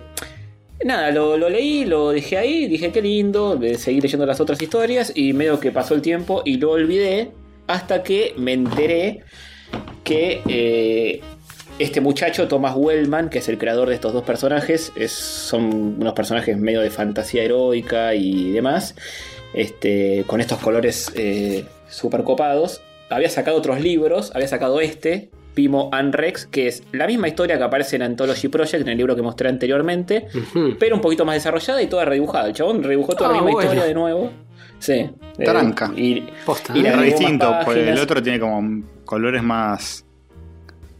Nada, 0.84 1.10
lo, 1.10 1.36
lo 1.36 1.48
leí, 1.48 1.84
lo 1.84 2.10
dejé 2.10 2.38
ahí, 2.38 2.66
dije 2.68 2.92
qué 2.92 3.02
lindo, 3.02 3.58
seguí 3.76 4.00
leyendo 4.00 4.24
las 4.26 4.40
otras 4.40 4.62
historias 4.62 5.12
y 5.14 5.32
medio 5.32 5.58
que 5.58 5.72
pasó 5.72 5.94
el 5.94 6.02
tiempo 6.02 6.42
y 6.44 6.56
lo 6.58 6.70
olvidé 6.70 7.32
hasta 7.66 8.02
que 8.04 8.32
me 8.36 8.52
enteré 8.52 9.20
que 10.04 10.40
eh, 10.48 11.20
este 11.80 12.00
muchacho, 12.00 12.46
Thomas 12.48 12.74
Wellman, 12.76 13.28
que 13.28 13.38
es 13.38 13.48
el 13.48 13.58
creador 13.58 13.88
de 13.88 13.96
estos 13.96 14.12
dos 14.12 14.22
personajes, 14.22 14.92
es- 14.96 15.12
son 15.12 15.96
unos 16.00 16.12
personajes 16.12 16.56
medio 16.56 16.80
de 16.80 16.90
fantasía 16.90 17.42
heroica 17.42 18.14
y 18.14 18.50
demás, 18.52 18.94
este, 19.54 20.24
con 20.28 20.40
estos 20.40 20.58
colores 20.58 21.10
eh, 21.16 21.64
super 21.88 22.22
copados. 22.22 22.80
Había 23.10 23.30
sacado 23.30 23.56
otros 23.58 23.80
libros, 23.80 24.30
había 24.34 24.48
sacado 24.48 24.80
este, 24.80 25.30
Pimo 25.58 25.88
and 25.90 26.14
Rex, 26.14 26.46
que 26.46 26.68
es 26.68 26.84
la 26.92 27.04
misma 27.08 27.26
historia 27.26 27.58
que 27.58 27.64
aparece 27.64 27.96
en 27.96 28.02
Anthology 28.02 28.46
Project, 28.46 28.82
en 28.82 28.90
el 28.90 28.96
libro 28.96 29.16
que 29.16 29.22
mostré 29.22 29.48
anteriormente, 29.48 30.28
pero 30.78 30.94
un 30.94 31.00
poquito 31.00 31.24
más 31.24 31.34
desarrollada 31.34 31.82
y 31.82 31.88
toda 31.88 32.04
redibujada. 32.04 32.46
El 32.46 32.52
chabón 32.54 32.80
redibujó 32.80 33.16
toda 33.16 33.30
Ah, 33.30 33.32
la 33.32 33.38
misma 33.38 33.50
bueno. 33.54 33.62
historia 33.68 33.84
de 33.88 33.94
nuevo. 33.94 34.30
Sí. 34.78 34.92
Eh, 34.92 35.10
Tranca. 35.44 35.90
y, 35.96 36.20
Posta. 36.46 36.78
y 36.78 36.86
¿eh? 36.86 36.88
Es 36.90 36.94
más 36.96 37.04
distinto, 37.06 37.56
porque 37.64 37.90
el 37.90 37.98
otro 37.98 38.22
tiene 38.22 38.38
como 38.38 38.84
colores 39.04 39.42
más. 39.42 40.04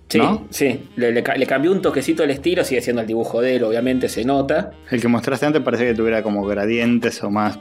Sí, 0.09 0.19
¿no? 0.19 0.49
sí. 0.51 0.89
Le, 0.97 1.13
le 1.13 1.23
ca- 1.23 1.37
le 1.37 1.47
cambió 1.47 1.71
un 1.71 1.81
toquecito 1.81 2.25
el 2.25 2.31
estilo, 2.33 2.65
sigue 2.65 2.81
siendo 2.81 3.03
el 3.03 3.07
dibujo 3.07 3.41
de 3.41 3.55
él, 3.55 3.63
obviamente 3.63 4.09
se 4.09 4.25
nota. 4.25 4.73
El 4.91 5.01
que 5.01 5.07
mostraste 5.07 5.47
antes 5.47 5.63
parece 5.63 5.87
que 5.87 5.95
tuviera 5.95 6.25
como 6.25 6.45
gradientes 6.45 7.23
o 7.23 7.31
más. 7.31 7.61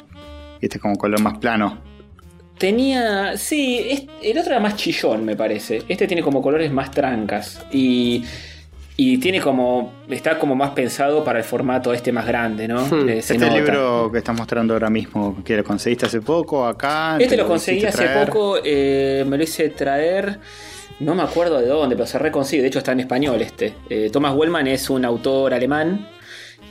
Este 0.61 0.79
como 0.79 0.95
color 0.95 1.21
más 1.21 1.37
plano. 1.37 1.77
Tenía. 2.57 3.37
Sí, 3.37 3.85
es- 3.89 4.03
el 4.23 4.37
otro 4.37 4.51
era 4.51 4.59
más 4.59 4.75
chillón, 4.75 5.23
me 5.25 5.35
parece. 5.35 5.83
Este 5.87 6.07
tiene 6.07 6.21
como 6.23 6.41
colores 6.41 6.71
más 6.71 6.91
trancas. 6.91 7.61
Y. 7.71 8.23
Y 8.99 9.19
tiene 9.19 9.39
como. 9.39 9.93
Está 10.09 10.39
como 10.39 10.55
más 10.55 10.71
pensado 10.71 11.23
para 11.23 11.37
el 11.37 11.45
formato 11.45 11.93
este 11.93 12.11
más 12.11 12.25
grande, 12.25 12.67
¿no? 12.67 12.83
Hmm. 12.83 13.07
Eh, 13.09 13.17
este 13.19 13.37
nota. 13.37 13.53
libro 13.55 14.09
que 14.11 14.17
estás 14.17 14.35
mostrando 14.35 14.73
ahora 14.73 14.89
mismo, 14.89 15.43
que 15.45 15.55
lo 15.55 15.63
conseguiste 15.63 16.07
hace 16.07 16.21
poco 16.21 16.65
acá. 16.65 17.17
Este 17.19 17.35
te 17.35 17.41
lo 17.41 17.47
conseguí 17.47 17.85
hace 17.85 18.05
traer. 18.05 18.25
poco, 18.27 18.57
eh, 18.63 19.23
me 19.27 19.37
lo 19.37 19.43
hice 19.43 19.69
traer. 19.69 20.39
No 20.99 21.13
me 21.13 21.21
acuerdo 21.21 21.59
de 21.61 21.67
dónde, 21.67 21.95
pero 21.95 22.07
se 22.07 22.17
reconsigue. 22.17 22.63
De 22.63 22.69
hecho, 22.69 22.79
está 22.79 22.91
en 22.93 23.01
español 23.01 23.39
este. 23.39 23.75
Eh, 23.87 24.09
Thomas 24.11 24.33
Wellman 24.35 24.65
es 24.65 24.89
un 24.89 25.05
autor 25.05 25.53
alemán. 25.53 26.09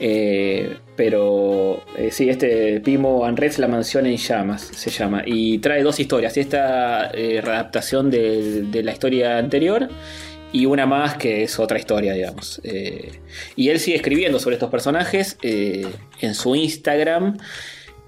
eh, 0.01 0.77
pero 0.97 1.83
eh, 1.97 2.11
sí, 2.11 2.29
este 2.29 2.81
Pimo 2.81 3.25
and 3.25 3.39
La 3.59 3.69
mansión 3.69 4.07
en 4.07 4.17
llamas, 4.17 4.63
se 4.63 4.91
llama. 4.91 5.23
Y 5.27 5.59
trae 5.59 5.83
dos 5.83 6.01
historias. 6.01 6.37
Esta 6.37 7.11
eh, 7.13 7.41
readaptación 7.43 8.11
de 8.11 8.83
la 8.83 8.93
historia 8.93 9.39
anterior. 9.39 9.89
Y 10.53 10.65
una 10.65 10.87
más 10.87 11.17
que 11.17 11.43
es 11.43 11.59
otra 11.59 11.79
historia, 11.79 12.15
digamos. 12.15 12.61
Eh, 12.65 13.21
y 13.57 13.69
él 13.69 13.79
sigue 13.81 13.97
escribiendo 13.97 14.39
sobre 14.39 14.55
estos 14.55 14.71
personajes 14.71 15.37
eh, 15.43 15.87
en 16.21 16.35
su 16.35 16.55
Instagram 16.55 17.37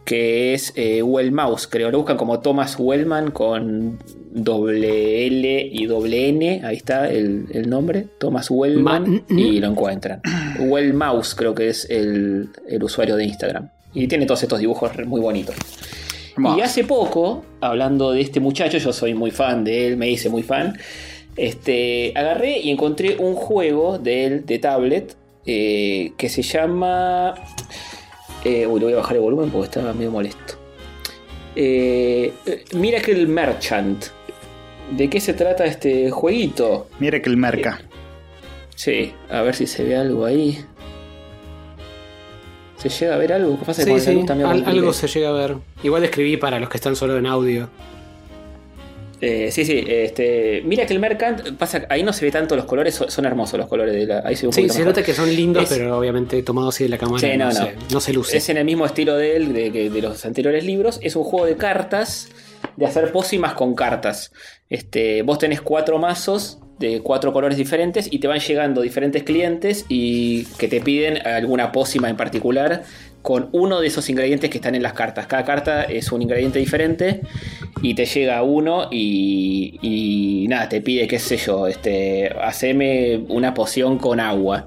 que 0.09 0.55
es 0.55 0.73
eh, 0.75 1.03
Wellmouse, 1.03 1.67
creo. 1.67 1.91
Lo 1.91 1.99
buscan 1.99 2.17
como 2.17 2.41
Thomas 2.41 2.77
Wellman 2.79 3.31
con 3.31 3.99
doble 4.33 5.27
L 5.27 5.69
y 5.71 5.85
doble 5.85 6.29
N. 6.31 6.63
Ahí 6.65 6.77
está 6.77 7.11
el, 7.11 7.45
el 7.53 7.69
nombre, 7.69 8.07
Thomas 8.19 8.51
Wellman, 8.51 9.25
Ma- 9.29 9.37
y 9.39 9.61
lo 9.61 9.67
encuentran. 9.67 10.23
Wellmouse 10.61 11.35
creo 11.35 11.55
que 11.55 11.69
es 11.69 11.91
el, 11.91 12.49
el 12.67 12.83
usuario 12.83 13.17
de 13.17 13.25
Instagram. 13.27 13.69
Y 13.93 14.07
tiene 14.09 14.25
todos 14.25 14.43
estos 14.43 14.61
dibujos 14.61 14.93
muy 15.07 15.21
bonitos. 15.21 15.55
Y 16.57 16.61
hace 16.63 16.85
poco, 16.85 17.45
hablando 17.61 18.13
de 18.13 18.23
este 18.23 18.41
muchacho, 18.41 18.79
yo 18.79 18.95
soy 18.95 19.13
muy 19.13 19.31
fan 19.31 19.63
de 19.63 19.89
él, 19.89 19.99
me 19.99 20.09
hice 20.11 20.31
muy 20.31 20.43
fan. 20.43 20.79
Este, 21.37 22.13
agarré 22.15 22.61
y 22.61 22.71
encontré 22.71 23.17
un 23.19 23.35
juego 23.35 23.99
de 23.99 24.25
él 24.25 24.47
de 24.47 24.59
tablet 24.59 25.15
eh, 25.45 26.13
que 26.17 26.31
se 26.31 26.41
llama. 26.41 27.35
Eh, 28.45 28.67
uy, 28.67 28.81
le 28.81 28.87
voy 28.87 28.93
a 28.95 28.97
bajar 28.99 29.17
el 29.17 29.23
volumen 29.23 29.51
porque 29.51 29.67
estaba 29.67 29.93
medio 29.93 30.11
molesto. 30.11 30.55
Eh, 31.57 32.33
eh, 32.47 32.65
Miracle 32.75 33.27
Merchant. 33.27 34.05
¿De 34.93 35.11
qué 35.11 35.21
se 35.21 35.35
trata 35.35 35.67
este 35.67 36.11
jueguito? 36.11 36.89
Mira 36.99 37.21
que 37.21 37.29
el 37.29 37.37
merca. 37.37 37.81
Sí, 38.75 39.13
a 39.29 39.43
ver 39.43 39.55
si 39.55 39.67
se 39.67 39.85
ve 39.85 39.97
algo 39.97 40.25
ahí. 40.25 40.65
¿Se 42.77 42.89
llega 42.89 43.15
a 43.17 43.19
ver 43.19 43.33
algo? 43.33 43.59
¿Qué 43.59 43.65
pasa 43.65 43.83
Sí, 43.83 43.99
sí, 44.01 44.25
también 44.25 44.49
al- 44.49 44.65
algo 44.65 44.93
se 44.93 45.09
llega 45.09 45.31
a 45.31 45.33
ver. 45.33 45.57
Igual 45.83 46.05
escribí 46.05 46.37
para 46.37 46.61
los 46.61 46.69
que 46.69 46.77
están 46.77 46.95
solo 46.97 47.19
en 47.19 47.27
audio. 47.27 47.69
Eh, 49.21 49.51
sí, 49.51 49.65
sí, 49.65 49.85
este, 49.87 50.63
mira 50.65 50.87
que 50.87 50.93
el 50.95 51.01
Mercant 51.01 51.57
pasa, 51.59 51.87
ahí 51.89 52.03
no 52.05 52.13
se 52.13 52.25
ve 52.25 52.31
tanto 52.31 52.55
los 52.55 52.67
colores, 52.67 52.95
son, 52.95 53.11
son 53.11 53.25
hermosos 53.25 53.59
los 53.59 53.69
colores 53.69 53.93
de 53.95 54.07
la, 54.07 54.23
ahí 54.25 54.37
se 54.37 54.43
ve 54.43 54.47
un 54.49 54.53
Sí, 54.53 54.63
se 54.63 54.69
mejor. 54.79 54.87
nota 54.87 55.03
que 55.03 55.13
son 55.13 55.35
lindos, 55.35 55.65
Es- 55.65 55.69
pero 55.77 55.99
obviamente 55.99 56.41
tomados 56.45 56.75
así 56.77 56.85
de 56.85 56.91
la 56.91 56.99
cámara 56.99 57.19
Sí, 57.21 57.37
no, 57.37 57.47
no, 57.47 57.53
se, 57.53 57.61
no. 57.61 57.69
no 57.95 58.01
se 58.01 58.13
luce. 58.13 58.37
Es 58.37 58.49
en 58.49 58.59
el 58.59 58.65
mismo 58.65 58.87
estilo 58.87 59.17
de 59.17 59.37
él, 59.37 59.53
de, 59.53 59.73
que- 59.73 59.91
de 59.91 60.03
los 60.03 60.25
anteriores 60.25 60.65
libros. 60.65 61.01
Es 61.03 61.17
un 61.17 61.25
juego 61.25 61.47
de 61.47 61.57
cartas, 61.57 62.29
de 62.77 62.87
hacer 62.87 63.11
pócimas 63.11 63.55
con 63.55 63.75
cartas. 63.75 64.31
Este, 64.71 65.23
vos 65.23 65.39
tenés 65.39 65.61
cuatro 65.63 65.99
mazos 65.99 66.61
de 66.79 67.01
cuatro 67.01 67.33
colores 67.33 67.59
diferentes 67.59 68.07
y 68.13 68.21
te 68.21 68.29
van 68.29 68.39
llegando 68.39 68.83
diferentes 68.83 69.25
clientes 69.25 69.85
y 69.89 70.45
que 70.59 70.69
te 70.69 70.81
piden 70.81 71.27
alguna 71.27 71.73
pócima 71.73 72.09
en 72.09 72.17
particular 72.17 72.85
con 73.23 73.49
uno 73.53 73.81
de 73.81 73.89
esos 73.89 74.09
ingredientes 74.09 74.49
que 74.51 74.59
están 74.59 74.75
en 74.75 74.83
las 74.83 74.93
cartas. 74.93 75.27
Cada 75.27 75.45
carta 75.45 75.83
es 75.83 76.13
un 76.13 76.23
ingrediente 76.23 76.59
diferente 76.59 77.21
y 77.83 77.95
te 77.95 78.07
llega 78.07 78.43
uno 78.43 78.89
y, 78.91 79.79
y 79.83 80.47
nada, 80.49 80.69
te 80.69 80.81
pide, 80.81 81.07
qué 81.09 81.19
sé 81.19 81.37
yo, 81.37 81.67
este, 81.67 82.33
haceme 82.41 83.25
una 83.29 83.55
poción 83.55 83.99
con 83.99 84.21
agua. 84.21 84.67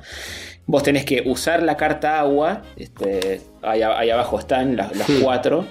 Vos 0.67 0.83
tenés 0.83 1.05
que 1.05 1.23
usar 1.25 1.63
la 1.63 1.75
carta 1.75 2.19
agua, 2.19 2.61
este, 2.77 3.41
ahí, 3.61 3.81
abajo 3.81 4.39
están 4.39 4.75
las, 4.75 4.95
las 4.95 5.09
Hmm. 5.09 5.21
cuatro, 5.21 5.65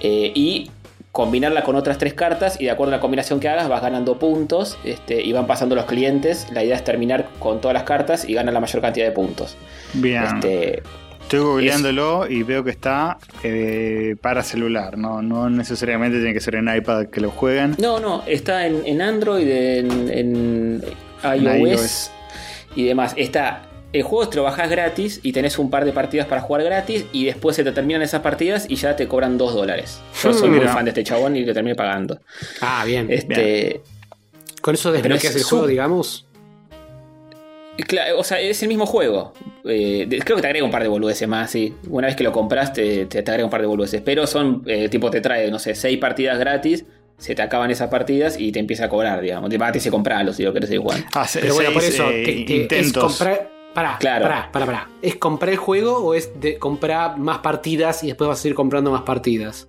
eh, 0.00 0.30
y 0.34 0.70
combinarla 1.12 1.64
con 1.64 1.74
otras 1.74 1.98
tres 1.98 2.14
cartas 2.14 2.60
y 2.60 2.66
de 2.66 2.70
acuerdo 2.70 2.94
a 2.94 2.96
la 2.98 3.00
combinación 3.00 3.40
que 3.40 3.48
hagas 3.48 3.68
vas 3.68 3.82
ganando 3.82 4.18
puntos 4.20 4.78
este, 4.84 5.20
y 5.20 5.32
van 5.32 5.46
pasando 5.46 5.74
los 5.74 5.86
clientes. 5.86 6.46
La 6.52 6.62
idea 6.62 6.76
es 6.76 6.84
terminar 6.84 7.28
con 7.40 7.60
todas 7.60 7.74
las 7.74 7.82
cartas 7.82 8.28
y 8.28 8.34
ganar 8.34 8.54
la 8.54 8.60
mayor 8.60 8.80
cantidad 8.80 9.06
de 9.06 9.12
puntos. 9.12 9.56
Bien. 9.94 10.22
Este, 10.22 10.82
Estoy 11.30 11.44
googleándolo 11.46 12.26
y 12.28 12.42
veo 12.42 12.64
que 12.64 12.70
está 12.72 13.16
eh, 13.44 14.16
para 14.20 14.42
celular. 14.42 14.98
No, 14.98 15.22
no 15.22 15.48
necesariamente 15.48 16.18
tiene 16.18 16.34
que 16.34 16.40
ser 16.40 16.56
en 16.56 16.68
iPad 16.68 17.06
que 17.06 17.20
lo 17.20 17.30
jueguen. 17.30 17.76
no, 17.78 18.00
no, 18.00 18.24
está 18.26 18.66
en, 18.66 18.82
en 18.84 19.00
Android, 19.00 19.48
en, 19.48 20.10
en 20.10 20.82
iOS, 21.22 21.70
iOS. 21.70 22.10
y 22.74 22.84
demás. 22.84 23.14
Está. 23.16 23.62
El 23.92 24.02
juego 24.02 24.28
te 24.28 24.36
lo 24.38 24.42
bajás 24.42 24.68
gratis 24.70 25.20
y 25.22 25.30
tenés 25.30 25.56
un 25.60 25.70
par 25.70 25.84
de 25.84 25.92
partidas 25.92 26.26
para 26.26 26.40
jugar 26.40 26.64
gratis 26.64 27.04
y 27.12 27.26
después 27.26 27.54
se 27.54 27.62
te 27.62 27.70
terminan 27.70 28.02
esas 28.02 28.22
partidas 28.22 28.66
y 28.68 28.74
ya 28.74 28.96
te 28.96 29.06
cobran 29.06 29.38
2 29.38 29.54
dólares. 29.54 30.00
Yo 30.20 30.34
soy 30.34 30.48
muy 30.48 30.58
Mira. 30.58 30.72
fan 30.72 30.84
de 30.84 30.90
este 30.90 31.04
chabón 31.04 31.36
y 31.36 31.44
lo 31.44 31.54
terminé 31.54 31.76
pagando. 31.76 32.18
Ah, 32.60 32.82
bien. 32.84 33.06
Este, 33.08 33.80
Con 34.62 34.74
eso 34.74 34.90
desbloqueas 34.90 35.36
es 35.36 35.42
el 35.42 35.44
juego, 35.44 35.68
digamos. 35.68 36.26
O 38.16 38.24
sea, 38.24 38.40
es 38.40 38.62
el 38.62 38.68
mismo 38.68 38.86
juego. 38.86 39.32
Eh, 39.64 40.06
creo 40.24 40.36
que 40.36 40.42
te 40.42 40.48
agrega 40.48 40.64
un 40.64 40.70
par 40.70 40.82
de 40.82 40.88
boludeces 40.88 41.28
más, 41.28 41.50
sí. 41.50 41.74
Una 41.88 42.06
vez 42.06 42.16
que 42.16 42.24
lo 42.24 42.32
compras, 42.32 42.72
te, 42.72 43.06
te, 43.06 43.22
te 43.22 43.30
agrega 43.30 43.44
un 43.44 43.50
par 43.50 43.60
de 43.60 43.66
boludeces. 43.66 44.02
Pero 44.02 44.26
son, 44.26 44.62
eh, 44.66 44.88
tipo, 44.88 45.10
te 45.10 45.20
trae, 45.20 45.50
no 45.50 45.58
sé, 45.58 45.74
seis 45.74 45.98
partidas 45.98 46.38
gratis. 46.38 46.84
Se 47.18 47.34
te 47.34 47.42
acaban 47.42 47.70
esas 47.70 47.90
partidas 47.90 48.38
y 48.40 48.50
te 48.50 48.58
empieza 48.60 48.86
a 48.86 48.88
cobrar, 48.88 49.20
digamos. 49.20 49.50
Te 49.50 49.58
va 49.58 49.66
a 49.68 49.72
decir 49.72 49.92
comprarlo 49.92 50.32
si 50.32 50.42
lo 50.42 50.52
querés 50.52 50.68
seguir 50.70 50.82
jugando. 50.82 51.06
Ah, 51.14 51.26
se- 51.28 51.40
Pero 51.40 51.54
bueno, 51.54 51.70
por 51.72 51.82
eso, 51.84 52.08
eh, 52.10 52.22
que, 52.24 52.44
que 52.46 52.54
es 52.54 52.60
intentos. 52.62 53.16
comprar. 53.16 53.50
Pará, 53.74 53.96
Claro. 54.00 54.24
pará, 54.24 54.48
pará, 54.50 54.66
pará. 54.66 54.88
¿Es 55.00 55.14
comprar 55.16 55.50
el 55.52 55.56
juego 55.58 55.98
o 55.98 56.14
es 56.14 56.40
de 56.40 56.58
comprar 56.58 57.18
más 57.18 57.38
partidas 57.38 58.02
y 58.02 58.08
después 58.08 58.26
vas 58.26 58.44
a 58.44 58.48
ir 58.48 58.54
comprando 58.54 58.90
más 58.90 59.02
partidas? 59.02 59.68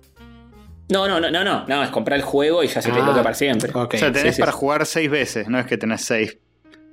No, 0.88 1.06
no, 1.08 1.20
no, 1.20 1.30
no, 1.30 1.44
no, 1.44 1.64
no, 1.66 1.82
es 1.84 1.90
comprar 1.90 2.18
el 2.18 2.24
juego 2.24 2.64
y 2.64 2.66
ya 2.66 2.82
se 2.82 2.90
te 2.90 2.98
Ah, 2.98 3.02
bloquea 3.04 3.22
para 3.22 3.34
siempre. 3.34 3.70
o 3.72 3.88
sea, 3.92 4.10
tenés 4.12 4.22
sí, 4.22 4.32
sí. 4.36 4.40
para 4.40 4.52
jugar 4.52 4.84
seis 4.86 5.08
veces, 5.08 5.48
no 5.48 5.58
es 5.58 5.66
que 5.66 5.78
tenés 5.78 6.02
seis. 6.04 6.36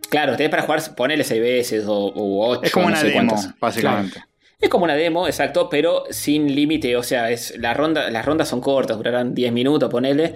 Claro, 0.10 0.36
tenés 0.36 0.50
para 0.50 0.64
jugar, 0.64 0.82
ponele 0.96 1.24
seis 1.24 1.42
veces 1.42 1.86
o, 1.88 1.94
o 1.96 2.48
ocho. 2.50 2.62
Es 2.64 2.72
como 2.72 2.90
no 2.90 2.94
una 2.94 3.04
demo, 3.04 3.14
cuántas. 3.32 3.60
básicamente. 3.60 4.24
Es 4.60 4.70
como 4.70 4.84
una 4.84 4.96
demo, 4.96 5.28
exacto, 5.28 5.70
pero 5.70 6.04
sin 6.10 6.54
límite. 6.54 6.96
O 6.98 7.04
sea, 7.04 7.30
es 7.32 7.58
la 7.58 7.74
ronda, 7.74 8.10
las 8.10 8.26
rondas 8.26 8.50
son 8.50 8.60
cortas, 8.62 8.98
durarán 8.98 9.34
10 9.34 9.52
minutos, 9.54 9.90
ponele. 9.90 10.34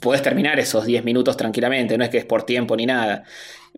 Podés 0.00 0.22
terminar 0.22 0.58
esos 0.58 0.84
10 0.86 1.04
minutos 1.04 1.36
tranquilamente, 1.36 1.96
no 1.96 2.04
es 2.04 2.10
que 2.10 2.18
es 2.18 2.24
por 2.24 2.44
tiempo 2.44 2.76
ni 2.76 2.86
nada. 2.86 3.24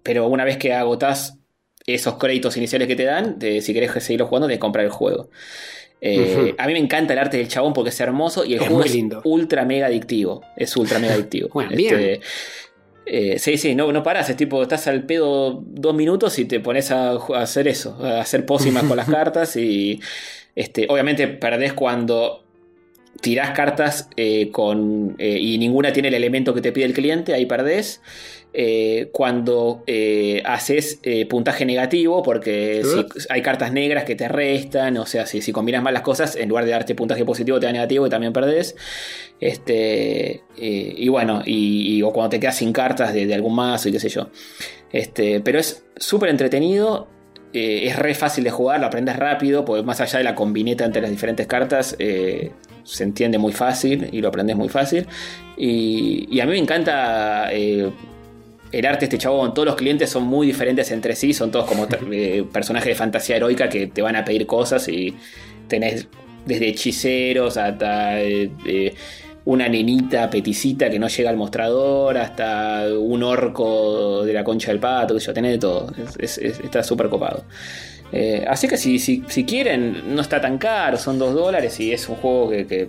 Pero 0.03 0.27
una 0.29 0.45
vez 0.45 0.57
que 0.57 0.73
agotás 0.73 1.39
esos 1.87 2.15
créditos 2.17 2.57
iniciales 2.57 2.89
que 2.89 2.97
te 2.97 3.05
dan, 3.05 3.39
si 3.41 3.75
querés 3.75 3.91
seguirlo 4.03 4.27
jugando, 4.27 4.49
que 4.49 4.59
comprar 4.59 4.85
el 4.85 4.91
juego. 4.91 5.31
Eh. 6.01 6.55
A 6.59 6.67
mí 6.67 6.73
me 6.75 6.79
encanta 6.79 7.13
el 7.15 7.19
arte 7.19 7.37
del 7.39 7.49
chabón 7.49 7.73
porque 7.73 7.91
es 7.91 8.01
hermoso 8.01 8.45
y 8.45 8.55
el 8.55 8.61
Es 8.63 8.67
juego 8.69 8.85
es 8.85 8.95
lindo. 8.95 9.21
ultra 9.25 9.65
mega 9.65 9.87
adictivo. 9.87 10.43
Es 10.57 10.77
ultra 10.77 10.99
mega 10.99 11.15
adictivo. 11.15 11.49
Bueno, 11.53 11.71
bien. 11.77 12.21
Eh, 13.07 13.39
sí, 13.39 13.59
sí, 13.59 13.75
no, 13.75 13.93
no 13.93 14.03
parás, 14.03 14.31
es 14.31 14.37
tipo, 14.37 14.63
estás 14.63 14.87
al 14.87 15.05
pedo 15.05 15.63
dos 15.67 15.95
minutos 15.95 16.39
y 16.39 16.47
te 16.47 16.61
pones 16.61 16.91
a, 16.91 17.11
a 17.13 17.41
hacer 17.43 17.69
eso, 17.69 17.97
a 18.05 18.21
hacer 18.21 18.47
pócimas 18.47 18.85
con 18.85 18.97
las 18.97 19.09
cartas 19.11 19.57
y 19.57 20.01
este, 20.55 20.87
obviamente 20.89 21.29
perdés 21.29 21.73
cuando 21.75 22.44
tirás 23.21 23.51
cartas 23.53 24.09
eh, 24.17 24.51
con, 24.51 25.15
eh, 25.19 25.39
y 25.41 25.59
ninguna 25.59 25.93
tiene 25.93 26.09
el 26.09 26.15
elemento 26.15 26.53
que 26.55 26.61
te 26.61 26.73
pide 26.73 26.85
el 26.87 26.93
cliente, 26.95 27.35
ahí 27.35 27.47
perdés. 27.47 28.01
Eh, 28.57 29.09
cuando 29.11 29.83
haces 30.45 31.01
puntaje 31.29 31.65
negativo, 31.67 32.23
porque 32.23 32.83
si 32.85 33.05
hay 33.29 33.43
cartas 33.43 33.73
negras 33.73 34.05
que 34.05 34.15
te 34.15 34.29
restan, 34.29 34.97
o 34.97 35.07
sea, 35.07 35.27
si, 35.27 35.43
si 35.43 35.51
combinas 35.51 35.83
mal 35.83 35.93
las 35.93 36.05
cosas, 36.05 36.37
en 36.37 36.49
lugar 36.51 36.65
de 36.65 36.71
darte 36.71 36.95
puntaje 36.95 37.25
positivo, 37.25 37.59
te 37.59 37.67
da 37.67 37.73
negativo 37.73 38.07
y 38.07 38.11
también 38.11 38.33
perdés. 38.33 38.77
Este, 39.41 40.43
y 40.57 41.09
bueno, 41.09 41.43
y, 41.45 41.97
y- 41.97 42.03
o 42.03 42.13
cuando 42.13 42.31
te 42.31 42.41
quedas 42.41 42.57
sin 42.57 42.73
cartas 42.73 43.13
de, 43.13 43.27
de 43.27 43.35
algún 43.35 43.55
mazo 43.57 43.89
y 43.89 43.93
qué 43.93 43.99
sé 44.01 44.09
yo. 44.09 44.31
Este, 44.93 45.41
pero 45.41 45.59
es 45.59 45.85
súper 45.97 46.29
entretenido. 46.31 47.09
eh, 47.53 47.87
es 47.89 47.97
re 47.99 48.15
fácil 48.15 48.43
de 48.45 48.51
jugar, 48.51 48.81
lo 48.81 48.87
aprendes 48.87 49.17
rápido, 49.17 49.65
porque 49.65 49.83
más 49.83 50.01
allá 50.01 50.19
de 50.19 50.25
la 50.25 50.35
combineta 50.35 50.85
entre 50.85 51.03
las 51.03 51.11
diferentes 51.11 51.47
cartas, 51.47 51.95
eh, 51.99 52.51
se 52.85 53.03
entiende 53.05 53.39
muy 53.39 53.53
fácil 53.53 54.09
y 54.13 54.21
lo 54.21 54.29
aprendes 54.29 54.57
muy 54.57 54.69
fácil. 54.69 55.07
Y, 55.57 56.27
y 56.31 56.41
a 56.41 56.45
mí 56.47 56.53
me 56.53 56.59
encanta 56.59 57.49
eh, 57.53 57.91
el 58.73 58.87
arte 58.87 59.01
de 59.01 59.05
este 59.07 59.19
chabón. 59.19 59.55
Todos 59.55 59.67
los 59.67 59.77
clientes 59.77 60.11
son 60.11 60.25
muy 60.25 60.47
diferentes 60.47 60.91
entre 60.91 61.17
sí, 61.17 61.33
son 61.33 61.51
todos 61.51 61.67
como 61.67 61.87
eh, 62.13 62.45
personajes 62.53 62.89
de 62.89 62.95
fantasía 62.95 63.37
heroica 63.37 63.69
que 63.69 63.87
te 63.89 64.03
van 64.03 64.17
a 64.17 64.25
pedir 64.25 64.47
cosas 64.47 64.87
y 64.89 65.15
tenés 65.69 66.07
desde 66.47 66.69
hechiceros 66.69 67.57
hasta 67.57 68.21
eh, 68.21 68.95
una 69.47 69.69
nenita 69.69 70.29
peticita 70.31 70.89
que 70.91 70.99
no 70.99 71.07
llega 71.09 71.31
al 71.31 71.37
mostrador, 71.37 72.17
hasta 72.19 72.87
un 72.99 73.23
orco 73.23 74.25
de 74.25 74.33
la 74.33 74.43
concha 74.43 74.71
del 74.71 74.81
pato, 74.81 75.15
que 75.15 75.21
yo 75.21 75.33
tenés 75.35 75.53
de 75.53 75.59
todo. 75.59 75.91
Es- 75.97 76.17
es- 76.19 76.39
es- 76.39 76.61
está 76.61 76.83
súper 76.83 77.09
copado. 77.09 77.45
Eh, 78.17 78.45
así 78.49 78.69
que 78.69 78.77
si, 78.77 79.01
si, 79.01 79.25
si 79.29 79.45
quieren, 79.45 80.15
no 80.15 80.21
está 80.23 80.41
tan 80.41 80.57
caro, 80.59 80.97
son 80.99 81.19
2 81.19 81.35
dólares 81.35 81.81
y 81.81 81.93
es 81.93 82.09
un 82.09 82.15
juego 82.17 82.49
que, 82.51 82.65
que 82.67 82.89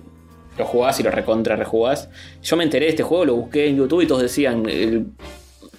lo 0.57 0.65
jugás 0.65 0.99
y 0.99 1.03
lo 1.03 1.09
recontra 1.09 1.55
rejugás. 1.55 2.09
Yo 2.43 2.55
me 2.57 2.63
enteré 2.63 2.85
de 2.85 2.91
este 2.91 3.03
juego, 3.03 3.25
lo 3.25 3.35
busqué 3.35 3.67
en 3.67 3.75
YouTube 3.77 4.01
y 4.01 4.07
todos 4.07 4.21
decían, 4.21 4.69
el- 4.69 5.07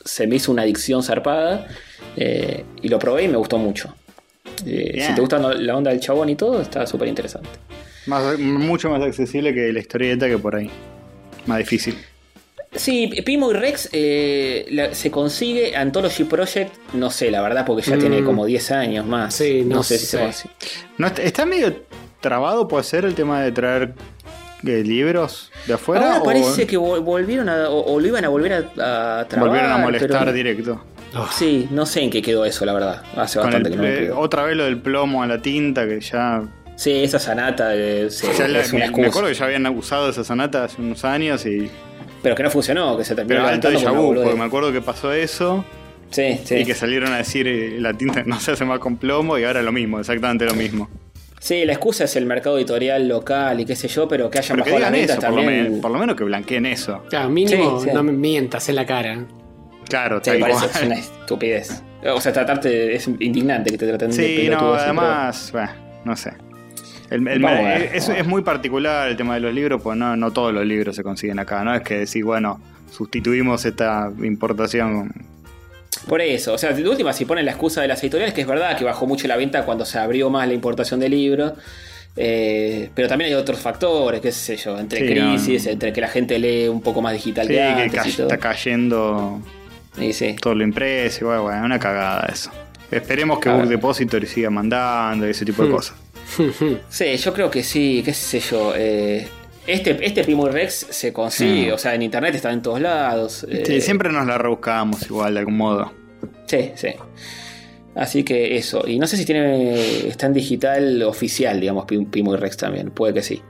se 0.05 0.27
me 0.27 0.37
hizo 0.37 0.51
una 0.53 0.63
adicción 0.63 1.03
zarpada 1.03 1.67
eh, 2.17 2.65
y 2.83 2.89
lo 2.89 2.99
probé 2.99 3.25
y 3.25 3.29
me 3.29 3.37
gustó 3.37 3.59
mucho. 3.59 3.95
Eh, 4.65 4.99
si 5.09 5.15
te 5.15 5.21
gusta 5.21 5.39
la 5.39 5.77
onda 5.77 5.91
del 5.93 6.01
chabón 6.01 6.29
y 6.29 6.35
todo, 6.37 6.61
está 6.61 6.87
súper 6.87 7.09
interesante. 7.09 7.49
Más- 8.07 8.39
mucho 8.39 8.91
más 8.91 9.03
accesible 9.03 9.55
que 9.55 9.73
la 9.73 9.79
historieta 9.81 10.27
que 10.29 10.39
por 10.39 10.57
ahí. 10.57 10.71
Más 11.47 11.59
difícil. 11.59 11.97
Sí, 12.77 13.09
Pimo 13.25 13.51
y 13.51 13.55
Rex 13.55 13.89
eh, 13.93 14.67
la- 14.71 14.95
se 14.95 15.11
consigue 15.11 15.77
Anthology 15.77 16.25
Project, 16.25 16.73
no 16.95 17.11
sé, 17.11 17.31
la 17.31 17.41
verdad, 17.43 17.65
porque 17.67 17.83
ya 17.83 17.97
Mm. 17.97 18.01
tiene 18.01 18.23
como 18.25 18.45
10 18.47 18.71
años 18.71 19.07
más. 19.07 19.35
Sí, 19.35 19.63
no 19.67 19.83
sé 19.83 19.99
si 19.99 20.07
se 20.07 20.19
consigue. 20.19 20.55
¿No 20.99 21.07
está, 21.07 21.45
medio 21.47 21.75
trabado, 22.21 22.69
puede 22.69 22.85
ser, 22.85 23.05
el 23.05 23.15
tema 23.15 23.43
de 23.43 23.53
traer 23.53 23.95
eh, 24.67 24.83
libros 24.85 25.53
de 25.67 25.75
afuera? 25.75 26.07
Ahora 26.17 26.21
o 26.21 26.25
parece 26.25 26.67
que 26.67 26.79
vol- 26.79 27.01
volvieron 27.03 27.49
a, 27.49 27.69
o, 27.71 27.93
o 27.95 28.01
lo 28.01 28.07
iban 28.07 28.25
a 28.25 28.29
volver 28.29 28.53
a, 28.53 28.59
a 29.21 29.29
trabajar. 29.29 29.39
volvieron 29.41 29.71
a 29.73 29.79
molestar 29.79 30.19
pero- 30.21 30.33
directo? 30.33 30.85
Oh, 31.15 31.29
Sí, 31.33 31.69
no 31.71 31.87
sé 31.87 32.03
en 32.03 32.11
qué 32.11 32.21
quedó 32.21 32.45
eso, 32.45 32.65
la 32.67 32.73
verdad. 32.75 33.03
Hace 33.17 33.39
Con 33.39 33.47
bastante 33.47 33.69
el- 33.69 33.75
que 33.75 33.77
no 33.77 33.83
me 33.89 33.97
fijo. 34.09 34.19
otra 34.21 34.43
vez 34.45 34.57
lo 34.57 34.65
del 34.65 34.79
plomo 34.81 35.23
a 35.23 35.27
la 35.27 35.41
tinta, 35.41 35.87
que 35.87 36.01
ya. 36.01 36.43
Sí, 36.75 36.93
esa 36.93 37.19
sanata 37.19 37.75
eh, 37.75 38.09
sí, 38.11 38.27
ya 38.37 38.49
la- 38.49 38.61
es 38.61 38.73
una 38.73 38.91
me, 38.91 38.99
me 39.03 39.07
acuerdo 39.07 39.29
que 39.29 39.35
ya 39.35 39.45
habían 39.47 39.67
usado 39.69 40.11
esa 40.11 40.25
sonata 40.25 40.65
hace 40.65 40.83
unos 40.83 41.05
años 41.05 41.47
y. 41.47 41.71
Pero 42.27 42.35
que 42.35 42.43
no 42.43 42.51
funcionó, 42.51 42.99
que 42.99 43.05
se 43.05 43.15
terminó 43.15 43.37
Pero 43.43 43.47
alto 43.55 43.71
de 43.71 43.79
porque 43.79 44.35
me 44.35 44.45
acuerdo 44.47 44.73
que 44.73 44.81
pasó 44.81 45.13
eso 45.13 45.65
Sí, 46.11 46.41
sí. 46.43 46.57
y 46.57 46.65
que 46.65 46.75
salieron 46.75 47.13
a 47.13 47.19
decir 47.19 47.47
eh, 47.47 47.77
la 47.79 47.95
tinta 47.95 48.25
no 48.27 48.41
se 48.41 48.51
hace 48.51 48.65
más 48.65 48.81
con 48.81 48.97
plomo 48.97 49.39
y 49.39 49.45
ahora 49.45 49.63
lo 49.63 49.71
mismo, 49.71 50.01
exactamente 50.01 50.45
lo 50.45 50.55
mismo. 50.55 50.89
Sí, 51.39 51.65
la 51.65 51.75
excusa 51.75 52.03
es 52.03 52.17
el 52.17 52.27
mercado 52.27 52.59
editorial 52.59 53.07
local 53.07 53.61
y 53.61 53.65
qué 53.65 53.77
sé 53.77 53.87
yo, 53.87 54.09
pero 54.09 54.29
que 54.29 54.39
hayan 54.41 54.59
Pero 54.61 54.75
que 54.77 54.81
las 54.81 54.91
ventas 54.91 55.19
eso, 55.19 55.27
por 55.29 55.37
lo, 55.37 55.43
también. 55.45 55.81
por 55.81 55.91
lo 55.93 55.99
menos 56.01 56.17
que 56.17 56.25
blanqueen 56.25 56.67
eso. 56.67 57.05
Claro, 57.11 57.29
mínimo 57.29 57.79
Sí, 57.79 57.91
sí. 57.91 57.95
no 57.95 58.03
me 58.03 58.11
mientas 58.11 58.69
en 58.69 58.75
la 58.75 58.87
cara. 58.87 59.25
Claro, 59.89 60.19
Sí, 60.21 60.33
tal 60.41 60.51
es 60.51 60.83
una 60.83 60.97
estupidez. 60.97 61.81
O 62.13 62.21
sea, 62.21 62.33
tratarte 62.33 62.97
es 62.97 63.07
indignante 63.07 63.71
que 63.71 63.79
te 63.79 63.87
traten 63.87 64.11
de 64.11 64.17
Sí, 64.17 64.49
no, 64.51 64.75
además, 64.75 65.51
bueno, 65.53 65.71
no 66.05 66.17
sé. 66.17 66.33
El- 67.11 67.27
el- 67.29 67.41
Vamos 67.43 67.61
a 67.61 67.63
ver, 67.63 67.91
es, 67.95 68.27
muy 68.27 68.43
particular 68.43 69.09
el 69.09 69.17
tema 69.17 69.35
de 69.35 69.41
los 69.41 69.55
libros, 69.55 69.81
pues 69.83 69.97
no, 69.97 70.17
no 70.17 70.33
todos 70.33 70.53
los 70.53 70.67
libros 70.67 70.97
se 70.97 71.03
consiguen 71.03 71.39
acá, 71.39 71.63
no 71.65 71.75
es 71.75 71.83
que 71.83 71.99
decir, 71.99 72.25
bueno, 72.25 72.61
sustituimos 72.91 73.65
esta 73.65 74.11
importación. 74.23 75.13
Por 76.09 76.21
eso, 76.21 76.53
o 76.55 76.59
sea, 76.59 76.73
de 76.73 76.89
última, 76.89 77.13
si 77.13 77.25
ponen 77.25 77.45
la 77.45 77.53
excusa 77.53 77.81
de 77.83 77.89
las 77.89 78.01
editoriales, 78.03 78.35
que 78.35 78.41
es 78.43 78.47
verdad 78.47 78.77
que 78.77 78.85
bajó 78.85 79.07
mucho 79.07 79.27
la 79.29 79.37
venta 79.37 79.65
cuando 79.65 79.85
se 79.85 79.99
abrió 79.99 80.31
más 80.31 80.47
la 80.49 80.55
importación 80.55 81.01
de 81.01 81.09
libros. 81.09 81.53
eh, 82.19 82.89
pero 82.95 83.09
también 83.09 83.29
hay 83.29 83.35
otros 83.35 83.59
factores, 83.59 84.23
qué 84.23 84.33
sé 84.33 84.57
yo, 84.57 84.79
entre 84.79 85.01
Sí, 85.01 85.07
crisis, 85.07 85.67
no. 85.67 85.73
entre 85.73 85.93
que 85.93 86.01
la 86.01 86.09
gente 86.09 86.39
lee 86.39 86.67
un 86.67 86.81
poco 86.81 87.03
más 87.03 87.13
digital 87.13 87.47
Sí, 87.47 87.53
que 87.53 87.63
antes 87.63 88.03
ca- 88.03 88.09
y 88.09 88.13
todo. 88.13 88.27
está 88.29 88.39
cayendo 88.39 89.41
Y 89.99 90.13
sí. 90.15 90.35
todo 90.41 90.55
lo 90.55 90.65
impreso, 90.65 91.21
y 91.21 91.25
bueno, 91.27 91.43
bueno, 91.43 91.65
una 91.67 91.79
cagada 91.79 92.27
eso. 92.33 92.51
Esperemos 92.91 93.39
que 93.39 93.51
Book. 93.51 93.67
Depository 93.69 94.27
siga 94.27 94.49
mandando 94.49 95.27
y 95.27 95.31
ese 95.33 95.45
tipo 95.45 95.63
de 95.65 95.69
Hmm. 95.69 95.73
cosas. 95.73 95.97
Sí, 96.89 97.17
yo 97.17 97.33
creo 97.33 97.51
que 97.51 97.63
sí, 97.63 98.03
qué 98.05 98.13
sé 98.15 98.41
yo. 98.41 98.73
eh, 98.77 99.27
este, 99.67 99.99
este 100.07 100.23
Primo 100.25 100.47
Rex 100.49 100.87
se 100.91 101.13
consigue, 101.13 101.65
Sí. 101.67 101.71
o 101.71 101.79
sea, 101.79 101.95
en 101.95 102.03
internet 102.03 102.35
está 102.35 102.53
en 102.53 102.63
todos 102.63 102.81
lados. 102.81 103.45
eh, 103.51 103.63
Sí, 103.67 103.81
siempre 103.81 104.11
nos 104.13 104.27
la 104.27 104.39
rebuscamos 104.39 105.03
igual, 105.07 105.35
de 105.35 105.41
algún 105.41 105.57
modo. 105.57 105.93
Sí, 106.47 106.71
sí. 106.75 106.89
Así 107.95 108.23
que 108.25 108.57
eso. 108.57 108.85
Y 108.87 108.99
no 108.99 109.07
sé 109.07 109.17
si 109.17 109.25
tiene. 109.25 110.07
Está 110.09 110.27
en 110.27 110.35
digital 110.35 111.03
oficial, 111.03 111.59
digamos, 111.61 111.87
Pim- 111.87 112.11
Pimo 112.11 112.35
y 112.35 112.37
Rex 112.37 112.57
también. 112.59 112.91
Puede 112.91 113.15
que 113.15 113.23
sí. 113.23 113.41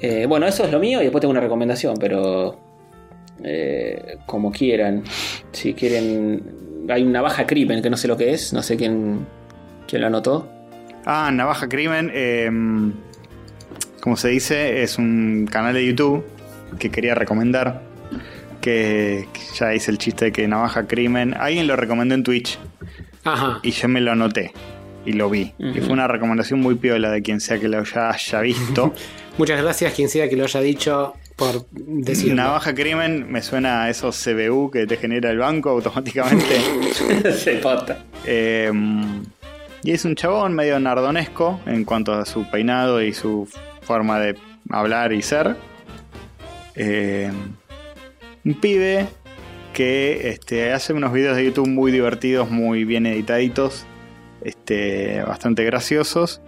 Eh, 0.00 0.26
bueno, 0.28 0.46
eso 0.46 0.62
es 0.64 0.70
lo 0.70 0.78
mío 0.78 1.00
y 1.00 1.04
después 1.04 1.20
tengo 1.22 1.30
una 1.32 1.40
recomendación, 1.40 1.96
pero. 1.98 2.60
eh, 3.42 4.18
como 4.26 4.52
quieran. 4.52 5.04
Si 5.52 5.72
quieren. 5.74 6.84
Hay 6.88 7.02
una 7.02 7.22
baja 7.22 7.46
crimen 7.46 7.82
que 7.82 7.90
no 7.90 7.96
sé 7.96 8.06
lo 8.08 8.16
que 8.16 8.32
es. 8.32 8.52
No 8.52 8.62
sé 8.62 8.76
quién. 8.76 9.26
quién 9.88 10.02
lo 10.02 10.06
anotó. 10.08 10.48
Ah, 11.06 11.30
Navaja 11.32 11.68
Crimen, 11.68 12.10
eh, 12.12 12.50
como 14.00 14.16
se 14.16 14.28
dice, 14.28 14.82
es 14.82 14.98
un 14.98 15.48
canal 15.50 15.72
de 15.74 15.86
YouTube 15.86 16.24
que 16.78 16.90
quería 16.90 17.14
recomendar. 17.14 17.82
Que, 18.60 19.28
que 19.32 19.40
ya 19.54 19.72
hice 19.74 19.92
el 19.92 19.98
chiste 19.98 20.26
de 20.26 20.32
que 20.32 20.48
Navaja 20.48 20.88
Crimen. 20.88 21.34
Alguien 21.34 21.68
lo 21.68 21.76
recomendó 21.76 22.16
en 22.16 22.24
Twitch 22.24 22.58
Ajá. 23.22 23.60
y 23.62 23.70
yo 23.70 23.88
me 23.88 24.00
lo 24.00 24.10
anoté 24.10 24.52
y 25.04 25.12
lo 25.12 25.30
vi. 25.30 25.54
Y 25.58 25.80
fue 25.80 25.92
una 25.92 26.08
recomendación 26.08 26.60
muy 26.60 26.74
piola 26.74 27.10
de 27.10 27.22
quien 27.22 27.40
sea 27.40 27.60
que 27.60 27.68
lo 27.68 27.82
ya 27.84 28.10
haya 28.10 28.40
visto. 28.40 28.92
Muchas 29.38 29.62
gracias 29.62 29.92
quien 29.94 30.08
sea 30.08 30.28
que 30.28 30.36
lo 30.36 30.44
haya 30.44 30.60
dicho 30.60 31.14
por 31.36 31.66
decirlo. 31.70 32.34
Navaja 32.34 32.74
Crimen 32.74 33.30
me 33.30 33.42
suena 33.42 33.84
a 33.84 33.90
esos 33.90 34.20
CBU 34.22 34.70
que 34.70 34.86
te 34.86 34.96
genera 34.96 35.30
el 35.30 35.38
banco 35.38 35.70
automáticamente. 35.70 36.60
Se 37.38 37.52
pota. 37.58 38.04
Eh, 38.24 38.72
y 39.86 39.92
es 39.92 40.04
un 40.04 40.16
chabón 40.16 40.52
medio 40.52 40.80
nardonesco 40.80 41.60
en 41.64 41.84
cuanto 41.84 42.12
a 42.12 42.26
su 42.26 42.50
peinado 42.50 43.00
y 43.00 43.14
su 43.14 43.48
forma 43.82 44.18
de 44.18 44.36
hablar 44.68 45.12
y 45.12 45.22
ser. 45.22 45.54
Eh, 46.74 47.30
un 48.44 48.54
pibe 48.54 49.06
que 49.72 50.30
este, 50.30 50.72
hace 50.72 50.92
unos 50.92 51.12
videos 51.12 51.36
de 51.36 51.44
YouTube 51.44 51.68
muy 51.68 51.92
divertidos, 51.92 52.50
muy 52.50 52.84
bien 52.84 53.06
editaditos, 53.06 53.86
este, 54.42 55.22
bastante 55.22 55.62
graciosos, 55.62 56.40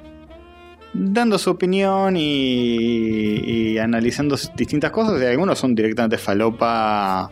dando 0.93 1.39
su 1.39 1.51
opinión 1.51 2.17
y, 2.17 3.37
y 3.45 3.79
analizando 3.79 4.37
distintas 4.57 4.91
cosas. 4.91 5.23
Y 5.23 5.27
algunos 5.27 5.61
son 5.61 5.77
directamente 5.77 6.19
falopa, 6.19 7.31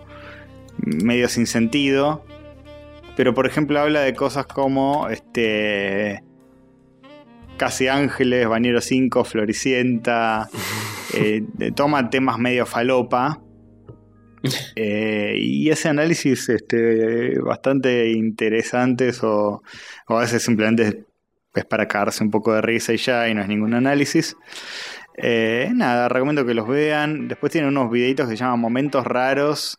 medio 0.79 1.29
sin 1.29 1.49
sentido. 1.49 2.25
Pero 3.17 3.35
por 3.35 3.47
ejemplo 3.47 3.81
habla 3.81 4.03
de 4.03 4.15
cosas 4.15 4.47
como 4.47 5.09
este 5.09 6.23
Casi 7.57 7.89
Ángeles, 7.89 8.47
Bañero 8.47 8.81
5, 8.81 9.25
Floricienta. 9.25 10.49
eh, 11.15 11.43
toma 11.75 12.11
temas 12.11 12.39
medio 12.39 12.67
falopa. 12.67 13.41
eh, 14.77 15.35
y 15.39 15.71
ese 15.71 15.89
análisis 15.89 16.49
este, 16.49 17.39
bastante 17.41 18.11
interesantes 18.13 19.25
o, 19.25 19.63
o 20.09 20.17
a 20.17 20.21
veces 20.21 20.43
simplemente 20.43 21.05
es 21.55 21.65
para 21.65 21.89
cagarse 21.89 22.23
un 22.23 22.31
poco 22.31 22.53
de 22.53 22.61
risa 22.61 22.93
y 22.93 22.99
ya 22.99 23.29
y 23.29 23.35
no 23.35 23.41
es 23.41 23.49
ningún 23.49 23.75
análisis. 23.75 24.37
Eh, 25.17 25.71
nada, 25.75 26.09
recomiendo 26.09 26.45
que 26.45 26.55
los 26.55 26.69
vean. 26.69 27.29
Después 27.29 27.51
tienen 27.51 27.71
unos 27.71 27.91
videitos 27.91 28.29
que 28.29 28.37
se 28.37 28.43
llaman 28.43 28.61
Momentos 28.61 29.05
Raros. 29.07 29.77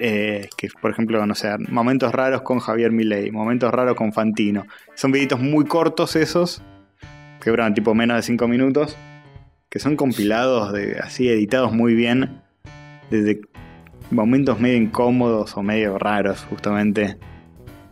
Eh, 0.00 0.48
que 0.56 0.68
por 0.80 0.90
ejemplo, 0.90 1.24
no 1.26 1.34
sé, 1.34 1.56
momentos 1.68 2.12
raros 2.12 2.42
con 2.42 2.58
Javier 2.58 2.90
Milei, 2.90 3.30
momentos 3.30 3.70
raros 3.70 3.94
con 3.94 4.12
Fantino. 4.12 4.66
Son 4.94 5.12
videitos 5.12 5.40
muy 5.40 5.64
cortos 5.66 6.16
esos, 6.16 6.62
que 7.40 7.50
duran 7.50 7.74
tipo 7.74 7.94
menos 7.94 8.16
de 8.16 8.22
5 8.22 8.48
minutos, 8.48 8.96
que 9.68 9.78
son 9.78 9.96
compilados, 9.96 10.72
de, 10.72 10.98
así 10.98 11.28
editados 11.28 11.72
muy 11.72 11.94
bien, 11.94 12.40
desde 13.10 13.40
momentos 14.10 14.58
medio 14.58 14.76
incómodos 14.76 15.56
o 15.56 15.62
medio 15.62 15.98
raros, 15.98 16.44
justamente, 16.50 17.16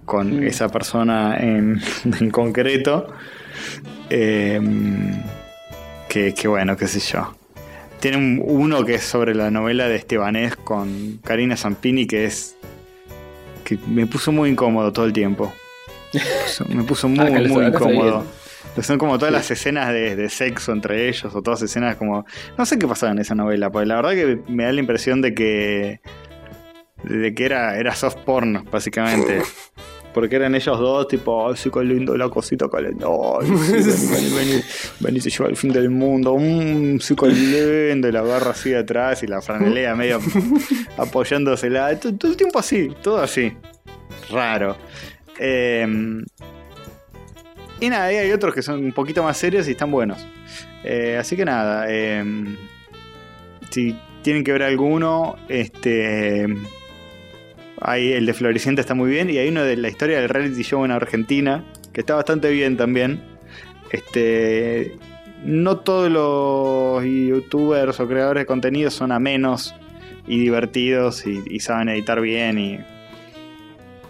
con 0.05 0.41
Mm. 0.41 0.43
esa 0.45 0.69
persona 0.69 1.37
en, 1.37 1.81
en 2.21 2.31
concreto. 2.31 3.13
Eh, 4.11 4.61
que, 6.09 6.33
que 6.33 6.49
bueno, 6.49 6.77
qué 6.77 6.87
sé 6.87 7.01
yo. 7.01 7.35
Tiene 8.01 8.17
un- 8.17 8.41
uno 8.45 8.85
que 8.85 8.95
es 8.97 9.03
sobre 9.05 9.35
la 9.35 9.51
novela 9.51 9.89
de 9.89 9.97
Estebanés 9.97 10.55
con 10.57 11.19
Karina 11.25 11.57
Zampini, 11.57 12.07
que 12.07 12.25
es. 12.27 12.57
que 13.65 13.79
me 13.87 14.07
puso 14.07 14.33
muy 14.33 14.51
incómodo 14.51 14.93
todo 14.93 15.05
el 15.05 15.13
tiempo. 15.13 15.53
Me 16.15 16.21
puso- 16.21 16.65
Me 16.69 16.85
puso 16.85 17.09
muy, 17.09 17.31
muy 17.49 17.67
incómodo. 17.67 18.25
Son 18.83 18.97
como 18.99 19.19
todas 19.19 19.33
las 19.35 19.51
escenas 19.51 19.93
de, 19.93 20.15
de 20.15 20.31
sexo 20.31 20.71
entre 20.73 21.09
ellos, 21.09 21.35
o 21.35 21.43
todas 21.43 21.61
escenas 21.63 21.97
como. 21.97 22.25
No 22.57 22.65
sé 22.65 22.79
qué 22.79 22.87
pasaba 22.87 23.11
en 23.13 23.19
esa 23.19 23.35
novela, 23.35 23.71
porque 23.71 23.87
la 23.87 23.97
verdad 23.97 24.13
que 24.13 24.39
me 24.49 24.65
da 24.65 24.73
la 24.73 24.81
impresión 24.81 25.21
de 25.21 25.35
que. 25.35 26.01
de 27.03 27.35
que 27.35 27.45
era, 27.45 27.77
era 27.79 27.95
soft 27.97 28.19
porn, 28.25 28.65
básicamente. 28.71 29.43
Porque 30.15 30.37
eran 30.37 30.55
ellos 30.55 30.79
dos, 30.79 31.07
tipo, 31.09 31.49
ay, 31.49 31.57
sí, 31.57 31.71
qué 31.71 31.85
lindo 31.85 32.17
la 32.17 32.29
cosita 32.29 32.69
calentón. 32.69 33.41
Ay, 33.43 33.47
sí, 33.47 33.73
vení, 33.73 33.91
vení, 34.11 34.31
vení, 34.35 34.63
vení, 35.01 35.21
se 35.21 35.31
lleva 35.31 35.49
el 35.49 35.57
fin 35.57 35.73
del 35.73 35.91
mundo. 35.91 36.37
Mmm, 36.37 36.99
sí, 36.99 37.15
qué 37.15 37.27
lindo. 37.27 38.09
Y 38.09 38.13
la 38.13 38.21
agarra 38.21 38.53
así 38.53 38.71
de 38.71 38.79
atrás 38.79 39.23
y 39.23 39.27
la 39.27 39.41
franelea 39.43 39.95
medio 39.95 40.21
apoyándosela. 40.97 41.99
Todo, 41.99 42.15
todo 42.15 42.31
el 42.31 42.37
tiempo 42.37 42.59
así, 42.59 42.89
todo 43.03 43.19
así. 43.19 43.53
Raro. 44.31 44.77
Eh, 45.39 45.87
y 47.81 47.89
nada, 47.89 48.13
y 48.13 48.17
hay 48.17 48.33
otros 48.33 48.55
que 48.55 48.63
son 48.63 48.85
un 48.85 48.93
poquito 48.93 49.23
más 49.23 49.37
serios 49.37 49.69
y 49.69 49.73
están 49.73 49.91
buenos. 49.91 50.27
Eh, 50.83 51.17
así 51.19 51.37
que 51.37 51.45
nada, 51.45 51.87
eh, 51.89 52.25
si 53.71 53.97
tienen 54.23 54.43
que 54.43 54.53
ver 54.53 54.63
alguno, 54.65 55.37
este. 55.49 56.47
Hay 57.81 58.13
el 58.13 58.27
de 58.27 58.35
Floricienta 58.35 58.81
está 58.81 58.95
muy 58.95 59.11
bien. 59.11 59.31
Y 59.31 59.39
hay 59.39 59.49
uno 59.49 59.63
de 59.63 59.77
la 59.77 59.89
historia 59.89 60.21
del 60.21 60.29
reality 60.29 60.63
show 60.63 60.85
en 60.85 60.91
Argentina. 60.91 61.65
Que 61.93 62.01
está 62.01 62.15
bastante 62.15 62.51
bien 62.51 62.77
también. 62.77 63.21
Este. 63.91 64.97
No 65.45 65.79
todos 65.79 66.11
los 66.11 67.05
youtubers 67.05 68.01
o 68.01 68.09
creadores 68.09 68.43
de 68.43 68.47
contenido 68.47 68.91
son 68.91 69.13
amenos 69.13 69.75
y 70.27 70.41
divertidos 70.41 71.25
y, 71.27 71.41
y 71.49 71.61
saben 71.61 71.89
editar 71.89 72.21
bien 72.21 72.59
y, 72.59 72.79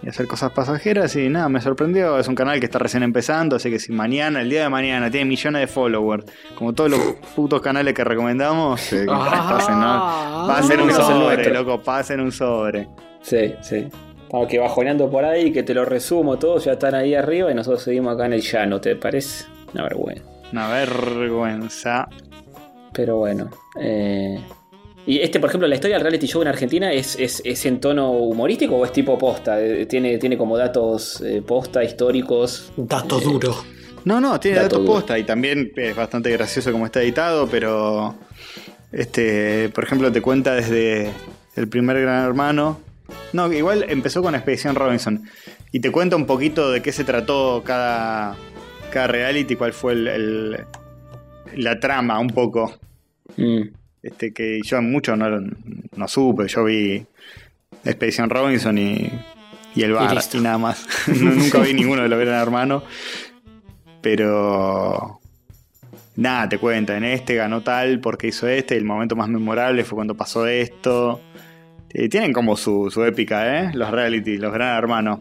y 0.03 0.09
hacer 0.09 0.27
cosas 0.27 0.53
pasajeras. 0.53 1.15
Y 1.16 1.28
nada, 1.28 1.49
me 1.49 1.61
sorprendió. 1.61 2.19
Es 2.19 2.28
un 2.28 2.35
canal 2.35 2.61
que 2.61 2.66
está 2.66 2.78
recién 2.78 3.03
empezando. 3.03 3.57
Así 3.57 3.70
que 3.70 3.78
si 3.78 3.93
mañana, 3.93 4.40
el 4.40 4.51
día 4.51 4.62
de 4.62 4.69
mañana, 4.69 5.11
tiene 5.11 5.27
millones 5.27 5.61
de 5.61 5.66
followers, 5.66 6.24
como 6.55 6.73
todos 6.73 6.90
los 6.90 7.01
putos 7.36 7.61
canales 7.61 7.95
que 7.95 8.05
recomendamos, 8.05 8.93
eh, 8.93 9.07
pasen, 9.07 9.81
¿no? 9.81 10.62
Ser 10.62 10.81
un 10.81 10.93
sobre, 10.93 11.51
loco, 11.53 11.82
pasen 11.82 12.20
un 12.20 12.32
sobre. 12.32 12.89
Sí, 13.28 13.55
sí. 13.62 13.86
Estaba 14.24 14.46
que 14.46 14.59
bajoneando 14.59 15.10
por 15.10 15.24
ahí, 15.24 15.52
que 15.52 15.62
te 15.62 15.74
lo 15.74 15.84
resumo, 15.84 16.38
todos 16.38 16.64
ya 16.64 16.72
están 16.72 16.94
ahí 16.94 17.14
arriba 17.14 17.50
y 17.50 17.55
nosotros 17.55 17.82
seguimos 17.82 18.14
acá 18.14 18.26
en 18.26 18.34
el 18.34 18.42
llano, 18.42 18.80
¿te 18.80 18.94
parece? 18.96 19.46
Una 19.72 19.84
vergüenza. 19.84 20.24
Una 20.52 20.68
vergüenza. 20.68 22.09
Pero 22.92 23.16
bueno. 23.18 23.50
eh, 23.80 24.38
Y 25.06 25.20
este, 25.20 25.40
por 25.40 25.48
ejemplo, 25.48 25.66
la 25.68 25.74
historia 25.74 25.96
del 25.96 26.02
reality 26.02 26.26
show 26.26 26.42
en 26.42 26.48
Argentina 26.48 26.92
es, 26.92 27.16
es, 27.18 27.40
es 27.44 27.64
en 27.64 27.80
tono 27.80 28.10
humorístico 28.12 28.76
o 28.76 28.84
es 28.84 28.92
tipo 28.92 29.16
posta? 29.18 29.60
Eh, 29.62 29.86
Tiene, 29.86 30.18
tiene 30.18 30.36
como 30.36 30.56
datos 30.59 31.22
eh, 31.22 31.42
posta, 31.46 31.82
históricos. 31.82 32.72
Dato 32.76 33.18
duro. 33.20 33.55
No, 34.05 34.20
no, 34.20 34.38
tiene 34.40 34.59
Dato 34.59 34.76
datos 34.78 34.86
posta 34.86 35.18
y 35.18 35.24
también 35.24 35.72
es 35.76 35.96
bastante 35.96 36.30
gracioso 36.30 36.70
como 36.72 36.84
está 36.86 37.02
editado, 37.02 37.46
pero 37.46 38.14
este, 38.92 39.68
por 39.70 39.84
ejemplo, 39.84 40.10
te 40.12 40.20
cuenta 40.22 40.55
desde 40.55 41.10
el 41.56 41.68
primer 41.68 42.00
Gran 42.00 42.24
Hermano. 42.26 42.80
No, 43.32 43.52
igual 43.52 43.84
empezó 43.88 44.22
con 44.22 44.34
Expedición 44.34 44.74
Robinson 44.74 45.22
y 45.72 45.80
te 45.80 45.90
cuenta 45.92 46.16
un 46.16 46.26
poquito 46.26 46.70
de 46.70 46.80
qué 46.82 46.92
se 46.92 47.05
trató 47.05 47.62
cada, 47.64 48.36
cada 48.90 49.06
reality, 49.06 49.55
cuál 49.56 49.72
fue 49.72 49.92
el, 49.92 50.09
el- 50.09 50.64
la 51.56 51.78
trama 51.80 52.18
un 52.18 52.28
poco. 52.28 52.78
Mm. 53.36 53.62
Este, 54.02 54.32
que 54.32 54.60
yo 54.64 54.80
mucho 54.80 55.16
no, 55.16 55.28
no 55.96 56.09
supe, 56.09 56.46
yo 56.48 56.64
vi 56.64 57.05
Expedición 57.84 58.30
Robinson 58.30 58.78
y, 58.78 59.10
y 59.74 59.82
el 59.82 59.92
bar, 59.92 60.16
y, 60.32 60.38
nada 60.38 60.59
más. 60.59 60.86
Nunca 61.09 61.59
vi 61.60 61.74
ninguno 61.74 62.02
de 62.02 62.09
los 62.09 62.18
Gran 62.18 62.40
Hermano. 62.40 62.82
Pero. 64.00 65.20
Nada, 66.16 66.48
te 66.48 66.59
cuentan, 66.59 67.05
este 67.05 67.36
ganó 67.36 67.60
tal 67.62 68.00
porque 68.00 68.26
hizo 68.26 68.48
este, 68.48 68.74
y 68.74 68.78
el 68.78 68.84
momento 68.84 69.14
más 69.14 69.28
memorable 69.28 69.84
fue 69.84 69.94
cuando 69.96 70.16
pasó 70.16 70.46
esto. 70.48 71.20
Eh, 71.90 72.09
tienen 72.09 72.32
como 72.32 72.56
su, 72.56 72.90
su 72.90 73.05
épica, 73.05 73.60
¿eh? 73.65 73.70
Los 73.74 73.90
reality, 73.90 74.36
los 74.39 74.52
Gran 74.52 74.77
Hermanos. 74.77 75.20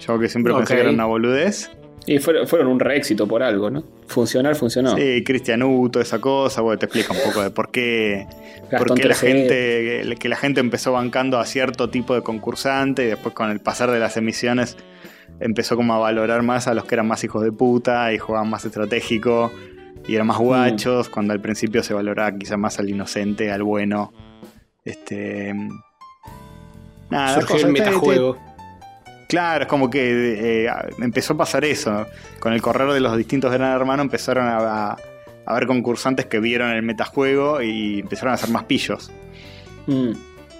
Yo 0.00 0.18
que 0.18 0.28
siempre 0.28 0.52
pensé 0.52 0.74
Ok. 0.74 0.76
que 0.76 0.82
era 0.82 0.90
una 0.90 1.04
boludez. 1.06 1.70
Y 2.04 2.18
fueron, 2.18 2.48
fueron 2.48 2.66
un 2.66 2.80
re 2.80 2.96
éxito 2.96 3.28
por 3.28 3.42
algo, 3.44 3.70
¿no? 3.70 3.84
Funcionar, 4.08 4.56
funcionó. 4.56 4.96
Sí, 4.96 5.22
Cristian 5.24 5.62
Uto, 5.62 6.00
esa 6.00 6.20
cosa, 6.20 6.60
bueno, 6.60 6.78
te 6.78 6.86
explica 6.86 7.12
un 7.12 7.20
poco 7.24 7.42
de 7.44 7.50
por 7.50 7.70
qué, 7.70 8.26
por 8.76 8.94
qué 8.94 9.06
la 9.08 9.14
gente, 9.14 10.02
que 10.18 10.28
la 10.28 10.34
gente 10.36 10.58
empezó 10.60 10.92
bancando 10.92 11.38
a 11.38 11.46
cierto 11.46 11.90
tipo 11.90 12.14
de 12.16 12.22
concursante 12.22 13.04
y 13.04 13.06
después 13.06 13.34
con 13.34 13.50
el 13.52 13.60
pasar 13.60 13.92
de 13.92 14.00
las 14.00 14.16
emisiones 14.16 14.76
empezó 15.38 15.76
como 15.76 15.94
a 15.94 15.98
valorar 15.98 16.42
más 16.42 16.66
a 16.66 16.74
los 16.74 16.84
que 16.86 16.96
eran 16.96 17.06
más 17.06 17.22
hijos 17.22 17.44
de 17.44 17.52
puta 17.52 18.12
y 18.12 18.18
jugaban 18.18 18.50
más 18.50 18.64
estratégico 18.64 19.52
y 20.08 20.16
eran 20.16 20.26
más 20.26 20.40
Mm. 20.40 20.42
guachos, 20.42 21.08
cuando 21.08 21.32
al 21.32 21.40
principio 21.40 21.84
se 21.84 21.94
valoraba 21.94 22.36
quizá 22.36 22.56
más 22.56 22.80
al 22.80 22.90
inocente, 22.90 23.52
al 23.52 23.62
bueno. 23.62 24.12
Este. 24.84 25.54
Nada, 27.10 27.34
Surgió 27.34 27.48
cosas- 27.56 27.66
el 27.66 27.72
metajuego. 27.72 28.38
Claro, 29.28 29.62
es 29.64 29.68
como 29.68 29.88
que 29.88 30.64
eh, 30.66 30.70
empezó 31.00 31.32
a 31.34 31.36
pasar 31.38 31.64
eso. 31.64 32.06
Con 32.38 32.52
el 32.52 32.60
correr 32.60 32.92
de 32.92 33.00
los 33.00 33.16
distintos 33.16 33.50
Gran 33.52 33.72
Hermanos 33.72 34.04
empezaron 34.04 34.46
a, 34.46 34.58
a, 34.90 34.96
a 35.46 35.54
ver 35.54 35.66
concursantes 35.66 36.26
que 36.26 36.38
vieron 36.38 36.70
el 36.70 36.82
metajuego 36.82 37.62
y 37.62 38.00
empezaron 38.00 38.32
a 38.32 38.34
hacer 38.34 38.50
más 38.50 38.64
pillos. 38.64 39.10
Mm. 39.86 40.10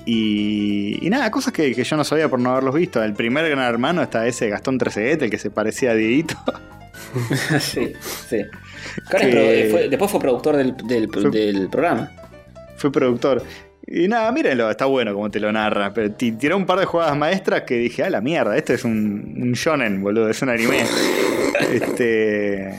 Y, 0.06 1.06
y 1.06 1.10
nada, 1.10 1.30
cosas 1.30 1.52
que, 1.52 1.74
que 1.74 1.84
yo 1.84 1.96
no 1.96 2.04
sabía 2.04 2.28
por 2.30 2.40
no 2.40 2.50
haberlos 2.50 2.74
visto. 2.74 3.02
El 3.02 3.12
primer 3.12 3.48
Gran 3.50 3.64
Hermano 3.68 4.02
está 4.02 4.26
ese 4.26 4.48
Gastón 4.48 4.78
Trezeguet, 4.78 5.20
el 5.22 5.30
que 5.30 5.38
se 5.38 5.50
parecía 5.50 5.90
a 5.90 5.94
Dieguito. 5.94 6.34
sí, 7.60 7.92
sí. 8.28 8.38
Que 9.10 9.68
fue- 9.70 9.88
después 9.88 10.10
fue 10.10 10.18
productor 10.20 10.56
del, 10.56 10.74
del- 10.78 11.08
Fue- 11.10 11.30
del 11.30 11.68
programa. 11.68 12.10
Fue 12.76 12.90
productor. 12.90 13.42
Y 13.94 14.08
nada, 14.08 14.32
mírenlo, 14.32 14.70
está 14.70 14.86
bueno 14.86 15.12
como 15.12 15.30
te 15.30 15.38
lo 15.38 15.52
narra. 15.52 15.92
Pero 15.92 16.12
ti- 16.12 16.32
tiró 16.32 16.56
un 16.56 16.64
par 16.64 16.78
de 16.78 16.86
jugadas 16.86 17.16
maestras 17.16 17.62
que 17.62 17.76
dije, 17.76 18.02
ah, 18.04 18.10
la 18.10 18.20
mierda, 18.22 18.56
esto 18.56 18.72
es 18.72 18.84
un, 18.84 19.34
un 19.38 19.52
shonen, 19.52 20.02
boludo, 20.02 20.30
es 20.30 20.40
un 20.40 20.48
anime. 20.48 20.78
este. 21.72 22.70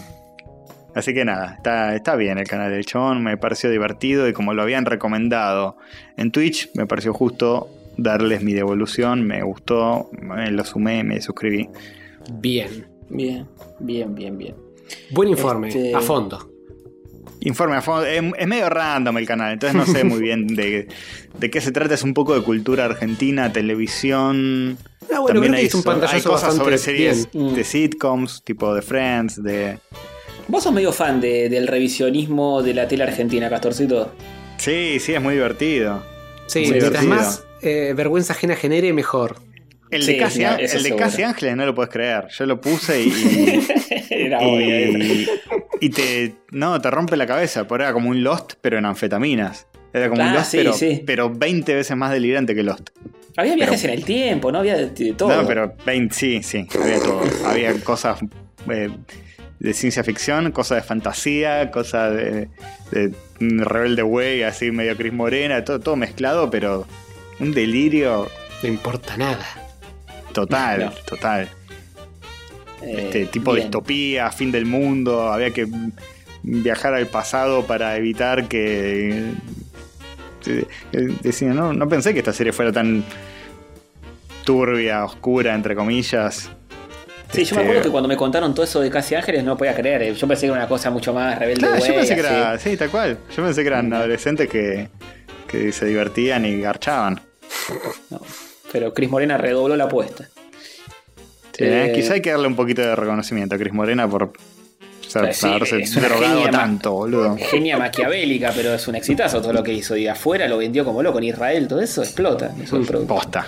Así 0.96 1.14
que 1.14 1.26
nada, 1.26 1.56
está, 1.58 1.96
está 1.96 2.16
bien 2.16 2.38
el 2.38 2.48
canal 2.48 2.72
del 2.72 2.86
Chon, 2.86 3.24
me 3.24 3.36
pareció 3.36 3.70
divertido 3.72 4.28
y 4.28 4.34
como 4.34 4.54
lo 4.54 4.62
habían 4.62 4.86
recomendado 4.86 5.76
en 6.18 6.32
Twitch, 6.32 6.70
me 6.76 6.86
pareció 6.86 7.14
justo 7.14 7.68
darles 7.98 8.44
mi 8.44 8.54
devolución, 8.54 9.26
me 9.26 9.42
gustó, 9.42 10.12
me 10.22 10.52
lo 10.52 10.64
sumé, 10.64 11.04
me 11.04 11.20
suscribí. 11.20 11.68
Bien. 12.34 12.88
Bien, 13.10 13.48
bien, 13.80 14.14
bien, 14.14 14.38
bien. 14.38 14.56
Buen 15.12 15.30
informe, 15.30 15.70
Este- 15.70 15.96
a 15.96 16.00
fondo. 16.00 16.48
Informe 17.46 17.76
a 17.76 17.82
fondo, 17.82 18.06
es, 18.06 18.24
es 18.38 18.48
medio 18.48 18.70
random 18.70 19.18
el 19.18 19.26
canal, 19.26 19.54
entonces 19.54 19.76
no 19.76 19.86
sé 19.86 20.04
muy 20.06 20.22
bien 20.22 20.48
de, 20.56 20.88
de 21.38 21.50
qué 21.52 21.60
se 21.60 21.72
trata, 21.74 21.94
es 21.94 22.04
un 22.04 22.14
poco 22.14 22.34
de 22.36 22.42
cultura 22.42 22.86
argentina, 22.86 23.52
televisión. 23.52 24.78
Ah, 25.14 25.20
bueno, 25.20 25.42
creo 25.42 25.52
que 25.52 25.58
hay, 25.58 25.66
es 25.66 25.76
un 25.76 25.84
so- 25.84 25.92
hay 25.92 26.00
pantallazo 26.00 26.30
cosas 26.30 26.56
sobre 26.56 26.78
series 26.78 27.30
bien. 27.34 27.54
de 27.56 27.64
sitcoms, 27.64 28.44
tipo 28.44 28.74
de 28.74 28.82
Friends, 28.82 29.44
de... 29.44 29.78
Vos 30.48 30.64
sos 30.64 30.74
medio 30.74 30.92
fan 30.94 31.20
de- 31.22 31.50
del 31.50 31.68
revisionismo 31.68 32.62
de 32.64 32.74
la 32.74 32.88
tele 32.88 33.04
argentina, 33.04 33.50
Castorcito. 33.50 34.14
Sí, 34.58 34.98
sí, 35.00 35.14
es 35.14 35.22
muy 35.22 35.34
divertido. 35.34 36.02
Sí, 36.48 36.60
Muy 36.62 36.72
mientras 36.72 36.92
divertido. 37.02 37.16
más 37.16 37.44
eh, 37.62 37.94
vergüenza 37.96 38.34
ajena 38.34 38.56
genere, 38.56 38.94
mejor. 38.94 39.36
El 39.96 40.04
Sí, 40.04 40.14
de, 40.14 40.18
Casi, 40.18 40.40
no, 40.44 40.50
Á- 40.50 40.56
eso 40.56 40.78
el 40.78 40.84
de. 40.84 40.96
Casi 40.96 41.24
Ángeles 41.24 41.56
no 41.56 41.66
lo 41.66 41.76
puedes 41.76 41.92
creer. 41.92 42.28
Yo 42.30 42.46
lo 42.46 42.60
puse 42.62 43.02
y, 43.04 43.66
Era 44.10 44.44
y, 44.44 45.28
y 45.82 45.90
te, 45.90 46.34
no, 46.52 46.80
te 46.82 46.90
rompe 46.92 47.18
la 47.18 47.26
cabeza. 47.28 47.68
Porque 47.68 47.84
era 47.84 47.94
como 47.94 48.10
un 48.10 48.24
Lost, 48.24 48.54
pero 48.62 48.78
en 48.78 48.86
anfetaminas. 48.86 49.68
Era 49.94 50.10
como 50.10 50.22
un 50.22 50.28
Ah, 50.30 50.34
Lost, 50.36 50.52
sí, 50.52 50.58
pero, 50.58 50.74
sí. 50.74 51.04
pero 51.06 51.30
20 51.30 51.76
veces 51.76 51.96
más 51.98 52.12
delirante 52.12 52.56
que 52.56 52.64
Lost. 52.64 52.90
Había 53.38 53.56
viajes 53.56 53.82
pero- 53.82 53.94
en 53.94 54.00
el 54.00 54.06
tiempo, 54.06 54.52
¿no? 54.52 54.60
Había 54.60 54.76
de, 54.78 54.88
de 54.90 55.14
todo. 55.14 55.36
No, 55.42 55.48
pero 55.48 55.76
20, 55.86 56.14
sí, 56.16 56.44
sí, 56.44 56.68
había 56.82 57.00
todo. 57.00 57.22
había 57.46 57.74
cosas 57.84 58.20
eh, 58.70 58.90
de 59.60 59.74
ciencia 59.74 60.04
ficción, 60.04 60.52
cosas 60.52 60.78
de 60.78 60.88
fantasía, 60.88 61.72
cosas 61.72 62.16
de, 62.16 62.50
de 62.92 63.12
Rebelde 63.40 64.04
Way, 64.04 64.44
así 64.44 64.72
medio 64.72 64.96
Cris 64.96 65.14
Morena, 65.14 65.64
todo, 65.64 65.80
todo 65.80 65.96
mezclado, 65.96 66.50
pero 66.52 66.86
un 67.40 67.54
delirio 67.54 68.30
No 68.62 68.70
importa 68.70 69.18
nada. 69.18 69.46
Total, 70.34 70.86
No. 70.86 70.92
total. 71.06 71.50
Eh, 72.82 73.04
Este 73.06 73.26
tipo 73.28 73.54
bien. 73.54 73.68
distopía, 73.68 74.30
fin 74.32 74.52
del 74.52 74.66
mundo, 74.66 75.32
había 75.32 75.52
que 75.52 75.68
viajar 76.44 76.94
al 76.94 77.08
pasado 77.08 77.66
para 77.66 77.96
evitar 77.96 78.48
que... 78.50 79.32
eh, 80.46 80.66
Decía, 81.22 81.54
no, 81.54 81.72
no 81.74 81.88
pensé 81.88 82.12
que 82.14 82.20
esta 82.20 82.34
serie 82.34 82.52
fuera 82.52 82.72
tan 82.74 83.04
turbia, 84.44 85.06
oscura, 85.06 85.56
entre 85.56 85.76
comillas. 85.76 86.50
Sí, 87.32 87.46
yo 87.46 87.56
me 87.56 87.62
Este, 87.62 87.62
acuerdo 87.62 87.82
que 87.84 87.90
cuando 87.90 88.08
me 88.10 88.18
contaron 88.18 88.54
todo 88.54 88.64
eso 88.66 88.80
de 88.82 88.90
Casi 88.90 89.16
Ángeles 89.16 89.44
no 89.44 89.58
podía 89.58 89.74
creer. 89.74 90.04
eh. 90.04 90.14
Yo 90.14 90.28
pensé 90.28 90.42
que 90.42 90.48
era 90.52 90.58
una 90.58 90.68
cosa 90.68 90.92
mucho 90.92 91.14
más 91.14 91.40
rebelde. 91.40 91.62
Claro, 91.62 91.86
yo 91.86 91.96
pensé 91.96 92.14
que 92.14 92.20
era, 92.20 92.60
sí, 92.60 92.78
tal 92.78 92.90
cual. 92.90 93.18
Yo 93.36 93.44
pensé 93.44 93.62
que 93.62 93.68
eran 93.68 93.92
adolescentes 93.94 94.50
que, 94.50 94.90
que 95.48 95.72
se 95.72 95.86
divertían 95.86 96.46
y 96.46 96.60
garchaban. 96.60 97.22
No, 98.12 98.20
Pero 98.72 98.94
Cris 98.94 99.10
Morena 99.10 99.38
redobló 99.38 99.76
la 99.76 99.86
apuesta. 99.86 100.28
Sí, 101.58 101.64
Eh, 101.66 101.92
Quizá 101.96 102.14
hay 102.16 102.22
que 102.22 102.32
darle 102.32 102.48
un 102.48 102.56
poquito 102.56 102.82
de 102.82 102.96
reconocimiento 102.96 103.56
a 103.56 103.58
Cris 103.58 103.74
Morena 103.74 104.08
por 104.10 104.34
ser, 105.08 105.34
Sí, 105.34 105.46
haberse 105.48 105.80
es 105.82 105.94
drogado 106.02 106.50
tanto, 106.50 106.92
boludo. 106.94 107.38
Genia 107.38 107.78
maquiavélica, 107.78 108.52
pero 108.56 108.74
es 108.74 108.88
un 108.88 108.96
exitazo 108.96 109.42
todo 109.42 109.54
lo 109.54 109.62
que 109.64 109.72
hizo. 109.74 109.96
Y 109.96 110.08
afuera 110.08 110.48
lo 110.48 110.58
vendió 110.58 110.84
como 110.84 111.04
loco. 111.04 111.20
En 111.20 111.26
Israel 111.26 111.68
todo 111.68 111.80
eso 111.82 112.02
explota. 112.02 112.54
Es 112.62 112.72
un 112.72 112.86
producto. 112.86 113.14
Posta. 113.14 113.46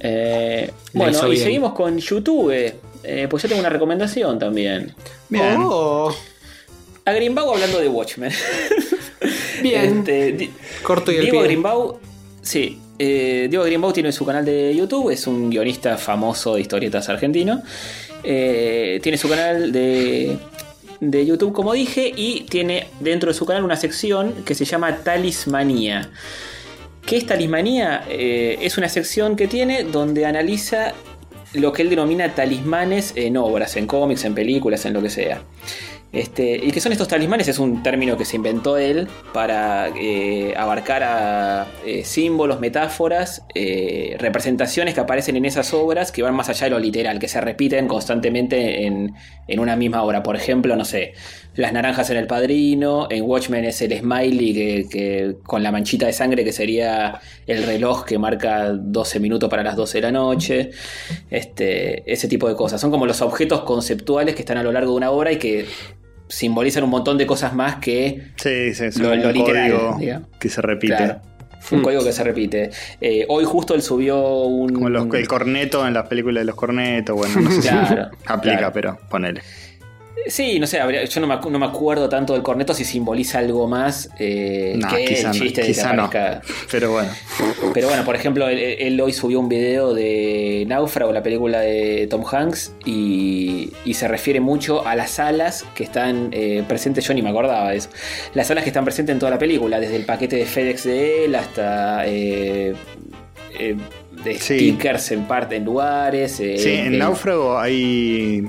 Eh, 0.00 0.70
bueno, 0.92 1.26
y 1.26 1.30
bien. 1.30 1.42
seguimos 1.42 1.72
con 1.72 1.98
YouTube. 1.98 2.52
Eh, 3.02 3.26
pues 3.30 3.42
yo 3.42 3.48
tengo 3.48 3.60
una 3.60 3.70
recomendación 3.70 4.38
también. 4.38 4.94
Bien. 5.28 5.56
Oh, 5.58 6.14
A 7.04 7.12
Greenbaugh 7.12 7.54
hablando 7.54 7.78
de 7.80 7.88
Watchmen. 7.88 8.32
bien. 9.62 9.98
Este, 10.06 10.50
Corto 10.82 11.10
y 11.12 11.16
al 11.16 11.22
Diego 11.30 11.42
pie. 11.42 12.00
Sí. 12.42 12.78
Eh, 12.98 13.46
Diego 13.48 13.64
Greenbaugh 13.64 13.92
tiene 13.92 14.12
su 14.12 14.24
canal 14.24 14.44
de 14.44 14.74
YouTube, 14.74 15.10
es 15.10 15.26
un 15.26 15.50
guionista 15.50 15.96
famoso 15.96 16.54
de 16.54 16.60
historietas 16.60 17.08
argentino. 17.08 17.62
Eh, 18.24 19.00
tiene 19.02 19.16
su 19.16 19.28
canal 19.28 19.72
de, 19.72 20.36
de 21.00 21.26
YouTube, 21.26 21.52
como 21.52 21.72
dije, 21.72 22.12
y 22.14 22.40
tiene 22.42 22.88
dentro 23.00 23.30
de 23.30 23.34
su 23.34 23.46
canal 23.46 23.64
una 23.64 23.76
sección 23.76 24.32
que 24.44 24.54
se 24.54 24.64
llama 24.64 24.98
Talismanía. 24.98 26.10
¿Qué 27.06 27.16
es 27.16 27.26
Talismanía? 27.26 28.04
Eh, 28.08 28.58
es 28.60 28.76
una 28.76 28.88
sección 28.88 29.36
que 29.36 29.48
tiene 29.48 29.84
donde 29.84 30.26
analiza 30.26 30.92
lo 31.54 31.72
que 31.72 31.82
él 31.82 31.90
denomina 31.90 32.34
talismanes 32.34 33.12
en 33.16 33.38
obras, 33.38 33.76
en 33.76 33.86
cómics, 33.86 34.24
en 34.24 34.34
películas, 34.34 34.84
en 34.84 34.92
lo 34.92 35.00
que 35.00 35.08
sea. 35.08 35.40
Este, 36.10 36.56
y 36.56 36.70
que 36.70 36.80
son 36.80 36.92
estos 36.92 37.06
talismanes 37.06 37.48
es 37.48 37.58
un 37.58 37.82
término 37.82 38.16
que 38.16 38.24
se 38.24 38.36
inventó 38.36 38.78
él 38.78 39.08
para 39.34 39.88
eh, 39.88 40.54
abarcar 40.56 41.02
a 41.02 41.66
eh, 41.84 42.02
símbolos, 42.02 42.60
metáforas, 42.60 43.44
eh, 43.54 44.16
representaciones 44.18 44.94
que 44.94 45.00
aparecen 45.00 45.36
en 45.36 45.44
esas 45.44 45.74
obras 45.74 46.10
que 46.10 46.22
van 46.22 46.34
más 46.34 46.48
allá 46.48 46.64
de 46.64 46.70
lo 46.70 46.78
literal, 46.78 47.18
que 47.18 47.28
se 47.28 47.40
repiten 47.42 47.88
constantemente 47.88 48.86
en, 48.86 49.14
en 49.48 49.60
una 49.60 49.76
misma 49.76 50.02
obra. 50.02 50.22
Por 50.22 50.34
ejemplo, 50.34 50.76
no 50.76 50.86
sé, 50.86 51.12
las 51.58 51.72
naranjas 51.72 52.08
en 52.10 52.16
el 52.18 52.26
padrino, 52.28 53.08
en 53.10 53.24
Watchmen 53.24 53.64
es 53.64 53.82
el 53.82 53.98
smiley 53.98 54.54
que, 54.54 54.86
que- 54.88 55.34
con 55.42 55.62
la 55.64 55.72
manchita 55.72 56.06
de 56.06 56.12
sangre 56.12 56.44
que 56.44 56.52
sería 56.52 57.20
el 57.48 57.64
reloj 57.64 58.04
que 58.04 58.16
marca 58.16 58.70
12 58.72 59.18
minutos 59.18 59.50
para 59.50 59.64
las 59.64 59.74
12 59.74 59.98
de 59.98 60.02
la 60.02 60.12
noche, 60.12 60.70
este, 61.30 62.10
ese 62.12 62.28
tipo 62.28 62.48
de 62.48 62.54
cosas. 62.54 62.80
Son 62.80 62.90
como 62.92 63.06
los 63.06 63.20
objetos 63.22 63.62
conceptuales 63.62 64.34
que 64.34 64.42
están 64.42 64.56
a 64.58 64.62
lo 64.62 64.70
largo 64.72 64.92
de 64.92 64.96
una 64.98 65.10
obra 65.10 65.32
y 65.32 65.36
que 65.38 65.66
simbolizan 66.28 66.84
un 66.84 66.90
montón 66.90 67.18
de 67.18 67.26
cosas 67.26 67.54
más 67.54 67.76
que 67.76 68.22
Sí, 68.36 68.74
sí, 68.74 68.84
Lo- 69.00 69.12
un 69.12 69.22
lo 69.22 69.32
que 70.38 70.48
se 70.48 70.62
repite. 70.62 70.96
Claro. 70.96 71.20
Un 71.72 71.82
código 71.82 72.04
que 72.04 72.12
se 72.12 72.22
repite. 72.22 72.70
Eh, 73.00 73.26
hoy 73.28 73.44
justo 73.44 73.74
él 73.74 73.82
subió 73.82 74.44
un. 74.44 74.72
Como 74.72 74.88
los- 74.90 75.12
el 75.12 75.26
corneto 75.26 75.86
en 75.86 75.92
las 75.92 76.06
películas 76.06 76.42
de 76.42 76.44
los 76.46 76.54
cornetos, 76.54 77.16
bueno, 77.16 77.40
no 77.40 77.50
sé 77.50 77.62
si 77.62 77.68
aplica, 77.68 78.58
claro. 78.58 78.70
pero 78.72 78.98
ponele. 79.10 79.40
Sí, 80.26 80.58
no 80.58 80.66
sé, 80.66 80.78
habría- 80.80 81.04
yo 81.04 81.20
no 81.22 81.26
me, 81.26 81.36
no 81.50 81.58
me 81.58 81.64
acuerdo 81.66 82.08
tanto 82.08 82.34
del 82.34 82.42
corneto 82.42 82.74
si 82.74 82.84
simboliza 82.84 83.38
algo 83.38 83.66
más 83.66 84.10
eh, 84.18 84.74
No, 84.76 84.88
que 84.88 85.04
el 85.04 85.24
no, 85.24 85.30
chiste 85.32 85.62
de 85.62 85.66
que 85.68 85.72
quizá 85.72 85.92
no. 85.94 86.10
Pero 86.70 86.92
bueno, 86.92 87.08
Pero 87.72 87.88
bueno, 87.88 88.04
por 88.04 88.14
ejemplo, 88.14 88.48
él, 88.48 88.58
él 88.58 89.00
hoy 89.00 89.12
subió 89.14 89.40
un 89.40 89.48
video 89.48 89.94
de 89.94 90.64
Náufrago, 90.68 91.12
la 91.12 91.22
película 91.22 91.60
de 91.60 92.06
Tom 92.10 92.24
Hanks, 92.30 92.72
y, 92.84 93.70
y 93.86 93.94
se 93.94 94.06
refiere 94.08 94.40
mucho 94.40 94.86
a 94.86 94.94
las 94.96 95.18
alas 95.18 95.64
que 95.74 95.84
están 95.84 96.28
eh, 96.32 96.62
presentes, 96.68 97.06
yo 97.06 97.14
ni 97.14 97.22
me 97.22 97.30
acordaba 97.30 97.70
de 97.70 97.76
eso, 97.78 97.88
las 98.34 98.50
alas 98.50 98.64
que 98.64 98.70
están 98.70 98.84
presentes 98.84 99.14
en 99.14 99.18
toda 99.20 99.30
la 99.30 99.38
película, 99.38 99.80
desde 99.80 99.96
el 99.96 100.04
paquete 100.04 100.36
de 100.36 100.44
FedEx 100.44 100.84
de 100.84 101.24
él 101.24 101.34
hasta... 101.36 102.06
eh, 102.06 102.74
eh, 103.58 103.76
de 104.24 104.34
Sí. 104.34 104.58
stickers 104.58 105.12
en 105.12 105.24
parte 105.28 105.56
en 105.56 105.64
lugares. 105.64 106.38
eh, 106.40 106.58
Sí, 106.58 106.70
en 106.72 106.98
Náufrago 106.98 107.56
hay. 107.58 108.42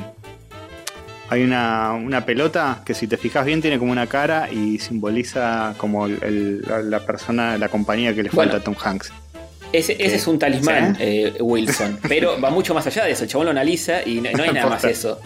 Hay 1.31 1.43
una, 1.43 1.93
una 1.93 2.25
pelota 2.25 2.81
que 2.85 2.93
si 2.95 3.05
te 3.07 3.15
fijas 3.17 3.45
bien 3.45 3.61
tiene 3.61 3.77
como 3.77 3.91
una 3.91 4.07
cara 4.07 4.49
y 4.51 4.79
simboliza 4.79 5.75
como 5.77 6.05
el- 6.07 6.19
el- 6.23 6.89
la, 6.89 6.99
persona, 7.05 7.57
la 7.57 7.69
compañía 7.69 8.15
que 8.15 8.23
le 8.23 8.29
Bueno. 8.29 8.51
falta 8.51 8.61
a 8.61 8.63
Tom 8.63 8.75
Hanks. 8.83 9.11
Ese, 9.71 9.93
ese 10.03 10.15
es 10.15 10.25
un 10.25 10.39
talismán, 10.39 10.95
¿Sí? 10.95 11.01
eh, 11.03 11.33
Wilson. 11.39 11.99
Pero 12.07 12.41
va 12.41 12.49
mucho 12.49 12.73
más 12.73 12.87
allá 12.87 13.05
de 13.05 13.11
eso. 13.11 13.23
El 13.25 13.29
chabón 13.29 13.45
lo 13.45 13.51
analiza 13.51 14.01
y 14.03 14.15
no, 14.21 14.31
no 14.31 14.41
hay 14.43 14.51
nada 14.51 14.67
más 14.69 14.83
eso. 14.85 15.19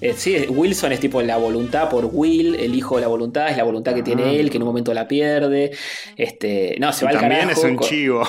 Eh, 0.00 0.14
sí, 0.16 0.46
Wilson 0.48 0.92
es 0.92 1.00
tipo 1.00 1.20
la 1.20 1.36
voluntad 1.36 1.90
por 1.90 2.06
Will, 2.10 2.54
el 2.54 2.74
hijo 2.74 2.96
de 2.96 3.02
la 3.02 3.08
voluntad, 3.08 3.50
es 3.50 3.58
la 3.58 3.64
voluntad 3.64 3.94
que 3.94 4.02
tiene 4.02 4.22
Ah. 4.24 4.30
él, 4.32 4.48
que 4.48 4.56
en 4.56 4.62
un 4.62 4.68
momento 4.68 4.94
la 4.94 5.06
pierde. 5.06 5.72
Este, 6.16 6.76
no, 6.80 6.90
se 6.94 7.04
Y 7.04 7.06
va 7.06 7.10
al 7.10 7.18
también 7.20 7.40
carajo. 7.42 7.60
es 7.60 7.64
un 7.70 7.78
chivo. 7.80 8.26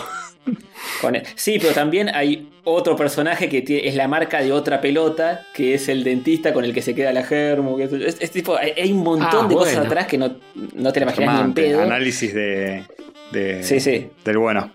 Sí, 1.35 1.57
pero 1.59 1.73
también 1.73 2.09
hay 2.13 2.49
otro 2.63 2.95
personaje 2.95 3.49
que 3.49 3.63
es 3.87 3.95
la 3.95 4.07
marca 4.07 4.41
de 4.41 4.51
otra 4.51 4.81
pelota, 4.81 5.45
que 5.53 5.73
es 5.73 5.89
el 5.89 6.03
dentista 6.03 6.53
con 6.53 6.63
el 6.65 6.73
que 6.73 6.81
se 6.81 6.93
queda 6.95 7.11
la 7.13 7.23
germo. 7.23 7.77
que 7.77 7.85
es, 7.85 8.17
es- 8.21 8.31
tipo, 8.31 8.55
hay, 8.55 8.71
hay 8.77 8.91
un 8.91 9.03
montón 9.03 9.45
Ah, 9.45 9.47
de 9.47 9.55
cosas 9.55 9.77
atrás 9.85 10.07
que 10.07 10.17
no, 10.17 10.35
no 10.75 10.91
te 10.93 10.99
la 10.99 11.05
imaginas 11.07 11.35
ni 11.35 11.41
en 11.41 11.53
pedo. 11.53 11.81
análisis 11.81 12.33
de, 12.33 12.83
de- 13.31 13.63
Sí, 13.63 13.79
sí. 13.79 14.07
del 14.25 14.37
bueno. 14.37 14.71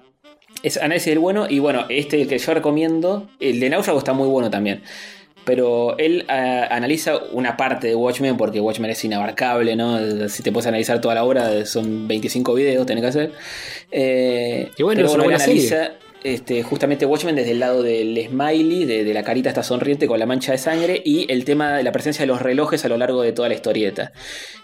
Es 0.62 0.77
análisis 0.78 1.07
del 1.11 1.19
bueno. 1.20 1.47
Y 1.49 1.59
bueno, 1.59 1.85
este 1.89 2.27
que 2.27 2.39
yo 2.39 2.55
recomiendo, 2.55 3.28
el 3.41 3.61
de 3.61 3.70
Náufrago 3.70 3.99
está 3.99 4.12
muy 4.12 4.27
bueno 4.28 4.51
también. 4.51 4.83
Pero 5.47 5.97
él 5.97 6.26
ah, 6.28 6.66
analiza 6.70 7.16
una 7.33 7.57
parte 7.57 7.86
de 7.86 7.94
Watchmen 7.94 8.36
porque 8.36 8.60
Watchmen 8.60 8.91
es 8.91 9.02
inabarcable, 9.05 9.76
¿no? 9.76 10.28
Si 10.28 10.42
te 10.42 10.52
puedes 10.52 10.66
analizar 10.66 11.00
toda 11.00 11.15
la 11.15 11.25
obra, 11.25 11.65
son 11.65 12.07
25 12.07 12.52
videos, 12.52 12.84
tenés 12.84 13.02
que 13.02 13.08
hacer. 13.08 13.33
Eh, 13.91 14.70
Y 14.76 14.83
bueno, 14.83 14.99
pero 14.99 15.08
es 15.08 15.15
una 15.15 15.25
él 15.25 15.31
buena 15.31 15.44
analiza 15.44 15.92
este, 16.25 16.62
justamente 16.65 17.07
Watchmen 17.07 17.36
desde 17.36 17.52
el 17.52 17.60
lado 17.60 17.83
del 17.84 18.26
smiley, 18.28 18.84
de, 18.84 19.05
de 19.05 19.15
la 19.15 19.23
carita 19.23 19.49
está 19.49 19.62
sonriente 19.62 20.08
con 20.08 20.18
la 20.18 20.26
mancha 20.26 20.50
de 20.50 20.58
sangre, 20.58 21.00
y 21.05 21.31
el 21.33 21.44
tema 21.44 21.76
de 21.76 21.84
la 21.84 21.92
presencia 21.92 22.23
de 22.25 22.26
los 22.26 22.42
relojes 22.42 22.84
a 22.84 22.89
lo 22.89 22.97
largo 22.97 23.23
de 23.23 23.33
toda 23.33 23.49
la 23.49 23.55
historieta. 23.55 24.12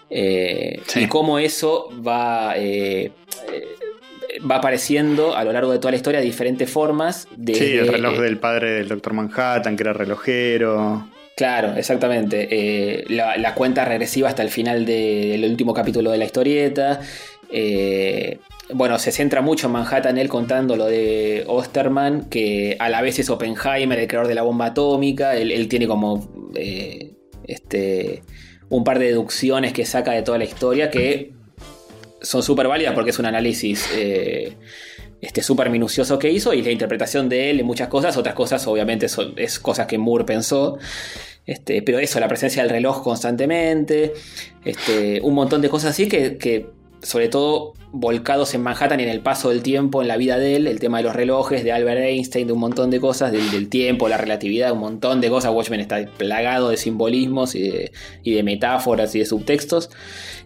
Eh, 0.09 0.81
Sí. 0.87 1.01
Y 1.03 1.07
cómo 1.07 1.39
eso 1.39 1.87
va. 2.05 2.55
eh, 2.57 3.11
eh, 3.51 3.67
va 4.49 4.57
apareciendo 4.57 5.35
a 5.35 5.43
lo 5.43 5.51
largo 5.51 5.71
de 5.71 5.79
toda 5.79 5.91
la 5.91 5.97
historia 5.97 6.19
de 6.19 6.25
diferentes 6.25 6.69
formas. 6.69 7.27
Sí, 7.35 7.35
desde, 7.45 7.79
el 7.79 7.87
reloj 7.87 8.15
eh, 8.15 8.21
del 8.21 8.37
padre 8.37 8.71
del 8.71 8.87
Doctor 8.87 9.13
Manhattan, 9.13 9.75
que 9.75 9.83
era 9.83 9.93
relojero. 9.93 11.07
Claro, 11.35 11.73
exactamente. 11.75 12.47
Eh, 12.51 13.05
la, 13.09 13.37
la 13.37 13.55
cuenta 13.55 13.85
regresiva 13.85 14.29
hasta 14.29 14.43
el 14.43 14.49
final 14.49 14.85
de- 14.85 15.29
del 15.39 15.45
último 15.51 15.73
capítulo 15.73 16.11
de 16.11 16.17
la 16.17 16.25
historieta. 16.25 16.99
Eh, 17.51 18.39
bueno, 18.73 18.97
se 18.99 19.11
centra 19.11 19.41
mucho 19.41 19.67
en 19.67 19.73
Manhattan, 19.73 20.17
él 20.17 20.29
contando 20.29 20.75
lo 20.75 20.85
de 20.85 21.43
Osterman, 21.47 22.29
que 22.29 22.75
a 22.79 22.89
la 22.89 23.01
vez 23.01 23.19
es 23.19 23.29
Oppenheimer, 23.29 23.99
el 23.99 24.07
creador 24.07 24.27
de 24.27 24.35
la 24.35 24.43
bomba 24.43 24.67
atómica. 24.67 25.35
Él, 25.35 25.51
él 25.51 25.67
tiene 25.67 25.87
como 25.87 26.29
este, 27.45 28.23
un 28.69 28.83
par 28.83 28.99
de 28.99 29.07
deducciones 29.07 29.73
que 29.73 29.85
saca 29.85 30.11
de 30.11 30.21
toda 30.23 30.37
la 30.37 30.45
historia 30.45 30.89
que 30.89 31.33
son 32.23 32.41
súper 32.41 32.67
válidas 32.67 32.93
porque 32.93 33.11
es 33.11 33.19
un 33.19 33.25
análisis 33.25 33.87
eh, 33.93 34.55
este 35.21 35.43
súper 35.43 35.69
minucioso 35.69 36.17
que 36.17 36.31
hizo 36.31 36.53
y 36.53 36.61
la 36.61 36.71
interpretación 36.71 37.29
de 37.29 37.51
él 37.51 37.59
en 37.59 37.65
muchas 37.65 37.89
cosas, 37.89 38.17
otras 38.17 38.33
cosas 38.33 38.65
obviamente 38.67 39.07
son, 39.07 39.33
es 39.37 39.59
cosas 39.59 39.85
que 39.87 39.97
Moore 39.97 40.25
pensó. 40.25 40.79
Este, 41.45 41.81
pero 41.81 41.99
eso, 41.99 42.21
la 42.21 42.29
presencia 42.29 42.63
del 42.63 42.71
reloj 42.71 43.03
constantemente, 43.03 44.13
este, 44.63 45.19
un 45.21 45.33
montón 45.33 45.61
de 45.61 45.69
cosas 45.69 45.91
así 45.91 46.07
que, 46.07 46.37
que, 46.37 46.67
sobre 47.01 47.27
todo 47.27 47.73
volcados 47.93 48.53
en 48.55 48.63
Manhattan 48.63 48.99
y 48.99 49.03
en 49.03 49.09
el 49.09 49.21
paso 49.21 49.49
del 49.49 49.61
tiempo 49.61 50.01
en 50.01 50.07
la 50.07 50.17
vida 50.17 50.37
de 50.37 50.55
él, 50.57 50.67
el 50.67 50.79
tema 50.79 50.97
de 50.97 51.03
los 51.03 51.15
relojes, 51.15 51.63
de 51.63 51.71
Albert 51.71 52.01
Einstein, 52.01 52.47
de 52.47 52.53
un 52.53 52.59
montón 52.59 52.89
de 52.89 52.99
cosas, 52.99 53.31
del, 53.31 53.49
del 53.51 53.69
tiempo, 53.69 54.09
la 54.09 54.17
relatividad, 54.17 54.73
un 54.73 54.79
montón 54.79 55.21
de 55.21 55.29
cosas. 55.29 55.53
Watchmen 55.53 55.79
está 55.79 56.03
plagado 56.17 56.69
de 56.69 56.77
simbolismos 56.77 57.55
y 57.55 57.69
de, 57.69 57.91
y 58.23 58.33
de 58.33 58.43
metáforas 58.43 59.13
y 59.15 59.19
de 59.19 59.25
subtextos 59.25 59.91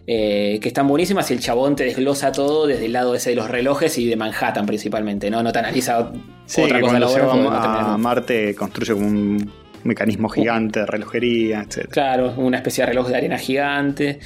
eh, 0.06 0.58
que 0.62 0.68
están 0.68 0.86
buenísimas 0.86 1.30
y 1.30 1.34
el 1.34 1.40
chabón 1.40 1.74
te 1.74 1.84
desglosa 1.84 2.32
todo 2.32 2.66
desde 2.66 2.86
el 2.86 2.92
lado 2.92 3.14
ese 3.14 3.30
de 3.30 3.36
los 3.36 3.50
relojes 3.50 3.98
y 3.98 4.06
de 4.06 4.16
Manhattan 4.16 4.66
principalmente, 4.66 5.30
¿no? 5.30 5.42
No 5.42 5.50
te 5.50 5.58
analiza 5.58 6.12
Sí, 6.46 6.62
otra 6.62 6.80
cosa 6.80 6.92
cuando 6.92 7.08
se 7.08 7.20
va 7.20 7.36
no 7.36 7.50
a. 7.50 7.98
Marte 7.98 8.54
construye 8.54 8.94
como 8.94 9.06
un 9.06 9.52
mecanismo 9.84 10.28
gigante 10.28 10.80
de 10.80 10.86
relojería, 10.86 11.60
etc. 11.60 11.88
Claro, 11.90 12.34
una 12.38 12.56
especie 12.56 12.82
de 12.82 12.86
reloj 12.86 13.08
de 13.08 13.16
arena 13.16 13.38
gigante. 13.38 14.18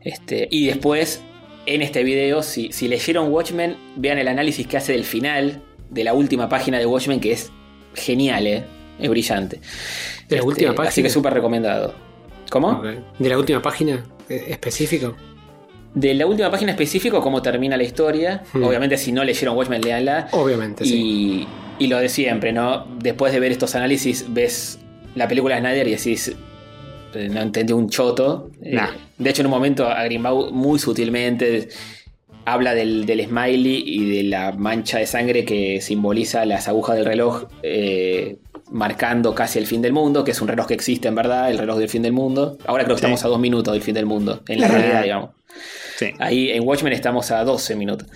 Este, 0.00 0.48
y 0.50 0.66
después, 0.66 1.22
en 1.74 1.82
este 1.82 2.02
video, 2.02 2.42
si, 2.42 2.72
si 2.72 2.88
leyeron 2.88 3.30
Watchmen, 3.30 3.76
vean 3.96 4.18
el 4.18 4.28
análisis 4.28 4.66
que 4.66 4.78
hace 4.78 4.92
del 4.92 5.04
final 5.04 5.60
de 5.90 6.02
la 6.02 6.14
última 6.14 6.48
página 6.48 6.78
de 6.78 6.86
Watchmen, 6.86 7.20
que 7.20 7.32
es 7.32 7.52
genial, 7.94 8.46
¿eh? 8.46 8.64
es 8.98 9.10
brillante. 9.10 9.60
¿De 10.28 10.36
la 10.36 10.44
última 10.44 10.74
página? 10.74 10.88
Así 10.88 11.02
que 11.02 11.10
súper 11.10 11.34
recomendado. 11.34 11.94
¿Cómo? 12.50 12.82
¿De 13.18 13.28
la 13.28 13.36
última 13.36 13.60
página 13.60 14.02
eh, 14.30 14.46
específico? 14.48 15.14
De 15.94 16.14
la 16.14 16.26
última 16.26 16.50
página 16.50 16.72
específico, 16.72 17.20
cómo 17.20 17.42
termina 17.42 17.76
la 17.76 17.82
historia. 17.82 18.42
Hmm. 18.54 18.64
Obviamente, 18.64 18.96
si 18.96 19.12
no 19.12 19.22
leyeron 19.22 19.54
Watchmen, 19.54 19.82
léanla. 19.82 20.28
Obviamente, 20.32 20.86
sí. 20.86 21.46
Y, 21.78 21.84
y 21.84 21.86
lo 21.88 21.98
de 21.98 22.08
siempre, 22.08 22.50
¿no? 22.50 22.86
Después 22.98 23.30
de 23.30 23.40
ver 23.40 23.52
estos 23.52 23.74
análisis, 23.74 24.24
ves 24.28 24.78
la 25.14 25.28
película 25.28 25.56
de 25.56 25.60
Snyder 25.60 25.88
y 25.88 25.90
decís, 25.90 26.34
no 27.14 27.40
entendí 27.40 27.72
un 27.72 27.88
choto. 27.88 28.50
Eh, 28.62 28.74
Nah. 28.74 28.90
de 29.18 29.30
hecho, 29.30 29.42
en 29.42 29.46
un 29.46 29.52
momento, 29.52 29.86
a 29.88 30.04
Grimbaud 30.04 30.50
muy 30.52 30.78
sutilmente 30.78 31.68
habla 32.44 32.74
del, 32.74 33.04
del 33.04 33.26
smiley 33.26 33.82
y 33.86 34.08
de 34.10 34.22
la 34.24 34.52
mancha 34.52 34.98
de 34.98 35.06
sangre 35.06 35.44
que 35.44 35.80
simboliza 35.82 36.46
las 36.46 36.66
agujas 36.68 36.96
del 36.96 37.04
reloj, 37.04 37.44
eh, 37.62 38.38
marcando 38.70 39.34
casi 39.34 39.58
el 39.58 39.66
fin 39.66 39.82
del 39.82 39.92
mundo, 39.92 40.24
que 40.24 40.30
es 40.30 40.40
un 40.40 40.48
reloj 40.48 40.66
que 40.66 40.74
existe 40.74 41.08
en 41.08 41.14
verdad, 41.14 41.50
el 41.50 41.58
reloj 41.58 41.78
del 41.78 41.88
fin 41.90 42.00
del 42.02 42.12
mundo. 42.12 42.56
Ahora 42.66 42.84
creo 42.84 42.96
que 42.96 43.00
Sí. 43.00 43.04
estamos 43.06 43.24
a 43.24 43.28
dos 43.28 43.38
minutos 43.38 43.72
del 43.74 43.82
fin 43.82 43.94
del 43.94 44.06
mundo, 44.06 44.42
en 44.48 44.60
la 44.60 44.68
realidad, 44.68 45.02
digamos. 45.02 45.30
Sí. 45.98 46.06
Ahí 46.18 46.50
en 46.50 46.66
Watchmen 46.66 46.92
estamos 46.92 47.30
a 47.32 47.42
12 47.44 47.74
minutos. 47.76 48.08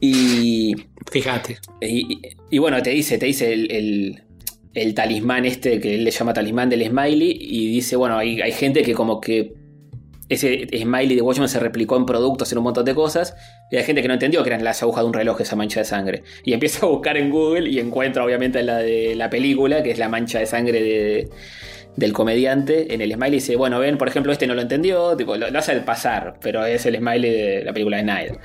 Y, 0.00 0.74
Fíjate. 1.10 1.58
y, 1.80 2.20
y 2.50 2.58
bueno, 2.58 2.80
te 2.82 2.90
dice, 2.90 3.18
te 3.18 3.26
dice 3.26 3.52
el, 3.52 3.70
el- 3.72 4.22
el 4.74 4.94
talismán 4.94 5.44
este 5.44 5.80
que 5.80 5.94
él 5.94 6.04
le 6.04 6.10
llama 6.10 6.32
talismán 6.34 6.68
del 6.68 6.84
smiley. 6.86 7.36
Y 7.40 7.68
dice, 7.70 7.96
bueno, 7.96 8.18
hay, 8.18 8.40
hay 8.40 8.52
gente 8.52 8.82
que 8.82 8.92
como 8.94 9.20
que 9.20 9.52
ese 10.28 10.66
smiley 10.80 11.14
de 11.16 11.22
Watchmen 11.22 11.48
se 11.48 11.60
replicó 11.60 11.96
en 11.96 12.06
productos, 12.06 12.50
en 12.50 12.58
un 12.58 12.64
montón 12.64 12.84
de 12.84 12.94
cosas. 12.94 13.34
Y 13.70 13.76
hay 13.76 13.84
gente 13.84 14.02
que 14.02 14.08
no 14.08 14.14
entendió 14.14 14.42
que 14.42 14.48
eran 14.50 14.64
las 14.64 14.82
agujas 14.82 15.02
de 15.04 15.08
un 15.08 15.12
reloj, 15.14 15.40
esa 15.40 15.54
mancha 15.56 15.80
de 15.80 15.84
sangre. 15.86 16.22
Y 16.44 16.52
empieza 16.54 16.86
a 16.86 16.88
buscar 16.88 17.16
en 17.16 17.30
Google 17.30 17.68
y 17.68 17.78
encuentra 17.78 18.24
obviamente 18.24 18.62
la 18.62 18.78
de 18.78 19.14
la 19.14 19.28
película, 19.30 19.82
que 19.82 19.90
es 19.90 19.98
la 19.98 20.08
mancha 20.08 20.38
de 20.38 20.46
sangre 20.46 20.82
de- 20.82 21.28
del 21.96 22.12
comediante 22.12 22.92
en 22.92 23.00
el 23.02 23.12
smiley. 23.12 23.34
Y 23.34 23.40
dice, 23.40 23.54
bueno, 23.56 23.78
ven, 23.78 23.98
por 23.98 24.08
ejemplo, 24.08 24.32
este 24.32 24.46
no 24.48 24.54
lo 24.54 24.62
entendió, 24.62 25.16
tipo, 25.16 25.36
lo, 25.36 25.48
lo 25.50 25.58
hace 25.58 25.76
pasar, 25.82 26.38
pero 26.42 26.64
es 26.64 26.84
el 26.86 26.96
smiley 26.96 27.30
de 27.30 27.62
la 27.64 27.72
película 27.72 27.98
de 27.98 28.02
Snyder. 28.02 28.38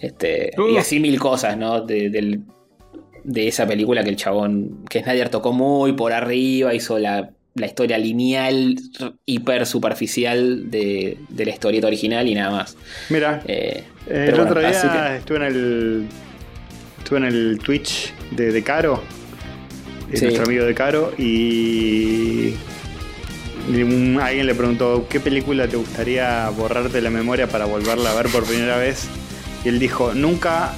Este, 0.00 0.50
Y 0.72 0.76
así 0.78 0.98
mil 0.98 1.18
cosas, 1.20 1.56
¿no? 1.56 1.82
De, 1.82 2.08
del- 2.10 2.40
de 3.24 3.48
esa 3.48 3.66
película 3.66 4.02
que 4.04 4.10
el 4.10 4.16
chabón, 4.16 4.84
que 4.88 5.02
Snyder 5.02 5.28
tocó 5.28 5.52
muy 5.52 5.92
por 5.92 6.12
arriba, 6.12 6.74
hizo 6.74 6.98
la, 6.98 7.30
la 7.54 7.66
historia 7.66 7.98
lineal, 7.98 8.76
hiper 9.26 9.66
superficial 9.66 10.70
de, 10.70 11.18
de 11.28 11.44
la 11.44 11.50
historieta 11.50 11.86
original 11.86 12.28
y 12.28 12.34
nada 12.34 12.50
más. 12.50 12.76
Mira, 13.08 13.42
Eh, 13.46 13.84
el 14.08 14.30
bueno, 14.30 14.44
otro 14.44 14.60
día 14.60 14.70
que- 14.70 15.16
estuve 15.18 15.36
en 15.38 15.42
el 15.44 16.06
estuve 16.98 17.18
en 17.18 17.24
el 17.24 17.58
Twitch 17.62 18.12
de, 18.30 18.52
de 18.52 18.62
Caro, 18.62 19.02
Sí. 20.12 20.22
nuestro 20.24 20.44
amigo 20.44 20.64
de 20.64 20.74
Caro, 20.74 21.12
y, 21.18 22.54
un- 23.68 24.18
alguien 24.20 24.46
le 24.46 24.54
preguntó 24.54 25.06
qué 25.08 25.20
película 25.20 25.68
te 25.68 25.76
gustaría 25.76 26.48
borrarte 26.50 26.94
de 26.94 27.02
la 27.02 27.10
memoria 27.10 27.46
para 27.46 27.64
volverla 27.66 28.10
a 28.10 28.14
ver 28.14 28.26
por 28.28 28.44
primera 28.44 28.76
vez. 28.76 29.06
Y 29.64 29.68
él 29.68 29.78
dijo, 29.78 30.12
nunca, 30.14 30.72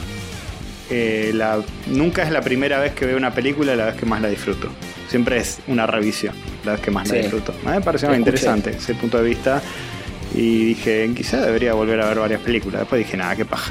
eh, 0.94 1.32
la, 1.32 1.60
nunca 1.86 2.22
es 2.22 2.30
la 2.30 2.42
primera 2.42 2.78
vez 2.78 2.92
que 2.92 3.06
veo 3.06 3.16
una 3.16 3.32
película 3.32 3.74
la 3.74 3.86
vez 3.86 3.94
que 3.96 4.04
más 4.06 4.20
la 4.20 4.28
disfruto. 4.28 4.68
Siempre 5.08 5.38
es 5.38 5.58
una 5.66 5.86
revisión 5.86 6.34
la 6.64 6.72
vez 6.72 6.80
que 6.80 6.90
más 6.90 7.08
Sí. 7.08 7.14
la 7.16 7.22
disfruto. 7.22 7.52
A 7.64 7.70
mí 7.70 7.76
me 7.76 7.80
pareció 7.80 8.08
escuché. 8.08 8.18
interesante 8.18 8.70
ese 8.70 8.94
punto 8.94 9.18
de 9.18 9.24
vista. 9.24 9.62
Y 10.34 10.64
dije, 10.64 11.10
quizá 11.14 11.40
debería 11.44 11.74
volver 11.74 12.00
a 12.00 12.08
ver 12.08 12.18
varias 12.18 12.40
películas. 12.40 12.80
Después 12.82 12.98
dije, 13.04 13.16
nada, 13.16 13.36
qué 13.36 13.44
paja. 13.44 13.70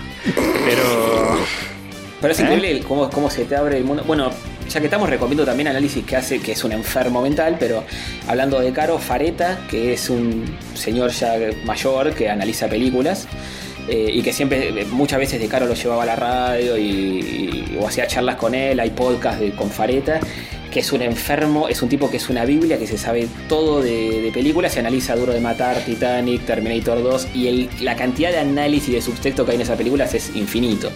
Pero. 0.66 1.38
Pero 2.22 2.34
es 2.34 2.40
¿Eh? 2.40 2.44
increíble 2.44 2.82
cómo 2.88 3.30
se 3.32 3.46
te 3.46 3.56
abre 3.56 3.78
el 3.78 3.84
mundo. 3.84 4.04
Bueno, 4.06 4.32
ya 4.70 4.80
que 4.80 4.86
estamos, 4.86 5.10
recomiendo 5.10 5.44
también 5.44 5.68
análisis 5.70 6.06
que 6.06 6.16
hace, 6.16 6.40
que 6.40 6.52
es 6.52 6.64
un 6.64 6.72
enfermo 6.72 7.22
mental, 7.22 7.58
pero 7.60 7.84
hablando 8.28 8.60
de 8.60 8.72
Caro, 8.72 9.00
Fareta, 9.00 9.60
que 9.70 9.94
es 9.94 10.10
un 10.10 10.46
señor 10.76 11.12
ya 11.12 11.34
mayor 11.66 12.14
que 12.14 12.30
analiza 12.30 12.68
películas. 12.68 13.28
Eh, 13.88 14.12
y 14.14 14.22
que 14.22 14.32
siempre, 14.34 14.70
eh, 14.70 14.86
muchas 14.92 15.20
veces 15.20 15.40
de 15.40 15.48
Caro 15.48 15.66
lo 15.66 15.74
llevaba 15.74 16.04
a 16.04 16.06
la 16.06 16.16
radio 16.16 16.78
y, 16.78 17.78
o 17.80 17.88
hacía 17.88 18.08
charlas 18.08 18.36
con 18.36 18.54
él, 18.56 18.80
hay 18.80 18.90
podcast 18.92 19.40
de, 19.40 19.52
con 19.52 19.70
Fareta, 19.70 20.20
que 20.72 20.80
es 20.80 20.92
un 20.94 21.02
enfermo, 21.02 21.68
es 21.68 21.82
un 21.82 21.90
tipo 21.90 22.10
que 22.10 22.18
es 22.18 22.30
una 22.30 22.46
biblia, 22.46 22.78
que 22.78 22.88
se 22.88 22.98
sabe 22.98 23.28
todo 23.50 23.82
de, 23.82 24.32
películas, 24.34 24.74
se 24.74 24.80
analiza 24.80 25.16
Duro 25.16 25.34
de 25.34 25.42
Matar, 25.42 25.78
Titanic, 25.86 26.46
Terminator 26.46 27.04
2, 27.04 27.28
y 27.36 27.70
la 27.82 27.96
cantidad 27.96 28.32
de 28.32 28.40
análisis 28.40 28.90
y 28.90 28.94
de 28.94 29.02
subtexto 29.02 29.44
que 29.46 29.52
hay 29.52 29.56
en 29.56 29.62
esas 29.64 29.78
películas 29.78 30.14
es 30.14 30.34
infinito. 30.36 30.90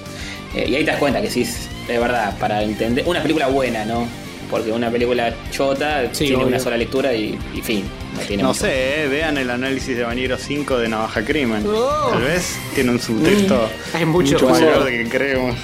Eh, 0.56 0.68
y 0.70 0.76
ahí 0.76 0.86
te 0.86 0.92
das 0.92 1.00
cuenta 1.00 1.22
que 1.22 1.30
sí, 1.30 1.42
es- 1.42 1.68
de 1.90 2.00
verdad, 2.00 2.38
para 2.40 2.64
entender. 2.64 3.04
Una 3.06 3.22
película 3.22 3.48
buena, 3.48 3.84
¿no? 3.86 4.08
Porque 4.50 4.72
una 4.72 4.90
película 4.92 5.34
chota 5.52 6.04
Sí, 6.12 6.26
tiene 6.26 6.36
obvio. 6.38 6.48
una 6.48 6.60
sola 6.60 6.78
lectura 6.78 7.14
y, 7.14 7.38
y 7.54 7.62
fin. 7.62 7.84
No, 8.14 8.20
tiene 8.22 8.44
No 8.44 8.50
mucho. 8.50 8.62
sé, 8.62 9.04
eh, 9.04 9.08
vean 9.08 9.38
el 9.38 9.50
análisis 9.50 9.98
de 9.98 10.04
Bañero 10.04 10.38
5 10.38 10.78
de 10.78 10.88
Navaja 10.90 11.24
Crimen. 11.26 11.66
Oh. 11.68 12.10
Tal 12.12 12.22
vez 12.22 12.56
tiene 12.76 12.92
un 12.92 13.00
subtexto 13.00 13.68
Hay 13.94 14.06
mucho 14.06 14.38
mayor 14.48 14.84
de 14.86 14.92
que 15.04 15.10
creemos. 15.10 15.56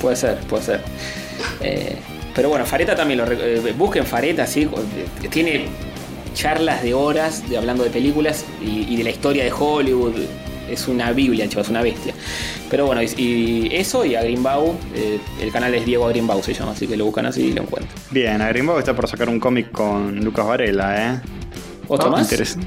Puede 0.00 0.16
ser, 0.16 0.38
puede 0.40 0.62
ser. 0.64 0.80
Eh, 1.60 1.96
pero 2.34 2.48
bueno, 2.48 2.64
Fareta 2.66 2.94
también 2.96 3.18
lo. 3.18 3.26
rec- 3.26 3.38
eh, 3.40 3.72
busquen 3.76 4.04
Fareta, 4.06 4.46
sí. 4.46 4.62
eh, 5.22 5.28
Tiene 5.28 5.66
charlas 6.34 6.82
de 6.82 6.92
horas 6.94 7.48
de 7.48 7.56
hablando 7.56 7.82
de 7.84 7.90
películas 7.90 8.44
y, 8.62 8.92
y 8.92 8.96
de 8.96 9.04
la 9.04 9.10
historia 9.10 9.44
de 9.44 9.52
Hollywood. 9.52 10.14
Es 10.70 10.88
una 10.88 11.12
biblia, 11.12 11.48
chaval, 11.48 11.64
es 11.64 11.70
una 11.70 11.82
bestia. 11.82 12.14
Pero 12.70 12.86
bueno, 12.86 13.02
y, 13.02 13.06
y 13.16 13.68
eso 13.72 14.04
y 14.04 14.14
a 14.14 14.22
Greenbaum. 14.22 14.76
eh, 14.94 15.18
el 15.40 15.52
canal 15.52 15.74
es 15.74 15.84
Diego 15.84 16.08
Greenbaum, 16.08 16.42
se 16.42 16.54
llama, 16.54 16.72
así 16.72 16.86
que 16.86 16.96
lo 16.96 17.04
buscan 17.04 17.26
así 17.26 17.42
y 17.46 17.52
lo 17.52 17.62
encuentran. 17.62 17.94
Bien, 18.10 18.40
Agrimbao 18.42 18.78
está 18.78 18.94
por 18.94 19.08
sacar 19.08 19.28
un 19.28 19.38
cómic 19.40 19.70
con 19.72 20.24
Lucas 20.24 20.46
Varela, 20.46 21.14
¿eh? 21.14 21.20
¿Otro 21.88 22.08
Ah, 22.08 22.10
más? 22.12 22.22
Interesante. 22.22 22.66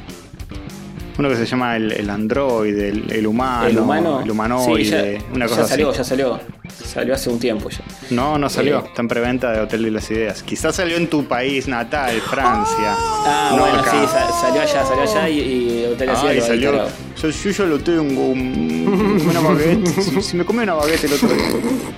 Uno 1.19 1.27
que 1.27 1.35
se 1.35 1.45
llama 1.45 1.75
el, 1.75 1.91
el 1.91 2.09
androide, 2.09 2.87
el, 2.89 3.11
el 3.11 3.27
humano, 3.27 3.67
el 3.67 3.77
humano. 3.77 4.21
el 4.23 4.31
humanoide, 4.31 4.83
Sí, 4.85 4.89
ya, 4.89 5.35
una 5.35 5.47
ya 5.47 5.49
cosa 5.55 5.67
salió, 5.67 5.89
así. 5.89 5.97
ya 5.97 6.03
salió. 6.05 6.39
Salió 6.85 7.13
hace 7.13 7.29
un 7.29 7.39
tiempo 7.39 7.69
ya. 7.69 7.79
No, 8.11 8.37
no 8.37 8.49
salió. 8.49 8.79
Eh. 8.79 8.83
Está 8.87 9.01
en 9.01 9.07
preventa 9.09 9.51
de 9.51 9.59
Hotel 9.59 9.83
de 9.83 9.91
las 9.91 10.09
Ideas. 10.09 10.41
Quizás 10.43 10.77
salió 10.77 10.95
en 10.95 11.07
tu 11.09 11.25
país 11.25 11.67
natal, 11.67 12.21
Francia. 12.21 12.95
Ah, 12.97 13.49
No 13.53 13.63
bueno, 13.63 13.79
acá. 13.79 13.91
sí, 13.91 13.97
sa- 14.07 14.31
salió 14.31 14.61
allá, 14.61 14.85
salió 14.85 15.03
allá 15.03 15.29
y, 15.29 15.39
y 15.39 15.85
Hotel 15.93 16.09
Asia 16.09 16.29
Ay, 16.29 16.35
lo 16.37 16.41
va 16.41 16.45
a 16.45 16.47
salió. 16.47 16.87
Yo, 17.21 17.29
yo 17.29 17.49
ya 17.51 17.63
lo 17.65 17.79
tengo. 17.79 18.25
un- 18.29 19.21
Una 19.29 19.39
baguette. 19.41 19.87
si, 20.01 20.21
si 20.21 20.37
me 20.37 20.45
comí 20.45 20.59
una 20.63 20.75
baguette 20.75 21.03
el 21.03 21.13
otro 21.13 21.27
día. 21.27 21.45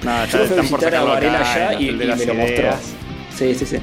Nada, 0.04 0.26
Yo 0.26 0.32
ya 0.40 0.40
a 0.40 0.48
están 0.48 0.68
por 0.68 0.82
sacarlo 0.82 1.14
acá, 1.14 1.40
allá 1.70 1.80
y, 1.80 1.90
y 1.90 1.96
de 1.96 2.06
las 2.06 2.18
me 2.20 2.26
lo 2.26 2.34
mostró. 2.34 2.56
Ideas. 2.56 2.80
Sí, 3.38 3.54
sí, 3.54 3.66
sí. 3.68 3.78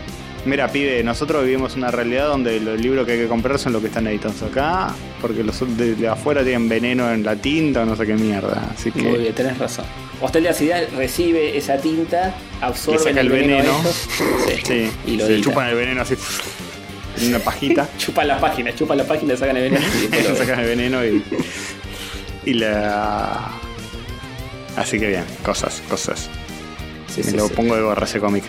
Mira, 0.45 0.69
pibe, 0.69 1.03
nosotros 1.03 1.45
vivimos 1.45 1.77
una 1.77 1.91
realidad 1.91 2.29
donde 2.29 2.61
los 2.61 2.81
libros 2.81 3.05
que 3.07 3.13
hay 3.13 3.19
que 3.19 3.27
comprar 3.27 3.59
son 3.59 3.73
los 3.73 3.83
que 3.83 3.89
están 3.89 4.07
editados 4.07 4.43
acá, 4.43 4.95
porque 5.21 5.43
los 5.43 5.77
de, 5.77 5.95
de 5.95 6.09
afuera 6.09 6.43
tienen 6.43 6.69
veneno 6.69 7.13
en 7.13 7.23
la 7.25 7.37
tinta 7.37 7.83
o 7.83 7.85
no 7.85 7.97
sé 7.97 8.07
qué 8.07 8.15
mierda. 8.15 8.71
Así 8.75 8.91
que. 8.93 9.03
Muy 9.03 9.19
bien, 9.19 9.35
tenés 9.35 9.59
razón. 9.59 9.85
Hostel 10.21 10.45
de 10.45 10.49
Acidad 10.49 10.83
recibe 10.97 11.57
esa 11.57 11.77
tinta, 11.79 12.35
absorbe 12.61 12.99
saca 12.99 13.21
el 13.21 13.29
veneno. 13.29 13.63
ellos, 13.63 14.09
sí, 14.67 14.91
y 15.07 15.17
lo 15.17 15.27
se 15.27 15.35
edita. 15.35 15.49
chupan 15.51 15.69
el 15.69 15.75
veneno 15.77 16.03
así 16.03 16.15
en 17.21 17.29
una 17.29 17.39
pajita. 17.41 17.89
Chupan 17.99 18.29
la 18.29 18.41
página, 18.41 18.75
chupan 18.75 18.99
la 18.99 19.05
página, 19.05 19.37
sacan 19.37 19.57
el 19.57 19.71
veneno 19.71 19.87
y 20.03 20.37
sacan 20.37 20.61
el 20.61 20.67
veneno 20.67 21.05
y. 21.05 21.23
Y 22.47 22.55
la. 22.55 23.51
Así 24.77 24.99
que 24.99 25.09
bien, 25.09 25.25
cosas, 25.45 25.83
cosas. 25.89 26.31
Sí, 27.09 27.23
Me 27.25 27.31
sí, 27.33 27.37
lo 27.37 27.49
sí. 27.49 27.55
pongo 27.55 27.75
de 27.77 27.83
gorra 27.83 28.05
ese 28.05 28.21
cómic. 28.21 28.45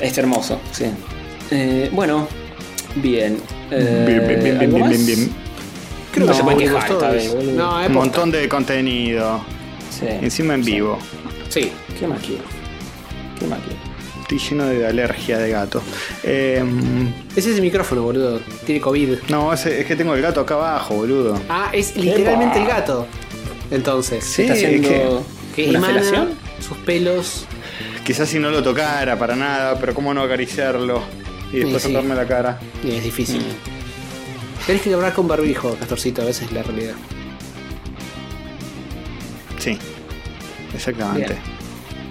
Es 0.00 0.16
hermoso, 0.18 0.60
sí. 0.72 0.86
Eh, 1.50 1.90
bueno, 1.92 2.26
bien. 2.96 3.38
Eh, 3.70 4.04
Bien, 4.06 4.18
bien, 4.26 4.28
bien, 4.28 4.42
bien, 4.42 4.58
¿algo 4.58 4.72
bien, 4.76 4.80
más? 4.80 4.90
bien, 4.90 5.06
bien. 5.06 5.30
Creo 6.12 6.26
No, 6.26 6.32
que 6.32 6.38
se 6.38 6.44
puede 6.44 6.58
quejar, 6.58 6.84
eso. 6.90 7.12
bien, 7.12 7.32
boludo. 7.46 7.52
No, 7.56 7.80
es 7.80 7.86
Un 7.88 7.94
posta. 7.94 8.06
montón 8.08 8.30
de 8.32 8.48
contenido. 8.48 9.40
Sí. 9.90 10.06
Encima 10.08 10.54
en 10.54 10.64
Sí. 10.64 10.72
vivo. 10.72 10.98
Sí. 11.48 11.72
¿Qué 11.98 12.06
más 12.06 12.20
quiero? 12.20 12.42
¿Qué 13.38 13.46
más 13.46 13.58
quiero? 13.60 13.78
Estoy 14.22 14.38
lleno 14.38 14.66
de 14.66 14.86
alergia 14.86 15.38
de 15.38 15.50
gato. 15.50 15.82
Eh, 16.22 16.64
Ese 17.36 17.50
es 17.50 17.56
el 17.56 17.62
micrófono, 17.62 18.02
boludo. 18.02 18.40
Tiene 18.64 18.80
COVID. 18.80 19.18
no, 19.28 19.52
ese- 19.52 19.80
es 19.80 19.86
que 19.86 19.96
tengo 19.96 20.14
el 20.14 20.22
gato 20.22 20.40
acá 20.40 20.54
abajo, 20.54 20.94
boludo. 20.94 21.40
Ah, 21.48 21.70
es 21.72 21.96
literalmente 21.96 22.58
Epa. 22.60 22.62
el 22.62 22.66
gato. 22.76 23.06
Entonces. 23.72 24.24
Sí, 24.24 24.42
¿Está 24.42 24.54
es 24.54 24.64
haciendo 24.64 25.24
Que 25.54 25.68
una 25.70 25.78
emana 25.78 25.94
felación? 25.94 26.30
sus 26.60 26.76
pelos. 26.78 27.44
Quizás 28.04 28.28
si 28.28 28.38
no 28.38 28.50
lo 28.50 28.62
tocara 28.62 29.18
para 29.18 29.36
nada, 29.36 29.78
pero 29.78 29.94
cómo 29.94 30.12
no 30.14 30.22
acariciarlo 30.22 31.02
y 31.52 31.58
después 31.60 31.82
Sí, 31.82 31.88
sí. 31.96 32.08
la 32.08 32.26
cara. 32.26 32.58
Y 32.84 32.92
es 32.92 33.04
difícil. 33.04 33.40
Mm. 33.40 34.66
Tenés 34.66 34.82
que 34.82 34.94
hablar 34.94 35.12
con 35.14 35.26
barbijo, 35.28 35.74
Castorcito, 35.76 36.22
a 36.22 36.26
veces 36.26 36.46
es 36.48 36.52
la 36.52 36.62
realidad. 36.62 36.94
Sí, 39.58 39.78
exactamente. 40.74 41.34
Bien. 41.34 41.60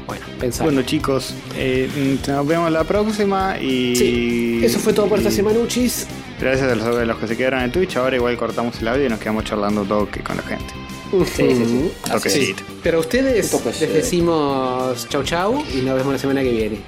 Bueno, 0.08 0.26
pensá. 0.40 0.64
Bueno 0.64 0.82
chicos, 0.82 1.34
eh, 1.56 2.18
nos 2.28 2.48
vemos 2.48 2.72
la 2.72 2.84
próxima 2.84 3.60
y... 3.60 3.96
sí, 3.96 4.62
eso 4.64 4.80
fue 4.80 4.94
todo 4.94 5.08
por 5.08 5.20
esta 5.20 5.32
semana, 5.32 5.60
Uchis. 5.60 6.08
Gracias 6.40 6.72
a 6.72 6.76
los, 6.76 6.86
a 6.98 7.06
los 7.06 7.18
que 7.18 7.28
se 7.28 7.38
quedaron 7.38 7.62
en 7.62 7.72
Twitch. 7.72 7.96
Ahora 7.98 8.16
igual 8.16 8.36
cortamos 8.38 8.80
el 8.82 8.88
audio 8.88 9.06
y 9.06 9.10
nos 9.10 9.20
quedamos 9.20 9.44
charlando 9.44 9.84
toque 9.84 10.22
con 10.22 10.38
la 10.38 10.44
gente. 10.44 10.74
Sí, 11.12 11.56
sí, 11.56 11.66
sí. 11.66 11.92
Así 12.04 12.12
Toquecito. 12.14 12.64
Pero 12.84 12.98
a 12.98 13.02
ustedes 13.02 13.52
les 13.52 13.76
sí. 13.76 13.86
decimos 13.88 15.08
chau 15.10 15.24
chau 15.24 15.64
y 15.74 15.82
nos 15.82 15.96
vemos 15.98 16.14
la 16.14 16.20
semana 16.20 16.42
que 16.42 16.52
viene. 16.52 16.80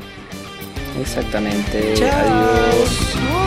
Exactamente. 0.99 1.93
Adiós. 2.03 3.40